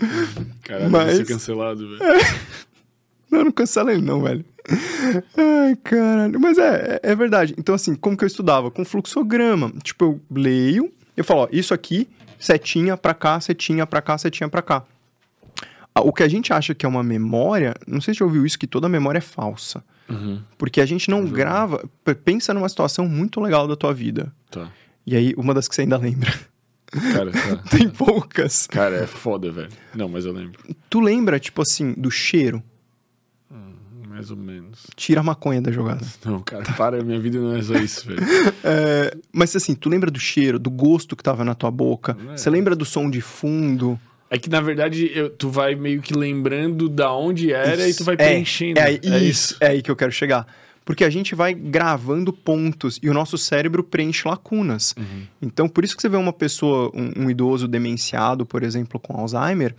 Caralho, 0.65 0.91
Mas- 0.91 1.05
vai 1.07 1.15
ser 1.17 1.27
cancelado, 1.27 1.89
velho. 1.99 2.01
Não, 3.31 3.45
não 3.45 3.53
cancela 3.53 3.93
ele 3.93 4.03
não, 4.03 4.21
velho. 4.23 4.45
Ai, 5.37 5.77
caralho. 5.83 6.39
Mas 6.41 6.59
é, 6.59 7.01
é, 7.03 7.11
é 7.13 7.15
verdade. 7.15 7.55
Então, 7.59 7.75
assim, 7.75 7.95
como 7.95 8.17
que 8.17 8.25
eu 8.25 8.29
estudava? 8.29 8.71
Com 8.71 8.85
fluxograma. 8.85 9.73
Tipo, 9.83 10.05
eu 10.05 10.21
leio, 10.31 10.93
eu 11.17 11.25
falo, 11.25 11.43
ó, 11.43 11.49
isso 11.51 11.75
aqui, 11.75 12.09
setinha 12.39 12.97
pra 12.97 13.15
cá, 13.15 13.41
setinha 13.41 13.87
pra 13.87 14.01
cá, 14.03 14.17
setinha 14.19 14.49
pra 14.49 14.63
cá. 14.63 14.85
O 16.01 16.13
que 16.13 16.23
a 16.23 16.29
gente 16.29 16.53
acha 16.53 16.75
que 16.75 16.87
é 16.87 16.89
uma 16.89 17.03
memória, 17.03 17.75
não 17.87 18.01
sei 18.01 18.15
se 18.15 18.21
já 18.21 18.25
ouviu 18.25 18.47
isso, 18.47 18.59
que 18.59 18.67
toda 18.67 18.89
memória 18.89 19.19
é 19.19 19.23
falsa. 19.23 19.85
Uhum. 20.09 20.41
Porque 20.57 20.81
a 20.81 20.87
gente 20.87 21.11
não 21.11 21.25
grava. 21.27 21.87
p- 22.05 22.15
Pensa 22.15 22.55
numa 22.55 22.69
situação 22.69 23.07
muito 23.07 23.41
legal 23.41 23.69
da 23.69 23.77
tua 23.77 23.93
vida. 23.93 24.33
Tá. 24.51 24.69
E 25.07 25.15
aí, 25.17 25.35
uma 25.37 25.53
das 25.53 25.69
que 25.69 25.75
você 25.75 25.83
ainda 25.83 25.97
lembra. 25.99 26.33
Cara, 27.13 27.31
tá. 27.31 27.57
Tem 27.77 27.89
poucas. 27.91 28.67
Cara, 28.67 28.97
é 28.97 29.07
foda, 29.07 29.51
velho. 29.53 29.69
Não, 29.95 30.09
mas 30.09 30.25
eu 30.25 30.33
lembro. 30.33 30.59
Tu 30.89 30.99
lembra, 31.01 31.39
tipo 31.39 31.61
assim, 31.61 31.93
do 31.93 32.11
cheiro? 32.11 32.63
Mais 34.13 34.31
ou 34.31 34.37
menos. 34.37 34.87
Tira 34.95 35.21
a 35.21 35.23
maconha 35.23 35.61
da 35.61 35.71
jogada. 35.73 36.05
Não, 36.25 36.41
cara, 36.41 36.65
para, 36.77 37.03
minha 37.03 37.19
vida 37.19 37.39
não 37.41 37.55
é 37.57 37.63
só 37.63 37.75
isso, 37.75 38.07
velho. 38.07 38.21
É, 38.65 39.17
mas 39.33 39.55
assim, 39.57 39.75
tu 39.75 39.89
lembra 39.89 40.11
do 40.11 40.21
cheiro, 40.21 40.59
do 40.59 40.71
gosto 40.71 41.17
que 41.17 41.23
tava 41.23 41.45
na 41.45 41.55
tua 41.55 41.71
boca? 41.71 42.17
É. 42.33 42.37
Você 42.37 42.49
lembra 42.51 42.77
do 42.77 42.85
som 42.85 43.11
de 43.11 43.21
fundo? 43.21 43.99
É 44.31 44.39
que, 44.39 44.49
na 44.49 44.61
verdade, 44.61 45.11
eu- 45.15 45.29
tu 45.31 45.49
vai 45.51 45.75
meio 45.75 46.01
que 46.01 46.15
lembrando 46.15 46.89
da 46.89 47.13
onde 47.13 47.53
era 47.53 47.89
e 47.89 47.93
tu 47.95 48.05
vai 48.05 48.15
É, 48.15 48.17
preenchendo. 48.19 48.79
É, 48.81 48.85
aí- 48.85 49.29
isso, 49.29 49.57
é 49.61 49.69
aí 49.69 49.83
que 49.83 49.91
eu 49.91 49.97
quero 49.97 50.13
chegar. 50.13 50.47
Porque 50.85 51.05
a 51.05 51.11
gente 51.11 51.35
vai 51.35 51.55
gravando 51.55 52.33
pontos 52.33 52.99
e 53.03 53.09
o 53.09 53.15
nosso 53.15 53.39
cérebro 53.39 53.85
preenche 53.85 54.27
lacunas. 54.27 54.95
Uhum. 54.99 55.23
Então, 55.41 55.69
por 55.69 55.85
isso 55.85 55.95
que 55.95 56.03
você 56.03 56.09
vê 56.09 56.17
uma 56.17 56.33
pessoa, 56.33 56.91
um, 56.95 57.25
um 57.25 57.31
idoso 57.31 57.69
demenciado, 57.69 58.45
por 58.47 58.63
exemplo, 58.65 58.99
com 58.99 59.17
Alzheimer, 59.17 59.75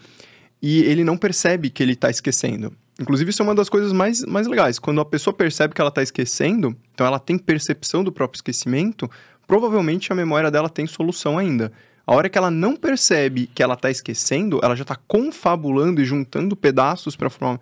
e 0.64 0.82
ele 0.84 1.04
não 1.04 1.18
percebe 1.18 1.70
que 1.70 1.84
ele 1.84 1.92
está 1.92 2.10
esquecendo. 2.10 2.72
Inclusive, 2.98 3.32
isso 3.32 3.42
é 3.42 3.46
uma 3.46 3.54
das 3.54 3.68
coisas 3.68 3.92
mais, 3.92 4.24
mais 4.26 4.48
legais. 4.48 4.80
Quando 4.80 5.02
a 5.02 5.06
pessoa 5.06 5.34
percebe 5.34 5.74
que 5.74 5.82
ela 5.82 5.90
está 5.90 6.02
esquecendo, 6.02 6.74
então 6.94 7.06
ela 7.06 7.20
tem 7.20 7.38
percepção 7.38 8.02
do 8.02 8.14
próprio 8.14 8.38
esquecimento, 8.38 9.12
provavelmente 9.46 10.14
a 10.14 10.16
memória 10.16 10.50
dela 10.50 10.70
tem 10.70 10.88
solução 10.88 11.38
ainda. 11.38 11.70
A 12.08 12.16
hora 12.16 12.30
que 12.30 12.38
ela 12.38 12.50
não 12.50 12.78
percebe 12.78 13.50
que 13.54 13.62
ela 13.62 13.74
está 13.74 13.92
esquecendo, 13.92 14.62
ela 14.64 14.76
já 14.76 14.84
está 14.84 14.96
confabulando 14.96 16.02
e 16.02 16.06
juntando 16.06 16.56
pedaços 16.56 17.16
para 17.16 17.30
formar. 17.30 17.60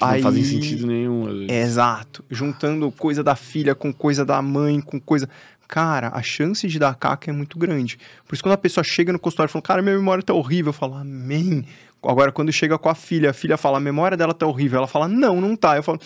Não 0.00 0.22
fazem 0.22 0.44
sentido 0.44 0.86
nenhum. 0.86 1.24
vezes. 1.24 1.50
Exato. 1.50 2.24
Juntando 2.30 2.90
coisa 2.92 3.22
da 3.22 3.36
filha 3.36 3.74
com 3.74 3.92
coisa 3.92 4.24
da 4.24 4.40
mãe, 4.40 4.80
com 4.80 4.98
coisa. 4.98 5.28
Cara, 5.68 6.10
a 6.14 6.22
chance 6.22 6.66
de 6.66 6.78
dar 6.78 6.94
caca 6.94 7.30
é 7.30 7.32
muito 7.32 7.58
grande. 7.58 7.98
Por 8.26 8.34
isso, 8.34 8.42
quando 8.42 8.54
a 8.54 8.58
pessoa 8.58 8.82
chega 8.82 9.12
no 9.12 9.18
consultório 9.18 9.50
e 9.50 9.52
fala, 9.52 9.62
cara, 9.62 9.82
minha 9.82 9.96
memória 9.96 10.22
tá 10.22 10.32
horrível, 10.32 10.70
eu 10.70 10.74
falo, 10.74 10.94
amém. 10.94 11.64
Agora, 12.02 12.32
quando 12.32 12.52
chega 12.52 12.78
com 12.78 12.88
a 12.88 12.94
filha, 12.94 13.30
a 13.30 13.32
filha 13.32 13.56
fala, 13.56 13.76
a 13.76 13.80
memória 13.80 14.16
dela 14.16 14.32
tá 14.32 14.46
horrível. 14.46 14.78
Ela 14.78 14.86
fala, 14.86 15.06
não, 15.06 15.40
não 15.40 15.54
tá. 15.54 15.76
Eu 15.76 15.82
falo, 15.82 16.00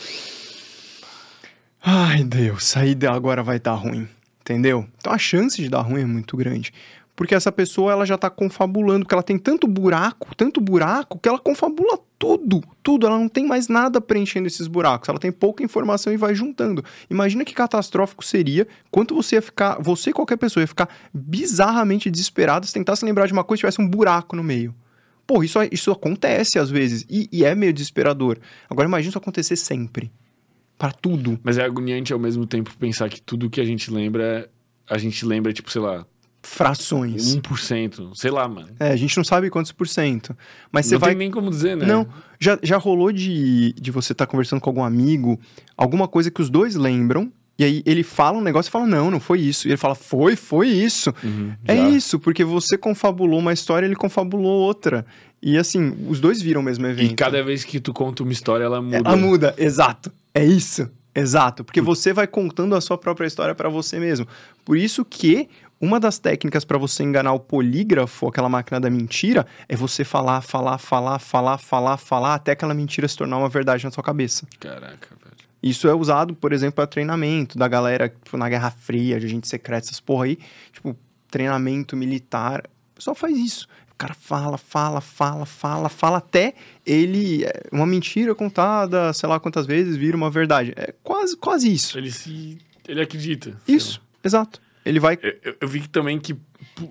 ai, 1.82 2.24
Deus, 2.24 2.76
aí 2.76 2.97
agora 3.08 3.42
vai 3.42 3.58
dar 3.60 3.74
ruim. 3.74 4.08
Entendeu? 4.40 4.86
Então, 4.98 5.12
a 5.12 5.18
chance 5.18 5.60
de 5.60 5.68
dar 5.68 5.81
ruim 5.81 6.02
é 6.02 6.06
muito 6.06 6.36
grande. 6.36 6.73
Porque 7.16 7.34
essa 7.34 7.52
pessoa 7.52 7.92
ela 7.92 8.05
já 8.05 8.18
tá 8.18 8.28
confabulando, 8.28 9.05
porque 9.05 9.14
ela 9.14 9.23
tem 9.23 9.39
tanto 9.39 9.68
buraco, 9.68 10.34
tanto 10.34 10.60
buraco, 10.60 11.18
que 11.18 11.28
ela 11.28 11.39
confabula 11.39 11.97
tudo, 12.18 12.60
tudo. 12.82 13.06
Ela 13.06 13.16
não 13.16 13.28
tem 13.28 13.47
mais 13.47 13.68
nada 13.68 14.00
preenchendo 14.00 14.48
esses 14.48 14.66
buracos. 14.66 15.08
Ela 15.08 15.20
tem 15.20 15.31
pouca 15.31 15.62
informação 15.62 16.12
e 16.12 16.16
vai 16.16 16.34
juntando. 16.34 16.84
Imagina 17.08 17.44
que 17.44 17.55
catastrófico 17.55 18.24
seria 18.24 18.66
quanto 18.90 19.14
você 19.14 19.36
ia 19.36 19.42
ficar, 19.42 19.81
você 19.81 20.10
e 20.10 20.12
qualquer 20.12 20.36
pessoa 20.36 20.62
ia 20.62 20.68
ficar 20.68 20.89
bizarramente 21.12 22.10
desesperado 22.10 22.66
se 22.66 22.73
tentasse 22.73 23.05
lembrar 23.05 23.26
de 23.26 23.32
uma 23.32 23.44
coisa 23.44 23.60
e 23.60 23.62
tivesse 23.62 23.81
um 23.81 23.89
buraco 23.89 24.34
no 24.34 24.42
meio. 24.42 24.74
Pô, 25.27 25.43
isso, 25.43 25.59
isso 25.73 25.91
acontece 25.91 26.59
às 26.59 26.70
vezes 26.70 27.07
e, 27.09 27.28
e 27.33 27.44
é 27.44 27.55
meio 27.55 27.73
desesperador. 27.73 28.39
Agora 28.69 28.89
imagina 28.89 29.11
isso 29.11 29.19
acontecer 29.19 29.57
sempre. 29.57 30.12
Para 30.77 30.93
tudo. 30.93 31.39
Mas 31.43 31.57
é 31.57 31.65
agoniante 31.65 32.12
ao 32.12 32.19
mesmo 32.19 32.47
tempo 32.47 32.77
pensar 32.78 33.09
que 33.09 33.23
tudo 33.23 33.49
que 33.49 33.61
a 33.61 33.65
gente 33.65 33.91
lembra, 33.91 34.51
a 34.89 34.99
gente 34.99 35.25
lembra, 35.25 35.53
tipo, 35.53 35.70
sei 35.70 35.81
lá, 35.81 36.05
Frações. 36.47 37.35
1%. 37.36 38.15
Sei 38.15 38.31
lá, 38.31 38.47
mano. 38.47 38.69
É, 38.78 38.91
a 38.91 38.97
gente 38.97 39.17
não 39.17 39.25
sabe 39.25 39.49
quantos 39.49 39.73
por 39.73 39.89
cento. 39.89 40.36
Mas 40.70 40.85
você 40.85 40.94
Não 40.94 41.01
vai. 41.01 41.11
tem 41.11 41.19
nem 41.19 41.31
como 41.31 41.49
dizer, 41.49 41.75
né? 41.75 41.86
Não, 41.86 42.07
já, 42.39 42.59
já 42.62 42.77
rolou 42.77 43.11
de, 43.11 43.73
de 43.73 43.91
você 43.91 44.12
estar 44.12 44.27
conversando 44.27 44.61
com 44.61 44.69
algum 44.69 44.85
amigo, 44.85 45.41
alguma 45.75 46.07
coisa 46.07 46.31
que 46.31 46.43
os 46.43 46.51
dois 46.51 46.75
lembram, 46.75 47.33
e 47.58 47.65
aí 47.65 47.83
ele 47.86 48.02
fala 48.02 48.39
um 48.39 48.41
negócio 48.41 48.68
e 48.68 48.73
fala, 48.73 48.86
não, 48.86 49.10
não 49.10 49.20
foi 49.20 49.41
isso. 49.41 49.68
E 49.68 49.70
ele 49.70 49.76
fala, 49.76 49.94
foi, 49.94 50.34
foi 50.34 50.68
isso. 50.68 51.15
Uhum, 51.23 51.55
É 51.66 51.76
isso, 51.76 52.18
porque 52.18 52.44
você 52.44 52.76
confabulou 52.76 53.39
uma 53.39 53.52
história, 53.52 53.86
ele 53.86 53.94
confabulou 53.97 54.52
outra. 54.60 55.07
E 55.41 55.57
assim, 55.58 55.94
os 56.08 56.20
dois 56.20 56.41
viram 56.41 56.60
o 56.60 56.65
mesmo 56.65 56.86
evento. 56.86 57.12
E 57.12 57.15
cada 57.15 57.42
vez 57.42 57.65
que 57.65 57.78
tu 57.78 57.92
conta 57.92 58.23
uma 58.23 58.33
história, 58.33 58.65
ela 58.65 58.81
muda. 58.83 58.97
Ela 58.97 59.16
muda, 59.16 59.55
exato. 59.57 60.10
É 60.34 60.44
isso, 60.44 60.91
exato. 61.15 61.62
Porque 61.62 61.81
você 61.81 62.12
vai 62.12 62.26
contando 62.26 62.74
a 62.74 62.81
sua 62.81 62.99
própria 62.99 63.26
história 63.26 63.55
pra 63.55 63.68
você 63.68 63.99
mesmo. 64.00 64.26
Por 64.65 64.76
isso 64.76 65.05
que 65.05 65.49
uma 65.81 66.00
das 66.00 66.18
técnicas 66.18 66.65
pra 66.65 66.78
você 66.78 67.02
enganar 67.02 67.34
o 67.34 67.41
polígrafo, 67.41 68.26
aquela 68.26 68.49
máquina 68.49 68.81
da 68.81 68.89
mentira, 68.89 69.47
é 69.68 69.76
você 69.76 70.02
falar, 70.02 70.41
falar, 70.41 70.78
falar, 70.78 71.18
falar, 71.18 71.58
falar, 71.58 71.97
falar, 71.99 72.34
até 72.34 72.52
aquela 72.52 72.73
mentira 72.73 73.07
se 73.07 73.16
tornar 73.16 73.36
uma 73.36 73.49
verdade 73.49 73.84
na 73.84 73.91
sua 73.91 74.02
cabeça. 74.02 74.47
Caraca. 74.58 75.08
Isso 75.67 75.89
é 75.89 75.94
usado, 75.94 76.34
por 76.34 76.52
exemplo, 76.52 76.75
para 76.76 76.86
treinamento 76.86 77.57
da 77.57 77.67
galera 77.67 78.09
tipo, 78.09 78.36
na 78.36 78.49
Guerra 78.49 78.70
Fria, 78.70 79.18
de 79.18 79.26
agente 79.26 79.49
secreto, 79.49 79.84
essas 79.84 79.99
porra 80.01 80.26
aí. 80.26 80.39
Tipo, 80.73 80.97
treinamento 81.31 81.97
militar. 81.97 82.65
O 82.93 82.97
pessoal 82.97 83.15
faz 83.15 83.36
isso. 83.36 83.67
O 83.91 83.97
cara 83.97 84.12
fala, 84.15 84.59
fala, 84.59 85.01
fala, 85.01 85.47
fala, 85.47 85.89
fala, 85.89 86.18
até 86.18 86.55
ele. 86.84 87.44
é, 87.44 87.62
Uma 87.73 87.86
mentira 87.86 88.34
contada, 88.34 89.12
sei 89.12 89.28
lá 89.28 89.39
quantas 89.41 89.67
vezes, 89.67 89.97
vira 89.97 90.17
uma 90.17 90.31
verdade. 90.31 90.73
É 90.76 90.93
quase, 91.02 91.36
quase 91.36 91.73
isso. 91.73 91.97
Ele 91.97 92.10
se. 92.10 92.59
Ele 92.86 93.01
acredita. 93.01 93.57
Isso, 93.67 94.02
exato. 94.23 94.60
Ele 94.84 95.01
vai. 95.01 95.18
Eu, 95.23 95.57
eu- 95.62 95.68
vi 95.68 95.89
também 95.89 96.18
que, 96.18 96.36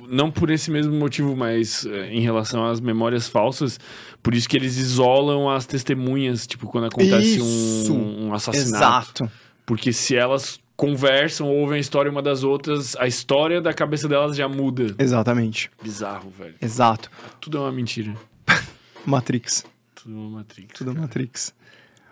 não 0.08 0.32
por 0.32 0.50
esse 0.50 0.72
mesmo 0.72 0.94
motivo, 0.94 1.36
mas 1.36 1.86
eh, 1.86 2.10
em 2.12 2.22
relação 2.22 2.66
às 2.66 2.80
memórias 2.80 3.28
falsas, 3.28 3.80
por 4.22 4.34
isso 4.34 4.48
que 4.48 4.56
eles 4.56 4.78
isolam 4.78 5.50
as 5.50 5.66
testemunhas, 5.66 6.48
tipo, 6.48 6.68
quando 6.68 6.86
acontece 6.86 7.38
Isso. 7.38 7.94
um, 7.94 8.28
um 8.28 8.34
assassinato. 8.34 9.24
Exato. 9.24 9.32
Porque 9.66 9.92
se 9.92 10.16
elas 10.16 10.60
conversam, 10.76 11.48
ouvem 11.48 11.78
a 11.78 11.80
história 11.80 12.12
uma 12.12 12.22
das 12.22 12.44
outras, 12.44 12.96
a 12.96 13.08
história 13.08 13.62
da 13.62 13.74
cabeça 13.74 14.08
delas 14.08 14.36
já 14.36 14.48
muda. 14.48 14.96
Exatamente. 14.98 15.70
Bizarro, 15.82 16.30
velho. 16.30 16.56
Exato. 16.62 17.10
Tudo 17.40 17.58
é 17.58 17.62
uma 17.62 17.72
mentira. 17.72 18.14
Matrix. 19.06 19.66
Tudo 19.96 20.16
é 20.16 20.18
uma 20.18 20.30
Matrix. 20.40 20.74
Tudo 20.74 20.92
é 20.92 20.94
Matrix. 20.94 21.54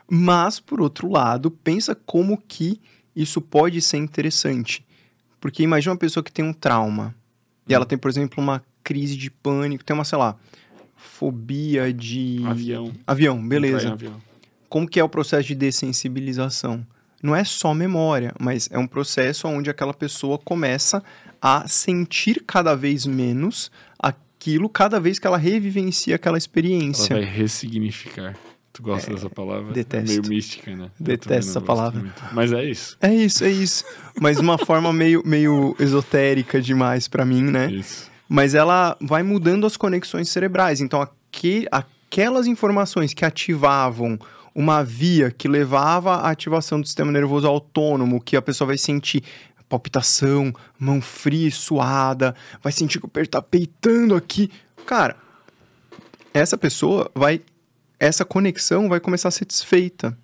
Mas, 0.09 0.59
por 0.59 0.81
outro 0.81 1.09
lado, 1.09 1.49
pensa 1.49 1.95
como 1.95 2.37
que 2.37 2.79
isso 3.15 3.41
pode 3.41 3.81
ser 3.81 3.97
interessante. 3.97 4.85
Porque 5.39 5.63
imagina 5.63 5.93
uma 5.93 5.99
pessoa 5.99 6.23
que 6.23 6.31
tem 6.31 6.43
um 6.45 6.53
trauma. 6.53 7.15
E 7.71 7.75
ela 7.75 7.85
tem, 7.85 7.97
por 7.97 8.09
exemplo, 8.09 8.43
uma 8.43 8.63
crise 8.83 9.15
de 9.15 9.29
pânico, 9.31 9.83
tem 9.83 9.93
uma, 9.93 10.03
sei 10.03 10.17
lá, 10.17 10.35
fobia 10.95 11.93
de... 11.93 12.41
Avião. 12.45 12.91
Avião, 13.05 13.47
beleza. 13.47 13.93
avião. 13.93 14.21
Como 14.69 14.87
que 14.87 14.99
é 14.99 15.03
o 15.03 15.09
processo 15.09 15.47
de 15.47 15.55
dessensibilização? 15.55 16.85
Não 17.21 17.35
é 17.35 17.43
só 17.43 17.73
memória, 17.73 18.33
mas 18.39 18.67
é 18.71 18.79
um 18.79 18.87
processo 18.87 19.47
onde 19.47 19.69
aquela 19.69 19.93
pessoa 19.93 20.37
começa 20.39 21.03
a 21.41 21.67
sentir 21.67 22.43
cada 22.45 22.75
vez 22.75 23.05
menos 23.05 23.71
aquilo 23.99 24.67
cada 24.67 24.99
vez 24.99 25.19
que 25.19 25.27
ela 25.27 25.37
revivencia 25.37 26.15
aquela 26.15 26.33
Ela 26.33 26.37
experiência. 26.39 27.15
vai 27.15 27.25
ressignificar. 27.25 28.35
Tu 28.73 28.81
gosta 28.81 29.13
dessa 29.13 29.29
palavra? 29.29 29.71
É, 29.71 29.73
detesto. 29.73 30.07
Meio 30.09 30.27
mística, 30.27 30.75
né? 30.75 30.89
Detesto 30.99 31.49
essa 31.49 31.61
palavra. 31.61 31.99
muito. 31.99 32.23
Mas 32.31 32.53
é 32.53 32.63
isso. 32.63 32.97
É 33.01 33.13
isso, 33.13 33.43
é 33.43 33.49
isso. 33.49 33.83
Mas 34.19 34.39
uma 34.39 34.57
forma 34.57 34.93
meio, 34.93 35.21
meio 35.25 35.75
esotérica 35.79 36.61
demais 36.61 37.07
pra 37.07 37.25
mim, 37.25 37.41
né? 37.43 37.69
Isso. 37.71 38.09
Mas 38.29 38.55
ela 38.55 38.95
vai 39.01 39.23
mudando 39.23 39.65
as 39.67 39.75
conexões 39.75 40.29
cerebrais. 40.29 40.79
Então, 40.79 41.01
aque- 41.01 41.67
aquelas 41.69 42.47
informações 42.47 43.13
que 43.13 43.25
ativavam 43.25 44.17
uma 44.55 44.83
via 44.83 45.31
que 45.31 45.47
levava 45.49 46.15
à 46.15 46.29
ativação 46.29 46.79
do 46.79 46.87
sistema 46.87 47.11
nervoso 47.11 47.47
autônomo, 47.47 48.21
que 48.21 48.37
a 48.37 48.41
pessoa 48.41 48.67
vai 48.67 48.77
sentir 48.77 49.21
palpitação, 49.67 50.53
mão 50.77 50.99
fria 51.01 51.47
e 51.47 51.51
suada, 51.51 52.35
vai 52.61 52.71
sentir 52.73 52.99
que 52.99 53.05
o 53.05 53.09
peito 53.09 53.29
tá 53.31 53.41
peitando 53.41 54.15
aqui. 54.15 54.49
Cara, 54.85 55.15
essa 56.33 56.57
pessoa 56.57 57.09
vai. 57.15 57.41
Essa 58.01 58.25
conexão 58.25 58.89
vai 58.89 58.99
começar 58.99 59.27
a 59.27 59.31
ser 59.31 59.45
desfeita. 59.45 60.17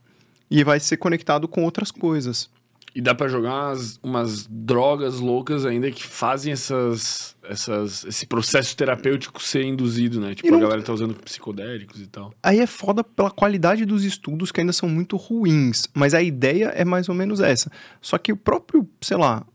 E 0.50 0.64
vai 0.64 0.80
ser 0.80 0.98
conectado 0.98 1.48
com 1.48 1.64
outras 1.64 1.92
coisas. 1.92 2.50
E 2.96 3.02
dá 3.02 3.14
pra 3.14 3.28
jogar 3.28 3.52
umas, 3.54 4.00
umas 4.02 4.48
drogas 4.50 5.20
loucas 5.20 5.64
ainda 5.66 5.92
que 5.92 6.04
fazem 6.04 6.52
essas, 6.54 7.36
essas, 7.44 8.04
esse 8.06 8.26
processo 8.26 8.76
terapêutico 8.76 9.40
ser 9.44 9.64
induzido, 9.64 10.20
né? 10.20 10.34
Tipo, 10.34 10.50
não- 10.50 10.58
a 10.58 10.62
galera 10.62 10.82
tá 10.82 10.92
usando 10.94 11.14
psicodélicos 11.16 12.02
e 12.02 12.08
tal. 12.08 12.34
Aí 12.42 12.60
é 12.60 12.66
foda 12.66 13.04
pela 13.04 13.30
qualidade 13.30 13.86
dos 13.86 14.04
estudos 14.04 14.52
que 14.52 14.60
ainda 14.62 14.74
são 14.74 14.90
muito 14.90 15.16
ruins, 15.18 15.88
mas 15.94 16.16
a 16.16 16.22
ideia 16.24 16.70
é 16.70 16.84
mais 16.84 17.08
ou 17.10 17.14
menos 17.14 17.40
essa. 17.40 17.70
Só 18.02 18.18
que 18.18 18.32
o 18.32 18.38
próprio, 18.38 18.90
sei 19.02 19.18
lá, 19.18 19.46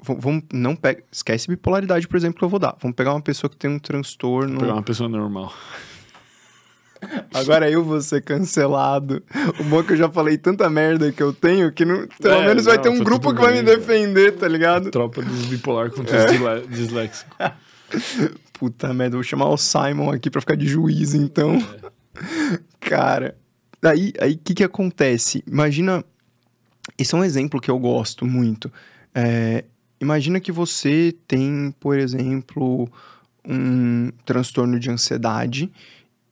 vamos 0.00 0.44
não 0.52 0.76
pega, 0.76 1.02
esquece 1.10 1.48
bipolaridade, 1.48 2.06
por 2.06 2.16
exemplo, 2.16 2.38
que 2.38 2.44
eu 2.44 2.48
vou 2.48 2.60
dar. 2.60 2.76
Vamos 2.80 2.94
pegar 2.94 3.12
uma 3.14 3.22
pessoa 3.22 3.50
que 3.50 3.56
tem 3.56 3.70
um 3.70 3.78
transtorno. 3.80 4.60
Pegar 4.60 4.74
uma 4.74 4.82
pessoa 4.82 5.08
normal. 5.08 5.52
Agora 7.34 7.68
eu 7.70 7.82
vou 7.84 8.00
ser 8.00 8.22
cancelado. 8.22 9.22
O 9.58 9.64
bom 9.64 9.80
é 9.80 9.82
que 9.82 9.92
eu 9.92 9.96
já 9.96 10.08
falei 10.10 10.38
tanta 10.38 10.68
merda 10.70 11.10
que 11.12 11.22
eu 11.22 11.32
tenho 11.32 11.72
que 11.72 11.84
não, 11.84 12.06
pelo 12.20 12.34
É, 12.34 12.46
menos 12.46 12.64
vai 12.64 12.76
não, 12.76 12.82
ter 12.82 12.88
um 12.90 12.98
grupo 13.02 13.34
que 13.34 13.40
vai 13.40 13.54
me 13.54 13.62
defender, 13.62 14.32
tá 14.36 14.46
ligado? 14.46 14.90
Tropa 14.90 15.22
dos 15.22 15.46
bipolar 15.46 15.90
contra 15.90 16.16
É. 16.16 16.58
os 16.60 16.68
disléxicos. 16.68 17.34
Puta 18.54 18.94
merda, 18.94 19.16
vou 19.16 19.24
chamar 19.24 19.48
o 19.48 19.56
Simon 19.56 20.10
aqui 20.12 20.30
pra 20.30 20.40
ficar 20.40 20.56
de 20.56 20.66
juiz, 20.68 21.14
então. 21.14 21.58
Cara, 22.80 23.36
aí 23.82 24.12
aí 24.20 24.34
o 24.34 24.38
que 24.38 24.54
que 24.54 24.64
acontece? 24.64 25.42
Imagina, 25.46 26.04
esse 26.98 27.14
é 27.14 27.18
um 27.18 27.24
exemplo 27.24 27.60
que 27.60 27.70
eu 27.70 27.78
gosto 27.78 28.24
muito. 28.24 28.72
É, 29.14 29.64
imagina 30.00 30.38
que 30.40 30.52
você 30.52 31.14
tem, 31.26 31.74
por 31.80 31.98
exemplo, 31.98 32.88
um 33.46 34.10
transtorno 34.24 34.78
de 34.78 34.90
ansiedade 34.90 35.70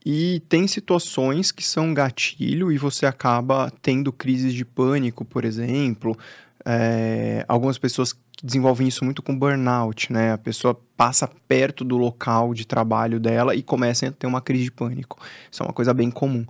e 0.05 0.43
tem 0.49 0.67
situações 0.67 1.53
que 1.53 1.65
são 1.65 1.93
gatilho 1.93 2.73
e 2.73 2.79
você 2.79 3.05
acaba 3.05 3.73
tendo 3.83 4.13
crises 4.13 4.55
de 4.55 4.65
pânico, 4.65 5.25
por 5.25 5.45
exemplo. 5.45 6.17
É, 6.65 7.45
algumas 7.47 7.77
pessoas 7.77 8.15
desenvolvem 8.43 8.89
isso 8.89 9.05
muito 9.05 9.23
com 9.23 9.39
burnout, 9.39 10.13
né? 10.13 10.33
A 10.33 10.39
pessoa 10.39 10.79
passa 10.97 11.29
perto 11.47 11.85
do 11.85 11.99
local 11.99 12.55
de 12.55 12.67
trabalho 12.67 13.21
dela 13.21 13.55
e 13.55 13.63
começa 13.63 14.09
a 14.09 14.13
ter 14.13 14.27
uma 14.27 14.41
crise 14.41 14.65
de 14.65 14.73
pânico. 14.73 15.19
Isso 15.51 15.63
é 15.63 15.67
uma 15.67 15.73
coisa 15.73 15.93
bem 15.93 16.11
comum. 16.11 16.47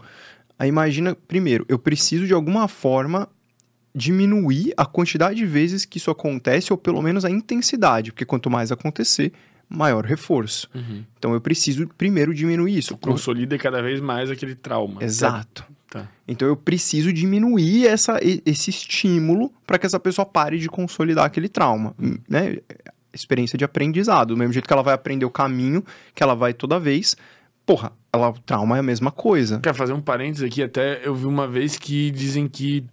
Aí 0.59 0.69
imagina, 0.69 1.17
primeiro, 1.27 1.65
eu 1.69 1.79
preciso 1.79 2.27
de 2.27 2.35
alguma 2.35 2.69
forma 2.69 3.29
diminuir 3.93 4.73
a 4.77 4.87
quantidade 4.87 5.37
de 5.37 5.47
vezes 5.47 5.85
que 5.85 5.99
isso 5.99 6.11
acontece 6.11 6.73
ou 6.73 6.79
pelo 6.79 7.03
menos 7.03 7.25
a 7.25 7.31
intensidade, 7.31 8.13
porque 8.13 8.25
quanto 8.25 8.49
mais 8.49 8.71
acontecer, 8.71 9.33
maior 9.71 10.05
reforço. 10.05 10.69
Uhum. 10.75 11.05
Então 11.17 11.33
eu 11.33 11.41
preciso 11.41 11.87
primeiro 11.97 12.35
diminuir 12.35 12.77
isso. 12.77 12.99
Consolida 12.99 13.57
cada 13.57 13.81
vez 13.81 14.01
mais 14.01 14.31
aquele 14.31 14.57
trauma. 14.57 15.03
Exato. 15.03 15.65
Tá. 15.89 16.09
Então 16.27 16.47
eu 16.47 16.57
preciso 16.57 17.13
diminuir 17.13 17.87
essa, 17.87 18.19
esse 18.23 18.71
estímulo 18.71 19.53
para 19.67 19.79
que 19.79 19.87
essa 19.87 19.99
pessoa 19.99 20.27
pare 20.27 20.59
de 20.59 20.69
consolidar 20.69 21.25
aquele 21.25 21.49
trauma, 21.49 21.95
né? 22.29 22.59
Experiência 23.13 23.59
de 23.59 23.65
aprendizado, 23.65 24.29
do 24.29 24.37
mesmo 24.37 24.53
jeito 24.53 24.69
que 24.69 24.73
ela 24.73 24.85
vai 24.85 24.95
aprender 24.95 25.25
o 25.25 25.31
caminho 25.31 25.85
que 26.15 26.23
ela 26.23 26.35
vai 26.35 26.55
toda 26.55 26.79
vez. 26.79 27.17
Porra, 27.67 27.93
ela, 28.13 28.31
o 28.31 28.39
trauma 28.41 28.77
é 28.77 28.81
a 28.81 28.83
mesma 28.85 29.11
coisa. 29.11 29.59
Quer 29.61 29.75
fazer 29.75 29.93
um 29.93 30.01
parênteses 30.01 30.45
aqui? 30.45 30.63
Até 30.63 31.01
eu 31.05 31.15
vi 31.15 31.27
uma 31.27 31.49
vez 31.49 31.77
que 31.77 32.11
dizem 32.13 32.49
que 32.49 32.85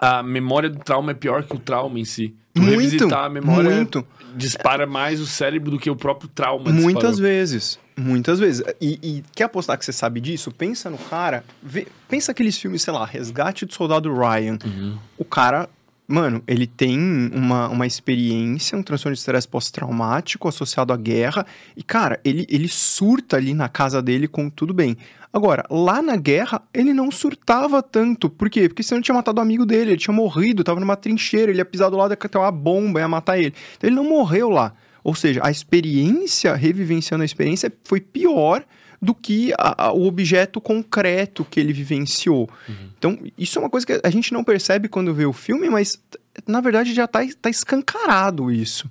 a 0.00 0.22
memória 0.22 0.68
do 0.70 0.78
trauma 0.78 1.10
é 1.10 1.14
pior 1.14 1.42
que 1.44 1.54
o 1.56 1.58
trauma 1.58 1.98
em 1.98 2.04
si. 2.04 2.34
Tu 2.54 2.62
Muito, 2.62 2.70
revisitar 2.80 3.24
a 3.24 3.28
memória 3.28 3.70
muito. 3.70 4.06
dispara 4.34 4.86
mais 4.86 5.20
o 5.20 5.26
cérebro 5.26 5.70
do 5.70 5.78
que 5.78 5.90
o 5.90 5.96
próprio 5.96 6.28
trauma 6.28 6.70
Muitas 6.70 7.12
disparou. 7.16 7.16
vezes. 7.16 7.78
Muitas 7.96 8.38
vezes. 8.38 8.62
E, 8.80 8.98
e 9.02 9.24
quer 9.34 9.44
apostar 9.44 9.78
que 9.78 9.84
você 9.84 9.92
sabe 9.92 10.20
disso? 10.20 10.50
Pensa 10.50 10.88
no 10.90 10.98
cara. 10.98 11.44
vê- 11.62 11.86
pensa 12.08 12.32
aqueles 12.32 12.56
filmes, 12.58 12.82
sei 12.82 12.92
lá, 12.92 13.04
Resgate 13.04 13.64
do 13.66 13.72
Soldado 13.74 14.12
Ryan. 14.14 14.58
Uhum. 14.64 14.98
O 15.18 15.24
cara 15.24 15.68
mano, 16.08 16.40
ele 16.46 16.68
tem 16.68 16.96
uma, 17.34 17.68
uma 17.68 17.84
experiência, 17.84 18.78
um 18.78 18.82
transtorno 18.82 19.12
de 19.14 19.18
estresse 19.18 19.48
pós-traumático 19.48 20.46
associado 20.46 20.92
à 20.92 20.96
guerra. 20.96 21.44
E, 21.76 21.82
cara, 21.82 22.20
ele, 22.24 22.46
ele 22.48 22.68
surta 22.68 23.36
ali 23.36 23.52
na 23.54 23.68
casa 23.68 24.00
dele 24.00 24.28
com 24.28 24.48
tudo 24.48 24.72
bem. 24.72 24.96
Agora, 25.36 25.66
lá 25.68 26.00
na 26.00 26.16
guerra, 26.16 26.62
ele 26.72 26.94
não 26.94 27.10
surtava 27.10 27.82
tanto. 27.82 28.30
Por 28.30 28.48
quê? 28.48 28.70
Porque 28.70 28.82
senão 28.82 28.96
ele 28.96 29.04
tinha 29.04 29.14
matado 29.14 29.38
o 29.38 29.42
amigo 29.42 29.66
dele, 29.66 29.90
ele 29.90 29.98
tinha 29.98 30.14
morrido, 30.14 30.64
tava 30.64 30.80
numa 30.80 30.96
trincheira, 30.96 31.52
ele 31.52 31.58
ia 31.58 31.64
pisar 31.66 31.90
do 31.90 31.96
lado 31.98 32.10
até 32.12 32.38
uma 32.38 32.50
bomba, 32.50 33.00
ia 33.00 33.06
matar 33.06 33.36
ele. 33.36 33.52
Então 33.76 33.86
ele 33.86 33.96
não 33.96 34.08
morreu 34.08 34.48
lá. 34.48 34.72
Ou 35.04 35.14
seja, 35.14 35.42
a 35.44 35.50
experiência, 35.50 36.54
revivenciando 36.54 37.20
a 37.20 37.26
experiência, 37.26 37.70
foi 37.84 38.00
pior 38.00 38.64
do 39.00 39.14
que 39.14 39.52
a, 39.58 39.88
a, 39.88 39.92
o 39.92 40.06
objeto 40.06 40.58
concreto 40.58 41.44
que 41.44 41.60
ele 41.60 41.74
vivenciou. 41.74 42.48
Uhum. 42.66 42.74
Então, 42.96 43.18
isso 43.36 43.58
é 43.58 43.60
uma 43.60 43.68
coisa 43.68 43.86
que 43.86 44.00
a 44.02 44.08
gente 44.08 44.32
não 44.32 44.42
percebe 44.42 44.88
quando 44.88 45.12
vê 45.12 45.26
o 45.26 45.34
filme, 45.34 45.68
mas 45.68 46.02
na 46.46 46.62
verdade 46.62 46.94
já 46.94 47.04
está 47.04 47.20
tá 47.42 47.50
escancarado 47.50 48.50
isso. 48.50 48.90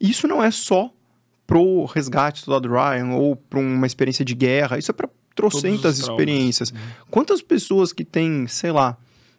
Isso 0.00 0.26
não 0.26 0.42
é 0.42 0.50
só 0.50 0.90
pro 1.46 1.84
resgate 1.84 2.46
do 2.46 2.58
Ryan 2.60 3.10
ou 3.10 3.36
para 3.36 3.58
uma 3.58 3.86
experiência 3.86 4.24
de 4.24 4.34
guerra, 4.34 4.78
isso 4.78 4.90
é 4.90 4.94
para 4.94 5.10
trocentas 5.34 5.98
experiências. 5.98 6.70
Uhum. 6.70 6.78
Quantas 7.10 7.42
pessoas 7.42 7.92
que 7.92 8.04
têm, 8.04 8.46
sei 8.46 8.72
lá, 8.72 8.96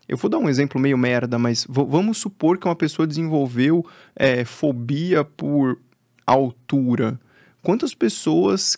eu 0.07 0.17
vou 0.17 0.29
dar 0.29 0.37
um 0.37 0.49
exemplo 0.49 0.79
meio 0.79 0.97
merda, 0.97 1.39
mas 1.39 1.65
vamos 1.69 2.17
supor 2.17 2.57
que 2.57 2.67
uma 2.67 2.75
pessoa 2.75 3.07
desenvolveu 3.07 3.85
é, 4.15 4.43
fobia 4.43 5.23
por 5.23 5.79
altura. 6.25 7.19
Quantas 7.61 7.93
pessoas 7.93 8.77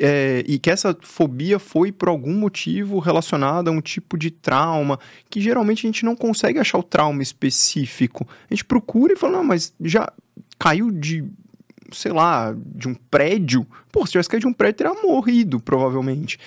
é, 0.00 0.42
e 0.46 0.58
que 0.58 0.70
essa 0.70 0.96
fobia 1.02 1.58
foi 1.58 1.92
por 1.92 2.08
algum 2.08 2.32
motivo 2.32 2.98
relacionada 2.98 3.70
a 3.70 3.72
um 3.72 3.80
tipo 3.80 4.16
de 4.16 4.30
trauma, 4.30 4.98
que 5.28 5.40
geralmente 5.40 5.86
a 5.86 5.88
gente 5.88 6.04
não 6.04 6.16
consegue 6.16 6.58
achar 6.58 6.78
o 6.78 6.82
trauma 6.82 7.22
específico. 7.22 8.26
A 8.50 8.54
gente 8.54 8.64
procura 8.64 9.12
e 9.12 9.16
fala, 9.16 9.38
não, 9.38 9.44
mas 9.44 9.74
já 9.80 10.10
caiu 10.58 10.90
de 10.90 11.24
sei 11.92 12.12
lá, 12.12 12.54
de 12.56 12.88
um 12.88 12.94
prédio, 12.94 13.66
pô, 13.90 14.04
se 14.06 14.12
tivesse 14.12 14.28
caído 14.28 14.46
de 14.46 14.48
um 14.48 14.52
prédio, 14.52 14.78
teria 14.78 15.02
morrido, 15.02 15.60
provavelmente. 15.60 16.38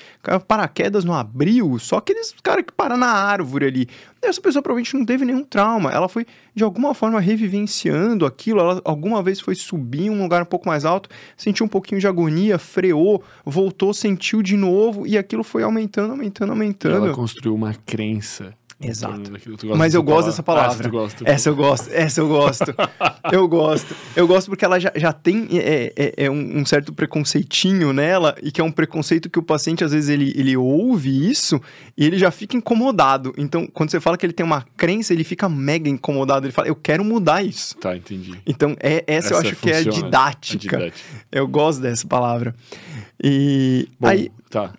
Paraquedas 0.47 1.03
não 1.03 1.13
abriu, 1.13 1.77
só 1.79 1.97
aqueles 1.97 2.33
caras 2.41 2.65
que 2.65 2.73
param 2.73 2.97
na 2.97 3.07
árvore 3.07 3.65
ali. 3.65 3.87
Essa 4.21 4.39
pessoa 4.39 4.61
provavelmente 4.61 4.95
não 4.95 5.05
teve 5.05 5.25
nenhum 5.25 5.43
trauma. 5.43 5.91
Ela 5.91 6.07
foi, 6.07 6.25
de 6.55 6.63
alguma 6.63 6.93
forma, 6.93 7.19
revivenciando 7.19 8.25
aquilo. 8.25 8.59
Ela 8.59 8.81
alguma 8.85 9.21
vez 9.21 9.39
foi 9.39 9.55
subir 9.55 10.05
em 10.05 10.09
um 10.09 10.21
lugar 10.21 10.41
um 10.41 10.45
pouco 10.45 10.67
mais 10.67 10.85
alto, 10.85 11.09
sentiu 11.35 11.65
um 11.65 11.69
pouquinho 11.69 11.99
de 11.99 12.07
agonia, 12.07 12.57
freou, 12.57 13.23
voltou, 13.45 13.93
sentiu 13.93 14.41
de 14.41 14.55
novo, 14.55 15.05
e 15.05 15.17
aquilo 15.17 15.43
foi 15.43 15.63
aumentando, 15.63 16.11
aumentando, 16.11 16.51
aumentando. 16.51 17.05
E 17.05 17.07
ela 17.07 17.13
construiu 17.13 17.53
uma 17.53 17.73
crença 17.73 18.53
Exato. 18.83 19.31
Mas 19.75 19.93
eu 19.93 20.03
gosto 20.03 20.27
dessa 20.27 20.43
palavra. 20.43 20.71
Ah, 20.71 21.31
essa 21.31 21.49
eu 21.49 21.55
gosto, 21.55 21.89
essa 21.91 22.19
eu 22.21 22.27
gosto. 22.27 22.75
eu 23.31 23.47
gosto. 23.47 23.95
Eu 24.15 24.27
gosto 24.27 24.49
porque 24.49 24.65
ela 24.65 24.79
já, 24.79 24.91
já 24.95 25.13
tem 25.13 25.47
é, 25.51 25.93
é, 25.95 26.25
é 26.25 26.29
um, 26.29 26.59
um, 26.59 26.65
certo 26.65 26.93
preconceitinho 26.93 27.93
nela, 27.93 28.35
e 28.41 28.51
que 28.51 28.59
é 28.59 28.63
um 28.63 28.71
preconceito 28.71 29.29
que 29.29 29.39
o 29.39 29.43
paciente, 29.43 29.83
às 29.83 29.91
vezes, 29.91 30.09
ele, 30.09 30.33
ele 30.35 30.55
ouve 30.57 31.29
isso 31.29 31.61
e 31.97 32.05
ele 32.05 32.17
já 32.17 32.31
fica 32.31 32.57
incomodado. 32.57 33.33
Então, 33.37 33.67
quando 33.67 33.91
você 33.91 33.99
fala 33.99 34.17
que 34.17 34.25
ele 34.25 34.33
tem 34.33 34.45
uma 34.45 34.65
crença, 34.75 35.13
ele 35.13 35.23
fica 35.23 35.47
mega 35.47 35.89
incomodado. 35.89 36.45
Ele 36.45 36.53
fala, 36.53 36.67
eu 36.67 36.75
quero 36.75 37.03
mudar 37.03 37.43
isso. 37.43 37.77
Tá, 37.77 37.95
entendi. 37.95 38.39
Então, 38.45 38.75
é, 38.79 39.03
essa, 39.07 39.27
essa 39.27 39.33
eu 39.33 39.37
acho 39.39 39.55
funciona, 39.55 39.83
que 39.83 39.89
é 39.89 39.91
a 39.91 39.93
didática. 39.93 40.77
didática. 40.77 41.25
Eu 41.31 41.47
gosto 41.47 41.81
dessa 41.81 42.05
palavra. 42.07 42.53
E 43.23 43.87
Bom, 43.99 44.07
aí. 44.07 44.31
Tá. 44.49 44.73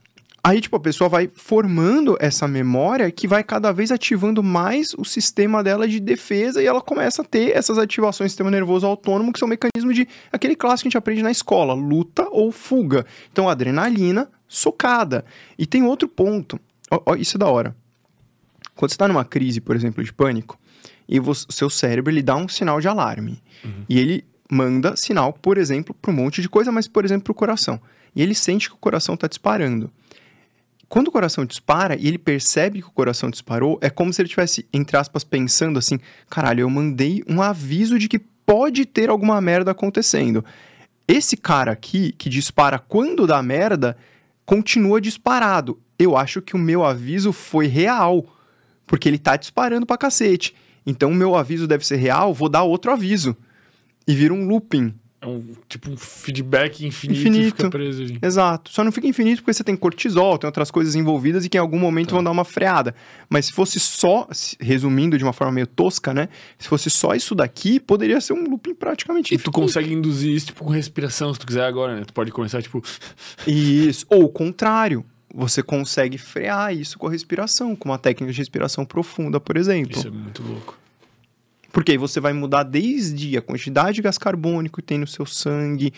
Aí, 0.46 0.60
tipo, 0.60 0.76
a 0.76 0.80
pessoa 0.80 1.08
vai 1.08 1.30
formando 1.34 2.18
essa 2.20 2.46
memória 2.46 3.10
que 3.10 3.26
vai 3.26 3.42
cada 3.42 3.72
vez 3.72 3.90
ativando 3.90 4.42
mais 4.42 4.92
o 4.98 5.02
sistema 5.02 5.64
dela 5.64 5.88
de 5.88 5.98
defesa 5.98 6.62
e 6.62 6.66
ela 6.66 6.82
começa 6.82 7.22
a 7.22 7.24
ter 7.24 7.56
essas 7.56 7.78
ativações 7.78 8.28
do 8.28 8.32
sistema 8.32 8.50
nervoso 8.50 8.86
autônomo, 8.86 9.32
que 9.32 9.38
são 9.38 9.48
mecanismos 9.48 9.94
de 9.94 10.06
aquele 10.30 10.54
clássico 10.54 10.82
que 10.82 10.88
a 10.88 10.90
gente 10.90 10.98
aprende 10.98 11.22
na 11.22 11.30
escola, 11.30 11.72
luta 11.72 12.28
ou 12.30 12.52
fuga. 12.52 13.06
Então, 13.32 13.48
adrenalina, 13.48 14.28
socada. 14.46 15.24
E 15.58 15.64
tem 15.64 15.82
outro 15.82 16.06
ponto, 16.06 16.60
ó, 16.90 17.00
ó, 17.06 17.14
isso 17.14 17.38
é 17.38 17.40
da 17.40 17.48
hora. 17.48 17.74
Quando 18.76 18.90
você 18.90 18.96
está 18.96 19.08
numa 19.08 19.24
crise, 19.24 19.62
por 19.62 19.74
exemplo, 19.74 20.04
de 20.04 20.12
pânico, 20.12 20.58
e 21.08 21.18
o 21.18 21.34
seu 21.34 21.70
cérebro 21.70 22.12
ele 22.12 22.22
dá 22.22 22.36
um 22.36 22.48
sinal 22.48 22.82
de 22.82 22.88
alarme. 22.88 23.42
Uhum. 23.64 23.84
E 23.88 23.98
ele 23.98 24.24
manda 24.50 24.94
sinal, 24.94 25.32
por 25.32 25.56
exemplo, 25.56 25.94
para 25.94 26.10
um 26.10 26.14
monte 26.14 26.42
de 26.42 26.50
coisa, 26.50 26.70
mas, 26.70 26.86
por 26.86 27.02
exemplo, 27.02 27.24
para 27.24 27.32
o 27.32 27.34
coração. 27.34 27.80
E 28.14 28.22
ele 28.22 28.34
sente 28.34 28.68
que 28.68 28.74
o 28.74 28.78
coração 28.78 29.14
está 29.14 29.26
disparando. 29.26 29.90
Quando 30.94 31.08
o 31.08 31.10
coração 31.10 31.44
dispara 31.44 31.96
e 31.96 32.06
ele 32.06 32.18
percebe 32.18 32.80
que 32.80 32.86
o 32.86 32.92
coração 32.92 33.28
disparou, 33.28 33.80
é 33.82 33.90
como 33.90 34.12
se 34.12 34.22
ele 34.22 34.28
tivesse, 34.28 34.64
entre 34.72 34.96
aspas, 34.96 35.24
pensando 35.24 35.76
assim: 35.76 35.98
caralho, 36.30 36.60
eu 36.60 36.70
mandei 36.70 37.20
um 37.28 37.42
aviso 37.42 37.98
de 37.98 38.06
que 38.06 38.16
pode 38.16 38.86
ter 38.86 39.10
alguma 39.10 39.40
merda 39.40 39.72
acontecendo. 39.72 40.44
Esse 41.08 41.36
cara 41.36 41.72
aqui, 41.72 42.12
que 42.12 42.30
dispara 42.30 42.78
quando 42.78 43.26
dá 43.26 43.42
merda, 43.42 43.96
continua 44.46 45.00
disparado. 45.00 45.80
Eu 45.98 46.16
acho 46.16 46.40
que 46.40 46.54
o 46.54 46.60
meu 46.60 46.84
aviso 46.84 47.32
foi 47.32 47.66
real, 47.66 48.24
porque 48.86 49.08
ele 49.08 49.18
tá 49.18 49.36
disparando 49.36 49.86
pra 49.86 49.98
cacete. 49.98 50.54
Então 50.86 51.10
o 51.10 51.14
meu 51.14 51.34
aviso 51.34 51.66
deve 51.66 51.84
ser 51.84 51.96
real, 51.96 52.32
vou 52.32 52.48
dar 52.48 52.62
outro 52.62 52.92
aviso. 52.92 53.36
E 54.06 54.14
vira 54.14 54.32
um 54.32 54.46
looping. 54.46 54.94
É 55.24 55.26
um 55.26 55.42
tipo 55.66 55.90
um 55.90 55.96
feedback 55.96 56.84
infinito, 56.84 57.20
infinito. 57.20 57.56
fica 57.56 57.70
preso 57.70 58.02
ali. 58.02 58.18
Exato. 58.20 58.70
Só 58.70 58.84
não 58.84 58.92
fica 58.92 59.06
infinito 59.06 59.40
porque 59.40 59.54
você 59.54 59.64
tem 59.64 59.74
cortisol, 59.74 60.36
tem 60.36 60.46
outras 60.46 60.70
coisas 60.70 60.94
envolvidas 60.94 61.46
e 61.46 61.48
que 61.48 61.56
em 61.56 61.60
algum 61.60 61.78
momento 61.78 62.08
tá. 62.08 62.16
vão 62.16 62.22
dar 62.22 62.30
uma 62.30 62.44
freada. 62.44 62.94
Mas 63.30 63.46
se 63.46 63.52
fosse 63.52 63.80
só, 63.80 64.28
resumindo 64.60 65.16
de 65.16 65.24
uma 65.24 65.32
forma 65.32 65.50
meio 65.54 65.66
tosca, 65.66 66.12
né? 66.12 66.28
Se 66.58 66.68
fosse 66.68 66.90
só 66.90 67.14
isso 67.14 67.34
daqui, 67.34 67.80
poderia 67.80 68.20
ser 68.20 68.34
um 68.34 68.50
looping 68.50 68.74
praticamente 68.74 69.32
E 69.32 69.36
infinito. 69.36 69.50
tu 69.50 69.60
consegue 69.60 69.94
induzir 69.94 70.34
isso 70.34 70.46
tipo 70.46 70.62
com 70.62 70.70
respiração, 70.70 71.32
se 71.32 71.40
tu 71.40 71.46
quiser 71.46 71.64
agora, 71.64 71.96
né? 71.96 72.04
Tu 72.04 72.12
pode 72.12 72.30
começar 72.30 72.60
tipo 72.60 72.82
Isso, 73.46 74.04
ou 74.10 74.24
o 74.24 74.28
contrário. 74.28 75.04
Você 75.36 75.64
consegue 75.64 76.16
frear 76.16 76.72
isso 76.72 76.96
com 76.96 77.08
a 77.08 77.10
respiração, 77.10 77.74
com 77.74 77.88
uma 77.88 77.98
técnica 77.98 78.30
de 78.32 78.38
respiração 78.38 78.84
profunda, 78.84 79.40
por 79.40 79.56
exemplo. 79.56 79.98
Isso 79.98 80.06
é 80.06 80.10
muito 80.10 80.40
louco. 80.44 80.78
Porque 81.74 81.90
aí 81.90 81.98
você 81.98 82.20
vai 82.20 82.32
mudar 82.32 82.62
desde 82.62 83.36
a 83.36 83.42
quantidade 83.42 83.96
de 83.96 84.02
gás 84.02 84.16
carbônico 84.16 84.80
que 84.80 84.86
tem 84.86 84.96
no 84.96 85.08
seu 85.08 85.26
sangue, 85.26 85.92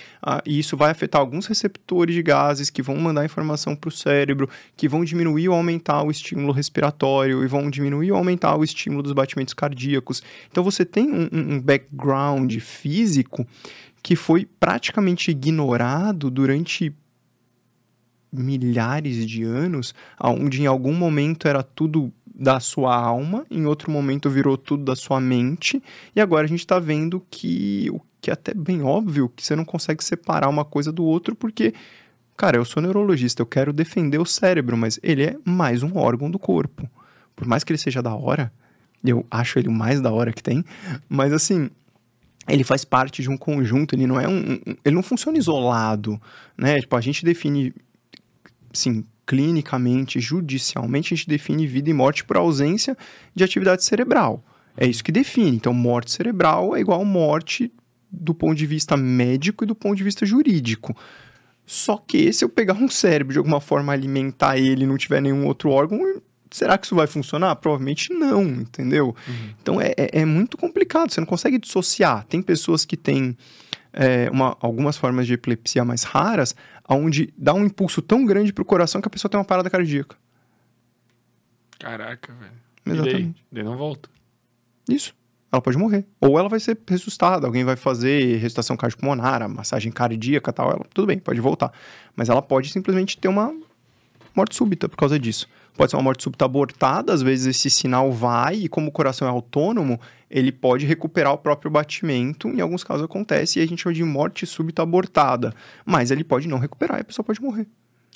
e 0.46 0.58
isso 0.58 0.74
vai 0.74 0.90
afetar 0.90 1.20
alguns 1.20 1.44
receptores 1.44 2.14
de 2.14 2.22
gases 2.22 2.70
que 2.70 2.80
vão 2.80 2.96
mandar 2.96 3.26
informação 3.26 3.76
para 3.76 3.88
o 3.88 3.92
cérebro, 3.92 4.48
que 4.74 4.88
vão 4.88 5.04
diminuir 5.04 5.50
ou 5.50 5.54
aumentar 5.54 6.02
o 6.02 6.10
estímulo 6.10 6.50
respiratório, 6.50 7.44
e 7.44 7.46
vão 7.46 7.68
diminuir 7.68 8.10
ou 8.10 8.16
aumentar 8.16 8.56
o 8.56 8.64
estímulo 8.64 9.02
dos 9.02 9.12
batimentos 9.12 9.52
cardíacos. 9.52 10.22
Então 10.50 10.64
você 10.64 10.82
tem 10.82 11.12
um, 11.12 11.28
um 11.30 11.60
background 11.60 12.56
físico 12.58 13.46
que 14.02 14.16
foi 14.16 14.48
praticamente 14.58 15.30
ignorado 15.30 16.30
durante 16.30 16.90
milhares 18.32 19.26
de 19.26 19.42
anos, 19.42 19.94
onde 20.22 20.62
em 20.62 20.66
algum 20.66 20.94
momento 20.94 21.46
era 21.46 21.62
tudo 21.62 22.10
da 22.38 22.60
sua 22.60 22.94
alma, 22.94 23.46
em 23.50 23.64
outro 23.64 23.90
momento 23.90 24.28
virou 24.28 24.58
tudo 24.58 24.84
da 24.84 24.94
sua 24.94 25.18
mente, 25.18 25.82
e 26.14 26.20
agora 26.20 26.44
a 26.44 26.48
gente 26.48 26.60
está 26.60 26.78
vendo 26.78 27.24
que 27.30 27.88
o 27.90 28.00
que 28.20 28.30
é 28.30 28.34
até 28.34 28.52
bem 28.52 28.82
óbvio 28.82 29.28
que 29.34 29.44
você 29.44 29.56
não 29.56 29.64
consegue 29.64 30.04
separar 30.04 30.48
uma 30.48 30.64
coisa 30.64 30.92
do 30.92 31.02
outro, 31.04 31.34
porque, 31.34 31.72
cara, 32.36 32.56
eu 32.56 32.64
sou 32.64 32.82
neurologista, 32.82 33.40
eu 33.40 33.46
quero 33.46 33.72
defender 33.72 34.18
o 34.18 34.26
cérebro, 34.26 34.76
mas 34.76 35.00
ele 35.02 35.24
é 35.24 35.36
mais 35.44 35.82
um 35.82 35.96
órgão 35.96 36.30
do 36.30 36.38
corpo. 36.38 36.88
Por 37.34 37.46
mais 37.46 37.64
que 37.64 37.72
ele 37.72 37.78
seja 37.78 38.02
da 38.02 38.14
hora, 38.14 38.52
eu 39.04 39.24
acho 39.30 39.58
ele 39.58 39.68
o 39.68 39.72
mais 39.72 40.00
da 40.00 40.12
hora 40.12 40.32
que 40.32 40.42
tem, 40.42 40.64
mas 41.08 41.32
assim, 41.32 41.70
ele 42.48 42.64
faz 42.64 42.84
parte 42.84 43.22
de 43.22 43.30
um 43.30 43.36
conjunto, 43.36 43.94
ele 43.94 44.06
não 44.06 44.20
é 44.20 44.28
um, 44.28 44.58
ele 44.84 44.94
não 44.94 45.02
funciona 45.02 45.38
isolado, 45.38 46.20
né? 46.58 46.80
Tipo, 46.80 46.96
a 46.96 47.00
gente 47.00 47.24
define 47.24 47.72
sim, 48.72 49.04
clinicamente, 49.26 50.20
judicialmente, 50.20 51.12
a 51.12 51.16
gente 51.16 51.28
define 51.28 51.66
vida 51.66 51.90
e 51.90 51.92
morte 51.92 52.24
por 52.24 52.36
ausência 52.36 52.96
de 53.34 53.42
atividade 53.42 53.84
cerebral. 53.84 54.44
É 54.76 54.86
isso 54.86 55.02
que 55.02 55.10
define. 55.10 55.56
Então, 55.56 55.74
morte 55.74 56.10
cerebral 56.10 56.76
é 56.76 56.80
igual 56.80 57.04
morte 57.04 57.72
do 58.10 58.34
ponto 58.34 58.54
de 58.54 58.66
vista 58.66 58.96
médico 58.96 59.64
e 59.64 59.66
do 59.66 59.74
ponto 59.74 59.96
de 59.96 60.04
vista 60.04 60.24
jurídico. 60.24 60.96
Só 61.64 61.96
que 61.96 62.32
se 62.32 62.44
eu 62.44 62.48
pegar 62.48 62.74
um 62.74 62.88
cérebro 62.88 63.32
de 63.32 63.38
alguma 63.38 63.60
forma 63.60 63.92
alimentar 63.92 64.56
ele 64.56 64.84
e 64.84 64.86
não 64.86 64.96
tiver 64.96 65.20
nenhum 65.20 65.46
outro 65.46 65.70
órgão, 65.70 66.00
será 66.50 66.78
que 66.78 66.86
isso 66.86 66.94
vai 66.94 67.08
funcionar? 67.08 67.56
Provavelmente 67.56 68.12
não, 68.12 68.44
entendeu? 68.44 69.14
Uhum. 69.26 69.50
Então 69.60 69.80
é, 69.80 69.92
é, 69.96 70.20
é, 70.20 70.24
muito 70.24 70.56
complicado, 70.56 71.10
você 71.10 71.20
não 71.20 71.26
consegue 71.26 71.58
dissociar. 71.58 72.24
Tem 72.28 72.40
pessoas 72.40 72.84
que 72.84 72.96
têm 72.96 73.36
é, 73.96 74.30
uma, 74.30 74.56
algumas 74.60 74.96
formas 74.96 75.26
de 75.26 75.32
epilepsia 75.32 75.84
mais 75.84 76.02
raras, 76.02 76.54
onde 76.88 77.32
dá 77.36 77.54
um 77.54 77.64
impulso 77.64 78.02
tão 78.02 78.24
grande 78.24 78.52
pro 78.52 78.64
coração 78.64 79.00
que 79.00 79.08
a 79.08 79.10
pessoa 79.10 79.30
tem 79.30 79.38
uma 79.38 79.44
parada 79.44 79.70
cardíaca. 79.70 80.16
Caraca, 81.78 82.32
velho. 82.34 82.52
Exatamente. 82.86 83.22
daí, 83.22 83.34
daí 83.50 83.64
não 83.64 83.76
volta. 83.76 84.08
Isso. 84.88 85.14
Ela 85.50 85.62
pode 85.62 85.78
morrer. 85.78 86.04
Ou 86.20 86.38
ela 86.38 86.48
vai 86.48 86.60
ser 86.60 86.78
ressuscitada. 86.88 87.46
Alguém 87.46 87.64
vai 87.64 87.76
fazer 87.76 88.36
ressuscitação 88.36 88.76
cardiopulmonar, 88.76 89.48
massagem 89.48 89.90
cardíaca 89.90 90.52
tal. 90.52 90.70
Ela, 90.70 90.86
tudo 90.92 91.06
bem, 91.06 91.18
pode 91.18 91.40
voltar. 91.40 91.72
Mas 92.14 92.28
ela 92.28 92.42
pode 92.42 92.70
simplesmente 92.70 93.18
ter 93.18 93.28
uma, 93.28 93.52
morte 94.36 94.54
súbita 94.54 94.88
por 94.88 94.96
causa 94.96 95.18
disso. 95.18 95.48
Pode 95.76 95.90
ser 95.90 95.96
uma 95.96 96.02
morte 96.02 96.22
súbita 96.22 96.44
abortada, 96.44 97.12
às 97.12 97.20
vezes 97.22 97.46
esse 97.46 97.68
sinal 97.68 98.10
vai 98.10 98.56
e 98.56 98.68
como 98.68 98.88
o 98.88 98.92
coração 98.92 99.28
é 99.28 99.30
autônomo, 99.30 100.00
ele 100.30 100.50
pode 100.50 100.86
recuperar 100.86 101.32
o 101.32 101.38
próprio 101.38 101.70
batimento, 101.70 102.48
em 102.48 102.60
alguns 102.60 102.82
casos 102.82 103.04
acontece, 103.04 103.58
e 103.58 103.62
a 103.62 103.66
gente 103.66 103.82
chama 103.82 103.94
de 103.94 104.02
morte 104.02 104.46
súbita 104.46 104.82
abortada. 104.82 105.54
Mas 105.84 106.10
ele 106.10 106.24
pode 106.24 106.48
não 106.48 106.58
recuperar 106.58 106.98
e 106.98 107.00
a 107.02 107.04
pessoa 107.04 107.24
pode 107.24 107.42
morrer. 107.42 107.66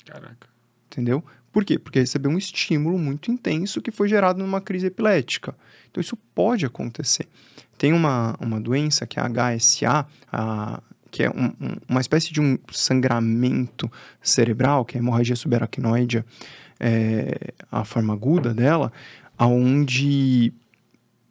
Caraca. 0.05 0.49
Entendeu? 0.87 1.23
Por 1.51 1.65
quê? 1.65 1.77
Porque 1.77 1.99
recebeu 1.99 2.31
um 2.31 2.37
estímulo 2.37 2.97
muito 2.97 3.29
intenso 3.29 3.81
que 3.81 3.91
foi 3.91 4.07
gerado 4.07 4.39
numa 4.39 4.61
crise 4.61 4.87
epilética. 4.87 5.55
Então 5.89 6.01
isso 6.01 6.17
pode 6.33 6.65
acontecer. 6.65 7.27
Tem 7.77 7.93
uma, 7.93 8.35
uma 8.39 8.59
doença 8.59 9.05
que 9.05 9.19
é 9.19 9.23
a 9.23 9.27
HSA, 9.27 10.05
a, 10.31 10.81
que 11.09 11.23
é 11.23 11.29
um, 11.29 11.47
um, 11.61 11.75
uma 11.89 11.99
espécie 11.99 12.31
de 12.31 12.39
um 12.39 12.57
sangramento 12.71 13.91
cerebral, 14.21 14.85
que 14.85 14.95
é 14.95 14.99
a 14.99 15.03
hemorragia 15.03 15.35
subaracnoide, 15.35 16.23
é, 16.81 17.53
a 17.71 17.85
forma 17.85 18.13
aguda 18.13 18.53
dela, 18.53 18.91
aonde 19.37 20.51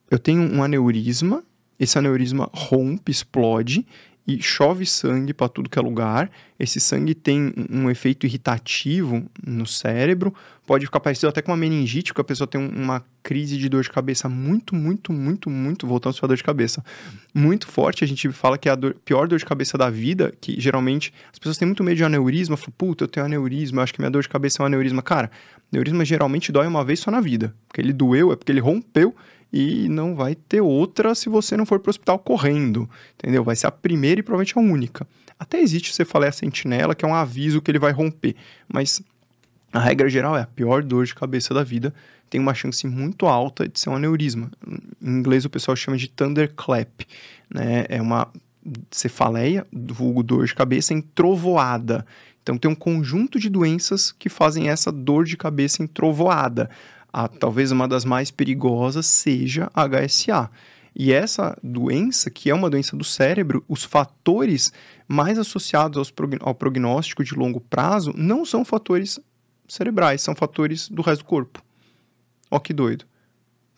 eu 0.09 0.19
tenho 0.19 0.43
um 0.43 0.63
aneurisma, 0.63 1.43
esse 1.79 1.99
aneurisma 1.99 2.49
rompe, 2.53 3.11
explode, 3.11 3.85
e 4.35 4.43
chove 4.43 4.87
sangue 4.87 5.35
para 5.35 5.49
tudo 5.49 5.69
que 5.69 5.79
é 5.79 5.83
lugar. 5.83 6.31
Esse 6.59 6.79
sangue 6.79 7.15
tem 7.15 7.53
um 7.71 7.91
efeito 7.91 8.27
irritativo 8.27 9.25
no 9.45 9.67
cérebro, 9.67 10.33
pode 10.67 10.87
ficar 10.87 11.01
parecido 11.01 11.29
até 11.29 11.43
com 11.43 11.51
uma 11.51 11.57
meningite, 11.57 12.13
porque 12.13 12.21
a 12.21 12.25
pessoa 12.25 12.47
tem 12.47 12.61
uma 12.61 13.05
crise 13.23 13.57
de 13.57 13.69
dor 13.69 13.83
de 13.83 13.91
cabeça 13.91 14.29
muito, 14.29 14.75
muito, 14.75 15.13
muito, 15.13 15.51
muito, 15.51 15.87
voltando 15.87 16.17
a 16.23 16.27
dor 16.27 16.37
de 16.37 16.45
cabeça, 16.45 16.85
muito 17.35 17.67
forte. 17.67 18.05
A 18.05 18.07
gente 18.07 18.31
fala 18.31 18.57
que 18.57 18.69
é 18.69 18.73
a 18.73 18.75
dor, 18.77 18.95
pior 19.05 19.27
dor 19.27 19.39
de 19.39 19.45
cabeça 19.45 19.77
da 19.77 19.91
vida, 19.91 20.33
que 20.41 20.61
geralmente 20.61 21.13
as 21.33 21.39
pessoas 21.39 21.59
têm 21.59 21.67
muito 21.67 21.83
medo 21.83 21.97
de 21.97 22.05
aneurisma, 22.05 22.57
falam, 22.57 22.75
puta, 22.77 23.05
eu 23.05 23.09
tenho 23.09 23.27
aneurisma, 23.27 23.81
eu 23.81 23.83
acho 23.83 23.95
que 23.95 24.01
minha 24.01 24.11
dor 24.11 24.23
de 24.23 24.29
cabeça 24.29 24.63
é 24.63 24.63
um 24.63 24.67
aneurisma. 24.67 25.03
Cara, 25.03 25.31
aneurisma 25.73 26.05
geralmente 26.05 26.53
dói 26.53 26.67
uma 26.67 26.85
vez 26.85 27.01
só 27.01 27.11
na 27.11 27.21
vida, 27.21 27.55
porque 27.67 27.81
ele 27.81 27.93
doeu, 27.93 28.33
é 28.33 28.37
porque 28.37 28.53
ele 28.53 28.61
rompeu 28.61 29.15
e 29.53 29.89
não 29.89 30.15
vai 30.15 30.35
ter 30.35 30.61
outra 30.61 31.15
se 31.15 31.29
você 31.29 31.57
não 31.57 31.67
for 31.67 31.81
para 31.81 31.89
o 31.89 31.91
hospital 31.91 32.19
correndo, 32.19 32.89
entendeu? 33.15 33.43
Vai 33.43 33.57
ser 33.57 33.67
a 33.67 33.73
primeira 33.73 34.21
e 34.21 34.23
provavelmente 34.23 34.59
a 34.59 34.61
única. 34.61 35.07
Até 35.39 35.61
existe 35.61 35.95
cefaleia 35.95 36.33
sentinela, 36.33 36.95
que 36.95 37.05
é 37.05 37.09
um 37.09 37.15
aviso 37.15 37.61
que 37.61 37.71
ele 37.71 37.79
vai 37.79 37.93
romper, 37.93 38.37
mas 38.69 39.03
a 39.73 39.81
regra 39.81 40.09
geral 40.09 40.37
é 40.37 40.43
a 40.43 40.47
pior 40.47 40.83
dor 40.83 41.07
de 41.07 41.15
cabeça 41.15 41.55
da 41.55 41.63
vida 41.63 41.95
tem 42.31 42.41
uma 42.41 42.55
chance 42.55 42.87
muito 42.87 43.27
alta 43.27 43.69
de 43.69 43.79
ser 43.79 43.91
um 43.91 43.97
aneurisma. 43.97 44.51
Em 45.03 45.11
inglês 45.11 45.45
o 45.45 45.51
pessoal 45.51 45.75
chama 45.75 45.99
de 45.99 46.09
thunderclap, 46.09 47.05
né? 47.53 47.85
É 47.89 48.01
uma 48.01 48.29
cefaleia, 48.91 49.67
vulgo 49.73 50.23
dor 50.23 50.47
de 50.47 50.55
cabeça 50.55 50.95
em 50.95 51.01
trovoada. 51.01 52.07
Então 52.43 52.57
tem 52.57 52.71
um 52.71 52.75
conjunto 52.75 53.39
de 53.39 53.51
doenças 53.51 54.13
que 54.13 54.29
fazem 54.29 54.69
essa 54.69 54.93
dor 54.93 55.25
de 55.25 55.37
cabeça 55.37 55.83
em 55.83 55.87
trovoada 55.87 56.71
a, 57.13 57.29
talvez 57.29 57.73
uma 57.73 57.87
das 57.89 58.05
mais 58.05 58.31
perigosas 58.31 59.07
seja 59.07 59.71
a 59.75 59.87
HSA. 59.87 60.51
E 60.95 61.13
essa 61.13 61.57
doença, 61.63 62.31
que 62.31 62.51
é 62.51 62.55
uma 62.55 62.69
doença 62.69 62.97
do 62.97 63.05
cérebro, 63.05 63.65
os 63.69 63.85
fatores 63.85 64.73
mais 65.07 65.39
associados 65.39 66.13
ao 66.41 66.55
prognóstico 66.55 67.23
de 67.23 67.35
longo 67.35 67.61
prazo 67.61 68.13
não 68.17 68.45
são 68.45 68.65
fatores 68.65 69.21
cerebrais, 69.69 70.21
são 70.21 70.35
fatores 70.35 70.89
do 70.89 71.03
resto 71.03 71.23
do 71.23 71.27
corpo. 71.27 71.63
Ó 72.51 72.59
que 72.59 72.73
doido. 72.73 73.05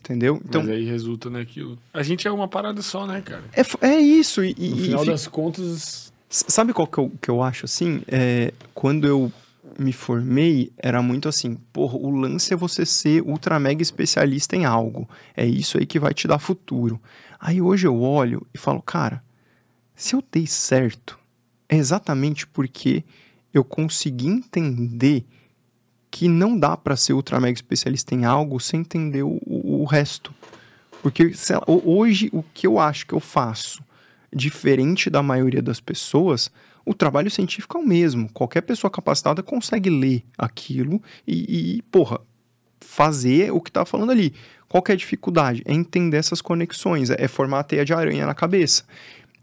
Entendeu? 0.00 0.40
Então, 0.44 0.62
Mas 0.62 0.70
aí 0.72 0.84
resulta 0.84 1.30
naquilo. 1.30 1.78
A 1.94 2.02
gente 2.02 2.26
é 2.26 2.30
uma 2.30 2.48
parada 2.48 2.82
só, 2.82 3.06
né, 3.06 3.20
cara? 3.20 3.44
É, 3.52 3.86
é 3.86 4.00
isso. 4.00 4.42
E, 4.42 4.54
no 4.70 4.76
final 4.76 5.04
e, 5.04 5.06
das 5.06 5.28
contas. 5.28 6.12
Sabe 6.28 6.72
qual 6.72 6.88
que 6.88 6.98
eu, 6.98 7.12
que 7.20 7.30
eu 7.30 7.40
acho 7.40 7.66
assim? 7.66 8.02
É, 8.08 8.52
quando 8.74 9.06
eu 9.06 9.30
me 9.78 9.92
formei 9.92 10.72
era 10.76 11.02
muito 11.02 11.28
assim, 11.28 11.56
porra, 11.72 11.96
o 11.96 12.10
lance 12.10 12.52
é 12.52 12.56
você 12.56 12.84
ser 12.84 13.22
ultra 13.22 13.58
mega 13.58 13.82
especialista 13.82 14.56
em 14.56 14.64
algo. 14.64 15.08
É 15.36 15.44
isso 15.44 15.78
aí 15.78 15.86
que 15.86 15.98
vai 15.98 16.12
te 16.12 16.28
dar 16.28 16.38
futuro. 16.38 17.00
Aí 17.40 17.60
hoje 17.60 17.86
eu 17.86 18.00
olho 18.00 18.46
e 18.54 18.58
falo, 18.58 18.80
cara, 18.82 19.22
se 19.94 20.14
eu 20.14 20.22
dei 20.30 20.46
certo, 20.46 21.18
é 21.68 21.76
exatamente 21.76 22.46
porque 22.46 23.04
eu 23.52 23.64
consegui 23.64 24.28
entender 24.28 25.24
que 26.10 26.28
não 26.28 26.58
dá 26.58 26.76
para 26.76 26.96
ser 26.96 27.14
ultra 27.14 27.40
mega 27.40 27.54
especialista 27.54 28.14
em 28.14 28.24
algo 28.24 28.60
sem 28.60 28.80
entender 28.80 29.22
o, 29.22 29.40
o 29.46 29.84
resto. 29.84 30.34
Porque 31.02 31.32
hoje 31.66 32.28
o 32.32 32.42
que 32.42 32.66
eu 32.66 32.78
acho 32.78 33.06
que 33.06 33.14
eu 33.14 33.20
faço 33.20 33.82
diferente 34.34 35.10
da 35.10 35.22
maioria 35.22 35.62
das 35.62 35.80
pessoas 35.80 36.50
o 36.84 36.94
trabalho 36.94 37.30
científico 37.30 37.78
é 37.78 37.80
o 37.80 37.86
mesmo. 37.86 38.28
Qualquer 38.32 38.62
pessoa 38.62 38.90
capacitada 38.90 39.42
consegue 39.42 39.90
ler 39.90 40.24
aquilo 40.36 41.00
e, 41.26 41.76
e 41.76 41.82
porra, 41.82 42.20
fazer 42.80 43.52
o 43.52 43.60
que 43.60 43.70
está 43.70 43.84
falando 43.84 44.10
ali. 44.10 44.34
Qual 44.68 44.82
é 44.88 44.92
a 44.92 44.96
dificuldade? 44.96 45.62
É 45.66 45.72
entender 45.72 46.16
essas 46.16 46.40
conexões, 46.40 47.10
é 47.10 47.28
formar 47.28 47.60
a 47.60 47.62
teia 47.62 47.84
de 47.84 47.92
aranha 47.92 48.26
na 48.26 48.34
cabeça. 48.34 48.84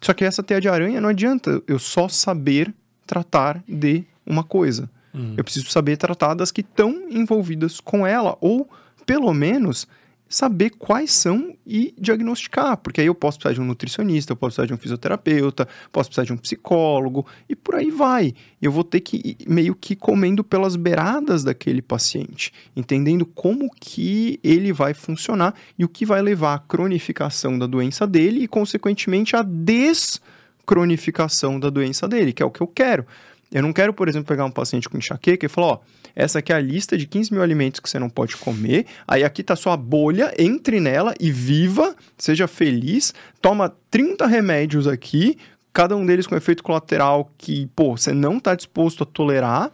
Só 0.02 0.14
que 0.14 0.26
essa 0.26 0.42
teia 0.42 0.62
de 0.62 0.68
aranha 0.68 1.00
não 1.00 1.10
adianta 1.10 1.62
eu 1.68 1.78
só 1.78 2.08
saber 2.08 2.74
tratar 3.06 3.64
de 3.68 4.04
uma 4.26 4.44
coisa. 4.44 4.90
Hum. 5.14 5.34
Eu 5.38 5.44
preciso 5.44 5.70
saber 5.70 5.98
tratar 5.98 6.34
das 6.34 6.52
que 6.52 6.62
estão 6.62 7.08
envolvidas 7.10 7.80
com 7.80 8.06
ela, 8.06 8.38
ou 8.40 8.70
pelo 9.06 9.34
menos 9.34 9.88
saber 10.30 10.70
quais 10.70 11.12
são 11.12 11.58
e 11.66 11.94
diagnosticar, 11.98 12.78
porque 12.78 13.02
aí 13.02 13.08
eu 13.08 13.16
posso 13.16 13.40
precisar 13.40 13.56
de 13.56 13.62
um 13.62 13.66
nutricionista, 13.66 14.32
eu 14.32 14.38
posso 14.38 14.56
precisar 14.56 14.68
de 14.68 14.74
um 14.74 14.78
fisioterapeuta, 14.78 15.68
posso 15.92 16.10
precisar 16.10 16.26
de 16.26 16.34
um 16.34 16.38
psicólogo 16.38 17.26
e 17.50 17.56
por 17.56 17.74
aí 17.76 17.90
vai. 17.90 18.36
Eu 18.62 18.72
vou 18.72 18.84
ter 18.84 19.00
que 19.00 19.18
ir 19.18 19.38
meio 19.48 19.74
que 19.74 19.96
comendo 19.96 20.44
pelas 20.44 20.76
beiradas 20.76 21.44
daquele 21.44 21.82
paciente, 21.82 22.54
entendendo 22.76 23.26
como 23.26 23.72
que 23.80 24.40
ele 24.44 24.72
vai 24.72 24.94
funcionar 24.94 25.56
e 25.78 25.84
o 25.84 25.90
que 25.90 26.06
vai 26.06 26.22
levar 26.22 26.54
à 26.54 26.60
cronificação 26.60 27.58
da 27.58 27.66
doença 27.66 28.06
dele 28.06 28.44
e 28.44 28.48
consequentemente 28.48 29.36
à 29.36 29.42
descronificação 29.42 31.60
da 31.60 31.72
doença 31.72 32.08
dele, 32.08 32.34
que 32.34 32.44
é 32.44 32.46
o 32.46 32.52
que 32.52 32.62
eu 32.62 32.68
quero. 32.68 33.08
Eu 33.52 33.64
não 33.64 33.74
quero, 33.74 33.94
por 33.94 34.08
exemplo, 34.08 34.28
pegar 34.28 34.46
um 34.46 34.52
paciente 34.52 34.88
com 34.88 34.98
enxaqueca 34.98 35.46
e 35.46 35.50
falar, 35.50 35.68
ó, 35.68 35.80
essa 36.16 36.40
aqui 36.40 36.54
é 36.54 36.56
a 36.56 36.60
lista 36.60 36.98
de 36.98 37.08
15 37.08 37.34
mil 37.34 37.42
alimentos 37.42 37.80
que 37.80 37.90
você 37.90 37.98
não 37.98 38.10
pode 38.10 38.38
comer, 38.38 38.86
aí 39.08 39.24
aqui 39.24 39.42
tá 39.42 39.56
sua 39.56 39.76
bolha, 39.76 40.34
entre 40.38 40.80
nela 40.80 41.16
e 41.20 41.32
viva, 41.32 41.96
seja 42.18 42.48
feliz, 42.48 43.14
toma 43.42 43.74
30 43.90 44.28
remédios 44.28 44.88
aqui, 44.88 45.38
cada 45.74 45.96
um 45.96 46.06
deles 46.06 46.28
com 46.28 46.36
efeito 46.36 46.64
colateral 46.64 47.32
que, 47.38 47.68
pô, 47.76 47.98
você 47.98 48.14
não 48.14 48.40
tá 48.40 48.54
disposto 48.54 49.04
a 49.04 49.06
tolerar, 49.06 49.72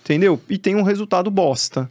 entendeu? 0.00 0.40
E 0.48 0.56
tem 0.56 0.74
um 0.74 0.82
resultado 0.82 1.30
bosta. 1.30 1.90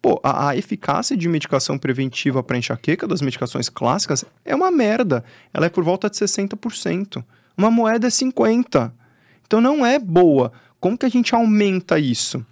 Pô, 0.00 0.20
a, 0.24 0.48
a 0.48 0.56
eficácia 0.56 1.16
de 1.16 1.28
medicação 1.28 1.78
preventiva 1.78 2.42
para 2.42 2.58
enxaqueca 2.58 3.06
das 3.06 3.22
medicações 3.22 3.68
clássicas 3.68 4.24
é 4.44 4.52
uma 4.52 4.68
merda. 4.68 5.22
Ela 5.54 5.66
é 5.66 5.68
por 5.68 5.84
volta 5.84 6.10
de 6.10 6.16
60%. 6.16 7.24
Uma 7.56 7.70
moeda 7.70 8.08
é 8.08 8.10
50%. 8.10 8.90
Então 9.46 9.60
não 9.60 9.84
é 9.84 9.98
boa. 9.98 10.52
Como 10.80 10.98
que 10.98 11.06
a 11.06 11.08
gente 11.08 11.34
aumenta 11.34 11.98
isso? 11.98 12.44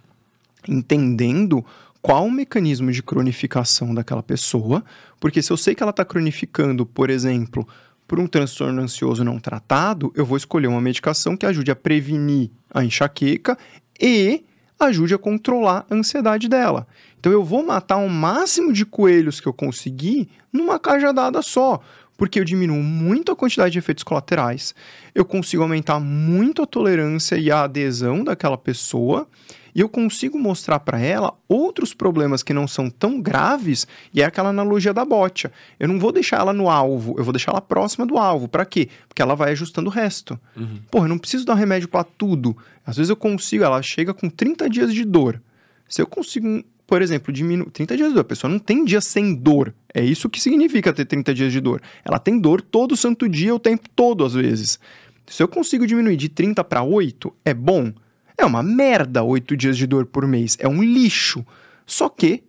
Entendendo 0.67 1.65
qual 2.01 2.25
o 2.25 2.31
mecanismo 2.31 2.91
de 2.91 3.03
cronificação 3.03 3.93
daquela 3.93 4.23
pessoa, 4.23 4.83
porque 5.19 5.41
se 5.41 5.51
eu 5.51 5.57
sei 5.57 5.75
que 5.75 5.83
ela 5.83 5.91
está 5.91 6.03
cronificando, 6.03 6.85
por 6.85 7.09
exemplo, 7.09 7.67
por 8.07 8.19
um 8.19 8.27
transtorno 8.27 8.81
ansioso 8.81 9.23
não 9.23 9.39
tratado, 9.39 10.11
eu 10.15 10.25
vou 10.25 10.35
escolher 10.35 10.67
uma 10.67 10.81
medicação 10.81 11.37
que 11.37 11.45
ajude 11.45 11.71
a 11.71 11.75
prevenir 11.75 12.49
a 12.73 12.83
enxaqueca 12.83 13.57
e 13.99 14.43
ajude 14.79 15.13
a 15.13 15.17
controlar 15.17 15.85
a 15.89 15.95
ansiedade 15.95 16.49
dela. 16.49 16.87
Então 17.19 17.31
eu 17.31 17.43
vou 17.43 17.63
matar 17.63 17.97
o 17.97 18.09
máximo 18.09 18.73
de 18.73 18.85
coelhos 18.85 19.39
que 19.39 19.47
eu 19.47 19.53
conseguir 19.53 20.27
numa 20.51 20.79
cajadada 20.79 21.41
só 21.41 21.79
porque 22.21 22.39
eu 22.39 22.45
diminuo 22.45 22.83
muito 22.83 23.31
a 23.31 23.35
quantidade 23.35 23.71
de 23.71 23.79
efeitos 23.79 24.03
colaterais, 24.03 24.75
eu 25.15 25.25
consigo 25.25 25.63
aumentar 25.63 25.99
muito 25.99 26.61
a 26.61 26.67
tolerância 26.67 27.35
e 27.35 27.49
a 27.49 27.63
adesão 27.63 28.23
daquela 28.23 28.59
pessoa, 28.59 29.27
e 29.73 29.79
eu 29.79 29.89
consigo 29.89 30.37
mostrar 30.37 30.79
para 30.81 30.99
ela 30.99 31.33
outros 31.49 31.95
problemas 31.95 32.43
que 32.43 32.53
não 32.53 32.67
são 32.67 32.91
tão 32.91 33.19
graves, 33.19 33.87
e 34.13 34.21
é 34.21 34.25
aquela 34.25 34.49
analogia 34.49 34.93
da 34.93 35.03
botia. 35.03 35.51
Eu 35.79 35.87
não 35.87 35.97
vou 35.97 36.11
deixar 36.11 36.37
ela 36.37 36.53
no 36.53 36.69
alvo, 36.69 37.15
eu 37.17 37.23
vou 37.23 37.33
deixar 37.33 37.53
ela 37.53 37.61
próxima 37.61 38.05
do 38.05 38.19
alvo. 38.19 38.47
Para 38.47 38.65
quê? 38.65 38.87
Porque 39.07 39.23
ela 39.23 39.33
vai 39.33 39.53
ajustando 39.53 39.89
o 39.89 39.91
resto. 39.91 40.39
Uhum. 40.55 40.79
Porra, 40.91 41.05
eu 41.05 41.09
não 41.09 41.17
preciso 41.17 41.43
dar 41.43 41.55
remédio 41.55 41.87
para 41.87 42.03
tudo. 42.03 42.55
Às 42.85 42.97
vezes 42.97 43.09
eu 43.09 43.15
consigo, 43.15 43.63
ela 43.63 43.81
chega 43.81 44.13
com 44.13 44.29
30 44.29 44.69
dias 44.69 44.93
de 44.93 45.03
dor. 45.03 45.41
Se 45.89 46.03
eu 46.03 46.05
consigo 46.05 46.63
por 46.91 47.01
exemplo, 47.01 47.31
diminu... 47.31 47.71
30 47.71 47.95
dias 47.95 48.09
de 48.09 48.15
dor. 48.15 48.19
A 48.19 48.25
pessoa 48.25 48.51
não 48.51 48.59
tem 48.59 48.83
dia 48.83 48.99
sem 48.99 49.33
dor. 49.33 49.73
É 49.93 50.03
isso 50.03 50.29
que 50.29 50.41
significa 50.41 50.91
ter 50.91 51.05
30 51.05 51.33
dias 51.33 51.53
de 51.53 51.61
dor. 51.61 51.81
Ela 52.03 52.19
tem 52.19 52.37
dor 52.37 52.61
todo 52.61 52.97
santo 52.97 53.29
dia, 53.29 53.55
o 53.55 53.59
tempo 53.59 53.87
todo, 53.95 54.25
às 54.25 54.33
vezes. 54.33 54.77
Se 55.25 55.41
eu 55.41 55.47
consigo 55.47 55.87
diminuir 55.87 56.17
de 56.17 56.27
30 56.27 56.61
para 56.65 56.83
8, 56.83 57.33
é 57.45 57.53
bom. 57.53 57.93
É 58.37 58.43
uma 58.43 58.61
merda 58.61 59.23
8 59.23 59.55
dias 59.55 59.77
de 59.77 59.87
dor 59.87 60.05
por 60.05 60.27
mês. 60.27 60.57
É 60.59 60.67
um 60.67 60.83
lixo. 60.83 61.45
Só 61.85 62.09
que 62.09 62.43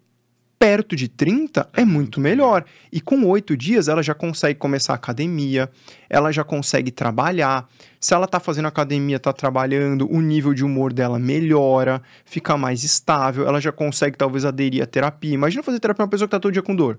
perto 0.62 0.94
de 0.94 1.08
30 1.08 1.68
é 1.72 1.84
muito 1.84 2.20
melhor. 2.20 2.64
E 2.92 3.00
com 3.00 3.24
oito 3.24 3.56
dias 3.56 3.88
ela 3.88 4.00
já 4.00 4.14
consegue 4.14 4.56
começar 4.60 4.92
a 4.92 4.94
academia, 4.94 5.68
ela 6.08 6.30
já 6.30 6.44
consegue 6.44 6.92
trabalhar. 6.92 7.68
Se 7.98 8.14
ela 8.14 8.28
tá 8.28 8.38
fazendo 8.38 8.68
academia, 8.68 9.18
tá 9.18 9.32
trabalhando, 9.32 10.08
o 10.08 10.20
nível 10.20 10.54
de 10.54 10.64
humor 10.64 10.92
dela 10.92 11.18
melhora, 11.18 12.00
fica 12.24 12.56
mais 12.56 12.84
estável, 12.84 13.44
ela 13.44 13.60
já 13.60 13.72
consegue 13.72 14.16
talvez 14.16 14.44
aderir 14.44 14.84
à 14.84 14.86
terapia. 14.86 15.34
Imagina 15.34 15.64
fazer 15.64 15.80
terapia 15.80 16.04
uma 16.04 16.08
pessoa 16.08 16.28
que 16.28 16.30
tá 16.30 16.38
todo 16.38 16.52
dia 16.52 16.62
com 16.62 16.76
dor. 16.76 16.96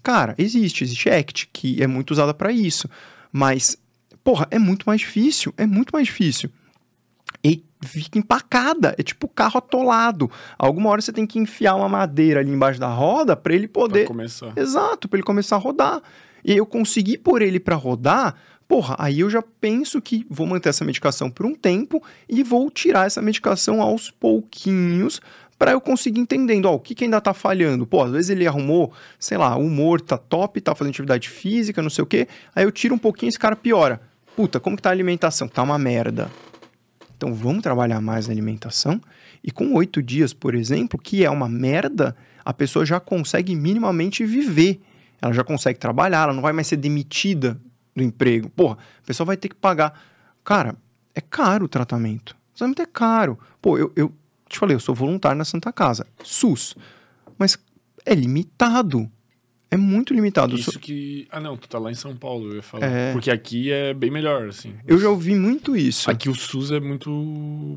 Cara, 0.00 0.36
existe, 0.38 0.84
existe 0.84 1.10
ACT, 1.10 1.48
que 1.52 1.82
é 1.82 1.88
muito 1.88 2.12
usada 2.12 2.32
para 2.32 2.52
isso. 2.52 2.88
Mas, 3.32 3.76
porra, 4.22 4.46
é 4.48 4.60
muito 4.60 4.84
mais 4.86 5.00
difícil, 5.00 5.52
é 5.56 5.66
muito 5.66 5.90
mais 5.90 6.06
difícil. 6.06 6.48
Fica 7.84 8.18
empacada, 8.18 8.94
é 8.98 9.02
tipo 9.02 9.28
carro 9.28 9.58
atolado. 9.58 10.30
Alguma 10.58 10.90
hora 10.90 11.00
você 11.00 11.12
tem 11.12 11.26
que 11.26 11.38
enfiar 11.38 11.74
uma 11.74 11.88
madeira 11.88 12.40
ali 12.40 12.50
embaixo 12.50 12.80
da 12.80 12.88
roda 12.88 13.36
para 13.36 13.54
ele 13.54 13.68
poder. 13.68 14.00
Pra 14.00 14.08
começar. 14.08 14.52
Exato, 14.56 15.08
para 15.08 15.18
ele 15.18 15.26
começar 15.26 15.56
a 15.56 15.58
rodar. 15.58 16.02
E 16.44 16.56
eu 16.56 16.64
consegui 16.64 17.18
pôr 17.18 17.42
ele 17.42 17.60
para 17.60 17.74
rodar, 17.74 18.34
porra, 18.68 18.96
aí 18.98 19.20
eu 19.20 19.28
já 19.28 19.42
penso 19.60 20.00
que 20.00 20.24
vou 20.30 20.46
manter 20.46 20.68
essa 20.68 20.84
medicação 20.84 21.28
por 21.28 21.44
um 21.44 21.54
tempo 21.54 22.02
e 22.28 22.42
vou 22.42 22.70
tirar 22.70 23.06
essa 23.06 23.20
medicação 23.20 23.82
aos 23.82 24.10
pouquinhos 24.10 25.20
para 25.58 25.72
eu 25.72 25.80
conseguir 25.80 26.20
entendendo, 26.20 26.66
ó, 26.66 26.74
o 26.74 26.80
que, 26.80 26.94
que 26.94 27.04
ainda 27.04 27.20
tá 27.20 27.32
falhando. 27.32 27.86
Pô, 27.86 28.02
às 28.02 28.12
vezes 28.12 28.30
ele 28.30 28.46
arrumou, 28.46 28.92
sei 29.18 29.38
lá, 29.38 29.56
o 29.56 29.64
humor 29.64 30.00
tá 30.00 30.18
top, 30.18 30.60
tá 30.60 30.74
fazendo 30.74 30.92
atividade 30.92 31.28
física, 31.28 31.82
não 31.82 31.90
sei 31.90 32.04
o 32.04 32.06
quê, 32.06 32.28
aí 32.54 32.64
eu 32.64 32.72
tiro 32.72 32.94
um 32.94 32.98
pouquinho 32.98 33.28
esse 33.28 33.38
cara 33.38 33.56
piora. 33.56 34.00
Puta, 34.36 34.60
como 34.60 34.76
que 34.76 34.82
tá 34.82 34.90
a 34.90 34.92
alimentação? 34.92 35.48
Tá 35.48 35.62
uma 35.62 35.78
merda. 35.78 36.30
Então 37.16 37.34
vamos 37.34 37.62
trabalhar 37.62 38.00
mais 38.00 38.28
a 38.28 38.32
alimentação. 38.32 39.00
E 39.42 39.50
com 39.50 39.72
oito 39.74 40.02
dias, 40.02 40.32
por 40.32 40.54
exemplo, 40.54 41.00
que 41.00 41.24
é 41.24 41.30
uma 41.30 41.48
merda, 41.48 42.16
a 42.44 42.52
pessoa 42.52 42.84
já 42.84 43.00
consegue 43.00 43.56
minimamente 43.56 44.24
viver. 44.24 44.80
Ela 45.20 45.32
já 45.32 45.42
consegue 45.42 45.78
trabalhar, 45.78 46.24
ela 46.24 46.32
não 46.34 46.42
vai 46.42 46.52
mais 46.52 46.66
ser 46.66 46.76
demitida 46.76 47.58
do 47.94 48.02
emprego. 48.02 48.50
Porra, 48.50 48.76
a 49.02 49.06
pessoa 49.06 49.26
vai 49.26 49.36
ter 49.36 49.48
que 49.48 49.54
pagar. 49.54 49.98
Cara, 50.44 50.76
é 51.14 51.20
caro 51.20 51.64
o 51.64 51.68
tratamento. 51.68 52.36
O 52.54 52.58
tratamento 52.58 52.82
é 52.82 52.86
caro. 52.86 53.38
Pô, 53.60 53.78
eu, 53.78 53.90
eu 53.96 54.12
te 54.48 54.58
falei, 54.58 54.76
eu 54.76 54.80
sou 54.80 54.94
voluntário 54.94 55.38
na 55.38 55.44
Santa 55.44 55.72
Casa, 55.72 56.06
SUS. 56.22 56.76
Mas 57.38 57.58
é 58.04 58.14
limitado. 58.14 59.10
É 59.76 59.78
muito 59.78 60.14
limitado. 60.14 60.56
Isso 60.56 60.72
So- 60.72 60.80
que. 60.80 61.28
Ah, 61.30 61.38
não, 61.38 61.56
tu 61.56 61.68
tá 61.68 61.78
lá 61.78 61.90
em 61.92 61.94
São 61.94 62.16
Paulo, 62.16 62.48
eu 62.50 62.56
ia 62.56 62.62
falar. 62.62 62.86
É. 62.86 63.12
Porque 63.12 63.30
aqui 63.30 63.70
é 63.70 63.92
bem 63.92 64.10
melhor, 64.10 64.48
assim. 64.48 64.72
Eu 64.86 64.98
já 64.98 65.08
ouvi 65.10 65.34
muito 65.34 65.76
isso. 65.76 66.10
Aqui 66.10 66.28
o 66.28 66.34
SUS 66.34 66.70
é 66.72 66.80
muito 66.80 67.10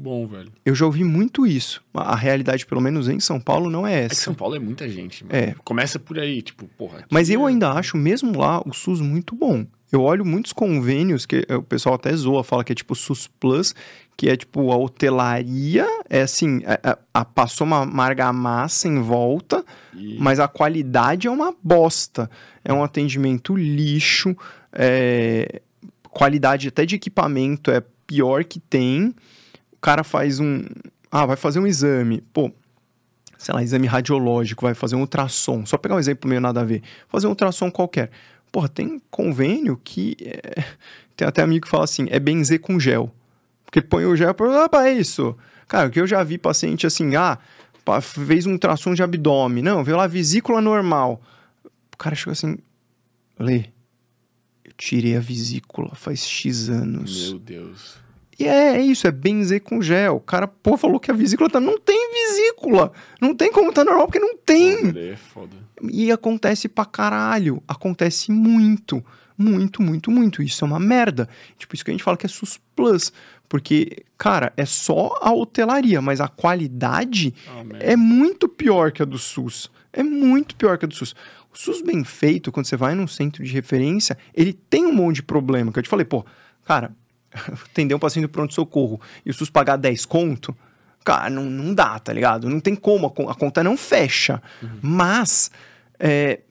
bom, 0.02 0.26
velho. 0.28 0.52
Eu 0.66 0.74
já 0.74 0.86
ouvi 0.86 1.04
muito 1.04 1.46
isso. 1.46 1.84
A 1.94 2.16
realidade, 2.16 2.66
pelo 2.66 2.80
menos 2.82 3.10
em 3.10 3.20
São 3.20 3.40
Paulo, 3.40 3.70
não 3.70 3.86
é 3.86 4.06
É 4.06 4.08
que 4.08 4.14
essa. 4.14 4.22
São 4.24 4.34
Paulo 4.34 4.56
é 4.56 4.60
muita 4.60 4.88
gente, 4.90 5.24
mano. 5.26 5.36
É. 5.36 5.54
Começa 5.64 6.00
por 6.00 6.18
aí, 6.18 6.42
tipo, 6.42 6.66
porra. 6.78 7.04
Mas 7.12 7.30
eu 7.30 7.46
é- 7.46 7.50
ainda 7.52 7.72
acho, 7.72 7.98
mesmo 7.98 8.38
lá, 8.40 8.62
o 8.66 8.74
SUS 8.74 9.02
muito 9.02 9.36
bom. 9.36 9.66
Eu 9.92 10.02
olho 10.04 10.24
muitos 10.26 10.54
convênios 10.54 11.26
que 11.26 11.46
eh, 11.48 11.56
o 11.56 11.64
pessoal 11.64 11.96
até 11.96 12.16
zoa, 12.16 12.44
fala 12.44 12.64
que 12.64 12.72
é 12.72 12.76
tipo 12.76 12.94
SUS 12.96 13.28
Plus, 13.40 13.74
que 14.16 14.30
é 14.30 14.36
tipo 14.36 14.72
a 14.72 14.78
hotelaria, 14.78 15.86
é 16.10 16.22
assim, 16.22 16.62
é- 16.66 16.80
é- 16.84 16.98
a- 17.14 17.26
passou 17.26 17.66
uma 17.66 17.86
margamassa 17.86 18.88
em 18.88 19.02
volta, 19.02 19.64
E- 19.96 20.18
mas 20.20 20.40
a 20.40 20.48
qualidade 20.48 21.28
é 21.28 21.32
uma 21.32 21.56
bosta. 21.64 22.30
É 22.64 22.72
um 22.74 22.84
atendimento 22.84 23.56
lixo, 23.56 24.36
é, 24.74 25.62
qualidade 26.12 26.68
até 26.68 26.86
de 26.86 26.96
equipamento 26.96 27.72
é 27.72 27.82
pior 28.06 28.44
que 28.44 28.60
tem. 28.60 29.14
O 29.74 29.78
cara 29.82 30.04
faz 30.04 30.40
um. 30.40 30.64
Ah, 31.12 31.26
vai 31.26 31.36
fazer 31.38 31.60
um 31.60 31.66
exame. 31.68 32.22
Pô, 32.34 32.52
sei 33.38 33.56
lá, 33.56 33.64
exame 33.64 33.88
radiológico, 33.88 34.66
vai 34.66 34.74
fazer 34.74 34.96
um 34.96 35.02
ultrassom. 35.02 35.66
Só 35.66 35.78
pegar 35.78 35.96
um 35.96 36.00
exemplo 36.00 36.30
meio 36.30 36.42
nada 36.42 36.62
a 36.62 36.66
ver. 36.66 36.84
Fazer 37.08 37.26
um 37.28 37.32
ultrassom 37.32 37.72
qualquer. 37.72 38.12
Porra, 38.52 38.68
tem 38.70 39.02
convênio 39.12 39.80
que. 39.84 40.16
é, 40.22 40.64
Tem 41.16 41.28
até 41.28 41.42
amigo 41.42 41.66
que 41.66 41.72
fala 41.72 41.84
assim: 41.84 42.08
é 42.10 42.20
benzer 42.20 42.60
com 42.60 42.80
gel. 42.80 43.14
Porque 43.66 43.82
põe 43.82 44.06
o 44.06 44.16
gel 44.16 44.34
para. 44.34 44.64
Ah, 44.64 44.70
pra 44.70 44.92
isso. 44.92 45.36
Cara, 45.68 45.88
o 45.88 45.92
que 45.92 46.00
eu 46.00 46.08
já 46.08 46.24
vi 46.24 46.38
paciente 46.38 46.88
assim, 46.88 47.16
ah, 47.16 47.38
fez 48.02 48.46
um 48.46 48.54
ultrassom 48.54 48.94
de 48.94 49.04
abdômen. 49.04 49.64
Não, 49.64 49.84
veio 49.84 49.98
lá 49.98 50.08
vesícula 50.08 50.62
normal. 50.62 51.22
O 51.94 51.98
cara 51.98 52.16
chegou 52.16 52.32
assim, 52.32 52.58
Lê, 53.38 53.66
eu 54.66 54.72
tirei 54.78 55.16
a 55.16 55.20
vesícula 55.20 55.94
faz 55.94 56.26
X 56.26 56.70
anos. 56.70 57.30
Meu 57.30 57.40
Deus. 57.40 57.98
E 58.40 58.48
é, 58.48 58.78
é 58.78 58.82
isso, 58.82 59.06
é 59.06 59.12
benzer 59.12 59.62
com 59.62 59.82
gel. 59.82 60.16
O 60.16 60.20
cara, 60.22 60.48
pô, 60.48 60.78
falou 60.78 61.00
que 61.00 61.12
a 61.12 61.14
vesícula 61.14 61.50
tá. 61.50 61.60
Não 61.60 61.78
tem 61.78 62.10
vesícula! 62.14 62.94
Não 63.20 63.36
tem 63.36 63.52
como 63.52 63.74
tá 63.74 63.84
normal, 63.84 64.06
porque 64.08 64.20
não 64.20 64.38
tem! 64.38 64.94
É 64.98 65.18
foda. 65.18 65.58
E 65.92 66.10
acontece 66.10 66.70
pra 66.70 66.86
caralho. 66.86 67.62
Acontece 67.68 68.32
muito. 68.32 69.04
Muito, 69.38 69.82
muito, 69.82 70.10
muito. 70.10 70.42
Isso 70.42 70.64
é 70.64 70.68
uma 70.68 70.80
merda. 70.80 71.28
Tipo, 71.58 71.76
isso 71.76 71.84
que 71.84 71.92
a 71.92 71.94
gente 71.94 72.04
fala 72.04 72.16
que 72.16 72.26
é 72.26 72.30
SUS 72.30 72.60
Plus. 72.76 73.12
Porque, 73.50 74.04
cara, 74.18 74.54
é 74.56 74.66
só 74.66 75.18
a 75.22 75.34
hotelaria, 75.34 76.02
mas 76.02 76.22
a 76.22 76.28
qualidade 76.28 77.34
Ah, 77.48 77.64
é 77.80 77.96
muito 77.96 78.48
pior 78.48 78.92
que 78.92 79.02
a 79.02 79.06
do 79.06 79.18
SUS. 79.18 79.70
É 79.92 80.04
muito 80.04 80.56
pior 80.56 80.78
que 80.78 80.86
a 80.86 80.88
do 80.88 80.94
SUS. 80.94 81.16
O 81.52 81.58
SUS 81.58 81.82
bem 81.82 82.04
feito, 82.04 82.52
quando 82.52 82.68
você 82.68 82.78
vai 82.78 82.94
num 82.96 83.08
centro 83.08 83.44
de 83.44 83.52
referência, 83.52 84.18
ele 84.34 84.54
tem 84.54 84.86
um 84.86 84.94
monte 84.94 85.16
de 85.16 85.24
problema. 85.24 85.72
Que 85.72 85.80
eu 85.80 85.84
te 85.84 85.90
falei, 85.90 86.06
pô, 86.06 86.24
cara, 86.64 86.94
atender 87.72 87.96
um 87.96 88.00
paciente 88.00 88.26
do 88.26 88.30
pronto-socorro 88.30 89.00
e 89.26 89.30
o 89.30 89.34
SUS 89.34 89.50
pagar 89.50 89.78
10 89.78 90.06
conto, 90.06 90.56
cara, 91.04 91.30
não, 91.30 91.46
não 91.46 91.74
dá, 91.74 91.98
tá 92.00 92.12
ligado? 92.14 92.50
Não 92.50 92.60
tem 92.60 92.76
como, 92.76 93.08
a, 93.08 93.12
con- 93.12 93.30
a 93.30 93.36
conta 93.36 93.64
não 93.64 93.78
fecha. 93.78 94.42
Mas, 94.82 95.50
é, 96.00 96.42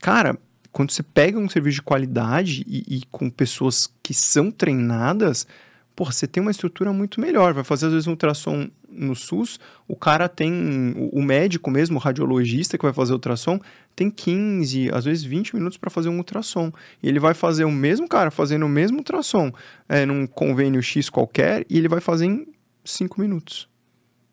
cara, 0.00 0.38
quando 0.70 0.90
você 0.90 1.02
pega 1.02 1.38
um 1.38 1.48
serviço 1.48 1.76
de 1.76 1.82
qualidade 1.82 2.64
e, 2.66 2.98
e 2.98 3.02
com 3.10 3.28
pessoas 3.28 3.92
que 4.02 4.14
são 4.14 4.50
treinadas, 4.50 5.46
porra, 5.94 6.12
você 6.12 6.26
tem 6.26 6.40
uma 6.40 6.50
estrutura 6.50 6.92
muito 6.92 7.20
melhor. 7.20 7.52
Vai 7.52 7.64
fazer, 7.64 7.86
às 7.86 7.92
vezes, 7.92 8.06
um 8.06 8.12
ultrassom 8.12 8.68
no 8.88 9.14
SUS, 9.14 9.58
o 9.88 9.96
cara 9.96 10.28
tem, 10.28 10.94
o, 10.96 11.18
o 11.18 11.22
médico 11.22 11.70
mesmo, 11.70 11.96
o 11.96 12.00
radiologista 12.00 12.76
que 12.76 12.84
vai 12.84 12.92
fazer 12.92 13.12
o 13.12 13.16
ultrassom, 13.16 13.58
tem 13.96 14.10
15, 14.10 14.90
às 14.92 15.04
vezes 15.04 15.24
20 15.24 15.54
minutos 15.54 15.78
para 15.78 15.90
fazer 15.90 16.08
um 16.08 16.18
ultrassom. 16.18 16.72
E 17.02 17.08
ele 17.08 17.18
vai 17.18 17.34
fazer 17.34 17.64
o 17.64 17.70
mesmo 17.70 18.08
cara 18.08 18.30
fazendo 18.30 18.66
o 18.66 18.68
mesmo 18.68 18.98
ultrassom 18.98 19.52
é, 19.88 20.04
num 20.04 20.26
convênio 20.26 20.82
X 20.82 21.08
qualquer 21.08 21.64
e 21.68 21.78
ele 21.78 21.88
vai 21.88 22.00
fazer 22.00 22.26
em 22.26 22.46
5 22.84 23.20
minutos. 23.20 23.68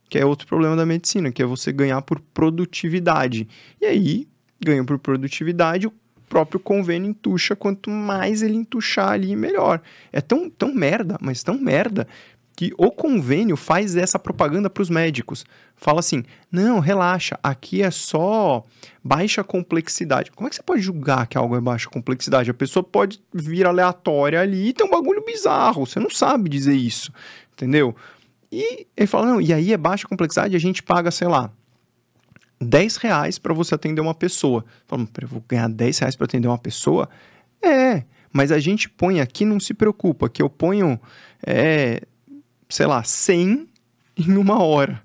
Que 0.09 0.17
é 0.17 0.25
outro 0.25 0.47
problema 0.47 0.75
da 0.75 0.85
medicina, 0.85 1.31
que 1.31 1.41
é 1.41 1.45
você 1.45 1.71
ganhar 1.71 2.01
por 2.01 2.19
produtividade. 2.19 3.47
E 3.79 3.85
aí, 3.85 4.27
ganha 4.59 4.83
por 4.83 4.97
produtividade, 4.97 5.87
o 5.87 5.93
próprio 6.29 6.59
convênio 6.59 7.09
entuxa, 7.09 7.55
quanto 7.55 7.89
mais 7.89 8.41
ele 8.41 8.55
entuchar 8.55 9.09
ali, 9.09 9.35
melhor. 9.35 9.81
É 10.13 10.21
tão, 10.21 10.49
tão 10.49 10.73
merda, 10.73 11.17
mas 11.19 11.43
tão 11.43 11.59
merda, 11.59 12.07
que 12.55 12.73
o 12.77 12.91
convênio 12.91 13.55
faz 13.55 13.95
essa 13.95 14.19
propaganda 14.19 14.69
para 14.69 14.81
os 14.83 14.89
médicos. 14.89 15.45
Fala 15.77 16.01
assim: 16.01 16.23
não, 16.51 16.79
relaxa, 16.79 17.39
aqui 17.41 17.81
é 17.81 17.89
só 17.89 18.63
baixa 19.01 19.43
complexidade. 19.43 20.29
Como 20.31 20.45
é 20.45 20.49
que 20.49 20.57
você 20.57 20.63
pode 20.63 20.81
julgar 20.81 21.25
que 21.25 21.37
algo 21.37 21.55
é 21.55 21.61
baixa 21.61 21.89
complexidade? 21.89 22.51
A 22.51 22.53
pessoa 22.53 22.83
pode 22.83 23.21
vir 23.33 23.65
aleatória 23.65 24.41
ali 24.41 24.67
e 24.67 24.73
tem 24.73 24.85
um 24.85 24.89
bagulho 24.89 25.23
bizarro, 25.23 25.85
você 25.85 26.01
não 26.01 26.09
sabe 26.09 26.49
dizer 26.49 26.75
isso, 26.75 27.13
entendeu? 27.53 27.95
E 28.51 28.85
ele 28.95 29.07
fala: 29.07 29.27
não, 29.27 29.41
e 29.41 29.53
aí 29.53 29.71
é 29.71 29.77
baixa 29.77 30.05
complexidade, 30.05 30.53
a 30.53 30.59
gente 30.59 30.83
paga, 30.83 31.11
sei 31.11 31.29
lá, 31.29 31.49
10 32.59 32.97
reais 32.97 33.39
para 33.39 33.53
você 33.53 33.75
atender 33.75 34.01
uma 34.01 34.13
pessoa. 34.13 34.65
Fala, 34.87 35.05
"Pera, 35.07 35.25
eu 35.25 35.29
vou 35.29 35.43
ganhar 35.47 35.69
10 35.69 35.99
reais 35.99 36.15
para 36.15 36.25
atender 36.25 36.47
uma 36.47 36.57
pessoa? 36.57 37.09
É, 37.61 38.03
mas 38.31 38.51
a 38.51 38.59
gente 38.59 38.89
põe 38.89 39.19
aqui, 39.19 39.45
não 39.45 39.59
se 39.59 39.73
preocupa, 39.73 40.29
que 40.29 40.41
eu 40.41 40.49
ponho, 40.49 40.99
é, 41.45 42.01
sei 42.69 42.85
lá, 42.85 43.03
100 43.03 43.67
em 44.17 44.37
uma 44.37 44.63
hora. 44.63 45.01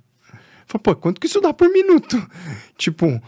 Fala, 0.66 0.82
pô, 0.82 0.96
quanto 0.96 1.20
que 1.20 1.26
isso 1.26 1.40
dá 1.40 1.52
por 1.52 1.68
minuto? 1.70 2.16
Tipo, 2.76 3.20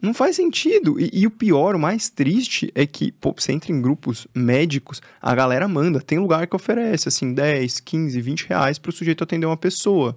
não 0.00 0.14
faz 0.14 0.36
sentido. 0.36 1.00
E, 1.00 1.10
e 1.12 1.26
o 1.26 1.30
pior, 1.30 1.74
o 1.74 1.78
mais 1.78 2.08
triste, 2.08 2.70
é 2.74 2.86
que, 2.86 3.12
pô, 3.12 3.34
você 3.36 3.52
entra 3.52 3.72
em 3.72 3.80
grupos 3.80 4.26
médicos, 4.34 5.00
a 5.20 5.34
galera 5.34 5.66
manda. 5.66 6.00
Tem 6.00 6.18
lugar 6.18 6.46
que 6.46 6.56
oferece, 6.56 7.08
assim, 7.08 7.32
10, 7.32 7.80
15, 7.80 8.20
20 8.20 8.46
reais 8.46 8.78
para 8.78 8.90
o 8.90 8.92
sujeito 8.92 9.24
atender 9.24 9.46
uma 9.46 9.56
pessoa. 9.56 10.16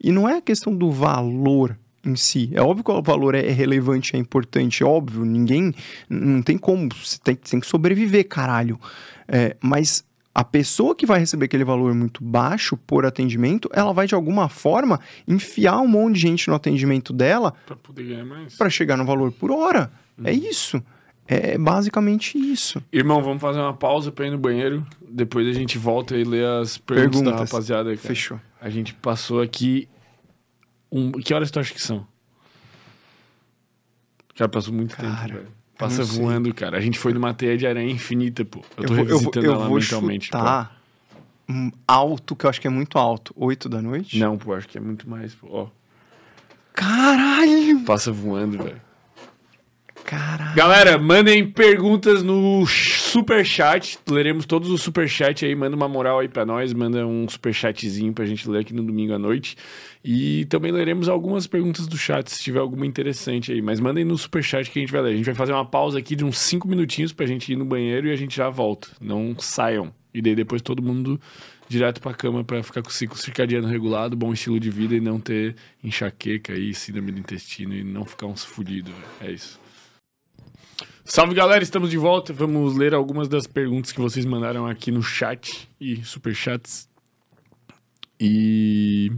E 0.00 0.12
não 0.12 0.28
é 0.28 0.36
a 0.36 0.42
questão 0.42 0.74
do 0.74 0.90
valor 0.90 1.78
em 2.08 2.16
si. 2.16 2.50
É 2.54 2.60
óbvio 2.62 2.84
que 2.84 2.90
o 2.90 3.02
valor 3.02 3.34
é 3.34 3.50
relevante, 3.50 4.16
é 4.16 4.18
importante, 4.18 4.82
é 4.82 4.86
óbvio. 4.86 5.24
Ninguém. 5.24 5.74
Não 6.08 6.42
tem 6.42 6.56
como. 6.58 6.88
Você 6.94 7.18
tem, 7.22 7.34
tem 7.34 7.60
que 7.60 7.66
sobreviver, 7.66 8.26
caralho. 8.28 8.78
É, 9.26 9.56
mas 9.60 10.04
a 10.34 10.44
pessoa 10.44 10.94
que 10.94 11.04
vai 11.04 11.18
receber 11.18 11.46
aquele 11.46 11.64
valor 11.64 11.92
muito 11.94 12.22
baixo 12.22 12.76
por 12.76 13.04
atendimento, 13.04 13.68
ela 13.72 13.92
vai 13.92 14.06
de 14.06 14.14
alguma 14.14 14.48
forma 14.48 15.00
enfiar 15.26 15.78
um 15.80 15.88
monte 15.88 16.14
de 16.14 16.20
gente 16.20 16.48
no 16.48 16.54
atendimento 16.54 17.12
dela 17.12 17.52
Pra 17.66 17.74
poder 17.76 18.04
ganhar 18.04 18.24
mais. 18.24 18.56
para 18.56 18.70
chegar 18.70 18.96
no 18.96 19.04
valor 19.04 19.32
por 19.32 19.50
hora. 19.50 19.90
É 20.24 20.32
isso. 20.32 20.82
É 21.26 21.58
basicamente 21.58 22.38
isso. 22.38 22.82
Irmão, 22.90 23.22
vamos 23.22 23.40
fazer 23.42 23.58
uma 23.58 23.74
pausa 23.74 24.10
pra 24.10 24.26
ir 24.26 24.30
no 24.30 24.38
banheiro. 24.38 24.86
Depois 25.06 25.46
a 25.46 25.52
gente 25.52 25.76
volta 25.76 26.16
e 26.16 26.24
lê 26.24 26.42
as 26.44 26.78
perguntas, 26.78 27.20
da 27.20 27.24
Perguntas. 27.32 27.50
rapaziada. 27.50 27.90
cara. 27.90 27.98
Fechou. 27.98 28.40
A 28.60 28.70
gente 28.70 28.94
passou 28.94 29.42
aqui. 29.42 29.88
Um... 30.90 31.12
Que 31.12 31.34
horas 31.34 31.50
tu 31.50 31.60
acha 31.60 31.72
que 31.72 31.82
são? 31.82 32.06
Cara, 34.34 34.48
passou 34.48 34.72
muito 34.72 34.96
Cara, 34.96 35.34
tempo. 35.34 35.50
Passa 35.76 36.04
sei. 36.04 36.18
voando, 36.20 36.52
cara. 36.54 36.76
A 36.76 36.80
gente 36.80 36.98
foi 36.98 37.12
numa 37.12 37.34
teia 37.34 37.56
de 37.56 37.66
aranha 37.66 37.90
infinita, 37.90 38.44
pô. 38.44 38.60
Eu 38.76 38.84
tô 38.84 38.94
vou, 38.94 39.04
revisitando 39.04 39.46
eu, 39.46 39.52
ela 39.52 39.68
vou 39.68 39.78
mentalmente. 39.78 40.26
chutar 40.26 40.78
um 41.48 41.70
alto, 41.86 42.36
que 42.36 42.44
eu 42.44 42.50
acho 42.50 42.60
que 42.60 42.66
é 42.66 42.70
muito 42.70 42.98
alto. 42.98 43.32
8 43.36 43.68
da 43.68 43.80
noite? 43.80 44.18
Não, 44.18 44.36
pô, 44.36 44.52
acho 44.54 44.68
que 44.68 44.76
é 44.76 44.80
muito 44.80 45.08
mais, 45.08 45.34
pô. 45.34 45.48
Ó, 45.50 45.68
Caralho! 46.74 47.80
passa 47.84 48.12
voando, 48.12 48.62
velho. 48.62 48.80
Caralho. 50.08 50.56
Galera, 50.56 50.96
mandem 50.96 51.46
perguntas 51.46 52.22
no 52.22 52.64
superchat. 52.64 53.98
Leremos 54.08 54.46
todos 54.46 54.70
os 54.70 54.80
superchats 54.80 55.46
aí. 55.46 55.54
Manda 55.54 55.76
uma 55.76 55.86
moral 55.86 56.20
aí 56.20 56.28
pra 56.28 56.46
nós. 56.46 56.72
Manda 56.72 57.06
um 57.06 57.28
superchatzinho 57.28 58.14
pra 58.14 58.24
gente 58.24 58.48
ler 58.48 58.60
aqui 58.60 58.72
no 58.72 58.82
domingo 58.82 59.12
à 59.12 59.18
noite. 59.18 59.54
E 60.02 60.46
também 60.46 60.72
leremos 60.72 61.10
algumas 61.10 61.46
perguntas 61.46 61.86
do 61.86 61.98
chat, 61.98 62.30
se 62.30 62.42
tiver 62.42 62.58
alguma 62.58 62.86
interessante 62.86 63.52
aí. 63.52 63.60
Mas 63.60 63.80
mandem 63.80 64.02
no 64.02 64.16
superchat 64.16 64.70
que 64.70 64.78
a 64.78 64.82
gente 64.82 64.90
vai 64.90 65.02
ler. 65.02 65.12
A 65.12 65.16
gente 65.16 65.26
vai 65.26 65.34
fazer 65.34 65.52
uma 65.52 65.66
pausa 65.66 65.98
aqui 65.98 66.16
de 66.16 66.24
uns 66.24 66.38
5 66.38 66.66
minutinhos 66.66 67.12
pra 67.12 67.26
gente 67.26 67.52
ir 67.52 67.56
no 67.56 67.66
banheiro 67.66 68.08
e 68.08 68.10
a 68.10 68.16
gente 68.16 68.34
já 68.34 68.48
volta. 68.48 68.88
Não 68.98 69.36
saiam. 69.38 69.92
E 70.14 70.22
daí 70.22 70.34
depois 70.34 70.62
todo 70.62 70.82
mundo 70.82 71.20
direto 71.68 72.00
pra 72.00 72.14
cama 72.14 72.42
pra 72.42 72.62
ficar 72.62 72.80
com 72.80 72.88
o 72.88 72.92
ciclo 72.92 73.18
circadiano 73.18 73.68
regulado, 73.68 74.16
bom 74.16 74.32
estilo 74.32 74.58
de 74.58 74.70
vida 74.70 74.94
e 74.94 75.02
não 75.02 75.20
ter 75.20 75.54
enxaqueca 75.84 76.54
aí, 76.54 76.72
síndrome 76.72 77.12
do 77.12 77.20
intestino 77.20 77.74
e 77.74 77.84
não 77.84 78.06
ficar 78.06 78.26
uns 78.26 78.42
fudidos. 78.42 78.94
É 79.20 79.30
isso. 79.30 79.60
Salve 81.10 81.34
galera, 81.34 81.64
estamos 81.64 81.88
de 81.90 81.96
volta. 81.96 82.34
Vamos 82.34 82.76
ler 82.76 82.92
algumas 82.92 83.28
das 83.28 83.46
perguntas 83.46 83.90
que 83.90 83.98
vocês 83.98 84.26
mandaram 84.26 84.66
aqui 84.66 84.90
no 84.92 85.02
chat 85.02 85.66
e 85.80 86.04
superchats. 86.04 86.86
E 88.20 89.10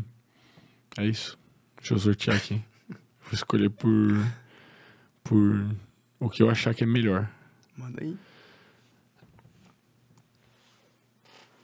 é 0.96 1.04
isso. 1.04 1.36
Deixa 1.78 1.94
eu 1.94 1.98
sortear 1.98 2.36
aqui. 2.36 2.62
Vou 3.20 3.32
escolher 3.32 3.70
por 3.70 3.90
por 5.24 5.76
o 6.20 6.30
que 6.30 6.44
eu 6.44 6.48
achar 6.48 6.72
que 6.74 6.84
é 6.84 6.86
melhor. 6.86 7.28
Manda 7.76 8.04
aí. 8.04 8.16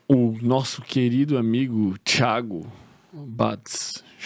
O 0.09 0.37
nosso 0.43 0.83
querido 0.83 1.39
amigo 1.39 1.97
Thiago 2.01 2.67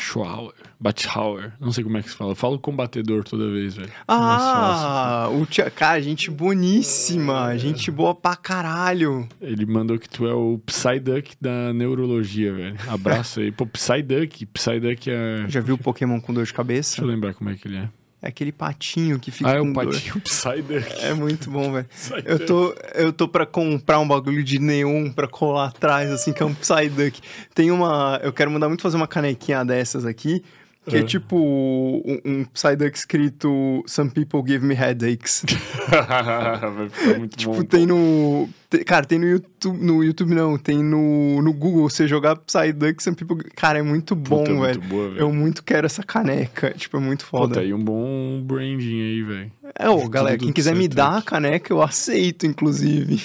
Batschauer, 0.00 0.52
Batschauer, 0.80 1.52
não 1.60 1.70
sei 1.72 1.84
como 1.84 1.98
é 1.98 2.02
que 2.02 2.08
se 2.08 2.16
fala. 2.16 2.32
Eu 2.32 2.36
falo 2.36 2.58
combatedor 2.58 3.22
toda 3.22 3.50
vez, 3.50 3.76
velho. 3.76 3.90
Ah, 4.08 5.28
o 5.30 5.44
tia... 5.44 5.70
cara, 5.70 6.00
gente 6.00 6.30
boníssima. 6.30 7.56
Gente 7.58 7.90
boa 7.90 8.14
pra 8.14 8.34
caralho. 8.34 9.28
Ele 9.40 9.66
mandou 9.66 9.98
que 9.98 10.08
tu 10.08 10.26
é 10.26 10.32
o 10.32 10.58
Psyduck 10.64 11.36
da 11.40 11.72
neurologia, 11.72 12.52
velho. 12.52 12.76
Abraço 12.88 13.40
aí. 13.40 13.52
Pô, 13.52 13.66
Psyduck. 13.66 14.46
Psyduck 14.46 15.10
é. 15.10 15.44
Já 15.48 15.60
viu 15.60 15.74
o 15.74 15.78
Pokémon 15.78 16.20
com 16.20 16.32
dor 16.32 16.44
de 16.44 16.54
cabeça? 16.54 16.96
Deixa 16.96 17.02
eu 17.02 17.08
lembrar 17.08 17.34
como 17.34 17.50
é 17.50 17.54
que 17.54 17.68
ele 17.68 17.76
é. 17.76 17.88
É 18.22 18.28
aquele 18.28 18.52
patinho 18.52 19.18
que 19.18 19.30
fica 19.30 19.50
Ah, 19.50 19.54
é 19.54 19.60
com 19.60 19.70
o 19.70 19.72
dor. 19.72 19.86
patinho 19.86 20.20
Psyduck. 20.22 20.92
É 21.04 21.14
muito 21.14 21.50
bom, 21.50 21.72
velho. 21.72 21.86
Eu 22.24 22.44
tô, 22.44 22.74
eu 22.94 23.12
tô 23.12 23.26
pra 23.26 23.46
comprar 23.46 23.98
um 23.98 24.06
bagulho 24.06 24.44
de 24.44 24.58
neon 24.58 25.10
pra 25.10 25.26
colar 25.26 25.68
atrás, 25.68 26.10
assim, 26.10 26.32
que 26.32 26.42
é 26.42 26.46
um 26.46 26.52
Psyduck. 26.54 27.20
Tem 27.54 27.70
uma... 27.70 28.20
Eu 28.22 28.32
quero 28.32 28.50
mandar 28.50 28.68
muito 28.68 28.82
fazer 28.82 28.96
uma 28.98 29.08
canequinha 29.08 29.64
dessas 29.64 30.04
aqui, 30.04 30.44
que 30.86 30.96
é 30.96 31.00
Ah. 31.00 31.04
tipo 31.04 31.36
um, 31.36 32.20
um 32.24 32.44
Psyduck 32.46 32.96
escrito 32.96 33.82
Some 33.86 34.10
people 34.10 34.42
give 34.46 34.64
me 34.64 34.74
headaches. 34.74 35.44
Vai 35.90 36.88
ficar 36.88 37.18
muito 37.18 37.36
tipo, 37.36 37.52
bom. 37.54 37.62
tem 37.64 37.86
no... 37.86 38.48
te- 38.70 38.82
cara, 38.84 39.04
tem 39.04 39.18
no 39.18 39.26
YouTube... 39.26 39.78
No 39.78 40.02
YouTube 40.02 40.34
não, 40.34 40.56
tem 40.56 40.82
no, 40.82 41.42
no 41.42 41.52
Google. 41.52 41.88
Você 41.88 42.08
jogar 42.08 42.36
Psyduck, 42.36 43.02
Some 43.02 43.14
people... 43.16 43.36
Cara, 43.54 43.78
é 43.78 43.82
muito 43.82 44.16
bom, 44.16 44.38
Puta, 44.38 44.50
velho. 44.52 44.58
muito 44.60 44.80
boa, 44.88 45.08
velho. 45.10 45.20
Eu 45.20 45.32
muito 45.32 45.62
quero 45.62 45.86
essa 45.86 46.02
caneca. 46.02 46.72
Tipo, 46.72 46.96
é 46.96 47.00
muito 47.00 47.24
foda. 47.26 47.54
tá 47.56 47.60
aí 47.60 47.72
um 47.74 47.82
bom 47.84 48.40
branding 48.42 49.00
aí, 49.02 49.22
velho. 49.22 49.52
É, 49.78 49.88
ô, 49.88 50.08
galera, 50.08 50.38
quem 50.38 50.52
quiser 50.52 50.74
me 50.74 50.88
dar 50.88 51.18
a 51.18 51.22
caneca, 51.22 51.72
eu 51.72 51.82
aceito, 51.82 52.46
inclusive. 52.46 53.22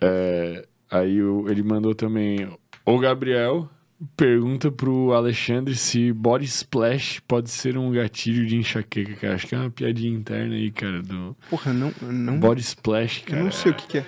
É, 0.00 0.66
aí 0.90 1.18
ele 1.48 1.62
mandou 1.62 1.94
também. 1.94 2.48
O 2.84 2.98
Gabriel 2.98 3.68
pergunta 4.16 4.70
pro 4.70 5.12
Alexandre 5.12 5.74
se 5.74 6.12
body 6.12 6.44
splash 6.44 7.20
pode 7.26 7.50
ser 7.50 7.76
um 7.78 7.90
gatilho 7.92 8.46
de 8.46 8.56
enxaqueca, 8.56 9.14
cara. 9.14 9.34
Acho 9.34 9.46
que 9.46 9.54
é 9.54 9.58
uma 9.58 9.70
piadinha 9.70 10.12
interna 10.16 10.54
aí, 10.54 10.70
cara, 10.70 11.02
do 11.02 11.36
Porra, 11.50 11.72
não... 11.72 11.92
não... 12.02 12.38
body 12.40 12.60
splash, 12.60 13.20
Eu 13.20 13.26
cara. 13.30 13.44
não 13.44 13.52
sei 13.52 13.72
o 13.72 13.74
que, 13.74 13.86
que 13.86 13.98
é. 13.98 14.06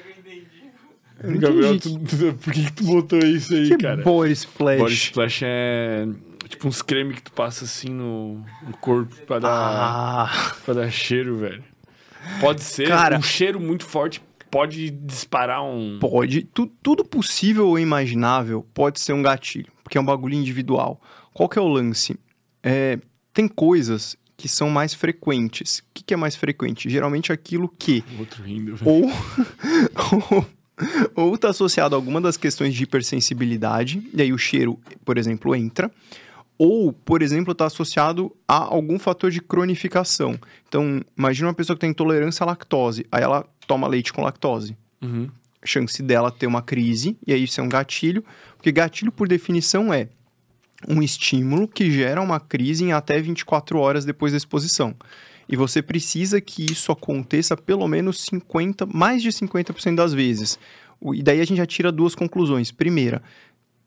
Eu 1.22 1.30
não 1.30 1.38
Gabriel, 1.38 1.74
entendi. 1.74 1.98
tu- 2.06 2.16
tu- 2.18 2.34
por 2.34 2.52
que, 2.52 2.64
que 2.64 2.72
tu 2.72 2.84
botou 2.84 3.18
isso 3.20 3.54
aí, 3.54 3.68
que 3.68 3.76
cara? 3.78 4.00
é 4.00 4.04
body 4.04 4.32
splash? 4.32 4.78
Body 4.80 4.94
splash 4.94 5.42
é 5.44 6.06
tipo 6.48 6.68
uns 6.68 6.82
creme 6.82 7.14
que 7.14 7.22
tu 7.22 7.32
passa 7.32 7.64
assim 7.64 7.88
no, 7.88 8.44
no 8.66 8.76
corpo 8.80 9.14
pra 9.26 9.38
dar, 9.38 9.50
Ah, 9.50 10.54
pra 10.64 10.74
dar 10.74 10.90
cheiro, 10.90 11.36
velho. 11.38 11.62
Pode 12.40 12.62
ser 12.62 12.88
Cara- 12.88 13.16
um 13.18 13.22
cheiro 13.22 13.60
muito 13.60 13.84
forte, 13.84 14.20
pode 14.54 14.90
disparar 14.90 15.64
um. 15.64 15.98
pode. 16.00 16.42
Tu- 16.54 16.70
tudo 16.82 17.04
possível 17.04 17.66
ou 17.68 17.78
imaginável 17.78 18.64
pode 18.72 19.00
ser 19.00 19.12
um 19.12 19.20
gatilho, 19.22 19.72
porque 19.82 19.98
é 19.98 20.00
um 20.00 20.04
bagulho 20.04 20.34
individual. 20.34 21.00
Qual 21.32 21.48
que 21.48 21.58
é 21.58 21.62
o 21.62 21.66
lance? 21.68 22.16
É, 22.62 22.98
tem 23.32 23.48
coisas 23.48 24.16
que 24.36 24.48
são 24.48 24.70
mais 24.70 24.94
frequentes. 24.94 25.78
O 25.80 25.82
que, 25.94 26.04
que 26.04 26.14
é 26.14 26.16
mais 26.16 26.36
frequente? 26.36 26.88
Geralmente 26.88 27.32
aquilo 27.32 27.68
que 27.68 28.04
Outro 28.18 28.42
rindo, 28.44 28.76
ou 28.84 29.10
ou- 30.30 30.46
ou 31.14 31.34
está 31.36 31.50
associado 31.50 31.94
a 31.94 31.98
alguma 31.98 32.20
das 32.20 32.36
questões 32.36 32.74
de 32.74 32.82
hipersensibilidade, 32.82 34.02
e 34.12 34.20
aí 34.22 34.32
o 34.32 34.38
cheiro, 34.38 34.78
por 35.04 35.18
exemplo, 35.18 35.54
entra, 35.54 35.90
ou, 36.58 36.92
por 36.92 37.22
exemplo, 37.22 37.52
está 37.52 37.66
associado 37.66 38.34
a 38.46 38.56
algum 38.56 38.98
fator 38.98 39.30
de 39.30 39.40
cronificação. 39.40 40.38
Então, 40.68 41.02
imagina 41.16 41.48
uma 41.48 41.54
pessoa 41.54 41.76
que 41.76 41.80
tem 41.80 41.90
intolerância 41.90 42.44
à 42.44 42.46
lactose, 42.46 43.06
aí 43.10 43.22
ela 43.22 43.44
toma 43.66 43.88
leite 43.88 44.12
com 44.12 44.22
lactose. 44.22 44.76
Uhum. 45.02 45.28
Chance 45.64 46.02
dela 46.02 46.30
ter 46.30 46.46
uma 46.46 46.62
crise, 46.62 47.16
e 47.26 47.32
aí 47.32 47.44
isso 47.44 47.60
é 47.60 47.64
um 47.64 47.68
gatilho, 47.68 48.24
porque 48.56 48.70
gatilho, 48.70 49.10
por 49.10 49.26
definição, 49.26 49.92
é 49.92 50.08
um 50.88 51.02
estímulo 51.02 51.66
que 51.66 51.90
gera 51.90 52.20
uma 52.20 52.38
crise 52.38 52.84
em 52.84 52.92
até 52.92 53.20
24 53.20 53.78
horas 53.78 54.04
depois 54.04 54.32
da 54.32 54.36
exposição. 54.36 54.94
E 55.48 55.56
você 55.56 55.82
precisa 55.82 56.40
que 56.40 56.64
isso 56.70 56.90
aconteça 56.90 57.56
pelo 57.56 57.86
menos 57.86 58.22
50, 58.22 58.86
mais 58.86 59.22
de 59.22 59.30
50% 59.30 59.94
das 59.94 60.12
vezes. 60.12 60.58
E 61.12 61.22
daí 61.22 61.40
a 61.40 61.44
gente 61.44 61.58
já 61.58 61.66
tira 61.66 61.92
duas 61.92 62.14
conclusões. 62.14 62.70
Primeira, 62.70 63.22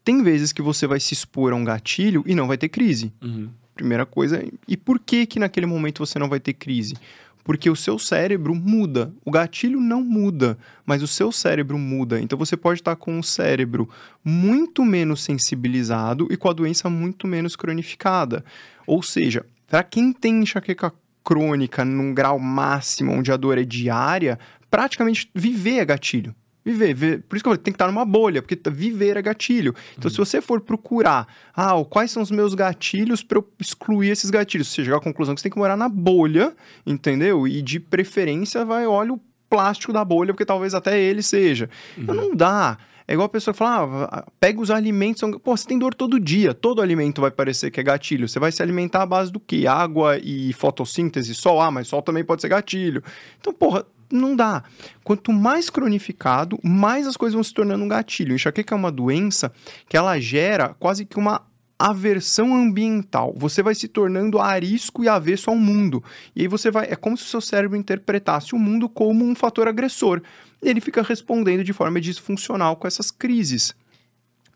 tem 0.07 0.23
vezes 0.23 0.53
que 0.53 0.61
você 0.61 0.87
vai 0.87 1.01
se 1.01 1.13
expor 1.13 1.51
a 1.51 1.55
um 1.57 1.65
gatilho 1.65 2.23
e 2.25 2.33
não 2.33 2.47
vai 2.47 2.57
ter 2.57 2.69
crise. 2.69 3.11
Uhum. 3.21 3.49
Primeira 3.75 4.05
coisa. 4.05 4.41
E 4.65 4.77
por 4.77 4.99
que 4.99 5.25
que 5.25 5.37
naquele 5.37 5.65
momento 5.65 5.99
você 5.99 6.17
não 6.17 6.29
vai 6.29 6.39
ter 6.39 6.53
crise? 6.53 6.95
Porque 7.43 7.69
o 7.69 7.75
seu 7.75 7.99
cérebro 7.99 8.55
muda. 8.55 9.13
O 9.25 9.29
gatilho 9.29 9.81
não 9.81 10.01
muda, 10.01 10.57
mas 10.85 11.03
o 11.03 11.07
seu 11.07 11.29
cérebro 11.29 11.77
muda. 11.77 12.21
Então 12.21 12.39
você 12.39 12.55
pode 12.55 12.79
estar 12.79 12.95
com 12.95 13.19
o 13.19 13.23
cérebro 13.23 13.89
muito 14.23 14.85
menos 14.85 15.21
sensibilizado 15.25 16.25
e 16.31 16.37
com 16.37 16.49
a 16.49 16.53
doença 16.53 16.89
muito 16.89 17.27
menos 17.27 17.57
cronificada. 17.57 18.45
Ou 18.85 19.03
seja, 19.03 19.45
para 19.67 19.83
quem 19.83 20.13
tem 20.13 20.41
enxaqueca 20.41 20.93
crônica 21.21 21.83
num 21.83 22.13
grau 22.13 22.39
máximo, 22.39 23.11
onde 23.11 23.29
a 23.29 23.35
dor 23.35 23.57
é 23.57 23.65
diária, 23.65 24.39
praticamente 24.71 25.29
viver 25.35 25.79
é 25.79 25.85
gatilho. 25.85 26.33
Viver, 26.67 26.93
viver. 26.93 27.23
por 27.23 27.37
isso 27.37 27.43
que 27.43 27.47
eu 27.47 27.51
falei, 27.51 27.63
tem 27.63 27.71
que 27.71 27.75
estar 27.75 27.87
numa 27.87 28.03
bolha, 28.03 28.41
porque 28.41 28.59
viver 28.69 29.15
é 29.15 29.21
gatilho. 29.21 29.73
Então, 29.97 30.11
se 30.11 30.17
você 30.17 30.41
for 30.41 30.59
procurar, 30.59 31.25
ah, 31.55 31.71
quais 31.89 32.11
são 32.11 32.21
os 32.21 32.29
meus 32.29 32.53
gatilhos 32.53 33.23
para 33.23 33.37
eu 33.37 33.47
excluir 33.57 34.09
esses 34.09 34.29
gatilhos, 34.29 34.67
você 34.67 34.83
chegar 34.83 34.97
à 34.97 34.99
conclusão 34.99 35.33
que 35.33 35.39
você 35.39 35.43
tem 35.43 35.51
que 35.51 35.57
morar 35.57 35.77
na 35.77 35.87
bolha, 35.87 36.53
entendeu? 36.85 37.47
E 37.47 37.61
de 37.61 37.79
preferência, 37.79 38.65
vai, 38.65 38.85
olha 38.85 39.13
o 39.13 39.21
plástico 39.49 39.93
da 39.93 40.03
bolha, 40.03 40.33
porque 40.33 40.43
talvez 40.43 40.73
até 40.73 40.99
ele 40.99 41.23
seja. 41.23 41.69
Então, 41.97 42.13
não 42.13 42.35
dá. 42.35 42.77
É 43.07 43.13
igual 43.13 43.27
a 43.27 43.29
pessoa 43.29 43.53
que 43.53 43.59
fala, 43.59 44.09
ah, 44.11 44.25
pega 44.37 44.59
os 44.59 44.69
alimentos, 44.69 45.21
pô, 45.41 45.55
você 45.55 45.65
tem 45.65 45.79
dor 45.79 45.93
todo 45.93 46.19
dia, 46.19 46.53
todo 46.53 46.81
alimento 46.81 47.21
vai 47.21 47.31
parecer 47.31 47.71
que 47.71 47.79
é 47.79 47.83
gatilho. 47.83 48.27
Você 48.27 48.39
vai 48.39 48.51
se 48.51 48.61
alimentar 48.61 49.03
à 49.03 49.05
base 49.05 49.31
do 49.31 49.39
quê? 49.39 49.65
Água 49.65 50.17
e 50.21 50.51
fotossíntese, 50.51 51.33
sol? 51.33 51.61
Ah, 51.61 51.71
mas 51.71 51.87
sol 51.87 52.01
também 52.01 52.25
pode 52.25 52.41
ser 52.41 52.49
gatilho. 52.49 53.01
Então, 53.39 53.53
porra, 53.53 53.85
não 54.11 54.35
dá. 54.35 54.63
Quanto 55.03 55.31
mais 55.33 55.69
cronificado, 55.69 56.59
mais 56.63 57.07
as 57.07 57.17
coisas 57.17 57.33
vão 57.33 57.43
se 57.43 57.53
tornando 57.53 57.83
um 57.83 57.87
gatilho. 57.87 58.35
Enxaqueca 58.35 58.73
é 58.73 58.77
uma 58.77 58.91
doença 58.91 59.51
que 59.87 59.97
ela 59.97 60.19
gera 60.19 60.75
quase 60.79 61.05
que 61.05 61.17
uma 61.17 61.41
aversão 61.79 62.55
ambiental. 62.55 63.33
Você 63.37 63.61
vai 63.61 63.75
se 63.75 63.87
tornando 63.87 64.39
arisco 64.39 65.03
e 65.03 65.09
avesso 65.09 65.49
ao 65.49 65.55
mundo. 65.55 66.03
E 66.35 66.41
aí 66.41 66.47
você 66.47 66.71
vai. 66.71 66.87
É 66.89 66.95
como 66.95 67.17
se 67.17 67.25
o 67.25 67.27
seu 67.27 67.41
cérebro 67.41 67.77
interpretasse 67.77 68.55
o 68.55 68.59
mundo 68.59 68.89
como 68.89 69.25
um 69.25 69.35
fator 69.35 69.67
agressor. 69.67 70.21
E 70.61 70.69
ele 70.69 70.81
fica 70.81 71.01
respondendo 71.01 71.63
de 71.63 71.73
forma 71.73 72.01
disfuncional 72.01 72.75
com 72.75 72.87
essas 72.87 73.11
crises. 73.11 73.75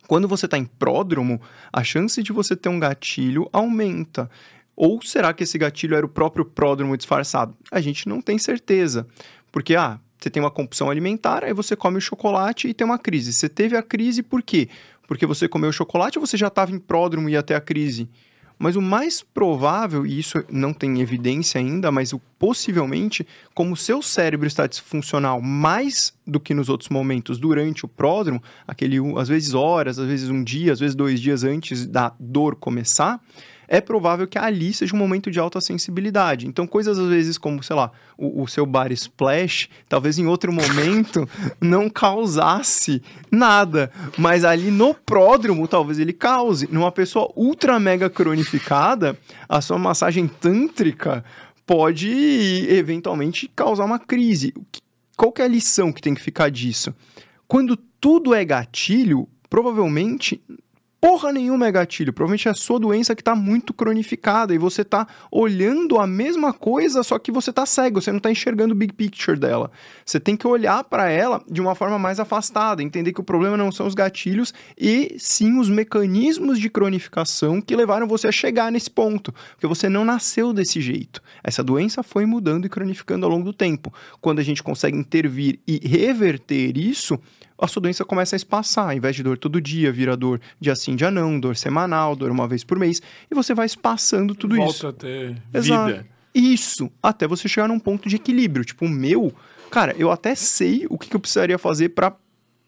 Quando 0.07 0.27
você 0.27 0.45
está 0.45 0.57
em 0.57 0.65
pródromo, 0.65 1.39
a 1.71 1.83
chance 1.83 2.21
de 2.21 2.33
você 2.33 2.55
ter 2.55 2.69
um 2.69 2.79
gatilho 2.79 3.47
aumenta. 3.53 4.29
Ou 4.75 5.01
será 5.01 5.31
que 5.31 5.43
esse 5.43 5.57
gatilho 5.57 5.95
era 5.95 6.05
o 6.05 6.09
próprio 6.09 6.43
pródromo 6.43 6.97
disfarçado? 6.97 7.55
A 7.71 7.79
gente 7.79 8.09
não 8.09 8.19
tem 8.19 8.37
certeza. 8.37 9.07
Porque, 9.51 9.75
ah, 9.75 9.99
você 10.19 10.29
tem 10.29 10.41
uma 10.41 10.51
compulsão 10.51 10.89
alimentar, 10.89 11.43
aí 11.43 11.53
você 11.53 11.75
come 11.75 11.97
o 11.97 12.01
chocolate 12.01 12.67
e 12.67 12.73
tem 12.73 12.85
uma 12.85 12.99
crise. 12.99 13.33
Você 13.33 13.49
teve 13.49 13.75
a 13.75 13.81
crise 13.81 14.21
por 14.21 14.41
quê? 14.41 14.69
Porque 15.07 15.25
você 15.25 15.47
comeu 15.47 15.71
chocolate 15.71 16.17
ou 16.17 16.25
você 16.25 16.37
já 16.37 16.47
estava 16.47 16.71
em 16.71 16.79
pródromo 16.79 17.27
e 17.27 17.33
ia 17.33 17.43
ter 17.43 17.55
a 17.55 17.61
crise? 17.61 18.07
Mas 18.61 18.75
o 18.75 18.81
mais 18.81 19.23
provável, 19.23 20.05
e 20.05 20.19
isso 20.19 20.43
não 20.47 20.71
tem 20.71 21.01
evidência 21.01 21.59
ainda, 21.59 21.91
mas 21.91 22.13
o, 22.13 22.21
possivelmente, 22.37 23.25
como 23.55 23.73
o 23.73 23.75
seu 23.75 24.03
cérebro 24.03 24.45
está 24.45 24.67
disfuncional 24.67 25.41
mais 25.41 26.13
do 26.27 26.39
que 26.39 26.53
nos 26.53 26.69
outros 26.69 26.89
momentos 26.89 27.39
durante 27.39 27.85
o 27.85 27.87
pródromo, 27.87 28.39
aquele 28.67 28.97
às 29.17 29.27
vezes 29.27 29.55
horas, 29.55 29.97
às 29.97 30.07
vezes 30.07 30.29
um 30.29 30.43
dia, 30.43 30.73
às 30.73 30.79
vezes 30.79 30.95
dois 30.95 31.19
dias 31.19 31.43
antes 31.43 31.87
da 31.87 32.13
dor 32.19 32.55
começar, 32.55 33.19
é 33.71 33.79
provável 33.79 34.27
que 34.27 34.37
ali 34.37 34.73
seja 34.73 34.93
um 34.93 34.99
momento 34.99 35.31
de 35.31 35.39
alta 35.39 35.61
sensibilidade. 35.61 36.45
Então, 36.45 36.67
coisas 36.67 36.99
às 36.99 37.07
vezes 37.07 37.37
como, 37.37 37.63
sei 37.63 37.73
lá, 37.73 37.89
o, 38.17 38.43
o 38.43 38.47
seu 38.47 38.65
bar 38.65 38.91
splash, 38.91 39.69
talvez 39.87 40.19
em 40.19 40.27
outro 40.27 40.51
momento 40.51 41.25
não 41.61 41.89
causasse 41.89 43.01
nada, 43.31 43.89
mas 44.17 44.43
ali 44.43 44.69
no 44.69 44.93
pródromo 44.93 45.69
talvez 45.69 45.99
ele 45.99 46.11
cause. 46.11 46.67
Numa 46.69 46.91
pessoa 46.91 47.31
ultra 47.33 47.79
mega 47.79 48.09
cronificada, 48.09 49.17
a 49.47 49.61
sua 49.61 49.77
massagem 49.77 50.27
tântrica 50.27 51.23
pode 51.65 52.67
eventualmente 52.67 53.49
causar 53.55 53.85
uma 53.85 53.99
crise. 53.99 54.53
Qual 55.15 55.33
é 55.37 55.43
a 55.43 55.47
lição 55.47 55.93
que 55.93 56.01
tem 56.01 56.13
que 56.13 56.21
ficar 56.21 56.51
disso? 56.51 56.93
Quando 57.47 57.77
tudo 57.77 58.33
é 58.33 58.43
gatilho, 58.43 59.29
provavelmente 59.49 60.41
porra 61.01 61.31
nenhuma 61.31 61.65
é 61.65 61.71
gatilho. 61.71 62.13
Provavelmente 62.13 62.47
é 62.47 62.51
a 62.51 62.53
sua 62.53 62.79
doença 62.79 63.15
que 63.15 63.23
tá 63.23 63.35
muito 63.35 63.73
cronificada 63.73 64.53
e 64.53 64.59
você 64.59 64.85
tá 64.85 65.07
olhando 65.31 65.97
a 65.99 66.05
mesma 66.05 66.53
coisa, 66.53 67.01
só 67.01 67.17
que 67.17 67.31
você 67.31 67.51
tá 67.51 67.65
cego, 67.65 67.99
você 67.99 68.11
não 68.11 68.19
tá 68.19 68.29
enxergando 68.29 68.75
o 68.75 68.77
big 68.77 68.93
picture 68.93 69.37
dela. 69.37 69.71
Você 70.05 70.19
tem 70.19 70.37
que 70.37 70.45
olhar 70.45 70.83
para 70.83 71.09
ela 71.09 71.43
de 71.49 71.59
uma 71.59 71.73
forma 71.73 71.97
mais 71.97 72.19
afastada, 72.19 72.83
entender 72.83 73.11
que 73.13 73.19
o 73.19 73.23
problema 73.23 73.57
não 73.57 73.71
são 73.71 73.87
os 73.87 73.95
gatilhos 73.95 74.53
e 74.79 75.15
sim 75.17 75.59
os 75.59 75.69
mecanismos 75.69 76.59
de 76.59 76.69
cronificação 76.69 77.59
que 77.59 77.75
levaram 77.75 78.07
você 78.07 78.27
a 78.27 78.31
chegar 78.31 78.71
nesse 78.71 78.91
ponto, 78.91 79.33
porque 79.53 79.65
você 79.65 79.89
não 79.89 80.05
nasceu 80.05 80.53
desse 80.53 80.79
jeito. 80.79 81.19
Essa 81.43 81.63
doença 81.63 82.03
foi 82.03 82.27
mudando 82.27 82.65
e 82.65 82.69
cronificando 82.69 83.25
ao 83.25 83.31
longo 83.31 83.45
do 83.45 83.53
tempo. 83.53 83.91
Quando 84.21 84.37
a 84.37 84.43
gente 84.43 84.61
consegue 84.61 84.95
intervir 84.95 85.59
e 85.67 85.79
reverter 85.83 86.77
isso, 86.77 87.17
a 87.61 87.67
sua 87.67 87.81
doença 87.81 88.03
começa 88.03 88.35
a 88.35 88.37
espaçar. 88.37 88.85
Ao 88.89 88.93
invés 88.93 89.15
de 89.15 89.23
dor 89.23 89.37
todo 89.37 89.61
dia, 89.61 89.91
vira 89.91 90.17
dor 90.17 90.41
dia 90.59 90.75
sim, 90.75 90.95
dia 90.95 91.11
não, 91.11 91.39
dor 91.39 91.55
semanal, 91.55 92.15
dor 92.15 92.31
uma 92.31 92.47
vez 92.47 92.63
por 92.63 92.77
mês. 92.79 93.01
E 93.29 93.35
você 93.35 93.53
vai 93.53 93.65
espaçando 93.67 94.33
tudo 94.35 94.55
Volta 94.55 94.73
isso. 94.73 94.87
a 94.87 94.93
ter 94.93 95.41
Exato. 95.53 95.87
vida. 95.93 96.07
Isso, 96.33 96.91
até 97.03 97.27
você 97.27 97.47
chegar 97.47 97.67
num 97.67 97.79
ponto 97.79 98.07
de 98.09 98.15
equilíbrio. 98.15 98.63
Tipo, 98.65 98.85
o 98.85 98.89
meu, 98.89 99.33
cara, 99.69 99.93
eu 99.97 100.09
até 100.11 100.33
sei 100.33 100.87
o 100.89 100.97
que, 100.97 101.09
que 101.09 101.15
eu 101.15 101.19
precisaria 101.19 101.57
fazer 101.57 101.89
para 101.89 102.15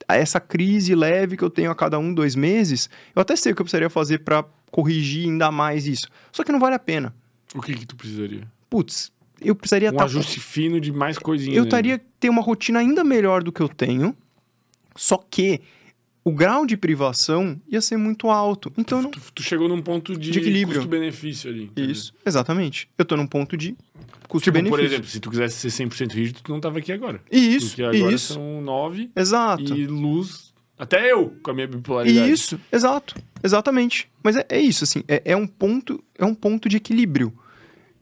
essa 0.08 0.40
crise 0.40 0.94
leve 0.94 1.38
que 1.38 1.44
eu 1.44 1.50
tenho 1.50 1.72
a 1.72 1.76
cada 1.76 1.98
um, 1.98 2.14
dois 2.14 2.36
meses. 2.36 2.90
Eu 3.16 3.22
até 3.22 3.36
sei 3.36 3.52
o 3.54 3.56
que 3.56 3.62
eu 3.62 3.66
precisaria 3.66 3.90
fazer 3.90 4.20
para 4.20 4.44
corrigir 4.70 5.26
ainda 5.30 5.50
mais 5.50 5.88
isso. 5.88 6.08
Só 6.32 6.44
que 6.44 6.52
não 6.52 6.60
vale 6.60 6.76
a 6.76 6.80
pena. 6.80 7.16
O 7.56 7.62
que 7.62 7.74
que 7.74 7.86
tu 7.86 7.96
precisaria? 7.96 8.42
Putz, 8.70 9.12
eu 9.42 9.56
precisaria 9.56 9.90
Um 9.90 9.94
estar. 9.94 10.04
ajuste 10.06 10.40
fino 10.42 10.82
de 10.82 10.92
mais 10.92 11.18
coisinhas. 11.18 11.56
eu 11.58 11.64
estaria 11.64 12.02
ter 12.20 12.28
uma 12.30 12.42
rotina 12.42 12.80
ainda 12.80 13.04
melhor 13.04 13.42
do 13.44 13.52
que 13.52 13.62
eu 13.62 13.70
tenho. 13.70 14.14
Só 14.96 15.18
que 15.18 15.62
o 16.24 16.32
grau 16.32 16.66
de 16.66 16.78
privação 16.78 17.60
ia 17.68 17.82
ser 17.82 17.98
muito 17.98 18.30
alto. 18.30 18.72
Então 18.78 19.02
não. 19.02 19.12
Tu, 19.12 19.20
tu 19.36 19.44
chegou 19.44 19.68
num 19.68 19.82
ponto 19.82 20.18
de, 20.18 20.32
De 20.32 20.40
equilíbrio. 20.40 20.78
custo-benefício 20.80 21.50
ali. 21.50 21.64
entendeu? 21.66 21.92
Isso, 21.92 22.14
exatamente. 22.26 22.90
Eu 22.98 23.04
tô 23.06 23.18
num 23.18 23.28
ponto 23.28 23.58
de 23.58 23.70
Tipo, 23.74 24.28
custo-benefício. 24.30 24.70
por 24.78 24.84
exemplo, 24.84 25.08
se 25.08 25.20
tu 25.20 25.30
quisesse 25.30 25.70
ser 25.70 25.86
100% 25.86 26.12
rígido, 26.14 26.42
tu 26.42 26.52
não 26.52 26.60
tava 26.62 26.80
aqui 26.80 26.92
agora. 26.92 27.22
Isso, 27.32 27.68
Porque 27.70 27.84
agora 27.84 28.14
isso. 28.16 28.34
são 28.36 28.62
9 28.62 29.12
Exato. 29.16 29.76
e 29.76 29.86
luz. 29.86 30.54
Até 30.78 31.12
eu, 31.12 31.38
com 31.44 31.52
a 31.52 31.54
minha 31.54 31.68
bipolaridade. 31.68 32.32
Isso, 32.32 32.60
exato, 32.72 33.16
exatamente. 33.44 34.10
Mas 34.24 34.36
é, 34.36 34.46
é 34.50 34.60
isso, 34.60 34.84
assim, 34.84 35.04
é, 35.08 35.22
é 35.26 35.38
um 35.38 35.46
ponto, 35.46 36.04
é 36.18 36.26
um 36.26 36.34
ponto 36.34 36.68
de 36.68 36.78
equilíbrio. 36.78 37.32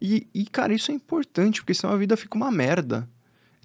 E, 0.01 0.25
e, 0.33 0.45
cara, 0.45 0.73
isso 0.73 0.89
é 0.91 0.95
importante, 0.95 1.61
porque 1.61 1.73
senão 1.73 1.93
a 1.93 1.97
vida 1.97 2.15
fica 2.15 2.35
uma 2.37 2.49
merda. 2.49 3.07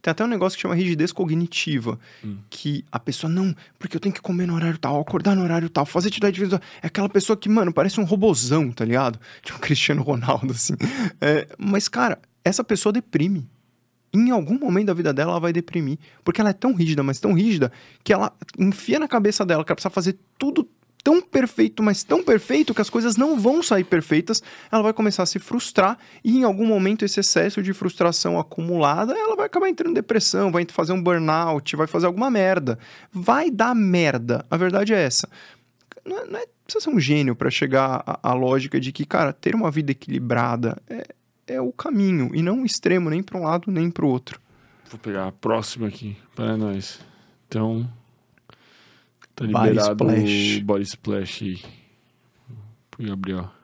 Tem 0.02 0.10
até 0.12 0.22
um 0.24 0.28
negócio 0.28 0.56
que 0.56 0.62
chama 0.62 0.74
rigidez 0.74 1.10
cognitiva, 1.12 1.98
Hum. 2.24 2.38
que 2.48 2.84
a 2.92 2.98
pessoa, 3.00 3.30
não, 3.32 3.54
porque 3.78 3.96
eu 3.96 4.00
tenho 4.00 4.14
que 4.14 4.20
comer 4.20 4.46
no 4.46 4.54
horário 4.54 4.78
tal, 4.78 5.00
acordar 5.00 5.34
no 5.34 5.42
horário 5.42 5.68
tal, 5.68 5.84
fazer 5.84 6.08
atividade 6.08 6.38
física. 6.38 6.60
É 6.82 6.86
aquela 6.86 7.08
pessoa 7.08 7.36
que, 7.36 7.48
mano, 7.48 7.72
parece 7.72 8.00
um 8.00 8.04
robozão, 8.04 8.70
tá 8.70 8.84
ligado? 8.84 9.18
Tipo 9.42 9.58
Cristiano 9.58 10.02
Ronaldo, 10.02 10.52
assim. 10.52 10.74
É, 11.20 11.48
mas, 11.58 11.88
cara, 11.88 12.18
essa 12.44 12.62
pessoa 12.62 12.92
deprime. 12.92 13.48
Em 14.14 14.30
algum 14.30 14.58
momento 14.58 14.86
da 14.86 14.94
vida 14.94 15.12
dela, 15.12 15.32
ela 15.32 15.40
vai 15.40 15.52
deprimir. 15.52 15.98
Porque 16.24 16.40
ela 16.40 16.50
é 16.50 16.54
tão 16.54 16.72
rígida, 16.74 17.02
mas 17.02 17.18
tão 17.20 17.32
rígida, 17.34 17.70
que 18.02 18.12
ela 18.12 18.32
enfia 18.58 18.98
na 18.98 19.08
cabeça 19.08 19.44
dela 19.44 19.62
que 19.64 19.70
ela 19.70 19.76
precisa 19.76 19.90
fazer 19.90 20.16
tudo 20.38 20.66
tão 21.06 21.22
perfeito, 21.22 21.84
mas 21.84 22.02
tão 22.02 22.20
perfeito 22.20 22.74
que 22.74 22.80
as 22.80 22.90
coisas 22.90 23.16
não 23.16 23.38
vão 23.38 23.62
sair 23.62 23.84
perfeitas. 23.84 24.42
Ela 24.72 24.82
vai 24.82 24.92
começar 24.92 25.22
a 25.22 25.26
se 25.26 25.38
frustrar 25.38 25.96
e 26.24 26.38
em 26.38 26.42
algum 26.42 26.66
momento 26.66 27.04
esse 27.04 27.20
excesso 27.20 27.62
de 27.62 27.72
frustração 27.72 28.40
acumulada, 28.40 29.12
ela 29.16 29.36
vai 29.36 29.46
acabar 29.46 29.68
entrando 29.68 29.92
em 29.92 29.94
depressão, 29.94 30.50
vai 30.50 30.66
fazer 30.68 30.92
um 30.92 31.00
burnout, 31.00 31.76
vai 31.76 31.86
fazer 31.86 32.06
alguma 32.06 32.28
merda. 32.28 32.76
Vai 33.12 33.52
dar 33.52 33.72
merda. 33.72 34.44
A 34.50 34.56
verdade 34.56 34.94
é 34.94 35.00
essa. 35.00 35.28
Não, 36.04 36.18
é- 36.18 36.26
não 36.26 36.40
é 36.40 36.46
precisa 36.64 36.82
ser 36.82 36.90
um 36.90 36.98
gênio 36.98 37.36
para 37.36 37.50
chegar 37.50 38.02
à, 38.04 38.30
à 38.30 38.34
lógica 38.34 38.80
de 38.80 38.90
que, 38.90 39.06
cara, 39.06 39.32
ter 39.32 39.54
uma 39.54 39.70
vida 39.70 39.92
equilibrada 39.92 40.76
é, 40.90 41.14
é 41.46 41.60
o 41.60 41.70
caminho 41.70 42.32
e 42.34 42.42
não 42.42 42.58
um 42.58 42.64
extremo 42.64 43.08
nem 43.10 43.22
para 43.22 43.38
um 43.38 43.44
lado 43.44 43.70
nem 43.70 43.92
para 43.92 44.04
o 44.04 44.08
outro. 44.08 44.40
Vou 44.90 44.98
pegar 44.98 45.28
a 45.28 45.32
próxima 45.32 45.86
aqui 45.86 46.16
para 46.34 46.56
nós. 46.56 46.98
Então. 47.46 47.88
Tá 49.36 49.44
Body 49.46 49.68
liberado 49.68 49.92
splash. 49.92 50.58
o 50.58 50.64
body 50.64 50.82
splash 50.84 51.42
aí. 51.44 51.60
Pro 52.90 53.06
Gabriel. 53.06 53.50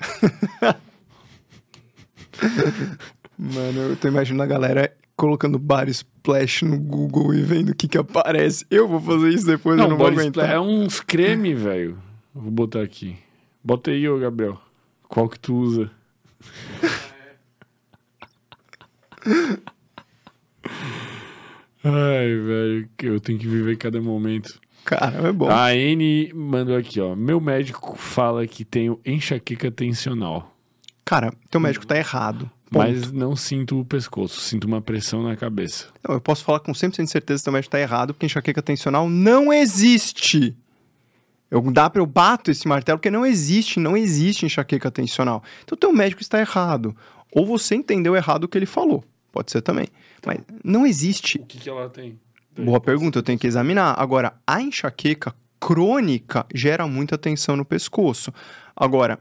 Mano, 3.38 3.80
eu 3.80 3.96
tô 3.96 4.08
imaginando 4.08 4.42
a 4.42 4.46
galera 4.46 4.94
colocando 5.16 5.58
bar 5.58 5.88
splash 5.88 6.62
no 6.62 6.78
Google 6.78 7.34
e 7.34 7.42
vendo 7.42 7.70
o 7.70 7.74
que 7.74 7.88
que 7.88 7.98
aparece. 7.98 8.66
Eu 8.70 8.86
vou 8.86 9.00
fazer 9.00 9.30
isso 9.30 9.46
depois, 9.46 9.76
eu 9.78 9.84
Não, 9.84 9.90
não 9.90 9.96
vou 9.96 10.06
body 10.08 10.20
aguentar. 10.20 10.44
splash 10.44 10.56
é 10.56 10.60
uns 10.60 11.00
creme, 11.00 11.54
velho. 11.54 11.98
Vou 12.34 12.50
botar 12.50 12.82
aqui. 12.82 13.16
Bota 13.64 13.90
aí, 13.90 14.08
ô 14.08 14.18
Gabriel. 14.18 14.60
Qual 15.08 15.28
que 15.28 15.38
tu 15.38 15.54
usa? 15.56 15.90
Ai, 21.84 22.36
velho, 22.36 22.88
eu 23.02 23.20
tenho 23.20 23.38
que 23.38 23.46
viver 23.48 23.76
cada 23.76 24.00
momento. 24.00 24.60
Cara, 24.84 25.28
é 25.28 25.32
bom. 25.32 25.48
A 25.50 25.74
N 25.74 26.32
mandou 26.34 26.76
aqui, 26.76 27.00
ó. 27.00 27.14
Meu 27.14 27.40
médico 27.40 27.96
fala 27.96 28.46
que 28.46 28.64
tenho 28.64 29.00
enxaqueca 29.04 29.70
tensional, 29.70 30.52
Cara, 31.04 31.32
teu 31.50 31.60
médico 31.60 31.86
tá 31.86 31.96
errado. 31.96 32.50
Ponto. 32.70 32.88
mas 32.88 33.12
não 33.12 33.36
sinto 33.36 33.78
o 33.80 33.84
pescoço, 33.84 34.40
sinto 34.40 34.64
uma 34.64 34.80
pressão 34.80 35.22
na 35.22 35.36
cabeça. 35.36 35.88
Não, 36.06 36.14
eu 36.14 36.20
posso 36.22 36.42
falar 36.42 36.60
com 36.60 36.72
100% 36.72 37.04
de 37.04 37.10
certeza 37.10 37.40
que 37.40 37.44
teu 37.44 37.52
médico 37.52 37.70
tá 37.70 37.78
errado, 37.78 38.14
porque 38.14 38.24
enxaqueca 38.24 38.62
tensional 38.62 39.10
não 39.10 39.52
existe. 39.52 40.56
Eu, 41.50 41.60
dá 41.70 41.90
pra 41.90 42.00
eu 42.00 42.06
bato 42.06 42.50
esse 42.50 42.66
martelo, 42.66 42.98
porque 42.98 43.10
não 43.10 43.26
existe, 43.26 43.78
não 43.78 43.94
existe 43.94 44.46
enxaqueca 44.46 44.90
tensional. 44.90 45.42
Então 45.64 45.76
teu 45.76 45.92
médico 45.92 46.22
está 46.22 46.40
errado. 46.40 46.96
Ou 47.30 47.44
você 47.44 47.74
entendeu 47.74 48.16
errado 48.16 48.44
o 48.44 48.48
que 48.48 48.56
ele 48.56 48.64
falou. 48.64 49.04
Pode 49.30 49.50
ser 49.52 49.60
também. 49.60 49.88
Mas 50.24 50.38
não 50.64 50.86
existe 50.86 51.38
O 51.38 51.44
que, 51.44 51.58
que 51.58 51.68
ela 51.68 51.90
tem? 51.90 52.18
Boa 52.56 52.80
pergunta, 52.80 53.18
eu 53.18 53.22
tenho 53.22 53.38
que 53.38 53.46
examinar. 53.46 53.94
Agora, 53.98 54.34
a 54.46 54.60
enxaqueca 54.60 55.34
crônica 55.58 56.44
gera 56.54 56.86
muita 56.86 57.16
tensão 57.16 57.56
no 57.56 57.64
pescoço. 57.64 58.32
Agora, 58.76 59.18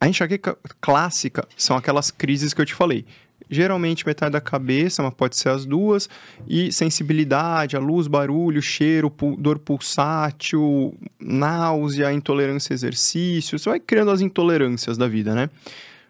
a 0.00 0.08
enxaqueca 0.08 0.56
clássica 0.80 1.46
são 1.56 1.76
aquelas 1.76 2.10
crises 2.10 2.52
que 2.52 2.60
eu 2.60 2.66
te 2.66 2.74
falei. 2.74 3.04
Geralmente 3.50 4.06
metade 4.06 4.32
da 4.32 4.40
cabeça, 4.40 5.02
mas 5.02 5.12
pode 5.12 5.36
ser 5.36 5.50
as 5.50 5.66
duas, 5.66 6.08
e 6.48 6.72
sensibilidade, 6.72 7.76
a 7.76 7.78
luz, 7.78 8.06
barulho, 8.06 8.62
cheiro, 8.62 9.10
pu- 9.10 9.36
dor 9.36 9.58
pulsátil, 9.58 10.94
náusea, 11.20 12.12
intolerância 12.12 12.72
a 12.72 12.74
exercício. 12.74 13.58
Você 13.58 13.68
vai 13.68 13.78
criando 13.78 14.10
as 14.10 14.20
intolerâncias 14.22 14.96
da 14.96 15.06
vida, 15.06 15.34
né? 15.34 15.50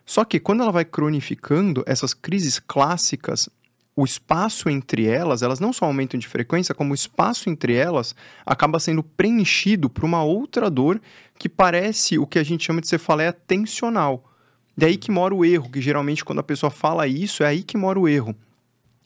Só 0.07 0.25
que 0.25 0.39
quando 0.39 0.63
ela 0.63 0.71
vai 0.73 0.85
cronificando, 0.85 1.83
essas 1.87 2.15
crises 2.15 2.59
clássicas, 2.61 3.49
o 3.97 4.05
espaço 4.05 4.69
entre 4.69 5.07
elas, 5.07 5.43
elas 5.43 5.61
não 5.61 5.73
só 5.73 5.85
aumentam 5.85 6.19
de 6.19 6.27
frequência, 6.27 6.75
como 6.75 6.93
o 6.93 6.95
espaço 6.95 7.49
entre 7.49 7.75
elas 7.75 8.15
acaba 8.45 8.81
sendo 8.81 9.03
preenchido 9.03 9.89
por 9.89 10.05
uma 10.05 10.25
outra 10.25 10.69
dor 10.69 11.01
que 11.39 11.49
parece 11.49 12.19
o 12.19 12.27
que 12.27 12.39
a 12.39 12.43
gente 12.43 12.65
chama 12.65 12.81
de 12.81 12.89
cefaleia 12.89 13.33
tensional. 13.33 14.25
Daí 14.77 14.97
que 14.97 15.11
mora 15.11 15.35
o 15.35 15.45
erro, 15.45 15.71
que 15.71 15.81
geralmente 15.81 16.25
quando 16.25 16.41
a 16.41 16.45
pessoa 16.45 16.71
fala 16.71 17.07
isso, 17.07 17.45
é 17.45 17.47
aí 17.47 17.63
que 17.63 17.77
mora 17.77 17.99
o 17.99 18.09
erro. 18.09 18.35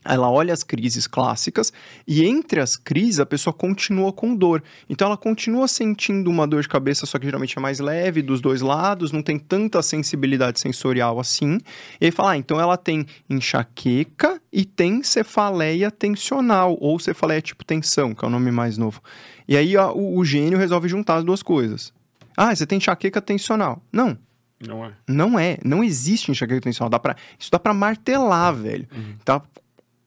Ela 0.08 0.30
olha 0.30 0.52
as 0.52 0.62
crises 0.62 1.06
clássicas 1.06 1.72
e 2.06 2.24
entre 2.24 2.60
as 2.60 2.76
crises 2.76 3.20
a 3.20 3.26
pessoa 3.26 3.52
continua 3.52 4.12
com 4.12 4.34
dor. 4.34 4.62
Então 4.88 5.06
ela 5.06 5.16
continua 5.16 5.68
sentindo 5.68 6.30
uma 6.30 6.46
dor 6.46 6.62
de 6.62 6.68
cabeça, 6.68 7.06
só 7.06 7.18
que 7.18 7.26
geralmente 7.26 7.56
é 7.58 7.60
mais 7.60 7.78
leve 7.80 8.22
dos 8.22 8.40
dois 8.40 8.60
lados, 8.60 9.12
não 9.12 9.22
tem 9.22 9.38
tanta 9.38 9.82
sensibilidade 9.82 10.60
sensorial 10.60 11.20
assim. 11.20 11.58
E 12.00 12.06
aí 12.06 12.10
fala, 12.10 12.32
ah, 12.32 12.36
então 12.36 12.60
ela 12.60 12.76
tem 12.76 13.06
enxaqueca 13.28 14.40
e 14.52 14.64
tem 14.64 15.02
cefaleia 15.02 15.90
tensional, 15.90 16.76
ou 16.80 16.98
cefaleia 16.98 17.40
tipo 17.40 17.64
tensão, 17.64 18.14
que 18.14 18.24
é 18.24 18.28
o 18.28 18.30
nome 18.30 18.50
mais 18.50 18.78
novo. 18.78 19.00
E 19.46 19.56
aí 19.56 19.76
o, 19.76 20.16
o 20.16 20.24
gênio 20.24 20.58
resolve 20.58 20.88
juntar 20.88 21.16
as 21.16 21.24
duas 21.24 21.42
coisas. 21.42 21.92
Ah, 22.36 22.54
você 22.54 22.66
tem 22.66 22.78
enxaqueca 22.78 23.20
tensional. 23.20 23.82
Não, 23.92 24.16
Não 24.60 24.84
é. 24.84 24.92
Não 25.06 25.38
é. 25.38 25.58
Não 25.64 25.84
existe 25.84 26.30
enxaqueca 26.30 26.60
tensional. 26.60 26.90
Dá 26.90 26.98
pra, 26.98 27.16
isso 27.38 27.50
dá 27.50 27.58
pra 27.58 27.72
martelar, 27.72 28.54
velho. 28.54 28.88
Tá? 29.24 29.42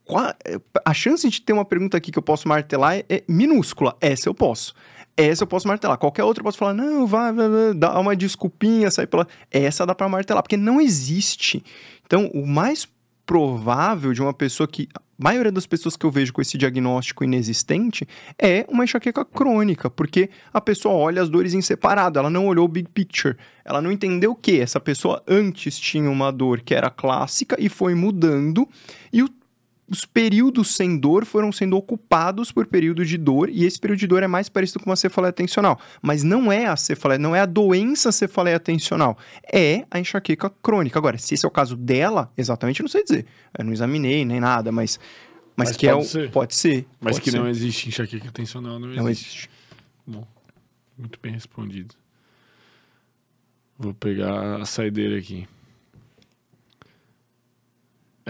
Qua- 0.05 0.35
A 0.83 0.93
chance 0.93 1.30
de 1.30 1.41
ter 1.41 1.53
uma 1.53 1.65
pergunta 1.65 1.97
aqui 1.97 2.11
que 2.11 2.17
eu 2.19 2.23
posso 2.23 2.47
martelar 2.47 2.95
é, 2.97 3.05
é 3.09 3.23
minúscula. 3.27 3.95
Essa 4.01 4.27
eu 4.30 4.33
posso. 4.33 4.73
Essa 5.15 5.43
eu 5.43 5.47
posso 5.47 5.67
martelar. 5.67 5.97
Qualquer 5.97 6.23
outra 6.23 6.41
eu 6.41 6.45
posso 6.45 6.57
falar, 6.57 6.73
não, 6.73 7.05
vai, 7.05 7.31
vai, 7.33 7.49
vai, 7.49 7.73
dá 7.73 7.99
uma 7.99 8.15
desculpinha, 8.15 8.89
sai 8.89 9.05
pela. 9.05 9.27
Essa 9.51 9.85
dá 9.85 9.93
pra 9.93 10.07
martelar, 10.09 10.41
porque 10.41 10.57
não 10.57 10.80
existe. 10.81 11.63
Então, 12.05 12.27
o 12.33 12.45
mais 12.47 12.88
provável 13.25 14.13
de 14.13 14.21
uma 14.21 14.33
pessoa 14.33 14.67
que. 14.67 14.88
A 14.93 15.23
maioria 15.23 15.51
das 15.51 15.67
pessoas 15.67 15.95
que 15.95 16.03
eu 16.03 16.09
vejo 16.09 16.33
com 16.33 16.41
esse 16.41 16.57
diagnóstico 16.57 17.23
inexistente 17.23 18.07
é 18.41 18.65
uma 18.67 18.83
enxaqueca 18.85 19.23
crônica, 19.23 19.88
porque 19.88 20.31
a 20.51 20.59
pessoa 20.59 20.95
olha 20.95 21.21
as 21.21 21.30
dores 21.30 21.53
em 21.53 21.61
separado, 21.61 22.17
ela 22.17 22.27
não 22.30 22.47
olhou 22.47 22.65
o 22.65 22.67
big 22.67 22.89
picture. 22.89 23.38
Ela 23.63 23.83
não 23.83 23.91
entendeu 23.91 24.33
que 24.33 24.59
essa 24.59 24.80
pessoa 24.80 25.21
antes 25.27 25.77
tinha 25.77 26.09
uma 26.09 26.31
dor 26.31 26.61
que 26.61 26.73
era 26.73 26.89
clássica 26.89 27.55
e 27.59 27.69
foi 27.69 27.93
mudando, 27.93 28.67
e 29.13 29.21
o 29.21 29.30
os 29.91 30.05
períodos 30.05 30.73
sem 30.73 30.97
dor 30.97 31.25
foram 31.25 31.51
sendo 31.51 31.75
ocupados 31.75 32.49
por 32.49 32.65
período 32.65 33.05
de 33.05 33.17
dor, 33.17 33.49
e 33.49 33.65
esse 33.65 33.77
período 33.77 33.99
de 33.99 34.07
dor 34.07 34.23
é 34.23 34.27
mais 34.27 34.47
parecido 34.47 34.79
com 34.79 34.89
uma 34.89 34.95
cefaleia 34.95 35.33
tensional. 35.33 35.77
Mas 36.01 36.23
não 36.23 36.49
é 36.49 36.65
a 36.67 36.77
cefaleia, 36.77 37.19
não 37.19 37.35
é 37.35 37.41
a 37.41 37.45
doença 37.45 38.09
cefaleia 38.09 38.57
tensional, 38.57 39.17
é 39.51 39.85
a 39.91 39.99
enxaqueca 39.99 40.49
crônica. 40.49 40.97
Agora, 40.97 41.17
se 41.17 41.33
esse 41.33 41.45
é 41.45 41.47
o 41.47 41.51
caso 41.51 41.75
dela, 41.75 42.31
exatamente 42.37 42.79
eu 42.79 42.85
não 42.85 42.89
sei 42.89 43.03
dizer. 43.03 43.25
Eu 43.57 43.65
não 43.65 43.73
examinei 43.73 44.23
nem 44.23 44.39
nada, 44.39 44.71
mas. 44.71 44.97
Mas, 45.57 45.69
Mas 45.69 45.77
que 45.77 45.85
é 45.85 45.91
pode 45.91 46.05
o. 46.05 46.09
ser. 46.09 46.31
Pode 46.31 46.55
ser. 46.55 46.87
Mas 47.01 47.15
pode 47.15 47.25
que 47.25 47.31
ser. 47.31 47.37
não 47.37 47.49
existe 47.49 47.89
enxaqueca 47.89 48.31
tensional, 48.31 48.79
não 48.79 48.87
existe. 48.87 49.01
Não 49.01 49.09
existe. 49.09 49.49
Bom, 50.07 50.27
muito 50.97 51.19
bem 51.21 51.33
respondido. 51.33 51.93
Vou 53.77 53.93
pegar 53.93 54.61
a 54.61 54.65
saideira 54.65 55.17
aqui. 55.17 55.45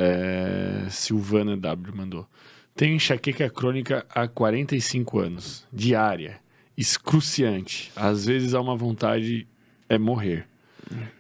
É, 0.03 0.89
Silvana 0.89 1.55
W 1.55 1.95
mandou. 1.95 2.27
Tenho 2.75 2.95
enxaqueca 2.95 3.47
crônica 3.51 4.03
há 4.09 4.27
45 4.27 5.19
anos, 5.19 5.67
diária, 5.71 6.39
excruciante. 6.75 7.91
Às 7.95 8.25
vezes 8.25 8.55
há 8.55 8.61
uma 8.61 8.75
vontade 8.75 9.47
é 9.87 9.99
morrer. 9.99 10.47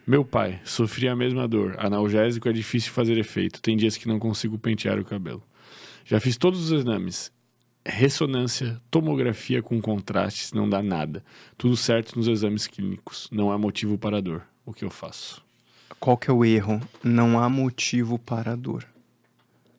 Meu 0.07 0.25
pai 0.25 0.59
sofria 0.63 1.11
a 1.11 1.15
mesma 1.15 1.47
dor. 1.47 1.75
Analgésico 1.77 2.49
é 2.49 2.51
difícil 2.51 2.91
fazer 2.91 3.19
efeito. 3.19 3.61
Tem 3.61 3.77
dias 3.77 3.97
que 3.97 4.07
não 4.07 4.17
consigo 4.17 4.57
pentear 4.57 4.99
o 4.99 5.05
cabelo. 5.05 5.43
Já 6.03 6.19
fiz 6.19 6.35
todos 6.35 6.59
os 6.59 6.71
exames. 6.71 7.31
Ressonância, 7.85 8.81
tomografia 8.89 9.61
com 9.61 9.79
contrastes, 9.79 10.53
não 10.53 10.67
dá 10.67 10.81
nada. 10.81 11.23
Tudo 11.55 11.77
certo 11.77 12.17
nos 12.17 12.27
exames 12.27 12.65
clínicos. 12.65 13.27
Não 13.31 13.51
há 13.51 13.57
motivo 13.59 13.95
para 13.97 14.21
dor. 14.21 14.41
O 14.65 14.73
que 14.73 14.83
eu 14.83 14.89
faço? 14.89 15.43
Qual 16.01 16.17
que 16.17 16.31
é 16.31 16.33
o 16.33 16.43
erro? 16.43 16.81
Não 17.03 17.39
há 17.39 17.47
motivo 17.47 18.17
para 18.17 18.53
a 18.53 18.55
dor. 18.55 18.87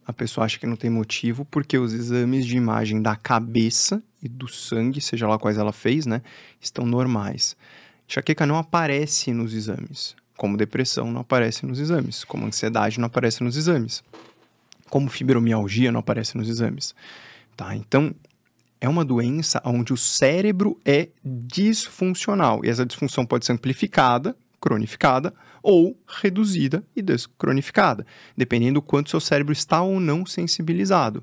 A 0.07 0.12
pessoa 0.12 0.44
acha 0.44 0.57
que 0.57 0.68
não 0.68 0.76
tem 0.76 0.89
motivo 0.89 1.44
porque 1.44 1.76
os 1.76 1.92
exames 1.92 2.47
de 2.47 2.57
imagem 2.57 3.02
da 3.02 3.17
cabeça 3.17 4.01
e 4.23 4.28
do 4.28 4.47
sangue, 4.47 5.01
seja 5.01 5.26
lá 5.26 5.36
quais 5.36 5.59
ela 5.59 5.73
fez, 5.73 6.07
né, 6.07 6.23
estão 6.60 6.86
normais. 6.86 7.57
Enxaqueca 8.09 8.47
não 8.47 8.57
aparece 8.57 9.33
nos 9.33 9.52
exames, 9.52 10.15
como 10.36 10.57
depressão 10.57 11.10
não 11.10 11.23
aparece 11.23 11.67
nos 11.67 11.81
exames, 11.81 12.23
como 12.23 12.47
ansiedade 12.47 13.01
não 13.01 13.07
aparece 13.07 13.42
nos 13.42 13.57
exames, 13.57 14.05
como 14.89 15.10
fibromialgia 15.10 15.91
não 15.91 15.99
aparece 15.99 16.36
nos 16.36 16.49
exames. 16.49 16.94
Tá? 17.57 17.75
Então, 17.75 18.15
é 18.81 18.89
uma 18.89 19.05
doença 19.05 19.60
onde 19.65 19.92
o 19.92 19.97
cérebro 19.97 20.78
é 20.84 21.09
disfuncional 21.25 22.65
e 22.65 22.68
essa 22.68 22.86
disfunção 22.86 23.26
pode 23.26 23.44
ser 23.44 23.55
amplificada, 23.55 24.36
cronificada 24.62 25.34
ou 25.60 25.99
reduzida 26.07 26.84
e 26.94 27.02
descronificada, 27.02 28.07
dependendo 28.36 28.74
do 28.74 28.82
quanto 28.82 29.10
seu 29.10 29.20
cérebro 29.20 29.52
está 29.52 29.82
ou 29.82 29.99
não 29.99 30.24
sensibilizado. 30.24 31.18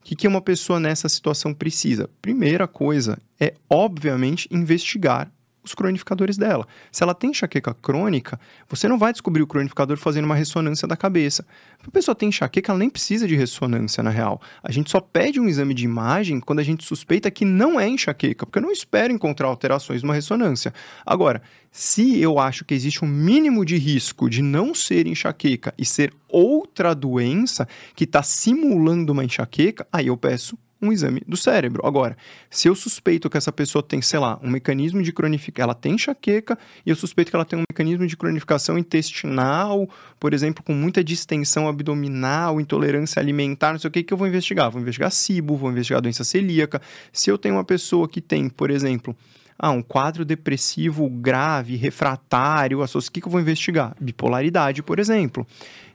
O 0.00 0.04
que, 0.04 0.14
que 0.14 0.28
uma 0.28 0.40
pessoa 0.40 0.78
nessa 0.78 1.08
situação 1.08 1.52
precisa? 1.52 2.08
Primeira 2.22 2.68
coisa 2.68 3.18
é, 3.40 3.54
obviamente, 3.68 4.48
investigar 4.50 5.30
os 5.64 5.74
cronificadores 5.74 6.36
dela. 6.36 6.66
Se 6.92 7.02
ela 7.02 7.14
tem 7.14 7.30
enxaqueca 7.30 7.74
crônica, 7.74 8.38
você 8.68 8.86
não 8.86 8.98
vai 8.98 9.12
descobrir 9.12 9.42
o 9.42 9.46
cronificador 9.46 9.96
fazendo 9.96 10.26
uma 10.26 10.34
ressonância 10.34 10.86
da 10.86 10.96
cabeça. 10.96 11.46
Se 11.80 11.88
a 11.88 11.90
pessoa 11.90 12.14
tem 12.14 12.28
enxaqueca, 12.28 12.70
ela 12.70 12.78
nem 12.78 12.90
precisa 12.90 13.26
de 13.26 13.34
ressonância, 13.34 14.02
na 14.02 14.10
real. 14.10 14.40
A 14.62 14.70
gente 14.70 14.90
só 14.90 15.00
pede 15.00 15.40
um 15.40 15.48
exame 15.48 15.74
de 15.74 15.84
imagem 15.84 16.40
quando 16.40 16.58
a 16.58 16.62
gente 16.62 16.84
suspeita 16.84 17.30
que 17.30 17.44
não 17.44 17.80
é 17.80 17.88
enxaqueca, 17.88 18.44
porque 18.44 18.58
eu 18.58 18.62
não 18.62 18.70
espero 18.70 19.12
encontrar 19.12 19.48
alterações 19.48 20.02
numa 20.02 20.14
ressonância. 20.14 20.72
Agora, 21.04 21.42
se 21.70 22.20
eu 22.20 22.38
acho 22.38 22.64
que 22.64 22.74
existe 22.74 23.04
um 23.04 23.08
mínimo 23.08 23.64
de 23.64 23.76
risco 23.76 24.28
de 24.28 24.42
não 24.42 24.74
ser 24.74 25.06
enxaqueca 25.06 25.74
e 25.76 25.84
ser 25.84 26.12
outra 26.28 26.94
doença 26.94 27.66
que 27.96 28.04
está 28.04 28.22
simulando 28.22 29.12
uma 29.12 29.24
enxaqueca, 29.24 29.86
aí 29.92 30.06
eu 30.06 30.16
peço 30.16 30.58
um 30.84 30.92
exame 30.92 31.22
do 31.26 31.36
cérebro. 31.36 31.86
Agora, 31.86 32.16
se 32.50 32.68
eu 32.68 32.74
suspeito 32.74 33.30
que 33.30 33.36
essa 33.36 33.52
pessoa 33.52 33.82
tem, 33.82 34.02
sei 34.02 34.18
lá, 34.18 34.38
um 34.42 34.50
mecanismo 34.50 35.02
de 35.02 35.12
cronificação, 35.12 35.64
ela 35.64 35.74
tem 35.74 35.94
enxaqueca 35.94 36.58
e 36.84 36.90
eu 36.90 36.96
suspeito 36.96 37.30
que 37.30 37.36
ela 37.36 37.44
tem 37.44 37.58
um 37.58 37.62
mecanismo 37.68 38.06
de 38.06 38.16
cronificação 38.16 38.78
intestinal, 38.78 39.88
por 40.20 40.34
exemplo, 40.34 40.62
com 40.62 40.72
muita 40.72 41.02
distensão 41.02 41.68
abdominal, 41.68 42.60
intolerância 42.60 43.20
alimentar, 43.20 43.72
não 43.72 43.78
sei 43.78 43.88
o 43.88 43.90
que, 43.90 44.02
que 44.02 44.12
eu 44.12 44.18
vou 44.18 44.26
investigar. 44.26 44.70
Vou 44.70 44.80
investigar 44.80 45.10
SIBO, 45.10 45.56
vou 45.56 45.70
investigar 45.70 46.00
doença 46.00 46.24
celíaca. 46.24 46.80
Se 47.12 47.30
eu 47.30 47.38
tenho 47.38 47.54
uma 47.54 47.64
pessoa 47.64 48.08
que 48.08 48.20
tem, 48.20 48.48
por 48.48 48.70
exemplo, 48.70 49.16
ah, 49.58 49.70
um 49.70 49.82
quadro 49.82 50.24
depressivo 50.24 51.08
grave, 51.08 51.76
refratário, 51.76 52.82
o 52.82 53.10
que, 53.10 53.20
que 53.20 53.26
eu 53.26 53.30
vou 53.30 53.40
investigar? 53.40 53.94
Bipolaridade, 54.00 54.82
por 54.82 54.98
exemplo. 54.98 55.46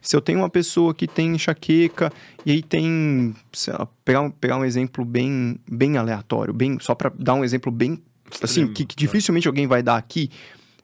Se 0.01 0.15
eu 0.15 0.21
tenho 0.21 0.39
uma 0.39 0.49
pessoa 0.49 0.93
que 0.93 1.07
tem 1.07 1.35
enxaqueca 1.35 2.11
e 2.45 2.51
aí 2.51 2.63
tem, 2.63 3.35
lá, 3.67 3.87
pegar 4.05 4.21
um, 4.21 4.31
pegar 4.31 4.57
um 4.57 4.63
exemplo 4.63 5.03
bem, 5.03 5.57
bem 5.69 5.97
aleatório, 5.97 6.53
bem, 6.53 6.77
só 6.79 6.95
para 6.95 7.11
dar 7.17 7.33
um 7.33 7.43
exemplo 7.43 7.71
bem, 7.71 8.01
assim, 8.41 8.67
que, 8.67 8.85
que 8.85 8.95
tá. 8.95 8.99
dificilmente 8.99 9.47
alguém 9.47 9.67
vai 9.67 9.83
dar 9.83 9.97
aqui. 9.97 10.29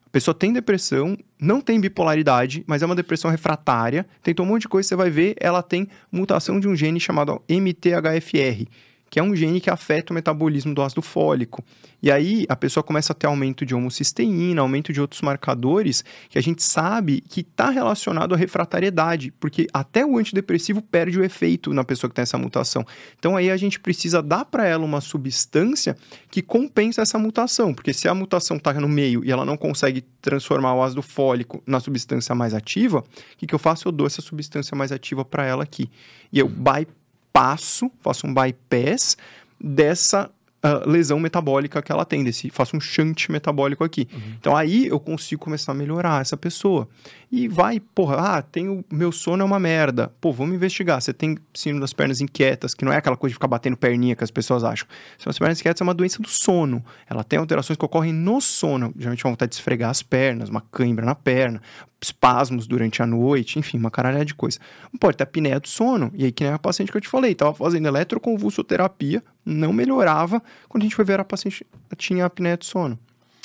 A 0.06 0.10
pessoa 0.10 0.36
tem 0.36 0.52
depressão, 0.52 1.18
não 1.40 1.62
tem 1.62 1.80
bipolaridade, 1.80 2.64
mas 2.68 2.82
é 2.82 2.86
uma 2.86 2.96
depressão 2.96 3.32
refratária, 3.32 4.06
tentou 4.22 4.46
um 4.46 4.50
monte 4.50 4.64
de 4.64 4.70
coisa, 4.70 4.88
você 4.88 4.96
vai 4.96 5.10
ver, 5.10 5.36
ela 5.40 5.64
tem 5.64 5.88
mutação 6.12 6.60
de 6.60 6.68
um 6.68 6.76
gene 6.76 7.00
chamado 7.00 7.42
MTHFR, 7.50 8.68
que 9.10 9.20
é 9.20 9.24
um 9.24 9.36
gene 9.36 9.62
que 9.62 9.70
afeta 9.70 10.12
o 10.12 10.16
metabolismo 10.16 10.74
do 10.74 10.82
ácido 10.82 11.02
fólico. 11.02 11.64
E 12.02 12.12
aí 12.12 12.46
a 12.50 12.56
pessoa 12.56 12.84
começa 12.84 13.14
a 13.14 13.16
ter 13.16 13.28
aumento 13.28 13.66
de 13.66 13.74
homocisteína, 13.74 14.62
aumento 14.62 14.94
de 14.94 15.02
outros 15.02 15.22
marcadores 15.22 16.04
que 16.30 16.38
a 16.38 16.42
gente 16.42 16.62
sabe 16.62 17.22
que 17.22 17.42
está 17.42 17.70
relacionado 17.70 18.34
à 18.34 18.38
refratariedade, 18.38 19.32
porque 19.40 19.68
até 19.74 20.06
o 20.06 20.18
antidepressivo 20.18 20.82
perde 20.82 21.20
o 21.20 21.24
efeito 21.24 21.74
na 21.74 21.84
pessoa 21.84 22.10
que 22.10 22.16
tem 22.16 22.24
essa 22.24 22.38
mutação. 22.38 22.86
Então 23.18 23.36
aí 23.36 23.50
a 23.50 23.58
gente 23.58 23.80
precisa 23.80 24.22
dar 24.22 24.46
para 24.46 24.68
ela 24.68 24.86
uma 24.86 25.02
substância 25.02 25.98
que 26.30 26.42
compensa 26.42 27.02
essa 27.02 27.18
mutação, 27.18 27.74
porque 27.74 27.94
se 27.94 28.08
a 28.08 28.14
mutação 28.14 28.58
está 28.58 28.74
no 28.74 28.90
meio 28.90 29.24
e 29.24 29.32
ela 29.32 29.46
não 29.46 29.58
consegue 29.58 30.02
transformar 30.22 30.76
o 30.76 30.84
ácido 30.84 31.02
fólico 31.02 31.64
na 31.66 31.80
substância 31.80 32.36
mais 32.36 32.54
ativa, 32.54 33.00
o 33.00 33.04
que, 33.38 33.48
que 33.48 33.56
eu 33.56 33.60
faço? 33.60 33.88
Eu 33.88 33.92
dou 33.92 34.06
essa 34.06 34.22
substância 34.22 34.76
mais 34.76 34.92
ativa 34.92 35.24
para 35.24 35.46
ela 35.46 35.64
aqui. 35.64 35.90
E 36.32 36.40
eu 36.40 36.48
bypasso, 36.48 37.05
faço 38.02 38.26
um 38.26 38.34
bypass 38.34 39.18
dessa 39.60 40.30
ah, 40.66 40.82
lesão 40.84 41.20
metabólica 41.20 41.80
que 41.80 41.92
ela 41.92 42.04
tem, 42.04 42.24
desse, 42.24 42.50
faço 42.50 42.76
um 42.76 42.80
shunt 42.80 43.30
metabólico 43.30 43.84
aqui. 43.84 44.08
Então 44.40 44.56
aí 44.56 44.88
eu 44.88 45.00
consigo 45.00 45.44
começar 45.44 45.74
a 45.74 45.76
melhorar 45.76 46.22
essa 46.22 46.36
pessoa. 46.36 46.90
E 47.38 47.50
vai, 47.50 47.82
porra, 47.82 48.38
ah, 48.38 48.42
tem 48.42 48.70
o 48.70 48.82
meu 48.90 49.12
sono 49.12 49.42
é 49.42 49.46
uma 49.46 49.60
merda. 49.60 50.10
Pô, 50.22 50.32
vamos 50.32 50.56
investigar. 50.56 51.02
Você 51.02 51.12
tem 51.12 51.38
síndrome 51.54 51.82
das 51.82 51.92
pernas 51.92 52.22
inquietas, 52.22 52.74
que 52.74 52.86
não 52.86 52.94
é 52.94 52.96
aquela 52.96 53.18
coisa 53.18 53.32
de 53.32 53.36
ficar 53.36 53.50
batendo 53.50 53.76
perninha 53.76 54.16
que 54.16 54.24
as 54.24 54.32
pessoas 54.32 54.64
acham. 54.64 54.88
Síndrome 55.18 55.26
das 55.26 55.40
pernas 55.40 55.60
inquietas 55.60 55.82
é 55.82 55.84
uma 55.84 55.94
doença 55.94 56.22
do 56.22 56.30
sono. 56.30 56.82
Ela 57.10 57.26
tem 57.26 57.38
alterações 57.38 57.76
que 57.76 57.84
ocorrem 57.84 58.14
no 58.14 58.40
sono. 58.40 58.94
Geralmente 58.96 59.26
uma 59.26 59.32
vontade 59.32 59.50
de 59.50 59.56
esfregar 59.58 59.90
as 59.90 60.02
pernas, 60.02 60.48
uma 60.48 60.62
cãibra 60.62 61.06
na 61.06 61.14
perna, 61.14 61.62
espasmos 62.02 62.68
durante 62.68 63.02
a 63.02 63.06
noite, 63.06 63.60
enfim, 63.60 63.80
uma 63.80 63.92
caralhada 63.92 64.24
de 64.24 64.34
coisa. 64.34 64.58
Pode 64.98 65.18
ter 65.18 65.26
apneia 65.26 65.60
do 65.60 65.68
sono. 65.68 66.12
E 66.14 66.24
aí, 66.24 66.32
que 66.32 66.42
nem 66.42 66.54
a 66.54 66.58
paciente 66.58 66.90
que 66.90 66.96
eu 66.96 67.02
te 67.02 67.10
falei, 67.10 67.36
tava 67.36 67.54
fazendo 67.54 67.86
eletroconvulsoterapia, 67.86 69.22
não 69.46 69.74
melhorava. 69.74 70.42
Quando 70.70 70.84
a 70.84 70.86
gente 70.86 70.96
foi 70.96 71.04
ver, 71.04 71.20
a 71.20 71.26
paciente 71.26 71.68
tinha 71.98 72.24
apneia 72.24 72.56
do 72.56 72.64
sono. 72.64 72.98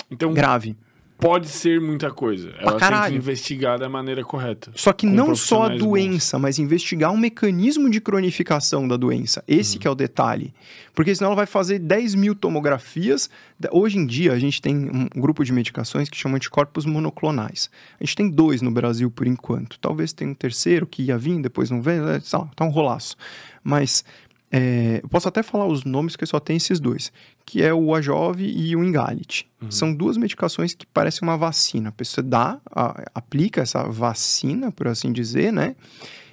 Então, 0.09 0.33
Grave. 0.33 0.77
Pode 1.20 1.49
ser 1.49 1.81
muita 1.81 2.10
coisa. 2.10 2.52
Ela 2.58 2.78
tem 2.78 3.10
que 3.12 3.16
investigar 3.16 3.78
da 3.78 3.89
maneira 3.89 4.24
correta. 4.24 4.73
Só 4.74 4.92
que 4.92 5.07
não 5.07 5.36
só 5.36 5.65
a 5.65 5.68
doença, 5.68 6.39
mas 6.39 6.58
investigar 6.58 7.12
o 7.12 7.18
mecanismo 7.18 7.90
de 7.90 8.00
cronificação 8.00 8.89
da 8.89 8.97
doença. 8.97 9.44
Esse 9.47 9.78
que 9.78 9.86
é 9.86 9.90
o 9.90 9.94
detalhe. 9.94 10.55
Porque 10.94 11.15
senão 11.15 11.28
ela 11.28 11.36
vai 11.36 11.47
fazer 11.47 11.78
10 11.78 12.15
mil 12.15 12.34
tomografias. 12.34 13.31
Hoje 13.70 13.99
em 13.99 14.07
dia, 14.07 14.32
a 14.32 14.39
gente 14.39 14.60
tem 14.60 14.76
um 14.76 15.20
grupo 15.20 15.44
de 15.44 15.52
medicações 15.52 16.08
que 16.08 16.16
chama 16.16 16.36
anticorpos 16.36 16.86
monoclonais. 16.86 17.70
A 18.00 18.05
gente 18.05 18.16
tem 18.16 18.31
dois 18.31 18.62
no 18.62 18.70
Brasil 18.70 19.10
por 19.10 19.26
enquanto. 19.26 19.78
Talvez 19.78 20.12
tenha 20.12 20.31
um 20.31 20.34
terceiro 20.34 20.86
que 20.86 21.02
ia 21.05 21.18
vir, 21.18 21.40
depois 21.40 21.70
não 21.70 21.81
veio, 21.82 22.08
é, 22.08 22.20
tá 22.20 22.65
um 22.65 22.70
rolaço. 22.70 23.16
Mas 23.62 24.05
É, 24.52 24.99
eu 25.00 25.08
posso 25.08 25.28
até 25.28 25.44
falar 25.44 25.65
os 25.66 25.84
nomes 25.84 26.16
que 26.16 26.26
só 26.26 26.40
tem 26.40 26.57
esses 26.57 26.81
dois, 26.81 27.12
que 27.51 27.61
é 27.61 27.75
o 27.75 27.93
Ajove 27.97 28.45
e 28.45 28.77
o 28.77 28.85
Ingalit. 28.85 29.51
Uhum. 29.61 29.73
São 29.73 29.93
duas 29.93 30.17
medicações 30.17 30.73
que 30.73 30.87
parecem 30.87 31.27
uma 31.27 31.37
vacina. 31.37 31.89
A 31.89 31.93
pessoa 31.93 32.25
dá, 32.25 32.61
a, 32.70 33.11
aplica 33.12 33.61
essa 33.61 33.83
vacina, 33.89 34.70
por 34.70 34.87
assim 34.87 35.12
dizer, 35.12 35.53
né? 35.53 35.75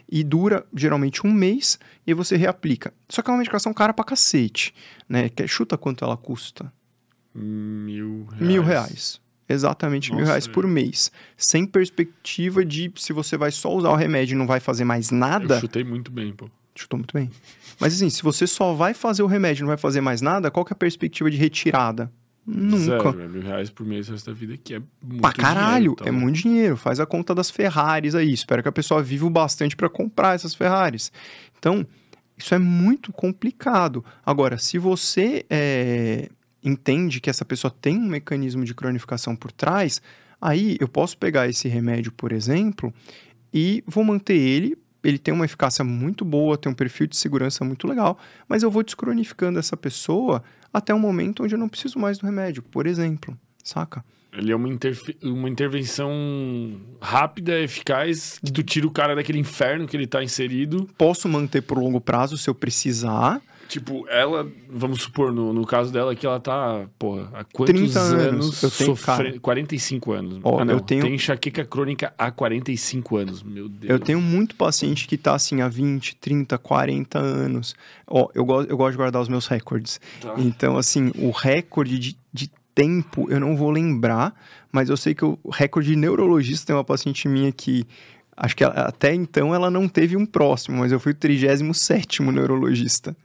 E 0.08 0.24
dura 0.24 0.64
geralmente 0.76 1.26
um 1.26 1.34
mês 1.34 1.80
e 2.06 2.14
você 2.14 2.38
reaplica. 2.38 2.94
Só 3.10 3.24
que 3.24 3.32
é 3.32 3.34
uma 3.34 3.40
medicação 3.40 3.74
cara 3.74 3.96
pra 3.96 4.06
cacete, 4.06 4.76
né? 5.10 5.28
Que, 5.28 5.48
chuta 5.48 5.76
quanto 5.76 6.06
ela 6.06 6.16
custa? 6.16 6.72
Mil 7.34 8.26
reais. 8.26 8.48
Mil 8.48 8.62
reais. 8.62 9.22
Exatamente 9.50 10.12
Nossa, 10.12 10.22
mil 10.22 10.28
reais 10.28 10.46
por 10.46 10.68
mês. 10.68 11.12
Sem 11.36 11.66
perspectiva 11.66 12.64
de 12.64 12.92
se 12.96 13.12
você 13.12 13.36
vai 13.36 13.50
só 13.50 13.74
usar 13.74 13.90
o 13.90 13.96
remédio 13.96 14.36
e 14.36 14.38
não 14.38 14.46
vai 14.46 14.60
fazer 14.60 14.84
mais 14.84 15.10
nada. 15.10 15.56
Eu 15.56 15.62
chutei 15.62 15.84
muito 15.84 16.12
bem, 16.12 16.32
pô. 16.32 16.48
Chutou 16.80 16.98
muito 16.98 17.14
bem. 17.14 17.30
Mas 17.80 17.96
assim, 17.96 18.10
se 18.10 18.24
você 18.24 18.46
só 18.46 18.74
vai 18.74 18.94
fazer 18.94 19.24
o 19.24 19.28
remédio 19.28 19.62
e 19.62 19.64
não 19.64 19.70
vai 19.70 19.78
fazer 19.78 20.02
mais 20.02 20.22
nada, 20.22 20.52
qual 20.52 20.66
que 20.66 20.74
é 20.74 20.76
a 20.76 20.78
perspectiva 20.78 21.30
de 21.30 21.38
retirada? 21.38 22.12
Nunca. 22.46 22.78
Zero, 22.78 23.22
é 23.22 23.28
mil 23.28 23.42
reais 23.42 23.70
por 23.70 23.86
mês 23.86 24.08
o 24.08 24.14
resto 24.14 24.32
da 24.32 24.34
vida, 24.34 24.56
que 24.56 24.76
é 24.76 24.82
muito 25.04 25.22
pra 25.22 25.34
caralho, 25.34 25.68
dinheiro, 25.70 25.96
então. 26.00 26.08
é 26.08 26.12
muito 26.12 26.36
dinheiro. 26.38 26.78
Faz 26.78 26.98
a 27.00 27.06
conta 27.06 27.36
das 27.36 27.50
Ferraris 27.50 28.16
aí. 28.16 28.32
Espero 28.32 28.64
que 28.64 28.70
a 28.70 28.72
pessoa 28.72 29.04
viva 29.04 29.26
o 29.26 29.30
bastante 29.30 29.76
para 29.76 29.90
comprar 29.90 30.36
essas 30.36 30.56
Ferraris. 30.56 31.12
Então, 31.60 31.86
isso 32.38 32.56
é 32.56 32.58
muito 32.58 33.12
complicado. 33.12 34.06
Agora, 34.26 34.58
se 34.58 34.78
você 34.78 35.46
é, 35.50 36.30
entende 36.64 37.20
que 37.20 37.30
essa 37.30 37.44
pessoa 37.44 37.70
tem 37.70 37.98
um 37.98 38.08
mecanismo 38.08 38.64
de 38.64 38.74
cronificação 38.74 39.36
por 39.36 39.52
trás, 39.52 40.02
aí 40.40 40.78
eu 40.80 40.88
posso 40.88 41.18
pegar 41.18 41.50
esse 41.50 41.68
remédio, 41.68 42.14
por 42.14 42.32
exemplo, 42.32 42.94
e 43.54 43.84
vou 43.86 44.06
manter 44.06 44.38
ele. 44.38 44.78
Ele 45.04 45.18
tem 45.18 45.34
uma 45.34 45.46
eficácia 45.46 45.84
muito 45.84 46.26
boa, 46.26 46.58
tem 46.58 46.72
um 46.72 46.76
perfil 46.76 47.08
de 47.08 47.16
segurança 47.16 47.64
muito 47.64 47.88
legal, 47.88 48.18
mas 48.48 48.64
eu 48.64 48.72
vou 48.72 48.84
descronificando 48.84 49.60
essa 49.60 49.78
pessoa 49.78 50.44
até 50.74 50.94
um 50.94 51.00
momento 51.00 51.44
onde 51.44 51.56
eu 51.56 51.60
não 51.60 51.70
preciso 51.70 52.00
mais 52.00 52.18
do 52.18 52.26
remédio, 52.26 52.62
por 52.62 52.86
exemplo, 52.86 53.38
saca? 53.64 54.04
Ele 54.34 54.52
é 54.52 54.56
uma, 54.56 54.70
uma 55.24 55.50
intervenção 55.50 56.12
rápida, 57.02 57.60
eficaz, 57.60 58.40
que 58.44 58.52
tu 58.52 58.62
tira 58.62 58.86
o 58.86 58.92
cara 58.92 59.16
daquele 59.16 59.40
inferno 59.40 59.88
que 59.88 59.96
ele 59.96 60.04
está 60.04 60.24
inserido. 60.24 60.88
Posso 60.98 61.28
manter 61.28 61.62
por 61.62 61.78
longo 61.78 62.00
prazo 62.00 62.38
se 62.38 62.50
eu 62.50 62.54
precisar, 62.54 63.42
Tipo, 63.68 64.08
ela, 64.08 64.50
vamos 64.70 65.02
supor, 65.02 65.34
no, 65.34 65.54
no 65.54 65.66
caso 65.66 65.92
dela, 65.92 66.16
que 66.16 66.26
ela 66.26 66.40
tá, 66.40 66.86
porra, 66.98 67.30
há 67.34 67.44
quantos 67.44 67.76
30 67.76 68.00
anos, 68.00 68.22
anos 68.22 68.64
eu 68.64 68.72
tenho, 68.72 68.96
sofrendo? 68.96 69.42
45 69.42 70.12
anos. 70.14 70.40
Ó, 70.44 70.60
ah, 70.60 70.66
não, 70.66 70.76
eu 70.76 70.80
tenho... 70.80 71.02
tem 71.02 71.16
enxaqueca 71.16 71.66
crônica 71.66 72.14
há 72.18 72.32
45 72.32 73.18
anos, 73.18 73.44
meu 73.44 73.68
Deus. 73.68 73.90
Eu 73.90 74.00
tenho 74.00 74.22
muito 74.22 74.56
paciente 74.56 75.08
que 75.08 75.18
tá 75.18 75.36
assim 75.36 75.62
há 75.62 75.68
20, 75.68 76.16
30, 76.16 76.58
40 76.58 77.20
anos. 77.20 77.76
Ó, 78.08 78.30
eu, 78.34 78.46
go 78.46 78.62
eu 78.62 78.78
gosto 78.78 78.92
de 78.92 78.98
guardar 78.98 79.22
os 79.22 79.28
meus 79.28 79.48
recordes. 79.48 80.00
Tá. 80.22 80.34
Então, 80.38 80.78
assim, 80.78 81.12
o 81.18 81.32
recorde 81.32 82.00
de, 82.00 82.18
de 82.32 82.50
tempo 82.74 83.30
eu 83.30 83.40
não 83.40 83.58
vou 83.58 83.70
lembrar, 83.70 84.34
mas 84.72 84.90
eu 84.90 84.96
sei 84.96 85.14
que 85.14 85.26
o 85.26 85.38
recorde 85.52 85.90
de 85.90 85.96
neurologista 85.96 86.68
tem 86.68 86.76
uma 86.76 86.84
paciente 86.84 87.28
minha 87.28 87.52
que 87.52 87.86
acho 88.38 88.56
que 88.56 88.64
ela, 88.64 88.74
até 88.74 89.14
então 89.14 89.54
ela 89.54 89.72
não 89.72 89.90
teve 89.90 90.16
um 90.16 90.26
próximo, 90.26 90.78
mas 90.78 90.92
eu 90.92 91.00
fui 91.00 91.12
o 91.12 91.16
37 91.16 92.22
neurologista. 92.22 93.18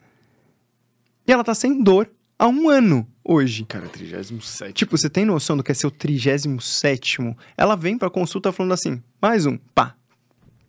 E 1.27 1.33
ela 1.33 1.45
tá 1.45 1.55
sem 1.55 1.83
dor 1.83 2.11
há 2.39 2.49
um 2.49 2.69
ano 2.69 3.07
hoje. 3.25 3.65
Cara, 3.65 3.89
37. 3.89 4.73
Tipo, 4.73 4.97
você 4.97 5.09
tem 5.09 5.25
noção 5.25 5.57
do 5.57 5.63
que 5.63 5.71
é 5.71 5.75
seu 5.75 5.91
37? 5.91 7.19
Ela 7.57 7.77
vem 7.77 7.97
pra 7.97 8.11
consulta 8.11 8.53
falando 8.53 8.73
assim: 8.73 9.03
mais 9.21 9.47
um, 9.47 9.57
pá. 9.75 9.95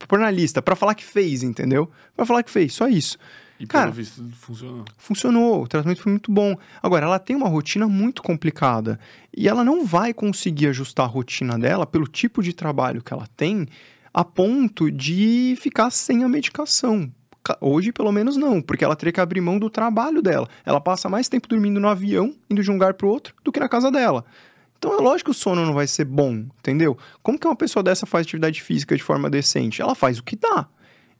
Pôr 0.07 0.19
na 0.19 0.29
lista, 0.29 0.61
pra 0.61 0.75
falar 0.75 0.95
que 0.95 1.03
fez, 1.03 1.43
entendeu? 1.43 1.89
Pra 2.15 2.25
falar 2.25 2.43
que 2.43 2.51
fez, 2.51 2.73
só 2.73 2.89
isso. 2.89 3.17
E 3.59 3.65
Cara, 3.65 3.85
pelo 3.85 3.95
visto 3.95 4.23
funcionou. 4.33 4.85
Funcionou, 4.97 5.63
o 5.63 5.67
tratamento 5.67 6.01
foi 6.01 6.11
muito 6.11 6.29
bom. 6.29 6.57
Agora, 6.81 7.05
ela 7.05 7.19
tem 7.19 7.35
uma 7.35 7.47
rotina 7.47 7.87
muito 7.87 8.21
complicada 8.21 8.99
e 9.35 9.47
ela 9.47 9.63
não 9.63 9.85
vai 9.85 10.13
conseguir 10.13 10.67
ajustar 10.67 11.05
a 11.05 11.09
rotina 11.09 11.57
dela 11.57 11.85
pelo 11.85 12.05
tipo 12.05 12.43
de 12.43 12.51
trabalho 12.51 13.01
que 13.01 13.13
ela 13.13 13.27
tem 13.37 13.65
a 14.13 14.25
ponto 14.25 14.91
de 14.91 15.55
ficar 15.59 15.89
sem 15.89 16.23
a 16.23 16.29
medicação. 16.29 17.09
Hoje, 17.59 17.91
pelo 17.91 18.11
menos, 18.11 18.37
não, 18.37 18.61
porque 18.61 18.85
ela 18.85 18.95
teria 18.95 19.11
que 19.11 19.19
abrir 19.19 19.41
mão 19.41 19.59
do 19.59 19.69
trabalho 19.69 20.21
dela. 20.21 20.47
Ela 20.65 20.79
passa 20.79 21.09
mais 21.09 21.27
tempo 21.27 21.47
dormindo 21.47 21.79
no 21.79 21.87
avião, 21.87 22.33
indo 22.49 22.63
de 22.63 22.69
um 22.69 22.73
lugar 22.73 22.93
para 22.93 23.07
outro, 23.07 23.33
do 23.43 23.51
que 23.51 23.59
na 23.59 23.67
casa 23.67 23.91
dela. 23.91 24.23
Então 24.77 24.93
é 24.93 25.01
lógico 25.01 25.31
que 25.31 25.37
o 25.37 25.39
sono 25.39 25.65
não 25.65 25.73
vai 25.73 25.87
ser 25.87 26.05
bom, 26.05 26.45
entendeu? 26.59 26.97
Como 27.21 27.39
que 27.39 27.47
uma 27.47 27.55
pessoa 27.55 27.81
dessa 27.81 28.05
faz 28.05 28.25
atividade 28.25 28.61
física 28.61 28.95
de 28.95 29.03
forma 29.03 29.29
decente? 29.29 29.81
Ela 29.81 29.95
faz 29.95 30.19
o 30.19 30.23
que 30.23 30.35
dá. 30.35 30.67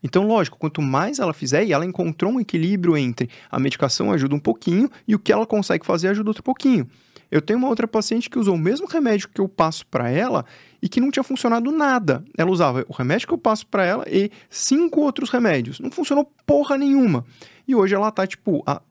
Então, 0.02 0.26
lógico, 0.26 0.58
quanto 0.58 0.82
mais 0.82 1.18
ela 1.18 1.32
fizer, 1.32 1.64
e 1.64 1.72
ela 1.72 1.86
encontrou 1.86 2.30
um 2.30 2.38
equilíbrio 2.38 2.94
entre 2.94 3.30
a 3.50 3.58
medicação 3.58 4.12
ajuda 4.12 4.34
um 4.34 4.38
pouquinho 4.38 4.90
e 5.08 5.14
o 5.14 5.18
que 5.18 5.32
ela 5.32 5.46
consegue 5.46 5.86
fazer 5.86 6.08
ajuda 6.08 6.28
outro 6.28 6.42
pouquinho. 6.42 6.86
Eu 7.30 7.40
tenho 7.40 7.58
uma 7.58 7.68
outra 7.68 7.88
paciente 7.88 8.28
que 8.28 8.38
usou 8.38 8.54
o 8.54 8.58
mesmo 8.58 8.86
remédio 8.86 9.30
que 9.30 9.40
eu 9.40 9.48
passo 9.48 9.86
para 9.86 10.10
ela 10.10 10.44
e 10.84 10.88
que 10.88 11.00
não 11.00 11.10
tinha 11.10 11.22
funcionado 11.24 11.72
nada. 11.72 12.22
Ela 12.36 12.50
usava 12.50 12.84
o 12.86 12.92
remédio 12.92 13.26
que 13.26 13.32
eu 13.32 13.38
passo 13.38 13.66
para 13.66 13.86
ela 13.86 14.04
e 14.06 14.30
cinco 14.50 15.00
outros 15.00 15.30
remédios. 15.30 15.80
Não 15.80 15.90
funcionou 15.90 16.30
porra 16.44 16.76
nenhuma. 16.76 17.24
E 17.66 17.74
hoje 17.74 17.94
ela 17.94 18.10
tá, 18.10 18.26
tipo, 18.26 18.62
a, 18.66 18.82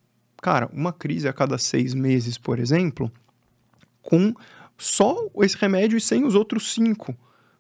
cara, 0.42 0.68
uma 0.74 0.92
crise 0.92 1.28
a 1.28 1.34
cada 1.34 1.56
seis 1.60 1.94
meses, 1.94 2.36
por 2.36 2.58
exemplo, 2.58 3.12
com 4.02 4.34
só 4.76 5.16
esse 5.44 5.56
remédio 5.56 5.96
e 5.96 6.02
sem 6.02 6.26
os 6.26 6.34
outros 6.34 6.74
cinco. 6.74 7.16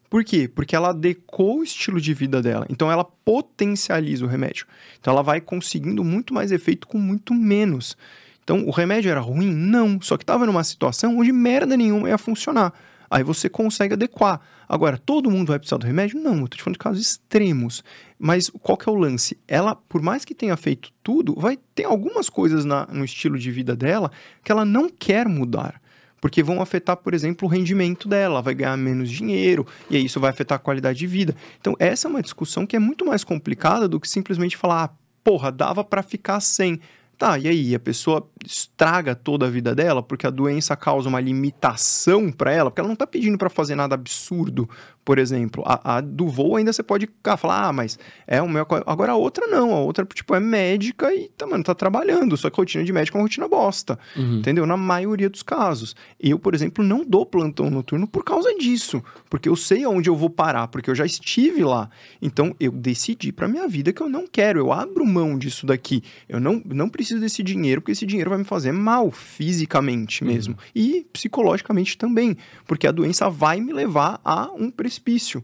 Por 0.09 0.23
quê? 0.23 0.47
Porque 0.47 0.75
ela 0.75 0.89
adequou 0.89 1.59
o 1.59 1.63
estilo 1.63 2.01
de 2.01 2.11
vida 2.15 2.41
dela. 2.41 2.65
Então 2.71 2.91
ela 2.91 3.05
potencializa 3.05 4.25
o 4.25 4.27
remédio. 4.27 4.65
Então 4.99 5.13
ela 5.13 5.21
vai 5.21 5.41
conseguindo 5.41 6.03
muito 6.03 6.33
mais 6.33 6.51
efeito 6.51 6.87
com 6.87 6.97
muito 6.97 7.35
menos. 7.35 7.95
Então 8.43 8.65
o 8.65 8.71
remédio 8.71 9.11
era 9.11 9.19
ruim? 9.19 9.53
Não. 9.53 10.01
Só 10.01 10.17
que 10.17 10.23
estava 10.23 10.47
numa 10.47 10.63
situação 10.63 11.19
onde 11.19 11.31
merda 11.31 11.77
nenhuma 11.77 12.09
ia 12.09 12.17
funcionar. 12.17 12.73
Aí 13.13 13.23
você 13.23 13.47
consegue 13.47 13.93
adequar. 13.93 14.41
Agora, 14.67 14.97
todo 14.97 15.29
mundo 15.29 15.49
vai 15.49 15.59
precisar 15.59 15.77
do 15.77 15.85
remédio? 15.85 16.19
Não, 16.19 16.39
eu 16.39 16.47
tô 16.47 16.57
te 16.57 16.63
falando 16.63 16.77
de 16.77 16.79
casos 16.79 16.99
extremos. 16.99 17.83
Mas 18.17 18.49
qual 18.49 18.75
que 18.75 18.89
é 18.89 18.91
o 18.91 18.95
lance? 18.95 19.37
Ela, 19.47 19.75
por 19.75 20.01
mais 20.01 20.25
que 20.25 20.33
tenha 20.33 20.57
feito 20.57 20.91
tudo, 21.03 21.35
vai 21.37 21.59
ter 21.75 21.83
algumas 21.83 22.27
coisas 22.27 22.65
na, 22.65 22.87
no 22.87 23.05
estilo 23.05 23.37
de 23.37 23.51
vida 23.51 23.75
dela 23.75 24.11
que 24.43 24.51
ela 24.51 24.65
não 24.65 24.89
quer 24.89 25.27
mudar 25.27 25.79
porque 26.19 26.41
vão 26.41 26.61
afetar, 26.61 26.95
por 26.95 27.13
exemplo, 27.13 27.45
o 27.45 27.51
rendimento 27.51 28.07
dela, 28.07 28.41
vai 28.41 28.55
ganhar 28.55 28.77
menos 28.77 29.11
dinheiro, 29.11 29.67
e 29.89 29.97
aí 29.97 30.05
isso 30.05 30.21
vai 30.21 30.29
afetar 30.29 30.55
a 30.55 30.59
qualidade 30.59 30.97
de 30.97 31.05
vida. 31.05 31.35
Então, 31.59 31.75
essa 31.77 32.07
é 32.07 32.09
uma 32.09 32.21
discussão 32.21 32.65
que 32.65 32.77
é 32.77 32.79
muito 32.79 33.05
mais 33.05 33.25
complicada 33.25 33.89
do 33.89 33.99
que 33.99 34.07
simplesmente 34.07 34.55
falar, 34.55 34.85
ah, 34.85 34.89
porra, 35.21 35.51
dava 35.51 35.83
para 35.83 36.01
ficar 36.01 36.39
sem. 36.39 36.79
Tá, 37.17 37.37
e 37.37 37.47
aí? 37.47 37.75
A 37.75 37.79
pessoa 37.79 38.27
estraga 38.45 39.15
toda 39.15 39.45
a 39.45 39.49
vida 39.49 39.73
dela 39.73 40.01
porque 40.01 40.27
a 40.27 40.29
doença 40.29 40.75
causa 40.75 41.07
uma 41.07 41.19
limitação 41.19 42.31
para 42.31 42.51
ela, 42.51 42.69
porque 42.69 42.81
ela 42.81 42.89
não 42.89 42.95
tá 42.95 43.07
pedindo 43.07 43.37
para 43.37 43.49
fazer 43.49 43.75
nada 43.75 43.95
absurdo, 43.95 44.67
por 45.05 45.17
exemplo. 45.17 45.63
A, 45.65 45.97
a, 45.97 46.01
do 46.01 46.27
voo 46.27 46.55
ainda 46.55 46.73
você 46.73 46.83
pode 46.83 47.07
falar, 47.37 47.67
ah, 47.67 47.73
mas 47.73 47.97
é 48.27 48.41
o 48.41 48.49
meu. 48.49 48.65
Agora 48.85 49.13
a 49.13 49.15
outra 49.15 49.47
não, 49.47 49.71
a 49.73 49.79
outra, 49.79 50.05
tipo, 50.05 50.35
é 50.35 50.39
médica 50.39 51.13
e 51.13 51.29
tá, 51.37 51.45
mano, 51.45 51.63
tá 51.63 51.75
trabalhando, 51.75 52.35
só 52.35 52.49
que 52.49 52.59
a 52.59 52.61
rotina 52.61 52.83
de 52.83 52.91
médico 52.91 53.17
é 53.17 53.19
uma 53.19 53.25
rotina 53.25 53.47
bosta, 53.47 53.97
uhum. 54.15 54.39
entendeu? 54.39 54.65
Na 54.65 54.75
maioria 54.75 55.29
dos 55.29 55.43
casos. 55.43 55.95
Eu, 56.19 56.39
por 56.39 56.53
exemplo, 56.53 56.83
não 56.83 57.05
dou 57.05 57.25
plantão 57.25 57.69
noturno 57.69 58.07
por 58.07 58.23
causa 58.23 58.53
disso, 58.55 59.03
porque 59.29 59.47
eu 59.47 59.55
sei 59.55 59.83
aonde 59.83 60.09
eu 60.09 60.15
vou 60.15 60.29
parar, 60.29 60.67
porque 60.67 60.89
eu 60.89 60.95
já 60.95 61.05
estive 61.05 61.63
lá. 61.63 61.89
Então 62.21 62.55
eu 62.59 62.71
decidi 62.71 63.31
para 63.31 63.47
minha 63.47 63.67
vida 63.67 63.93
que 63.93 64.01
eu 64.01 64.09
não 64.09 64.25
quero, 64.27 64.59
eu 64.59 64.71
abro 64.71 65.05
mão 65.05 65.37
disso 65.37 65.65
daqui. 65.65 66.03
Eu 66.27 66.39
não, 66.39 66.61
não 66.65 66.89
preciso 66.89 67.02
preciso 67.03 67.21
desse 67.21 67.43
dinheiro, 67.43 67.81
porque 67.81 67.91
esse 67.91 68.05
dinheiro 68.05 68.29
vai 68.29 68.39
me 68.39 68.45
fazer 68.45 68.71
mal 68.71 69.11
fisicamente 69.11 70.23
uhum. 70.23 70.29
mesmo. 70.29 70.53
Uhum. 70.53 70.59
E 70.73 71.05
psicologicamente 71.11 71.97
também, 71.97 72.37
porque 72.65 72.87
a 72.87 72.91
doença 72.91 73.29
vai 73.29 73.59
me 73.59 73.73
levar 73.73 74.19
a 74.23 74.49
um 74.51 74.71
precipício. 74.71 75.43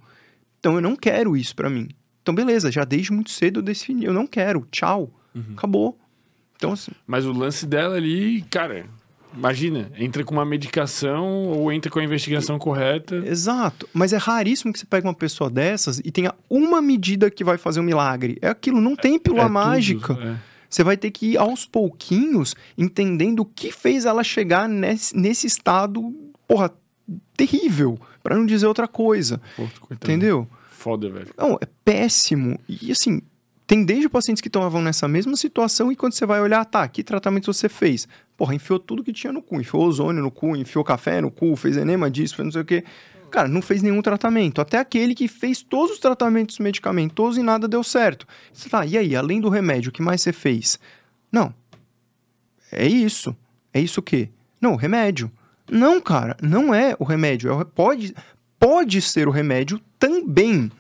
Então 0.60 0.76
eu 0.76 0.82
não 0.82 0.96
quero 0.96 1.38
isso 1.38 1.56
para 1.56 1.70
mim. 1.70 1.90
Então, 2.22 2.34
beleza, 2.34 2.72
já 2.72 2.84
desde 2.84 3.12
muito 3.12 3.32
cedo 3.32 3.60
eu 3.60 3.64
decidi, 3.64 4.06
eu 4.06 4.14
não 4.14 4.28
quero, 4.28 4.68
tchau, 4.72 5.12
uhum. 5.34 5.54
acabou. 5.56 5.98
Então, 6.56 6.74
assim... 6.74 6.92
Mas 7.08 7.26
o 7.26 7.32
lance 7.32 7.66
dela 7.66 7.96
ali, 7.96 8.42
cara, 8.50 8.86
Imagina, 9.32 9.92
entra 9.96 10.24
com 10.24 10.34
uma 10.34 10.44
medicação 10.44 11.46
ou 11.50 11.72
entra 11.72 11.92
com 11.92 12.00
a 12.00 12.04
investigação 12.04 12.58
correta. 12.58 13.16
Exato. 13.18 13.88
Mas 13.94 14.12
é 14.12 14.18
raríssimo 14.18 14.74
que 14.74 14.80
você 14.80 14.88
pegue 14.88 15.06
uma 15.06 15.14
pessoa 15.14 15.52
dessas 15.52 16.00
e 16.00 16.12
tenha 16.12 16.34
uma 16.50 16.82
medida 16.82 17.30
que 17.30 17.44
vai 17.44 17.56
fazer 17.56 17.80
um 17.80 17.84
milagre. 17.84 18.40
É 18.42 18.50
aquilo, 18.50 18.82
não 18.82 18.96
tem 18.96 19.20
pílula 19.20 19.44
é, 19.44 19.46
é 19.46 19.50
mágica. 19.50 20.16
Tudo, 20.16 20.28
é. 20.28 20.49
Você 20.70 20.84
vai 20.84 20.96
ter 20.96 21.12
que 21.12 21.32
ir 21.32 21.38
aos 21.38 21.66
pouquinhos 21.66 22.56
entendendo 22.78 23.40
o 23.40 23.46
que 23.46 23.72
fez 23.72 24.06
ela 24.06 24.24
chegar 24.24 24.70
nesse, 24.70 25.18
nesse 25.18 25.48
estado, 25.48 26.14
porra, 26.48 26.72
terrível, 27.36 28.00
para 28.22 28.36
não 28.36 28.46
dizer 28.46 28.68
outra 28.68 28.88
coisa. 28.88 29.42
Entendeu? 29.90 30.48
Foda, 30.70 31.10
velho. 31.10 31.34
Não, 31.38 31.58
é 31.60 31.68
péssimo. 31.84 32.60
E 32.68 32.92
assim, 32.92 33.22
tem 33.70 33.84
desde 33.84 34.10
pacientes 34.10 34.42
que 34.42 34.48
estavam 34.48 34.82
nessa 34.82 35.08
mesma 35.08 35.36
situação 35.36 35.92
e 35.92 35.96
quando 35.96 36.14
você 36.14 36.26
vai 36.26 36.42
olhar, 36.42 36.64
tá, 36.66 36.88
que 36.88 37.04
tratamento 37.04 37.52
você 37.54 37.70
fez? 37.70 38.08
Porra, 38.36 38.56
enfiou 38.56 38.80
tudo 38.80 39.04
que 39.04 39.14
tinha 39.14 39.34
no 39.34 39.42
cu, 39.42 39.60
enfiou 39.60 39.84
ozônio 39.84 40.24
no 40.24 40.32
cu, 40.32 40.56
enfiou 40.56 40.84
café 40.84 41.22
no 41.22 41.30
cu, 41.30 41.56
fez 41.56 41.78
enema 41.78 42.10
disso, 42.10 42.36
fez 42.36 42.46
não 42.46 42.52
sei 42.52 42.62
o 42.62 42.66
quê. 42.66 42.84
Cara, 43.30 43.48
não 43.48 43.62
fez 43.62 43.82
nenhum 43.82 44.02
tratamento. 44.02 44.62
Até 44.62 44.78
aquele 44.78 45.16
que 45.16 45.28
fez 45.28 45.62
todos 45.62 45.94
os 45.94 46.00
tratamentos 46.00 46.60
medicamentosos 46.60 47.38
e 47.38 47.44
nada 47.44 47.68
deu 47.68 47.84
certo. 47.84 48.28
Você 48.52 48.70
tá, 48.70 48.86
e 48.86 48.98
aí, 48.98 49.16
além 49.16 49.40
do 49.40 49.50
remédio, 49.50 49.90
o 49.90 49.92
que 49.92 50.02
mais 50.02 50.22
você 50.22 50.34
fez? 50.34 50.80
Não. 51.32 51.54
É 52.72 52.88
isso. 52.88 53.36
É 53.74 53.80
isso 53.80 54.00
o 54.00 54.04
quê? 54.04 54.30
Não, 54.60 54.76
remédio. 54.76 55.32
Não, 55.70 56.02
cara, 56.02 56.36
não 56.42 56.74
é 56.74 56.96
o 57.00 57.04
remédio. 57.04 57.50
É 57.50 57.54
o, 57.54 57.66
pode, 57.66 58.14
pode 58.60 59.02
ser 59.02 59.28
o 59.28 59.32
remédio 59.32 59.80
também. 59.98 60.72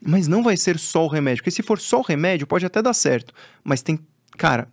Mas 0.00 0.28
não 0.28 0.42
vai 0.42 0.56
ser 0.56 0.78
só 0.78 1.04
o 1.04 1.08
remédio. 1.08 1.42
Porque 1.42 1.50
se 1.50 1.62
for 1.62 1.78
só 1.78 1.98
o 1.98 2.04
remédio, 2.04 2.46
pode 2.46 2.64
até 2.64 2.80
dar 2.80 2.94
certo. 2.94 3.34
Mas 3.62 3.82
tem. 3.82 3.98
Cara, 4.38 4.68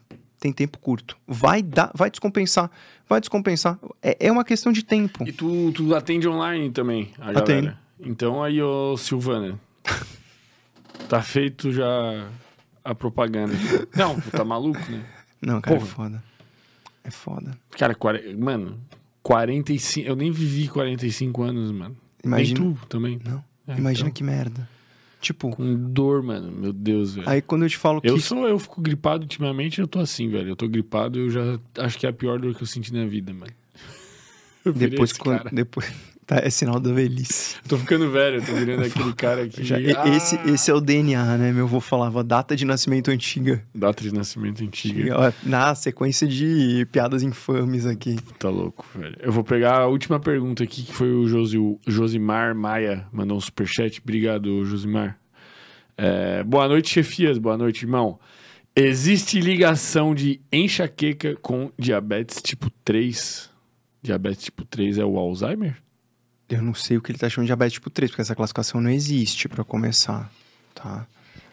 tem 0.48 0.54
tempo 0.54 0.78
curto. 0.80 1.18
Vai 1.28 1.62
dar, 1.62 1.92
vai 1.94 2.10
descompensar. 2.10 2.72
Vai 3.08 3.20
descompensar. 3.20 3.78
É, 4.02 4.28
é 4.28 4.32
uma 4.32 4.44
questão 4.46 4.72
de 4.72 4.84
tempo. 4.84 5.28
E 5.28 5.32
tu, 5.32 5.72
tu 5.74 5.94
atende 5.96 6.28
online 6.28 6.70
também, 6.72 7.12
a 7.18 7.32
galera. 7.34 7.40
Atendo. 7.40 7.78
Então 8.00 8.44
aí, 8.44 8.62
ô 8.62 8.96
Silvana, 8.98 9.60
tá 11.10 11.22
feito 11.22 11.72
já 11.72 12.28
a 12.84 12.96
propaganda. 12.96 13.54
Não, 13.96 14.20
tá 14.20 14.44
maluco, 14.46 14.80
né? 14.90 15.04
Não, 15.42 15.60
cara, 15.62 15.78
é 15.78 15.80
foda. 15.80 16.24
É 17.04 17.12
foda. 17.12 17.52
Cara, 17.72 17.94
quare- 17.96 18.36
mano, 18.36 18.80
45... 19.24 20.08
Eu 20.08 20.16
nem 20.16 20.32
vivi 20.32 20.68
45 20.68 21.44
anos, 21.44 21.72
mano. 21.72 21.96
Imagina, 22.24 22.60
Nem 22.60 22.74
tu 22.74 22.88
também. 22.88 23.20
Não. 23.24 23.44
É, 23.68 23.78
imagina 23.78 24.10
então, 24.10 24.14
que 24.14 24.24
merda. 24.24 24.70
Tipo, 25.20 25.50
Com 25.50 25.76
dor, 25.92 26.22
mano. 26.22 26.52
Meu 26.52 26.72
Deus, 26.72 27.16
velho. 27.16 27.28
aí 27.28 27.42
quando 27.42 27.64
eu 27.64 27.70
te 27.70 27.78
falo 27.78 28.00
que. 28.02 28.08
Eu 28.08 28.20
sou, 28.20 28.48
eu 28.48 28.60
fico 28.60 28.80
gripado 28.82 29.24
ultimamente, 29.24 29.82
eu 29.82 29.88
tô 29.88 30.00
assim, 30.00 30.30
velho. 30.30 30.50
Eu 30.50 30.56
tô 30.56 30.68
gripado, 30.68 31.20
eu 31.20 31.30
já 31.30 31.60
acho 31.80 31.98
que 31.98 32.06
é 32.06 32.10
a 32.10 32.14
pior 32.14 32.40
dor 32.40 32.54
que 32.54 32.62
eu 32.62 32.68
senti 32.68 32.94
na 32.94 33.06
vida, 33.06 33.34
mano. 33.34 33.52
Eu 34.66 34.74
depois 34.74 35.14
quando. 35.14 35.38
cara. 35.38 35.50
Depois, 35.54 35.90
tá, 36.28 36.38
é 36.44 36.50
sinal 36.52 36.80
da 36.80 36.94
velhice. 36.94 37.56
Eu 37.64 37.70
tô 37.70 37.78
ficando 37.78 38.12
velho, 38.12 38.46
tô 38.46 38.54
virando 38.54 38.84
aquele 38.86 39.14
cara 39.14 39.48
que. 39.48 39.64
Já- 39.64 39.78
Ah! 39.78 40.08
esse, 40.10 40.36
esse 40.48 40.70
é 40.70 40.74
o 40.74 40.80
DNA, 40.82 41.38
né? 41.38 41.52
Meu 41.52 41.66
avô 41.66 41.80
falava 41.80 42.24
data 42.24 42.56
de 42.56 42.66
nascimento 42.66 43.10
antiga. 43.10 43.64
Data 43.74 44.04
de 44.04 44.14
nascimento 44.14 44.64
antiga. 44.64 45.18
Ó, 45.18 45.32
Na 45.44 45.74
sequência 45.74 46.28
de 46.28 46.86
piadas 46.92 47.24
infames 47.24 47.86
aqui. 47.86 48.18
Tá 48.38 48.50
louco, 48.50 48.86
velho. 48.96 49.16
Eu 49.20 49.32
vou 49.32 49.44
pegar 49.44 49.80
a 49.80 49.88
última 49.88 50.20
pergunta 50.20 50.64
aqui, 50.64 50.84
que 50.84 50.94
foi 50.94 51.12
o 51.12 51.28
Josi, 51.28 51.58
o 51.58 51.80
Josimar 51.88 52.54
Maia, 52.54 53.08
mandou 53.12 53.38
um 53.38 53.42
superchat. 53.42 54.00
Obrigado, 54.04 54.64
Josimar. 54.66 55.18
É, 55.98 56.44
boa 56.44 56.68
noite, 56.68 56.90
chefias. 56.90 57.38
Boa 57.40 57.58
noite, 57.58 57.84
irmão. 57.86 58.20
Existe 58.76 59.40
ligação 59.40 60.14
de 60.14 60.40
enxaqueca 60.54 61.36
com 61.42 61.72
diabetes 61.80 62.42
tipo 62.44 62.70
3? 62.86 63.50
Diabetes 64.04 64.44
tipo 64.44 64.64
3 64.64 65.00
é 65.00 65.06
o 65.06 65.18
Alzheimer? 65.18 65.78
Eu 66.50 66.62
não 66.62 66.74
sei 66.74 66.98
o 66.98 67.02
que 67.02 67.12
ele 67.12 67.20
tá 67.20 67.28
chamando 67.30 67.46
de 67.46 67.50
diabetes 67.50 67.74
tipo 67.74 67.90
3, 67.90 68.10
porque 68.12 68.22
essa 68.22 68.36
classificação 68.36 68.80
não 68.80 68.90
existe 68.90 69.48
pra 69.50 69.64
começar, 69.64 70.32
tá? 70.74 71.06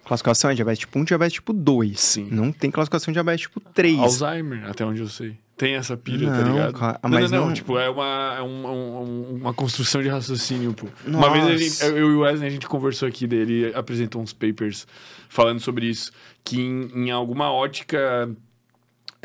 Classificação 0.04 0.50
é 0.50 0.54
diabetes 0.54 0.80
tipo 0.80 0.98
1 0.98 1.04
diabetes 1.04 1.32
tipo 1.34 1.52
2. 1.52 1.98
Sim. 1.98 2.28
Não 2.30 2.52
tem 2.52 2.70
classificação 2.70 3.10
de 3.10 3.16
diabetes 3.16 3.42
tipo 3.42 3.58
3. 3.60 3.98
Alzheimer, 3.98 4.68
até 4.68 4.84
onde 4.84 5.00
eu 5.00 5.08
sei. 5.08 5.36
Tem 5.56 5.74
essa 5.76 5.96
pilha, 5.96 6.28
tá 6.30 6.40
Não, 6.42 6.52
ligado? 6.52 6.72
cara, 6.74 7.00
não, 7.02 7.10
mas 7.10 7.30
não, 7.30 7.38
não, 7.38 7.46
não- 7.46 7.54
Tipo, 7.54 7.78
é 7.78 7.88
uma, 7.88 8.34
é 8.38 8.42
um- 8.42 8.66
um- 8.66 9.34
uma 9.36 9.54
construção 9.54 10.02
de 10.02 10.08
raciocínio, 10.08 10.74
pô. 10.74 10.88
Uma 11.06 11.30
vez 11.30 11.60
gente, 11.60 11.70
Nossa. 11.70 11.86
eu 11.86 12.10
e 12.10 12.14
o 12.14 12.20
Wesley, 12.20 12.48
a 12.48 12.50
gente 12.50 12.66
conversou 12.66 13.06
aqui 13.08 13.24
dele, 13.26 13.72
apresentou 13.74 14.20
uns 14.20 14.32
papers 14.32 14.84
falando 15.28 15.60
sobre 15.60 15.86
isso. 15.86 16.10
Que 16.42 16.60
em, 16.60 17.06
em 17.06 17.10
alguma 17.12 17.52
ótica 17.52 18.28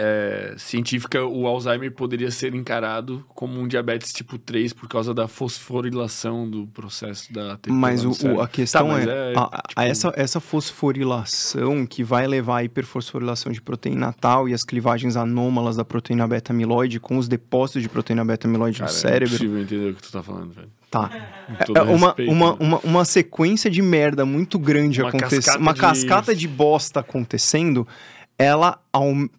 é, 0.02 0.54
científica, 0.58 1.26
o 1.26 1.46
Alzheimer 1.46 1.92
poderia 1.92 2.32
ser 2.32 2.56
encarado 2.56 3.26
como 3.36 3.60
um 3.60 3.68
diabetes 3.68 4.14
tipo 4.14 4.38
3 4.38 4.72
por 4.72 4.88
causa 4.88 5.14
da 5.14 5.28
fosforilação 5.28 6.50
do 6.50 6.66
processo 6.68 7.34
da 7.34 7.54
ATP. 7.54 7.70
Mas 7.70 8.06
o, 8.06 8.12
o- 8.28 8.40
a 8.42 8.48
questão 8.48 8.88
Tá, 8.88 9.00
é, 9.02 9.04
é, 9.04 9.34
a- 9.36 9.42
a- 9.52 9.62
tipo- 9.68 9.82
essa, 9.82 10.14
essa 10.16 10.40
fosforilação 10.40 11.86
que 11.86 12.04
vai 12.04 12.26
levar 12.28 12.58
à 12.60 12.64
hiperfosforilação 12.64 13.52
de 13.52 13.62
proteína 13.62 14.14
tal 14.14 14.48
e 14.48 14.54
as 14.54 14.64
clivagens 14.64 15.16
anômalas 15.18 15.76
da 15.76 15.84
proteína 15.86 16.28
beta-amiloide 16.28 17.00
com 17.00 17.18
os 17.18 17.28
depósitos 17.28 17.82
de 17.82 17.90
proteína 17.90 18.24
beta-amiloide 18.24 18.80
no 18.80 18.86
é 18.88 18.90
cérebro. 18.90 19.36
impossível 19.36 19.60
entender 19.62 19.90
o 19.92 19.96
que 19.96 20.02
tu 20.02 20.12
tá 20.12 20.24
falando, 20.24 20.54
velho. 20.54 20.70
Tá. 20.90 21.10
Todo 21.68 21.78
É 21.78 21.82
uma, 21.84 22.08
respeito, 22.08 22.32
uma, 22.32 22.50
né? 22.52 22.58
uma, 22.60 22.80
uma 22.80 23.06
sequência 23.06 23.70
de 23.70 23.80
merda 23.82 24.26
muito 24.26 24.58
grande 24.58 25.02
acontecendo. 25.04 25.60
Uma 25.60 25.74
cascata 25.76 26.34
de 26.34 26.48
bosta 26.48 27.02
acontecendo. 27.02 27.88
Ela 28.42 28.80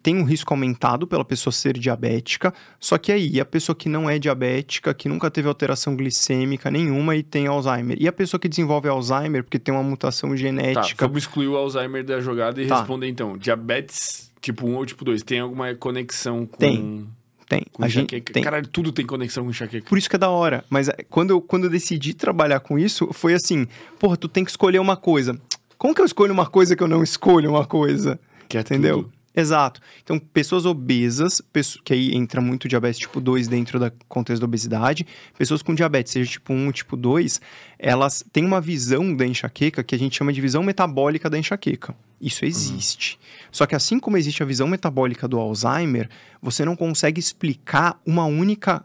tem 0.03 0.15
um 0.15 0.23
risco 0.23 0.53
aumentado 0.53 1.07
pela 1.07 1.25
pessoa 1.25 1.51
ser 1.51 1.75
diabética. 1.75 2.53
Só 2.79 2.99
que 2.99 3.11
aí, 3.11 3.39
a 3.39 3.45
pessoa 3.45 3.75
que 3.75 3.89
não 3.89 4.07
é 4.07 4.19
diabética, 4.19 4.93
que 4.93 5.09
nunca 5.09 5.31
teve 5.31 5.47
alteração 5.47 5.95
glicêmica 5.95 6.69
nenhuma 6.69 7.15
e 7.15 7.23
tem 7.23 7.47
Alzheimer. 7.47 7.97
E 7.99 8.07
a 8.07 8.11
pessoa 8.13 8.39
que 8.39 8.47
desenvolve 8.47 8.87
Alzheimer 8.87 9.43
porque 9.43 9.57
tem 9.57 9.73
uma 9.73 9.81
mutação 9.83 10.29
Tá, 10.29 10.35
genética. 10.35 11.07
vamos 11.07 11.23
excluir 11.23 11.47
o 11.47 11.57
Alzheimer 11.57 12.05
da 12.05 12.21
jogada 12.21 12.61
e 12.61 12.67
Tá. 12.67 12.77
responder 12.77 13.07
então. 13.07 13.35
Diabetes 13.39 14.31
tipo 14.39 14.67
1 14.67 14.75
ou 14.75 14.85
tipo 14.85 15.03
2, 15.03 15.23
tem 15.23 15.39
alguma 15.39 15.73
conexão 15.75 16.45
com, 16.45 16.57
Tem. 16.57 17.07
tem. 17.49 17.63
com 17.73 17.83
A 17.83 17.87
gente 17.87 18.21
tem. 18.21 18.43
Caralho, 18.43 18.67
tudo 18.67 18.91
tem 18.91 19.05
conexão 19.05 19.43
com 19.43 19.49
enxaqueca. 19.49 19.87
Por 19.89 19.97
isso 19.97 20.07
que 20.09 20.15
é 20.15 20.19
da 20.19 20.29
hora. 20.29 20.63
Mas 20.69 20.89
é, 20.89 20.95
quando 21.09 21.31
eu, 21.31 21.41
quando 21.41 21.63
eu 21.63 21.69
decidi 21.71 22.13
trabalhar 22.13 22.59
com 22.59 22.77
isso, 22.77 23.09
foi 23.13 23.33
assim: 23.33 23.67
porra, 23.99 24.15
tu 24.15 24.27
tem 24.27 24.43
que 24.43 24.51
escolher 24.51 24.79
uma 24.79 24.95
coisa. 24.95 25.39
Como 25.77 25.93
que 25.95 26.01
eu 26.01 26.05
escolho 26.05 26.31
uma 26.33 26.45
coisa 26.45 26.75
que 26.75 26.83
eu 26.83 26.87
não 26.87 27.01
escolho 27.01 27.49
uma 27.49 27.65
coisa? 27.65 28.19
Que 28.51 28.57
é 28.57 28.61
Entendeu? 28.61 29.03
tudo. 29.03 29.21
Exato. 29.33 29.79
Então, 30.03 30.19
pessoas 30.19 30.65
obesas, 30.65 31.41
que 31.85 31.93
aí 31.93 32.13
entra 32.13 32.41
muito 32.41 32.67
diabetes 32.67 32.99
tipo 32.99 33.21
2 33.21 33.47
dentro 33.47 33.79
da 33.79 33.89
contexto 34.09 34.41
da 34.41 34.45
obesidade, 34.45 35.07
pessoas 35.37 35.61
com 35.61 35.73
diabetes, 35.73 36.11
seja 36.11 36.29
tipo 36.29 36.51
1 36.51 36.65
ou 36.65 36.73
tipo 36.73 36.97
2, 36.97 37.39
elas 37.79 38.25
têm 38.33 38.43
uma 38.45 38.59
visão 38.59 39.15
da 39.15 39.25
enxaqueca 39.25 39.83
que 39.83 39.95
a 39.95 39.97
gente 39.97 40.17
chama 40.17 40.33
de 40.33 40.41
visão 40.41 40.63
metabólica 40.63 41.29
da 41.29 41.37
enxaqueca. 41.37 41.95
Isso 42.19 42.43
existe. 42.45 43.17
Só 43.51 43.65
que 43.65 43.73
assim 43.73 43.99
como 43.99 44.17
existe 44.17 44.43
a 44.43 44.45
visão 44.45 44.67
metabólica 44.67 45.27
do 45.27 45.39
Alzheimer, 45.39 46.09
você 46.41 46.65
não 46.65 46.75
consegue 46.75 47.19
explicar 47.19 47.99
uma 48.05 48.25
única 48.25 48.83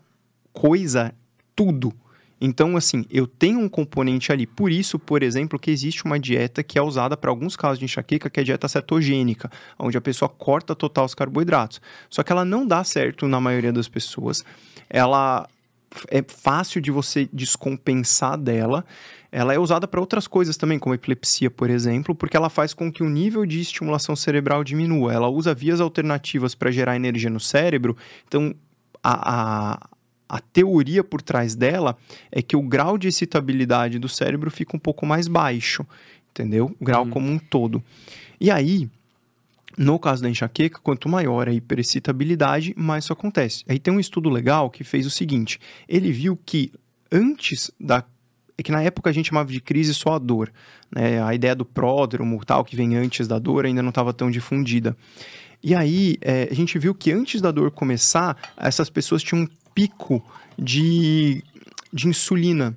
coisa, 0.52 1.12
tudo. 1.56 1.92
Então, 2.40 2.76
assim, 2.76 3.04
eu 3.10 3.26
tenho 3.26 3.58
um 3.58 3.68
componente 3.68 4.30
ali. 4.30 4.46
Por 4.46 4.70
isso, 4.70 4.98
por 4.98 5.22
exemplo, 5.22 5.58
que 5.58 5.70
existe 5.70 6.04
uma 6.04 6.18
dieta 6.18 6.62
que 6.62 6.78
é 6.78 6.82
usada 6.82 7.16
para 7.16 7.30
alguns 7.30 7.56
casos 7.56 7.78
de 7.78 7.86
enxaqueca, 7.86 8.28
que 8.28 8.40
é 8.40 8.42
a 8.42 8.44
dieta 8.44 8.68
cetogênica, 8.68 9.50
onde 9.78 9.96
a 9.96 10.00
pessoa 10.00 10.28
corta 10.28 10.74
total 10.74 11.06
os 11.06 11.14
carboidratos. 11.14 11.80
Só 12.10 12.22
que 12.22 12.30
ela 12.30 12.44
não 12.44 12.66
dá 12.66 12.84
certo 12.84 13.26
na 13.26 13.40
maioria 13.40 13.72
das 13.72 13.88
pessoas. 13.88 14.44
Ela 14.88 15.48
é 16.08 16.22
fácil 16.22 16.80
de 16.80 16.90
você 16.90 17.28
descompensar 17.32 18.36
dela. 18.36 18.84
Ela 19.32 19.54
é 19.54 19.58
usada 19.58 19.88
para 19.88 20.00
outras 20.00 20.26
coisas 20.26 20.56
também, 20.56 20.78
como 20.78 20.94
epilepsia, 20.94 21.50
por 21.50 21.70
exemplo, 21.70 22.14
porque 22.14 22.36
ela 22.36 22.48
faz 22.48 22.74
com 22.74 22.92
que 22.92 23.02
o 23.02 23.08
nível 23.08 23.44
de 23.46 23.60
estimulação 23.60 24.14
cerebral 24.14 24.62
diminua. 24.62 25.12
Ela 25.12 25.28
usa 25.28 25.54
vias 25.54 25.80
alternativas 25.80 26.54
para 26.54 26.70
gerar 26.70 26.96
energia 26.96 27.30
no 27.30 27.40
cérebro. 27.40 27.96
Então, 28.26 28.54
a, 29.02 29.74
a, 29.74 29.88
a 30.28 30.40
teoria 30.40 31.04
por 31.04 31.22
trás 31.22 31.54
dela 31.54 31.96
é 32.30 32.42
que 32.42 32.56
o 32.56 32.62
grau 32.62 32.98
de 32.98 33.08
excitabilidade 33.08 33.98
do 33.98 34.08
cérebro 34.08 34.50
fica 34.50 34.76
um 34.76 34.80
pouco 34.80 35.06
mais 35.06 35.28
baixo, 35.28 35.86
entendeu? 36.30 36.74
O 36.80 36.84
grau 36.84 37.04
Uhum. 37.04 37.10
como 37.10 37.30
um 37.30 37.38
todo. 37.38 37.82
E 38.40 38.50
aí, 38.50 38.88
no 39.78 39.98
caso 39.98 40.22
da 40.22 40.28
enxaqueca, 40.28 40.80
quanto 40.82 41.08
maior 41.08 41.48
a 41.48 41.52
hiperexcitabilidade, 41.52 42.74
mais 42.76 43.04
isso 43.04 43.12
acontece. 43.12 43.64
Aí 43.68 43.78
tem 43.78 43.92
um 43.92 44.00
estudo 44.00 44.28
legal 44.28 44.70
que 44.70 44.82
fez 44.84 45.06
o 45.06 45.10
seguinte: 45.10 45.60
ele 45.88 46.10
viu 46.12 46.36
que 46.36 46.72
antes 47.10 47.70
da. 47.78 48.04
É 48.58 48.62
que 48.62 48.72
na 48.72 48.82
época 48.82 49.10
a 49.10 49.12
gente 49.12 49.28
chamava 49.28 49.52
de 49.52 49.60
crise 49.60 49.92
só 49.92 50.14
a 50.14 50.18
dor. 50.18 50.50
Né? 50.90 51.22
A 51.22 51.34
ideia 51.34 51.54
do 51.54 51.64
pródromo, 51.64 52.42
tal, 52.42 52.64
que 52.64 52.74
vem 52.74 52.96
antes 52.96 53.28
da 53.28 53.38
dor, 53.38 53.66
ainda 53.66 53.82
não 53.82 53.90
estava 53.90 54.14
tão 54.14 54.30
difundida. 54.30 54.96
E 55.62 55.74
aí, 55.74 56.16
é, 56.22 56.48
a 56.50 56.54
gente 56.54 56.78
viu 56.78 56.94
que 56.94 57.12
antes 57.12 57.42
da 57.42 57.50
dor 57.50 57.70
começar, 57.70 58.34
essas 58.56 58.88
pessoas 58.88 59.22
tinham 59.22 59.46
pico 59.76 60.24
de, 60.58 61.44
de 61.92 62.08
insulina. 62.08 62.74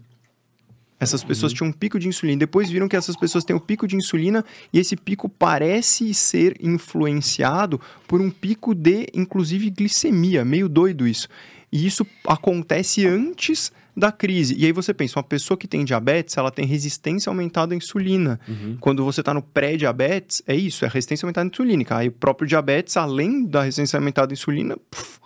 Essas 0.99 1.23
pessoas 1.23 1.53
tinham 1.53 1.69
um 1.69 1.71
pico 1.71 1.97
de 1.97 2.09
insulina. 2.09 2.39
Depois 2.39 2.69
viram 2.69 2.89
que 2.89 2.95
essas 2.97 3.15
pessoas 3.15 3.45
têm 3.45 3.55
o 3.55 3.59
pico 3.59 3.87
de 3.87 3.95
insulina 3.95 4.43
e 4.73 4.79
esse 4.79 4.97
pico 4.97 5.29
parece 5.29 6.13
ser 6.13 6.57
influenciado 6.59 7.79
por 8.05 8.19
um 8.19 8.29
pico 8.29 8.75
de, 8.75 9.07
inclusive, 9.13 9.69
glicemia. 9.69 10.43
Meio 10.43 10.67
doido 10.67 11.07
isso. 11.07 11.29
E 11.71 11.87
isso 11.87 12.05
acontece 12.27 13.07
antes 13.07 13.71
da 13.95 14.11
crise. 14.11 14.55
E 14.57 14.65
aí 14.65 14.73
você 14.73 14.93
pensa, 14.93 15.19
uma 15.19 15.23
pessoa 15.23 15.57
que 15.57 15.69
tem 15.69 15.85
diabetes, 15.85 16.35
ela 16.35 16.51
tem 16.51 16.65
resistência 16.65 17.29
aumentada 17.29 17.73
à 17.73 17.77
insulina. 17.77 18.37
Uhum. 18.45 18.75
Quando 18.81 19.05
você 19.05 19.21
está 19.21 19.33
no 19.33 19.41
pré-diabetes, 19.41 20.41
é 20.45 20.55
isso, 20.55 20.83
é 20.83 20.87
resistência 20.89 21.25
aumentada 21.25 21.47
à 21.47 21.49
insulínica. 21.49 21.95
Aí 21.95 22.09
o 22.09 22.11
próprio 22.11 22.45
diabetes, 22.45 22.97
além 22.97 23.45
da 23.45 23.63
resistência 23.63 23.97
aumentada 23.97 24.33
à 24.33 24.35
insulina, 24.35 24.75
puf, 24.91 25.19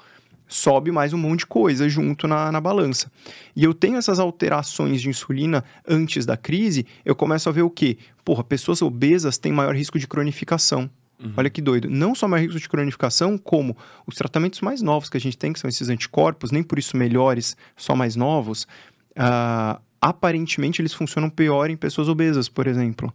sobe 0.54 0.92
mais 0.92 1.14
um 1.14 1.18
monte 1.18 1.40
de 1.40 1.48
coisa 1.48 1.90
junto 1.90 2.28
na, 2.28 2.52
na 2.52 2.62
balança. 2.62 3.12
E 3.56 3.64
eu 3.64 3.74
tenho 3.74 3.98
essas 3.98 4.20
alterações 4.20 5.02
de 5.02 5.10
insulina 5.10 5.64
antes 5.88 6.26
da 6.26 6.38
crise, 6.38 6.86
eu 7.04 7.16
começo 7.16 7.50
a 7.50 7.52
ver 7.52 7.64
o 7.64 7.70
quê? 7.70 7.98
Porra, 8.24 8.44
pessoas 8.44 8.82
obesas 8.82 9.38
têm 9.38 9.52
maior 9.52 9.76
risco 9.76 9.98
de 9.98 10.08
cronificação. 10.08 10.90
Olha 11.38 11.50
que 11.50 11.62
doido. 11.62 11.90
Não 11.90 12.14
só 12.14 12.28
maior 12.28 12.44
risco 12.44 12.60
de 12.60 12.70
cronificação, 12.70 13.38
como 13.38 13.76
os 14.06 14.16
tratamentos 14.16 14.62
mais 14.62 14.82
novos 14.82 15.10
que 15.10 15.18
a 15.18 15.20
gente 15.20 15.38
tem, 15.38 15.54
que 15.54 15.60
são 15.60 15.70
esses 15.70 15.90
anticorpos, 15.90 16.52
nem 16.52 16.62
por 16.62 16.78
isso 16.78 16.98
melhores, 16.98 17.56
só 17.76 17.96
mais 17.96 18.16
novos, 18.16 18.68
ah, 19.16 19.80
aparentemente 20.02 20.82
eles 20.82 20.94
funcionam 20.94 21.30
pior 21.30 21.70
em 21.70 21.78
pessoas 21.78 22.10
obesas, 22.10 22.50
por 22.50 22.68
exemplo. 22.68 23.12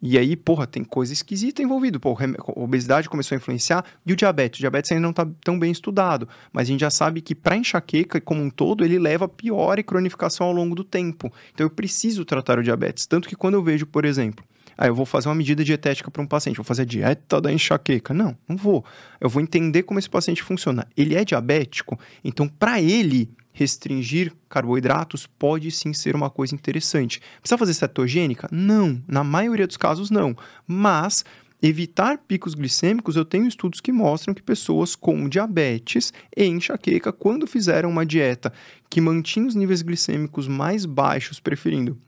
E 0.00 0.16
aí, 0.16 0.36
porra, 0.36 0.66
tem 0.66 0.84
coisa 0.84 1.12
esquisita 1.12 1.60
envolvida. 1.60 1.98
Pô, 1.98 2.16
a 2.16 2.60
obesidade 2.60 3.08
começou 3.08 3.34
a 3.34 3.38
influenciar 3.38 3.84
e 4.06 4.12
o 4.12 4.16
diabetes. 4.16 4.58
O 4.58 4.60
diabetes 4.60 4.92
ainda 4.92 5.02
não 5.02 5.10
está 5.10 5.26
tão 5.42 5.58
bem 5.58 5.72
estudado, 5.72 6.28
mas 6.52 6.68
a 6.68 6.70
gente 6.70 6.80
já 6.80 6.90
sabe 6.90 7.20
que 7.20 7.34
para 7.34 7.56
enxaqueca 7.56 8.20
como 8.20 8.40
um 8.40 8.48
todo, 8.48 8.84
ele 8.84 8.98
leva 8.98 9.24
a 9.24 9.28
pior 9.28 9.78
e 9.78 9.82
cronificação 9.82 10.46
ao 10.46 10.52
longo 10.52 10.74
do 10.74 10.84
tempo. 10.84 11.32
Então 11.52 11.66
eu 11.66 11.70
preciso 11.70 12.24
tratar 12.24 12.58
o 12.58 12.62
diabetes. 12.62 13.06
Tanto 13.06 13.28
que 13.28 13.34
quando 13.34 13.54
eu 13.54 13.62
vejo, 13.62 13.86
por 13.86 14.04
exemplo, 14.04 14.44
ah, 14.76 14.86
eu 14.86 14.94
vou 14.94 15.04
fazer 15.04 15.28
uma 15.28 15.34
medida 15.34 15.64
dietética 15.64 16.08
para 16.08 16.22
um 16.22 16.26
paciente, 16.26 16.56
vou 16.56 16.64
fazer 16.64 16.82
a 16.82 16.84
dieta 16.84 17.40
da 17.40 17.52
enxaqueca. 17.52 18.14
Não, 18.14 18.36
não 18.48 18.56
vou. 18.56 18.84
Eu 19.20 19.28
vou 19.28 19.42
entender 19.42 19.82
como 19.82 19.98
esse 19.98 20.08
paciente 20.08 20.40
funciona. 20.40 20.86
Ele 20.96 21.16
é 21.16 21.24
diabético, 21.24 21.98
então 22.22 22.46
para 22.46 22.80
ele 22.80 23.28
restringir 23.58 24.32
carboidratos 24.48 25.26
pode 25.26 25.68
sim 25.72 25.92
ser 25.92 26.14
uma 26.14 26.30
coisa 26.30 26.54
interessante. 26.54 27.20
Precisa 27.40 27.58
fazer 27.58 27.74
cetogênica? 27.74 28.48
Não, 28.52 29.02
na 29.08 29.24
maioria 29.24 29.66
dos 29.66 29.76
casos 29.76 30.10
não. 30.10 30.36
Mas 30.64 31.24
evitar 31.60 32.18
picos 32.18 32.54
glicêmicos, 32.54 33.16
eu 33.16 33.24
tenho 33.24 33.48
estudos 33.48 33.80
que 33.80 33.90
mostram 33.90 34.32
que 34.32 34.40
pessoas 34.40 34.94
com 34.94 35.28
diabetes 35.28 36.12
e 36.36 36.44
enxaqueca, 36.44 37.12
quando 37.12 37.48
fizeram 37.48 37.90
uma 37.90 38.06
dieta 38.06 38.52
que 38.88 39.00
mantinha 39.00 39.48
os 39.48 39.56
níveis 39.56 39.82
glicêmicos 39.82 40.46
mais 40.46 40.86
baixos, 40.86 41.40
preferindo 41.40 41.98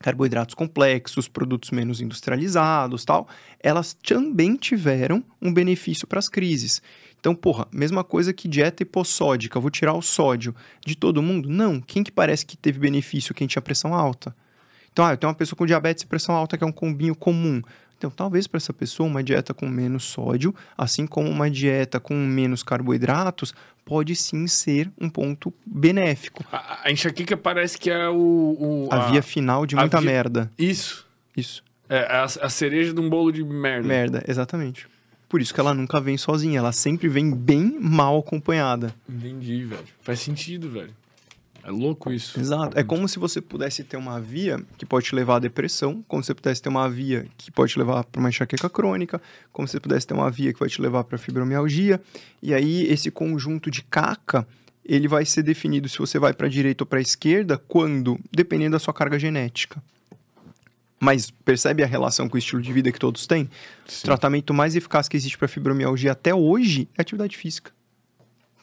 carboidratos 0.00 0.54
complexos, 0.54 1.28
produtos 1.28 1.70
menos 1.70 2.00
industrializados, 2.00 3.04
tal, 3.04 3.28
elas 3.62 3.94
também 3.94 4.56
tiveram 4.56 5.22
um 5.40 5.52
benefício 5.52 6.06
para 6.06 6.18
as 6.18 6.28
crises. 6.28 6.82
Então, 7.20 7.34
porra, 7.34 7.68
mesma 7.70 8.02
coisa 8.02 8.32
que 8.32 8.48
dieta 8.48 8.82
hipossódica, 8.82 9.60
vou 9.60 9.70
tirar 9.70 9.92
o 9.92 10.00
sódio 10.00 10.54
de 10.84 10.96
todo 10.96 11.22
mundo? 11.22 11.50
Não, 11.50 11.78
quem 11.78 12.02
que 12.02 12.10
parece 12.10 12.46
que 12.46 12.56
teve 12.56 12.78
benefício? 12.78 13.34
Quem 13.34 13.46
tinha 13.46 13.60
pressão 13.60 13.94
alta. 13.94 14.34
Então, 14.90 15.04
ah, 15.04 15.12
eu 15.12 15.16
tenho 15.16 15.28
uma 15.28 15.36
pessoa 15.36 15.56
com 15.56 15.66
diabetes 15.66 16.02
e 16.02 16.06
pressão 16.06 16.34
alta 16.34 16.56
que 16.56 16.64
é 16.64 16.66
um 16.66 16.72
combinho 16.72 17.14
comum. 17.14 17.62
Então, 17.96 18.10
talvez 18.10 18.46
para 18.46 18.56
essa 18.56 18.72
pessoa 18.72 19.06
uma 19.06 19.22
dieta 19.22 19.52
com 19.52 19.68
menos 19.68 20.04
sódio, 20.04 20.54
assim 20.76 21.06
como 21.06 21.28
uma 21.28 21.50
dieta 21.50 22.00
com 22.00 22.14
menos 22.14 22.62
carboidratos, 22.62 23.52
pode 23.84 24.16
sim 24.16 24.46
ser 24.46 24.90
um 24.98 25.10
ponto 25.10 25.52
benéfico. 25.66 26.42
A, 26.50 26.88
a 26.88 26.90
enxaqueca 26.90 27.36
parece 27.36 27.78
que 27.78 27.90
é 27.90 28.08
o. 28.08 28.56
o 28.58 28.88
a, 28.90 29.08
a, 29.08 29.10
via 29.10 29.22
final 29.22 29.66
de 29.66 29.76
muita 29.76 30.00
via... 30.00 30.10
merda. 30.10 30.50
Isso. 30.58 31.06
Isso. 31.36 31.62
É 31.90 31.98
a, 31.98 32.24
a 32.24 32.48
cereja 32.48 32.94
de 32.94 33.00
um 33.00 33.10
bolo 33.10 33.30
de 33.30 33.44
merda. 33.44 33.86
Merda, 33.86 34.24
exatamente. 34.26 34.88
Por 35.30 35.40
isso 35.40 35.54
que 35.54 35.60
ela 35.60 35.72
nunca 35.72 36.00
vem 36.00 36.18
sozinha, 36.18 36.58
ela 36.58 36.72
sempre 36.72 37.08
vem 37.08 37.32
bem 37.32 37.78
mal 37.80 38.18
acompanhada. 38.18 38.92
Entendi, 39.08 39.62
velho. 39.62 39.84
Faz 40.02 40.18
sentido, 40.18 40.68
velho. 40.68 40.90
É 41.62 41.70
louco 41.70 42.10
isso. 42.12 42.40
Exato. 42.40 42.76
É 42.76 42.82
como 42.82 43.06
se 43.06 43.16
você 43.16 43.40
pudesse 43.40 43.84
ter 43.84 43.96
uma 43.96 44.20
via 44.20 44.60
que 44.76 44.84
pode 44.84 45.06
te 45.06 45.14
levar 45.14 45.36
à 45.36 45.38
depressão, 45.38 46.04
como 46.08 46.20
se 46.20 46.26
você 46.26 46.34
pudesse 46.34 46.60
ter 46.60 46.68
uma 46.68 46.90
via 46.90 47.28
que 47.38 47.48
pode 47.52 47.72
te 47.72 47.78
levar 47.78 48.02
para 48.02 48.18
uma 48.18 48.28
enxaqueca 48.28 48.68
crônica, 48.68 49.22
como 49.52 49.68
se 49.68 49.72
você 49.72 49.80
pudesse 49.80 50.04
ter 50.04 50.14
uma 50.14 50.28
via 50.28 50.52
que 50.52 50.58
vai 50.58 50.68
te 50.68 50.82
levar 50.82 51.04
para 51.04 51.16
fibromialgia. 51.16 52.00
E 52.42 52.52
aí 52.52 52.82
esse 52.90 53.08
conjunto 53.08 53.70
de 53.70 53.82
caca, 53.82 54.44
ele 54.84 55.06
vai 55.06 55.24
ser 55.24 55.44
definido 55.44 55.88
se 55.88 55.98
você 55.98 56.18
vai 56.18 56.34
para 56.34 56.48
a 56.48 56.50
direita 56.50 56.82
ou 56.82 56.88
para 56.88 56.98
a 56.98 57.02
esquerda, 57.02 57.56
quando, 57.56 58.18
dependendo 58.32 58.72
da 58.72 58.80
sua 58.80 58.92
carga 58.92 59.16
genética. 59.16 59.80
Mas 61.00 61.30
percebe 61.30 61.82
a 61.82 61.86
relação 61.86 62.28
com 62.28 62.36
o 62.36 62.38
estilo 62.38 62.60
de 62.60 62.70
vida 62.72 62.92
que 62.92 62.98
todos 62.98 63.26
têm? 63.26 63.48
Sim. 63.88 64.02
O 64.02 64.04
tratamento 64.04 64.52
mais 64.52 64.76
eficaz 64.76 65.08
que 65.08 65.16
existe 65.16 65.38
para 65.38 65.48
fibromialgia 65.48 66.12
até 66.12 66.34
hoje 66.34 66.88
é 66.96 67.00
atividade 67.00 67.38
física. 67.38 67.72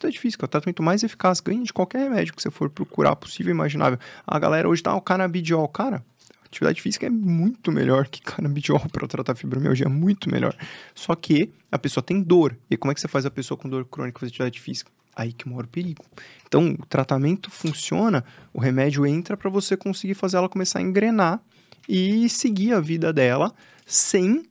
É 0.03 0.09
difícil, 0.09 0.37
é 0.39 0.45
o 0.45 0.47
tratamento 0.47 0.83
mais 0.83 1.01
eficaz, 1.01 1.39
ganha 1.39 1.63
de 1.63 1.73
qualquer 1.73 2.03
remédio 2.03 2.35
que 2.35 2.41
você 2.41 2.51
for 2.51 2.69
procurar, 2.69 3.15
possível 3.15 3.51
e 3.51 3.55
imaginável. 3.55 3.97
A 4.27 4.37
galera 4.37 4.69
hoje 4.69 4.83
tá 4.83 4.93
o 4.93 5.01
canabidiol, 5.01 5.67
cara. 5.67 6.05
Atividade 6.45 6.79
física 6.79 7.07
é 7.07 7.09
muito 7.09 7.71
melhor 7.71 8.07
que 8.07 8.21
canabidiol 8.21 8.79
para 8.93 9.07
tratar 9.07 9.33
fibromialgia, 9.35 9.87
é 9.87 9.89
muito 9.89 10.29
melhor. 10.29 10.55
Só 10.93 11.15
que 11.15 11.51
a 11.71 11.79
pessoa 11.79 12.03
tem 12.03 12.21
dor. 12.21 12.55
E 12.69 12.77
como 12.77 12.91
é 12.91 12.93
que 12.93 13.01
você 13.01 13.07
faz 13.07 13.25
a 13.25 13.31
pessoa 13.31 13.57
com 13.57 13.67
dor 13.67 13.85
crônica 13.85 14.19
fazer 14.19 14.29
atividade 14.29 14.61
física? 14.61 14.91
Aí 15.15 15.33
que 15.33 15.49
mora 15.49 15.65
o 15.65 15.69
perigo. 15.69 16.05
Então, 16.45 16.75
o 16.79 16.85
tratamento 16.85 17.49
funciona, 17.49 18.23
o 18.53 18.59
remédio 18.59 19.03
entra 19.03 19.35
para 19.35 19.49
você 19.49 19.75
conseguir 19.75 20.13
fazer 20.13 20.37
ela 20.37 20.47
começar 20.47 20.77
a 20.77 20.81
engrenar 20.83 21.41
e 21.87 22.27
seguir 22.29 22.73
a 22.73 22.79
vida 22.79 23.13
dela 23.13 23.53
sem 23.85 24.43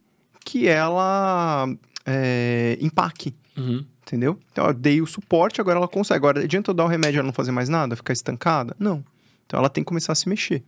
que 0.44 0.66
ela 0.68 1.68
é, 2.04 2.78
empaque. 2.80 3.34
Uhum. 3.56 3.84
Entendeu? 4.02 4.38
Então 4.52 4.66
eu 4.66 4.74
dei 4.74 5.02
o 5.02 5.06
suporte, 5.06 5.60
agora 5.60 5.78
ela 5.78 5.88
consegue. 5.88 6.18
Agora, 6.18 6.40
adianta 6.40 6.70
eu 6.70 6.74
dar 6.74 6.84
o 6.84 6.88
remédio 6.88 7.16
e 7.16 7.18
ela 7.18 7.26
não 7.26 7.32
fazer 7.32 7.50
mais 7.50 7.68
nada, 7.68 7.96
ficar 7.96 8.12
estancada? 8.12 8.74
Não. 8.78 9.04
Então 9.44 9.58
ela 9.58 9.68
tem 9.68 9.82
que 9.82 9.88
começar 9.88 10.12
a 10.12 10.16
se 10.16 10.28
mexer. 10.28 10.62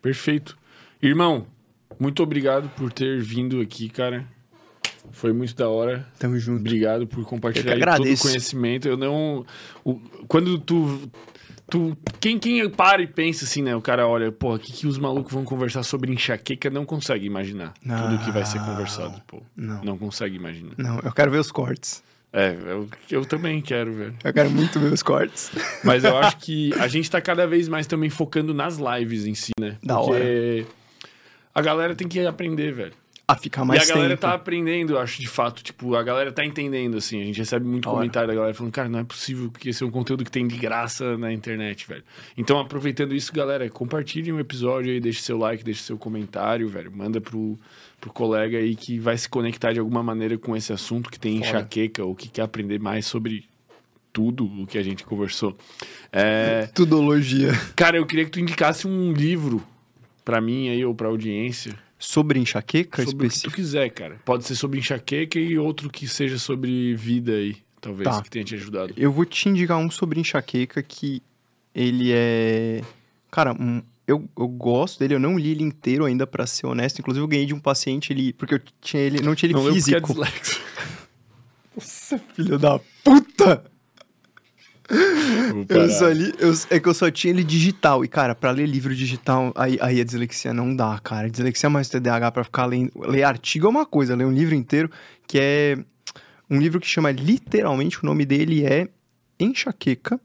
Perfeito. 0.00 0.56
Irmão, 1.02 1.46
muito 1.98 2.22
obrigado 2.22 2.68
por 2.70 2.92
ter 2.92 3.20
vindo 3.20 3.60
aqui, 3.60 3.88
cara. 3.88 4.26
Foi 5.10 5.32
muito 5.32 5.54
da 5.54 5.68
hora. 5.68 6.06
Tamo 6.18 6.38
junto. 6.38 6.60
Obrigado 6.60 7.06
por 7.06 7.24
compartilhar 7.24 7.96
todo 7.96 8.10
o 8.10 8.18
conhecimento. 8.18 8.88
Eu 8.88 8.96
não. 8.96 9.44
O, 9.84 10.00
quando 10.26 10.58
tu. 10.58 11.10
Tu, 11.70 11.96
quem, 12.20 12.38
quem 12.38 12.68
para 12.68 13.02
e 13.02 13.06
pensa 13.06 13.44
assim, 13.44 13.62
né? 13.62 13.74
O 13.74 13.80
cara 13.80 14.06
olha, 14.06 14.30
pô, 14.30 14.54
o 14.54 14.58
que, 14.58 14.72
que 14.72 14.86
os 14.86 14.98
malucos 14.98 15.32
vão 15.32 15.44
conversar 15.44 15.82
sobre 15.82 16.12
enxaqueca 16.12 16.68
não 16.68 16.84
consegue 16.84 17.24
imaginar 17.24 17.72
não, 17.84 18.02
tudo 18.02 18.24
que 18.24 18.30
vai 18.30 18.44
ser 18.44 18.58
conversado, 18.60 19.22
pô. 19.26 19.42
Não. 19.56 19.82
Não 19.82 19.98
consegue 19.98 20.36
imaginar. 20.36 20.74
Não, 20.76 20.98
eu 21.00 21.12
quero 21.12 21.30
ver 21.30 21.38
os 21.38 21.50
cortes. 21.50 22.02
É, 22.32 22.56
eu, 22.66 22.88
eu 23.10 23.24
também 23.26 23.60
quero 23.60 23.92
ver. 23.92 24.14
Eu 24.24 24.32
quero 24.32 24.50
muito 24.50 24.80
ver 24.80 24.92
os 24.92 25.02
cortes. 25.02 25.50
Mas 25.84 26.02
eu 26.02 26.16
acho 26.16 26.38
que 26.38 26.72
a 26.74 26.88
gente 26.88 27.10
tá 27.10 27.20
cada 27.20 27.46
vez 27.46 27.68
mais 27.68 27.86
também 27.86 28.08
focando 28.08 28.54
nas 28.54 28.78
lives 28.78 29.26
em 29.26 29.34
si, 29.34 29.52
né? 29.60 29.76
Da 29.82 29.96
Porque 29.96 30.12
hora. 30.12 30.66
a 31.54 31.62
galera 31.62 31.94
tem 31.94 32.08
que 32.08 32.24
aprender, 32.26 32.72
velho. 32.72 32.94
A 33.26 33.36
ficar 33.36 33.64
mais 33.64 33.80
E 33.80 33.90
a 33.90 33.94
galera 33.94 34.10
tempo. 34.10 34.20
tá 34.20 34.34
aprendendo, 34.34 34.98
acho, 34.98 35.20
de 35.20 35.28
fato. 35.28 35.62
Tipo, 35.62 35.94
a 35.94 36.02
galera 36.02 36.32
tá 36.32 36.44
entendendo, 36.44 36.96
assim. 36.98 37.20
A 37.22 37.24
gente 37.24 37.38
recebe 37.38 37.66
muito 37.66 37.88
comentário 37.88 38.28
da 38.28 38.34
galera 38.34 38.52
falando, 38.52 38.72
cara, 38.72 38.88
não 38.88 38.98
é 38.98 39.04
possível 39.04 39.50
que 39.50 39.70
esse 39.70 39.82
é 39.82 39.86
um 39.86 39.90
conteúdo 39.90 40.24
que 40.24 40.30
tem 40.30 40.46
de 40.46 40.56
graça 40.56 41.16
na 41.16 41.32
internet, 41.32 41.86
velho. 41.86 42.04
Então, 42.36 42.58
aproveitando 42.58 43.14
isso, 43.14 43.32
galera, 43.32 43.68
compartilhem 43.70 44.32
o 44.32 44.40
episódio 44.40 44.92
aí, 44.92 45.00
deixe 45.00 45.22
seu 45.22 45.38
like, 45.38 45.62
deixe 45.62 45.82
seu 45.82 45.96
comentário, 45.96 46.68
velho. 46.68 46.90
Manda 46.92 47.20
pro 47.20 47.58
pro 48.02 48.12
colega 48.12 48.58
aí 48.58 48.74
que 48.74 48.98
vai 48.98 49.16
se 49.16 49.28
conectar 49.28 49.72
de 49.72 49.78
alguma 49.78 50.02
maneira 50.02 50.36
com 50.36 50.56
esse 50.56 50.72
assunto, 50.72 51.08
que 51.08 51.20
tem 51.20 51.36
enxaqueca 51.36 52.04
ou 52.04 52.16
que 52.16 52.28
quer 52.28 52.42
aprender 52.42 52.80
mais 52.80 53.06
sobre 53.06 53.48
tudo 54.12 54.44
o 54.44 54.66
que 54.66 54.76
a 54.76 54.82
gente 54.82 55.04
conversou. 55.04 55.56
É... 56.12 56.66
Tudologia. 56.74 57.52
Cara, 57.76 57.96
eu 57.96 58.04
queria 58.04 58.24
que 58.24 58.32
tu 58.32 58.40
indicasse 58.40 58.88
um 58.88 59.12
livro 59.12 59.62
para 60.24 60.40
mim 60.40 60.68
aí 60.68 60.84
ou 60.84 60.92
pra 60.94 61.06
audiência. 61.06 61.78
Sobre 62.04 62.40
enxaqueca? 62.40 63.04
Sobre 63.04 63.28
específico? 63.28 63.48
o 63.48 63.50
que 63.52 63.56
tu 63.56 63.62
quiser, 63.62 63.88
cara. 63.90 64.20
Pode 64.24 64.44
ser 64.44 64.56
sobre 64.56 64.80
enxaqueca 64.80 65.38
e 65.38 65.56
outro 65.56 65.88
que 65.88 66.08
seja 66.08 66.36
sobre 66.36 66.96
vida 66.96 67.30
aí, 67.30 67.56
talvez, 67.80 68.08
tá. 68.08 68.20
que 68.20 68.28
tenha 68.28 68.44
te 68.44 68.56
ajudado. 68.56 68.92
Eu 68.96 69.12
vou 69.12 69.24
te 69.24 69.48
indicar 69.48 69.78
um 69.78 69.88
sobre 69.88 70.18
enxaqueca 70.18 70.82
que 70.82 71.22
ele 71.72 72.10
é... 72.10 72.82
Cara, 73.30 73.52
um, 73.52 73.80
eu, 74.04 74.28
eu 74.36 74.48
gosto 74.48 74.98
dele, 74.98 75.14
eu 75.14 75.20
não 75.20 75.38
li 75.38 75.52
ele 75.52 75.62
inteiro 75.62 76.04
ainda, 76.04 76.26
para 76.26 76.44
ser 76.44 76.66
honesto. 76.66 76.98
Inclusive, 76.98 77.22
eu 77.22 77.28
ganhei 77.28 77.46
de 77.46 77.54
um 77.54 77.60
paciente 77.60 78.12
ele, 78.12 78.32
porque 78.32 78.54
eu 78.54 78.60
tinha 78.80 79.00
ele, 79.00 79.22
não 79.22 79.36
tinha 79.36 79.52
ele 79.52 79.54
não 79.54 79.72
físico. 79.72 80.12
Leu 80.12 80.24
é 80.26 80.32
Nossa, 81.76 82.18
filho 82.34 82.58
da 82.58 82.80
puta! 83.04 83.71
Eu 85.68 85.88
só 85.90 86.08
li, 86.08 86.32
eu, 86.38 86.52
é 86.70 86.78
que 86.78 86.88
eu 86.88 86.94
só 86.94 87.10
tinha 87.10 87.32
ele 87.32 87.42
digital. 87.42 88.04
E, 88.04 88.08
cara, 88.08 88.34
pra 88.34 88.50
ler 88.50 88.66
livro 88.66 88.94
digital, 88.94 89.52
aí, 89.56 89.78
aí 89.80 90.00
a 90.00 90.04
dislexia 90.04 90.52
não 90.52 90.74
dá, 90.74 90.98
cara. 91.02 91.30
Dislexia 91.30 91.70
mais 91.70 91.88
TDAH 91.88 92.30
pra 92.30 92.44
ficar 92.44 92.66
lendo. 92.66 92.92
Ler 92.96 93.22
artigo 93.22 93.66
é 93.66 93.70
uma 93.70 93.86
coisa, 93.86 94.14
ler 94.14 94.24
um 94.24 94.32
livro 94.32 94.54
inteiro, 94.54 94.90
que 95.26 95.38
é 95.40 95.78
um 96.50 96.58
livro 96.58 96.78
que 96.78 96.86
chama 96.86 97.10
literalmente, 97.10 98.02
o 98.02 98.06
nome 98.06 98.26
dele 98.26 98.64
é 98.64 98.88
Enxaqueca. 99.40 100.20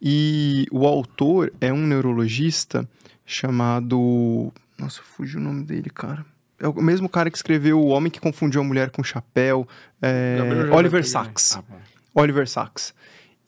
E 0.00 0.66
o 0.70 0.86
autor 0.86 1.52
é 1.60 1.72
um 1.72 1.86
neurologista 1.86 2.88
chamado. 3.26 4.52
Nossa, 4.78 5.02
fugiu 5.02 5.40
o 5.40 5.42
nome 5.42 5.64
dele, 5.64 5.90
cara. 5.90 6.24
É 6.60 6.66
o 6.66 6.74
mesmo 6.80 7.08
cara 7.08 7.30
que 7.30 7.36
escreveu 7.36 7.80
O 7.80 7.88
Homem 7.88 8.10
que 8.10 8.20
Confundiu 8.20 8.60
a 8.60 8.64
Mulher 8.64 8.90
com 8.90 9.02
Chapéu. 9.02 9.66
É... 10.00 10.38
Oliver 10.72 11.06
Sacks. 11.06 11.56
Ah, 11.56 11.62
Oliver 12.14 12.48
Sacks. 12.48 12.94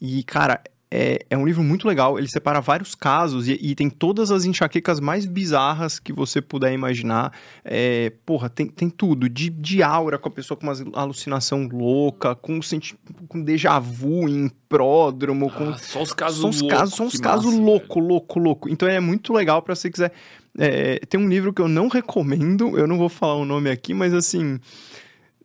E, 0.00 0.22
cara, 0.22 0.62
é, 0.92 1.24
é 1.30 1.38
um 1.38 1.46
livro 1.46 1.62
muito 1.62 1.86
legal. 1.86 2.18
Ele 2.18 2.26
separa 2.26 2.60
vários 2.60 2.96
casos 2.96 3.46
e, 3.46 3.56
e, 3.60 3.74
tem 3.76 3.88
todas 3.88 4.32
as 4.32 4.44
enxaquecas 4.44 4.98
mais 4.98 5.24
bizarras 5.24 6.00
que 6.00 6.12
você 6.12 6.42
puder 6.42 6.72
imaginar. 6.72 7.32
É, 7.64 8.12
porra, 8.26 8.48
tem, 8.48 8.66
tem 8.66 8.90
tudo. 8.90 9.28
De, 9.28 9.48
de 9.48 9.82
aura 9.84 10.18
com 10.18 10.28
a 10.28 10.32
pessoa 10.32 10.58
com 10.58 10.66
uma 10.66 10.74
alucinação 10.94 11.68
louca, 11.72 12.34
com, 12.34 12.60
senti 12.60 12.96
com 13.28 13.40
déjà 13.40 13.78
vu 13.78 14.28
em 14.28 14.50
pródromo. 14.68 15.48
Ah, 15.48 15.58
com, 15.58 15.78
só 15.78 16.02
os 16.02 16.12
casos 16.12 16.40
loucos. 16.40 16.58
São 16.58 16.66
os 16.66 16.72
casos, 16.72 16.94
são 16.96 17.06
os 17.06 17.16
casos 17.20 17.54
louco, 17.54 18.00
louco, 18.00 18.40
louco. 18.40 18.68
Então 18.68 18.88
é 18.88 18.98
muito 18.98 19.32
legal 19.32 19.62
para 19.62 19.76
você 19.76 19.88
quiser. 19.88 20.12
É, 20.58 20.98
tem 21.08 21.20
um 21.20 21.28
livro 21.28 21.52
que 21.52 21.62
eu 21.62 21.68
não 21.68 21.86
recomendo, 21.86 22.76
eu 22.76 22.88
não 22.88 22.98
vou 22.98 23.08
falar 23.08 23.36
o 23.36 23.44
nome 23.44 23.70
aqui, 23.70 23.94
mas 23.94 24.12
assim. 24.12 24.58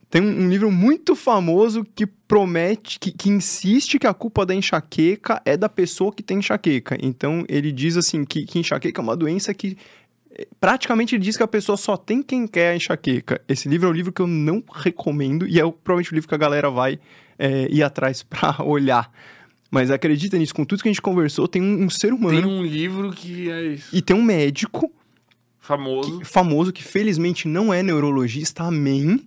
Tem 0.10 0.22
um, 0.22 0.48
livro 0.50 0.72
muito 0.72 1.16
famoso 1.16 1.84
que 1.96 2.06
promete, 2.06 3.00
que, 3.00 3.12
que 3.12 3.30
insiste 3.30 4.00
que 4.00 4.08
a 4.08 4.14
culpa 4.14 4.46
da 4.46 4.54
enxaqueca 4.56 5.42
é 5.44 5.58
da 5.58 5.68
pessoa 5.68 6.14
que 6.14 6.24
tem 6.24 6.38
enxaqueca. 6.40 6.98
Então, 7.02 7.44
ele 7.50 7.72
diz 7.72 7.98
assim 7.98 8.24
que, 8.24 8.46
que 8.46 8.60
enxaqueca 8.60 9.02
é 9.02 9.04
uma 9.04 9.16
doença 9.18 9.54
que 9.54 9.78
praticamente 10.60 11.16
ele 11.16 11.24
diz 11.24 11.36
que 11.38 11.44
a 11.44 11.48
pessoa 11.48 11.78
só 11.78 11.96
tem 11.98 12.22
quem 12.22 12.46
quer 12.48 12.72
a 12.72 12.76
enxaqueca. 12.76 13.42
Esse 13.48 13.68
livro 13.68 13.88
é 13.88 13.92
um 13.92 13.94
livro 13.94 14.12
que 14.14 14.22
eu 14.22 14.28
não 14.28 14.64
recomendo 14.74 15.48
e 15.48 15.60
é 15.60 15.66
o- 15.66 15.72
provavelmente 15.72 16.12
o 16.12 16.16
livro 16.16 16.28
que 16.30 16.36
a 16.36 16.38
galera 16.38 16.70
vai 16.70 17.00
é, 17.38 17.68
ir 17.70 17.84
atrás 17.84 18.22
pra 18.30 18.64
olhar. 18.64 19.12
Mas 19.72 19.90
acredita 19.92 20.38
nisso, 20.38 20.54
com 20.54 20.64
tudo 20.64 20.82
que 20.82 20.88
a 20.88 20.92
gente 20.92 21.02
conversou, 21.02 21.48
tem 21.48 21.62
um, 21.62 21.84
um 21.86 21.90
ser 21.90 22.14
humano 22.14 22.42
Tem 22.42 22.50
um 22.50 22.64
livro 22.64 23.12
que 23.12 23.50
é 23.50 23.66
isso, 23.74 23.94
e 23.96 24.02
tem 24.02 24.16
um 24.16 24.24
médico 24.24 24.92
famoso. 25.60 26.20
que- 26.20 26.26
famoso 26.26 26.72
que 26.72 26.84
felizmente 26.84 27.48
não 27.48 27.74
é 27.74 27.82
neurologista, 27.84 28.64
amém, 28.64 29.20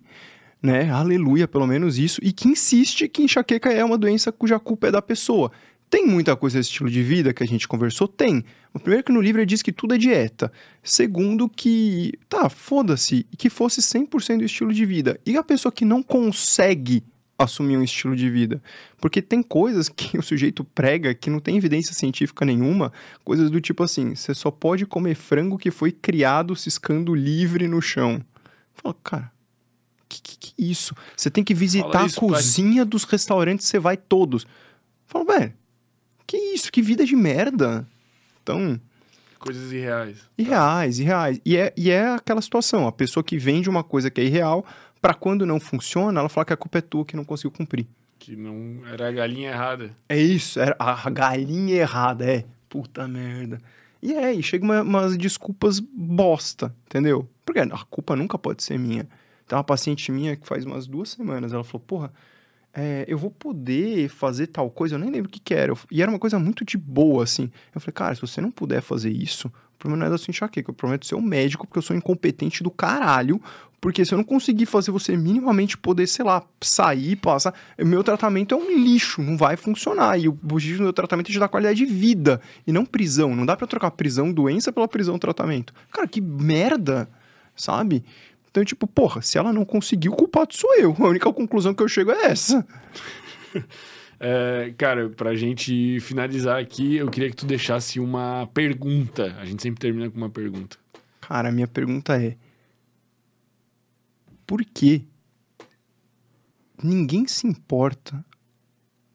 né? 0.61 0.89
Aleluia, 0.91 1.47
pelo 1.47 1.65
menos 1.65 1.97
isso, 1.97 2.19
e 2.23 2.31
que 2.31 2.47
insiste 2.47 3.07
que 3.07 3.23
enxaqueca 3.23 3.71
é 3.71 3.83
uma 3.83 3.97
doença 3.97 4.31
cuja 4.31 4.59
culpa 4.59 4.87
é 4.87 4.91
da 4.91 5.01
pessoa. 5.01 5.51
Tem 5.89 6.05
muita 6.05 6.35
coisa 6.35 6.59
desse 6.59 6.69
estilo 6.69 6.89
de 6.89 7.01
vida 7.01 7.33
que 7.33 7.41
a 7.41 7.47
gente 7.47 7.67
conversou? 7.67 8.07
Tem. 8.07 8.43
Mas 8.71 8.83
primeiro 8.83 9.03
que 9.03 9.11
no 9.11 9.19
livro 9.19 9.41
ele 9.41 9.47
diz 9.47 9.63
que 9.63 9.71
tudo 9.71 9.95
é 9.95 9.97
dieta. 9.97 10.51
Segundo 10.83 11.49
que, 11.49 12.13
tá, 12.27 12.47
foda-se, 12.47 13.25
que 13.37 13.49
fosse 13.49 13.81
100% 13.81 14.37
do 14.37 14.43
estilo 14.43 14.71
de 14.71 14.85
vida. 14.85 15.19
E 15.25 15.35
a 15.35 15.43
pessoa 15.43 15.71
que 15.71 15.83
não 15.83 16.03
consegue 16.03 17.03
assumir 17.39 17.77
um 17.77 17.83
estilo 17.83 18.15
de 18.15 18.29
vida? 18.29 18.61
Porque 19.01 19.21
tem 19.21 19.41
coisas 19.41 19.89
que 19.89 20.15
o 20.19 20.21
sujeito 20.21 20.63
prega 20.63 21.15
que 21.15 21.29
não 21.29 21.39
tem 21.39 21.57
evidência 21.57 21.95
científica 21.95 22.45
nenhuma, 22.45 22.91
coisas 23.23 23.49
do 23.49 23.59
tipo 23.59 23.81
assim, 23.81 24.13
você 24.13 24.35
só 24.35 24.51
pode 24.51 24.85
comer 24.85 25.15
frango 25.15 25.57
que 25.57 25.71
foi 25.71 25.91
criado 25.91 26.55
ciscando 26.55 27.15
livre 27.15 27.67
no 27.67 27.81
chão. 27.81 28.23
Fala, 28.75 28.95
cara, 29.03 29.31
que 30.09 30.21
que, 30.21 30.37
que 30.37 30.61
é 30.61 30.65
isso? 30.65 30.95
Você 31.15 31.29
tem 31.29 31.43
que 31.43 31.53
visitar 31.53 32.05
isso, 32.05 32.17
a 32.17 32.27
cozinha 32.27 32.83
dos 32.83 33.03
restaurantes, 33.03 33.67
você 33.67 33.79
vai 33.79 33.95
todos. 33.95 34.45
Fala, 35.05 35.25
velho, 35.25 35.53
que 36.27 36.37
isso? 36.37 36.71
Que 36.71 36.81
vida 36.81 37.05
de 37.05 37.15
merda. 37.15 37.87
Então, 38.43 38.79
Coisas 39.39 39.71
irreais. 39.71 40.17
irreais, 40.37 40.99
irreais. 40.99 41.41
E 41.45 41.55
é, 41.55 41.73
e 41.77 41.89
é 41.89 42.09
aquela 42.09 42.41
situação, 42.41 42.87
a 42.87 42.91
pessoa 42.91 43.23
que 43.23 43.37
vende 43.37 43.69
uma 43.69 43.83
coisa 43.83 44.11
que 44.11 44.19
é 44.19 44.25
irreal, 44.25 44.65
pra 45.01 45.13
quando 45.13 45.45
não 45.45 45.59
funciona, 45.59 46.19
ela 46.19 46.29
fala 46.29 46.45
que 46.45 46.53
a 46.53 46.57
culpa 46.57 46.79
é 46.79 46.81
tua 46.81 47.05
que 47.05 47.15
não 47.15 47.23
conseguiu 47.23 47.51
cumprir. 47.51 47.87
Que 48.19 48.35
não 48.35 48.85
era 48.85 49.07
a 49.07 49.11
galinha 49.11 49.51
errada. 49.51 49.95
É 50.09 50.17
isso, 50.17 50.59
era 50.59 50.75
a 50.77 51.09
galinha 51.09 51.77
errada, 51.77 52.25
é. 52.25 52.45
Puta 52.67 53.07
merda. 53.07 53.59
E 54.01 54.13
é, 54.13 54.33
e 54.33 54.43
chega 54.43 54.63
uma, 54.63 54.81
umas 54.81 55.17
desculpas 55.17 55.79
bosta, 55.79 56.75
entendeu? 56.85 57.27
Porque 57.45 57.59
a 57.59 57.85
culpa 57.89 58.15
nunca 58.15 58.37
pode 58.37 58.61
ser 58.61 58.77
minha. 58.77 59.07
Tem 59.49 59.57
uma 59.57 59.63
paciente 59.63 60.11
minha 60.11 60.35
que 60.35 60.47
faz 60.47 60.63
umas 60.63 60.85
duas 60.85 61.09
semanas, 61.09 61.51
ela 61.51 61.63
falou, 61.63 61.83
porra, 61.85 62.13
é, 62.71 63.03
eu 63.07 63.17
vou 63.17 63.31
poder 63.31 64.07
fazer 64.07 64.45
tal 64.45 64.69
coisa, 64.69 64.93
eu 64.93 64.99
nem 64.99 65.09
lembro 65.09 65.27
o 65.27 65.31
que 65.31 65.39
que 65.39 65.55
era. 65.55 65.73
E 65.89 66.03
era 66.03 66.11
uma 66.11 66.19
coisa 66.19 66.37
muito 66.37 66.63
de 66.63 66.77
boa, 66.77 67.23
assim. 67.23 67.51
Eu 67.73 67.81
falei, 67.81 67.93
cara, 67.93 68.13
se 68.13 68.21
você 68.21 68.39
não 68.39 68.51
puder 68.51 68.79
fazer 68.79 69.09
isso, 69.09 69.47
o 69.47 69.79
problema 69.79 70.01
não 70.01 70.07
é 70.07 70.09
da 70.11 70.19
sua 70.19 70.29
enxaqueca, 70.29 70.69
o 70.69 70.73
problema 70.73 70.95
é 70.95 70.99
do 70.99 71.05
seu 71.05 71.19
médico, 71.19 71.65
porque 71.65 71.79
eu 71.79 71.81
sou 71.81 71.95
incompetente 71.95 72.61
do 72.61 72.69
caralho. 72.69 73.41
Porque 73.81 74.05
se 74.05 74.13
eu 74.13 74.17
não 74.17 74.23
conseguir 74.23 74.67
fazer 74.67 74.91
você 74.91 75.17
minimamente 75.17 75.77
poder, 75.77 76.05
sei 76.05 76.23
lá, 76.23 76.43
sair, 76.61 77.15
passar. 77.15 77.55
Meu 77.79 78.03
tratamento 78.03 78.53
é 78.53 78.57
um 78.57 78.69
lixo, 78.69 79.19
não 79.23 79.35
vai 79.35 79.55
funcionar. 79.55 80.19
E 80.19 80.27
o 80.27 80.37
objetivo 80.51 80.79
do 80.79 80.83
meu 80.83 80.93
tratamento 80.93 81.29
é 81.29 81.33
te 81.33 81.39
dar 81.39 81.47
qualidade 81.47 81.79
de 81.79 81.85
vida 81.85 82.39
e 82.67 82.71
não 82.71 82.85
prisão. 82.85 83.35
Não 83.35 83.47
dá 83.47 83.57
pra 83.57 83.65
trocar 83.65 83.89
prisão, 83.91 84.31
doença 84.31 84.71
pela 84.71 84.87
prisão, 84.87 85.17
tratamento. 85.17 85.73
Cara, 85.91 86.07
que 86.07 86.21
merda, 86.21 87.09
sabe? 87.55 88.03
Então, 88.49 88.63
tipo, 88.65 88.87
porra, 88.87 89.21
se 89.21 89.37
ela 89.37 89.53
não 89.53 89.63
conseguiu, 89.63 90.11
o 90.11 90.15
culpado 90.15 90.55
sou 90.55 90.75
eu. 90.75 90.95
A 90.99 91.07
única 91.07 91.31
conclusão 91.31 91.73
que 91.73 91.83
eu 91.83 91.87
chego 91.87 92.11
é 92.11 92.25
essa. 92.25 92.65
É, 94.21 94.73
cara, 94.77 95.09
pra 95.09 95.33
gente 95.33 95.97
finalizar 96.01 96.59
aqui, 96.59 96.97
eu 96.97 97.09
queria 97.09 97.29
que 97.29 97.37
tu 97.37 97.45
deixasse 97.45 98.01
uma 98.01 98.49
pergunta. 98.53 99.33
A 99.39 99.45
gente 99.45 99.63
sempre 99.63 99.79
termina 99.79 100.09
com 100.09 100.17
uma 100.17 100.29
pergunta. 100.29 100.77
Cara, 101.21 101.47
a 101.47 101.51
minha 101.53 101.69
pergunta 101.69 102.21
é: 102.21 102.35
por 104.45 104.61
que 104.65 105.07
ninguém 106.83 107.25
se 107.27 107.47
importa 107.47 108.21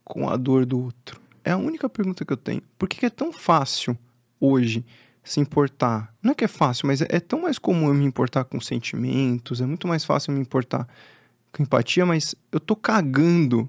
com 0.02 0.26
a 0.26 0.38
dor 0.38 0.64
do 0.64 0.80
outro? 0.80 1.20
É 1.44 1.50
a 1.50 1.58
única 1.58 1.86
pergunta 1.86 2.24
que 2.24 2.32
eu 2.32 2.38
tenho. 2.38 2.62
Por 2.78 2.88
que 2.88 2.96
que 2.96 3.06
é 3.06 3.10
tão 3.10 3.30
fácil 3.30 3.98
hoje 4.40 4.86
se 5.24 5.40
importar? 5.40 6.14
Não 6.22 6.32
é 6.32 6.34
que 6.34 6.44
é 6.44 6.48
fácil, 6.48 6.86
mas 6.86 7.00
é, 7.00 7.06
é 7.08 7.20
tão 7.20 7.42
mais 7.42 7.58
comum 7.58 7.88
eu 7.88 7.94
me 7.94 8.04
importar 8.04 8.44
com 8.44 8.60
sentimentos, 8.60 9.60
é 9.60 9.66
muito 9.66 9.88
mais 9.88 10.04
fácil 10.04 10.30
eu 10.30 10.36
me 10.36 10.42
importar 10.42 10.86
com 11.50 11.62
empatia, 11.62 12.04
mas 12.04 12.34
eu 12.52 12.60
tô 12.60 12.76
cagando 12.76 13.68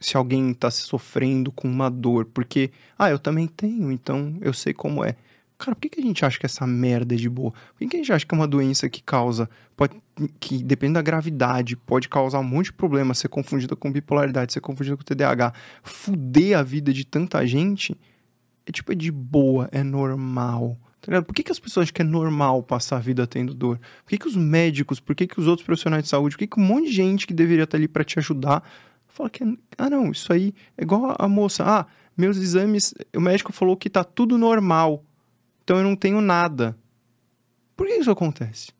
se 0.00 0.16
alguém 0.16 0.52
tá 0.54 0.70
sofrendo 0.70 1.50
com 1.50 1.68
uma 1.68 1.90
dor, 1.90 2.26
porque, 2.26 2.70
ah, 2.98 3.10
eu 3.10 3.18
também 3.18 3.48
tenho, 3.48 3.90
então 3.90 4.36
eu 4.40 4.52
sei 4.52 4.72
como 4.72 5.04
é. 5.04 5.16
Cara, 5.56 5.74
por 5.74 5.80
que, 5.80 5.88
que 5.88 6.00
a 6.00 6.04
gente 6.04 6.24
acha 6.24 6.38
que 6.38 6.46
essa 6.46 6.64
merda 6.64 7.16
é 7.16 7.18
de 7.18 7.28
boa? 7.28 7.50
Por 7.50 7.78
que, 7.80 7.88
que 7.88 7.96
a 7.96 7.98
gente 7.98 8.12
acha 8.12 8.24
que 8.24 8.32
é 8.32 8.38
uma 8.38 8.46
doença 8.46 8.88
que 8.88 9.02
causa, 9.02 9.50
pode, 9.76 10.00
que 10.38 10.62
depende 10.62 10.94
da 10.94 11.02
gravidade, 11.02 11.76
pode 11.76 12.08
causar 12.08 12.38
um 12.38 12.44
monte 12.44 12.66
de 12.66 12.74
problema, 12.74 13.12
ser 13.12 13.28
confundida 13.28 13.74
com 13.74 13.90
bipolaridade, 13.90 14.52
ser 14.52 14.60
confundida 14.60 14.96
com 14.96 15.02
TDAH, 15.02 15.52
fuder 15.82 16.56
a 16.56 16.62
vida 16.62 16.92
de 16.92 17.04
tanta 17.04 17.44
gente? 17.44 17.98
É 18.68 18.72
tipo, 18.72 18.92
é 18.92 18.94
de 18.94 19.10
boa, 19.10 19.68
é 19.72 19.82
normal. 19.82 20.78
Tá 21.00 21.10
ligado? 21.10 21.24
Por 21.24 21.34
que, 21.34 21.42
que 21.42 21.52
as 21.52 21.58
pessoas 21.58 21.84
acham 21.84 21.94
que 21.94 22.02
é 22.02 22.04
normal 22.04 22.62
passar 22.62 22.96
a 22.96 23.00
vida 23.00 23.26
tendo 23.26 23.54
dor? 23.54 23.78
Por 24.04 24.10
que, 24.10 24.18
que 24.18 24.28
os 24.28 24.36
médicos, 24.36 25.00
por 25.00 25.14
que, 25.14 25.26
que 25.26 25.40
os 25.40 25.46
outros 25.46 25.64
profissionais 25.64 26.02
de 26.02 26.08
saúde, 26.10 26.34
por 26.34 26.40
que, 26.40 26.46
que 26.46 26.60
um 26.60 26.64
monte 26.64 26.88
de 26.88 26.92
gente 26.92 27.26
que 27.26 27.32
deveria 27.32 27.64
estar 27.64 27.78
ali 27.78 27.88
pra 27.88 28.04
te 28.04 28.18
ajudar 28.18 28.62
fala 29.18 29.28
que 29.28 29.42
é, 29.42 29.46
ah 29.76 29.90
não, 29.90 30.10
isso 30.12 30.32
aí 30.32 30.54
é 30.76 30.82
igual 30.82 31.16
a 31.18 31.28
moça, 31.28 31.64
ah, 31.66 31.86
meus 32.16 32.36
exames, 32.36 32.94
o 33.14 33.20
médico 33.20 33.52
falou 33.52 33.76
que 33.76 33.90
tá 33.90 34.04
tudo 34.04 34.38
normal, 34.38 35.04
então 35.64 35.78
eu 35.78 35.82
não 35.82 35.96
tenho 35.96 36.20
nada. 36.20 36.76
Por 37.76 37.86
que 37.86 37.94
isso 37.94 38.10
acontece? 38.10 38.70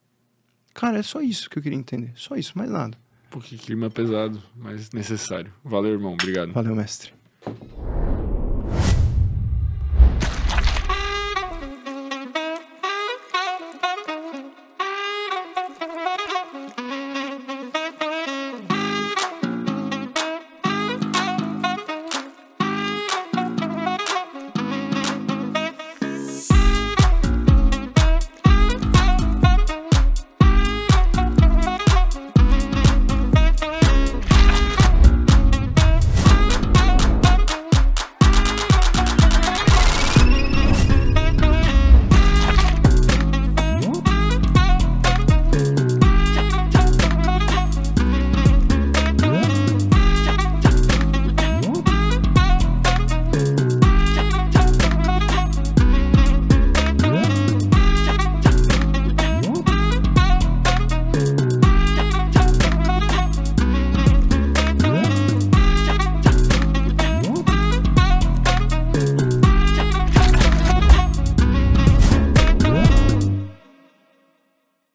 Cara, 0.72 0.98
é 0.98 1.02
só 1.02 1.20
isso 1.20 1.50
que 1.50 1.58
eu 1.58 1.62
queria 1.62 1.78
entender, 1.78 2.12
só 2.14 2.36
isso, 2.36 2.56
mais 2.56 2.70
nada. 2.70 2.96
Porque 3.30 3.56
clima 3.56 3.90
pesado, 3.90 4.40
mas 4.56 4.90
necessário. 4.92 5.52
Valeu, 5.62 5.92
irmão. 5.92 6.14
Obrigado. 6.14 6.52
Valeu, 6.52 6.74
mestre. 6.74 7.12